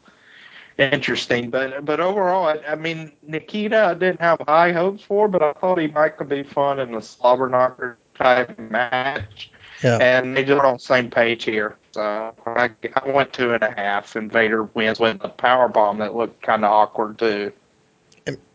interesting. 0.78 1.50
But 1.50 1.84
but 1.84 2.00
overall, 2.00 2.46
I, 2.46 2.60
I 2.68 2.74
mean, 2.74 3.12
Nikita, 3.22 3.84
I 3.86 3.94
didn't 3.94 4.20
have 4.20 4.40
high 4.46 4.72
hopes 4.72 5.02
for, 5.02 5.28
but 5.28 5.42
I 5.42 5.52
thought 5.54 5.78
he 5.78 5.88
might 5.88 6.16
could 6.16 6.28
be 6.28 6.42
fun 6.42 6.78
in 6.80 6.94
a 6.94 7.02
slobber 7.02 7.48
knocker 7.48 7.98
type 8.14 8.58
match. 8.58 9.50
Yeah. 9.82 9.98
And 9.98 10.36
they 10.36 10.44
just 10.44 10.60
on 10.60 10.74
the 10.74 10.80
same 10.80 11.08
page 11.08 11.44
here. 11.44 11.76
So 11.92 12.34
I, 12.46 12.70
I 12.96 13.08
went 13.10 13.32
two 13.32 13.54
and 13.54 13.62
a 13.62 13.70
half, 13.70 14.16
and 14.16 14.30
Vader 14.30 14.64
wins 14.64 14.98
with 14.98 15.22
a 15.22 15.28
power 15.28 15.68
bomb 15.68 15.98
that 15.98 16.14
looked 16.14 16.42
kind 16.42 16.64
of 16.64 16.70
awkward 16.72 17.18
too. 17.18 17.52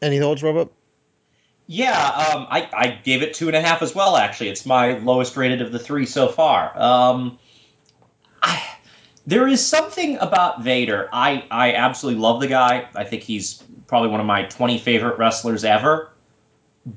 Any 0.02 0.20
thoughts, 0.20 0.44
Robert? 0.44 0.70
Yeah, 1.66 1.92
um, 1.92 2.45
I, 2.50 2.70
I 2.74 2.88
gave 3.03 3.24
it 3.24 3.34
two 3.34 3.48
and 3.48 3.56
a 3.56 3.62
half 3.62 3.82
as 3.82 3.95
well. 3.95 4.18
Actually, 4.18 4.50
it's 4.50 4.66
my 4.66 4.98
lowest 5.00 5.38
rated 5.38 5.62
of 5.62 5.72
the 5.72 5.80
three 5.80 6.06
so 6.06 6.28
far. 6.28 6.78
Um, 6.80 7.40
I, 8.42 8.62
there 9.26 9.48
is 9.48 9.66
something 9.66 10.18
about 10.18 10.61
Vader. 10.64 11.10
I 11.14 11.45
I 11.50 11.74
absolutely 11.74 12.22
love 12.22 12.42
the 12.42 12.48
guy. 12.48 12.88
I 12.95 13.03
think 13.03 13.24
he's 13.24 13.64
probably 13.88 14.10
one 14.10 14.19
of 14.19 14.26
my 14.26 14.43
twenty 14.43 14.77
favorite 14.77 15.18
wrestlers 15.18 15.64
ever. 15.64 16.10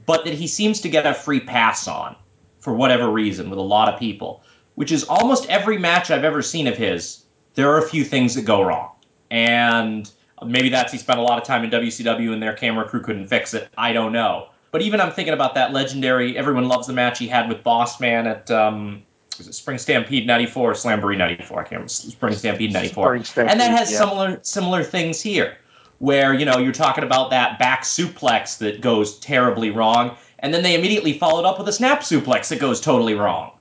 But 0.05 0.25
that 0.25 0.35
he 0.35 0.49
seems 0.49 0.81
to 0.81 0.89
get 0.89 1.07
a 1.07 1.15
free 1.15 1.39
pass 1.39 1.87
on 1.87 2.17
for 2.59 2.75
whatever 2.75 3.09
reason 3.09 3.49
with 3.51 3.59
a 3.61 3.63
lot 3.63 3.93
of 3.93 4.01
people, 4.01 4.43
which 4.75 4.91
is 4.91 5.05
almost 5.05 5.49
every 5.49 5.79
match 5.79 6.11
I've 6.11 6.25
ever 6.25 6.43
seen 6.43 6.67
of 6.67 6.77
his. 6.77 7.25
There 7.55 7.71
are 7.71 7.79
a 7.79 7.89
few 7.89 8.03
things 8.03 8.35
that 8.35 8.43
go 8.43 8.63
wrong, 8.63 8.91
and 9.31 10.11
maybe 10.45 10.69
that's 10.69 10.93
he 10.93 10.99
spent 10.99 11.21
a 11.21 11.23
lot 11.23 11.39
of 11.39 11.45
time 11.45 11.63
in 11.63 11.71
WCW 11.71 12.33
and 12.33 12.43
their 12.43 12.55
camera 12.55 12.89
crew 12.89 13.01
couldn't 13.01 13.29
fix 13.29 13.55
it. 13.55 13.69
I 13.79 13.93
don't 13.93 14.13
know. 14.13 14.49
But 14.73 14.83
even 14.83 15.01
I'm 15.01 15.13
thinking 15.13 15.33
about 15.33 15.55
that 15.55 15.73
legendary, 15.73 16.37
everyone 16.37 16.69
loves 16.69 16.89
the 16.89 16.93
match 16.93 17.19
he 17.19 17.29
had 17.29 17.49
with 17.49 17.63
Boss 17.63 18.01
Man 18.01 18.27
at 18.27 18.51
um, 18.51 19.05
was 19.39 19.49
it 19.49 19.55
Spring 19.55 19.79
Stampede 19.79 20.27
'94 20.27 20.71
or 20.71 20.75
Slamboree 20.75 21.17
'94? 21.17 21.59
I 21.59 21.63
can't 21.63 21.73
remember. 21.73 21.89
Spring 21.89 22.35
Stampede 22.35 22.73
'94. 22.73 23.15
And 23.15 23.61
that 23.61 23.71
has 23.71 23.91
yeah. 23.91 23.99
similar 23.99 24.39
similar 24.43 24.83
things 24.83 25.21
here, 25.21 25.57
where 25.99 26.35
you 26.35 26.45
know 26.45 26.59
you're 26.59 26.73
talking 26.73 27.05
about 27.05 27.31
that 27.31 27.59
back 27.59 27.83
suplex 27.83 28.59
that 28.59 28.81
goes 28.81 29.19
terribly 29.19 29.71
wrong, 29.71 30.17
and 30.39 30.53
then 30.53 30.63
they 30.63 30.75
immediately 30.75 31.19
followed 31.19 31.45
up 31.45 31.59
with 31.59 31.69
a 31.69 31.73
snap 31.73 32.01
suplex 32.01 32.49
that 32.49 32.61
goes 32.61 32.81
totally 32.81 33.15
wrong, 33.15 33.53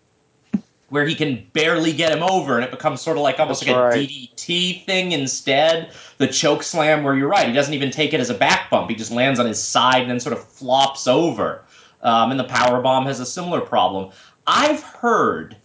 where 0.90 1.06
he 1.06 1.16
can 1.16 1.46
barely 1.54 1.94
get 1.94 2.12
him 2.12 2.24
over, 2.24 2.56
and 2.56 2.64
it 2.64 2.72
becomes 2.72 3.02
sort 3.02 3.18
of 3.18 3.24
like 3.24 3.40
almost 3.40 3.66
That's 3.66 3.96
like 3.96 3.96
a. 3.96 4.08
DDT 4.08 4.86
thing 4.86 5.12
instead. 5.12 5.92
The 6.18 6.28
choke 6.28 6.64
slam, 6.64 7.04
where 7.04 7.16
you're 7.16 7.28
right, 7.28 7.48
he 7.48 7.54
doesn't 7.54 7.74
even 7.74 7.92
take 7.92 8.14
it 8.14 8.20
as 8.20 8.30
a 8.30 8.36
back 8.36 8.70
bump; 8.70 8.90
he 8.90 8.96
just 8.96 9.12
lands 9.12 9.40
on 9.40 9.46
his 9.46 9.62
side 9.62 10.02
and 10.02 10.12
then 10.12 10.20
sort 10.20 10.34
of 10.34 10.44
flops 10.44 11.08
over. 11.08 11.64
Um, 12.02 12.30
and 12.30 12.40
the 12.40 12.46
power 12.46 12.82
bomb 12.82 13.08
has 13.08 13.20
a 13.20 13.26
similar 13.26 13.62
problem. 13.62 14.12
I've 14.46 14.84
heard 14.84 15.58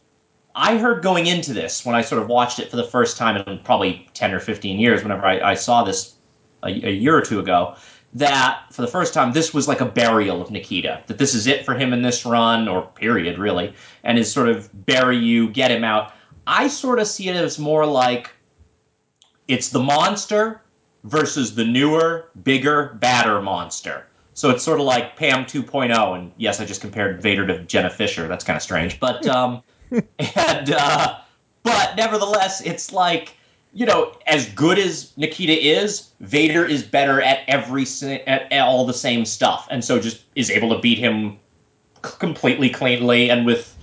I 0.55 0.79
heard 0.79 1.03
going 1.03 1.27
into 1.27 1.53
this 1.53 1.85
when 1.85 1.95
I 1.95 2.03
sort 2.03 2.23
of 2.23 2.29
watched 2.29 2.59
it 2.59 2.70
for 2.70 2.77
the 2.77 2.85
first 2.85 3.17
time 3.17 3.37
in 3.37 3.59
probably 3.61 4.09
10 4.15 4.33
or 4.33 4.41
15 4.41 4.79
years, 4.79 5.03
whenever 5.03 5.25
I, 5.25 5.53
I 5.53 5.55
saw 5.55 5.85
this 5.85 6.15
a, 6.62 6.69
a 6.69 6.93
year 6.93 7.17
or 7.17 7.23
two 7.23 7.39
ago, 7.39 7.77
that 8.15 8.65
for 8.73 8.83
the 8.83 8.89
first 8.89 9.15
time 9.15 9.33
this 9.33 9.55
was 9.55 9.69
like 9.69 9.81
a 9.81 9.87
burial 9.87 10.43
of 10.43 10.51
Nikita. 10.51 11.03
That 11.07 11.19
this 11.19 11.35
is 11.35 11.47
it 11.47 11.65
for 11.65 11.75
him 11.75 11.93
in 11.93 12.03
this 12.03 12.27
run, 12.27 12.69
or 12.69 12.83
period, 12.83 13.39
really, 13.39 13.73
and 14.03 14.19
is 14.19 14.33
sort 14.33 14.49
of 14.49 14.69
bury 14.87 15.17
you, 15.17 15.49
get 15.51 15.70
him 15.70 15.85
out. 15.85 16.12
I 16.47 16.69
sort 16.69 16.99
of 16.99 17.07
see 17.07 17.29
it 17.29 17.37
as 17.37 17.59
more 17.59 17.87
like 17.87 18.31
it's 19.47 19.69
the 19.69 19.81
monster 19.81 20.62
versus 21.05 21.55
the 21.55 21.65
newer, 21.65 22.31
bigger, 22.43 22.97
badder 23.01 23.41
monster. 23.41 24.07
So 24.35 24.51
it's 24.51 24.65
sort 24.65 24.81
of 24.81 24.87
like 24.87 25.17
Pam 25.17 25.45
2.0, 25.45 26.19
and 26.19 26.33
yes, 26.37 26.61
I 26.61 26.65
just 26.65 26.81
compared 26.81 27.23
Vader 27.23 27.47
to 27.47 27.62
Jenna 27.65 27.91
Fischer. 27.91 28.27
That's 28.27 28.45
kind 28.45 28.57
of 28.57 28.62
strange, 28.62 28.99
but 28.99 29.27
um, 29.27 29.62
and 29.91 30.70
uh, 30.70 31.19
but 31.62 31.97
nevertheless, 31.97 32.60
it's 32.60 32.93
like 32.93 33.35
you 33.73 33.86
know, 33.86 34.12
as 34.27 34.47
good 34.51 34.78
as 34.78 35.17
Nikita 35.17 35.52
is, 35.52 36.10
Vader 36.20 36.65
is 36.65 36.83
better 36.83 37.23
at 37.23 37.41
every 37.47 37.86
at, 38.27 38.52
all 38.52 38.85
the 38.85 38.94
same 38.94 39.25
stuff, 39.25 39.69
and 39.70 39.85
so 39.85 40.01
just 40.01 40.25
is 40.35 40.51
able 40.51 40.75
to 40.75 40.81
beat 40.81 40.99
him 40.99 41.39
completely 42.02 42.70
cleanly 42.70 43.31
and 43.31 43.44
with 43.44 43.77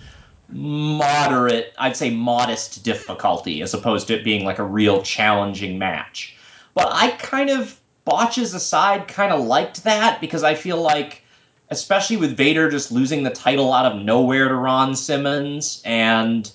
moderate, 0.50 1.74
I'd 1.77 1.95
say 1.95 2.10
modest 2.10 2.84
difficulty, 2.84 3.61
as 3.61 3.74
opposed 3.74 4.08
to 4.08 4.16
it 4.16 4.24
being 4.24 4.45
like 4.45 4.60
a 4.60 4.64
real 4.64 5.02
challenging 5.02 5.77
match. 5.77 6.36
But 6.74 6.88
I 6.92 7.11
kind 7.11 7.50
of 7.50 7.80
botches 8.06 8.53
aside, 8.53 9.08
kind 9.08 9.34
of 9.34 9.45
liked 9.45 9.84
that 9.84 10.22
because 10.22 10.44
I 10.44 10.56
feel 10.56 10.82
like 10.82 11.24
especially 11.70 12.18
with 12.18 12.36
Vader 12.38 12.70
just 12.70 12.92
losing 12.92 13.24
the 13.24 13.30
title 13.30 13.74
out 13.74 13.86
of 13.86 14.02
nowhere 14.02 14.48
to 14.48 14.56
Ron 14.56 14.96
Simmons, 14.96 15.82
and 15.86 16.50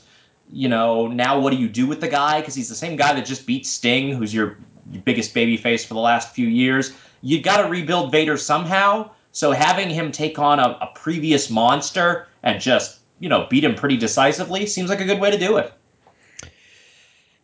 you 0.51 0.69
know 0.69 1.07
now 1.07 1.41
what 1.41 1.51
do 1.51 1.57
you 1.57 1.69
do 1.69 1.87
with 1.87 2.01
the 2.01 2.09
guy? 2.09 2.41
Because 2.41 2.55
he's 2.55 2.69
the 2.69 2.75
same 2.75 2.97
guy 2.97 3.13
that 3.15 3.27
just 3.27 3.47
beat 3.47 3.67
Sting, 3.67 4.15
who's 4.15 4.35
your 4.35 4.59
biggest 5.05 5.35
baby 5.35 5.57
face 5.57 5.85
for 5.85 5.95
the 5.95 6.01
last 6.01 6.35
few 6.35 6.47
years. 6.47 6.93
You 7.21 7.41
got 7.41 7.63
to 7.63 7.69
rebuild 7.69 8.13
Vader 8.13 8.37
somehow. 8.37 9.11
So 9.33 9.53
having 9.53 9.89
him 9.89 10.13
take 10.13 10.39
on 10.39 10.59
a, 10.59 10.79
a 10.81 10.91
previous 10.95 11.49
monster 11.49 12.27
and 12.43 12.61
just 12.61 12.99
you 13.19 13.29
know 13.29 13.47
beat 13.49 13.65
him 13.65 13.75
pretty 13.75 13.97
decisively 13.97 14.67
seems 14.67 14.91
like 14.91 15.01
a 15.01 15.05
good 15.05 15.21
way 15.21 15.31
to 15.31 15.39
do 15.39 15.59
it. 15.59 15.73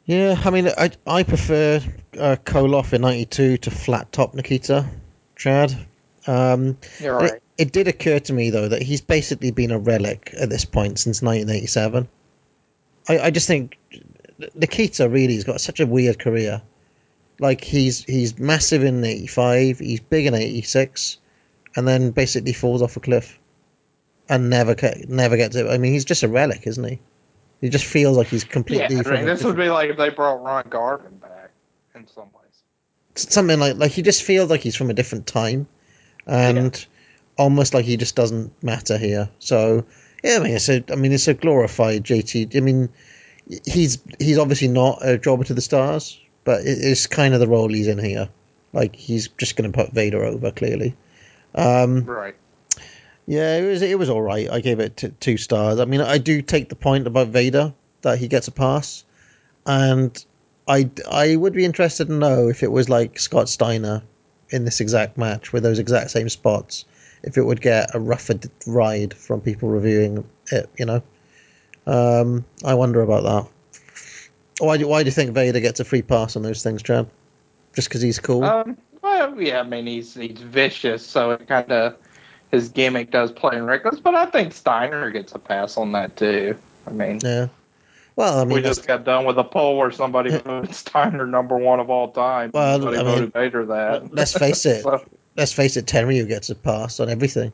Yeah, 0.05 0.41
I 0.43 0.51
mean, 0.51 0.69
I 0.69 0.91
I 1.07 1.23
prefer 1.23 1.83
uh, 2.19 2.37
Koloff 2.45 2.95
in 2.95 3.03
'92 3.03 3.59
to 3.59 3.71
flat 3.71 4.11
top 4.11 4.35
Nikita, 4.35 4.89
Chad. 5.37 5.87
Um, 6.27 6.79
You're 6.99 7.17
right. 7.17 7.43
It, 7.59 7.73
did 7.73 7.89
occur 7.89 8.21
to 8.21 8.33
me 8.33 8.51
though 8.51 8.69
that 8.69 8.83
he's 8.83 9.01
basically 9.01 9.51
been 9.51 9.73
a 9.73 9.79
relic 9.79 10.33
at 10.39 10.49
this 10.49 10.65
point 10.65 10.99
since 10.99 11.21
1987. 11.21 12.09
I, 13.09 13.19
I 13.19 13.31
just 13.31 13.49
think 13.49 13.79
Nikita 14.55 15.09
really 15.09 15.35
has 15.35 15.45
got 15.45 15.61
such 15.61 15.81
a 15.81 15.87
weird 15.87 16.19
career. 16.19 16.63
Like 17.41 17.63
he's 17.63 18.05
he's 18.05 18.39
massive 18.39 18.83
in 18.83 19.05
'85, 19.05 19.79
he's 19.79 20.01
big 20.01 20.27
in 20.27 20.35
'86, 20.35 21.19
and 21.77 21.87
then 21.87 22.11
basically 22.11 22.53
falls 22.53 22.83
off 22.83 22.97
a 22.97 23.01
cliff, 23.01 23.39
and 24.29 24.51
never 24.51 24.75
never 25.07 25.37
gets 25.37 25.55
it. 25.55 25.67
I 25.69 25.79
mean, 25.79 25.93
he's 25.93 26.05
just 26.05 26.25
a 26.25 26.29
relic, 26.29 26.67
isn't 26.67 26.83
he? 26.83 26.99
He 27.61 27.69
just 27.69 27.85
feels 27.85 28.17
like 28.17 28.29
he's 28.29 28.45
Yeah, 28.45 28.51
completely. 28.51 28.97
I 28.97 29.11
mean, 29.11 29.25
this 29.25 29.45
would 29.45 29.57
be 29.57 29.69
like 29.69 29.91
if 29.91 29.97
they 29.97 30.11
brought 30.11 30.43
Ron 30.43 30.69
Garvin 30.69 31.17
back 31.19 31.51
in 31.95 32.07
some 32.09 32.29
ways. 32.35 32.63
something 33.15 33.59
like 33.59 33.77
like 33.77 33.93
he 33.93 34.03
just 34.03 34.23
feels 34.23 34.51
like 34.51 34.61
he's 34.61 34.77
from 34.77 34.91
a 34.91 34.95
different 34.95 35.27
time, 35.27 35.67
and 36.27 36.87
almost 37.39 37.73
like 37.73 37.85
he 37.87 37.97
just 37.97 38.17
doesn't 38.17 38.63
matter 38.63 38.99
here. 38.99 39.31
So 39.39 39.85
yeah, 40.23 40.37
I 40.37 40.41
mean 40.41 40.55
it's 40.55 40.69
a 40.69 40.85
I 40.91 40.97
mean 40.97 41.13
it's 41.13 41.29
a 41.29 41.35
glorified 41.35 42.05
JT. 42.05 42.55
I 42.57 42.61
mean 42.61 42.89
he's 43.65 43.99
he's 44.19 44.37
obviously 44.39 44.69
not 44.69 44.99
a 45.03 45.17
jobber 45.17 45.45
to 45.45 45.55
the 45.55 45.61
stars, 45.63 46.21
but 46.45 46.61
it, 46.63 46.79
it's 46.81 47.07
kind 47.07 47.33
of 47.35 47.41
the 47.41 47.49
role 47.49 47.69
he's 47.69 47.89
in 47.89 47.99
here. 47.99 48.29
Like 48.73 48.95
he's 48.95 49.29
just 49.29 49.57
going 49.57 49.71
to 49.73 49.77
put 49.77 49.93
Vader 49.93 50.23
over 50.25 50.51
clearly. 50.51 50.95
Um, 51.55 52.05
Right. 52.05 52.35
yeah, 53.27 53.57
it 53.57 53.67
was 53.67 53.81
it 53.83 53.99
was 53.99 54.11
all 54.11 54.21
right. 54.21 54.51
I 54.51 54.61
gave 54.61 54.81
it 54.81 54.97
t- 54.99 55.13
two 55.21 55.39
stars. 55.39 55.81
I 55.81 55.87
mean, 55.87 56.03
I 56.03 56.19
do 56.19 56.43
take 56.43 56.69
the 56.69 56.77
point 56.77 57.07
about 57.07 57.29
Vader 57.29 57.73
that 58.03 58.19
he 58.19 58.29
gets 58.29 58.49
a 58.49 58.53
pass, 58.53 59.05
and 59.65 60.23
I 60.69 60.91
I 61.11 61.37
would 61.37 61.55
be 61.55 61.65
interested 61.65 62.09
to 62.09 62.13
know 62.13 62.49
if 62.49 62.63
it 62.63 62.71
was 62.71 62.91
like 62.91 63.19
Scott 63.19 63.49
Steiner 63.49 64.03
in 64.51 64.65
this 64.67 64.81
exact 64.81 65.17
match 65.17 65.53
with 65.53 65.63
those 65.63 65.79
exact 65.79 66.11
same 66.11 66.29
spots, 66.29 66.85
if 67.23 67.37
it 67.37 67.43
would 67.43 67.61
get 67.61 67.95
a 67.95 68.01
rougher 68.01 68.35
ride 68.67 69.15
from 69.15 69.41
people 69.41 69.69
reviewing 69.69 70.25
it. 70.53 70.69
You 70.79 70.87
know, 70.87 71.03
um, 71.87 72.45
I 72.65 72.75
wonder 72.75 73.03
about 73.03 73.23
that. 73.25 73.51
Why 74.61 74.77
do 74.77 74.89
why 74.89 75.03
do 75.03 75.07
you 75.07 75.13
think 75.13 75.33
Vader 75.33 75.61
gets 75.61 75.81
a 75.81 75.85
free 75.85 76.03
pass 76.03 76.37
on 76.37 76.43
those 76.43 76.63
things, 76.63 76.83
Chad? 76.83 77.09
Just 77.75 77.89
because 77.89 78.03
he's 78.03 78.19
cool? 78.19 78.45
Um, 78.45 78.77
well, 79.03 79.41
yeah, 79.41 79.61
I 79.61 79.63
mean 79.63 79.87
he's 79.87 80.15
he's 80.15 80.39
vicious, 80.41 81.07
so 81.07 81.31
it 81.33 81.47
kind 81.47 81.71
of 81.71 81.97
his 82.51 82.69
gimmick 82.69 83.11
does 83.11 83.31
play 83.31 83.57
in 83.57 83.65
reckless. 83.65 84.01
But 84.01 84.15
I 84.15 84.27
think 84.27 84.53
Steiner 84.53 85.11
gets 85.11 85.33
a 85.35 85.39
pass 85.39 85.77
on 85.77 85.93
that 85.93 86.17
too. 86.17 86.57
I 86.87 86.91
mean, 86.91 87.21
yeah. 87.23 87.49
Well, 88.17 88.41
I 88.41 88.45
mean, 88.45 88.55
we 88.55 88.63
just 88.63 88.85
got 88.85 89.05
done 89.05 89.27
with 89.27 89.39
a 89.39 89.45
poll 89.45 89.79
where 89.79 89.93
somebody 89.93 90.37
voted 90.45 90.75
Steiner 90.75 91.27
number 91.27 91.57
one 91.57 91.79
of 91.79 91.89
all 91.89 92.11
time. 92.11 92.51
Well, 92.53 92.79
somebody 92.81 92.99
I 92.99 93.03
mean, 93.03 93.15
voted 93.15 93.33
Vader 93.33 93.67
that. 93.67 94.13
let's 94.13 94.33
face 94.37 94.67
it. 94.67 94.83
So- 94.83 95.05
let's 95.39 95.53
face 95.53 95.77
it. 95.79 95.87
Tenryu 95.87 96.29
gets 96.29 96.51
a 96.51 96.55
pass 96.55 97.01
on 97.01 97.09
everything. 97.09 97.53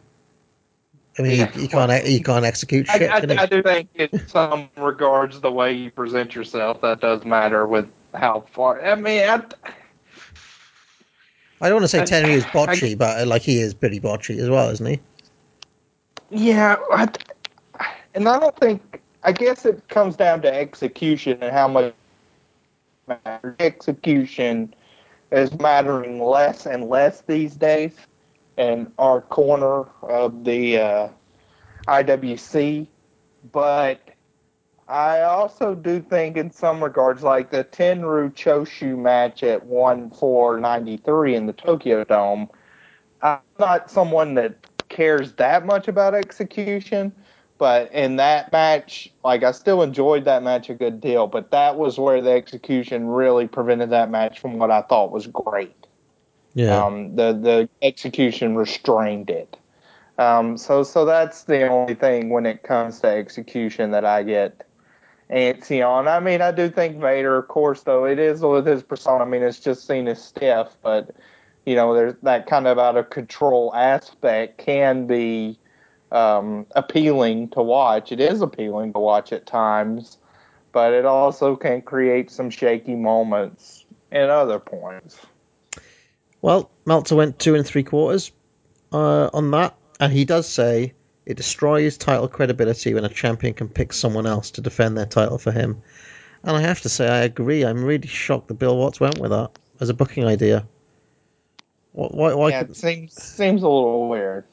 I 1.16 1.22
mean, 1.22 1.38
Yeah. 1.38 1.46
he, 1.52 1.60
he 1.60 1.68
can't 1.68 1.92
he 2.04 2.20
can't 2.20 2.44
execute 2.44 2.88
I, 2.90 2.98
shit. 2.98 3.10
I, 3.10 3.20
can 3.20 3.30
he? 3.30 3.36
I 3.36 3.46
do 3.46 3.62
think 3.62 3.88
in 3.94 4.26
some 4.26 4.68
regards 4.76 5.40
the 5.40 5.52
way 5.52 5.72
you 5.72 5.92
present 5.92 6.34
yourself 6.34 6.80
that 6.80 7.00
does 7.00 7.24
matter 7.24 7.66
with 7.68 7.86
how 8.14 8.40
far. 8.52 8.84
I 8.84 8.96
mean, 8.96 9.22
I, 9.28 9.42
I 11.60 11.68
don't 11.68 11.74
want 11.74 11.84
to 11.84 11.88
say 11.88 12.00
I- 12.00 12.04
Tenryu 12.04 12.34
is 12.34 12.44
I- 12.46 12.48
botchy, 12.50 12.98
but 12.98 13.20
uh, 13.20 13.26
like 13.26 13.42
he 13.42 13.60
is 13.60 13.74
pretty 13.74 14.00
botchy 14.00 14.38
as 14.38 14.50
well, 14.50 14.70
isn't 14.70 14.86
he? 14.86 14.98
Yeah, 16.30 16.76
I, 16.90 17.08
and 18.14 18.28
I 18.28 18.40
don't 18.40 18.56
think. 18.58 19.00
I 19.26 19.32
guess 19.32 19.64
it 19.64 19.88
comes 19.88 20.16
down 20.16 20.42
to 20.42 20.52
execution 20.54 21.38
and 21.42 21.50
how 21.50 21.66
much 21.68 21.94
execution 23.58 24.74
is 25.34 25.52
mattering 25.58 26.22
less 26.22 26.66
and 26.66 26.88
less 26.88 27.22
these 27.22 27.56
days. 27.56 27.92
in 28.56 28.92
our 28.98 29.20
corner 29.20 29.84
of 30.02 30.44
the 30.44 30.78
uh, 30.78 31.08
IWC, 31.88 32.86
but 33.52 34.00
I 34.88 35.22
also 35.22 35.74
do 35.74 36.00
think, 36.00 36.36
in 36.36 36.50
some 36.52 36.82
regards, 36.82 37.22
like 37.22 37.50
the 37.50 37.64
Tenryu 37.64 38.32
Choshu 38.34 38.96
match 38.96 39.42
at 39.42 39.64
one 39.66 40.10
four 40.10 40.60
ninety 40.60 40.98
three 40.98 41.34
in 41.34 41.46
the 41.46 41.52
Tokyo 41.52 42.04
Dome. 42.04 42.48
I'm 43.22 43.38
not 43.58 43.90
someone 43.90 44.34
that 44.34 44.54
cares 44.88 45.32
that 45.34 45.66
much 45.66 45.88
about 45.88 46.14
execution, 46.14 47.12
but 47.58 47.92
in 47.92 48.16
that 48.16 48.52
match, 48.52 49.12
like 49.24 49.42
I 49.42 49.52
still 49.52 49.82
enjoyed 49.82 50.24
that 50.24 50.42
match 50.42 50.70
a 50.70 50.74
good 50.74 51.00
deal. 51.00 51.26
But 51.26 51.50
that 51.52 51.76
was 51.76 51.98
where 51.98 52.20
the 52.20 52.32
execution 52.32 53.06
really 53.06 53.46
prevented 53.46 53.90
that 53.90 54.10
match 54.10 54.40
from 54.40 54.58
what 54.58 54.70
I 54.70 54.82
thought 54.82 55.10
was 55.10 55.26
great. 55.28 55.76
Yeah. 56.54 56.84
Um, 56.84 57.16
the 57.16 57.32
the 57.32 57.68
execution 57.82 58.56
restrained 58.56 59.30
it. 59.30 59.56
Um, 60.18 60.56
so 60.56 60.82
so 60.82 61.04
that's 61.04 61.44
the 61.44 61.68
only 61.68 61.94
thing 61.94 62.30
when 62.30 62.46
it 62.46 62.62
comes 62.62 63.00
to 63.00 63.08
execution 63.08 63.90
that 63.92 64.04
I 64.04 64.22
get 64.22 64.66
antsy 65.30 65.86
on. 65.86 66.06
I 66.06 66.20
mean, 66.20 66.40
I 66.40 66.52
do 66.52 66.68
think 66.68 67.00
Vader, 67.00 67.36
of 67.36 67.48
course, 67.48 67.82
though 67.82 68.04
it 68.04 68.18
is 68.18 68.40
with 68.40 68.66
his 68.66 68.82
persona. 68.82 69.24
I 69.24 69.26
mean, 69.26 69.42
it's 69.42 69.60
just 69.60 69.86
seen 69.86 70.06
as 70.08 70.22
stiff, 70.22 70.68
but 70.82 71.10
you 71.66 71.74
know, 71.74 71.94
there's 71.94 72.14
that 72.22 72.46
kind 72.46 72.66
of 72.66 72.78
out 72.78 72.96
of 72.96 73.10
control 73.10 73.74
aspect 73.74 74.58
can 74.58 75.06
be 75.06 75.58
um, 76.14 76.66
appealing 76.70 77.48
to 77.50 77.62
watch. 77.62 78.12
It 78.12 78.20
is 78.20 78.40
appealing 78.40 78.92
to 78.92 79.00
watch 79.00 79.32
at 79.32 79.46
times, 79.46 80.16
but 80.72 80.92
it 80.92 81.04
also 81.04 81.56
can 81.56 81.82
create 81.82 82.30
some 82.30 82.50
shaky 82.50 82.94
moments 82.94 83.84
at 84.12 84.30
other 84.30 84.60
points. 84.60 85.18
Well, 86.40 86.70
Meltzer 86.86 87.16
went 87.16 87.38
two 87.38 87.56
and 87.56 87.66
three 87.66 87.82
quarters 87.82 88.30
uh, 88.92 89.28
on 89.32 89.50
that, 89.50 89.74
and 89.98 90.12
he 90.12 90.24
does 90.24 90.48
say 90.48 90.94
it 91.26 91.36
destroys 91.36 91.98
title 91.98 92.28
credibility 92.28 92.94
when 92.94 93.04
a 93.04 93.08
champion 93.08 93.54
can 93.54 93.68
pick 93.68 93.92
someone 93.92 94.26
else 94.26 94.52
to 94.52 94.60
defend 94.60 94.96
their 94.96 95.06
title 95.06 95.38
for 95.38 95.50
him. 95.50 95.82
And 96.44 96.56
I 96.56 96.60
have 96.60 96.82
to 96.82 96.88
say, 96.88 97.08
I 97.08 97.20
agree. 97.20 97.64
I'm 97.64 97.82
really 97.82 98.06
shocked 98.06 98.48
that 98.48 98.54
Bill 98.54 98.76
Watts 98.76 99.00
went 99.00 99.18
with 99.18 99.30
that 99.30 99.50
as 99.80 99.88
a 99.88 99.94
booking 99.94 100.26
idea. 100.26 100.66
Why? 101.92 102.34
why 102.34 102.48
yeah, 102.50 102.62
could, 102.62 102.70
it 102.70 102.76
seems 102.76 103.14
seems 103.14 103.62
a 103.62 103.68
little 103.68 104.08
weird. 104.08 104.44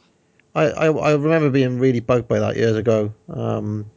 I, 0.56 0.66
I 0.66 0.86
I 0.88 1.12
remember 1.14 1.50
being 1.50 1.80
really 1.80 2.00
bugged 2.00 2.28
by 2.28 2.40
that 2.40 2.56
years 2.58 2.76
ago. 2.76 3.14
Um, 3.30 3.90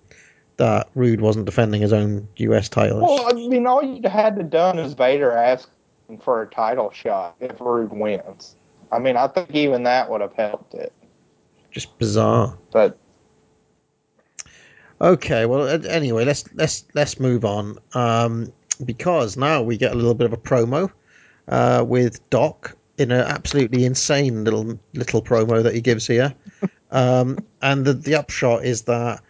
that 0.56 0.88
Rude 0.94 1.20
wasn't 1.20 1.46
defending 1.46 1.80
his 1.80 1.92
own 1.92 2.28
U.S. 2.36 2.68
title. 2.68 3.00
Well, 3.00 3.26
I 3.28 3.32
mean, 3.32 3.66
all 3.66 3.82
you 3.82 4.08
had 4.08 4.36
to 4.36 4.44
done 4.44 4.78
is 4.78 4.92
Vader 4.94 5.32
asking 5.32 6.18
for 6.20 6.42
a 6.42 6.46
title 6.46 6.92
shot 6.92 7.34
if 7.40 7.60
Rude 7.60 7.92
wins. 7.92 8.54
I 8.92 9.00
mean, 9.00 9.16
I 9.16 9.26
think 9.26 9.50
even 9.52 9.82
that 9.82 10.08
would 10.08 10.20
have 10.20 10.34
helped 10.34 10.74
it. 10.74 10.92
Just 11.72 11.98
bizarre. 11.98 12.56
But 12.70 12.96
Okay, 15.00 15.44
well, 15.44 15.68
anyway, 15.86 16.24
let's 16.24 16.44
let's 16.54 16.84
let's 16.94 17.18
move 17.18 17.44
on 17.44 17.78
um, 17.94 18.52
because 18.84 19.36
now 19.36 19.60
we 19.62 19.76
get 19.76 19.92
a 19.92 19.94
little 19.94 20.14
bit 20.14 20.24
of 20.26 20.32
a 20.32 20.36
promo 20.36 20.90
uh, 21.48 21.84
with 21.86 22.28
Doc 22.30 22.76
in 22.98 23.10
an 23.10 23.20
absolutely 23.20 23.84
insane 23.84 24.44
little 24.44 24.78
little 24.94 25.22
promo 25.22 25.62
that 25.62 25.74
he 25.74 25.80
gives 25.80 26.06
here, 26.06 26.34
um, 26.90 27.38
and 27.62 27.84
the 27.84 27.92
the 27.94 28.14
upshot 28.14 28.64
is 28.64 28.82
that 28.82 29.22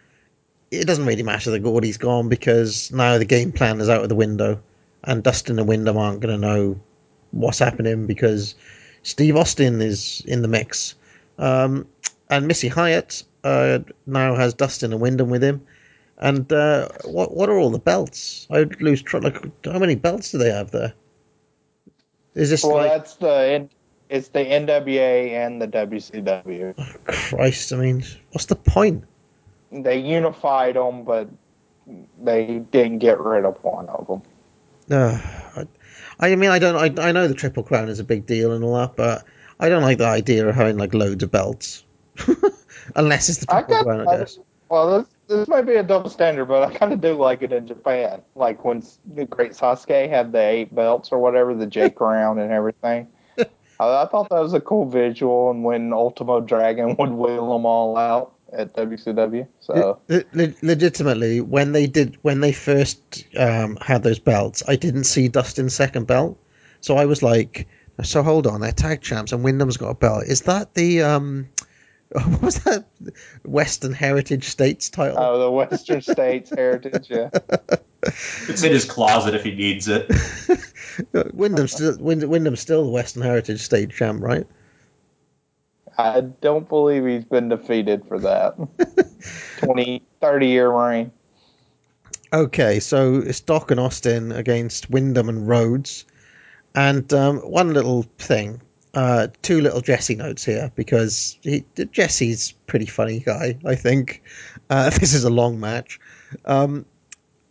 it 0.71 0.87
doesn't 0.87 1.07
really 1.07 1.23
matter 1.23 1.51
that 1.51 1.61
Gordy's 1.61 1.97
gone 1.97 2.29
because 2.29 2.91
now 2.93 3.19
the 3.19 3.25
game 3.25 3.53
plan 3.53 3.81
is 3.81 3.89
out 3.89 4.03
of 4.03 4.09
the 4.09 4.15
window, 4.15 4.61
and 5.05 5.23
Dustin 5.23 5.59
and 5.59 5.69
Windham 5.69 5.97
aren't 5.97 6.21
going 6.21 6.41
to 6.41 6.47
know 6.47 6.81
what's 7.31 7.59
happening 7.59 8.07
because 8.07 8.55
Steve 9.03 9.37
Austin 9.37 9.81
is 9.81 10.23
in 10.27 10.43
the 10.43 10.49
mix, 10.49 10.95
um, 11.39 11.87
and 12.31 12.47
Missy 12.47 12.69
Hyatt 12.69 13.23
uh, 13.45 13.81
now 14.07 14.35
has 14.35 14.55
Dustin 14.55 14.93
and 14.93 15.01
Windham 15.01 15.31
with 15.31 15.45
him. 15.45 15.65
And 16.19 16.51
uh, 16.53 16.89
what 17.05 17.37
what 17.37 17.49
are 17.49 17.59
all 17.59 17.71
the 17.71 17.79
belts? 17.79 18.47
I 18.51 18.61
would 18.61 18.81
lose 18.81 19.03
track. 19.03 19.25
Like, 19.25 19.65
how 19.65 19.79
many 19.79 19.95
belts 19.95 20.31
do 20.31 20.39
they 20.39 20.51
have 20.51 20.71
there? 20.71 20.95
Is 22.35 22.51
this 22.51 22.65
well, 22.65 22.77
like 22.77 22.91
that's 22.91 23.15
the 23.17 23.69
it's 24.09 24.29
the 24.29 24.41
NWA 24.41 25.31
and 25.31 25.61
the 25.61 25.69
WCW. 25.69 26.75
Christ? 27.07 27.73
I 27.73 27.77
mean, 27.77 28.05
what's 28.33 28.47
the 28.47 28.57
point? 28.57 29.05
They 29.73 29.99
unified 29.99 30.77
them, 30.77 31.05
but 31.05 31.29
they 32.23 32.63
didn't 32.71 32.99
get 32.99 33.21
rid 33.21 33.45
of 33.45 33.63
one 33.63 33.89
of 33.89 34.07
them. 34.07 34.23
Uh, 34.91 35.19
I, 36.21 36.33
I 36.33 36.37
mean, 36.37 36.51
I 36.51 36.59
don't. 36.59 36.77
I, 36.77 37.09
I 37.09 37.13
know 37.13 37.29
the 37.29 37.35
Triple 37.35 37.63
Crown 37.63 37.89
is 37.89 37.99
a 37.99 38.05
big 38.05 38.27
deal 38.27 38.53
and 38.53 38.63
all 38.65 38.75
that, 38.77 38.97
but 38.97 39.25
I 39.59 39.69
don't 39.69 39.83
like 39.83 39.99
the 39.99 40.07
idea 40.07 40.47
of 40.47 40.55
having 40.55 40.77
like 40.77 40.93
loads 40.93 41.23
of 41.23 41.31
belts, 41.31 41.85
unless 42.97 43.29
it's 43.29 43.39
the 43.39 43.47
Triple 43.47 43.83
Crown, 43.83 44.07
I 44.07 44.19
guess. 44.19 44.39
well, 44.69 45.07
this 45.29 45.49
might 45.49 45.63
be 45.63 45.75
a 45.77 45.83
double 45.83 46.11
standard, 46.11 46.47
but 46.47 46.63
I 46.63 46.75
kind 46.75 46.93
of 46.93 47.01
do 47.01 47.15
like 47.15 47.43
it 47.43 47.53
in 47.53 47.67
Japan. 47.67 48.23
Like 48.35 48.65
when 48.65 48.83
the 49.15 49.25
Great 49.25 49.53
Sasuke 49.53 50.09
had 50.09 50.33
the 50.33 50.41
eight 50.41 50.75
belts 50.75 51.11
or 51.13 51.19
whatever, 51.19 51.55
the 51.55 51.67
J 51.67 51.91
Crown 51.91 52.39
and 52.39 52.53
everything. 52.53 53.09
I, 53.39 53.45
I 53.81 54.07
thought 54.07 54.29
that 54.31 54.41
was 54.41 54.55
a 54.55 54.61
cool 54.61 54.89
visual, 54.89 55.51
and 55.51 55.65
when 55.65 55.93
Ultimo 55.93 56.41
Dragon 56.41 56.97
would 56.99 57.11
wheel 57.11 57.53
them 57.53 57.67
all 57.67 57.97
out 57.97 58.35
at 58.53 58.75
WCW. 58.75 59.47
So 59.61 60.01
Le- 60.09 60.25
le- 60.33 60.55
legitimately, 60.63 61.41
when 61.41 61.73
they 61.73 61.87
did, 61.87 62.17
when 62.23 62.41
they 62.41 62.53
first 62.53 63.25
um, 63.37 63.77
had 63.81 64.03
those 64.03 64.19
belts, 64.19 64.63
I 64.69 64.77
didn't 64.77 65.05
see 65.05 65.29
Dustin's 65.29 65.75
second 65.75 66.07
belt, 66.07 66.39
so 66.81 66.97
I 66.97 67.07
was 67.07 67.23
like, 67.23 67.67
"So 68.03 68.23
hold 68.23 68.47
on, 68.47 68.61
they're 68.61 68.73
tag 68.73 69.01
champs, 69.01 69.33
and 69.33 69.45
Windham's 69.45 69.77
got 69.77 69.91
a 69.91 69.95
belt. 69.95 70.25
Is 70.27 70.43
that 70.43 70.75
the 70.75 71.03
um, 71.03 71.49
what 72.23 72.43
was 72.43 72.63
that 72.63 72.85
Western 73.45 73.93
Heritage 73.93 74.45
States 74.45 74.89
title? 74.89 75.17
oh, 75.19 75.41
the 75.41 75.51
Western 75.51 76.01
States 76.01 76.51
Heritage, 76.51 77.11
yeah. 77.11 77.31
It's 78.49 78.63
in 78.63 78.71
his 78.71 78.85
closet 78.85 79.35
if 79.35 79.45
he 79.45 79.53
needs 79.55 79.89
it. 79.89 80.07
Windham's 81.33 81.73
still 81.73 81.97
Windham's 81.97 82.61
still 82.61 82.85
the 82.85 82.91
Western 82.91 83.23
Heritage 83.23 83.63
State 83.63 83.93
champ, 83.93 84.23
right? 84.23 84.47
I 85.97 86.21
don't 86.21 86.69
believe 86.69 87.07
he's 87.07 87.25
been 87.25 87.49
defeated 87.49 88.07
for 88.07 88.19
that. 88.19 88.57
20, 89.57 90.03
30 90.21 90.47
year 90.47 90.71
reign. 90.71 91.13
Okay, 92.35 92.79
so 92.79 93.15
it's 93.15 93.41
Doc 93.41 93.71
and 93.71 93.81
Austin 93.81 94.33
against 94.33 94.91
Windham 94.91 95.31
and 95.31 95.49
Rhodes. 95.49 96.05
And 96.75 97.11
um, 97.15 97.39
one 97.39 97.73
little 97.73 98.03
thing, 98.19 98.61
uh, 98.95 99.29
two 99.43 99.61
little 99.61 99.81
Jesse 99.81 100.15
notes 100.15 100.45
here 100.45 100.71
because 100.75 101.39
he, 101.43 101.65
Jesse's 101.91 102.53
pretty 102.67 102.87
funny 102.87 103.21
guy, 103.21 103.59
I 103.65 103.75
think. 103.75 104.23
Uh, 104.71 104.91
this 104.99 105.15
is 105.15 105.25
a 105.25 105.31
long 105.31 105.61
match. 105.61 106.01
Um, 106.45 106.87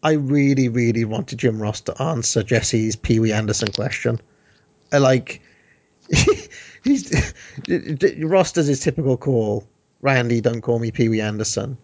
I 0.01 0.13
really, 0.13 0.69
really 0.69 1.05
wanted 1.05 1.39
Jim 1.39 1.61
Ross 1.61 1.81
to 1.81 2.01
answer 2.01 2.43
Jesse's 2.43 2.95
Pee 2.95 3.19
Wee 3.19 3.31
Anderson 3.31 3.71
question. 3.71 4.19
I 4.91 4.97
like, 4.97 5.41
he's 6.83 7.33
Ross 8.19 8.51
does 8.51 8.67
his 8.67 8.81
typical 8.81 9.17
call, 9.17 9.67
Randy, 10.01 10.41
don't 10.41 10.61
call 10.61 10.79
me 10.79 10.91
Pee 10.91 11.09
Wee 11.09 11.21
Anderson. 11.21 11.77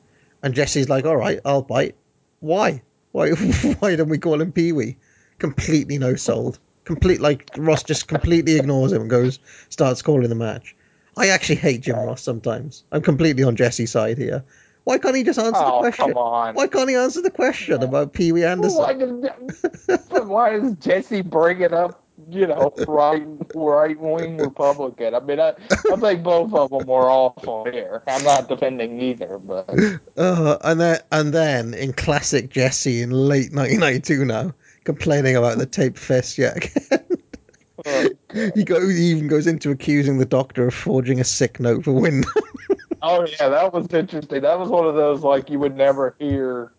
And 0.43 0.53
Jesse's 0.53 0.89
like, 0.89 1.05
all 1.05 1.17
right, 1.17 1.39
I'll 1.43 1.61
bite. 1.61 1.95
Why? 2.39 2.81
Why? 3.11 3.31
Why 3.31 3.95
don't 3.95 4.09
we 4.09 4.17
call 4.17 4.41
him 4.41 4.51
Pee 4.51 4.71
Wee? 4.71 4.97
Completely 5.37 5.97
no 5.97 6.15
sold. 6.15 6.59
Complete 6.89 7.21
like 7.21 7.47
Ross 7.55 7.83
just 7.83 8.07
completely 8.07 8.55
ignores 8.57 8.91
him 8.91 9.01
and 9.01 9.09
goes 9.11 9.37
starts 9.69 10.01
calling 10.01 10.27
the 10.27 10.33
match. 10.33 10.75
I 11.15 11.27
actually 11.27 11.57
hate 11.57 11.81
Jim 11.81 11.97
Ross 11.97 12.23
sometimes. 12.23 12.83
I'm 12.91 13.03
completely 13.03 13.43
on 13.43 13.55
Jesse's 13.55 13.91
side 13.91 14.17
here. 14.17 14.43
Why 14.85 14.97
can't 14.97 15.15
he 15.15 15.21
just 15.21 15.37
answer 15.37 15.51
the 15.51 15.71
Oh, 15.71 15.79
question? 15.81 16.05
come 16.07 16.17
on. 16.17 16.55
Why 16.55 16.65
can't 16.65 16.89
he 16.89 16.95
answer 16.95 17.21
the 17.21 17.29
question 17.29 17.83
about 17.83 18.13
Pee 18.13 18.31
Wee 18.31 18.43
Anderson? 18.43 18.79
Why, 18.79 18.93
does, 19.87 20.09
why 20.27 20.57
does 20.57 20.73
Jesse 20.77 21.21
bringing 21.21 21.75
up? 21.75 22.03
You 22.31 22.47
know, 22.47 22.73
right, 22.87 23.23
right 23.53 23.97
wing 23.99 24.37
Republican. 24.37 25.13
I 25.15 25.19
mean, 25.19 25.39
I, 25.39 25.53
I 25.91 25.95
think 25.95 26.21
both 26.23 26.53
of 26.53 26.69
them 26.71 26.85
were 26.87 27.09
awful 27.09 27.65
here. 27.71 28.03
I'm 28.07 28.23
not 28.23 28.49
defending 28.49 28.99
either, 28.99 29.37
but 29.37 29.69
Uh, 30.17 30.57
and 30.63 30.81
then 30.81 30.99
and 31.13 31.33
then 31.33 31.73
in 31.73 31.93
classic 31.93 32.49
Jesse 32.49 33.01
in 33.01 33.11
late 33.11 33.53
1992 33.53 34.25
now, 34.25 34.53
complaining 34.89 35.35
about 35.35 35.59
the 35.59 35.67
tape 35.67 35.99
fest 35.99 36.35
yet 36.39 36.57
again. 36.57 38.15
he 38.55 38.63
go 38.63 38.87
he 38.89 39.11
even 39.11 39.27
goes 39.27 39.45
into 39.45 39.69
accusing 39.69 40.17
the 40.17 40.25
doctor 40.25 40.65
of 40.67 40.73
forging 40.73 41.19
a 41.19 41.23
sick 41.23 41.59
note 41.59 41.83
for 41.83 41.93
Windham. 41.93 42.31
oh 43.03 43.23
yeah, 43.25 43.49
that 43.49 43.71
was 43.71 43.85
interesting. 43.93 44.41
That 44.41 44.57
was 44.57 44.69
one 44.69 44.87
of 44.87 44.95
those 44.95 45.21
like 45.21 45.47
you 45.51 45.59
would 45.59 45.77
never 45.77 46.15
hear 46.17 46.71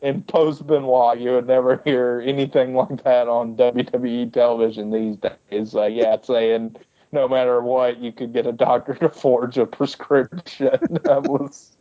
in 0.00 0.22
post 0.22 0.66
Benoit. 0.66 1.20
You 1.20 1.30
would 1.30 1.46
never 1.46 1.80
hear 1.84 2.20
anything 2.26 2.74
like 2.74 3.04
that 3.04 3.28
on 3.28 3.56
WWE 3.56 4.32
television 4.32 4.90
these 4.90 5.16
days. 5.18 5.76
Uh, 5.76 5.84
yeah, 5.84 6.16
saying 6.20 6.74
no 7.12 7.28
matter 7.28 7.62
what, 7.62 7.98
you 7.98 8.10
could 8.10 8.32
get 8.32 8.44
a 8.44 8.52
doctor 8.52 8.94
to 8.94 9.08
forge 9.08 9.56
a 9.56 9.66
prescription. 9.66 10.70
that 11.04 11.22
was 11.28 11.76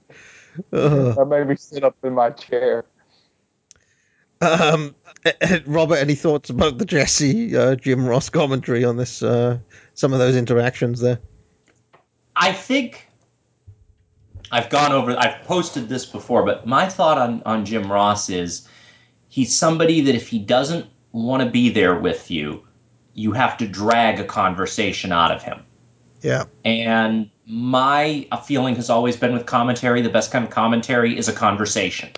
Ugh. 0.74 1.16
that 1.16 1.26
made 1.26 1.48
me 1.48 1.56
sit 1.56 1.84
up 1.84 1.98
in 2.03 2.14
my 2.14 2.30
chair. 2.30 2.85
Um, 4.42 4.95
Robert, 5.66 5.98
any 5.98 6.16
thoughts 6.16 6.50
about 6.50 6.78
the 6.78 6.86
Jesse 6.86 7.56
uh, 7.56 7.76
Jim 7.76 8.06
Ross 8.06 8.30
commentary 8.30 8.84
on 8.84 8.98
this? 8.98 9.22
Uh, 9.22 9.60
some 9.94 10.14
of 10.14 10.20
those 10.20 10.36
interactions 10.36 11.00
there. 11.00 11.20
I 12.36 12.53
think 12.53 13.08
I've 14.52 14.70
gone 14.70 14.92
over. 14.92 15.16
I've 15.18 15.44
posted 15.44 15.90
this 15.90 16.06
before, 16.06 16.44
but 16.44 16.66
my 16.66 16.88
thought 16.88 17.18
on 17.18 17.44
on 17.45 17.66
Jim 17.66 17.92
Ross 17.92 18.30
is 18.30 18.68
he's 19.30 19.56
somebody 19.56 20.02
that 20.02 20.16
if 20.16 20.28
he 20.28 20.40
doesn't 20.40 20.88
want 21.11 21.44
to 21.44 21.50
be 21.50 21.70
there 21.70 22.00
with 22.00 22.32
you, 22.32 22.66
you 23.14 23.32
have 23.34 23.58
to 23.58 23.68
drag 23.68 24.20
a 24.20 24.24
conversation 24.24 25.11
out 25.11 25.32
of 25.32 25.44
him. 25.44 25.64
Yeah. 26.22 26.45
And 26.64 27.30
my 27.45 28.28
feeling 28.45 28.76
has 28.76 28.90
always 28.90 29.18
been 29.18 29.34
with 29.34 29.45
commentary, 29.45 30.02
the 30.02 30.10
best 30.10 30.32
kind 30.32 30.45
of 30.45 30.52
commentary 30.52 31.18
is 31.18 31.28
a 31.28 31.34
conversation. 31.34 32.10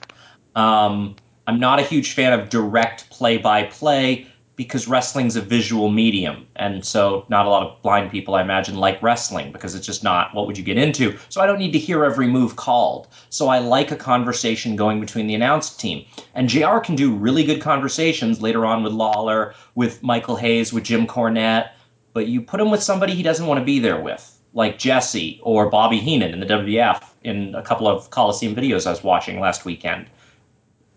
Um, 0.55 1.15
I'm 1.47 1.59
not 1.59 1.79
a 1.79 1.83
huge 1.83 2.13
fan 2.13 2.37
of 2.37 2.49
direct 2.49 3.09
play 3.09 3.37
by 3.37 3.63
play 3.63 4.27
because 4.55 4.87
wrestling's 4.87 5.35
a 5.35 5.41
visual 5.41 5.89
medium. 5.89 6.45
And 6.55 6.85
so 6.85 7.25
not 7.27 7.45
a 7.45 7.49
lot 7.49 7.63
of 7.65 7.81
blind 7.81 8.11
people, 8.11 8.35
I 8.35 8.41
imagine, 8.41 8.77
like 8.77 9.01
wrestling 9.01 9.51
because 9.51 9.73
it's 9.73 9.85
just 9.85 10.03
not 10.03 10.33
what 10.33 10.45
would 10.45 10.57
you 10.57 10.63
get 10.63 10.77
into. 10.77 11.17
So 11.29 11.41
I 11.41 11.47
don't 11.47 11.57
need 11.57 11.73
to 11.73 11.79
hear 11.79 12.05
every 12.05 12.27
move 12.27 12.55
called. 12.55 13.07
So 13.29 13.49
I 13.49 13.59
like 13.59 13.91
a 13.91 13.95
conversation 13.95 14.75
going 14.75 14.99
between 14.99 15.27
the 15.27 15.35
announced 15.35 15.79
team. 15.79 16.05
And 16.35 16.49
JR 16.49 16.77
can 16.79 16.95
do 16.95 17.15
really 17.15 17.43
good 17.43 17.61
conversations 17.61 18.41
later 18.41 18.65
on 18.65 18.83
with 18.83 18.93
Lawler, 18.93 19.55
with 19.75 20.03
Michael 20.03 20.35
Hayes, 20.35 20.71
with 20.71 20.83
Jim 20.83 21.07
Cornette. 21.07 21.71
But 22.13 22.27
you 22.27 22.41
put 22.41 22.61
him 22.61 22.69
with 22.69 22.83
somebody 22.83 23.15
he 23.15 23.23
doesn't 23.23 23.47
want 23.47 23.59
to 23.59 23.65
be 23.65 23.79
there 23.79 23.99
with, 23.99 24.37
like 24.53 24.77
Jesse 24.77 25.39
or 25.41 25.69
Bobby 25.69 25.97
Heenan 25.97 26.31
in 26.31 26.39
the 26.39 26.45
WWF 26.45 27.03
in 27.23 27.55
a 27.55 27.63
couple 27.63 27.87
of 27.87 28.11
Coliseum 28.11 28.55
videos 28.55 28.85
I 28.85 28.91
was 28.91 29.03
watching 29.03 29.39
last 29.39 29.65
weekend 29.65 30.05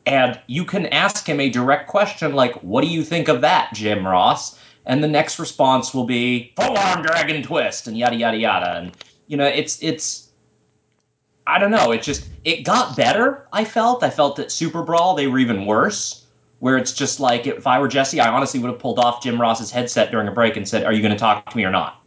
and 0.07 0.41
you 0.47 0.65
can 0.65 0.86
ask 0.86 1.28
him 1.28 1.41
a 1.41 1.51
direct 1.51 1.89
question 1.89 2.35
like, 2.35 2.55
"What 2.62 2.83
do 2.83 2.89
you 2.89 3.02
think 3.02 3.28
of 3.28 3.41
that, 3.41 3.75
Jim 3.75 4.07
Ross?" 4.07 4.59
And 4.86 5.02
the 5.02 5.09
next 5.09 5.39
response 5.41 5.93
will 5.93 6.05
be 6.05 6.52
full 6.57 6.76
arm 6.78 7.02
dragon 7.02 7.43
twist 7.43 7.89
and 7.89 7.99
yada 7.99 8.17
yada 8.17 8.36
yada. 8.36 8.76
And 8.78 8.93
you 9.26 9.36
know, 9.36 9.47
it's 9.47 9.83
it's 9.83 10.31
I 11.47 11.59
don't 11.59 11.73
know. 11.73 11.91
It 11.91 12.02
just 12.02 12.28
it 12.44 12.62
got 12.65 12.97
better. 12.97 13.47
I 13.52 13.65
felt. 13.65 14.02
I 14.02 14.10
felt 14.10 14.36
that 14.36 14.52
Super 14.52 14.83
Brawl 14.83 15.15
they 15.15 15.26
were 15.26 15.39
even 15.39 15.67
worse. 15.67 16.23
Where 16.59 16.78
it's 16.78 16.93
just 16.93 17.20
like 17.20 17.47
if 17.47 17.67
I 17.67 17.78
were 17.81 17.89
Jesse, 17.89 18.18
I 18.18 18.28
honestly 18.28 18.59
would 18.60 18.70
have 18.70 18.78
pulled 18.78 18.99
off 18.99 19.23
Jim 19.23 19.39
Ross's 19.39 19.70
headset 19.70 20.10
during 20.10 20.26
a 20.26 20.33
break 20.33 20.57
and 20.57 20.67
said, 20.67 20.85
"Are 20.85 20.93
you 20.93 21.02
going 21.02 21.12
to 21.12 21.18
talk 21.18 21.51
to 21.51 21.57
me 21.57 21.65
or 21.65 21.70
not?" 21.70 22.02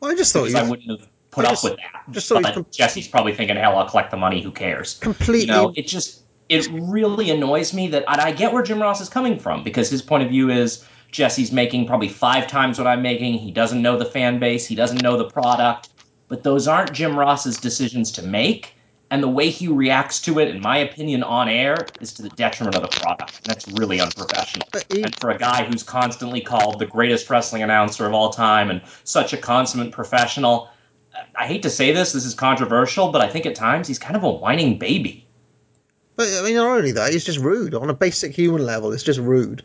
Well, 0.00 0.10
I 0.10 0.14
just 0.14 0.32
thought 0.32 0.46
because 0.46 0.62
I 0.62 0.68
wouldn't 0.68 0.90
have 0.90 1.08
put 1.30 1.46
I 1.46 1.52
up 1.52 1.64
with 1.64 1.76
that. 1.76 2.12
just 2.12 2.28
but 2.28 2.42
com- 2.52 2.66
Jesse's 2.70 3.08
probably 3.08 3.34
thinking, 3.34 3.56
"Hell, 3.56 3.78
I'll 3.78 3.88
collect 3.88 4.10
the 4.10 4.18
money. 4.18 4.42
Who 4.42 4.50
cares?" 4.50 4.98
Completely. 4.98 5.46
You 5.46 5.46
know, 5.46 5.72
it 5.74 5.86
just 5.86 6.23
it 6.48 6.68
really 6.72 7.30
annoys 7.30 7.72
me 7.72 7.88
that 7.88 8.04
I 8.08 8.32
get 8.32 8.52
where 8.52 8.62
Jim 8.62 8.80
Ross 8.80 9.00
is 9.00 9.08
coming 9.08 9.38
from 9.38 9.64
because 9.64 9.88
his 9.88 10.02
point 10.02 10.22
of 10.22 10.28
view 10.28 10.50
is 10.50 10.84
Jesse's 11.10 11.52
making 11.52 11.86
probably 11.86 12.08
five 12.08 12.46
times 12.46 12.78
what 12.78 12.86
I'm 12.86 13.02
making. 13.02 13.34
He 13.34 13.50
doesn't 13.50 13.80
know 13.80 13.96
the 13.96 14.04
fan 14.04 14.38
base. 14.38 14.66
He 14.66 14.74
doesn't 14.74 15.02
know 15.02 15.16
the 15.16 15.30
product. 15.30 15.90
But 16.28 16.42
those 16.42 16.66
aren't 16.66 16.92
Jim 16.92 17.18
Ross's 17.18 17.56
decisions 17.56 18.10
to 18.12 18.22
make. 18.22 18.74
And 19.10 19.22
the 19.22 19.28
way 19.28 19.48
he 19.48 19.68
reacts 19.68 20.20
to 20.22 20.40
it, 20.40 20.48
in 20.48 20.60
my 20.60 20.78
opinion, 20.78 21.22
on 21.22 21.48
air, 21.48 21.86
is 22.00 22.12
to 22.14 22.22
the 22.22 22.30
detriment 22.30 22.74
of 22.74 22.82
the 22.82 22.88
product. 22.88 23.36
And 23.36 23.46
that's 23.46 23.68
really 23.68 24.00
unprofessional. 24.00 24.66
and 24.90 25.14
for 25.20 25.30
a 25.30 25.38
guy 25.38 25.64
who's 25.64 25.82
constantly 25.82 26.40
called 26.40 26.80
the 26.80 26.86
greatest 26.86 27.30
wrestling 27.30 27.62
announcer 27.62 28.06
of 28.06 28.12
all 28.12 28.30
time 28.30 28.70
and 28.70 28.82
such 29.04 29.32
a 29.32 29.36
consummate 29.36 29.92
professional, 29.92 30.68
I 31.36 31.46
hate 31.46 31.62
to 31.62 31.70
say 31.70 31.92
this, 31.92 32.12
this 32.12 32.24
is 32.24 32.34
controversial, 32.34 33.12
but 33.12 33.20
I 33.20 33.28
think 33.28 33.46
at 33.46 33.54
times 33.54 33.86
he's 33.86 33.98
kind 33.98 34.16
of 34.16 34.24
a 34.24 34.30
whining 34.30 34.78
baby. 34.78 35.23
But 36.16 36.28
I 36.38 36.42
mean, 36.42 36.54
not 36.54 36.76
only 36.76 36.92
that, 36.92 37.12
it's 37.12 37.24
just 37.24 37.38
rude. 37.38 37.74
On 37.74 37.90
a 37.90 37.94
basic 37.94 38.34
human 38.34 38.64
level, 38.64 38.92
it's 38.92 39.02
just 39.02 39.20
rude. 39.20 39.64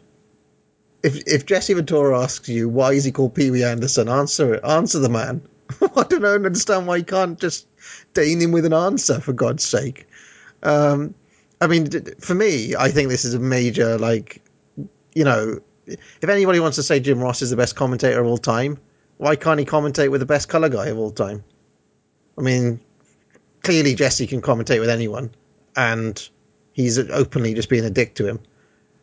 If 1.04 1.28
if 1.28 1.46
Jesse 1.46 1.74
Ventura 1.74 2.20
asks 2.20 2.50
you 2.50 2.68
why 2.68 2.94
is 2.94 3.04
he 3.04 3.12
called 3.12 3.36
Pee 3.36 3.52
Wee 3.52 3.64
Anderson, 3.64 4.10
answer 4.10 4.56
it. 4.56 4.64
Answer 4.64 5.00
the 5.00 5.10
man. 5.10 5.42
I 5.82 6.04
don't 6.04 6.22
know, 6.22 6.34
understand 6.34 6.88
why 6.88 6.98
you 6.98 7.04
can't 7.04 7.40
just 7.40 7.68
deign 8.14 8.42
him 8.42 8.52
with 8.52 8.66
an 8.66 8.74
answer 8.74 9.20
for 9.20 9.34
God's 9.34 9.64
sake. 9.64 10.08
Um, 10.64 11.14
I 11.62 11.68
mean, 11.68 11.90
for 12.20 12.34
me, 12.34 12.76
I 12.76 12.90
think 12.90 13.10
this 13.10 13.26
is 13.26 13.34
a 13.34 13.40
major 13.40 13.98
like, 13.98 14.42
you 15.14 15.24
know, 15.24 15.60
if 15.86 16.30
anybody 16.30 16.60
wants 16.60 16.76
to 16.78 16.84
say 16.84 17.00
Jim 17.00 17.20
Ross 17.20 17.42
is 17.42 17.50
the 17.50 17.56
best 17.58 17.76
commentator 17.76 18.20
of 18.20 18.28
all 18.28 18.38
time, 18.38 18.78
why 19.18 19.36
can't 19.36 19.60
he 19.60 19.66
commentate 19.66 20.10
with 20.10 20.22
the 20.22 20.26
best 20.26 20.50
color 20.50 20.70
guy 20.70 20.88
of 20.88 20.98
all 20.98 21.12
time? 21.12 21.44
I 22.38 22.42
mean, 22.42 22.80
clearly 23.64 23.96
Jesse 23.96 24.28
can 24.28 24.42
commentate 24.42 24.80
with 24.80 24.90
anyone, 24.90 25.32
and 25.76 26.30
he's 26.74 26.98
openly 26.98 27.54
just 27.54 27.70
being 27.70 27.86
a 27.86 27.90
dick 27.90 28.16
to 28.16 28.28
him. 28.28 28.40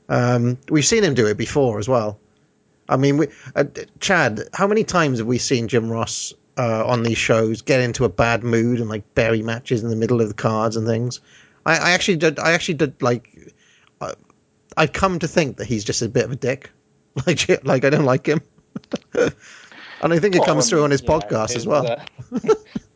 Um, 0.09 0.59
we've 0.70 0.85
seen 0.85 1.03
him 1.03 1.15
do 1.15 1.27
it 1.27 1.36
before 1.36 1.78
as 1.78 1.89
well. 1.89 2.19
I 2.89 2.97
mean, 2.97 3.17
we, 3.17 3.28
uh, 3.55 3.65
Chad, 4.01 4.49
how 4.53 4.67
many 4.67 4.85
times 4.85 5.19
have 5.19 5.27
we 5.27 5.39
seen 5.39 5.69
Jim 5.69 5.91
Ross 5.91 6.33
uh, 6.57 6.86
on 6.86 7.03
these 7.03 7.19
shows 7.19 7.62
get 7.62 7.81
into 7.81 8.05
a 8.05 8.09
bad 8.09 8.45
mood 8.45 8.81
and 8.81 8.89
like 8.89 9.15
bury 9.15 9.43
matches 9.43 9.83
in 9.83 9.91
the 9.91 9.97
middle 9.97 10.20
of 10.20 10.28
the 10.28 10.35
cards 10.35 10.77
and 10.77 10.86
things? 10.86 11.20
I, 11.65 11.77
I 11.77 11.91
actually 11.91 12.17
did. 12.17 12.39
I 12.39 12.53
actually 12.53 12.75
did 12.75 13.03
like. 13.03 13.53
I, 14.01 14.15
I 14.77 14.86
come 14.86 15.19
to 15.19 15.28
think 15.28 15.57
that 15.57 15.67
he's 15.67 15.85
just 15.85 16.03
a 16.03 16.09
bit 16.09 16.25
of 16.25 16.33
a 16.33 16.36
dick. 16.36 16.70
Like, 17.27 17.65
like 17.65 17.85
I 17.86 17.89
don't 17.89 18.05
like 18.05 18.27
him. 18.27 18.43
and 19.15 20.12
I 20.12 20.19
think 20.19 20.36
it 20.36 20.45
comes 20.45 20.69
through 20.69 20.85
on 20.85 20.91
his 20.91 21.01
podcast 21.01 21.57
as 21.57 21.67
well. 21.67 21.86
uh, 21.91 22.05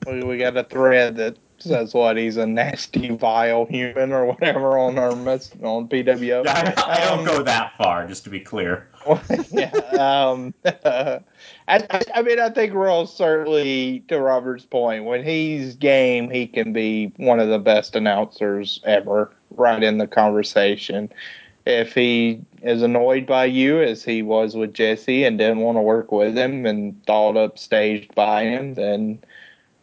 we 0.26 0.36
got 0.36 0.58
a 0.58 0.64
thread 0.64 1.16
that 1.16 1.38
says 1.62 1.94
what 1.94 2.16
he's 2.16 2.36
a 2.36 2.46
nasty, 2.46 3.10
vile 3.10 3.66
human 3.66 4.12
or 4.12 4.26
whatever 4.26 4.78
on 4.78 4.98
our 4.98 5.14
mess 5.14 5.50
on 5.62 5.88
PWO. 5.88 6.46
I, 6.46 6.74
I 6.76 7.04
don't 7.04 7.24
go 7.24 7.42
that 7.42 7.76
far, 7.76 8.06
just 8.06 8.24
to 8.24 8.30
be 8.30 8.40
clear. 8.40 8.88
yeah. 9.50 9.70
Um, 9.98 10.54
I, 10.64 11.20
I, 11.68 12.02
I 12.14 12.22
mean, 12.22 12.38
I 12.38 12.50
think 12.50 12.72
we're 12.72 12.90
all 12.90 13.06
certainly 13.06 14.04
to 14.08 14.20
Robert's 14.20 14.64
point. 14.64 15.04
When 15.04 15.24
he's 15.24 15.74
game, 15.74 16.30
he 16.30 16.46
can 16.46 16.72
be 16.72 17.12
one 17.16 17.40
of 17.40 17.48
the 17.48 17.58
best 17.58 17.96
announcers 17.96 18.80
ever, 18.84 19.30
right 19.56 19.82
in 19.82 19.98
the 19.98 20.06
conversation. 20.06 21.10
If 21.66 21.94
he 21.94 22.40
is 22.62 22.82
annoyed 22.82 23.26
by 23.26 23.44
you, 23.44 23.82
as 23.82 24.02
he 24.02 24.22
was 24.22 24.56
with 24.56 24.74
Jesse, 24.74 25.24
and 25.24 25.38
didn't 25.38 25.60
want 25.60 25.76
to 25.76 25.82
work 25.82 26.10
with 26.10 26.36
him 26.36 26.64
and 26.66 27.04
thought 27.06 27.34
upstaged 27.34 28.14
by 28.14 28.44
him, 28.44 28.74
then 28.74 29.22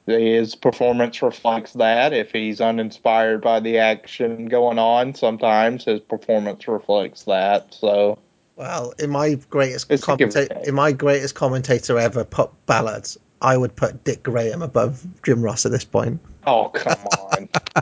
his 0.08 0.56
performance 0.56 1.22
reflects 1.22 1.74
that. 1.74 2.14
If 2.14 2.32
he's 2.32 2.62
uninspired 2.62 3.42
by 3.42 3.60
the 3.60 3.78
action 3.78 4.48
going 4.48 4.80
on, 4.80 5.14
sometimes 5.14 5.86
his 5.86 6.00
performance 6.00 6.68
reflects 6.68 7.24
that. 7.24 7.74
So. 7.74 8.18
Well, 8.56 8.94
in 8.98 9.12
my 9.12 9.36
greatest 9.36 9.92
It's 9.92 10.08
a 10.08 10.16
give 10.16 10.30
or 10.30 10.32
commentator, 10.32 10.62
in 10.68 10.74
my 10.74 10.92
greatest 10.92 11.36
commentator 11.36 12.00
ever 12.00 12.24
put 12.24 12.50
ballads, 12.66 13.18
I 13.42 13.56
would 13.56 13.76
put 13.76 14.04
Dick 14.04 14.24
Graham 14.24 14.64
above 14.64 15.06
Jim 15.24 15.44
Ross 15.44 15.66
at 15.66 15.72
this 15.72 15.84
point. 15.84 16.20
Oh 16.50 16.70
come 16.70 16.98
on! 17.20 17.50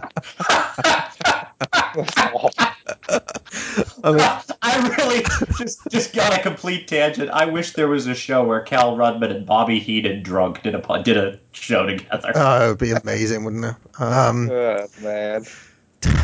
I 4.03 4.11
mean, 4.11 4.29
I 4.63 4.95
really 4.97 5.23
just 5.57 5.79
just 5.89 6.13
got 6.15 6.37
a 6.37 6.41
complete 6.41 6.87
tangent. 6.87 7.29
I 7.29 7.45
wish 7.45 7.73
there 7.73 7.87
was 7.87 8.07
a 8.07 8.15
show 8.15 8.43
where 8.43 8.61
Cal 8.61 8.97
Rudman 8.97 9.29
and 9.29 9.45
Bobby 9.45 9.79
Heenan 9.79 10.23
drunk 10.23 10.63
did 10.63 10.73
a 10.73 11.03
did 11.03 11.15
a 11.15 11.39
show 11.51 11.85
together. 11.85 12.31
oh, 12.33 12.65
it 12.65 12.69
would 12.69 12.77
be 12.79 12.91
amazing, 12.91 13.43
wouldn't 13.43 13.65
it? 13.65 13.75
Um, 14.01 14.49
Oh, 14.49 14.87
man. 15.01 15.45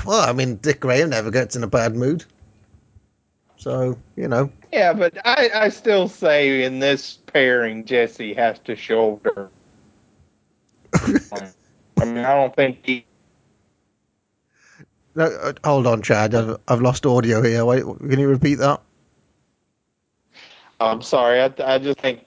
well, 0.05 0.27
I 0.27 0.33
mean, 0.33 0.55
Dick 0.57 0.79
Graham 0.79 1.11
never 1.11 1.29
gets 1.29 1.55
in 1.55 1.63
a 1.63 1.67
bad 1.67 1.95
mood, 1.95 2.25
so 3.57 3.97
you 4.15 4.27
know. 4.27 4.51
Yeah, 4.73 4.93
but 4.93 5.15
I, 5.25 5.49
I 5.53 5.69
still 5.69 6.07
say 6.07 6.63
in 6.63 6.79
this 6.79 7.19
pairing, 7.27 7.85
Jesse 7.85 8.33
has 8.33 8.57
to 8.59 8.75
shoulder. 8.75 9.49
I 12.01 12.05
mean, 12.05 12.25
I 12.25 12.35
don't 12.35 12.55
think 12.55 12.79
he. 12.83 13.05
No, 15.13 15.25
uh, 15.25 15.53
hold 15.63 15.87
on, 15.87 16.01
Chad. 16.01 16.33
I've, 16.33 16.57
I've 16.67 16.81
lost 16.81 17.05
audio 17.05 17.41
here. 17.41 17.63
Wait, 17.65 17.83
can 17.83 18.19
you 18.19 18.27
repeat 18.27 18.55
that? 18.55 18.81
I'm 20.79 21.01
sorry. 21.01 21.41
I, 21.41 21.53
I 21.63 21.77
just 21.77 21.99
think 21.99 22.25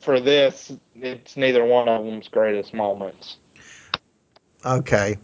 for 0.00 0.20
this, 0.20 0.72
it's 0.94 1.36
neither 1.36 1.64
one 1.64 1.88
of 1.88 2.04
them's 2.04 2.28
greatest 2.28 2.74
moments. 2.74 3.38
Okay. 4.64 5.16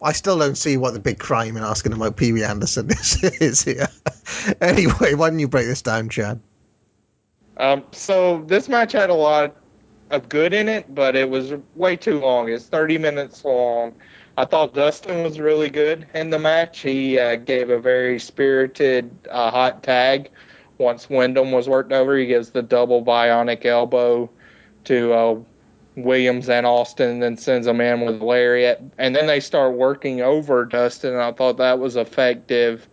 I 0.00 0.12
still 0.12 0.38
don't 0.38 0.56
see 0.56 0.76
what 0.76 0.92
the 0.92 1.00
big 1.00 1.18
crime 1.18 1.56
in 1.56 1.64
asking 1.64 1.94
about 1.94 2.16
Pee 2.16 2.32
Wee 2.32 2.44
Anderson 2.44 2.90
is, 2.90 3.22
is 3.22 3.64
here. 3.64 3.88
anyway, 4.60 5.14
why 5.14 5.30
don't 5.30 5.38
you 5.38 5.48
break 5.48 5.66
this 5.66 5.82
down, 5.82 6.08
Chad? 6.08 6.40
Um, 7.56 7.84
so 7.92 8.44
this 8.46 8.68
match 8.68 8.92
had 8.92 9.10
a 9.10 9.14
lot 9.14 9.56
of 10.14 10.28
good 10.28 10.52
in 10.54 10.68
it, 10.68 10.94
but 10.94 11.16
it 11.16 11.28
was 11.28 11.52
way 11.74 11.96
too 11.96 12.20
long. 12.20 12.48
It's 12.48 12.66
30 12.66 12.98
minutes 12.98 13.44
long. 13.44 13.94
I 14.36 14.44
thought 14.44 14.74
Dustin 14.74 15.22
was 15.22 15.38
really 15.38 15.70
good 15.70 16.06
in 16.14 16.30
the 16.30 16.38
match. 16.38 16.80
He 16.80 17.18
uh, 17.18 17.36
gave 17.36 17.70
a 17.70 17.78
very 17.78 18.18
spirited 18.18 19.10
uh, 19.30 19.50
hot 19.50 19.82
tag. 19.82 20.30
Once 20.78 21.08
Windham 21.08 21.52
was 21.52 21.68
worked 21.68 21.92
over, 21.92 22.16
he 22.16 22.26
gives 22.26 22.50
the 22.50 22.62
double 22.62 23.04
bionic 23.04 23.64
elbow 23.64 24.28
to 24.84 25.12
uh, 25.12 25.36
Williams 25.96 26.48
and 26.48 26.66
Austin, 26.66 27.10
and 27.10 27.22
then 27.22 27.36
sends 27.36 27.66
him 27.66 27.80
in 27.80 28.00
with 28.00 28.22
lariat. 28.22 28.82
And 28.98 29.14
then 29.14 29.28
they 29.28 29.38
start 29.38 29.74
working 29.74 30.20
over 30.20 30.64
Dustin, 30.64 31.12
and 31.12 31.22
I 31.22 31.30
thought 31.30 31.58
that 31.58 31.78
was 31.78 31.94
effective. 31.94 32.88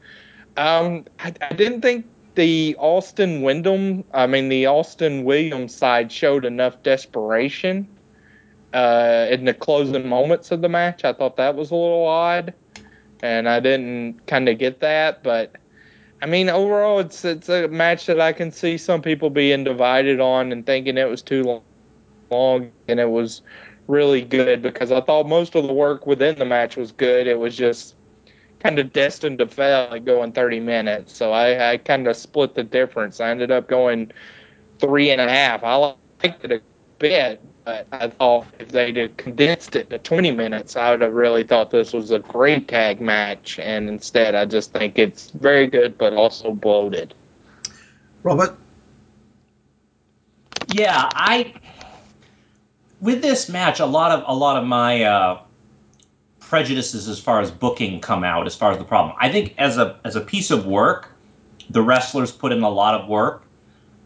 Um, 0.57 1.05
I, 1.19 1.33
I 1.41 1.53
didn't 1.53 1.81
think 1.81 2.05
the 2.35 2.75
Austin 2.79 3.41
Windham, 3.41 4.03
I 4.13 4.27
mean 4.27 4.49
the 4.49 4.67
Austin 4.67 5.23
Williams 5.23 5.75
side 5.75 6.11
showed 6.11 6.45
enough 6.45 6.81
desperation 6.83 7.87
uh, 8.73 9.27
in 9.29 9.45
the 9.45 9.53
closing 9.53 10.07
moments 10.07 10.51
of 10.51 10.61
the 10.61 10.69
match. 10.69 11.03
I 11.03 11.13
thought 11.13 11.37
that 11.37 11.55
was 11.55 11.71
a 11.71 11.75
little 11.75 12.05
odd, 12.05 12.53
and 13.21 13.47
I 13.49 13.59
didn't 13.59 14.25
kind 14.27 14.47
of 14.49 14.57
get 14.57 14.79
that. 14.79 15.23
But 15.23 15.55
I 16.21 16.25
mean, 16.25 16.49
overall, 16.49 16.99
it's 16.99 17.25
it's 17.25 17.49
a 17.49 17.67
match 17.67 18.05
that 18.05 18.21
I 18.21 18.33
can 18.33 18.51
see 18.51 18.77
some 18.77 19.01
people 19.01 19.29
being 19.29 19.63
divided 19.63 20.19
on 20.19 20.51
and 20.51 20.65
thinking 20.65 20.97
it 20.97 21.09
was 21.09 21.21
too 21.21 21.43
long, 21.43 21.63
long 22.29 22.71
and 22.87 22.99
it 22.99 23.09
was 23.09 23.41
really 23.87 24.21
good 24.21 24.61
because 24.61 24.91
I 24.91 25.01
thought 25.01 25.27
most 25.27 25.55
of 25.55 25.67
the 25.67 25.73
work 25.73 26.07
within 26.07 26.37
the 26.37 26.45
match 26.45 26.77
was 26.77 26.91
good. 26.91 27.27
It 27.27 27.39
was 27.39 27.57
just 27.57 27.95
kind 28.61 28.79
of 28.79 28.93
destined 28.93 29.39
to 29.39 29.47
fail 29.47 29.93
at 29.93 30.05
going 30.05 30.31
30 30.31 30.59
minutes. 30.59 31.15
So 31.15 31.31
I, 31.31 31.71
I 31.71 31.77
kind 31.77 32.07
of 32.07 32.15
split 32.15 32.55
the 32.55 32.63
difference. 32.63 33.19
I 33.19 33.29
ended 33.29 33.51
up 33.51 33.67
going 33.67 34.11
three 34.79 35.11
and 35.11 35.21
a 35.21 35.29
half. 35.29 35.63
I 35.63 35.75
liked 35.75 36.43
it 36.43 36.51
a 36.51 36.61
bit, 36.99 37.41
but 37.65 37.87
I 37.91 38.09
thought 38.09 38.47
if 38.59 38.69
they'd 38.69 38.97
have 38.97 39.17
condensed 39.17 39.75
it 39.75 39.89
to 39.89 39.97
20 39.97 40.31
minutes, 40.31 40.75
I 40.75 40.91
would 40.91 41.01
have 41.01 41.13
really 41.13 41.43
thought 41.43 41.71
this 41.71 41.93
was 41.93 42.11
a 42.11 42.19
great 42.19 42.67
tag 42.67 43.01
match. 43.01 43.59
And 43.59 43.89
instead, 43.89 44.35
I 44.35 44.45
just 44.45 44.71
think 44.71 44.99
it's 44.99 45.31
very 45.31 45.67
good, 45.67 45.97
but 45.97 46.13
also 46.13 46.51
bloated. 46.51 47.13
Robert? 48.23 48.57
Yeah, 50.67 51.09
I 51.13 51.53
with 53.01 53.21
this 53.21 53.49
match, 53.49 53.79
a 53.79 53.85
lot 53.85 54.11
of 54.11 54.23
a 54.27 54.33
lot 54.33 54.57
of 54.57 54.65
my 54.65 55.03
uh, 55.03 55.41
prejudices 56.51 57.07
as 57.07 57.17
far 57.17 57.39
as 57.39 57.49
booking 57.49 58.01
come 58.01 58.25
out. 58.25 58.45
As 58.45 58.53
far 58.53 58.73
as 58.73 58.77
the 58.77 58.83
problem, 58.83 59.15
I 59.17 59.31
think 59.31 59.55
as 59.57 59.77
a 59.77 59.97
as 60.03 60.17
a 60.17 60.21
piece 60.21 60.51
of 60.51 60.65
work, 60.65 61.09
the 61.69 61.81
wrestlers 61.81 62.29
put 62.29 62.51
in 62.51 62.61
a 62.61 62.69
lot 62.69 62.93
of 62.93 63.07
work. 63.07 63.43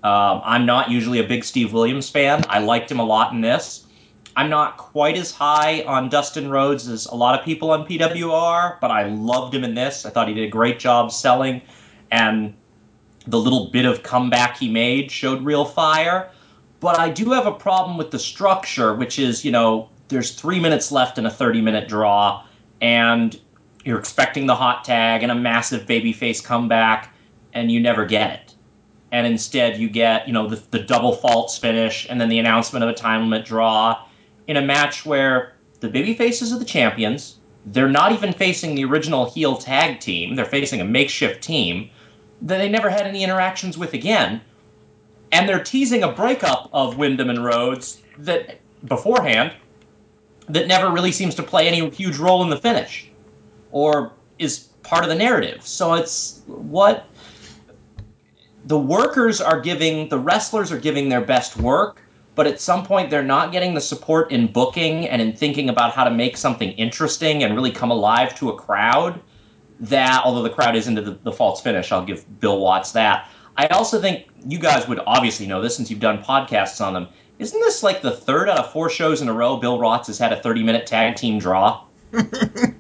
Um, 0.04 0.42
I'm 0.46 0.64
not 0.68 0.92
usually 0.92 1.18
a 1.18 1.24
big 1.24 1.44
Steve 1.44 1.74
Williams 1.74 2.08
fan. 2.08 2.44
I 2.48 2.60
liked 2.60 2.92
him 2.92 3.00
a 3.00 3.04
lot 3.04 3.34
in 3.34 3.42
this. 3.42 3.88
I'm 4.36 4.52
not 4.52 4.78
quite 4.78 5.18
as 5.18 5.32
high 5.32 5.82
on 5.88 6.10
Dustin 6.10 6.52
Rhodes 6.52 6.88
as 6.88 7.08
a 7.08 7.16
lot 7.16 7.40
of 7.40 7.44
people 7.44 7.72
on 7.72 7.88
PWR, 7.88 8.80
but 8.80 8.92
I 8.92 9.08
loved 9.08 9.56
him 9.56 9.64
in 9.64 9.74
this. 9.74 10.06
I 10.06 10.12
thought 10.12 10.28
he 10.28 10.36
did 10.36 10.44
a 10.44 10.52
great 10.52 10.78
job 10.78 11.12
selling, 11.12 11.64
and 12.12 12.54
the 13.26 13.40
little 13.40 13.72
bit 13.72 13.86
of 13.86 14.04
comeback 14.04 14.58
he 14.58 14.70
made 14.70 15.10
showed 15.10 15.44
real 15.44 15.66
fire. 15.66 16.30
But 16.80 17.00
I 17.00 17.10
do 17.10 17.32
have 17.32 17.48
a 17.48 17.54
problem 17.54 17.98
with 17.98 18.12
the 18.12 18.20
structure, 18.20 18.94
which 18.94 19.18
is, 19.18 19.44
you 19.44 19.52
know, 19.52 19.90
there's 20.08 20.32
three 20.32 20.60
minutes 20.60 20.92
left 20.92 21.18
in 21.18 21.26
a 21.26 21.32
30 21.32 21.62
minute 21.62 21.88
draw, 21.88 22.44
and 22.82 23.40
you're 23.84 24.00
expecting 24.00 24.46
the 24.46 24.56
hot 24.56 24.84
tag 24.84 25.24
and 25.24 25.32
a 25.32 25.36
massive 25.36 25.86
babyface 25.86 26.44
comeback, 26.44 27.14
and 27.54 27.72
you 27.72 27.80
never 27.80 28.06
get 28.06 28.32
it. 28.32 28.56
And 29.12 29.26
instead, 29.26 29.78
you 29.78 29.90
get, 29.90 30.28
you 30.28 30.34
know, 30.34 30.48
the, 30.48 30.62
the 30.72 30.80
double 30.80 31.14
faults 31.14 31.58
finish 31.58 32.06
and 32.10 32.20
then 32.20 32.30
the 32.30 32.40
announcement 32.40 32.84
of 32.84 32.90
a 32.90 32.94
time 32.94 33.30
limit 33.30 33.46
draw 33.46 34.04
in 34.48 34.58
a 34.58 34.62
match 34.62 35.06
where 35.06 35.54
the 35.80 35.88
babyfaces 35.88 36.54
are 36.54 36.60
the 36.60 36.66
champions. 36.66 37.38
They're 37.68 37.88
not 37.88 38.12
even 38.12 38.34
facing 38.34 38.76
the 38.76 38.86
original 38.86 39.30
heel 39.30 39.58
tag 39.58 40.00
team, 40.00 40.36
they're 40.36 40.46
facing 40.46 40.82
a 40.82 40.86
makeshift 40.86 41.44
team 41.44 41.90
that 42.42 42.58
they 42.58 42.68
never 42.68 42.90
had 42.90 43.08
any 43.08 43.24
interactions 43.24 43.78
with 43.78 43.94
again 43.94 44.42
and 45.32 45.50
they're 45.50 45.64
teasing 45.64 46.04
a 46.04 46.12
breakup 46.12 46.70
of 46.72 46.98
Windham 46.98 47.30
and 47.30 47.44
Rhodes 47.44 48.02
that 48.20 48.60
beforehand 48.86 49.52
that 50.50 50.68
never 50.68 50.92
really 50.92 51.12
seems 51.12 51.36
to 51.36 51.44
play 51.44 51.68
any 51.68 51.90
huge 51.90 52.18
role 52.18 52.44
in 52.44 52.50
the 52.50 52.58
finish 52.58 53.10
or 53.72 54.12
is 54.40 54.70
part 54.84 55.04
of 55.04 55.10
the 55.10 55.16
narrative. 55.16 55.66
So 55.66 55.94
it's 55.94 56.42
what 56.46 57.08
the 58.66 58.78
workers 58.78 59.42
are 59.42 59.60
giving, 59.60 60.10
the 60.10 60.20
wrestlers 60.20 60.72
are 60.72 60.80
giving 60.80 61.10
their 61.10 61.22
best 61.22 61.58
work, 61.58 62.02
but 62.36 62.48
at 62.48 62.60
some 62.60 62.86
point 62.86 63.10
they're 63.10 63.24
not 63.24 63.52
getting 63.52 63.74
the 63.74 63.82
support 63.82 64.32
in 64.32 64.52
booking 64.52 65.08
and 65.08 65.22
in 65.22 65.34
thinking 65.34 65.70
about 65.70 65.94
how 65.94 66.04
to 66.04 66.12
make 66.12 66.38
something 66.38 66.72
interesting 66.72 67.44
and 67.44 67.56
really 67.56 67.72
come 67.72 67.92
alive 67.92 68.36
to 68.40 68.50
a 68.50 68.56
crowd. 68.56 69.20
That, 69.80 70.22
although 70.24 70.44
the 70.44 70.50
crowd 70.50 70.76
is 70.76 70.88
into 70.88 71.02
the, 71.02 71.12
the 71.24 71.34
false 71.34 71.62
finish, 71.62 71.92
I'll 71.92 72.06
give 72.06 72.40
Bill 72.40 72.60
Watts 72.60 72.94
that. 72.94 73.30
I 73.58 73.68
also 73.68 74.00
think 74.02 74.28
you 74.48 74.60
guys 74.60 74.88
would 74.88 75.00
obviously 75.06 75.48
know 75.48 75.62
this 75.62 75.76
since 75.76 75.90
you've 75.90 76.00
done 76.00 76.24
podcasts 76.24 76.86
on 76.86 76.94
them. 76.94 77.08
Isn't 77.38 77.60
this 77.60 77.84
like 77.84 78.02
the 78.02 78.12
third 78.12 78.50
out 78.50 78.60
of 78.60 78.72
four 78.72 78.90
shows 78.90 79.22
in 79.22 79.28
a 79.28 79.34
row 79.34 79.58
Bill 79.58 79.80
Watts 79.80 80.08
has 80.08 80.18
had 80.18 80.32
a 80.32 80.42
30 80.42 80.64
minute 80.64 80.88
tag 80.88 81.16
team 81.16 81.40
draw? 81.40 81.84
Am 82.14 82.76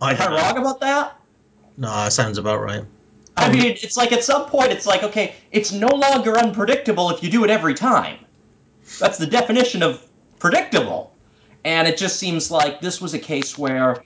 I 0.00 0.14
wrong 0.28 0.58
about 0.58 0.80
that? 0.80 1.20
No, 1.76 2.08
sounds 2.08 2.38
about 2.38 2.60
right. 2.60 2.84
I 3.36 3.46
um, 3.46 3.52
mean, 3.52 3.64
it's 3.64 3.96
like 3.96 4.12
at 4.12 4.22
some 4.22 4.46
point, 4.46 4.70
it's 4.70 4.86
like, 4.86 5.02
okay, 5.02 5.34
it's 5.50 5.72
no 5.72 5.88
longer 5.88 6.38
unpredictable 6.38 7.10
if 7.10 7.22
you 7.22 7.30
do 7.30 7.42
it 7.42 7.50
every 7.50 7.74
time. 7.74 8.18
That's 9.00 9.18
the 9.18 9.26
definition 9.26 9.82
of 9.82 10.06
predictable. 10.38 11.12
And 11.64 11.88
it 11.88 11.96
just 11.96 12.20
seems 12.20 12.50
like 12.50 12.80
this 12.80 13.00
was 13.00 13.14
a 13.14 13.18
case 13.18 13.58
where, 13.58 14.04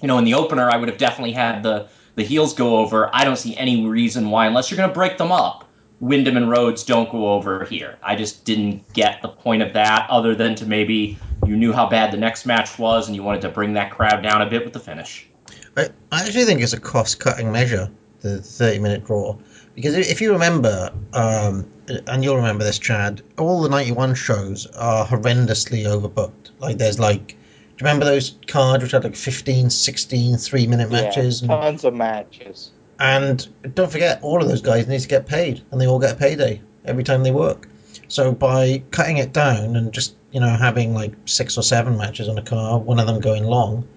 you 0.00 0.08
know, 0.08 0.18
in 0.18 0.24
the 0.24 0.34
opener, 0.34 0.68
I 0.68 0.76
would 0.76 0.88
have 0.88 0.98
definitely 0.98 1.32
had 1.32 1.62
the 1.62 1.88
the 2.16 2.24
heels 2.24 2.54
go 2.54 2.78
over. 2.78 3.08
I 3.14 3.24
don't 3.24 3.36
see 3.36 3.56
any 3.56 3.86
reason 3.86 4.30
why, 4.30 4.46
unless 4.46 4.70
you're 4.70 4.76
going 4.76 4.88
to 4.88 4.94
break 4.94 5.16
them 5.16 5.30
up, 5.30 5.69
Windham 6.00 6.36
and 6.36 6.50
Rhodes 6.50 6.82
don't 6.82 7.10
go 7.10 7.32
over 7.32 7.64
here. 7.64 7.98
I 8.02 8.16
just 8.16 8.44
didn't 8.44 8.90
get 8.94 9.20
the 9.22 9.28
point 9.28 9.62
of 9.62 9.72
that, 9.74 10.08
other 10.08 10.34
than 10.34 10.54
to 10.56 10.66
maybe 10.66 11.18
you 11.46 11.56
knew 11.56 11.72
how 11.72 11.88
bad 11.88 12.12
the 12.12 12.16
next 12.16 12.46
match 12.46 12.78
was 12.78 13.06
and 13.06 13.14
you 13.14 13.22
wanted 13.22 13.42
to 13.42 13.50
bring 13.50 13.74
that 13.74 13.90
crowd 13.90 14.22
down 14.22 14.40
a 14.42 14.48
bit 14.48 14.64
with 14.64 14.72
the 14.72 14.80
finish. 14.80 15.28
I, 15.76 15.88
I 16.10 16.24
actually 16.24 16.44
think 16.44 16.62
it's 16.62 16.72
a 16.72 16.80
cost 16.80 17.20
cutting 17.20 17.52
measure, 17.52 17.90
the 18.20 18.40
30 18.40 18.78
minute 18.78 19.04
draw. 19.04 19.36
Because 19.74 19.94
if 19.94 20.20
you 20.20 20.32
remember, 20.32 20.92
um, 21.12 21.70
and 22.06 22.24
you'll 22.24 22.36
remember 22.36 22.64
this, 22.64 22.78
Chad, 22.78 23.22
all 23.38 23.62
the 23.62 23.68
91 23.68 24.14
shows 24.14 24.66
are 24.76 25.06
horrendously 25.06 25.84
overbooked. 25.84 26.50
Like, 26.58 26.78
there's 26.78 26.98
like 26.98 27.36
do 27.80 27.84
you 27.84 27.92
remember 27.92 28.04
those 28.04 28.36
cards 28.46 28.82
which 28.82 28.92
had 28.92 29.04
like 29.04 29.16
15, 29.16 29.70
16 29.70 30.36
three 30.36 30.66
minute 30.66 30.90
matches? 30.90 31.40
Yeah, 31.40 31.48
tons 31.48 31.82
of 31.82 31.94
matches. 31.94 32.72
And 33.00 33.48
don't 33.74 33.90
forget, 33.90 34.22
all 34.22 34.42
of 34.42 34.48
those 34.48 34.60
guys 34.60 34.86
need 34.86 35.00
to 35.00 35.08
get 35.08 35.26
paid, 35.26 35.62
and 35.70 35.80
they 35.80 35.86
all 35.86 35.98
get 35.98 36.12
a 36.12 36.16
payday 36.16 36.60
every 36.84 37.02
time 37.02 37.22
they 37.22 37.30
work. 37.30 37.66
So 38.08 38.32
by 38.32 38.82
cutting 38.90 39.16
it 39.16 39.32
down 39.32 39.76
and 39.76 39.92
just 39.92 40.16
you 40.32 40.40
know 40.40 40.48
having 40.48 40.92
like 40.92 41.12
six 41.24 41.56
or 41.56 41.62
seven 41.62 41.96
matches 41.96 42.28
on 42.28 42.36
a 42.36 42.42
card, 42.42 42.84
one 42.84 43.00
of 43.00 43.06
them 43.06 43.20
going 43.20 43.44
long, 43.44 43.88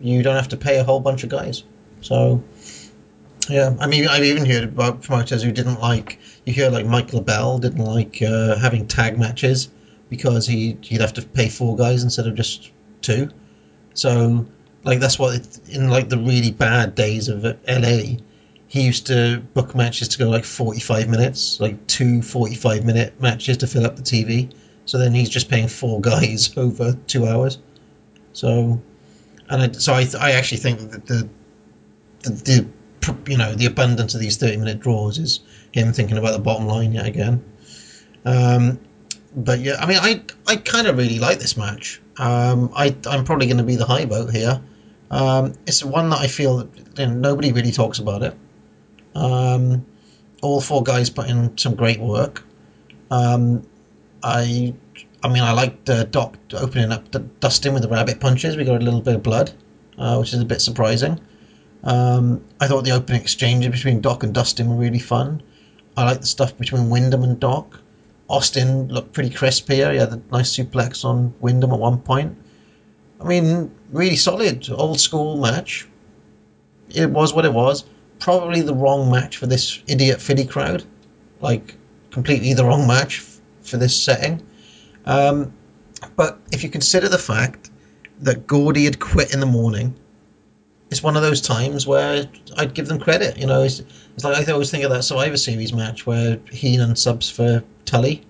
you 0.00 0.22
don't 0.22 0.36
have 0.36 0.48
to 0.48 0.56
pay 0.56 0.78
a 0.78 0.84
whole 0.84 1.00
bunch 1.00 1.22
of 1.22 1.28
guys. 1.28 1.64
So 2.00 2.42
yeah, 3.48 3.76
I 3.78 3.86
mean 3.86 4.08
I've 4.08 4.24
even 4.24 4.46
heard 4.46 4.64
about 4.64 5.02
promoters 5.02 5.42
who 5.42 5.52
didn't 5.52 5.80
like. 5.80 6.18
You 6.44 6.52
hear 6.52 6.70
like 6.70 6.86
Mike 6.86 7.08
LeBell 7.08 7.60
didn't 7.60 7.84
like 7.84 8.22
uh, 8.22 8.56
having 8.56 8.86
tag 8.86 9.18
matches 9.18 9.68
because 10.08 10.46
he 10.46 10.78
he'd 10.80 11.00
have 11.00 11.12
to 11.14 11.22
pay 11.22 11.48
four 11.48 11.76
guys 11.76 12.04
instead 12.04 12.26
of 12.26 12.34
just 12.34 12.70
two. 13.02 13.28
So 13.94 14.46
like 14.84 15.00
that's 15.00 15.18
what 15.18 15.34
it, 15.34 15.68
in 15.68 15.88
like 15.90 16.08
the 16.08 16.18
really 16.18 16.52
bad 16.52 16.94
days 16.94 17.28
of 17.28 17.44
LA, 17.44 18.16
he 18.68 18.82
used 18.82 19.06
to 19.06 19.40
book 19.54 19.74
matches 19.74 20.08
to 20.08 20.18
go 20.18 20.28
like 20.28 20.44
45 20.44 21.08
minutes, 21.08 21.60
like 21.60 21.86
two 21.86 22.22
45 22.22 22.84
minute 22.84 23.20
matches 23.20 23.58
to 23.58 23.66
fill 23.66 23.86
up 23.86 23.96
the 23.96 24.02
TV. 24.02 24.52
So 24.86 24.98
then 24.98 25.12
he's 25.12 25.28
just 25.28 25.48
paying 25.48 25.68
four 25.68 26.00
guys 26.12 26.56
over 26.56 26.96
two 27.06 27.26
hours. 27.26 27.58
So, 28.32 28.80
and 29.48 29.62
I, 29.62 29.72
so 29.72 29.94
I, 29.94 30.06
I 30.20 30.32
actually 30.32 30.58
think 30.58 30.90
that 30.90 31.06
the, 31.06 31.28
the, 32.22 32.30
the, 33.00 33.30
you 33.30 33.38
know, 33.38 33.54
the 33.54 33.66
abundance 33.66 34.14
of 34.14 34.20
these 34.20 34.36
30 34.36 34.56
minute 34.56 34.80
draws 34.80 35.18
is 35.18 35.40
him 35.72 35.92
thinking 35.92 36.18
about 36.18 36.32
the 36.32 36.40
bottom 36.40 36.66
line 36.66 36.92
yet 36.92 37.06
again. 37.06 37.44
Um, 38.24 38.80
but 39.36 39.60
yeah, 39.60 39.76
I 39.78 39.86
mean, 39.86 39.98
I, 40.00 40.22
I 40.46 40.56
kind 40.56 40.88
of 40.88 40.96
really 40.96 41.20
like 41.20 41.38
this 41.38 41.56
match. 41.56 42.00
Um, 42.16 42.72
I, 42.74 42.96
I'm 43.08 43.24
probably 43.24 43.46
going 43.46 43.58
to 43.58 43.64
be 43.64 43.76
the 43.76 43.84
high 43.84 44.06
boat 44.06 44.32
here. 44.32 44.60
Um, 45.10 45.52
it's 45.66 45.84
one 45.84 46.08
that 46.10 46.18
I 46.18 46.26
feel 46.26 46.58
that 46.58 46.98
you 46.98 47.06
know, 47.06 47.14
nobody 47.14 47.52
really 47.52 47.70
talks 47.70 48.00
about 48.00 48.22
it. 48.22 48.34
Um, 49.16 49.86
all 50.42 50.60
four 50.60 50.82
guys 50.82 51.08
put 51.10 51.28
in 51.28 51.56
some 51.56 51.74
great 51.74 51.98
work. 51.98 52.44
Um, 53.10 53.66
I, 54.22 54.74
I 55.22 55.28
mean, 55.28 55.42
I 55.42 55.52
liked 55.52 55.88
uh, 55.88 56.04
Doc 56.04 56.36
opening 56.52 56.92
up 56.92 57.10
the 57.10 57.20
Dustin 57.20 57.72
with 57.72 57.82
the 57.82 57.88
rabbit 57.88 58.20
punches. 58.20 58.56
We 58.56 58.64
got 58.64 58.80
a 58.80 58.84
little 58.84 59.00
bit 59.00 59.14
of 59.14 59.22
blood, 59.22 59.52
uh, 59.98 60.16
which 60.18 60.32
is 60.32 60.40
a 60.40 60.44
bit 60.44 60.60
surprising. 60.60 61.18
Um, 61.84 62.44
I 62.60 62.66
thought 62.66 62.84
the 62.84 62.90
opening 62.90 63.22
exchanges 63.22 63.70
between 63.70 64.00
Doc 64.00 64.22
and 64.22 64.34
Dustin 64.34 64.68
were 64.68 64.76
really 64.76 64.98
fun. 64.98 65.42
I 65.96 66.04
like 66.04 66.20
the 66.20 66.26
stuff 66.26 66.56
between 66.58 66.90
Windham 66.90 67.22
and 67.22 67.40
Doc. 67.40 67.80
Austin 68.28 68.88
looked 68.88 69.12
pretty 69.12 69.30
crisp 69.30 69.70
here. 69.70 69.92
He 69.92 69.98
had 69.98 70.12
a 70.12 70.20
nice 70.30 70.54
suplex 70.54 71.04
on 71.04 71.32
Windham 71.40 71.72
at 71.72 71.78
one 71.78 71.98
point. 71.98 72.36
I 73.20 73.24
mean, 73.24 73.70
really 73.92 74.16
solid, 74.16 74.68
old 74.70 75.00
school 75.00 75.40
match. 75.40 75.88
It 76.90 77.10
was 77.10 77.32
what 77.32 77.44
it 77.44 77.52
was. 77.52 77.84
Probably 78.18 78.62
the 78.62 78.74
wrong 78.74 79.10
match 79.10 79.36
for 79.36 79.46
this 79.46 79.82
idiot 79.86 80.20
Philly 80.20 80.46
crowd. 80.46 80.84
Like, 81.40 81.74
completely 82.10 82.54
the 82.54 82.64
wrong 82.64 82.86
match 82.86 83.24
for 83.62 83.76
this 83.76 83.96
setting. 83.96 84.44
Um, 85.04 85.52
but 86.16 86.38
if 86.52 86.62
you 86.62 86.70
consider 86.70 87.08
the 87.08 87.18
fact 87.18 87.70
that 88.20 88.46
Gordy 88.46 88.84
had 88.84 88.98
quit 88.98 89.34
in 89.34 89.40
the 89.40 89.46
morning, 89.46 89.94
it's 90.90 91.02
one 91.02 91.16
of 91.16 91.22
those 91.22 91.40
times 91.40 91.86
where 91.86 92.28
I'd 92.56 92.74
give 92.74 92.88
them 92.88 92.98
credit. 92.98 93.36
You 93.36 93.46
know, 93.46 93.62
it's, 93.62 93.80
it's 94.14 94.24
like 94.24 94.48
I 94.48 94.52
always 94.52 94.70
think 94.70 94.84
of 94.84 94.90
that 94.90 95.02
Survivor 95.02 95.36
Series 95.36 95.72
match 95.72 96.06
where 96.06 96.38
Heenan 96.50 96.96
subs 96.96 97.28
for 97.28 97.62
Tully. 97.84 98.24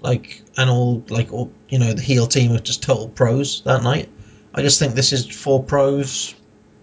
like 0.00 0.42
and 0.56 0.70
all 0.70 1.04
like 1.08 1.32
all 1.32 1.50
you 1.68 1.78
know 1.78 1.92
the 1.92 2.02
heel 2.02 2.26
team 2.26 2.52
were 2.52 2.58
just 2.58 2.82
total 2.82 3.08
pros 3.08 3.62
that 3.62 3.82
night. 3.82 4.08
I 4.54 4.62
just 4.62 4.78
think 4.78 4.94
this 4.94 5.12
is 5.12 5.26
four 5.26 5.62
pros 5.62 6.34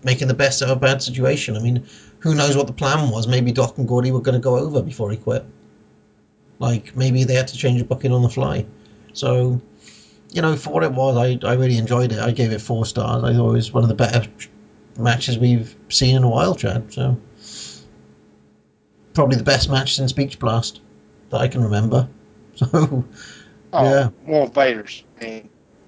making 0.04 0.28
the 0.28 0.34
best 0.34 0.62
of 0.62 0.70
a 0.70 0.76
bad 0.76 1.02
situation. 1.02 1.58
I 1.58 1.60
mean, 1.60 1.86
who 2.26 2.34
knows 2.34 2.58
what 2.58 2.66
the 2.66 2.74
plan 2.74 3.12
was? 3.12 3.28
Maybe 3.28 3.52
Doc 3.52 3.78
and 3.78 3.88
Gordy 3.88 4.12
were 4.12 4.20
going 4.20 4.34
to 4.34 4.42
go 4.42 4.58
over 4.58 4.82
before 4.82 5.12
he 5.12 5.18
quit. 5.18 5.46
Like 6.58 6.96
maybe 6.96 7.24
they 7.24 7.36
had 7.36 7.48
to 7.50 7.58
change 7.58 7.78
the 7.80 7.86
booking 7.86 8.12
on 8.12 8.24
the 8.24 8.30
fly. 8.30 8.66
So, 9.14 9.62
you 10.32 10.42
know, 10.42 10.56
for 10.56 10.72
what 10.74 10.84
it 10.84 10.92
was, 10.92 11.16
I, 11.18 11.38
I 11.48 11.54
really 11.54 11.78
enjoyed 11.78 12.12
it. 12.12 12.18
I 12.20 12.32
gave 12.32 12.52
it 12.52 12.62
four 12.62 12.84
stars. 12.88 13.24
I 13.24 13.32
thought 13.32 13.50
it 13.52 13.54
was 13.54 13.72
one 13.72 13.84
of 13.84 13.90
the 13.90 13.96
better 13.96 14.26
matches 14.98 15.38
we've 15.38 15.76
seen 15.90 16.16
in 16.16 16.24
a 16.24 16.30
while, 16.30 16.56
Chad. 16.56 16.92
So, 16.92 17.16
probably 19.14 19.38
the 19.38 19.44
best 19.44 19.70
match 19.70 19.96
since 19.96 20.12
Beach 20.12 20.40
Blast 20.40 20.82
that 21.30 21.42
I 21.42 21.48
can 21.48 21.62
remember. 21.64 22.08
So, 22.56 23.04
Oh, 23.74 23.84
yeah. 23.84 24.10
well, 24.26 24.48
Vader's. 24.48 25.04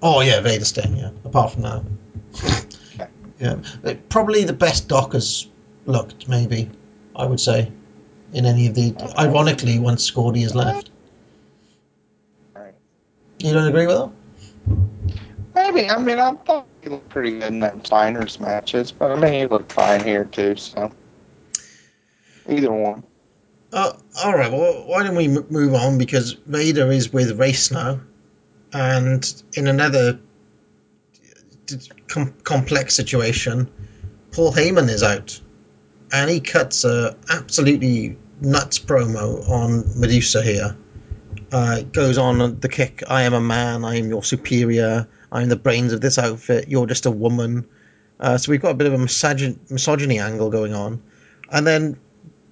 Oh 0.02 0.20
yeah, 0.20 0.40
Vader's 0.42 0.68
Sting. 0.68 0.94
Yeah. 0.98 1.10
Apart 1.24 1.52
from 1.52 1.62
that, 1.62 3.08
yeah, 3.40 3.94
probably 4.10 4.44
the 4.44 4.52
best 4.52 4.88
Doc 4.88 5.14
has 5.14 5.48
looked. 5.88 6.28
Maybe 6.28 6.70
I 7.16 7.26
would 7.26 7.40
say 7.40 7.72
in 8.32 8.46
any 8.46 8.68
of 8.68 8.74
the. 8.74 8.94
Ironically, 9.18 9.78
once 9.78 10.08
Gordy 10.10 10.42
has 10.42 10.54
left. 10.54 10.90
Right. 12.54 12.74
You 13.40 13.52
don't 13.52 13.66
agree 13.66 13.86
with 13.86 13.96
that? 13.96 14.10
Maybe. 15.54 15.90
I 15.90 15.98
mean, 15.98 16.18
I 16.20 16.32
thought 16.32 16.66
he 16.82 16.90
looked 16.90 17.08
pretty 17.08 17.32
good 17.32 17.44
in 17.48 17.60
them 17.60 17.84
Steiner's 17.84 18.38
matches, 18.38 18.92
but 18.92 19.10
I 19.10 19.16
mean, 19.16 19.32
he 19.32 19.46
looked 19.46 19.72
fine 19.72 20.04
here 20.04 20.24
too. 20.24 20.54
So 20.56 20.92
either 22.48 22.72
one. 22.72 23.02
Uh, 23.72 23.92
all 24.24 24.34
right. 24.34 24.50
Well, 24.50 24.84
why 24.86 25.02
don't 25.02 25.16
we 25.16 25.26
m- 25.26 25.46
move 25.50 25.74
on 25.74 25.98
because 25.98 26.32
Vader 26.46 26.90
is 26.90 27.12
with 27.12 27.38
Race 27.38 27.70
now, 27.70 28.00
and 28.72 29.42
in 29.54 29.66
another 29.66 30.18
com- 32.06 32.34
complex 32.44 32.94
situation, 32.94 33.70
Paul 34.32 34.52
Heyman 34.52 34.88
is 34.88 35.02
out, 35.02 35.38
and 36.12 36.30
he 36.30 36.40
cuts 36.40 36.84
a 36.84 37.16
absolutely 37.30 38.16
nuts 38.40 38.78
promo 38.78 39.48
on 39.48 39.84
Medusa 39.98 40.42
here. 40.42 40.76
Uh, 41.50 41.82
goes 41.82 42.18
on 42.18 42.60
the 42.60 42.68
kick. 42.68 43.02
I 43.08 43.22
am 43.22 43.32
a 43.32 43.40
man. 43.40 43.84
I 43.84 43.96
am 43.96 44.08
your 44.08 44.22
superior. 44.22 45.08
I'm 45.32 45.48
the 45.48 45.56
brains 45.56 45.92
of 45.92 46.00
this 46.00 46.18
outfit. 46.18 46.68
You're 46.68 46.86
just 46.86 47.06
a 47.06 47.10
woman. 47.10 47.66
Uh, 48.20 48.36
so 48.36 48.50
we've 48.50 48.60
got 48.60 48.70
a 48.70 48.74
bit 48.74 48.86
of 48.86 48.92
a 48.92 48.98
misogyn- 48.98 49.58
misogyny 49.70 50.18
angle 50.18 50.50
going 50.50 50.74
on, 50.74 51.02
and 51.50 51.66
then 51.66 51.96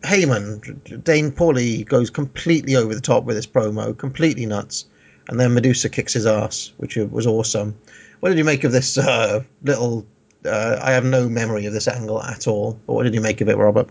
Heyman, 0.02 1.02
Dane 1.02 1.33
Pauly 1.33 1.85
goes 1.85 2.10
completely 2.10 2.76
over 2.76 2.94
the 2.94 3.01
top 3.01 3.25
with 3.25 3.36
this 3.36 3.47
promo, 3.47 3.97
completely 3.97 4.47
nuts, 4.47 4.86
and 5.28 5.41
then 5.41 5.55
Medusa 5.55 5.89
kicks 5.89 6.12
his 6.12 6.26
ass, 6.26 6.73
which 6.76 6.97
was 6.97 7.26
awesome. 7.26 7.76
What 8.20 8.28
did 8.28 8.39
you 8.39 8.44
make 8.44 8.65
of 8.65 8.73
this 8.73 8.97
uh, 8.97 9.43
little? 9.62 10.07
Uh, 10.47 10.78
I 10.83 10.92
have 10.92 11.05
no 11.05 11.28
memory 11.28 11.66
of 11.66 11.73
this 11.73 11.89
angle 11.89 12.23
at 12.23 12.47
all. 12.47 12.78
But 12.86 12.94
what 12.94 13.02
did 13.05 13.15
you 13.15 13.20
make 13.20 13.41
of 13.41 13.49
it, 13.49 13.57
Robert? 13.57 13.89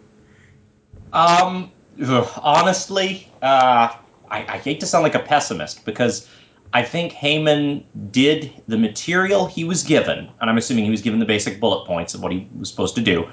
Um, 1.13 1.71
honestly, 2.41 3.29
uh, 3.41 3.95
I, 4.29 4.39
I 4.39 4.57
hate 4.57 4.79
to 4.81 4.85
sound 4.85 5.03
like 5.03 5.15
a 5.15 5.19
pessimist 5.19 5.85
because 5.85 6.27
I 6.73 6.83
think 6.83 7.13
Heyman 7.13 7.83
did 8.11 8.51
the 8.67 8.77
material 8.77 9.45
he 9.45 9.63
was 9.63 9.83
given, 9.83 10.29
and 10.41 10.49
I'm 10.49 10.57
assuming 10.57 10.83
he 10.83 10.91
was 10.91 11.01
given 11.01 11.19
the 11.19 11.25
basic 11.25 11.59
bullet 11.59 11.85
points 11.85 12.13
of 12.13 12.21
what 12.21 12.31
he 12.31 12.47
was 12.59 12.69
supposed 12.69 12.95
to 12.95 13.01
do, 13.01 13.27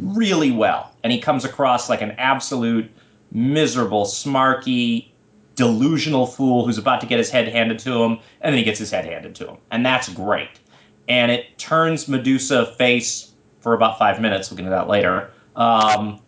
really 0.00 0.50
well. 0.50 0.94
And 1.04 1.12
he 1.12 1.20
comes 1.20 1.44
across 1.44 1.88
like 1.88 2.02
an 2.02 2.12
absolute 2.12 2.90
miserable, 3.30 4.04
smarky, 4.04 5.08
delusional 5.54 6.26
fool 6.26 6.64
who's 6.64 6.78
about 6.78 7.00
to 7.00 7.06
get 7.06 7.18
his 7.18 7.30
head 7.30 7.48
handed 7.48 7.78
to 7.80 8.02
him, 8.02 8.18
and 8.40 8.52
then 8.52 8.58
he 8.58 8.64
gets 8.64 8.78
his 8.78 8.90
head 8.90 9.04
handed 9.04 9.34
to 9.36 9.46
him. 9.46 9.56
And 9.70 9.84
that's 9.84 10.08
great. 10.08 10.60
And 11.08 11.32
it 11.32 11.58
turns 11.58 12.06
Medusa 12.08 12.66
face 12.66 13.32
for 13.60 13.74
about 13.74 13.98
five 13.98 14.20
minutes. 14.20 14.50
We'll 14.50 14.56
get 14.56 14.66
into 14.66 14.76
that 14.76 14.88
later. 14.88 15.30
Um, 15.56 16.20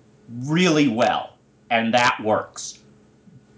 really 0.44 0.88
well, 0.88 1.36
and 1.70 1.94
that 1.94 2.20
works. 2.22 2.78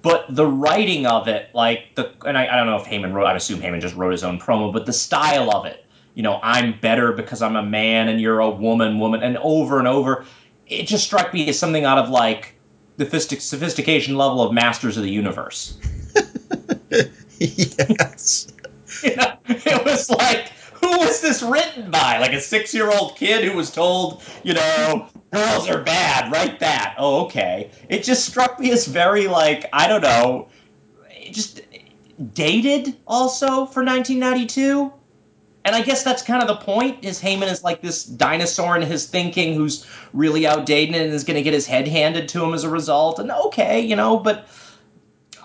But 0.02 0.34
the 0.34 0.46
writing 0.46 1.06
of 1.06 1.28
it, 1.28 1.50
like 1.54 1.94
the, 1.94 2.12
and 2.26 2.36
I, 2.36 2.48
I 2.52 2.56
don't 2.56 2.66
know 2.66 2.76
if 2.76 2.84
Heyman 2.84 3.12
wrote. 3.12 3.26
I 3.26 3.36
assume 3.36 3.60
Heyman 3.60 3.80
just 3.80 3.94
wrote 3.94 4.10
his 4.10 4.24
own 4.24 4.38
promo, 4.38 4.72
but 4.72 4.84
the 4.84 4.92
style 4.92 5.54
of 5.54 5.64
it, 5.64 5.86
you 6.14 6.22
know, 6.22 6.40
I'm 6.42 6.78
better 6.80 7.12
because 7.12 7.40
I'm 7.40 7.56
a 7.56 7.62
man 7.62 8.08
and 8.08 8.20
you're 8.20 8.40
a 8.40 8.50
woman, 8.50 8.98
woman, 8.98 9.22
and 9.22 9.38
over 9.38 9.78
and 9.78 9.86
over, 9.86 10.26
it 10.66 10.86
just 10.86 11.04
struck 11.04 11.32
me 11.32 11.48
as 11.48 11.58
something 11.58 11.84
out 11.84 11.98
of 11.98 12.10
like 12.10 12.56
the 12.96 13.20
sophistication 13.20 14.16
level 14.16 14.42
of 14.42 14.52
Masters 14.52 14.96
of 14.96 15.04
the 15.04 15.10
Universe. 15.10 15.78
yes. 17.38 18.48
You 19.02 19.16
know, 19.16 19.32
it 19.48 19.84
was 19.84 20.10
like, 20.10 20.51
who 20.82 20.98
was 20.98 21.20
this 21.20 21.42
written 21.42 21.90
by? 21.90 22.18
Like 22.18 22.32
a 22.32 22.40
six 22.40 22.74
year 22.74 22.90
old 22.90 23.16
kid 23.16 23.44
who 23.44 23.56
was 23.56 23.70
told, 23.70 24.22
you 24.42 24.54
know, 24.54 25.08
girls 25.32 25.68
are 25.68 25.82
bad, 25.82 26.30
write 26.32 26.60
that. 26.60 26.96
Oh, 26.98 27.24
okay. 27.24 27.70
It 27.88 28.02
just 28.02 28.26
struck 28.26 28.58
me 28.58 28.70
as 28.72 28.86
very, 28.86 29.28
like, 29.28 29.66
I 29.72 29.86
don't 29.88 30.02
know, 30.02 30.48
just 31.30 31.62
dated 32.34 32.96
also 33.06 33.66
for 33.66 33.84
1992. 33.84 34.92
And 35.64 35.76
I 35.76 35.82
guess 35.82 36.02
that's 36.02 36.22
kind 36.22 36.42
of 36.42 36.48
the 36.48 36.56
point. 36.56 37.04
Is 37.04 37.22
Heyman 37.22 37.50
is 37.50 37.62
like 37.62 37.80
this 37.80 38.04
dinosaur 38.04 38.76
in 38.76 38.82
his 38.82 39.06
thinking 39.06 39.54
who's 39.54 39.86
really 40.12 40.46
outdated 40.46 40.96
and 40.96 41.12
is 41.12 41.22
going 41.22 41.36
to 41.36 41.42
get 41.42 41.54
his 41.54 41.66
head 41.66 41.86
handed 41.86 42.28
to 42.30 42.44
him 42.44 42.52
as 42.52 42.64
a 42.64 42.68
result. 42.68 43.20
And 43.20 43.30
okay, 43.30 43.80
you 43.80 43.94
know, 43.94 44.18
but 44.18 44.48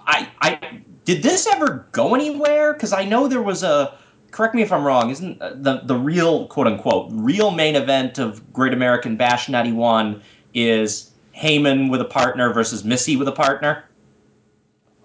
I, 0.07 0.27
I 0.41 0.81
did 1.05 1.21
this 1.21 1.45
ever 1.45 1.87
go 1.91 2.15
anywhere? 2.15 2.73
Because 2.73 2.93
I 2.93 3.05
know 3.05 3.27
there 3.27 3.41
was 3.41 3.61
a. 3.63 3.97
Correct 4.31 4.53
me 4.53 4.61
if 4.61 4.71
I'm 4.71 4.83
wrong. 4.83 5.09
Isn't 5.09 5.39
the 5.39 5.81
the 5.83 5.95
real 5.95 6.47
quote 6.47 6.67
unquote 6.67 7.09
real 7.11 7.51
main 7.51 7.75
event 7.75 8.19
of 8.19 8.53
Great 8.53 8.73
American 8.73 9.15
Bash 9.15 9.49
'91 9.49 10.21
is 10.53 11.11
Heyman 11.35 11.89
with 11.89 12.01
a 12.01 12.05
partner 12.05 12.53
versus 12.53 12.83
Missy 12.83 13.15
with 13.15 13.27
a 13.27 13.31
partner? 13.31 13.83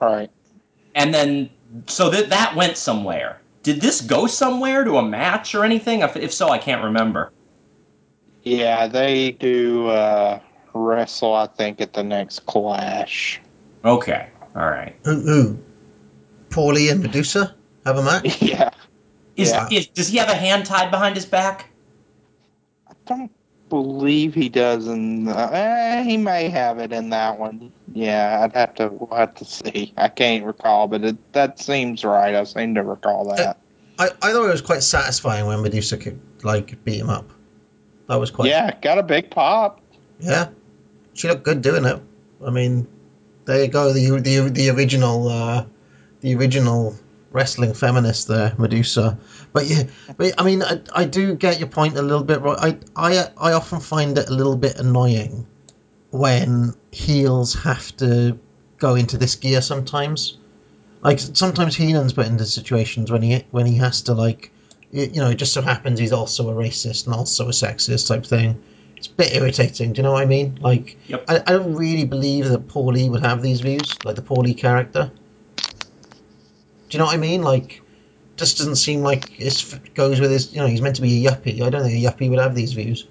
Right. 0.00 0.30
And 0.94 1.14
then 1.14 1.50
so 1.86 2.10
that 2.10 2.30
that 2.30 2.56
went 2.56 2.76
somewhere. 2.76 3.40
Did 3.62 3.80
this 3.80 4.00
go 4.00 4.26
somewhere 4.26 4.82
to 4.82 4.98
a 4.98 5.02
match 5.02 5.54
or 5.54 5.64
anything? 5.64 6.00
If, 6.00 6.16
if 6.16 6.32
so, 6.32 6.48
I 6.48 6.58
can't 6.58 6.82
remember. 6.82 7.32
Yeah, 8.42 8.88
they 8.88 9.32
do 9.32 9.86
uh, 9.86 10.40
wrestle. 10.74 11.34
I 11.34 11.46
think 11.46 11.80
at 11.80 11.92
the 11.92 12.02
next 12.02 12.44
Clash. 12.46 13.40
Okay. 13.84 14.28
All 14.56 14.68
right. 14.68 14.96
Who? 15.04 15.20
who? 15.20 15.58
Paulie 16.48 16.90
and 16.90 17.02
Medusa 17.02 17.54
have 17.86 17.96
a 17.96 18.02
match. 18.02 18.42
Yeah. 18.42 18.70
Is, 19.42 19.50
Yeah. 19.50 19.68
is 19.70 19.86
does 19.88 20.08
he 20.08 20.18
have 20.18 20.28
a 20.28 20.34
hand 20.34 20.66
tied 20.66 20.90
behind 20.90 21.16
his 21.16 21.26
back? 21.26 21.66
I 22.88 22.92
don't 23.06 23.30
believe 23.68 24.34
he 24.34 24.48
does 24.48 24.86
and 24.86 25.26
The, 25.28 25.34
eh, 25.34 26.02
he 26.02 26.16
may 26.16 26.48
have 26.48 26.78
it 26.78 26.92
in 26.92 27.10
that 27.10 27.38
one. 27.38 27.72
Yeah, 27.92 28.40
I'd 28.42 28.52
have 28.54 28.74
to. 28.76 28.88
We'll 28.88 29.18
have 29.18 29.34
to 29.36 29.44
see. 29.44 29.92
I 29.96 30.08
can't 30.08 30.44
recall, 30.44 30.88
but 30.88 31.04
it, 31.04 31.32
that 31.32 31.58
seems 31.58 32.04
right. 32.04 32.34
I 32.34 32.44
seem 32.44 32.74
to 32.74 32.82
recall 32.82 33.34
that. 33.34 33.58
I, 33.98 34.06
I 34.06 34.32
thought 34.32 34.44
it 34.46 34.52
was 34.52 34.62
quite 34.62 34.82
satisfying 34.82 35.46
when 35.46 35.60
Medusa 35.62 35.96
could 35.96 36.20
like 36.42 36.82
beat 36.84 37.00
him 37.00 37.10
up. 37.10 37.30
That 38.08 38.16
was 38.16 38.30
quite. 38.30 38.48
yeah, 38.48 38.78
got 38.80 38.98
a 38.98 39.02
big 39.02 39.30
pop. 39.30 39.80
Yeah, 40.20 40.48
she 41.14 41.28
looked 41.28 41.42
good 41.44 41.62
doing 41.62 41.84
it. 41.84 42.00
I 42.44 42.50
mean, 42.50 42.86
there 43.44 43.62
you 43.62 43.68
go. 43.68 43.92
The 43.92 44.20
the 44.20 44.50
the 44.50 44.70
original 44.70 45.28
uh, 45.28 45.64
the 46.20 46.34
original 46.34 46.94
wrestling 47.32 47.74
feminist 47.74 48.28
there, 48.28 48.54
Medusa. 48.58 49.18
But 49.52 49.66
yeah, 49.66 49.84
but 50.16 50.34
I 50.38 50.44
mean, 50.44 50.62
I, 50.62 50.80
I 50.94 51.04
do 51.04 51.34
get 51.34 51.58
your 51.58 51.68
point 51.68 51.96
a 51.96 52.02
little 52.02 52.24
bit. 52.24 52.40
Right, 52.40 52.82
I 52.96 53.10
I 53.18 53.28
I 53.36 53.52
often 53.52 53.80
find 53.80 54.16
it 54.18 54.28
a 54.28 54.32
little 54.32 54.56
bit 54.56 54.78
annoying 54.78 55.46
when 56.10 56.74
heels 56.90 57.54
have 57.54 57.96
to 57.96 58.38
go 58.78 58.94
into 58.94 59.16
this 59.16 59.34
gear 59.36 59.62
sometimes. 59.62 60.38
Like 61.02 61.18
sometimes 61.18 61.76
Heenan's 61.76 62.12
put 62.12 62.26
into 62.26 62.44
situations 62.44 63.10
when 63.10 63.22
he 63.22 63.44
when 63.50 63.66
he 63.66 63.76
has 63.78 64.02
to 64.02 64.14
like, 64.14 64.52
you 64.90 65.20
know, 65.20 65.30
it 65.30 65.36
just 65.36 65.52
so 65.52 65.62
happens 65.62 65.98
he's 65.98 66.12
also 66.12 66.48
a 66.50 66.54
racist 66.54 67.06
and 67.06 67.14
also 67.14 67.46
a 67.48 67.52
sexist 67.52 68.08
type 68.08 68.24
thing. 68.24 68.62
It's 68.96 69.08
a 69.08 69.12
bit 69.12 69.34
irritating. 69.34 69.92
Do 69.92 69.98
you 69.98 70.02
know 70.04 70.12
what 70.12 70.22
I 70.22 70.26
mean? 70.26 70.58
Like, 70.60 70.96
Yep. 71.08 71.24
I, 71.28 71.36
I 71.38 71.52
don't 71.52 71.74
really 71.74 72.04
believe 72.04 72.48
that 72.50 72.68
Paulie 72.68 73.10
would 73.10 73.22
have 73.22 73.42
these 73.42 73.60
views, 73.60 73.98
like 74.04 74.14
the 74.14 74.22
Paulie 74.22 74.56
character. 74.56 75.10
Do 76.92 76.98
you 76.98 76.98
know 76.98 77.06
what 77.06 77.14
I 77.14 77.18
mean? 77.18 77.40
Like, 77.40 77.80
just 78.36 78.58
doesn't 78.58 78.76
seem 78.76 79.00
like 79.00 79.40
it 79.40 79.94
goes 79.94 80.20
with 80.20 80.30
his. 80.30 80.52
You 80.52 80.60
know, 80.60 80.66
he's 80.66 80.82
meant 80.82 80.96
to 80.96 81.00
be 81.00 81.24
a 81.26 81.30
yuppie. 81.30 81.62
I 81.62 81.70
don't 81.70 81.84
think 81.84 81.94
a 81.94 82.06
yuppie 82.06 82.28
would 82.28 82.38
have 82.38 82.54
these 82.54 82.74
views. 82.74 83.06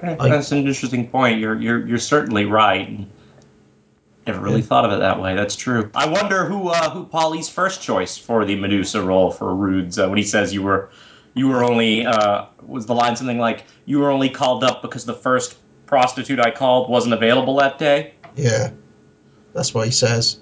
That's 0.00 0.50
an 0.50 0.56
interesting 0.56 1.06
point. 1.06 1.38
You're 1.38 1.60
you're 1.60 1.86
you're 1.86 1.98
certainly 1.98 2.46
right. 2.46 3.06
Never 4.26 4.40
really 4.40 4.62
thought 4.62 4.86
of 4.86 4.92
it 4.92 5.00
that 5.00 5.20
way. 5.20 5.34
That's 5.34 5.56
true. 5.56 5.90
I 5.94 6.08
wonder 6.08 6.46
who 6.46 6.68
uh, 6.68 6.88
who 6.88 7.04
Paulie's 7.04 7.50
first 7.50 7.82
choice 7.82 8.16
for 8.16 8.46
the 8.46 8.56
Medusa 8.56 9.02
role 9.02 9.30
for 9.30 9.54
Rude's 9.54 9.98
uh, 9.98 10.08
when 10.08 10.16
he 10.16 10.24
says 10.24 10.54
you 10.54 10.62
were 10.62 10.88
you 11.34 11.48
were 11.48 11.64
only 11.64 12.06
uh, 12.06 12.46
was 12.62 12.86
the 12.86 12.94
line 12.94 13.14
something 13.14 13.38
like 13.38 13.64
you 13.84 13.98
were 13.98 14.10
only 14.10 14.30
called 14.30 14.64
up 14.64 14.80
because 14.80 15.04
the 15.04 15.12
first 15.12 15.58
prostitute 15.84 16.40
I 16.40 16.50
called 16.50 16.88
wasn't 16.88 17.12
available 17.12 17.56
that 17.56 17.78
day. 17.78 18.14
Yeah, 18.36 18.70
that's 19.52 19.74
what 19.74 19.84
he 19.84 19.92
says. 19.92 20.38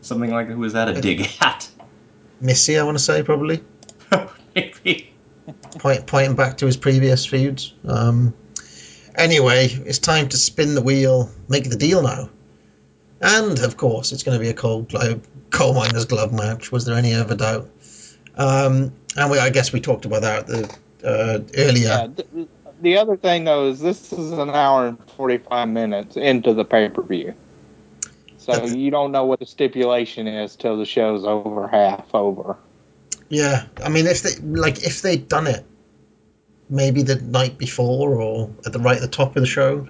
something 0.00 0.30
like 0.30 0.46
who 0.46 0.62
is 0.62 0.74
that 0.74 0.88
a 0.88 1.00
dig 1.00 1.28
at? 1.40 1.68
Missy, 2.40 2.78
I 2.78 2.82
want 2.82 2.96
to 2.96 3.02
say 3.02 3.22
probably. 3.22 3.62
Maybe. 4.54 5.12
Point, 5.78 6.06
pointing 6.06 6.36
back 6.36 6.58
to 6.58 6.66
his 6.66 6.76
previous 6.76 7.24
feuds. 7.24 7.74
Um, 7.86 8.34
anyway, 9.16 9.66
it's 9.66 9.98
time 9.98 10.28
to 10.28 10.36
spin 10.36 10.74
the 10.74 10.82
wheel, 10.82 11.30
make 11.48 11.68
the 11.70 11.76
deal 11.76 12.02
now. 12.02 12.28
And 13.20 13.58
of 13.60 13.76
course, 13.76 14.12
it's 14.12 14.22
going 14.22 14.38
to 14.38 14.42
be 14.42 14.50
a 14.50 14.54
coal, 14.54 14.82
glo- 14.82 15.20
coal 15.50 15.74
miner's 15.74 16.04
glove 16.04 16.32
match. 16.32 16.70
Was 16.70 16.84
there 16.84 16.96
any 16.96 17.14
other 17.14 17.34
doubt? 17.34 17.68
Um, 18.36 18.92
and 19.16 19.30
we, 19.30 19.38
I 19.38 19.50
guess 19.50 19.72
we 19.72 19.80
talked 19.80 20.04
about 20.04 20.22
that 20.22 20.46
the, 20.46 20.78
uh, 21.04 21.40
earlier. 21.56 21.88
Yeah, 21.88 22.06
th- 22.06 22.48
the 22.80 22.96
other 22.96 23.16
thing 23.16 23.44
though 23.44 23.68
is 23.68 23.80
this 23.80 24.12
is 24.12 24.30
an 24.30 24.50
hour 24.50 24.86
and 24.86 24.98
forty 25.16 25.38
five 25.38 25.68
minutes 25.68 26.16
into 26.16 26.54
the 26.54 26.64
pay 26.64 26.88
per 26.88 27.02
view, 27.02 27.34
so 28.56 28.64
you 28.66 28.90
don't 28.90 29.12
know 29.12 29.24
what 29.24 29.40
the 29.40 29.46
stipulation 29.46 30.26
is 30.26 30.56
till 30.56 30.78
the 30.78 30.86
show's 30.86 31.24
over 31.24 31.68
half 31.68 32.06
over. 32.14 32.56
Yeah, 33.28 33.66
I 33.82 33.88
mean, 33.88 34.06
if 34.06 34.22
they 34.22 34.36
like, 34.42 34.82
if 34.84 35.02
they'd 35.02 35.28
done 35.28 35.46
it, 35.46 35.64
maybe 36.70 37.02
the 37.02 37.16
night 37.16 37.58
before 37.58 38.20
or 38.20 38.50
at 38.64 38.72
the 38.72 38.78
right 38.78 38.96
at 38.96 39.02
the 39.02 39.08
top 39.08 39.36
of 39.36 39.42
the 39.42 39.46
show, 39.46 39.86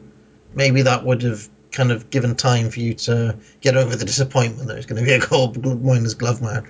maybe 0.54 0.82
that 0.82 1.04
would 1.04 1.22
have 1.22 1.48
kind 1.70 1.92
of 1.92 2.10
given 2.10 2.34
time 2.34 2.70
for 2.70 2.80
you 2.80 2.94
to 2.94 3.36
get 3.60 3.76
over 3.76 3.94
the 3.94 4.04
disappointment 4.04 4.68
that 4.68 4.76
it's 4.76 4.86
going 4.86 5.02
to 5.02 5.06
be 5.06 5.12
a 5.12 5.20
gold 5.20 5.82
miners 5.84 6.14
glove 6.14 6.42
match. 6.42 6.64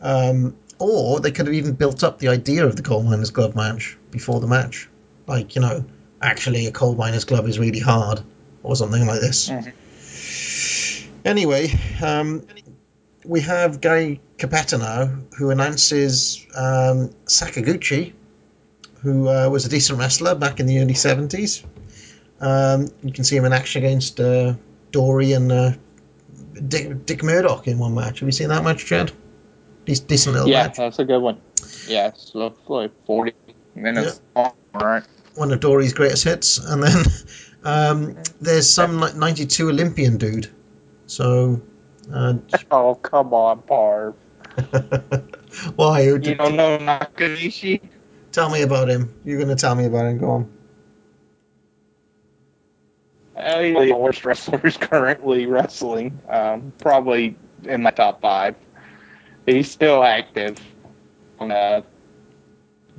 Um, 0.00 0.56
or 0.78 1.20
they 1.20 1.30
could 1.30 1.46
have 1.46 1.54
even 1.54 1.74
built 1.74 2.02
up 2.02 2.18
the 2.18 2.28
idea 2.28 2.66
of 2.66 2.76
the 2.76 2.82
coal 2.82 3.02
miners 3.02 3.30
glove 3.30 3.54
match 3.54 3.96
before 4.10 4.40
the 4.40 4.46
match, 4.46 4.88
like 5.26 5.54
you 5.54 5.62
know, 5.62 5.84
actually 6.20 6.66
a 6.66 6.72
coal 6.72 6.94
miners 6.94 7.24
glove 7.24 7.48
is 7.48 7.58
really 7.58 7.78
hard, 7.78 8.20
or 8.62 8.74
something 8.74 9.06
like 9.06 9.20
this. 9.20 9.50
Anyway, 11.24 11.72
um, 12.02 12.46
we 13.24 13.40
have 13.40 13.80
Guy 13.80 14.20
Cappetta 14.38 14.78
now, 14.78 15.06
who 15.38 15.50
announces 15.50 16.46
um, 16.54 17.10
Sakaguchi, 17.26 18.12
who 19.00 19.28
uh, 19.28 19.48
was 19.48 19.64
a 19.64 19.68
decent 19.68 19.98
wrestler 19.98 20.34
back 20.34 20.60
in 20.60 20.66
the 20.66 20.80
early 20.80 20.94
70s. 20.94 21.64
Um, 22.40 22.88
you 23.02 23.12
can 23.12 23.24
see 23.24 23.36
him 23.36 23.44
in 23.44 23.52
action 23.52 23.84
against 23.84 24.20
uh, 24.20 24.54
Dory 24.90 25.32
and 25.32 25.50
uh, 25.50 25.72
Dick, 26.68 27.06
Dick 27.06 27.22
Murdoch 27.22 27.66
in 27.68 27.78
one 27.78 27.94
match. 27.94 28.20
Have 28.20 28.28
you 28.28 28.32
seen 28.32 28.48
that 28.48 28.62
match, 28.62 28.84
Chad? 28.84 29.12
Dec- 29.86 30.06
decent 30.06 30.34
little 30.34 30.48
yeah, 30.48 30.64
match. 30.64 30.78
Yeah, 30.78 30.84
that's 30.84 30.98
a 30.98 31.04
good 31.04 31.20
one. 31.20 31.40
Yeah, 31.86 32.08
it's 32.08 32.34
like 32.34 32.90
forty 33.06 33.32
minutes 33.74 34.20
long, 34.34 34.52
right? 34.74 35.02
One 35.34 35.52
of 35.52 35.60
Dory's 35.60 35.92
greatest 35.92 36.24
hits. 36.24 36.58
And 36.58 36.82
then 36.82 37.04
um, 37.64 38.16
there's 38.40 38.68
some 38.68 39.00
like 39.00 39.16
92 39.16 39.68
Olympian 39.68 40.16
dude. 40.16 40.50
So, 41.06 41.60
uh, 42.12 42.34
Oh 42.70 42.94
come 42.96 43.32
on, 43.34 43.62
Parv. 43.62 44.14
why? 45.76 46.02
You 46.02 46.18
did- 46.18 46.38
don't 46.38 46.56
know 46.56 46.78
Nakanishi? 46.78 47.80
Tell 48.32 48.50
me 48.50 48.62
about 48.62 48.88
him. 48.88 49.14
You're 49.24 49.38
going 49.38 49.48
to 49.48 49.60
tell 49.60 49.74
me 49.76 49.84
about 49.84 50.06
him. 50.06 50.18
Go 50.18 50.30
on. 50.30 50.52
Uh, 53.36 53.60
he's 53.60 53.74
one 53.74 53.84
of 53.84 53.88
the 53.88 53.96
worst 53.96 54.24
wrestlers 54.24 54.76
currently 54.80 55.46
wrestling. 55.46 56.18
Um, 56.28 56.72
probably 56.78 57.36
in 57.64 57.82
my 57.82 57.90
top 57.90 58.20
five. 58.20 58.56
He's 59.46 59.70
still 59.70 60.02
active 60.02 60.58
on 61.38 61.50
uh, 61.52 61.82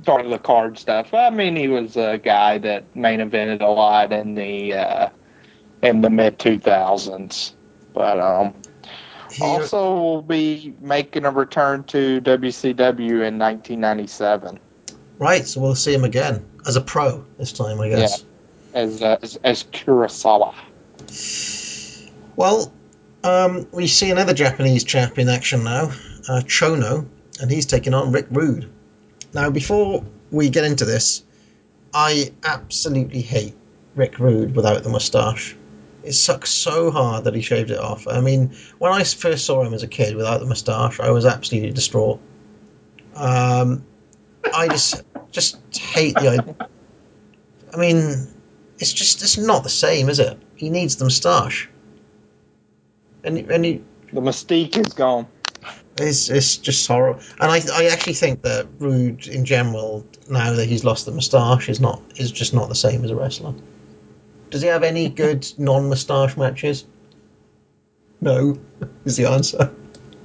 part 0.04 0.24
of 0.24 0.30
the 0.30 0.38
card 0.38 0.78
stuff. 0.78 1.12
I 1.14 1.30
mean, 1.30 1.56
he 1.56 1.68
was 1.68 1.96
a 1.96 2.18
guy 2.18 2.58
that 2.58 2.94
main 2.94 3.20
evented 3.20 3.60
a 3.60 3.66
lot 3.66 4.12
in 4.12 4.34
the 4.34 4.74
uh, 4.74 5.08
in 5.82 6.00
the 6.02 6.10
mid 6.10 6.38
two 6.38 6.58
thousands, 6.58 7.54
but 7.96 8.20
um, 8.20 8.54
also 9.40 9.94
will 9.94 10.22
be 10.22 10.72
making 10.80 11.24
a 11.24 11.30
return 11.32 11.82
to 11.84 12.20
WCW 12.20 13.26
in 13.26 13.38
1997 13.40 14.60
Right, 15.18 15.46
so 15.46 15.60
we'll 15.60 15.74
see 15.74 15.94
him 15.94 16.04
again 16.04 16.44
as 16.66 16.76
a 16.76 16.80
pro 16.80 17.24
this 17.38 17.52
time, 17.52 17.80
I 17.80 17.88
guess. 17.88 18.24
as 18.74 19.02
uh, 19.02 19.16
as, 19.22 19.36
as 19.42 19.64
Kurosawa. 19.64 20.54
Well, 22.36 22.70
um, 23.24 23.66
we 23.72 23.86
see 23.86 24.10
another 24.10 24.34
Japanese 24.34 24.84
chap 24.84 25.18
in 25.18 25.30
action 25.30 25.64
now, 25.64 25.84
uh, 26.28 26.42
Chono, 26.44 27.06
and 27.40 27.50
he's 27.50 27.64
taking 27.64 27.94
on 27.94 28.12
Rick 28.12 28.26
Rude. 28.30 28.70
Now, 29.32 29.48
before 29.48 30.04
we 30.30 30.50
get 30.50 30.64
into 30.64 30.84
this, 30.84 31.24
I 31.94 32.32
absolutely 32.44 33.22
hate 33.22 33.54
Rick 33.94 34.18
Rude 34.18 34.54
without 34.54 34.82
the 34.82 34.90
moustache. 34.90 35.56
It 36.06 36.12
sucks 36.14 36.50
so 36.50 36.92
hard 36.92 37.24
that 37.24 37.34
he 37.34 37.42
shaved 37.42 37.72
it 37.72 37.78
off. 37.80 38.06
I 38.06 38.20
mean, 38.20 38.54
when 38.78 38.92
I 38.92 39.02
first 39.02 39.44
saw 39.44 39.62
him 39.64 39.74
as 39.74 39.82
a 39.82 39.88
kid 39.88 40.14
without 40.14 40.38
the 40.38 40.46
moustache, 40.46 41.00
I 41.00 41.10
was 41.10 41.26
absolutely 41.26 41.72
distraught. 41.72 42.20
Um, 43.16 43.84
I 44.54 44.68
just 44.68 45.02
just 45.32 45.58
hate 45.76 46.14
the 46.14 46.28
idea. 46.28 46.56
I 47.74 47.76
mean, 47.76 48.28
it's 48.78 48.92
just 48.92 49.20
it's 49.22 49.36
not 49.36 49.64
the 49.64 49.68
same, 49.68 50.08
is 50.08 50.20
it? 50.20 50.38
He 50.54 50.70
needs 50.70 50.94
the 50.94 51.04
moustache. 51.04 51.68
And 53.24 53.38
and 53.50 53.64
he, 53.64 53.82
The 54.12 54.20
mystique 54.20 54.76
is 54.76 54.92
gone. 54.94 55.26
it's 55.98 56.30
it's 56.30 56.56
just 56.56 56.86
horrible. 56.86 57.20
And 57.40 57.50
I 57.50 57.60
I 57.72 57.86
actually 57.86 58.14
think 58.14 58.42
that 58.42 58.68
Rude 58.78 59.26
in 59.26 59.44
general, 59.44 60.06
now 60.30 60.52
that 60.52 60.66
he's 60.66 60.84
lost 60.84 61.04
the 61.06 61.10
moustache, 61.12 61.68
is 61.68 61.80
not 61.80 62.00
is 62.16 62.30
just 62.30 62.54
not 62.54 62.68
the 62.68 62.76
same 62.76 63.04
as 63.04 63.10
a 63.10 63.16
wrestler. 63.16 63.54
Does 64.50 64.62
he 64.62 64.68
have 64.68 64.82
any 64.82 65.08
good 65.08 65.46
non 65.58 65.88
moustache 65.88 66.36
matches? 66.36 66.84
No, 68.20 68.58
is 69.04 69.16
the 69.16 69.26
answer. 69.26 69.72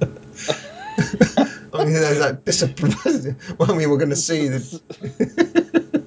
I 1.74 1.84
mean, 1.84 1.94
there's 1.94 2.18
that 2.18 2.44
disappointment 2.44 3.40
when 3.58 3.76
we 3.76 3.86
were 3.86 3.96
going 3.96 4.10
to 4.10 4.16
see 4.16 4.48
the. 4.48 6.02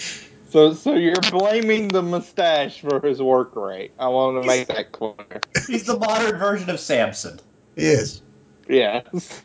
So, 0.48 0.72
so 0.72 0.94
you're 0.94 1.14
blaming 1.30 1.88
the 1.88 2.00
mustache 2.00 2.80
for 2.80 3.06
his 3.06 3.20
work 3.20 3.54
rate. 3.56 3.92
I 3.98 4.08
want 4.08 4.40
to 4.40 4.48
make 4.48 4.68
that 4.68 4.90
clear. 4.90 5.14
He's 5.66 5.84
the 5.84 5.98
modern 5.98 6.38
version 6.38 6.70
of 6.70 6.80
Samson, 6.80 7.40
He 7.74 7.84
is. 7.84 8.22
Yeah, 8.66 9.02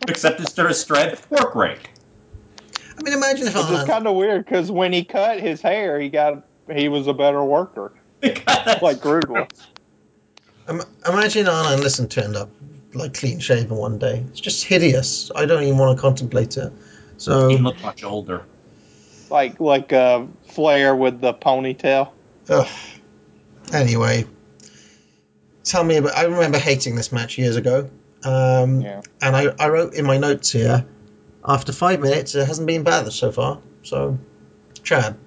except 0.08 0.40
instead 0.40 0.68
of 0.68 0.76
strength, 0.76 1.30
work 1.30 1.54
rate. 1.54 1.80
I 2.98 3.04
mean, 3.04 3.14
imagine 3.14 3.48
if 3.48 3.56
which 3.56 3.66
is 3.66 3.80
Arn, 3.80 3.88
kind 3.88 4.08
of 4.08 4.16
weird 4.16 4.46
because 4.46 4.72
when 4.72 4.94
he 4.94 5.04
cut 5.04 5.42
his 5.42 5.62
hair, 5.62 6.00
he 6.00 6.08
got 6.08 6.46
he 6.72 6.88
was 6.88 7.08
a 7.08 7.14
better 7.14 7.44
worker, 7.44 7.92
like 8.82 9.04
Rude 9.04 9.30
was. 9.30 9.48
Im- 10.70 10.82
imagine 11.08 11.48
Arn 11.48 11.74
Anderson 11.74 12.08
turned 12.08 12.36
up 12.36 12.50
like 12.94 13.14
clean 13.14 13.40
shaven 13.40 13.76
one 13.76 13.98
day. 13.98 14.24
It's 14.30 14.40
just 14.40 14.64
hideous. 14.66 15.32
I 15.36 15.46
don't 15.46 15.64
even 15.64 15.78
want 15.78 15.98
to 15.98 16.02
contemplate 16.02 16.58
it. 16.58 16.72
So 17.18 17.50
He 17.50 17.58
looked 17.58 17.82
much 17.82 18.04
older. 18.04 18.46
Like 19.30 19.60
like 19.60 19.94
uh, 19.94 20.26
Flair 20.50 20.96
with 20.96 21.22
the 21.22 21.34
ponytail. 21.34 22.12
Ugh. 22.50 22.68
Anyway, 23.74 24.26
tell 25.64 25.84
me 25.84 25.98
about. 25.98 26.16
I 26.16 26.24
remember 26.24 26.58
hating 26.58 26.96
this 26.96 27.12
match 27.12 27.38
years 27.38 27.56
ago, 27.56 27.90
um, 28.24 28.82
Yeah. 28.82 29.02
and 29.22 29.36
I, 29.36 29.54
I 29.58 29.70
wrote 29.70 29.94
in 29.94 30.06
my 30.06 30.18
notes 30.18 30.52
here. 30.52 30.86
After 31.48 31.72
five 31.72 32.02
minutes, 32.02 32.36
it 32.36 32.46
hasn't 32.46 32.68
been 32.68 32.84
bad 32.84 33.12
so 33.14 33.32
far. 33.32 33.60
So, 33.84 34.20
Chad, 34.84 35.18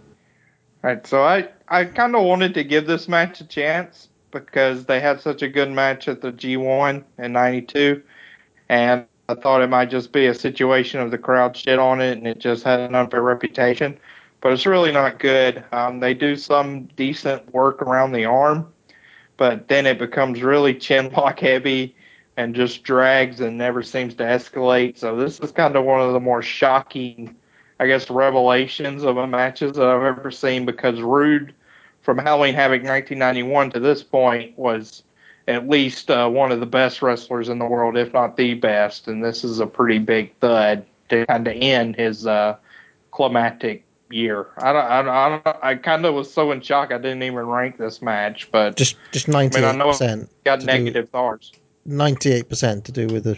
Right, 0.82 1.05
so 1.06 1.24
I 1.24 1.48
I 1.68 1.84
kind 1.84 2.14
of 2.14 2.24
wanted 2.24 2.54
to 2.54 2.64
give 2.64 2.86
this 2.86 3.08
match 3.08 3.40
a 3.40 3.46
chance 3.46 4.08
because 4.30 4.84
they 4.84 5.00
had 5.00 5.20
such 5.20 5.42
a 5.42 5.48
good 5.48 5.70
match 5.70 6.08
at 6.08 6.20
the 6.20 6.32
G1 6.32 7.04
in 7.18 7.32
'92, 7.32 8.02
and 8.68 9.06
I 9.28 9.34
thought 9.34 9.62
it 9.62 9.70
might 9.70 9.90
just 9.90 10.12
be 10.12 10.26
a 10.26 10.34
situation 10.34 11.00
of 11.00 11.10
the 11.10 11.18
crowd 11.18 11.56
shit 11.56 11.78
on 11.78 12.00
it 12.00 12.18
and 12.18 12.26
it 12.26 12.38
just 12.38 12.62
had 12.64 12.80
an 12.80 12.94
unfair 12.94 13.22
reputation. 13.22 13.98
But 14.40 14.52
it's 14.52 14.66
really 14.66 14.92
not 14.92 15.18
good. 15.18 15.64
Um, 15.72 16.00
they 16.00 16.12
do 16.12 16.36
some 16.36 16.84
decent 16.96 17.52
work 17.54 17.80
around 17.80 18.12
the 18.12 18.26
arm, 18.26 18.70
but 19.38 19.68
then 19.68 19.86
it 19.86 19.98
becomes 19.98 20.42
really 20.42 20.74
chin 20.78 21.10
lock 21.10 21.40
heavy 21.40 21.96
and 22.36 22.54
just 22.54 22.82
drags 22.82 23.40
and 23.40 23.56
never 23.56 23.82
seems 23.82 24.14
to 24.16 24.24
escalate. 24.24 24.98
So 24.98 25.16
this 25.16 25.40
is 25.40 25.52
kind 25.52 25.76
of 25.76 25.84
one 25.84 26.00
of 26.00 26.12
the 26.12 26.20
more 26.20 26.42
shocking 26.42 27.34
I 27.84 27.86
guess, 27.86 28.08
revelations 28.08 29.02
of 29.02 29.18
a 29.18 29.26
matches 29.26 29.74
that 29.74 29.86
I've 29.86 30.02
ever 30.02 30.30
seen 30.30 30.64
because 30.64 31.02
Rude, 31.02 31.52
from 32.00 32.16
Halloween 32.16 32.54
Havoc 32.54 32.82
1991 32.82 33.72
to 33.72 33.80
this 33.80 34.02
point, 34.02 34.56
was 34.58 35.02
at 35.48 35.68
least 35.68 36.10
uh, 36.10 36.26
one 36.30 36.50
of 36.50 36.60
the 36.60 36.66
best 36.66 37.02
wrestlers 37.02 37.50
in 37.50 37.58
the 37.58 37.66
world, 37.66 37.98
if 37.98 38.10
not 38.14 38.38
the 38.38 38.54
best. 38.54 39.06
And 39.06 39.22
this 39.22 39.44
is 39.44 39.60
a 39.60 39.66
pretty 39.66 39.98
big 39.98 40.34
thud 40.38 40.86
to 41.10 41.26
kind 41.26 41.46
of 41.46 41.52
end 41.58 41.96
his 41.96 42.26
uh, 42.26 42.56
climatic 43.10 43.84
year. 44.08 44.46
I 44.56 44.72
don't, 44.72 44.86
I, 44.86 45.28
don't, 45.28 45.46
I, 45.46 45.58
I 45.62 45.74
kind 45.74 46.06
of 46.06 46.14
was 46.14 46.32
so 46.32 46.52
in 46.52 46.62
shock 46.62 46.90
I 46.90 46.96
didn't 46.96 47.22
even 47.22 47.46
rank 47.46 47.76
this 47.76 48.00
match, 48.00 48.50
but 48.50 48.76
just 48.76 48.96
just 49.12 49.28
ninety 49.28 49.62
eight 49.62 49.78
percent, 49.78 50.30
got 50.44 50.60
do- 50.60 50.66
negative 50.66 51.10
thoughts. 51.10 51.52
ninety 51.84 52.32
eight 52.32 52.48
percent 52.48 52.86
to 52.86 52.92
do 52.92 53.08
with 53.08 53.24
the 53.24 53.36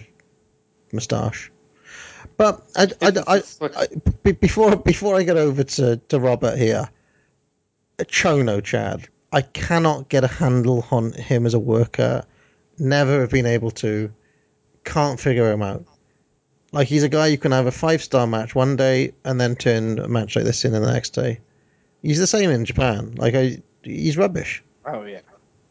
moustache. 0.93 1.51
But 2.37 2.63
I, 2.77 2.89
I, 3.01 3.13
I, 3.27 3.43
I, 3.63 3.87
be- 4.23 4.33
before 4.33 4.77
before 4.77 5.17
I 5.17 5.23
get 5.23 5.37
over 5.37 5.65
to, 5.65 5.97
to 5.97 6.21
Robert 6.21 6.59
here, 6.59 6.89
Chono 7.99 8.63
Chad, 8.63 9.09
I 9.33 9.41
cannot 9.43 10.09
get 10.09 10.25
a 10.25 10.29
handle 10.29 10.87
on 10.91 11.13
him 11.13 11.47
as 11.47 11.55
a 11.55 11.59
worker. 11.59 12.25
Never 12.79 13.21
have 13.21 13.31
been 13.31 13.47
able 13.47 13.71
to. 13.73 14.13
can't 14.85 15.19
figure 15.19 15.51
him 15.51 15.63
out. 15.63 15.85
Like 16.73 16.89
he's 16.89 17.05
a 17.05 17.09
guy 17.09 17.29
you 17.29 17.39
can 17.39 17.53
have 17.53 17.67
a 17.67 17.71
five 17.73 18.03
star 18.03 18.27
match 18.27 18.55
one 18.55 18.77
day 18.77 19.15
and 19.25 19.41
then 19.41 19.57
turn 19.57 19.99
a 19.99 20.09
match 20.09 20.37
like 20.37 20.45
this 20.45 20.65
in 20.65 20.73
the 20.73 20.81
next 20.81 21.11
day. 21.11 21.41
He's 22.03 22.19
the 22.19 22.27
same 22.27 22.51
in 22.51 22.65
Japan. 22.67 23.15
Like 23.17 23.35
I, 23.35 23.63
he's 23.83 24.19
rubbish. 24.19 24.63
Oh 24.85 25.05
yeah, 25.05 25.21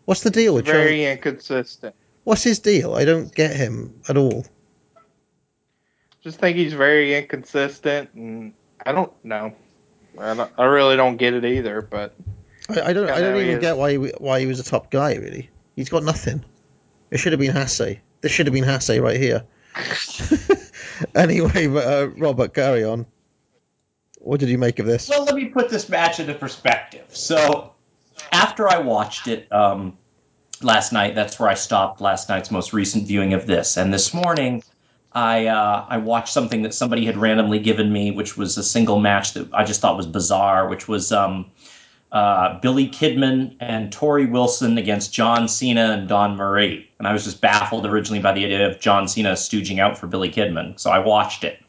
What's 0.05 0.21
the 0.21 0.31
deal 0.31 0.55
with 0.55 0.65
Chono? 0.65 0.71
very 0.71 1.05
inconsistent. 1.05 1.93
What's 2.23 2.43
his 2.43 2.57
deal? 2.59 2.95
I 2.95 3.05
don't 3.05 3.33
get 3.33 3.55
him 3.55 4.01
at 4.09 4.17
all. 4.17 4.45
Just 6.25 6.39
think 6.39 6.57
he's 6.57 6.73
very 6.73 7.15
inconsistent, 7.15 8.09
and 8.15 8.51
I 8.83 8.93
don't 8.93 9.13
know. 9.23 9.53
I, 10.17 10.33
don't, 10.33 10.51
I 10.57 10.63
really 10.63 10.95
don't 10.95 11.17
get 11.17 11.35
it 11.35 11.45
either. 11.45 11.83
But 11.83 12.15
I, 12.67 12.81
I 12.81 12.93
don't. 12.93 13.07
I 13.07 13.19
Yeah, 13.19 13.31
don't 13.31 13.41
even 13.43 13.61
get 13.61 13.77
why 13.77 13.91
he, 13.91 13.97
why 13.97 14.39
he 14.39 14.47
was 14.47 14.59
a 14.59 14.63
top 14.63 14.89
guy. 14.89 15.13
Really, 15.17 15.51
he's 15.75 15.87
got 15.87 16.01
nothing. 16.01 16.43
It 17.11 17.19
should 17.19 17.31
have 17.31 17.39
been 17.39 17.53
Hase. 17.53 17.99
This 18.21 18.31
should 18.31 18.47
have 18.47 18.53
been 18.55 18.63
Hase 18.63 18.97
right 18.97 19.19
here. 19.19 19.43
anyway, 21.15 21.67
but, 21.67 21.85
uh, 21.85 22.07
Robert, 22.17 22.55
carry 22.55 22.83
on. 22.83 23.05
What 24.17 24.39
did 24.39 24.49
you 24.49 24.57
make 24.57 24.79
of 24.79 24.87
this? 24.87 25.07
Well, 25.07 25.25
let 25.25 25.35
me 25.35 25.45
put 25.45 25.69
this 25.69 25.87
match 25.89 26.19
into 26.19 26.33
perspective. 26.33 27.05
So, 27.09 27.71
after 28.31 28.67
I 28.67 28.79
watched 28.79 29.27
it 29.27 29.47
um, 29.51 29.95
last 30.63 30.91
night, 30.91 31.13
that's 31.13 31.39
where 31.39 31.49
I 31.49 31.53
stopped 31.53 32.01
last 32.01 32.29
night's 32.29 32.49
most 32.49 32.73
recent 32.73 33.05
viewing 33.05 33.35
of 33.35 33.45
this. 33.45 33.77
And 33.77 33.93
this 33.93 34.11
morning, 34.11 34.63
I 35.15 35.47
uh, 35.47 35.85
I 35.87 35.97
watched 35.97 36.33
something 36.33 36.61
that 36.63 36.73
somebody 36.73 37.05
had 37.05 37.15
randomly 37.15 37.57
given 37.57 37.91
me, 37.91 38.11
which 38.11 38.35
was 38.37 38.57
a 38.57 38.63
single 38.63 38.99
match 38.99 39.33
that 39.33 39.47
I 39.53 39.63
just 39.63 39.79
thought 39.79 39.95
was 39.95 40.05
bizarre, 40.05 40.67
which 40.67 40.89
was 40.89 41.13
um, 41.13 41.49
uh, 42.11 42.59
Billy 42.59 42.89
Kidman 42.89 43.55
and 43.61 43.91
Torrie 43.91 44.29
Wilson 44.29 44.77
against 44.77 45.13
John 45.13 45.47
Cena 45.47 45.91
and 45.93 46.09
Dawn 46.09 46.35
Marie, 46.35 46.89
And 46.99 47.07
I 47.07 47.13
was 47.13 47.23
just 47.23 47.39
baffled 47.39 47.85
originally 47.85 48.21
by 48.21 48.33
the 48.33 48.43
idea 48.43 48.69
of 48.69 48.79
John 48.81 49.07
Cena 49.07 49.33
stooging 49.33 49.79
out 49.79 49.97
for 49.97 50.07
Billy 50.07 50.29
Kidman, 50.29 50.77
so 50.77 50.91
I 50.91 50.99
watched 50.99 51.45
it. 51.45 51.63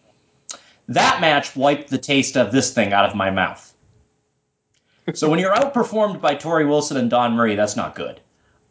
That 0.89 1.21
match 1.21 1.55
wiped 1.57 1.89
the 1.89 1.99
taste 1.99 2.37
of 2.37 2.53
this 2.53 2.73
thing 2.73 2.93
out 2.93 3.09
of 3.09 3.15
my 3.15 3.31
mouth. 3.31 3.75
So 5.15 5.31
when 5.31 5.39
you're 5.39 5.55
outperformed 5.55 6.21
by 6.21 6.35
Torrie 6.35 6.69
Wilson 6.69 6.97
and 6.97 7.09
Dawn 7.09 7.35
Marie, 7.35 7.55
that's 7.55 7.77
not 7.77 7.95
good. 7.95 8.21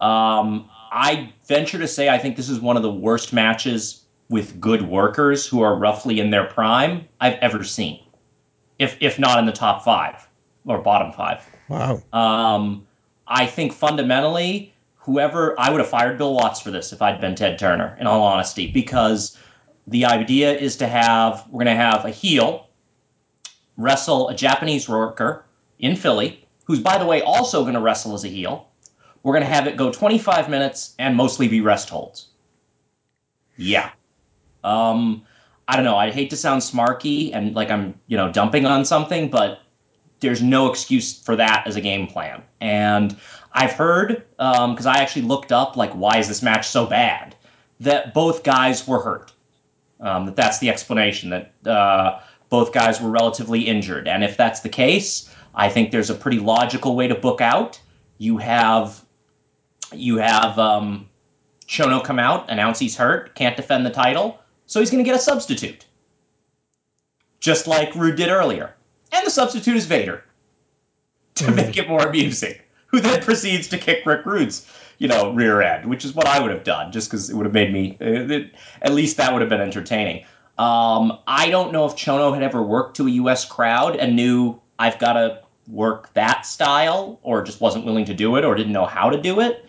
Um, 0.01 0.69
I 0.91 1.33
venture 1.47 1.77
to 1.77 1.87
say 1.87 2.09
I 2.09 2.17
think 2.17 2.35
this 2.35 2.49
is 2.49 2.59
one 2.59 2.75
of 2.75 2.83
the 2.83 2.91
worst 2.91 3.31
matches 3.31 4.05
with 4.29 4.59
good 4.59 4.81
workers 4.81 5.45
who 5.45 5.61
are 5.61 5.75
roughly 5.75 6.19
in 6.19 6.31
their 6.31 6.45
prime 6.45 7.07
I've 7.21 7.37
ever 7.41 7.63
seen, 7.63 7.99
if 8.79 8.97
if 8.99 9.19
not 9.19 9.39
in 9.39 9.45
the 9.45 9.51
top 9.51 9.83
five 9.83 10.27
or 10.65 10.79
bottom 10.79 11.11
five. 11.11 11.45
Wow. 11.69 12.01
Um, 12.13 12.85
I 13.27 13.45
think 13.45 13.73
fundamentally, 13.73 14.73
whoever 14.95 15.59
I 15.59 15.69
would 15.69 15.79
have 15.79 15.89
fired 15.89 16.17
Bill 16.17 16.33
Watts 16.33 16.59
for 16.59 16.71
this 16.71 16.91
if 16.91 17.01
I'd 17.01 17.21
been 17.21 17.35
Ted 17.35 17.59
Turner, 17.59 17.97
in 17.99 18.07
all 18.07 18.23
honesty, 18.23 18.71
because 18.71 19.37
the 19.87 20.05
idea 20.05 20.55
is 20.55 20.75
to 20.77 20.87
have 20.87 21.45
we're 21.49 21.63
going 21.63 21.77
to 21.77 21.83
have 21.83 22.05
a 22.05 22.09
heel 22.09 22.69
wrestle 23.77 24.29
a 24.29 24.35
Japanese 24.35 24.87
worker 24.87 25.45
in 25.79 25.95
Philly, 25.95 26.45
who's 26.63 26.79
by 26.79 26.97
the 26.97 27.05
way 27.05 27.21
also 27.21 27.61
going 27.61 27.73
to 27.73 27.79
wrestle 27.81 28.13
as 28.13 28.23
a 28.23 28.29
heel. 28.29 28.69
We're 29.23 29.33
going 29.33 29.43
to 29.43 29.53
have 29.53 29.67
it 29.67 29.75
go 29.75 29.91
25 29.91 30.49
minutes 30.49 30.93
and 30.99 31.15
mostly 31.15 31.47
be 31.47 31.59
rest 31.59 31.89
holds. 31.89 32.27
Yeah. 33.57 33.89
Um, 34.65 35.23
I 35.67 35.75
don't 35.75 35.85
know. 35.85 35.97
I 35.97 36.11
hate 36.11 36.29
to 36.31 36.37
sound 36.37 36.61
smarky 36.61 37.31
and 37.33 37.55
like 37.55 37.71
I'm, 37.71 37.99
you 38.07 38.17
know, 38.17 38.31
dumping 38.31 38.65
on 38.65 38.85
something, 38.85 39.29
but 39.29 39.59
there's 40.19 40.41
no 40.41 40.69
excuse 40.69 41.17
for 41.17 41.35
that 41.35 41.63
as 41.65 41.75
a 41.75 41.81
game 41.81 42.07
plan. 42.07 42.43
And 42.61 43.15
I've 43.53 43.73
heard, 43.73 44.23
because 44.37 44.85
I 44.85 44.97
actually 44.97 45.23
looked 45.23 45.51
up, 45.51 45.77
like, 45.77 45.91
why 45.93 46.17
is 46.17 46.27
this 46.27 46.41
match 46.41 46.67
so 46.67 46.85
bad? 46.85 47.35
That 47.79 48.13
both 48.13 48.43
guys 48.43 48.87
were 48.87 49.01
hurt. 49.01 49.33
Um, 49.99 50.25
that 50.25 50.35
that's 50.35 50.59
the 50.59 50.69
explanation. 50.69 51.29
That 51.29 51.67
uh, 51.67 52.19
both 52.49 52.73
guys 52.73 53.01
were 53.01 53.09
relatively 53.09 53.61
injured. 53.61 54.07
And 54.07 54.23
if 54.23 54.37
that's 54.37 54.61
the 54.61 54.69
case, 54.69 55.33
I 55.53 55.69
think 55.69 55.91
there's 55.91 56.09
a 56.09 56.15
pretty 56.15 56.39
logical 56.39 56.95
way 56.95 57.07
to 57.07 57.15
book 57.15 57.41
out. 57.41 57.79
You 58.17 58.37
have 58.37 59.03
you 59.93 60.17
have 60.17 60.57
um, 60.59 61.07
Chono 61.67 62.03
come 62.03 62.19
out, 62.19 62.49
announce 62.49 62.79
he's 62.79 62.95
hurt, 62.95 63.35
can't 63.35 63.55
defend 63.55 63.85
the 63.85 63.89
title, 63.89 64.39
so 64.65 64.79
he's 64.79 64.89
going 64.91 65.03
to 65.03 65.07
get 65.09 65.15
a 65.15 65.21
substitute, 65.23 65.85
just 67.39 67.67
like 67.67 67.93
Rude 67.95 68.15
did 68.15 68.29
earlier. 68.29 68.75
And 69.11 69.25
the 69.25 69.31
substitute 69.31 69.75
is 69.77 69.85
Vader 69.85 70.23
to 71.35 71.51
make 71.51 71.77
it 71.77 71.87
more 71.87 72.05
amusing, 72.07 72.55
who 72.87 72.99
then 72.99 73.21
proceeds 73.21 73.67
to 73.69 73.77
kick 73.77 74.05
Rick 74.05 74.25
Rude's, 74.25 74.69
you 74.97 75.07
know, 75.07 75.33
rear 75.33 75.61
end, 75.61 75.89
which 75.89 76.05
is 76.05 76.13
what 76.13 76.27
I 76.27 76.39
would 76.39 76.51
have 76.51 76.63
done, 76.63 76.91
just 76.91 77.09
because 77.09 77.29
it 77.29 77.35
would 77.35 77.45
have 77.45 77.53
made 77.53 77.71
me, 77.73 77.97
uh, 78.01 78.05
it- 78.05 78.55
at 78.81 78.93
least 78.93 79.17
that 79.17 79.31
would 79.33 79.41
have 79.41 79.49
been 79.49 79.61
entertaining. 79.61 80.25
Um, 80.57 81.19
I 81.27 81.49
don't 81.49 81.73
know 81.73 81.85
if 81.85 81.95
Chono 81.95 82.33
had 82.33 82.41
ever 82.41 82.61
worked 82.61 82.95
to 82.97 83.07
a 83.07 83.11
U.S. 83.11 83.43
crowd 83.43 83.97
and 83.97 84.15
knew 84.15 84.59
I've 84.79 84.97
got 84.99 85.13
to 85.13 85.41
work 85.67 86.13
that 86.13 86.45
style, 86.45 87.19
or 87.23 87.41
just 87.41 87.59
wasn't 87.59 87.85
willing 87.85 88.05
to 88.05 88.13
do 88.13 88.35
it, 88.37 88.45
or 88.45 88.55
didn't 88.55 88.71
know 88.71 88.85
how 88.85 89.09
to 89.09 89.21
do 89.21 89.41
it. 89.41 89.65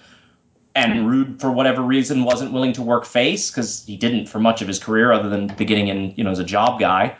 And 0.76 1.08
Rude, 1.08 1.40
for 1.40 1.50
whatever 1.50 1.82
reason, 1.82 2.22
wasn't 2.22 2.52
willing 2.52 2.72
to 2.74 2.82
work 2.82 3.04
face 3.04 3.50
because 3.50 3.84
he 3.86 3.96
didn't 3.96 4.26
for 4.26 4.38
much 4.38 4.62
of 4.62 4.68
his 4.68 4.78
career, 4.78 5.10
other 5.10 5.28
than 5.28 5.48
beginning 5.48 5.88
in, 5.88 6.12
you 6.16 6.22
know, 6.22 6.30
as 6.30 6.38
a 6.38 6.44
job 6.44 6.78
guy 6.78 7.16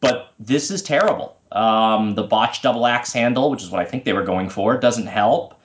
but 0.00 0.32
this 0.38 0.70
is 0.70 0.82
terrible. 0.82 1.36
Um, 1.52 2.14
the 2.14 2.22
botched 2.22 2.62
double 2.62 2.86
axe 2.86 3.12
handle, 3.12 3.50
which 3.50 3.62
is 3.62 3.70
what 3.70 3.80
I 3.80 3.84
think 3.84 4.04
they 4.04 4.12
were 4.12 4.24
going 4.24 4.48
for, 4.48 4.76
doesn't 4.76 5.06
help. 5.06 5.60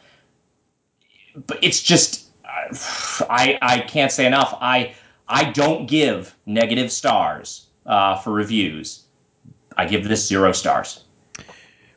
But 1.47 1.59
it's 1.61 1.81
just, 1.81 2.29
I 3.29 3.57
I 3.61 3.79
can't 3.79 4.11
say 4.11 4.25
enough. 4.25 4.57
I 4.61 4.93
I 5.27 5.51
don't 5.51 5.87
give 5.87 6.35
negative 6.45 6.91
stars 6.91 7.67
uh, 7.85 8.17
for 8.17 8.31
reviews. 8.31 9.03
I 9.77 9.85
give 9.85 10.07
this 10.07 10.27
zero 10.27 10.51
stars. 10.51 11.05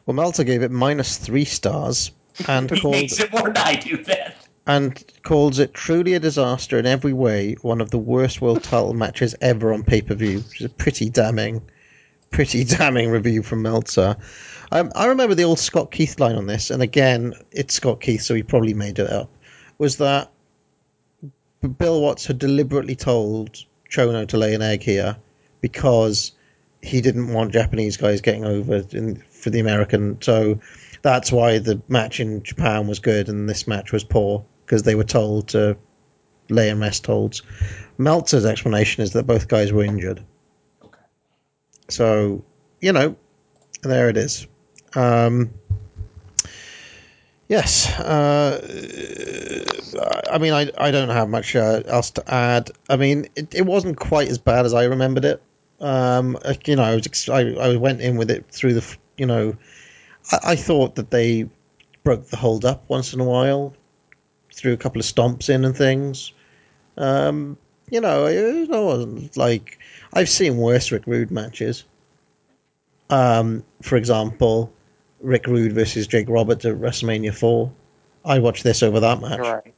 Well, 0.07 0.15
Meltzer 0.15 0.45
gave 0.45 0.63
it 0.63 0.71
minus 0.71 1.17
three 1.17 1.45
stars 1.45 2.13
and 2.47 2.71
He 2.75 2.81
called 2.81 2.95
makes 2.95 3.19
it 3.21 3.33
more 3.33 3.45
than 3.45 3.57
I 3.57 3.77
do 3.77 3.97
then. 4.03 4.14
And 4.67 5.05
calls 5.23 5.59
it 5.59 5.75
truly 5.75 6.15
a 6.15 6.21
disaster 6.21 6.79
in 6.79 6.87
every 6.87 7.13
way. 7.13 7.55
One 7.63 7.81
of 7.81 7.91
the 7.91 7.99
worst 7.99 8.41
world 8.41 8.63
title 8.63 8.95
matches 8.95 9.35
ever 9.41 9.73
on 9.73 9.83
pay 9.83 10.01
per 10.01 10.15
view, 10.15 10.39
which 10.39 10.61
is 10.61 10.67
a 10.67 10.71
pretty 10.71 11.11
damning, 11.11 11.63
pretty 12.31 12.65
damning 12.65 13.11
review 13.11 13.43
from 13.43 13.63
Meltzer. 13.63 14.17
Um, 14.73 14.91
I 14.95 15.07
remember 15.07 15.35
the 15.35 15.45
old 15.45 15.59
Scott 15.59 15.91
Keith 15.91 16.19
line 16.19 16.37
on 16.37 16.47
this, 16.47 16.71
and 16.71 16.83
again, 16.83 17.35
it's 17.53 17.75
Scott 17.75 18.01
Keith, 18.01 18.23
so 18.23 18.35
he 18.35 18.43
probably 18.43 18.75
made 18.75 18.99
it 18.99 19.11
up. 19.11 19.31
Was 19.79 19.99
that 19.99 20.31
Bill 21.79 22.01
Watts 22.01 22.27
had 22.27 22.39
deliberately 22.39 22.97
told 22.97 23.65
Chono 23.91 24.27
to 24.29 24.37
lay 24.37 24.55
an 24.55 24.63
egg 24.63 24.83
here 24.83 25.17
because 25.61 26.33
he 26.83 27.01
didn't 27.01 27.33
want 27.33 27.53
Japanese 27.53 27.97
guys 27.97 28.21
getting 28.21 28.45
over 28.45 28.85
in, 28.93 29.17
for 29.31 29.51
the 29.51 29.61
American. 29.61 30.21
So 30.21 30.61
that's 31.03 31.33
why 31.33 31.59
the 31.59 31.81
match 31.89 32.21
in 32.21 32.43
Japan 32.43 32.87
was 32.87 32.99
good 32.99 33.29
and 33.29 33.49
this 33.49 33.67
match 33.67 33.93
was 33.93 34.05
poor 34.05 34.45
because 34.65 34.83
they 34.83 34.95
were 34.95 35.05
told 35.05 35.49
to 35.49 35.77
lay 36.49 36.69
and 36.69 36.81
rest 36.81 37.07
holds. 37.07 37.43
Meltzer's 37.99 38.45
explanation 38.45 39.03
is 39.03 39.13
that 39.13 39.27
both 39.27 39.49
guys 39.49 39.73
were 39.73 39.85
injured. 39.85 40.23
Okay. 40.85 41.01
So, 41.89 42.45
you 42.81 42.93
know, 42.93 43.17
there 43.83 44.09
it 44.09 44.17
is. 44.17 44.47
Um, 44.95 45.51
yes. 47.49 47.89
Uh, 47.99 48.61
I 50.31 50.39
mean, 50.39 50.53
I, 50.53 50.71
I 50.77 50.91
don't 50.91 51.11
have 51.11 51.29
much 51.29 51.55
uh, 51.55 51.83
else 51.87 52.11
to 52.13 52.33
add. 52.33 52.71
I 52.89 52.97
mean, 52.97 53.29
it, 53.37 53.55
it 53.55 53.67
wasn't 53.67 53.97
quite 53.97 54.29
as 54.29 54.39
bad 54.39 54.67
as 54.67 54.75
I 54.75 54.85
remembered 54.85 55.25
it. 55.25 55.43
Um, 55.81 56.39
you 56.67 56.77
know, 56.77 56.83
I 56.83 56.95
was 56.95 57.07
ex- 57.07 57.29
I, 57.29 57.41
I 57.53 57.77
went 57.77 58.01
in 58.01 58.17
with 58.17 58.31
it 58.31 58.47
through 58.51 58.75
the, 58.75 58.97
you 59.17 59.27
know, 59.27 59.57
I, 60.31 60.39
I 60.45 60.57
thought 60.57 60.97
that 60.97 61.11
they 61.11 61.49
broke 62.03 62.29
the 62.29 62.37
hold 62.37 62.65
up 62.65 62.85
once 62.89 63.15
in 63.15 63.21
a 63.21 63.25
while, 63.25 63.75
threw 64.55 64.73
a 64.73 64.77
couple 64.77 65.01
of 65.01 65.07
stomps 65.07 65.49
in 65.49 65.65
and 65.65 65.77
things. 65.77 66.33
Um, 66.97 67.57
you 67.91 68.01
know, 68.01 68.27
it, 68.27 68.69
wasn't 68.69 69.37
like 69.37 69.79
I've 70.13 70.29
seen 70.29 70.57
worse 70.57 70.91
Rick 70.91 71.07
Rude 71.07 71.31
matches. 71.31 71.85
Um, 73.11 73.65
for 73.83 73.97
example, 73.97 74.73
Rick 75.21 75.47
Rude 75.47 75.73
versus 75.73 76.07
Jake 76.07 76.29
Roberts 76.29 76.65
at 76.65 76.77
WrestleMania 76.77 77.35
four. 77.35 77.73
I 78.25 78.39
watched 78.39 78.65
this 78.65 78.83
over 78.83 79.01
that 79.01 79.21
match. 79.21 79.41
Right. 79.41 79.75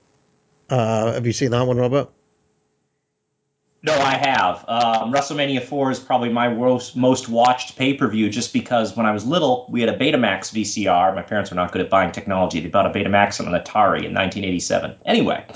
Uh, 0.68 1.12
have 1.12 1.26
you 1.26 1.32
seen 1.32 1.50
that 1.50 1.66
one, 1.66 1.78
Robert? 1.78 2.08
No, 3.86 3.94
I 3.94 4.16
have. 4.16 4.64
Um, 4.66 5.12
WrestleMania 5.12 5.62
4 5.62 5.92
is 5.92 6.00
probably 6.00 6.28
my 6.28 6.48
most, 6.48 6.96
most 6.96 7.28
watched 7.28 7.76
pay 7.76 7.94
per 7.94 8.08
view 8.08 8.28
just 8.28 8.52
because 8.52 8.96
when 8.96 9.06
I 9.06 9.12
was 9.12 9.24
little, 9.24 9.64
we 9.70 9.80
had 9.80 9.88
a 9.88 9.96
Betamax 9.96 10.52
VCR. 10.52 11.14
My 11.14 11.22
parents 11.22 11.52
were 11.52 11.54
not 11.54 11.70
good 11.70 11.82
at 11.82 11.88
buying 11.88 12.10
technology. 12.10 12.58
They 12.58 12.68
bought 12.68 12.86
a 12.86 12.90
Betamax 12.90 13.38
and 13.38 13.46
an 13.46 13.54
Atari 13.54 14.02
in 14.02 14.12
1987. 14.12 14.96
Anyway, 15.06 15.46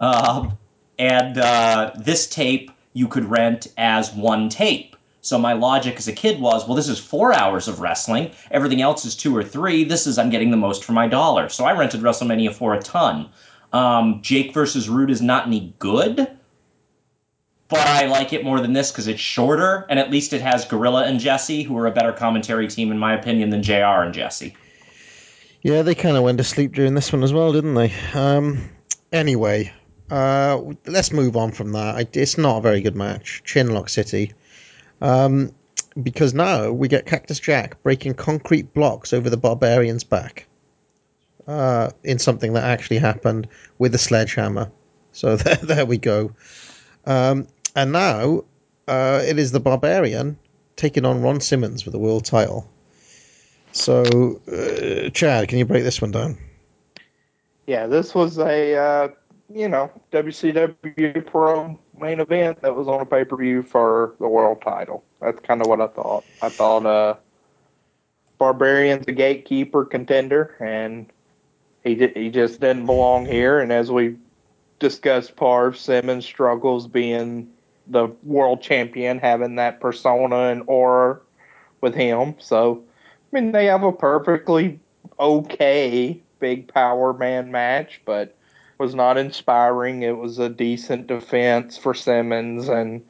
um, 0.00 0.58
and 0.98 1.38
uh, 1.38 1.92
this 1.96 2.28
tape 2.28 2.70
you 2.92 3.08
could 3.08 3.24
rent 3.24 3.68
as 3.78 4.12
one 4.12 4.50
tape. 4.50 4.94
So 5.22 5.38
my 5.38 5.54
logic 5.54 5.96
as 5.96 6.08
a 6.08 6.12
kid 6.12 6.42
was, 6.42 6.66
well, 6.66 6.76
this 6.76 6.90
is 6.90 6.98
four 6.98 7.32
hours 7.32 7.68
of 7.68 7.80
wrestling. 7.80 8.32
Everything 8.50 8.82
else 8.82 9.06
is 9.06 9.16
two 9.16 9.34
or 9.34 9.42
three. 9.42 9.84
This 9.84 10.06
is 10.06 10.18
I'm 10.18 10.28
getting 10.28 10.50
the 10.50 10.58
most 10.58 10.84
for 10.84 10.92
my 10.92 11.08
dollar. 11.08 11.48
So 11.48 11.64
I 11.64 11.72
rented 11.72 12.02
WrestleMania 12.02 12.52
4 12.52 12.74
a 12.74 12.82
ton. 12.82 13.30
Um, 13.72 14.20
Jake 14.20 14.52
versus 14.52 14.90
Rude 14.90 15.10
is 15.10 15.22
not 15.22 15.46
any 15.46 15.74
good 15.78 16.37
but 17.68 17.86
I 17.86 18.06
like 18.06 18.32
it 18.32 18.44
more 18.44 18.60
than 18.60 18.72
this 18.72 18.90
because 18.90 19.08
it's 19.08 19.20
shorter, 19.20 19.86
and 19.90 19.98
at 19.98 20.10
least 20.10 20.32
it 20.32 20.40
has 20.40 20.64
Gorilla 20.64 21.04
and 21.04 21.20
Jesse, 21.20 21.62
who 21.62 21.76
are 21.76 21.86
a 21.86 21.90
better 21.90 22.12
commentary 22.12 22.66
team, 22.66 22.90
in 22.90 22.98
my 22.98 23.14
opinion, 23.14 23.50
than 23.50 23.62
JR 23.62 24.02
and 24.02 24.14
Jesse. 24.14 24.56
Yeah, 25.62 25.82
they 25.82 25.94
kind 25.94 26.16
of 26.16 26.22
went 26.22 26.38
to 26.38 26.44
sleep 26.44 26.72
during 26.72 26.94
this 26.94 27.12
one 27.12 27.22
as 27.22 27.32
well, 27.32 27.52
didn't 27.52 27.74
they? 27.74 27.92
Um, 28.14 28.70
anyway, 29.12 29.72
uh, 30.10 30.60
let's 30.86 31.12
move 31.12 31.36
on 31.36 31.52
from 31.52 31.72
that. 31.72 32.16
It's 32.16 32.38
not 32.38 32.58
a 32.58 32.60
very 32.60 32.80
good 32.80 32.96
match. 32.96 33.42
Chinlock 33.44 33.90
City. 33.90 34.32
Um, 35.00 35.52
because 36.02 36.32
now 36.32 36.70
we 36.70 36.88
get 36.88 37.06
Cactus 37.06 37.40
Jack 37.40 37.82
breaking 37.82 38.14
concrete 38.14 38.72
blocks 38.72 39.12
over 39.12 39.28
the 39.28 39.36
Barbarian's 39.36 40.04
back. 40.04 40.46
Uh, 41.46 41.90
in 42.04 42.18
something 42.18 42.52
that 42.52 42.64
actually 42.64 42.98
happened 42.98 43.48
with 43.78 43.94
a 43.94 43.98
sledgehammer. 43.98 44.70
So 45.12 45.36
there, 45.36 45.56
there 45.56 45.86
we 45.86 45.96
go. 45.96 46.32
Um, 47.06 47.46
and 47.78 47.92
now 47.92 48.42
uh, 48.88 49.22
it 49.24 49.38
is 49.38 49.52
the 49.52 49.60
Barbarian 49.60 50.36
taking 50.74 51.04
on 51.04 51.22
Ron 51.22 51.40
Simmons 51.40 51.80
for 51.80 51.90
the 51.90 51.98
world 51.98 52.24
title. 52.24 52.68
So, 53.70 54.40
uh, 54.50 55.10
Chad, 55.10 55.48
can 55.48 55.58
you 55.58 55.64
break 55.64 55.84
this 55.84 56.02
one 56.02 56.10
down? 56.10 56.36
Yeah, 57.68 57.86
this 57.86 58.16
was 58.16 58.38
a 58.38 58.74
uh, 58.74 59.08
you 59.54 59.68
know 59.68 59.92
WCW 60.10 61.24
Pro 61.26 61.78
main 62.00 62.18
event 62.18 62.62
that 62.62 62.74
was 62.74 62.88
on 62.88 63.00
a 63.00 63.06
pay 63.06 63.24
per 63.24 63.36
view 63.36 63.62
for 63.62 64.14
the 64.18 64.26
world 64.26 64.60
title. 64.60 65.04
That's 65.20 65.38
kind 65.40 65.60
of 65.60 65.68
what 65.68 65.80
I 65.80 65.86
thought. 65.86 66.24
I 66.42 66.48
thought 66.48 66.84
uh, 66.84 67.14
Barbarian's 68.38 69.06
a 69.06 69.12
gatekeeper 69.12 69.84
contender, 69.84 70.56
and 70.58 71.06
he 71.84 72.08
he 72.08 72.30
just 72.30 72.60
didn't 72.60 72.86
belong 72.86 73.26
here. 73.26 73.60
And 73.60 73.70
as 73.70 73.92
we 73.92 74.16
discussed, 74.80 75.36
Parv 75.36 75.76
Simmons 75.76 76.24
struggles 76.24 76.88
being 76.88 77.52
the 77.90 78.08
world 78.22 78.62
champion, 78.62 79.18
having 79.18 79.56
that 79.56 79.80
persona 79.80 80.50
and 80.50 80.62
aura 80.66 81.20
with 81.80 81.94
him. 81.94 82.34
So, 82.38 82.82
I 83.32 83.40
mean, 83.40 83.52
they 83.52 83.66
have 83.66 83.82
a 83.82 83.92
perfectly 83.92 84.78
okay 85.18 86.20
big 86.40 86.72
power 86.72 87.12
man 87.12 87.50
match, 87.50 88.00
but 88.04 88.36
was 88.78 88.94
not 88.94 89.18
inspiring. 89.18 90.02
It 90.02 90.16
was 90.16 90.38
a 90.38 90.48
decent 90.48 91.08
defense 91.08 91.76
for 91.76 91.94
Simmons, 91.94 92.68
and 92.68 93.04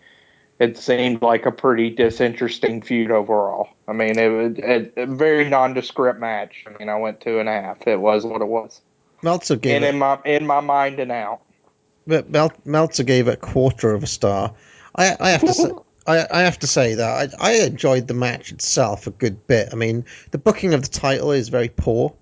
it 0.58 0.78
seemed 0.78 1.22
like 1.22 1.46
a 1.46 1.52
pretty 1.52 1.90
disinteresting 1.90 2.82
feud 2.82 3.10
overall. 3.10 3.68
I 3.86 3.92
mean, 3.92 4.18
it 4.18 4.28
was 4.28 4.58
a, 4.58 5.02
a 5.02 5.06
very 5.06 5.48
nondescript 5.48 6.18
match. 6.18 6.64
I 6.66 6.76
mean, 6.78 6.88
I 6.88 6.96
went 6.96 7.20
two 7.20 7.38
and 7.38 7.48
a 7.48 7.52
half. 7.52 7.86
It 7.86 8.00
was 8.00 8.24
what 8.24 8.40
it 8.40 8.48
was. 8.48 8.80
Meltzer 9.22 9.56
gave 9.56 9.76
And 9.76 9.84
it, 9.84 9.88
in 9.88 9.98
my 9.98 10.18
in 10.24 10.46
my 10.46 10.60
mind 10.60 11.00
and 11.00 11.12
out. 11.12 11.40
But 12.08 12.30
Mel, 12.30 12.52
Meltzer 12.64 13.04
gave 13.04 13.28
it 13.28 13.34
a 13.34 13.36
quarter 13.36 13.94
of 13.94 14.02
a 14.02 14.06
star. 14.06 14.54
I, 14.96 15.16
I 15.20 15.30
have 15.30 15.42
to 15.42 15.54
say. 15.54 15.70
I, 16.08 16.26
I 16.30 16.40
have 16.40 16.58
to 16.60 16.66
say 16.66 16.94
that 16.94 17.34
I, 17.38 17.50
I 17.50 17.52
enjoyed 17.66 18.08
the 18.08 18.14
match 18.14 18.50
itself 18.50 19.06
a 19.06 19.10
good 19.10 19.46
bit. 19.46 19.68
I 19.72 19.76
mean, 19.76 20.06
the 20.30 20.38
booking 20.38 20.72
of 20.72 20.80
the 20.80 20.88
title 20.88 21.32
is 21.32 21.50
very 21.50 21.68
poor. 21.68 22.14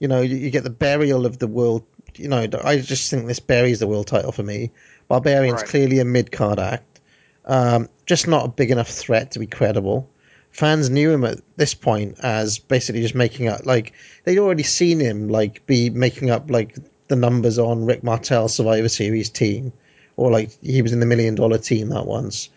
You 0.00 0.08
know, 0.08 0.20
you, 0.20 0.36
you 0.36 0.50
get 0.50 0.64
the 0.64 0.70
burial 0.70 1.24
of 1.24 1.38
the 1.38 1.46
world. 1.46 1.84
You 2.16 2.26
know, 2.26 2.48
I 2.64 2.78
just 2.78 3.10
think 3.10 3.28
this 3.28 3.38
buries 3.38 3.78
the 3.78 3.86
world 3.86 4.08
title 4.08 4.32
for 4.32 4.42
me. 4.42 4.72
Barbarian's 5.06 5.60
Right. 5.60 5.70
clearly 5.70 6.00
a 6.00 6.04
mid 6.04 6.32
card 6.32 6.58
act, 6.58 7.00
um, 7.44 7.88
just 8.06 8.26
not 8.26 8.44
a 8.44 8.48
big 8.48 8.72
enough 8.72 8.88
threat 8.88 9.30
to 9.32 9.38
be 9.38 9.46
credible. 9.46 10.10
Fans 10.50 10.90
knew 10.90 11.12
him 11.12 11.24
at 11.24 11.38
this 11.56 11.74
point 11.74 12.18
as 12.20 12.58
basically 12.58 13.02
just 13.02 13.14
making 13.14 13.46
up 13.46 13.64
like 13.64 13.92
they'd 14.24 14.38
already 14.38 14.64
seen 14.64 14.98
him 14.98 15.28
like 15.28 15.64
be 15.66 15.90
making 15.90 16.30
up 16.30 16.50
like 16.50 16.76
the 17.08 17.16
numbers 17.16 17.58
on 17.58 17.84
Rick 17.84 18.02
Martel's 18.02 18.54
Survivor 18.54 18.88
Series 18.88 19.30
team, 19.30 19.72
or 20.16 20.30
like 20.30 20.50
he 20.62 20.82
was 20.82 20.92
in 20.92 21.00
the 21.00 21.06
Million 21.06 21.34
Dollar 21.34 21.58
Team 21.58 21.88
that 21.90 22.06
once. 22.06 22.50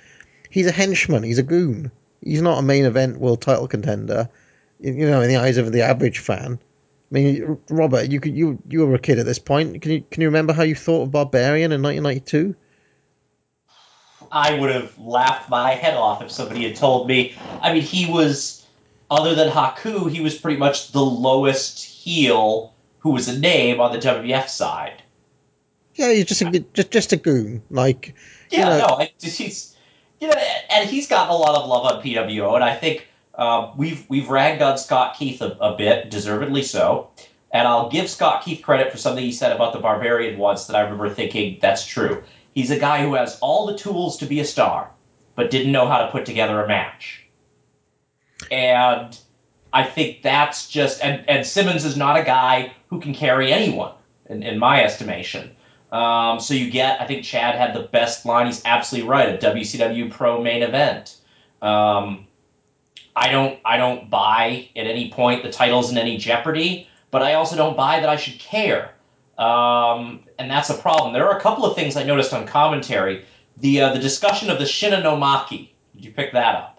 He's 0.50 0.68
a 0.68 0.72
henchman. 0.72 1.24
He's 1.24 1.40
a 1.40 1.44
goon. 1.44 1.92
He's 2.22 2.42
not 2.42 2.60
a 2.60 2.64
main 2.64 2.86
event 2.86 3.20
world 3.20 3.42
title 3.42 3.68
contender. 3.68 4.30
You 4.80 5.10
know, 5.10 5.22
in 5.22 5.30
the 5.30 5.38
eyes 5.38 5.58
of 5.58 5.72
the 5.72 5.84
average 5.84 6.20
fan. 6.20 6.60
I 7.12 7.14
mean, 7.14 7.58
Robert, 7.70 8.10
you 8.10 8.20
could 8.20 8.36
you 8.36 8.60
you 8.68 8.86
were 8.86 8.96
a 8.96 9.00
kid 9.00 9.20
at 9.20 9.26
this 9.26 9.40
point. 9.40 9.82
Can 9.82 9.92
you 9.92 10.04
can 10.10 10.22
you 10.22 10.28
remember 10.28 10.54
how 10.54 10.64
you 10.64 10.76
thought 10.76 11.04
of 11.04 11.12
Barbarian 11.12 11.72
in 11.72 11.82
1992? 11.82 12.56
I 14.32 14.54
would 14.58 14.72
have 14.72 14.98
laughed 14.98 15.50
my 15.50 15.72
head 15.72 15.96
off 15.96 16.22
if 16.22 16.32
somebody 16.32 16.64
had 16.64 16.78
told 16.78 17.08
me. 17.08 17.36
I 17.62 17.74
mean, 17.74 17.82
he 17.82 18.10
was, 18.10 18.66
other 19.10 19.36
than 19.36 19.50
Haku, 19.50 20.10
he 20.10 20.22
was 20.22 20.38
pretty 20.38 20.58
much 20.58 20.94
the 20.94 21.04
lowest 21.04 21.84
heel 21.84 22.74
who 23.02 23.12
was 23.12 23.28
a 23.28 23.38
name 23.38 23.80
on 23.80 23.92
the 23.92 24.00
WWF 24.00 24.48
side. 24.48 25.04
Yeah, 25.96 26.12
he's 26.12 26.26
just 26.26 26.42
a 26.42 26.60
just 26.74 26.92
just 26.92 27.14
a 27.14 27.18
goon. 27.18 27.62
Like 27.70 28.16
Yeah, 28.50 28.60
you 28.60 28.82
know, 28.82 28.88
no, 28.88 28.94
I, 28.96 29.12
he's, 29.20 29.76
you 30.20 30.28
know, 30.28 30.34
and 30.72 30.90
he's 30.90 31.08
gotten 31.08 31.34
a 31.34 31.38
lot 31.38 31.56
of 31.56 31.68
love 31.68 31.86
on 31.86 32.02
PWO, 32.02 32.56
and 32.56 32.64
I 32.64 32.76
think 32.76 33.08
uh, 33.36 33.72
we've 33.76 34.06
we've 34.10 34.30
ragged 34.30 34.62
on 34.62 34.78
Scott 34.78 35.16
Keith 35.18 35.42
a, 35.42 35.58
a 35.60 35.76
bit, 35.76 36.10
deservedly 36.10 36.64
so. 36.64 37.10
And 37.54 37.68
I'll 37.68 37.90
give 37.90 38.10
Scott 38.10 38.46
Keith 38.46 38.62
credit 38.62 38.94
for 38.94 38.98
something 38.98 39.24
he 39.24 39.34
said 39.34 39.52
about 39.52 39.74
the 39.74 39.80
Barbarian 39.80 40.40
once 40.40 40.68
that 40.68 40.76
I 40.78 40.82
remember 40.82 41.10
thinking 41.10 41.60
that's 41.62 41.86
true. 41.86 42.24
He's 42.56 42.72
a 42.72 42.80
guy 42.80 43.04
who 43.04 43.16
has 43.16 43.38
all 43.40 43.66
the 43.66 43.78
tools 43.78 44.18
to 44.20 44.26
be 44.26 44.40
a 44.40 44.46
star, 44.46 44.90
but 45.36 45.52
didn't 45.52 45.74
know 45.74 45.86
how 45.86 46.06
to 46.06 46.12
put 46.12 46.26
together 46.26 46.64
a 46.64 46.68
match. 46.68 47.26
And 48.50 49.18
I 49.74 49.84
think 49.84 50.22
that's 50.22 50.68
just 50.68 51.04
and, 51.04 51.28
and 51.30 51.46
Simmons 51.46 51.86
is 51.86 51.96
not 51.96 52.20
a 52.20 52.24
guy 52.24 52.74
who 52.90 53.00
can 53.00 53.14
carry 53.14 53.54
anyone, 53.54 53.94
in, 54.30 54.44
in 54.44 54.60
my 54.60 54.84
estimation. 54.84 55.56
Um, 55.92 56.40
so 56.40 56.54
you 56.54 56.72
get, 56.72 57.02
I 57.02 57.06
think 57.06 57.24
Chad 57.24 57.56
had 57.56 57.74
the 57.74 57.82
best 57.82 58.26
line. 58.26 58.46
He's 58.46 58.62
absolutely 58.66 59.10
right. 59.10 59.36
A 59.36 59.38
WCW 59.38 60.10
Pro 60.10 60.42
main 60.42 60.64
event. 60.64 61.18
Um, 61.62 62.28
I 63.16 63.30
don't, 63.30 63.60
I 63.66 63.78
don't 63.78 64.10
buy 64.10 64.70
at 64.76 64.88
any 64.88 65.12
point 65.12 65.44
the 65.44 65.52
title's 65.52 65.92
in 65.92 65.98
any 65.98 66.18
jeopardy, 66.18 66.88
but 67.12 67.22
I 67.22 67.34
also 67.34 67.58
don't 67.58 67.76
buy 67.76 68.00
that 68.00 68.08
I 68.08 68.16
should 68.16 68.40
care. 68.40 68.94
Um, 69.38 70.22
and 70.40 70.50
that's 70.50 70.70
a 70.70 70.76
problem. 70.76 71.14
There 71.14 71.28
are 71.28 71.38
a 71.38 71.42
couple 71.42 71.66
of 71.66 71.76
things 71.76 71.98
I 71.98 72.04
noticed 72.04 72.34
on 72.34 72.48
commentary. 72.48 73.26
The 73.58 73.82
uh, 73.82 73.94
the 73.94 74.00
discussion 74.00 74.50
of 74.50 74.60
the 74.60 74.66
Shinanomaki. 74.66 75.70
Did 75.94 76.06
you 76.06 76.12
pick 76.12 76.32
that 76.34 76.56
up? 76.56 76.71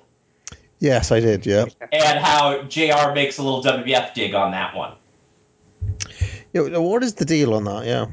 Yes, 0.83 1.12
I 1.12 1.20
did. 1.20 1.47
Yeah. 1.47 1.67
And 1.93 2.19
how 2.19 2.62
JR 2.65 3.12
makes 3.15 3.39
a 3.39 3.43
little 3.43 3.62
WWF 3.62 4.15
dig 4.15 4.35
on 4.35 4.51
that 4.51 4.75
one. 4.75 4.94
yeah. 6.52 6.77
What 6.78 7.02
is 7.02 7.15
the 7.15 7.25
deal 7.25 7.55
on 7.55 7.65
that? 7.65 7.86
Yeah. 7.86 8.07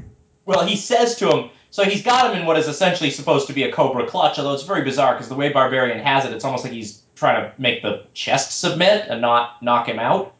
Well, 0.46 0.64
he 0.66 0.76
says 0.76 1.16
to 1.16 1.28
him, 1.28 1.50
so 1.70 1.84
he's 1.84 2.02
got 2.02 2.30
him 2.30 2.40
in 2.40 2.46
what 2.46 2.58
is 2.58 2.66
essentially 2.66 3.10
supposed 3.10 3.46
to 3.48 3.52
be 3.52 3.64
a 3.64 3.72
Cobra 3.72 4.06
clutch, 4.06 4.38
although 4.38 4.54
it's 4.54 4.64
very 4.64 4.82
bizarre 4.82 5.14
because 5.14 5.28
the 5.28 5.34
way 5.34 5.52
Barbarian 5.52 6.00
has 6.00 6.24
it, 6.24 6.32
it's 6.32 6.44
almost 6.44 6.64
like 6.64 6.72
he's 6.72 7.02
trying 7.14 7.42
to 7.42 7.52
make 7.60 7.82
the 7.82 8.06
chest 8.14 8.58
submit 8.60 9.06
and 9.08 9.20
not 9.20 9.62
knock 9.62 9.86
him 9.86 9.98
out 9.98 10.34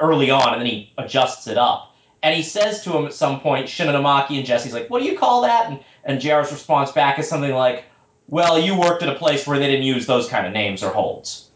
early 0.00 0.30
on, 0.30 0.52
and 0.52 0.60
then 0.60 0.66
he 0.66 0.92
adjusts 0.98 1.46
it 1.46 1.56
up. 1.56 1.94
And 2.22 2.34
he 2.34 2.42
says 2.42 2.82
to 2.84 2.96
him 2.96 3.06
at 3.06 3.12
some 3.12 3.40
point, 3.40 3.66
Shinonamaki 3.66 4.36
and 4.36 4.46
Jesse's 4.46 4.72
like, 4.72 4.88
what 4.88 5.02
do 5.02 5.08
you 5.08 5.18
call 5.18 5.42
that? 5.42 5.70
And, 5.70 5.80
and 6.04 6.20
JR's 6.20 6.52
response 6.52 6.92
back 6.92 7.18
is 7.18 7.28
something 7.28 7.52
like, 7.52 7.84
well, 8.28 8.58
you 8.58 8.78
worked 8.78 9.02
at 9.02 9.08
a 9.08 9.14
place 9.14 9.46
where 9.46 9.58
they 9.58 9.66
didn't 9.66 9.84
use 9.84 10.06
those 10.06 10.28
kind 10.28 10.46
of 10.46 10.52
names 10.52 10.82
or 10.82 10.90
holds. 10.90 11.50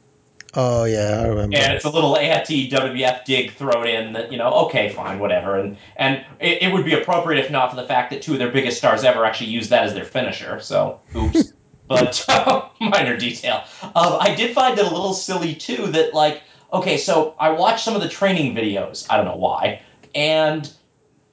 Oh 0.54 0.84
yeah, 0.84 1.20
I 1.22 1.26
remember. 1.26 1.56
And 1.56 1.74
it's 1.74 1.84
a 1.84 1.90
little 1.90 2.16
anti 2.16 2.70
WWF 2.70 3.24
dig 3.24 3.52
thrown 3.52 3.86
in 3.86 4.14
that, 4.14 4.32
you 4.32 4.38
know, 4.38 4.50
okay, 4.66 4.88
fine, 4.88 5.18
whatever. 5.18 5.58
And 5.58 5.76
and 5.96 6.24
it, 6.40 6.62
it 6.62 6.72
would 6.72 6.84
be 6.84 6.94
appropriate 6.94 7.44
if 7.44 7.50
not 7.50 7.70
for 7.70 7.76
the 7.76 7.86
fact 7.86 8.10
that 8.10 8.22
two 8.22 8.32
of 8.32 8.38
their 8.38 8.50
biggest 8.50 8.78
stars 8.78 9.04
ever 9.04 9.24
actually 9.24 9.50
used 9.50 9.70
that 9.70 9.84
as 9.84 9.94
their 9.94 10.04
finisher. 10.04 10.58
So, 10.60 11.00
oops. 11.14 11.52
but 11.88 12.24
minor 12.80 13.16
detail. 13.16 13.64
Um, 13.82 14.16
I 14.20 14.34
did 14.34 14.54
find 14.54 14.78
it 14.78 14.86
a 14.86 14.90
little 14.90 15.14
silly, 15.14 15.54
too, 15.54 15.86
that, 15.88 16.14
like, 16.14 16.42
okay, 16.72 16.98
so 16.98 17.34
I 17.38 17.50
watched 17.50 17.84
some 17.84 17.96
of 17.96 18.02
the 18.02 18.08
training 18.08 18.54
videos. 18.54 19.06
I 19.10 19.16
don't 19.16 19.26
know 19.26 19.36
why. 19.36 19.82
And 20.14 20.70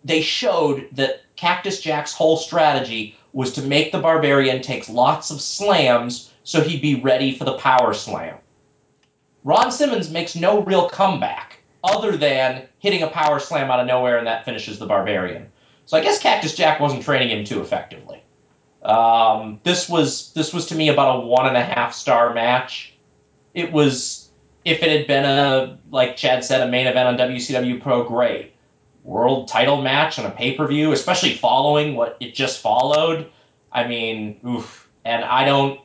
they 0.04 0.22
showed 0.22 0.88
that 0.94 1.24
Cactus 1.36 1.82
Jack's 1.82 2.14
whole 2.14 2.38
strategy 2.38 3.18
was 3.36 3.52
to 3.52 3.62
make 3.62 3.92
the 3.92 4.00
Barbarian 4.00 4.62
take 4.62 4.88
lots 4.88 5.30
of 5.30 5.42
slams 5.42 6.32
so 6.46 6.62
he'd 6.62 6.82
be 6.82 7.02
ready 7.02 7.38
for 7.38 7.44
the 7.44 7.58
power 7.58 7.94
slam. 7.94 8.38
Ron 9.44 9.74
Simmons 9.74 10.10
makes 10.10 10.38
no 10.38 10.62
real 10.62 10.88
comeback 10.88 11.60
other 11.84 12.16
than 12.16 12.66
hitting 12.80 13.04
a 13.04 13.08
power 13.08 13.40
slam 13.40 13.70
out 13.70 13.82
of 13.82 13.88
nowhere 13.88 14.18
and 14.18 14.26
that 14.26 14.46
finishes 14.46 14.80
the 14.80 14.86
Barbarian. 14.86 15.52
So 15.86 15.98
I 15.98 16.02
guess 16.02 16.18
Cactus 16.18 16.56
Jack 16.56 16.80
wasn't 16.80 17.04
training 17.04 17.38
him 17.38 17.44
too 17.44 17.62
effectively. 17.62 18.24
Um, 18.82 19.60
this 19.64 19.90
was 19.90 20.32
this 20.32 20.54
was 20.54 20.68
to 20.68 20.76
me 20.76 20.88
about 20.88 21.18
a 21.18 21.28
one 21.28 21.46
and 21.46 21.58
a 21.58 21.64
half 21.64 21.94
star 21.94 22.34
match. 22.34 22.94
It 23.54 23.74
was 23.74 24.30
if 24.64 24.82
it 24.82 24.98
had 24.98 25.08
been 25.08 25.26
a 25.26 25.78
like 25.92 26.16
Chad 26.16 26.46
said 26.46 26.66
a 26.66 26.72
main 26.72 26.88
event 26.88 27.20
on 27.20 27.30
WCW 27.30 27.82
Pro, 27.82 28.04
great 28.04 28.55
world 29.06 29.48
title 29.48 29.82
match 29.82 30.20
on 30.20 30.26
a 30.26 30.32
pay 30.32 30.56
per 30.56 30.68
view, 30.68 30.92
especially 30.92 31.34
following 31.34 31.96
what 31.96 32.18
it 32.20 32.34
just 32.34 32.60
followed. 32.60 33.30
I 33.72 33.88
mean, 33.88 34.40
oof. 34.46 34.90
And 35.06 35.24
I 35.24 35.46
don't 35.46 35.80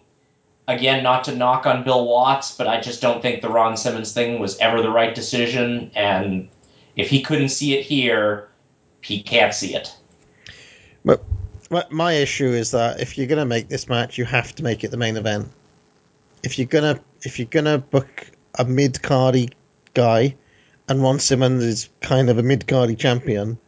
again, 0.70 1.02
not 1.02 1.24
to 1.24 1.36
knock 1.36 1.66
on 1.66 1.84
Bill 1.84 2.06
Watts, 2.06 2.56
but 2.56 2.66
I 2.66 2.80
just 2.80 3.02
don't 3.02 3.20
think 3.20 3.42
the 3.42 3.48
Ron 3.48 3.76
Simmons 3.76 4.12
thing 4.12 4.38
was 4.38 4.58
ever 4.58 4.82
the 4.82 4.90
right 4.90 5.14
decision. 5.14 5.90
And 5.94 6.48
if 6.96 7.08
he 7.08 7.22
couldn't 7.22 7.50
see 7.50 7.76
it 7.76 7.84
here, 7.84 8.48
he 9.00 9.22
can't 9.22 9.52
see 9.52 9.74
it. 9.74 9.94
But 11.04 11.22
My, 11.90 12.12
issue 12.12 12.48
is 12.48 12.72
that 12.72 13.00
if 13.00 13.16
you're 13.16 13.26
going 13.26 13.38
to 13.38 13.44
make 13.44 13.68
this 13.68 13.88
match, 13.88 14.18
you 14.18 14.24
have 14.24 14.54
to 14.56 14.62
make 14.62 14.84
it 14.84 14.90
the 14.90 14.96
main 14.96 15.16
event. 15.16 15.50
If 16.42 16.58
you're 16.58 16.66
gonna 16.66 16.98
if 17.22 17.38
you're 17.38 17.48
gonna 17.50 17.76
book 17.76 18.30
a 18.58 18.64
mid 18.64 18.94
cardy 18.94 19.52
guy, 19.92 20.34
and 20.90 21.00
Ron 21.00 21.20
Simmons 21.20 21.62
is 21.62 21.88
kind 22.00 22.28
of 22.28 22.38
a 22.38 22.42
mid 22.42 22.66
cardy 22.66 22.98
champion, 22.98 23.58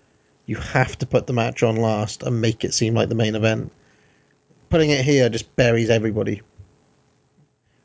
you 0.44 0.56
have 0.56 0.98
to 0.98 1.06
put 1.06 1.28
the 1.28 1.32
match 1.32 1.62
on 1.62 1.76
last 1.76 2.24
and 2.24 2.40
make 2.40 2.64
it 2.64 2.74
seem 2.74 2.94
like 2.94 3.08
the 3.08 3.14
main 3.14 3.36
event. 3.36 3.70
Putting 4.70 4.90
it 4.90 5.04
here 5.04 5.28
just 5.28 5.54
buries 5.54 5.88
everybody. 5.88 6.42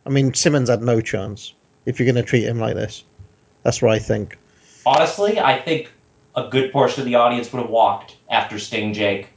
I 0.07 0.09
mean, 0.09 0.33
Simmons 0.33 0.69
had 0.69 0.81
no 0.81 1.01
chance 1.01 1.53
if 1.85 1.99
you're 1.99 2.11
going 2.11 2.23
to 2.23 2.27
treat 2.27 2.45
him 2.45 2.59
like 2.59 2.73
this. 2.73 3.03
That's 3.61 3.79
what 3.79 3.91
I 3.91 3.99
think. 3.99 4.39
Honestly, 4.87 5.39
I 5.39 5.61
think 5.61 5.91
a 6.35 6.47
good 6.49 6.71
portion 6.71 7.01
of 7.01 7.05
the 7.05 7.15
audience 7.15 7.53
would 7.53 7.61
have 7.61 7.69
walked 7.69 8.17
after 8.31 8.57
Sting 8.57 8.91
Jake. 8.91 9.27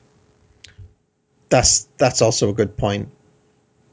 That's 1.51 1.89
that's 1.99 2.23
also 2.23 2.49
a 2.49 2.55
good 2.55 2.75
point. 2.75 3.11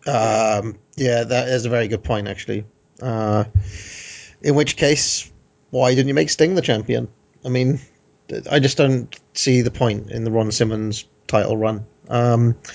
Um, 0.06 0.78
yeah, 0.96 1.26
that 1.26 1.50
is 1.50 1.66
a 1.66 1.70
very 1.70 1.90
good 1.90 2.04
point, 2.04 2.30
actually. 2.30 2.64
Uh, 3.02 3.44
in 4.42 4.56
which 4.56 4.78
case, 4.78 5.32
why 5.70 5.94
didn't 5.96 6.08
you 6.08 6.14
make 6.14 6.30
Sting 6.30 6.56
the 6.56 6.62
champion? 6.62 7.08
I 7.46 7.50
mean, 7.50 7.80
I 8.50 8.60
just 8.60 8.78
don't 8.78 9.14
see 9.34 9.62
the 9.62 9.72
point 9.72 10.12
in 10.12 10.24
the 10.24 10.32
Ron 10.32 10.52
Simmons 10.52 11.06
title 11.28 11.58
run. 11.58 11.86
Um, 12.10 12.56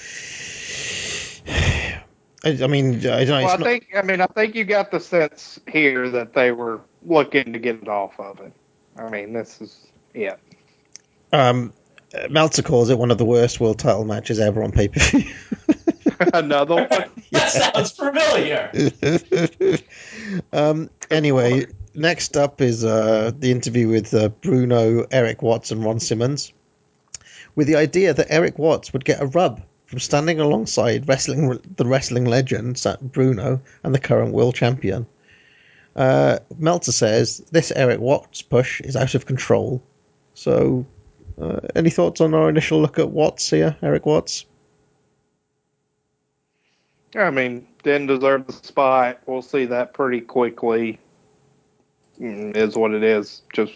I, 2.45 2.59
I 2.62 2.67
mean, 2.67 2.97
I 3.07 3.25
don't 3.25 3.29
know. 3.29 3.35
Well, 3.35 3.49
I 3.49 3.55
it's 3.55 3.59
not- 3.59 3.62
think 3.62 3.87
I 3.95 4.03
mean 4.03 4.21
I 4.21 4.27
think 4.27 4.55
you 4.55 4.65
got 4.65 4.91
the 4.91 5.01
sense 5.01 5.61
here 5.69 6.11
that 6.11 6.35
they 6.35 6.51
were 6.53 6.81
looking 7.05 7.53
to 7.53 7.59
get 7.59 7.77
it 7.77 7.89
off 7.89 8.19
of 8.19 8.41
it. 8.41 8.53
I 8.97 9.09
mean, 9.09 9.33
this 9.33 9.61
is 9.61 9.87
yeah. 10.15 10.37
um, 11.33 11.73
Meltzer 12.29 12.62
calls 12.62 12.91
it 12.91 12.99
one 12.99 13.11
of 13.11 13.19
the 13.19 13.25
worst 13.25 13.61
world 13.61 13.79
title 13.79 14.05
matches 14.05 14.39
ever 14.39 14.62
on 14.62 14.73
pay 14.73 14.89
per 14.89 15.01
view. 15.01 15.33
Another 16.35 16.75
one. 16.75 17.09
That 17.33 17.51
sounds 17.51 17.93
familiar. 17.93 18.71
um, 20.53 20.91
anyway, 21.11 21.65
next 21.95 22.37
up 22.37 22.61
is 22.61 22.85
uh, 22.85 23.33
the 23.39 23.51
interview 23.51 23.89
with 23.89 24.15
uh, 24.15 24.29
Bruno, 24.29 25.07
Eric 25.11 25.43
Watts, 25.43 25.71
and 25.71 25.85
Ron 25.85 26.01
Simmons, 26.01 26.53
with 27.55 27.67
the 27.67 27.77
idea 27.77 28.15
that 28.15 28.27
Eric 28.31 28.59
Watts 28.59 28.93
would 28.93 29.05
get 29.05 29.21
a 29.21 29.27
rub 29.27 29.62
from 29.87 29.99
standing 29.99 30.41
alongside 30.41 31.07
wrestling 31.07 31.61
the 31.77 31.85
wrestling 31.85 32.25
legend 32.25 32.83
Bruno 33.03 33.61
and 33.83 33.95
the 33.95 33.99
current 33.99 34.33
world 34.33 34.55
champion. 34.55 35.07
Uh, 35.95 36.39
Meltzer 36.59 36.93
says 36.93 37.39
this 37.51 37.71
Eric 37.71 38.01
Watts 38.01 38.41
push 38.41 38.81
is 38.81 38.97
out 38.97 39.15
of 39.15 39.27
control. 39.27 39.83
So, 40.35 40.87
uh, 41.39 41.61
any 41.77 41.91
thoughts 41.91 42.23
on 42.23 42.33
our 42.33 42.49
initial 42.49 42.81
look 42.81 42.99
at 42.99 43.11
Watts 43.11 43.51
here, 43.51 43.77
Eric 43.83 44.07
Watts? 44.07 44.47
Yeah, 47.15 47.25
I 47.25 47.31
mean, 47.31 47.67
didn't 47.83 48.07
deserve 48.07 48.47
the 48.47 48.55
spot. 48.55 49.21
We'll 49.27 49.43
see 49.43 49.67
that 49.67 49.93
pretty 49.93 50.23
quickly. 50.23 50.99
Mm, 52.20 52.57
Is 52.57 52.76
what 52.76 52.92
it 52.92 53.02
is. 53.02 53.42
Just 53.52 53.73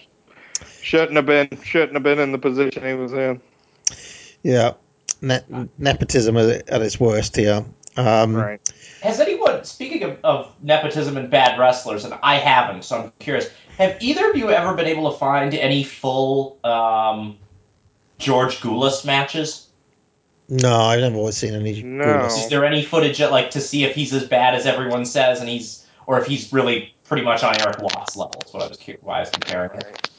shouldn't 0.83 1.17
have 1.17 1.27
been. 1.27 1.49
Shouldn't 1.63 1.95
have 1.95 2.03
been 2.03 2.19
in 2.19 2.33
the 2.33 2.39
position 2.39 2.85
he 2.87 2.95
was 2.95 3.13
in. 3.13 3.41
Yeah, 4.43 4.75
ne- 5.21 5.69
nepotism 5.79 6.37
at, 6.37 6.69
at 6.69 6.83
its 6.83 7.01
worst 7.01 7.37
here. 7.37 7.65
Um, 7.97 8.37
Right. 8.37 8.61
Has 9.03 9.21
anyone, 9.21 9.65
speaking 9.65 10.03
of, 10.03 10.19
of 10.23 10.55
nepotism 10.63 11.17
and 11.17 11.31
bad 11.31 11.59
wrestlers, 11.59 12.05
and 12.05 12.15
I 12.23 12.37
haven't, 12.37 12.85
so 12.85 13.01
I'm 13.01 13.13
curious, 13.19 13.49
have 13.79 13.97
either 14.01 14.31
of 14.31 14.37
you 14.37 14.51
ever 14.51 14.75
been 14.75 14.87
able 14.87 15.11
to 15.11 15.17
find 15.19 15.55
any 15.55 15.83
full 15.83 16.59
um, 16.65 17.39
George 18.19 18.61
Gulas 18.61 19.05
matches? 19.05 19.69
No, 20.49 20.75
I've 20.77 21.01
never 21.01 21.17
always 21.17 21.37
seen 21.37 21.55
any. 21.55 21.83
No. 21.83 22.05
Gulas. 22.05 22.39
Is 22.39 22.49
there 22.51 22.65
any 22.65 22.83
footage 22.85 23.19
that, 23.19 23.31
like 23.31 23.51
to 23.53 23.61
see 23.61 23.85
if 23.85 23.95
he's 23.95 24.13
as 24.13 24.29
bad 24.29 24.55
as 24.55 24.67
everyone 24.67 25.05
says, 25.07 25.41
and 25.41 25.49
he's, 25.49 25.87
or 26.07 26.21
if 26.21 26.27
he's 26.27 26.53
really 26.53 26.95
pretty 27.09 27.25
much 27.25 27.43
on 27.43 27.59
Eric 27.61 27.79
Watts 27.79 28.17
level? 28.17 28.43
Is 28.47 28.53
what 28.53 28.63
I 28.63 28.69
was 28.69 28.79
why 29.01 29.17
I 29.17 29.21
was 29.21 29.31
comparing 29.31 29.71
it. 29.81 30.11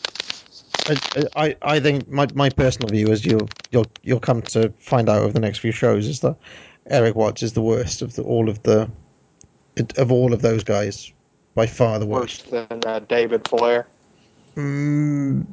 I, 0.88 1.28
I, 1.36 1.56
I 1.62 1.80
think 1.80 2.08
my, 2.10 2.28
my 2.34 2.50
personal 2.50 2.90
view 2.90 3.12
is 3.12 3.26
you'll 3.26 3.50
you'll 3.72 3.90
you'll 4.04 4.20
come 4.20 4.42
to 4.44 4.70
find 4.80 5.10
out 5.10 5.22
over 5.22 5.34
the 5.34 5.40
next 5.40 5.60
few 5.60 5.72
shows 5.72 6.08
is 6.08 6.22
that 6.22 6.36
Eric 6.90 7.16
Watts 7.16 7.44
is 7.44 7.54
the 7.54 7.62
worst 7.62 8.02
of 8.02 8.16
the, 8.16 8.24
all 8.24 8.50
of 8.50 8.64
the 8.64 8.90
of 9.98 10.12
all 10.12 10.34
of 10.34 10.42
those 10.42 10.64
guys 10.64 11.12
by 11.56 11.68
far 11.68 12.00
the 12.00 12.06
worst. 12.06 12.52
Worse 12.52 12.68
than 12.70 12.82
uh, 12.86 13.00
David 13.00 13.48
Flair. 13.48 13.88
Mm, 14.56 15.46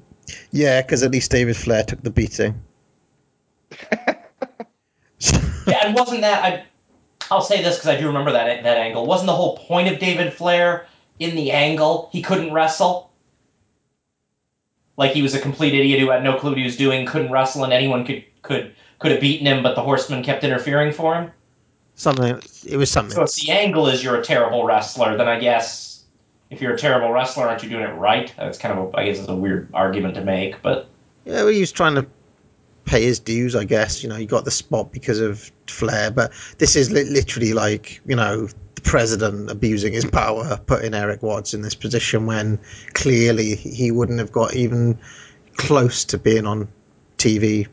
yeah, 0.53 0.83
because 0.83 1.03
at 1.03 1.11
least 1.11 1.31
David 1.31 1.57
Flair 1.57 1.83
took 1.83 2.03
the 2.03 2.11
beating. 2.11 2.63
Yeah, 5.67 5.87
and 5.87 5.95
wasn't 5.95 6.21
that 6.21 6.45
I? 6.45 6.65
I'll 7.31 7.41
say 7.41 7.63
this 7.63 7.77
because 7.77 7.89
I 7.89 7.99
do 7.99 8.07
remember 8.07 8.33
that 8.33 8.63
that 8.63 8.77
angle. 8.77 9.07
Wasn't 9.07 9.27
the 9.27 9.35
whole 9.35 9.57
point 9.57 9.89
of 9.89 9.99
David 9.99 10.33
Flair 10.33 10.87
in 11.19 11.37
the 11.37 11.53
angle 11.53 12.09
he 12.13 12.23
couldn't 12.23 12.53
wrestle? 12.53 13.11
Like 14.97 15.13
he 15.13 15.23
was 15.23 15.35
a 15.35 15.41
complete 15.41 15.75
idiot 15.75 16.01
who 16.01 16.11
had 16.11 16.23
no 16.23 16.39
clue 16.39 16.51
what 16.51 16.59
he 16.59 16.65
was 16.65 16.77
doing, 16.77 17.07
couldn't 17.07 17.33
wrestle, 17.33 17.65
and 17.65 17.73
anyone 17.73 18.05
could 18.05 18.25
could 18.43 18.75
could 18.99 19.11
have 19.11 19.21
beaten 19.21 19.47
him, 19.47 19.63
but 19.63 19.75
the 19.75 19.83
Horseman 19.83 20.23
kept 20.23 20.45
interfering 20.45 20.93
for 20.93 21.15
him. 21.15 21.31
Something 21.97 22.41
it 22.67 22.77
was 22.77 22.91
something. 22.91 23.15
So 23.15 23.23
if 23.23 23.35
the 23.35 23.51
angle 23.51 23.89
is 23.89 24.03
you're 24.03 24.17
a 24.17 24.25
terrible 24.25 24.65
wrestler, 24.65 25.17
then 25.17 25.29
I 25.29 25.39
guess 25.39 26.05
if 26.51 26.61
you're 26.61 26.75
a 26.75 26.79
terrible 26.79 27.11
wrestler, 27.11 27.49
aren't 27.49 27.63
you 27.63 27.69
doing 27.69 27.85
it 27.85 27.95
right? 27.95 28.33
That's 28.37 28.59
kind 28.59 28.79
of 28.79 28.95
a, 28.95 28.97
I 28.97 29.07
guess 29.07 29.19
it's 29.19 29.29
a 29.29 29.35
weird 29.35 29.69
argument 29.75 30.15
to 30.15 30.23
make, 30.23 30.63
but 30.63 30.89
Yeah, 31.25 31.45
well, 31.45 31.49
he 31.49 31.61
was 31.61 31.73
trying 31.73 31.97
to 31.97 32.07
pay 32.85 33.03
his 33.05 33.19
dues, 33.19 33.57
I 33.57 33.65
guess. 33.65 34.03
You 34.03 34.09
know, 34.09 34.17
he 34.17 34.27
got 34.27 34.45
the 34.45 34.51
spot 34.51 34.93
because 34.93 35.21
of 35.21 35.51
Flair, 35.67 36.11
but 36.11 36.33
this 36.59 36.77
is 36.77 36.91
li- 36.91 37.05
literally 37.05 37.53
like 37.53 38.01
you 38.07 38.17
know 38.17 38.49
president 38.85 39.51
abusing 39.51 39.93
his 39.93 40.05
power, 40.05 40.57
putting 40.67 40.95
Eric 40.95 41.23
Watts 41.23 41.55
in 41.55 41.63
this 41.63 41.75
position 41.75 42.27
when 42.27 42.61
clearly 42.93 43.57
he 43.57 43.91
wouldn't 43.91 44.21
have 44.21 44.31
got 44.31 44.55
even 44.55 44.99
close 45.57 46.05
to 46.07 46.19
being 46.19 46.47
on 46.47 46.69
TV 47.19 47.67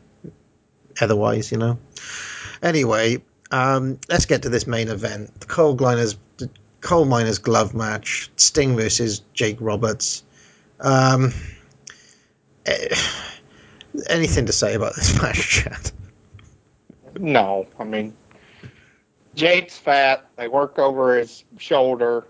otherwise. 1.00 1.52
You 1.52 1.58
know. 1.58 1.78
Anyway, 2.62 3.22
um, 3.50 3.98
let's 4.08 4.26
get 4.26 4.42
to 4.42 4.48
this 4.48 4.66
main 4.66 4.88
event: 4.88 5.40
the 5.40 5.46
coal 5.46 5.76
miners, 5.76 6.16
the 6.38 6.50
coal 6.80 7.04
miners 7.04 7.38
glove 7.38 7.74
match, 7.74 8.30
Sting 8.36 8.76
versus 8.76 9.22
Jake 9.34 9.58
Roberts. 9.60 10.24
Um, 10.80 11.32
eh, 12.66 12.96
anything 14.08 14.46
to 14.46 14.52
say 14.52 14.74
about 14.74 14.96
this 14.96 15.20
match, 15.22 15.48
Chad? 15.48 15.92
No, 17.18 17.66
I 17.78 17.84
mean, 17.84 18.14
Jake's 19.34 19.78
fat. 19.78 20.26
They 20.36 20.48
work 20.48 20.78
over 20.78 21.16
his 21.16 21.44
shoulder. 21.58 22.26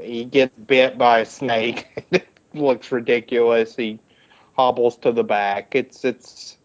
He 0.00 0.24
gets 0.24 0.56
bit 0.66 0.98
by 0.98 1.20
a 1.20 1.26
snake. 1.26 2.06
it 2.10 2.28
looks 2.54 2.92
ridiculous. 2.92 3.74
He 3.76 3.98
hobbles 4.54 4.96
to 4.98 5.12
the 5.12 5.24
back. 5.24 5.74
It's 5.74 6.04
it's 6.04 6.58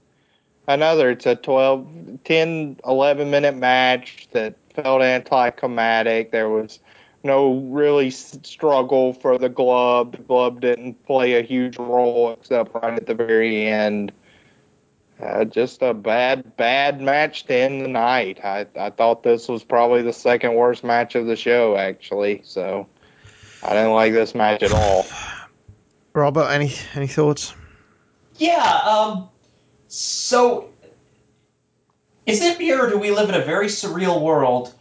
another. 0.68 1.12
It's 1.12 1.26
a 1.26 1.36
12, 1.36 2.20
10, 2.24 2.80
11 2.86 3.30
minute 3.32 3.56
match 3.56 4.28
that 4.32 4.56
felt 4.74 5.02
anticlimactic. 5.02 6.32
There 6.32 6.50
was 6.50 6.80
no 7.24 7.56
really 7.56 8.12
struggle 8.12 9.14
for 9.14 9.38
the 9.38 9.50
glove. 9.50 10.12
The 10.12 10.18
glove 10.20 10.60
didn't 10.60 11.04
play 11.06 11.34
a 11.34 11.42
huge 11.42 11.78
role 11.78 12.34
except 12.34 12.76
right 12.76 12.94
at 12.94 13.08
the 13.08 13.16
very 13.16 13.66
end. 13.66 14.12
Uh, 15.22 15.45
just 15.45 15.82
a 15.82 15.94
bad, 15.94 16.58
bad 16.58 17.00
match 17.00 17.45
to 17.45 17.56
end 17.56 17.82
the 17.82 17.88
night. 17.88 18.44
I, 18.44 18.66
I 18.77 18.90
thought 18.90 19.24
this 19.24 19.48
was 19.48 19.64
probably 19.64 20.02
the 20.02 20.11
second 20.11 20.56
worst 20.56 20.84
match 20.84 21.16
of 21.16 21.26
the 21.26 21.38
show, 21.38 21.77
actually. 21.77 22.42
So 22.44 22.88
I 23.64 23.69
didn't 23.69 23.94
like 23.94 24.11
this 24.11 24.35
match 24.35 24.61
at 24.61 24.74
all. 24.74 25.06
Robert, 26.14 26.50
any 26.50 26.74
any 26.95 27.08
thoughts? 27.08 27.53
Yeah, 28.38 28.82
um, 28.85 29.30
so 29.88 30.69
is 32.26 32.42
it 32.42 32.60
me 32.60 32.74
or 32.74 32.90
do 32.90 32.98
we 32.98 33.11
live 33.11 33.30
in 33.30 33.35
a 33.35 33.44
very 33.44 33.68
surreal 33.68 34.22
world 34.22 34.74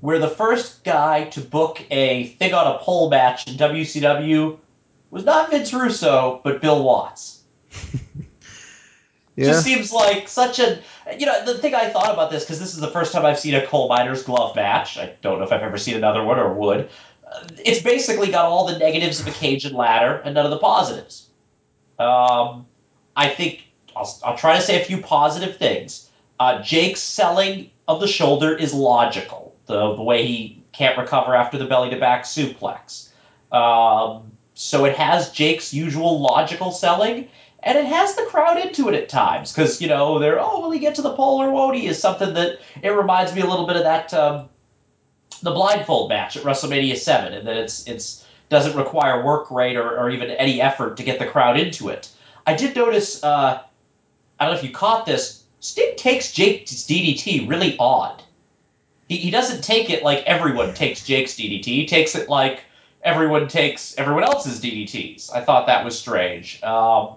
where 0.00 0.18
the 0.18 0.28
first 0.28 0.84
guy 0.84 1.24
to 1.24 1.40
book 1.40 1.84
a 1.90 2.24
thing 2.24 2.54
on 2.54 2.66
a 2.66 2.78
pole 2.78 3.10
match 3.10 3.48
in 3.48 3.54
WCW 3.54 4.58
was 5.10 5.24
not 5.24 5.50
Vince 5.50 5.72
Russo, 5.72 6.40
but 6.44 6.60
Bill 6.60 6.82
Watts? 6.82 7.42
Yeah. 9.36 9.46
Just 9.46 9.64
seems 9.64 9.92
like 9.92 10.28
such 10.28 10.58
a. 10.58 10.80
You 11.16 11.26
know, 11.26 11.44
the 11.44 11.58
thing 11.58 11.74
I 11.74 11.88
thought 11.88 12.12
about 12.12 12.30
this, 12.30 12.44
because 12.44 12.58
this 12.58 12.74
is 12.74 12.80
the 12.80 12.88
first 12.90 13.12
time 13.12 13.24
I've 13.24 13.38
seen 13.38 13.54
a 13.54 13.66
coal 13.66 13.88
miner's 13.88 14.22
glove 14.22 14.54
match. 14.56 14.98
I 14.98 15.14
don't 15.22 15.38
know 15.38 15.44
if 15.44 15.52
I've 15.52 15.62
ever 15.62 15.78
seen 15.78 15.96
another 15.96 16.22
one 16.22 16.38
or 16.38 16.52
would. 16.52 16.90
Uh, 17.30 17.46
It's 17.64 17.80
basically 17.80 18.30
got 18.30 18.44
all 18.44 18.66
the 18.66 18.78
negatives 18.78 19.20
of 19.20 19.28
a 19.28 19.30
Cajun 19.30 19.74
ladder 19.74 20.20
and 20.24 20.34
none 20.34 20.44
of 20.44 20.50
the 20.50 20.58
positives. 20.58 21.28
Um, 21.98 22.66
I 23.16 23.28
think 23.28 23.64
I'll, 23.96 24.18
I'll 24.24 24.36
try 24.36 24.56
to 24.56 24.62
say 24.62 24.80
a 24.80 24.84
few 24.84 24.98
positive 24.98 25.56
things. 25.56 26.10
Uh, 26.38 26.62
Jake's 26.62 27.00
selling 27.00 27.70
of 27.86 28.00
the 28.00 28.08
shoulder 28.08 28.56
is 28.56 28.72
logical. 28.72 29.54
The, 29.66 29.94
the 29.94 30.02
way 30.02 30.26
he 30.26 30.62
can't 30.72 30.98
recover 30.98 31.34
after 31.34 31.58
the 31.58 31.66
belly 31.66 31.90
to 31.90 31.98
back 31.98 32.24
suplex. 32.24 33.10
Um, 33.52 34.32
so 34.54 34.84
it 34.84 34.96
has 34.96 35.30
Jake's 35.32 35.72
usual 35.74 36.20
logical 36.20 36.70
selling. 36.72 37.28
And 37.62 37.78
it 37.78 37.86
has 37.86 38.14
the 38.16 38.22
crowd 38.22 38.58
into 38.58 38.88
it 38.88 38.94
at 38.94 39.08
times 39.08 39.52
because 39.52 39.80
you 39.80 39.88
know 39.88 40.18
they're 40.18 40.40
oh 40.40 40.60
will 40.60 40.70
he 40.70 40.78
get 40.78 40.94
to 40.94 41.02
the 41.02 41.14
pole 41.14 41.42
or 41.42 41.50
won't 41.50 41.76
he 41.76 41.86
is 41.86 42.00
something 42.00 42.34
that 42.34 42.58
it 42.82 42.90
reminds 42.90 43.34
me 43.34 43.40
a 43.40 43.46
little 43.46 43.66
bit 43.66 43.76
of 43.76 43.82
that 43.82 44.12
um, 44.14 44.48
the 45.42 45.50
blindfold 45.50 46.08
match 46.08 46.36
at 46.36 46.42
WrestleMania 46.42 46.96
seven, 46.96 47.32
and 47.32 47.46
that 47.46 47.56
it's 47.56 47.86
it's 47.86 48.24
doesn't 48.48 48.76
require 48.76 49.24
work 49.24 49.50
rate 49.50 49.76
or, 49.76 49.98
or 49.98 50.10
even 50.10 50.30
any 50.30 50.60
effort 50.60 50.96
to 50.96 51.04
get 51.04 51.18
the 51.18 51.26
crowd 51.26 51.58
into 51.58 51.88
it. 51.88 52.10
I 52.46 52.54
did 52.54 52.74
notice. 52.74 53.22
Uh, 53.22 53.62
I 54.38 54.44
don't 54.44 54.54
know 54.54 54.58
if 54.58 54.64
you 54.64 54.72
caught 54.72 55.06
this. 55.06 55.44
Sting 55.60 55.94
takes 55.96 56.32
Jake's 56.32 56.72
DDT 56.72 57.48
really 57.48 57.76
odd. 57.78 58.22
He, 59.08 59.16
he 59.16 59.30
doesn't 59.30 59.62
take 59.62 59.90
it 59.90 60.02
like 60.02 60.24
everyone 60.24 60.74
takes 60.74 61.04
Jake's 61.04 61.34
DDT. 61.34 61.64
He 61.64 61.86
takes 61.86 62.14
it 62.14 62.28
like 62.28 62.64
everyone 63.02 63.48
takes 63.48 63.96
everyone 63.98 64.24
else's 64.24 64.60
DDTs. 64.60 65.34
I 65.34 65.42
thought 65.42 65.66
that 65.66 65.84
was 65.84 65.98
strange. 65.98 66.62
Um, 66.62 67.16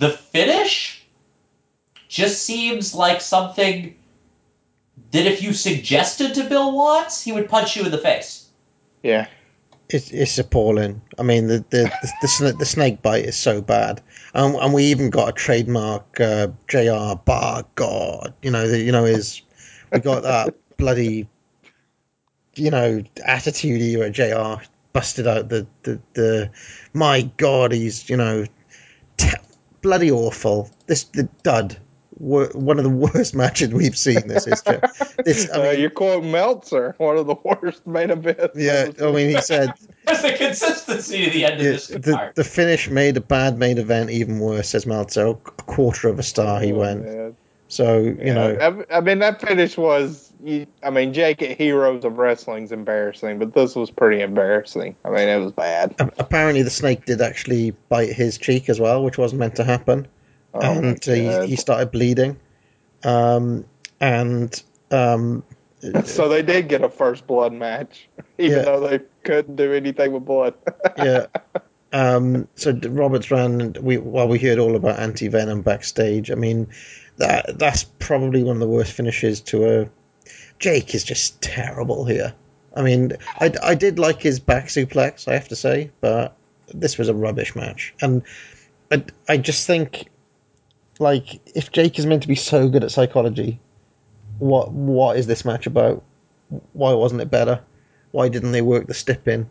the 0.00 0.08
finish 0.08 1.06
just 2.08 2.42
seems 2.42 2.94
like 2.94 3.20
something 3.20 3.94
that 5.12 5.26
if 5.26 5.42
you 5.42 5.52
suggested 5.52 6.34
to 6.34 6.48
Bill 6.48 6.72
Watts, 6.72 7.22
he 7.22 7.32
would 7.32 7.48
punch 7.50 7.76
you 7.76 7.84
in 7.84 7.90
the 7.90 7.98
face. 7.98 8.48
Yeah. 9.02 9.26
It's, 9.90 10.10
it's 10.10 10.38
appalling. 10.38 11.02
I 11.18 11.22
mean, 11.22 11.48
the 11.48 11.58
the 11.70 11.92
the, 12.00 12.12
the, 12.22 12.26
sna- 12.26 12.58
the 12.58 12.64
snake 12.64 13.02
bite 13.02 13.24
is 13.24 13.36
so 13.36 13.60
bad, 13.60 14.00
and, 14.34 14.54
and 14.54 14.72
we 14.72 14.84
even 14.84 15.10
got 15.10 15.28
a 15.28 15.32
trademark 15.32 16.20
uh, 16.20 16.48
Jr. 16.68 17.16
Bar 17.24 17.64
God. 17.74 18.32
You 18.40 18.52
know, 18.52 18.68
the, 18.68 18.78
you 18.78 18.92
know 18.92 19.04
his. 19.04 19.42
We 19.92 19.98
got 19.98 20.22
that 20.22 20.54
bloody, 20.76 21.28
you 22.54 22.70
know, 22.70 23.02
attitude 23.24 23.80
here 23.80 24.04
at 24.04 24.12
Jr. 24.12 24.64
Busted 24.92 25.26
out 25.26 25.48
the 25.48 25.66
the 25.82 26.00
the. 26.14 26.50
My 26.92 27.22
God, 27.36 27.72
he's 27.72 28.08
you 28.08 28.16
know, 28.16 28.46
t- 29.16 29.28
bloody 29.82 30.10
awful. 30.10 30.70
This 30.86 31.04
the 31.04 31.24
dud. 31.42 31.76
One 32.18 32.78
of 32.78 32.84
the 32.84 32.90
worst 33.14 33.34
matches 33.34 33.70
we've 33.70 33.96
seen 33.96 34.28
this 34.28 34.44
history. 34.44 34.78
This, 35.24 35.50
I 35.50 35.54
uh, 35.58 35.72
mean, 35.72 35.80
you 35.80 35.88
quote 35.88 36.22
Meltzer, 36.22 36.94
one 36.98 37.16
of 37.16 37.26
the 37.26 37.36
worst 37.42 37.86
main 37.86 38.10
events. 38.10 38.54
yeah, 38.56 38.90
I 39.02 39.10
mean, 39.10 39.30
he 39.30 39.40
said 39.40 39.72
There's 40.04 40.20
the 40.20 40.32
consistency 40.32 41.26
of 41.26 41.32
the 41.32 41.44
end 41.46 41.54
of 41.54 41.60
this 41.60 41.86
the, 41.88 42.32
the 42.34 42.44
finish 42.44 42.90
made 42.90 43.16
a 43.16 43.22
bad 43.22 43.56
main 43.58 43.78
event 43.78 44.10
even 44.10 44.38
worse, 44.38 44.68
says 44.70 44.84
Meltzer. 44.86 45.28
A 45.28 45.34
quarter 45.34 46.08
of 46.08 46.18
a 46.18 46.22
star 46.22 46.60
he 46.60 46.72
Oh, 46.72 46.78
went. 46.78 47.04
man. 47.06 47.36
So, 47.68 47.98
you 48.00 48.34
know, 48.34 48.84
I, 48.90 48.98
I 48.98 49.00
mean, 49.00 49.20
that 49.20 49.40
finish 49.40 49.78
was. 49.78 50.29
You- 50.42 50.66
I 50.82 50.90
mean, 50.90 51.12
Jake 51.12 51.42
at 51.42 51.56
Heroes 51.58 52.04
of 52.04 52.18
Wrestling's 52.18 52.72
embarrassing, 52.72 53.38
but 53.38 53.52
this 53.54 53.74
was 53.74 53.90
pretty 53.90 54.22
embarrassing. 54.22 54.96
I 55.04 55.10
mean, 55.10 55.28
it 55.28 55.38
was 55.38 55.52
bad. 55.52 55.94
apparently 56.18 56.62
the 56.62 56.70
snake 56.70 57.04
did 57.06 57.20
actually 57.20 57.72
bite 57.88 58.12
his 58.12 58.38
cheek 58.38 58.68
as 58.68 58.80
well, 58.80 59.02
which 59.04 59.18
wasn't 59.18 59.40
meant 59.40 59.56
to 59.56 59.64
happen. 59.64 60.06
Oh, 60.54 60.60
and 60.60 61.04
he, 61.04 61.46
he 61.46 61.56
started 61.56 61.90
bleeding. 61.92 62.36
Um, 63.04 63.64
and 64.00 64.62
um, 64.90 65.42
So 66.04 66.28
they 66.28 66.42
did 66.42 66.68
get 66.68 66.82
a 66.82 66.88
first 66.88 67.26
blood 67.26 67.52
match, 67.52 68.08
even 68.38 68.58
Yeah. 68.58 68.64
though 68.64 68.80
they 68.80 69.00
couldn't 69.24 69.56
do 69.56 69.72
anything 69.72 70.12
with 70.12 70.24
blood. 70.24 70.54
yeah. 70.98 71.26
Um, 71.92 72.46
so 72.54 72.72
Roberts 72.72 73.30
ran. 73.30 73.74
We 73.80 73.98
while 73.98 74.28
we 74.28 74.38
heard 74.38 74.58
all 74.58 74.76
about 74.76 74.98
anti 75.00 75.26
venom 75.28 75.62
backstage. 75.62 76.30
I 76.30 76.36
mean, 76.36 76.68
that 77.16 77.58
that's 77.58 77.82
probably 77.84 78.44
one 78.44 78.56
of 78.56 78.60
the 78.60 78.68
worst 78.68 78.92
finishes 78.92 79.40
to 79.42 79.80
a. 79.82 79.88
Jake 80.60 80.94
is 80.94 81.02
just 81.02 81.40
terrible 81.40 82.04
here. 82.04 82.34
I 82.76 82.82
mean, 82.82 83.14
I, 83.40 83.52
I 83.62 83.74
did 83.74 83.98
like 83.98 84.22
his 84.22 84.38
back 84.38 84.66
suplex, 84.66 85.26
I 85.26 85.32
have 85.34 85.48
to 85.48 85.56
say, 85.56 85.90
but 86.00 86.36
this 86.72 86.98
was 86.98 87.08
a 87.08 87.14
rubbish 87.14 87.56
match, 87.56 87.92
and 88.00 88.22
I 88.92 89.04
I 89.28 89.36
just 89.38 89.66
think, 89.66 90.06
like, 91.00 91.40
if 91.56 91.72
Jake 91.72 91.98
is 91.98 92.06
meant 92.06 92.22
to 92.22 92.28
be 92.28 92.36
so 92.36 92.68
good 92.68 92.84
at 92.84 92.92
psychology, 92.92 93.58
what 94.38 94.70
what 94.70 95.16
is 95.16 95.26
this 95.26 95.44
match 95.44 95.66
about? 95.66 96.04
Why 96.72 96.92
wasn't 96.92 97.22
it 97.22 97.30
better? 97.30 97.60
Why 98.12 98.28
didn't 98.28 98.52
they 98.52 98.62
work 98.62 98.86
the 98.86 98.94
stip 98.94 99.26
in? 99.26 99.50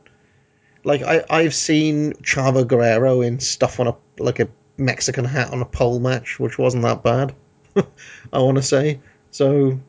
Like 0.83 1.01
I, 1.01 1.23
I've 1.29 1.53
seen 1.53 2.13
Chavo 2.23 2.65
Guerrero 2.65 3.21
in 3.21 3.39
stuff 3.39 3.79
on 3.79 3.87
a 3.87 3.95
like 4.17 4.39
a 4.39 4.47
Mexican 4.77 5.25
hat 5.25 5.51
on 5.51 5.61
a 5.61 5.65
pole 5.65 5.99
match, 5.99 6.39
which 6.39 6.57
wasn't 6.57 6.83
that 6.83 7.03
bad. 7.03 7.35
I 8.33 8.39
want 8.39 8.57
to 8.57 8.63
say 8.63 9.01
so. 9.31 9.79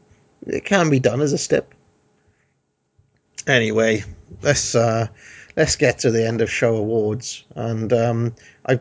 It 0.47 0.65
can 0.65 0.91
be 0.91 1.01
done 1.01 1.21
as 1.21 1.33
a 1.33 1.39
step. 1.39 1.75
Anyway, 3.47 4.05
let's 4.43 4.75
uh, 4.75 5.07
let's 5.57 5.77
get 5.77 5.99
to 6.01 6.11
the 6.11 6.27
end 6.27 6.41
of 6.41 6.51
show 6.51 6.77
awards, 6.77 7.45
and 7.55 7.93
um, 7.93 8.35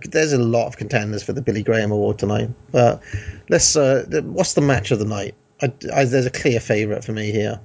there's 0.06 0.34
a 0.34 0.38
lot 0.38 0.68
of 0.68 0.78
contenders 0.78 1.24
for 1.24 1.34
the 1.34 1.42
Billy 1.42 1.64
Graham 1.64 1.92
Award 1.92 2.20
tonight. 2.20 2.50
But 2.72 3.02
let's 3.50 3.76
uh, 3.76 4.06
what's 4.24 4.54
the 4.54 4.62
match 4.62 4.92
of 4.92 5.00
the 5.00 5.06
night? 5.06 5.36
I, 5.62 5.74
I, 5.94 6.06
there's 6.06 6.26
a 6.26 6.32
clear 6.32 6.60
favourite 6.60 7.04
for 7.04 7.12
me 7.12 7.32
here. 7.32 7.60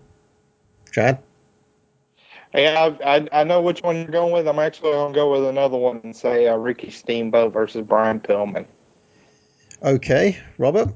Chad. 0.93 1.19
Yeah, 2.55 2.95
I, 3.05 3.17
I, 3.17 3.29
I 3.33 3.45
know 3.45 3.61
which 3.61 3.83
one 3.83 3.97
you're 3.97 4.07
going 4.07 4.33
with. 4.33 4.47
I'm 4.47 4.61
actually 4.61 4.93
going 4.93 5.13
to 5.13 5.17
go 5.17 5.33
with 5.33 5.45
another 5.49 5.77
one 5.77 6.01
and 6.05 6.15
say 6.15 6.47
uh, 6.47 6.57
Ricky 6.57 6.91
Steamboat 6.91 7.53
versus 7.53 7.83
Brian 7.83 8.21
Pillman. 8.21 8.67
Okay, 9.83 10.39
Robert. 10.57 10.95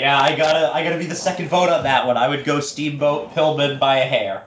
Yeah, 0.00 0.18
I 0.20 0.34
gotta 0.34 0.74
I 0.74 0.82
gotta 0.82 0.98
be 0.98 1.06
the 1.06 1.14
second 1.14 1.48
vote 1.48 1.68
on 1.68 1.82
that 1.84 2.06
one. 2.06 2.16
I 2.16 2.26
would 2.28 2.44
go 2.44 2.60
Steamboat 2.60 3.32
Pillman 3.34 3.78
by 3.78 3.98
a 3.98 4.06
hair. 4.06 4.46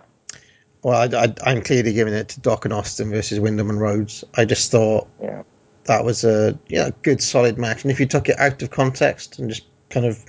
Well, 0.81 1.15
I, 1.15 1.23
I, 1.25 1.33
I'm 1.45 1.61
clearly 1.61 1.93
giving 1.93 2.13
it 2.13 2.29
to 2.29 2.41
Doc 2.41 2.65
and 2.65 2.73
Austin 2.73 3.09
versus 3.11 3.39
Windham 3.39 3.69
and 3.69 3.79
Rhodes. 3.79 4.23
I 4.35 4.45
just 4.45 4.71
thought 4.71 5.07
Yeah. 5.21 5.43
that 5.85 6.03
was 6.03 6.23
a 6.25 6.57
you 6.67 6.79
know, 6.79 6.91
good, 7.03 7.21
solid 7.21 7.57
match. 7.57 7.83
And 7.83 7.91
if 7.91 7.99
you 8.01 8.05
took 8.05 8.27
it 8.29 8.37
out 8.39 8.61
of 8.61 8.71
context 8.71 9.39
and 9.39 9.47
just 9.49 9.63
kind 9.89 10.05
of 10.05 10.21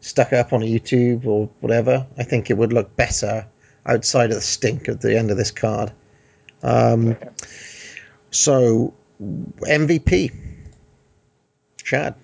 stuck 0.00 0.32
it 0.32 0.38
up 0.38 0.52
on 0.52 0.60
YouTube 0.60 1.24
or 1.24 1.48
whatever, 1.60 2.06
I 2.18 2.24
think 2.24 2.50
it 2.50 2.58
would 2.58 2.72
look 2.72 2.94
better 2.96 3.46
outside 3.86 4.30
of 4.30 4.36
the 4.36 4.42
stink 4.42 4.88
at 4.90 5.00
the 5.00 5.16
end 5.16 5.30
of 5.30 5.36
this 5.38 5.50
card. 5.52 5.92
Um, 6.62 7.16
so, 8.30 8.92
MVP. 9.22 10.32
Chad. 11.82 12.14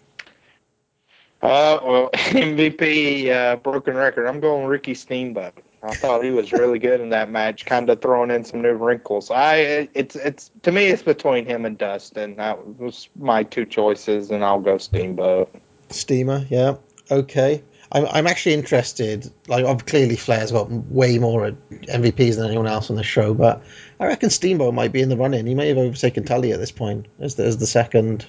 Uh, 1.43 1.79
well, 1.83 2.11
MVP 2.15 3.31
uh, 3.31 3.57
broken 3.57 3.97
record. 3.97 4.27
I'm 4.27 4.41
going 4.41 4.67
Ricky 4.67 4.95
Steamboat. 4.95 5.55
I 5.83 5.95
thought 5.95 6.23
he 6.23 6.31
was 6.31 6.53
really 6.53 6.79
good 6.79 7.01
in 7.01 7.09
that 7.11 7.31
match, 7.31 7.65
kind 7.65 7.89
of 7.89 8.03
throwing 8.03 8.31
in 8.31 8.45
some 8.45 8.61
new 8.61 8.75
wrinkles. 8.75 9.31
I 9.31 9.89
it's 9.95 10.15
it's 10.15 10.51
to 10.63 10.73
me 10.73 10.89
it's 10.89 11.03
between 11.03 11.47
him 11.47 11.65
and 11.65 11.79
Dustin. 11.79 12.37
That 12.37 12.79
was 12.79 13.09
my 13.19 13.45
two 13.45 13.65
choices, 13.65 14.31
and 14.31 14.45
I'll 14.45 14.61
go 14.61 14.77
Steamboat. 14.77 15.55
Steamer, 15.89 16.45
yeah. 16.51 16.77
Okay. 17.11 17.63
I'm, 17.93 18.07
I'm 18.07 18.27
actually 18.27 18.55
interested. 18.55 19.33
Like, 19.49 19.65
ob- 19.65 19.87
clearly, 19.87 20.17
Flair's 20.17 20.53
got 20.53 20.71
way 20.71 21.19
more 21.19 21.51
MVPs 21.71 22.37
than 22.37 22.47
anyone 22.47 22.69
else 22.69 22.91
on 22.91 22.97
the 22.97 23.03
show, 23.03 23.35
but 23.35 23.63
I 23.99 24.07
reckon 24.07 24.31
Steamboat 24.31 24.75
might 24.75 24.93
be 24.93 25.01
in 25.01 25.09
the 25.09 25.17
running. 25.17 25.47
He 25.47 25.55
may 25.55 25.69
have 25.69 25.79
overtaken 25.79 26.25
Tully 26.25 26.53
at 26.53 26.61
this 26.61 26.71
point 26.71 27.07
as 27.19 27.35
the, 27.35 27.45
as 27.45 27.59
the 27.59 27.67
second 27.67 28.27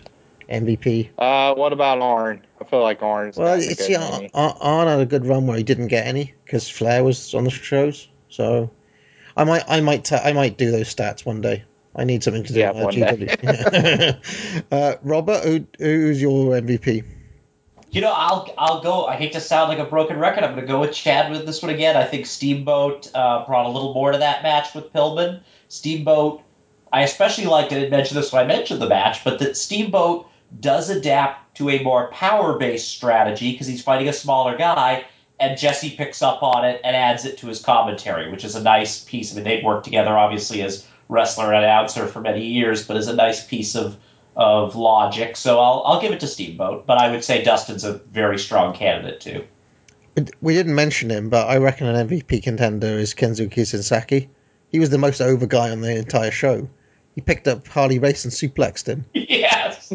MVP. 0.51 1.09
Uh, 1.17 1.55
what 1.55 1.73
about 1.73 1.99
Arn? 2.01 2.45
I 2.59 2.65
feel 2.65 2.81
like 2.81 3.01
Arn's 3.01 3.38
Well, 3.38 3.57
got 3.57 3.65
a 3.65 3.71
it's 3.71 3.88
good 3.88 3.91
yeah, 3.91 4.30
Arn 4.33 4.88
had 4.88 4.99
a 4.99 5.05
good 5.05 5.25
run 5.25 5.47
where 5.47 5.57
he 5.57 5.63
didn't 5.63 5.88
get 5.88 6.05
any 6.05 6.33
because 6.45 6.69
Flair 6.69 7.03
was 7.03 7.33
on 7.33 7.45
the 7.45 7.49
shows. 7.49 8.07
So 8.30 8.69
I 9.35 9.43
might 9.43 9.63
I 9.67 9.81
might 9.81 10.05
ta- 10.05 10.21
I 10.23 10.33
might 10.33 10.57
do 10.57 10.71
those 10.71 10.93
stats 10.93 11.25
one 11.25 11.41
day. 11.41 11.63
I 11.95 12.03
need 12.05 12.23
something 12.23 12.43
to 12.43 12.53
do. 12.53 12.59
Yeah, 12.59 12.71
one 12.71 12.93
GW. 12.93 14.65
uh, 14.71 14.95
Robert, 15.03 15.43
who, 15.43 15.65
who's 15.77 16.21
your 16.21 16.53
MVP? 16.53 17.03
You 17.89 17.99
know, 17.99 18.13
I'll 18.15 18.53
I'll 18.57 18.81
go. 18.81 19.05
I 19.05 19.17
hate 19.17 19.33
to 19.33 19.41
sound 19.41 19.69
like 19.69 19.80
a 19.80 19.89
broken 19.89 20.17
record. 20.17 20.45
I'm 20.45 20.51
going 20.51 20.65
to 20.65 20.71
go 20.71 20.80
with 20.80 20.93
Chad 20.93 21.30
with 21.30 21.45
this 21.45 21.61
one 21.61 21.71
again. 21.73 21.97
I 21.97 22.05
think 22.05 22.25
Steamboat 22.25 23.11
uh, 23.13 23.45
brought 23.45 23.65
a 23.65 23.69
little 23.69 23.93
more 23.93 24.13
to 24.13 24.19
that 24.19 24.43
match 24.43 24.73
with 24.73 24.93
Pillman. 24.93 25.41
Steamboat, 25.67 26.41
I 26.93 27.01
especially 27.03 27.47
liked. 27.47 27.73
I 27.73 27.75
didn't 27.75 27.91
mention 27.91 28.15
this 28.15 28.31
when 28.31 28.43
I 28.43 28.47
mentioned 28.47 28.81
the 28.81 28.88
match, 28.88 29.25
but 29.25 29.39
that 29.39 29.57
Steamboat 29.57 30.31
does 30.59 30.89
adapt 30.89 31.57
to 31.57 31.69
a 31.69 31.83
more 31.83 32.09
power-based 32.11 32.89
strategy 32.89 33.51
because 33.51 33.67
he's 33.67 33.83
fighting 33.83 34.07
a 34.07 34.13
smaller 34.13 34.57
guy, 34.57 35.05
and 35.39 35.57
Jesse 35.57 35.91
picks 35.91 36.21
up 36.21 36.43
on 36.43 36.65
it 36.65 36.81
and 36.83 36.95
adds 36.95 37.25
it 37.25 37.38
to 37.39 37.47
his 37.47 37.61
commentary, 37.61 38.30
which 38.30 38.43
is 38.43 38.55
a 38.55 38.61
nice 38.61 39.03
piece. 39.03 39.31
I 39.31 39.35
mean, 39.35 39.43
they've 39.43 39.63
worked 39.63 39.85
together 39.85 40.17
obviously 40.17 40.61
as 40.61 40.85
wrestler 41.09 41.53
and 41.53 41.63
announcer 41.63 42.07
for 42.07 42.21
many 42.21 42.45
years, 42.45 42.88
but 42.88 42.97
is 42.97 43.07
a 43.07 43.15
nice 43.15 43.45
piece 43.45 43.75
of 43.75 43.97
of 44.35 44.75
logic. 44.75 45.35
So 45.35 45.59
I'll 45.59 45.83
I'll 45.85 46.01
give 46.01 46.11
it 46.11 46.19
to 46.21 46.27
Steamboat, 46.27 46.85
but 46.85 46.97
I 46.97 47.11
would 47.11 47.23
say 47.23 47.43
Dustin's 47.43 47.83
a 47.83 47.93
very 47.93 48.39
strong 48.39 48.73
candidate 48.73 49.19
too. 49.19 49.43
We 50.41 50.53
didn't 50.53 50.75
mention 50.75 51.09
him, 51.09 51.30
but 51.30 51.47
I 51.47 51.57
reckon 51.57 51.88
an 51.88 52.07
MVP 52.07 52.43
contender 52.43 52.88
is 52.88 53.13
Kensuke 53.13 53.65
Sasaki. 53.65 54.30
He 54.69 54.80
was 54.80 54.89
the 54.89 54.97
most 54.97 55.21
over 55.21 55.45
guy 55.45 55.69
on 55.69 55.81
the 55.81 55.95
entire 55.95 56.31
show. 56.31 56.67
He 57.15 57.21
picked 57.21 57.47
up 57.47 57.67
Harley 57.67 57.99
Race 57.99 58.23
and 58.23 58.33
suplexed 58.33 58.88
him. 58.88 59.05
yes. 59.13 59.93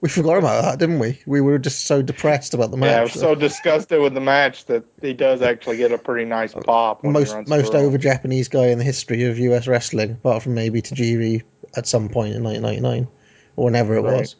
We 0.00 0.08
forgot 0.10 0.36
about 0.38 0.62
that, 0.62 0.78
didn't 0.78 0.98
we? 0.98 1.18
We 1.26 1.40
were 1.40 1.58
just 1.58 1.86
so 1.86 2.02
depressed 2.02 2.52
about 2.52 2.70
the 2.70 2.76
match. 2.76 2.90
Yeah, 2.90 2.98
I 3.00 3.02
was 3.02 3.12
so 3.14 3.34
disgusted 3.34 4.00
with 4.00 4.14
the 4.14 4.20
match 4.20 4.66
that 4.66 4.84
he 5.00 5.14
does 5.14 5.40
actually 5.40 5.78
get 5.78 5.90
a 5.90 5.98
pretty 5.98 6.26
nice 6.26 6.52
pop. 6.52 7.02
When 7.02 7.12
most 7.14 7.48
most 7.48 7.74
over 7.74 7.96
Japanese 7.96 8.48
guy 8.48 8.66
in 8.66 8.78
the 8.78 8.84
history 8.84 9.24
of 9.24 9.38
US 9.38 9.66
wrestling, 9.66 10.12
apart 10.12 10.42
from 10.42 10.54
maybe 10.54 10.82
Tajiri 10.82 11.42
at 11.76 11.86
some 11.86 12.08
point 12.08 12.34
in 12.34 12.44
1999 12.44 13.08
or 13.56 13.64
whenever 13.64 13.96
it 13.96 14.02
Right. 14.02 14.12
was. 14.12 14.36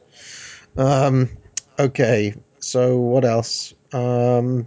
Um, 0.77 1.31
Okay, 1.79 2.35
so 2.59 2.99
what 2.99 3.25
else? 3.25 3.75
Um, 3.93 4.67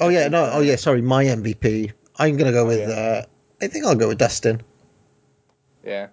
oh 0.00 0.08
yeah, 0.08 0.26
no, 0.28 0.50
oh 0.52 0.60
yeah, 0.60 0.76
sorry, 0.76 1.02
my 1.02 1.24
MVP. 1.24 1.92
I'm 2.18 2.36
gonna 2.36 2.52
go 2.52 2.66
with. 2.66 2.88
Uh, 2.88 3.22
I 3.62 3.66
think 3.68 3.84
I'll 3.84 3.94
go 3.94 4.08
with 4.08 4.18
Dustin 4.18 4.62
Yeah. 5.84 6.08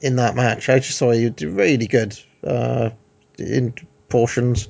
in 0.00 0.16
that 0.16 0.34
match. 0.36 0.68
I 0.68 0.78
just 0.78 0.96
saw 0.98 1.12
you 1.12 1.30
did 1.30 1.48
really 1.48 1.86
good 1.86 2.18
uh, 2.44 2.90
in 3.38 3.74
portions, 4.08 4.68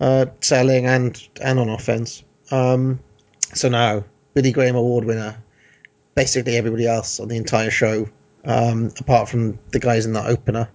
uh, 0.00 0.26
selling 0.40 0.86
and 0.86 1.28
and 1.40 1.58
on 1.58 1.68
offense. 1.68 2.22
Um, 2.50 3.00
so 3.54 3.68
now 3.68 4.04
Billy 4.34 4.52
Graham 4.52 4.76
Award 4.76 5.04
winner, 5.04 5.36
basically 6.14 6.56
everybody 6.56 6.86
else 6.86 7.20
on 7.20 7.28
the 7.28 7.36
entire 7.36 7.70
show, 7.70 8.08
um, 8.44 8.92
apart 8.98 9.28
from 9.28 9.58
the 9.70 9.78
guys 9.78 10.06
in 10.06 10.12
that 10.14 10.26
opener. 10.26 10.68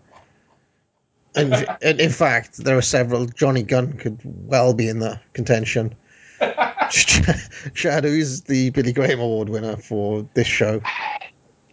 And, 1.36 1.54
and 1.82 2.00
in 2.00 2.12
fact, 2.12 2.58
there 2.58 2.78
are 2.78 2.82
several. 2.82 3.26
Johnny 3.26 3.64
Gunn 3.64 3.94
could 3.94 4.20
well 4.24 4.74
be 4.74 4.88
in 4.88 5.00
the 5.00 5.20
contention. 5.34 5.96
Chad, 6.92 8.06
is 8.06 8.42
the 8.42 8.70
Billy 8.72 8.92
Graham 8.92 9.20
Award 9.20 9.50
winner 9.50 9.78
for 9.78 10.28
this 10.34 10.48
show? 10.48 10.82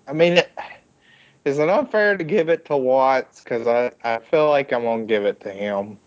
I 0.06 0.12
mean, 0.12 0.38
it, 0.38 0.39
is 1.44 1.58
it 1.58 1.68
unfair 1.68 2.16
to 2.16 2.24
give 2.24 2.48
it 2.48 2.64
to 2.66 2.76
Watts? 2.76 3.42
Because 3.42 3.66
I, 3.66 3.92
I 4.04 4.18
feel 4.18 4.48
like 4.50 4.72
I'm 4.72 4.82
gonna 4.82 5.04
give 5.04 5.24
it 5.24 5.40
to 5.40 5.50
him. 5.50 5.98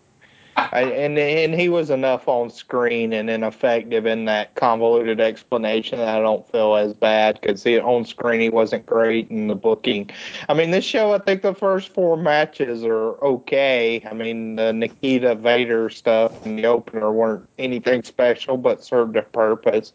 I, 0.56 0.82
and 0.82 1.18
and 1.18 1.54
he 1.54 1.68
was 1.68 1.90
enough 1.90 2.28
on 2.28 2.48
screen 2.50 3.12
and 3.12 3.28
ineffective 3.28 4.06
in 4.06 4.24
that 4.26 4.54
convoluted 4.54 5.20
explanation 5.20 5.98
that 5.98 6.08
I 6.08 6.20
don't 6.20 6.48
feel 6.50 6.76
as 6.76 6.94
bad 6.94 7.40
because 7.40 7.66
on 7.66 8.04
screen 8.04 8.40
he 8.40 8.50
wasn't 8.50 8.86
great 8.86 9.30
in 9.30 9.48
the 9.48 9.54
booking. 9.54 10.10
I 10.48 10.54
mean, 10.54 10.70
this 10.70 10.84
show 10.84 11.12
I 11.12 11.18
think 11.18 11.42
the 11.42 11.54
first 11.54 11.92
four 11.92 12.16
matches 12.16 12.84
are 12.84 13.20
okay. 13.24 14.06
I 14.08 14.14
mean, 14.14 14.56
the 14.56 14.72
Nikita 14.72 15.34
Vader 15.34 15.90
stuff 15.90 16.46
and 16.46 16.58
the 16.58 16.66
opener 16.66 17.12
weren't 17.12 17.48
anything 17.58 18.04
special, 18.04 18.56
but 18.56 18.84
served 18.84 19.16
a 19.16 19.22
purpose. 19.22 19.92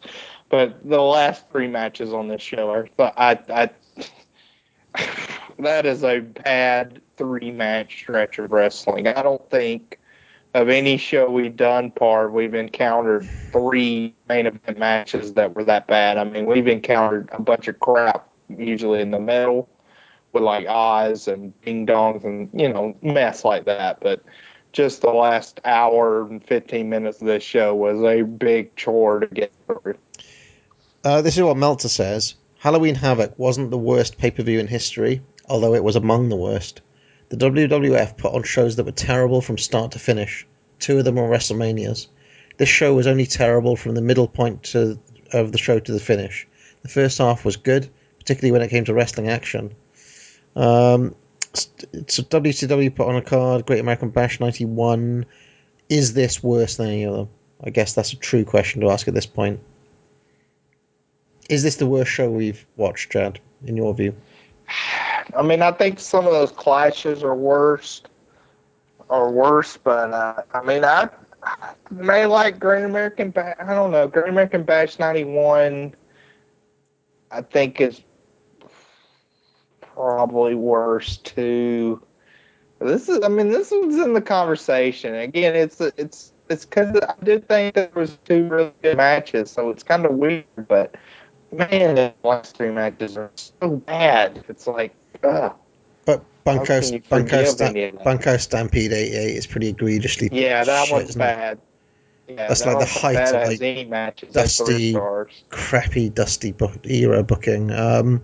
But 0.50 0.86
the 0.86 1.00
last 1.00 1.48
three 1.50 1.68
matches 1.68 2.12
on 2.12 2.28
this 2.28 2.42
show 2.42 2.70
are 2.70 2.88
I 2.98 3.38
I 3.48 3.70
that 5.58 5.86
is 5.86 6.02
a 6.04 6.20
bad 6.20 7.00
three 7.16 7.50
match 7.50 7.98
stretch 8.02 8.38
of 8.38 8.50
wrestling. 8.50 9.06
I 9.06 9.22
don't 9.22 9.48
think 9.50 9.98
of 10.54 10.68
any 10.68 10.96
show 10.96 11.30
we've 11.30 11.54
done 11.54 11.92
part 11.92 12.32
we've 12.32 12.54
encountered 12.54 13.28
three 13.52 14.14
main 14.28 14.46
event 14.46 14.78
matches 14.78 15.34
that 15.34 15.54
were 15.54 15.64
that 15.64 15.86
bad. 15.86 16.18
I 16.18 16.24
mean, 16.24 16.46
we've 16.46 16.66
encountered 16.66 17.28
a 17.32 17.40
bunch 17.40 17.68
of 17.68 17.78
crap 17.78 18.28
usually 18.48 19.00
in 19.00 19.10
the 19.10 19.20
middle 19.20 19.68
with 20.32 20.42
like 20.42 20.66
Oz 20.68 21.28
and 21.28 21.58
Ding 21.62 21.86
Dongs 21.86 22.24
and 22.24 22.48
you 22.52 22.68
know 22.68 22.96
mess 23.02 23.44
like 23.44 23.64
that, 23.66 24.00
but. 24.00 24.22
Just 24.72 25.02
the 25.02 25.10
last 25.10 25.60
hour 25.64 26.24
and 26.24 26.46
15 26.46 26.88
minutes 26.88 27.20
of 27.20 27.26
this 27.26 27.42
show 27.42 27.74
was 27.74 28.00
a 28.04 28.22
big 28.22 28.76
chore 28.76 29.18
to 29.18 29.26
get 29.26 29.52
through. 29.66 29.96
Uh, 31.02 31.22
this 31.22 31.36
is 31.36 31.42
what 31.42 31.56
Meltzer 31.56 31.88
says. 31.88 32.34
Halloween 32.60 32.94
Havoc 32.94 33.38
wasn't 33.38 33.70
the 33.70 33.78
worst 33.78 34.18
pay 34.18 34.30
per 34.30 34.42
view 34.42 34.60
in 34.60 34.66
history, 34.66 35.22
although 35.48 35.74
it 35.74 35.82
was 35.82 35.96
among 35.96 36.28
the 36.28 36.36
worst. 36.36 36.82
The 37.30 37.38
WWF 37.38 38.18
put 38.18 38.34
on 38.34 38.42
shows 38.42 38.76
that 38.76 38.84
were 38.84 38.92
terrible 38.92 39.40
from 39.40 39.56
start 39.56 39.92
to 39.92 39.98
finish. 39.98 40.46
Two 40.78 40.98
of 40.98 41.06
them 41.06 41.14
were 41.14 41.22
WrestleManias. 41.22 42.08
This 42.58 42.68
show 42.68 42.92
was 42.92 43.06
only 43.06 43.24
terrible 43.24 43.76
from 43.76 43.94
the 43.94 44.02
middle 44.02 44.28
point 44.28 44.64
to, 44.64 45.00
of 45.32 45.52
the 45.52 45.58
show 45.58 45.80
to 45.80 45.92
the 45.92 45.98
finish. 45.98 46.46
The 46.82 46.90
first 46.90 47.16
half 47.16 47.46
was 47.46 47.56
good, 47.56 47.88
particularly 48.18 48.52
when 48.52 48.60
it 48.60 48.68
came 48.68 48.84
to 48.84 48.92
wrestling 48.92 49.30
action. 49.30 49.74
Um, 50.54 51.14
so 51.54 52.22
WCW 52.24 52.94
put 52.94 53.08
on 53.08 53.16
a 53.16 53.22
card, 53.22 53.64
Great 53.64 53.80
American 53.80 54.10
Bash 54.10 54.38
91. 54.38 55.24
Is 55.88 56.12
this 56.12 56.42
worse 56.42 56.76
than 56.76 56.88
any 56.88 57.04
of 57.06 57.14
them? 57.14 57.28
I 57.64 57.70
guess 57.70 57.94
that's 57.94 58.12
a 58.12 58.16
true 58.16 58.44
question 58.44 58.82
to 58.82 58.90
ask 58.90 59.08
at 59.08 59.14
this 59.14 59.24
point. 59.24 59.60
Is 61.50 61.64
this 61.64 61.76
the 61.76 61.86
worst 61.86 62.12
show 62.12 62.30
we've 62.30 62.64
watched, 62.76 63.10
Chad, 63.10 63.40
in 63.66 63.76
your 63.76 63.92
view? 63.92 64.14
I 65.36 65.42
mean, 65.42 65.62
I 65.62 65.72
think 65.72 65.98
some 65.98 66.24
of 66.24 66.32
those 66.32 66.52
clashes 66.52 67.24
are 67.24 67.34
worse, 67.34 68.02
are 69.10 69.32
worse. 69.32 69.76
But 69.76 70.12
uh, 70.12 70.42
I 70.54 70.62
mean, 70.62 70.84
I 70.84 71.08
may 71.90 72.26
like 72.26 72.60
Great 72.60 72.84
American 72.84 73.30
Bash. 73.30 73.56
I 73.58 73.74
don't 73.74 73.90
know. 73.90 74.06
Great 74.06 74.28
American 74.28 74.62
Bash 74.62 75.00
'91, 75.00 75.92
I 77.32 77.42
think 77.42 77.80
is 77.80 78.00
probably 79.80 80.54
worse 80.54 81.16
too. 81.16 82.00
This 82.78 83.08
is, 83.08 83.24
I 83.24 83.28
mean, 83.28 83.50
this 83.50 83.72
was 83.72 83.96
in 83.96 84.14
the 84.14 84.22
conversation. 84.22 85.16
Again, 85.16 85.56
it's 85.56 85.80
it's 85.80 86.32
it's 86.48 86.64
because 86.64 86.96
I 86.96 87.14
did 87.24 87.48
think 87.48 87.74
there 87.74 87.90
was 87.92 88.18
two 88.24 88.46
really 88.46 88.72
good 88.82 88.96
matches, 88.96 89.50
so 89.50 89.70
it's 89.70 89.82
kind 89.82 90.06
of 90.06 90.12
weird. 90.14 90.44
But 90.68 90.94
man, 91.52 91.94
the 91.94 92.14
last 92.22 92.56
three 92.56 92.70
matches 92.70 93.16
are 93.16 93.30
so 93.34 93.76
bad. 93.76 94.44
It's 94.48 94.66
like, 94.66 94.94
ugh. 95.22 95.54
But 96.04 96.24
Bunkhouse, 96.44 96.90
can 96.90 96.94
you 96.94 97.02
Bunkhouse, 97.08 97.52
Sta- 97.52 97.66
any 97.66 97.84
of 97.84 97.96
that? 97.96 98.04
Bunkhouse 98.04 98.44
Stampede 98.44 98.92
88 98.92 99.36
is 99.36 99.46
pretty 99.46 99.68
egregiously 99.68 100.28
Yeah, 100.32 100.64
that 100.64 100.86
shit, 100.86 100.92
one's 100.92 101.14
bad. 101.14 101.58
Yeah, 102.28 102.46
That's 102.46 102.62
that 102.62 102.74
like 102.74 102.86
the 102.86 102.98
height 103.00 103.34
of, 103.34 103.60
like, 103.60 103.88
matches 103.88 104.32
Dusty, 104.32 104.96
crappy, 105.48 106.10
dusty 106.10 106.52
book, 106.52 106.78
era 106.84 107.24
booking. 107.24 107.72
Um, 107.72 108.22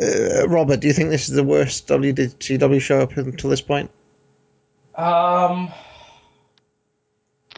uh, 0.00 0.46
Robert, 0.48 0.80
do 0.80 0.86
you 0.86 0.92
think 0.92 1.10
this 1.10 1.28
is 1.28 1.34
the 1.34 1.42
worst 1.42 1.88
WCW 1.88 2.80
show 2.80 3.00
up 3.00 3.16
until 3.16 3.50
this 3.50 3.60
point? 3.60 3.90
Um. 4.94 5.72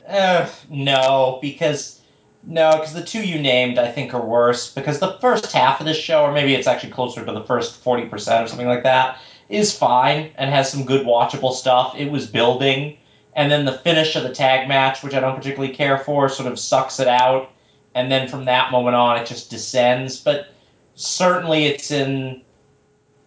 Uh, 0.08 0.48
no, 0.70 1.38
because 1.42 2.00
no, 2.46 2.70
because 2.72 2.94
the 2.94 3.04
two 3.04 3.26
you 3.26 3.40
named 3.40 3.78
I 3.78 3.90
think 3.90 4.14
are 4.14 4.24
worse. 4.24 4.72
Because 4.72 5.00
the 5.00 5.18
first 5.20 5.50
half 5.52 5.80
of 5.80 5.86
this 5.86 5.96
show, 5.96 6.22
or 6.22 6.32
maybe 6.32 6.54
it's 6.54 6.68
actually 6.68 6.92
closer 6.92 7.24
to 7.24 7.32
the 7.32 7.44
first 7.44 7.82
forty 7.82 8.06
percent 8.06 8.44
or 8.44 8.46
something 8.46 8.68
like 8.68 8.84
that, 8.84 9.18
is 9.48 9.76
fine 9.76 10.30
and 10.36 10.50
has 10.50 10.70
some 10.70 10.84
good 10.84 11.04
watchable 11.04 11.52
stuff. 11.52 11.94
It 11.98 12.10
was 12.10 12.26
building, 12.26 12.98
and 13.34 13.50
then 13.50 13.64
the 13.64 13.72
finish 13.72 14.14
of 14.14 14.22
the 14.22 14.32
tag 14.32 14.68
match, 14.68 15.02
which 15.02 15.14
I 15.14 15.20
don't 15.20 15.36
particularly 15.36 15.74
care 15.74 15.98
for, 15.98 16.28
sort 16.28 16.50
of 16.50 16.58
sucks 16.58 17.00
it 17.00 17.08
out. 17.08 17.50
And 17.96 18.12
then 18.12 18.28
from 18.28 18.44
that 18.44 18.70
moment 18.70 18.94
on, 18.94 19.16
it 19.16 19.26
just 19.26 19.50
descends. 19.50 20.20
But 20.20 20.48
certainly, 20.94 21.66
it's 21.66 21.90
in. 21.90 22.42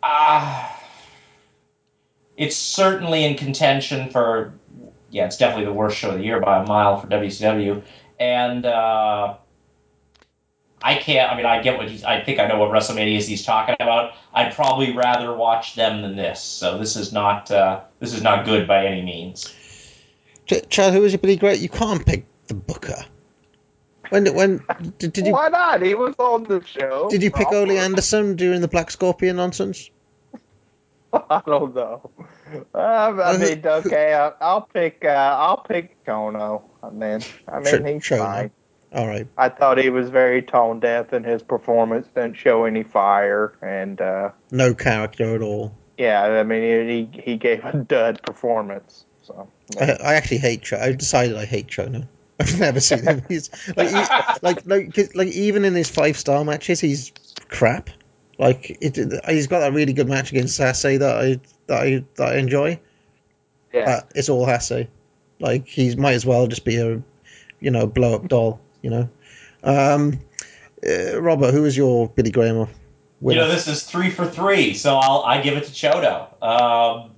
Ah. 0.02 0.82
it's 2.38 2.56
certainly 2.56 3.26
in 3.26 3.36
contention 3.36 4.10
for 4.10 4.54
yeah, 5.12 5.26
it's 5.26 5.38
definitely 5.38 5.66
the 5.66 5.74
worst 5.74 5.98
show 5.98 6.12
of 6.12 6.20
the 6.20 6.24
year 6.24 6.40
by 6.40 6.62
a 6.62 6.66
mile 6.66 7.00
for 7.00 7.08
WCW. 7.08 7.82
And 8.20 8.66
uh, 8.66 9.36
I 10.82 10.96
can't. 10.96 11.32
I 11.32 11.38
mean, 11.38 11.46
I 11.46 11.62
get 11.62 11.78
what 11.78 11.90
he's. 11.90 12.04
I 12.04 12.22
think 12.22 12.40
I 12.40 12.48
know 12.48 12.58
what 12.58 12.72
WrestleMania 12.72 13.18
is 13.18 13.28
he's 13.28 13.46
talking 13.46 13.76
about. 13.80 14.14
I'd 14.34 14.54
probably 14.54 14.96
rather 14.96 15.34
watch 15.34 15.76
them 15.76 16.02
than 16.02 16.16
this. 16.16 16.42
So 16.42 16.78
this 16.78 16.96
is 16.96 17.12
not. 17.12 17.52
Uh, 17.52 17.82
this 18.00 18.14
is 18.14 18.22
not 18.22 18.46
good 18.46 18.68
by 18.68 18.86
any 18.86 19.02
means. 19.02 19.54
Ch- 20.46 20.68
Chad, 20.70 20.94
who 20.94 21.02
was 21.02 21.12
your 21.12 21.20
Billy 21.20 21.36
Great? 21.36 21.60
You 21.60 21.70
can't 21.70 22.06
pick 22.06 22.26
the 22.48 22.54
Booker. 22.54 23.06
When 24.10 24.26
when 24.34 24.64
did, 24.98 25.14
did 25.14 25.28
you 25.28 25.34
Why 25.34 25.50
not? 25.50 25.82
He 25.82 25.94
was 25.94 26.16
on 26.18 26.44
the 26.46 26.64
show. 26.66 27.10
did 27.10 27.22
you 27.22 27.30
pick 27.32 27.52
Ole 27.52 27.72
Anderson 27.72 28.36
during 28.36 28.62
the 28.62 28.68
Black 28.68 28.90
Scorpion 28.90 29.36
nonsense? 29.36 29.90
I 31.14 31.42
don't 31.46 31.76
know. 31.76 32.10
Um, 32.74 33.20
I 33.22 33.38
mean, 33.38 33.62
okay, 33.66 34.14
I'll, 34.14 34.36
I'll 34.42 34.62
pick. 34.62 35.04
Uh, 35.06 35.10
I'll 35.10 35.58
pick 35.58 36.04
Chono. 36.06 36.64
I 36.84 36.90
mean, 36.90 37.20
I 37.48 37.60
mean, 37.60 37.86
he's 37.86 38.04
sure, 38.04 38.18
fine. 38.18 38.52
All 38.94 39.08
right. 39.08 39.28
I 39.38 39.50
thought 39.50 39.78
he 39.78 39.90
was 39.90 40.10
very 40.10 40.42
tone 40.42 40.80
deaf 40.80 41.14
in 41.14 41.24
his 41.24 41.44
performance. 41.44 42.08
Didn't 42.16 42.36
show 42.36 42.66
any 42.66 42.84
fire, 42.84 43.54
and 43.62 44.00
uh, 44.02 44.32
No 44.52 44.74
character 44.74 45.36
at 45.36 45.42
all. 45.42 45.76
yeah, 45.98 46.24
I 46.24 46.44
mean, 46.44 46.88
he 47.12 47.22
he 47.22 47.38
gave 47.38 47.64
a 47.66 47.78
dud 47.78 48.22
performance. 48.24 49.06
So 49.22 49.48
I, 49.80 49.92
I 49.92 50.14
actually 50.16 50.40
hate 50.40 50.64
Cho. 50.64 50.78
I've 50.78 50.98
decided 50.98 51.38
I 51.38 51.46
hate 51.46 51.68
Chono. 51.68 52.08
I've 52.40 52.60
never 52.60 52.80
seen 52.80 53.04
him. 53.04 53.22
He's 53.28 53.50
like, 53.76 53.90
he, 53.90 53.96
like, 54.42 54.66
like, 54.66 55.16
like, 55.16 55.28
even 55.28 55.66
in 55.66 55.76
his 55.76 55.90
five 55.90 56.18
star 56.18 56.46
matches, 56.46 56.80
he's 56.80 57.12
crap. 57.50 57.90
Like, 58.38 58.78
it, 58.82 58.96
he's 59.28 59.48
got 59.48 59.60
that 59.60 59.74
really 59.74 59.92
good 59.92 60.08
match 60.08 60.32
against 60.32 60.58
Hase 60.58 60.82
that 61.00 61.04
I 61.04 61.40
that 61.68 61.82
I 61.82 62.04
that 62.16 62.30
I 62.30 62.38
enjoy. 62.38 62.80
yeah, 63.74 63.86
But 63.86 64.12
it's 64.16 64.30
all 64.30 64.46
Hase. 64.46 64.88
Like, 65.40 65.68
he 65.68 65.96
might 65.96 66.14
as 66.14 66.26
well 66.26 66.48
just 66.48 66.66
be 66.66 66.78
a, 66.78 67.02
you 67.60 67.72
know, 67.72 67.88
blow 67.88 68.16
up 68.16 68.28
doll. 68.28 68.60
You 68.82 68.90
know. 68.90 69.10
Um, 69.64 70.20
uh, 70.88 71.22
Robert, 71.22 71.54
who 71.54 71.66
is 71.66 71.76
your 71.76 72.08
Billy 72.10 72.32
Graham 72.32 72.68
You 73.22 73.36
know, 73.36 73.50
this 73.50 73.68
is 73.68 73.84
three 73.84 74.10
for 74.10 74.26
three, 74.26 74.74
so 74.74 74.98
I'll 74.98 75.24
I 75.24 75.42
give 75.42 75.58
it 75.58 75.66
to 75.66 75.72
Chono. 75.72 76.22
Um, 76.42 77.12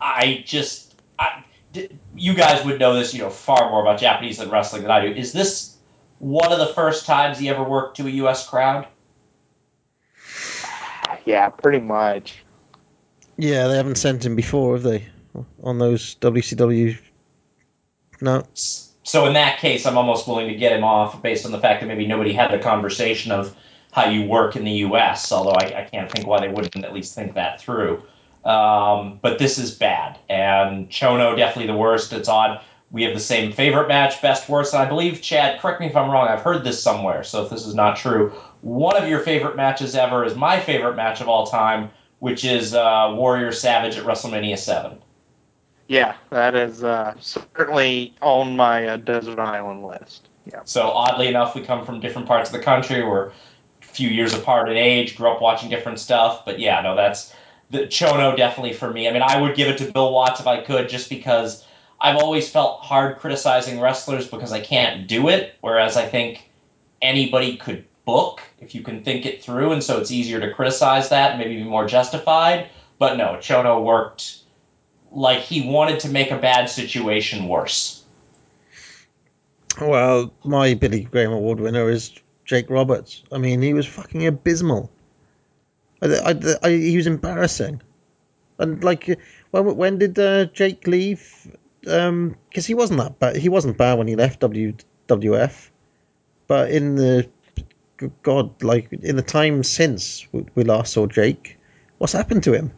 I 0.00 0.42
just, 0.46 0.94
I, 1.18 1.44
d- 1.72 1.88
you 2.14 2.34
guys 2.34 2.64
would 2.64 2.78
know 2.78 2.94
this, 2.94 3.12
you 3.12 3.20
know, 3.20 3.30
far 3.30 3.70
more 3.70 3.82
about 3.82 4.00
Japanese 4.00 4.38
than 4.38 4.50
wrestling 4.50 4.82
than 4.82 4.90
I 4.90 5.04
do. 5.04 5.12
Is 5.12 5.32
this 5.32 5.76
one 6.18 6.52
of 6.52 6.58
the 6.58 6.66
first 6.66 7.06
times 7.06 7.38
he 7.38 7.48
ever 7.48 7.64
worked 7.64 7.96
to 7.96 8.06
a 8.06 8.10
U.S. 8.10 8.48
crowd? 8.48 8.86
yeah, 11.24 11.48
pretty 11.48 11.80
much. 11.80 12.44
Yeah, 13.36 13.66
they 13.66 13.76
haven't 13.76 13.96
sent 13.96 14.24
him 14.24 14.36
before, 14.36 14.74
have 14.74 14.82
they? 14.82 15.06
On 15.62 15.78
those 15.78 16.16
WCW 16.16 16.96
No. 18.22 18.44
So 19.02 19.26
in 19.26 19.32
that 19.32 19.58
case, 19.58 19.84
I'm 19.84 19.98
almost 19.98 20.28
willing 20.28 20.46
to 20.46 20.54
get 20.54 20.70
him 20.70 20.84
off 20.84 21.20
based 21.22 21.44
on 21.44 21.50
the 21.50 21.58
fact 21.58 21.80
that 21.80 21.88
maybe 21.88 22.06
nobody 22.06 22.32
had 22.32 22.52
the 22.52 22.58
conversation 22.58 23.32
of 23.32 23.54
how 23.90 24.08
you 24.08 24.22
work 24.28 24.54
in 24.54 24.64
the 24.64 24.70
U.S. 24.86 25.32
Although 25.32 25.50
I, 25.50 25.82
I 25.82 25.88
can't 25.90 26.10
think 26.10 26.26
why 26.26 26.40
they 26.40 26.48
wouldn't 26.48 26.84
at 26.84 26.92
least 26.92 27.16
think 27.16 27.34
that 27.34 27.60
through. 27.60 28.00
Um, 28.44 29.18
but 29.22 29.40
this 29.40 29.58
is 29.58 29.74
bad, 29.74 30.18
and 30.28 30.88
Chono 30.88 31.36
definitely 31.36 31.72
the 31.72 31.78
worst. 31.78 32.12
It's 32.12 32.28
odd. 32.28 32.60
We 32.92 33.02
have 33.02 33.14
the 33.14 33.20
same 33.20 33.52
favorite 33.52 33.88
match, 33.88 34.22
best 34.22 34.48
worst, 34.48 34.72
and 34.72 34.82
I 34.82 34.86
believe 34.86 35.20
Chad. 35.20 35.60
Correct 35.60 35.80
me 35.80 35.86
if 35.86 35.96
I'm 35.96 36.10
wrong. 36.10 36.28
I've 36.28 36.42
heard 36.42 36.62
this 36.62 36.80
somewhere, 36.80 37.24
so 37.24 37.42
if 37.42 37.50
this 37.50 37.66
is 37.66 37.74
not 37.74 37.96
true, 37.96 38.32
one 38.60 38.96
of 38.96 39.08
your 39.08 39.20
favorite 39.20 39.56
matches 39.56 39.96
ever 39.96 40.24
is 40.24 40.36
my 40.36 40.60
favorite 40.60 40.94
match 40.94 41.20
of 41.20 41.28
all 41.28 41.46
time, 41.46 41.90
which 42.20 42.44
is 42.44 42.74
uh, 42.74 43.12
Warrior 43.16 43.50
Savage 43.50 43.96
at 43.96 44.04
WrestleMania 44.04 44.58
Seven. 44.58 44.98
Yeah, 45.92 46.14
that 46.30 46.54
is 46.54 46.82
uh, 46.82 47.12
certainly 47.20 48.14
on 48.22 48.56
my 48.56 48.86
uh, 48.86 48.96
desert 48.96 49.38
island 49.38 49.84
list. 49.84 50.30
Yeah. 50.50 50.62
So 50.64 50.88
oddly 50.88 51.28
enough, 51.28 51.54
we 51.54 51.60
come 51.60 51.84
from 51.84 52.00
different 52.00 52.26
parts 52.26 52.48
of 52.48 52.56
the 52.56 52.62
country. 52.62 53.04
We're 53.04 53.26
a 53.26 53.32
few 53.82 54.08
years 54.08 54.32
apart 54.32 54.70
in 54.70 54.78
age. 54.78 55.16
Grew 55.16 55.28
up 55.28 55.42
watching 55.42 55.68
different 55.68 55.98
stuff, 55.98 56.46
but 56.46 56.58
yeah, 56.58 56.80
no, 56.80 56.96
that's 56.96 57.34
the 57.68 57.80
Chono 57.80 58.34
definitely 58.34 58.72
for 58.72 58.90
me. 58.90 59.06
I 59.06 59.12
mean, 59.12 59.20
I 59.20 59.38
would 59.38 59.54
give 59.54 59.68
it 59.68 59.76
to 59.84 59.92
Bill 59.92 60.10
Watts 60.14 60.40
if 60.40 60.46
I 60.46 60.62
could, 60.62 60.88
just 60.88 61.10
because 61.10 61.62
I've 62.00 62.16
always 62.16 62.48
felt 62.48 62.80
hard 62.80 63.18
criticizing 63.18 63.78
wrestlers 63.78 64.26
because 64.26 64.50
I 64.50 64.60
can't 64.60 65.06
do 65.06 65.28
it. 65.28 65.56
Whereas 65.60 65.98
I 65.98 66.06
think 66.06 66.50
anybody 67.02 67.58
could 67.58 67.84
book 68.06 68.40
if 68.60 68.74
you 68.74 68.80
can 68.80 69.04
think 69.04 69.26
it 69.26 69.44
through, 69.44 69.72
and 69.72 69.84
so 69.84 70.00
it's 70.00 70.10
easier 70.10 70.40
to 70.40 70.54
criticize 70.54 71.10
that 71.10 71.36
maybe 71.36 71.56
be 71.56 71.64
more 71.64 71.86
justified. 71.86 72.70
But 72.98 73.18
no, 73.18 73.36
Chono 73.42 73.84
worked 73.84 74.41
like 75.14 75.40
he 75.40 75.68
wanted 75.68 76.00
to 76.00 76.08
make 76.08 76.30
a 76.30 76.38
bad 76.38 76.68
situation 76.68 77.48
worse. 77.48 78.04
Well, 79.80 80.32
my 80.44 80.74
Billy 80.74 81.04
Graham 81.04 81.32
Award 81.32 81.60
winner 81.60 81.88
is 81.88 82.12
Jake 82.44 82.68
Roberts. 82.68 83.22
I 83.32 83.38
mean, 83.38 83.62
he 83.62 83.72
was 83.74 83.86
fucking 83.86 84.26
abysmal. 84.26 84.90
I, 86.02 86.06
I, 86.06 86.54
I, 86.62 86.70
he 86.70 86.96
was 86.96 87.06
embarrassing. 87.06 87.80
And 88.58 88.84
like, 88.84 89.18
when 89.50 89.76
when 89.76 89.98
did 89.98 90.18
uh, 90.18 90.46
Jake 90.46 90.86
leave? 90.86 91.48
Because 91.80 92.08
um, 92.08 92.36
he 92.54 92.74
wasn't 92.74 93.00
that 93.00 93.18
bad. 93.18 93.36
He 93.36 93.48
wasn't 93.48 93.78
bad 93.78 93.98
when 93.98 94.08
he 94.08 94.16
left 94.16 94.40
WWF. 94.40 95.70
But 96.46 96.70
in 96.70 96.96
the 96.96 97.28
God, 98.22 98.62
like 98.62 98.92
in 98.92 99.16
the 99.16 99.22
time 99.22 99.62
since 99.62 100.26
we 100.32 100.64
last 100.64 100.92
saw 100.92 101.06
Jake, 101.06 101.58
what's 101.98 102.12
happened 102.12 102.42
to 102.44 102.52
him? 102.52 102.72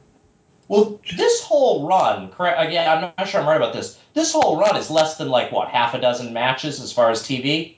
Well, 0.75 1.01
this 1.17 1.41
whole 1.41 1.87
run, 1.87 2.31
correct? 2.31 2.61
Again, 2.61 2.89
I'm 2.89 3.13
not 3.17 3.29
sure 3.29 3.41
I'm 3.41 3.47
right 3.47 3.57
about 3.57 3.73
this. 3.73 3.97
This 4.13 4.33
whole 4.33 4.59
run 4.59 4.77
is 4.77 4.91
less 4.91 5.19
than 5.19 5.29
like 5.29 5.53
what 5.53 5.69
half 5.69 5.95
a 5.95 6.01
dozen 6.01 6.33
matches 6.33 6.81
as 6.81 6.93
far 6.93 7.13
as 7.13 7.23
TV. 7.23 7.77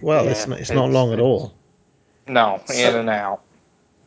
well, 0.00 0.24
yeah, 0.24 0.30
it's 0.30 0.46
not, 0.46 0.58
it's, 0.58 0.70
it's 0.70 0.74
not 0.74 0.90
long 0.90 1.12
at 1.12 1.20
all. 1.20 1.52
No, 2.26 2.62
in 2.74 2.96
and 2.96 3.10
out. 3.10 3.42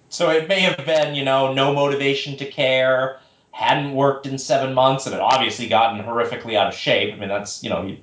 So 0.09 0.31
it 0.31 0.47
may 0.47 0.61
have 0.61 0.83
been, 0.83 1.13
you 1.13 1.23
know, 1.23 1.53
no 1.53 1.75
motivation 1.75 2.37
to 2.37 2.45
care, 2.45 3.19
hadn't 3.51 3.93
worked 3.93 4.25
in 4.25 4.39
seven 4.39 4.73
months, 4.73 5.05
and 5.05 5.13
had 5.13 5.21
obviously 5.21 5.67
gotten 5.67 6.03
horrifically 6.03 6.55
out 6.55 6.67
of 6.67 6.73
shape. 6.73 7.13
I 7.13 7.17
mean, 7.17 7.29
that's 7.29 7.63
you 7.63 7.69
know, 7.69 7.85
you 7.85 7.97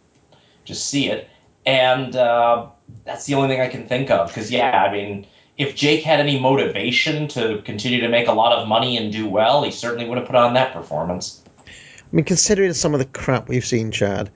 just 0.64 0.86
see 0.86 1.08
it, 1.10 1.28
and 1.66 2.14
uh, 2.14 2.68
that's 3.04 3.26
the 3.26 3.34
only 3.34 3.48
thing 3.48 3.60
I 3.60 3.68
can 3.68 3.88
think 3.88 4.12
of. 4.12 4.28
Because 4.28 4.48
yeah, 4.48 4.84
I 4.84 4.92
mean 4.92 5.26
if 5.58 5.74
Jake 5.74 6.02
had 6.02 6.20
any 6.20 6.38
motivation 6.38 7.28
to 7.28 7.60
continue 7.64 8.00
to 8.00 8.08
make 8.08 8.28
a 8.28 8.32
lot 8.32 8.52
of 8.58 8.68
money 8.68 8.96
and 8.96 9.12
do 9.12 9.28
well, 9.28 9.62
he 9.62 9.70
certainly 9.70 10.08
would 10.08 10.18
have 10.18 10.26
put 10.26 10.36
on 10.36 10.54
that 10.54 10.72
performance. 10.72 11.42
I 11.66 12.16
mean, 12.16 12.24
considering 12.24 12.72
some 12.74 12.94
of 12.94 13.00
the 13.00 13.06
crap 13.06 13.48
we've 13.48 13.64
seen, 13.64 13.90
Chad, 13.90 14.30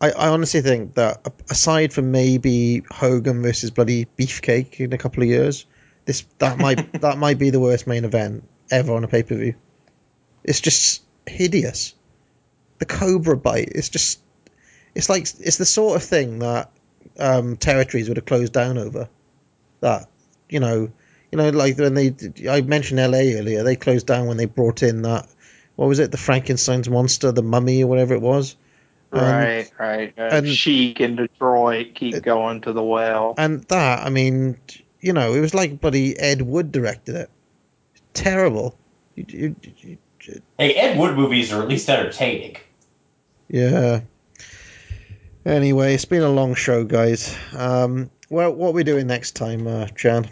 I, 0.00 0.10
I 0.10 0.28
honestly 0.28 0.60
think 0.62 0.94
that 0.94 1.26
aside 1.50 1.92
from 1.92 2.10
maybe 2.10 2.82
Hogan 2.90 3.42
versus 3.42 3.70
bloody 3.70 4.06
Beefcake 4.18 4.80
in 4.80 4.92
a 4.92 4.98
couple 4.98 5.22
of 5.22 5.28
years, 5.28 5.66
this 6.06 6.24
that 6.38 6.58
might 6.58 6.92
that 7.00 7.18
might 7.18 7.38
be 7.38 7.50
the 7.50 7.60
worst 7.60 7.86
main 7.86 8.04
event 8.04 8.48
ever 8.70 8.92
on 8.94 9.04
a 9.04 9.08
pay 9.08 9.22
per 9.22 9.36
view. 9.36 9.54
It's 10.44 10.60
just 10.60 11.02
hideous. 11.26 11.94
The 12.78 12.86
Cobra 12.86 13.36
bite. 13.36 13.72
It's 13.74 13.88
just. 13.88 14.20
It's 14.94 15.08
like 15.08 15.22
it's 15.22 15.58
the 15.58 15.66
sort 15.66 15.96
of 15.96 16.02
thing 16.02 16.40
that 16.40 16.72
um, 17.18 17.56
territories 17.56 18.08
would 18.08 18.16
have 18.16 18.26
closed 18.26 18.52
down 18.52 18.78
over. 18.78 19.08
That 19.80 20.08
you 20.50 20.60
know, 20.60 20.90
you 21.30 21.38
know, 21.38 21.50
like 21.50 21.78
when 21.78 21.94
they, 21.94 22.14
I 22.48 22.60
mentioned 22.60 23.00
L.A. 23.00 23.34
earlier, 23.36 23.62
they 23.62 23.76
closed 23.76 24.06
down 24.06 24.26
when 24.26 24.36
they 24.36 24.46
brought 24.46 24.82
in 24.82 25.02
that, 25.02 25.28
what 25.76 25.86
was 25.86 25.98
it, 25.98 26.10
the 26.10 26.18
Frankenstein's 26.18 26.88
monster, 26.88 27.32
the 27.32 27.42
mummy 27.42 27.82
or 27.82 27.86
whatever 27.86 28.14
it 28.14 28.20
was. 28.20 28.56
Um, 29.12 29.20
right, 29.22 29.70
right. 29.78 30.14
Uh, 30.18 30.22
and 30.22 30.48
Sheik 30.48 31.00
in 31.00 31.16
Detroit, 31.16 31.94
keep 31.94 32.14
it, 32.14 32.22
going 32.22 32.60
to 32.62 32.72
the 32.72 32.82
well. 32.82 33.34
And 33.38 33.62
that, 33.64 34.06
I 34.06 34.10
mean, 34.10 34.58
you 35.00 35.12
know, 35.12 35.34
it 35.34 35.40
was 35.40 35.54
like 35.54 35.80
buddy 35.80 36.18
Ed 36.18 36.42
Wood 36.42 36.72
directed 36.72 37.16
it. 37.16 37.30
Terrible. 38.12 38.76
You, 39.14 39.24
you, 39.28 39.56
you, 39.78 39.98
hey, 40.58 40.74
Ed 40.74 40.98
Wood 40.98 41.16
movies 41.16 41.52
are 41.52 41.62
at 41.62 41.68
least 41.68 41.88
entertaining. 41.88 42.56
Yeah. 43.48 44.00
Anyway, 45.44 45.94
it's 45.94 46.04
been 46.04 46.22
a 46.22 46.28
long 46.28 46.54
show, 46.54 46.84
guys. 46.84 47.36
Um, 47.56 48.10
well, 48.28 48.52
what 48.52 48.68
are 48.68 48.72
we 48.72 48.84
doing 48.84 49.06
next 49.06 49.32
time, 49.32 49.66
uh, 49.66 49.86
Chad? 49.88 50.30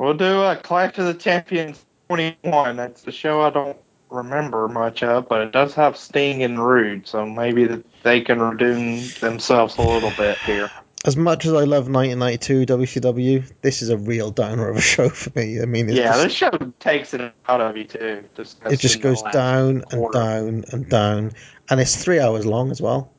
We'll 0.00 0.14
do 0.14 0.40
a 0.40 0.56
Clash 0.56 0.96
of 0.96 1.04
the 1.04 1.12
Champions 1.12 1.84
21. 2.08 2.76
That's 2.76 3.02
the 3.02 3.12
show 3.12 3.42
I 3.42 3.50
don't 3.50 3.76
remember 4.08 4.66
much 4.66 5.02
of, 5.02 5.28
but 5.28 5.42
it 5.42 5.52
does 5.52 5.74
have 5.74 5.94
Sting 5.94 6.42
and 6.42 6.58
Rude, 6.58 7.06
so 7.06 7.26
maybe 7.26 7.84
they 8.02 8.22
can 8.22 8.40
redeem 8.40 9.06
themselves 9.20 9.76
a 9.76 9.82
little 9.82 10.10
bit 10.16 10.38
here. 10.38 10.70
As 11.04 11.18
much 11.18 11.44
as 11.44 11.52
I 11.52 11.64
love 11.64 11.90
1992 11.90 12.64
WCW, 12.64 13.52
this 13.60 13.82
is 13.82 13.90
a 13.90 13.98
real 13.98 14.30
downer 14.30 14.70
of 14.70 14.78
a 14.78 14.80
show 14.80 15.10
for 15.10 15.38
me. 15.38 15.60
I 15.60 15.66
mean, 15.66 15.90
yeah, 15.90 16.12
just, 16.12 16.22
this 16.22 16.32
show 16.32 16.50
takes 16.78 17.12
it 17.12 17.34
out 17.46 17.60
of 17.60 17.76
you 17.76 17.84
too. 17.84 18.24
It 18.38 18.80
just 18.80 19.02
goes 19.02 19.20
down 19.32 19.84
and 19.90 20.12
down 20.12 20.64
and 20.72 20.88
down, 20.88 21.32
and 21.68 21.78
it's 21.78 22.02
three 22.02 22.20
hours 22.20 22.46
long 22.46 22.70
as 22.70 22.80
well. 22.80 23.12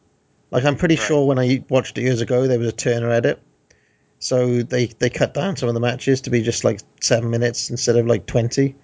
Like 0.50 0.66
I'm 0.66 0.78
pretty 0.78 0.96
right. 0.96 1.08
sure 1.08 1.28
when 1.28 1.38
I 1.38 1.64
watched 1.70 2.00
it 2.00 2.02
years 2.02 2.22
ago, 2.22 2.48
there 2.48 2.58
was 2.58 2.70
a 2.70 2.72
Turner 2.72 3.12
edit, 3.12 3.40
so 4.22 4.62
they 4.62 4.86
they 4.86 5.10
cut 5.10 5.34
down 5.34 5.58
some 5.58 5.68
of 5.68 5.74
the 5.74 5.82
matches 5.82 6.22
to 6.22 6.30
be 6.30 6.44
just 6.44 6.64
like 6.64 6.80
seven 7.02 7.32
minutes 7.32 7.72
instead 7.72 7.96
of 7.96 8.06
like 8.06 8.28
twenty. 8.28 8.76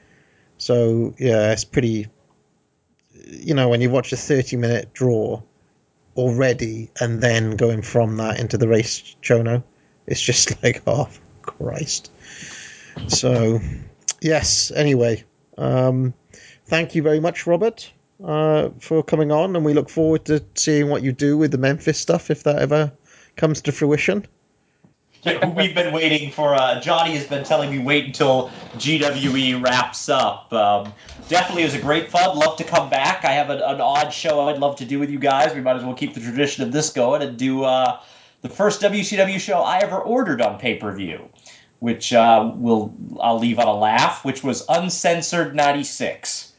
So 0.58 1.14
yeah, 1.20 1.52
it's 1.52 1.64
pretty. 1.64 2.08
You 3.14 3.54
know, 3.54 3.70
when 3.70 3.80
you 3.80 3.92
watch 3.92 4.12
a 4.12 4.18
thirty-minute 4.18 4.94
draw 4.94 5.44
already, 6.16 6.90
and 7.00 7.22
then 7.22 7.56
going 7.56 7.84
from 7.84 8.18
that 8.18 8.40
into 8.40 8.58
the 8.58 8.68
race 8.68 9.16
chono, 9.22 9.64
it's 10.08 10.22
just 10.22 10.52
like 10.64 10.82
oh 10.88 11.08
Christ. 11.44 12.12
So 13.08 13.60
yes. 14.20 14.72
Anyway, 14.72 15.24
um, 15.56 16.16
thank 16.66 16.96
you 16.96 17.04
very 17.04 17.20
much, 17.20 17.46
Robert, 17.46 17.92
uh, 18.24 18.70
for 18.80 19.04
coming 19.04 19.32
on, 19.32 19.56
and 19.56 19.64
we 19.64 19.76
look 19.76 19.92
forward 19.92 20.26
to 20.26 20.44
seeing 20.56 20.90
what 20.90 21.04
you 21.04 21.12
do 21.12 21.38
with 21.38 21.52
the 21.52 21.60
Memphis 21.60 22.00
stuff 22.00 22.32
if 22.32 22.42
that 22.42 22.58
ever 22.58 22.92
comes 23.36 23.62
to 23.62 23.72
fruition. 23.72 24.26
We've 25.56 25.76
been 25.76 25.94
waiting 25.94 26.32
for. 26.32 26.54
Uh, 26.54 26.80
Johnny 26.80 27.16
has 27.16 27.28
been 27.28 27.44
telling 27.44 27.72
me 27.72 27.80
wait 27.80 28.06
until 28.06 28.50
GWE 28.76 29.64
wraps 29.64 30.10
up. 30.10 30.52
Um, 30.54 30.94
definitely 31.28 31.64
is 31.64 31.76
a 31.76 31.80
great 31.80 32.10
fun. 32.10 32.38
Love 32.38 32.58
to 32.58 32.64
come 32.64 32.90
back. 32.90 33.26
I 33.26 33.32
have 33.32 33.50
an, 33.50 33.60
an, 33.62 33.82
odd 33.82 34.10
show 34.10 34.48
I'd 34.48 34.60
love 34.60 34.78
to 34.78 34.86
do 34.86 35.00
with 35.00 35.10
you 35.10 35.20
guys. 35.20 35.54
We 35.54 35.62
might 35.62 35.76
as 35.76 35.84
well 35.84 35.96
keep 35.96 36.14
the 36.14 36.22
tradition 36.22 36.64
of 36.64 36.72
this 36.72 36.92
going 36.92 37.22
and 37.22 37.38
do 37.38 37.64
uh, 37.64 38.00
the 38.42 38.50
first 38.50 38.82
WCW 38.82 39.40
show 39.40 39.60
I 39.60 39.80
ever 39.80 39.98
ordered 39.98 40.42
on 40.42 40.60
pay 40.60 40.76
per 40.76 40.92
view, 40.94 41.30
which 41.80 42.14
uh, 42.14 42.52
will 42.56 42.94
I'll 43.20 43.40
leave 43.40 43.60
on 43.60 43.68
a 43.68 43.76
laugh, 43.76 44.24
which 44.24 44.44
was 44.44 44.66
Uncensored 44.70 45.56
'96. 45.56 46.54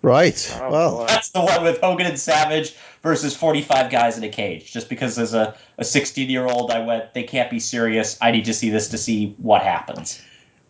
Right. 0.00 0.58
Oh, 0.60 0.70
well, 0.70 1.06
that's 1.06 1.30
the 1.30 1.40
one 1.40 1.64
with 1.64 1.80
Hogan 1.80 2.06
and 2.06 2.18
Savage 2.18 2.76
versus 3.02 3.36
45 3.36 3.90
guys 3.90 4.18
in 4.18 4.24
a 4.24 4.28
cage. 4.28 4.72
Just 4.72 4.88
because 4.88 5.18
as 5.18 5.34
a, 5.34 5.54
a 5.78 5.84
16 5.84 6.28
year 6.28 6.46
old, 6.46 6.70
I 6.70 6.84
went, 6.84 7.14
they 7.14 7.22
can't 7.22 7.50
be 7.50 7.60
serious. 7.60 8.18
I 8.20 8.30
need 8.30 8.44
to 8.46 8.54
see 8.54 8.70
this 8.70 8.88
to 8.88 8.98
see 8.98 9.34
what 9.38 9.62
happens. 9.62 10.20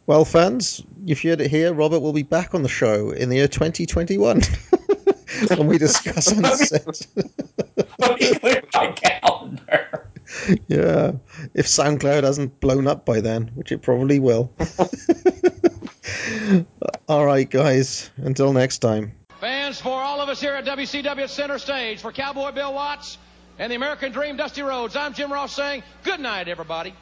Well, 0.07 0.25
fans, 0.25 0.83
if 1.07 1.23
you 1.23 1.31
heard 1.31 1.41
it 1.43 1.51
here, 1.51 1.75
Robert 1.75 2.01
will 2.01 2.15
be 2.15 2.23
back 2.23 2.55
on 2.55 2.63
the 2.63 2.69
show 2.69 3.11
in 3.11 3.29
the 3.29 3.37
year 3.37 3.49
2021 3.49 4.41
when 5.57 5.67
we 5.67 5.77
discuss 5.77 6.33
Uncensored. 6.33 7.07
Let 7.99 8.19
me 8.19 8.35
clear 8.39 8.63
my 8.73 8.93
calendar. 8.93 10.09
Yeah, 10.67 11.13
if 11.55 11.67
SoundCloud 11.67 12.23
hasn't 12.23 12.61
blown 12.61 12.87
up 12.87 13.05
by 13.05 13.21
then, 13.21 13.51
which 13.55 13.73
it 13.73 13.83
probably 13.83 14.19
will. 14.19 14.53
All 17.09 17.25
right, 17.25 17.49
guys. 17.49 18.11
Until 18.17 18.53
next 18.53 18.79
time. 18.79 19.13
Fans, 19.41 19.81
for 19.81 20.03
all 20.03 20.21
of 20.21 20.29
us 20.29 20.41
here 20.41 20.55
at 20.55 20.65
WCW 20.65 21.29
Center 21.29 21.61
Stage, 21.61 22.01
for 22.01 22.11
Cowboy 22.11 22.51
Bill 22.51 22.75
Watts 22.75 23.19
and 23.57 23.71
the 23.71 23.77
American 23.77 24.11
Dream 24.11 24.37
Dusty 24.37 24.63
Rhodes, 24.63 24.97
I'm 24.97 25.15
Jim 25.15 25.33
Ross 25.33 25.55
saying 25.55 25.85
good 26.03 26.19
night, 26.19 26.49
everybody. 26.49 26.93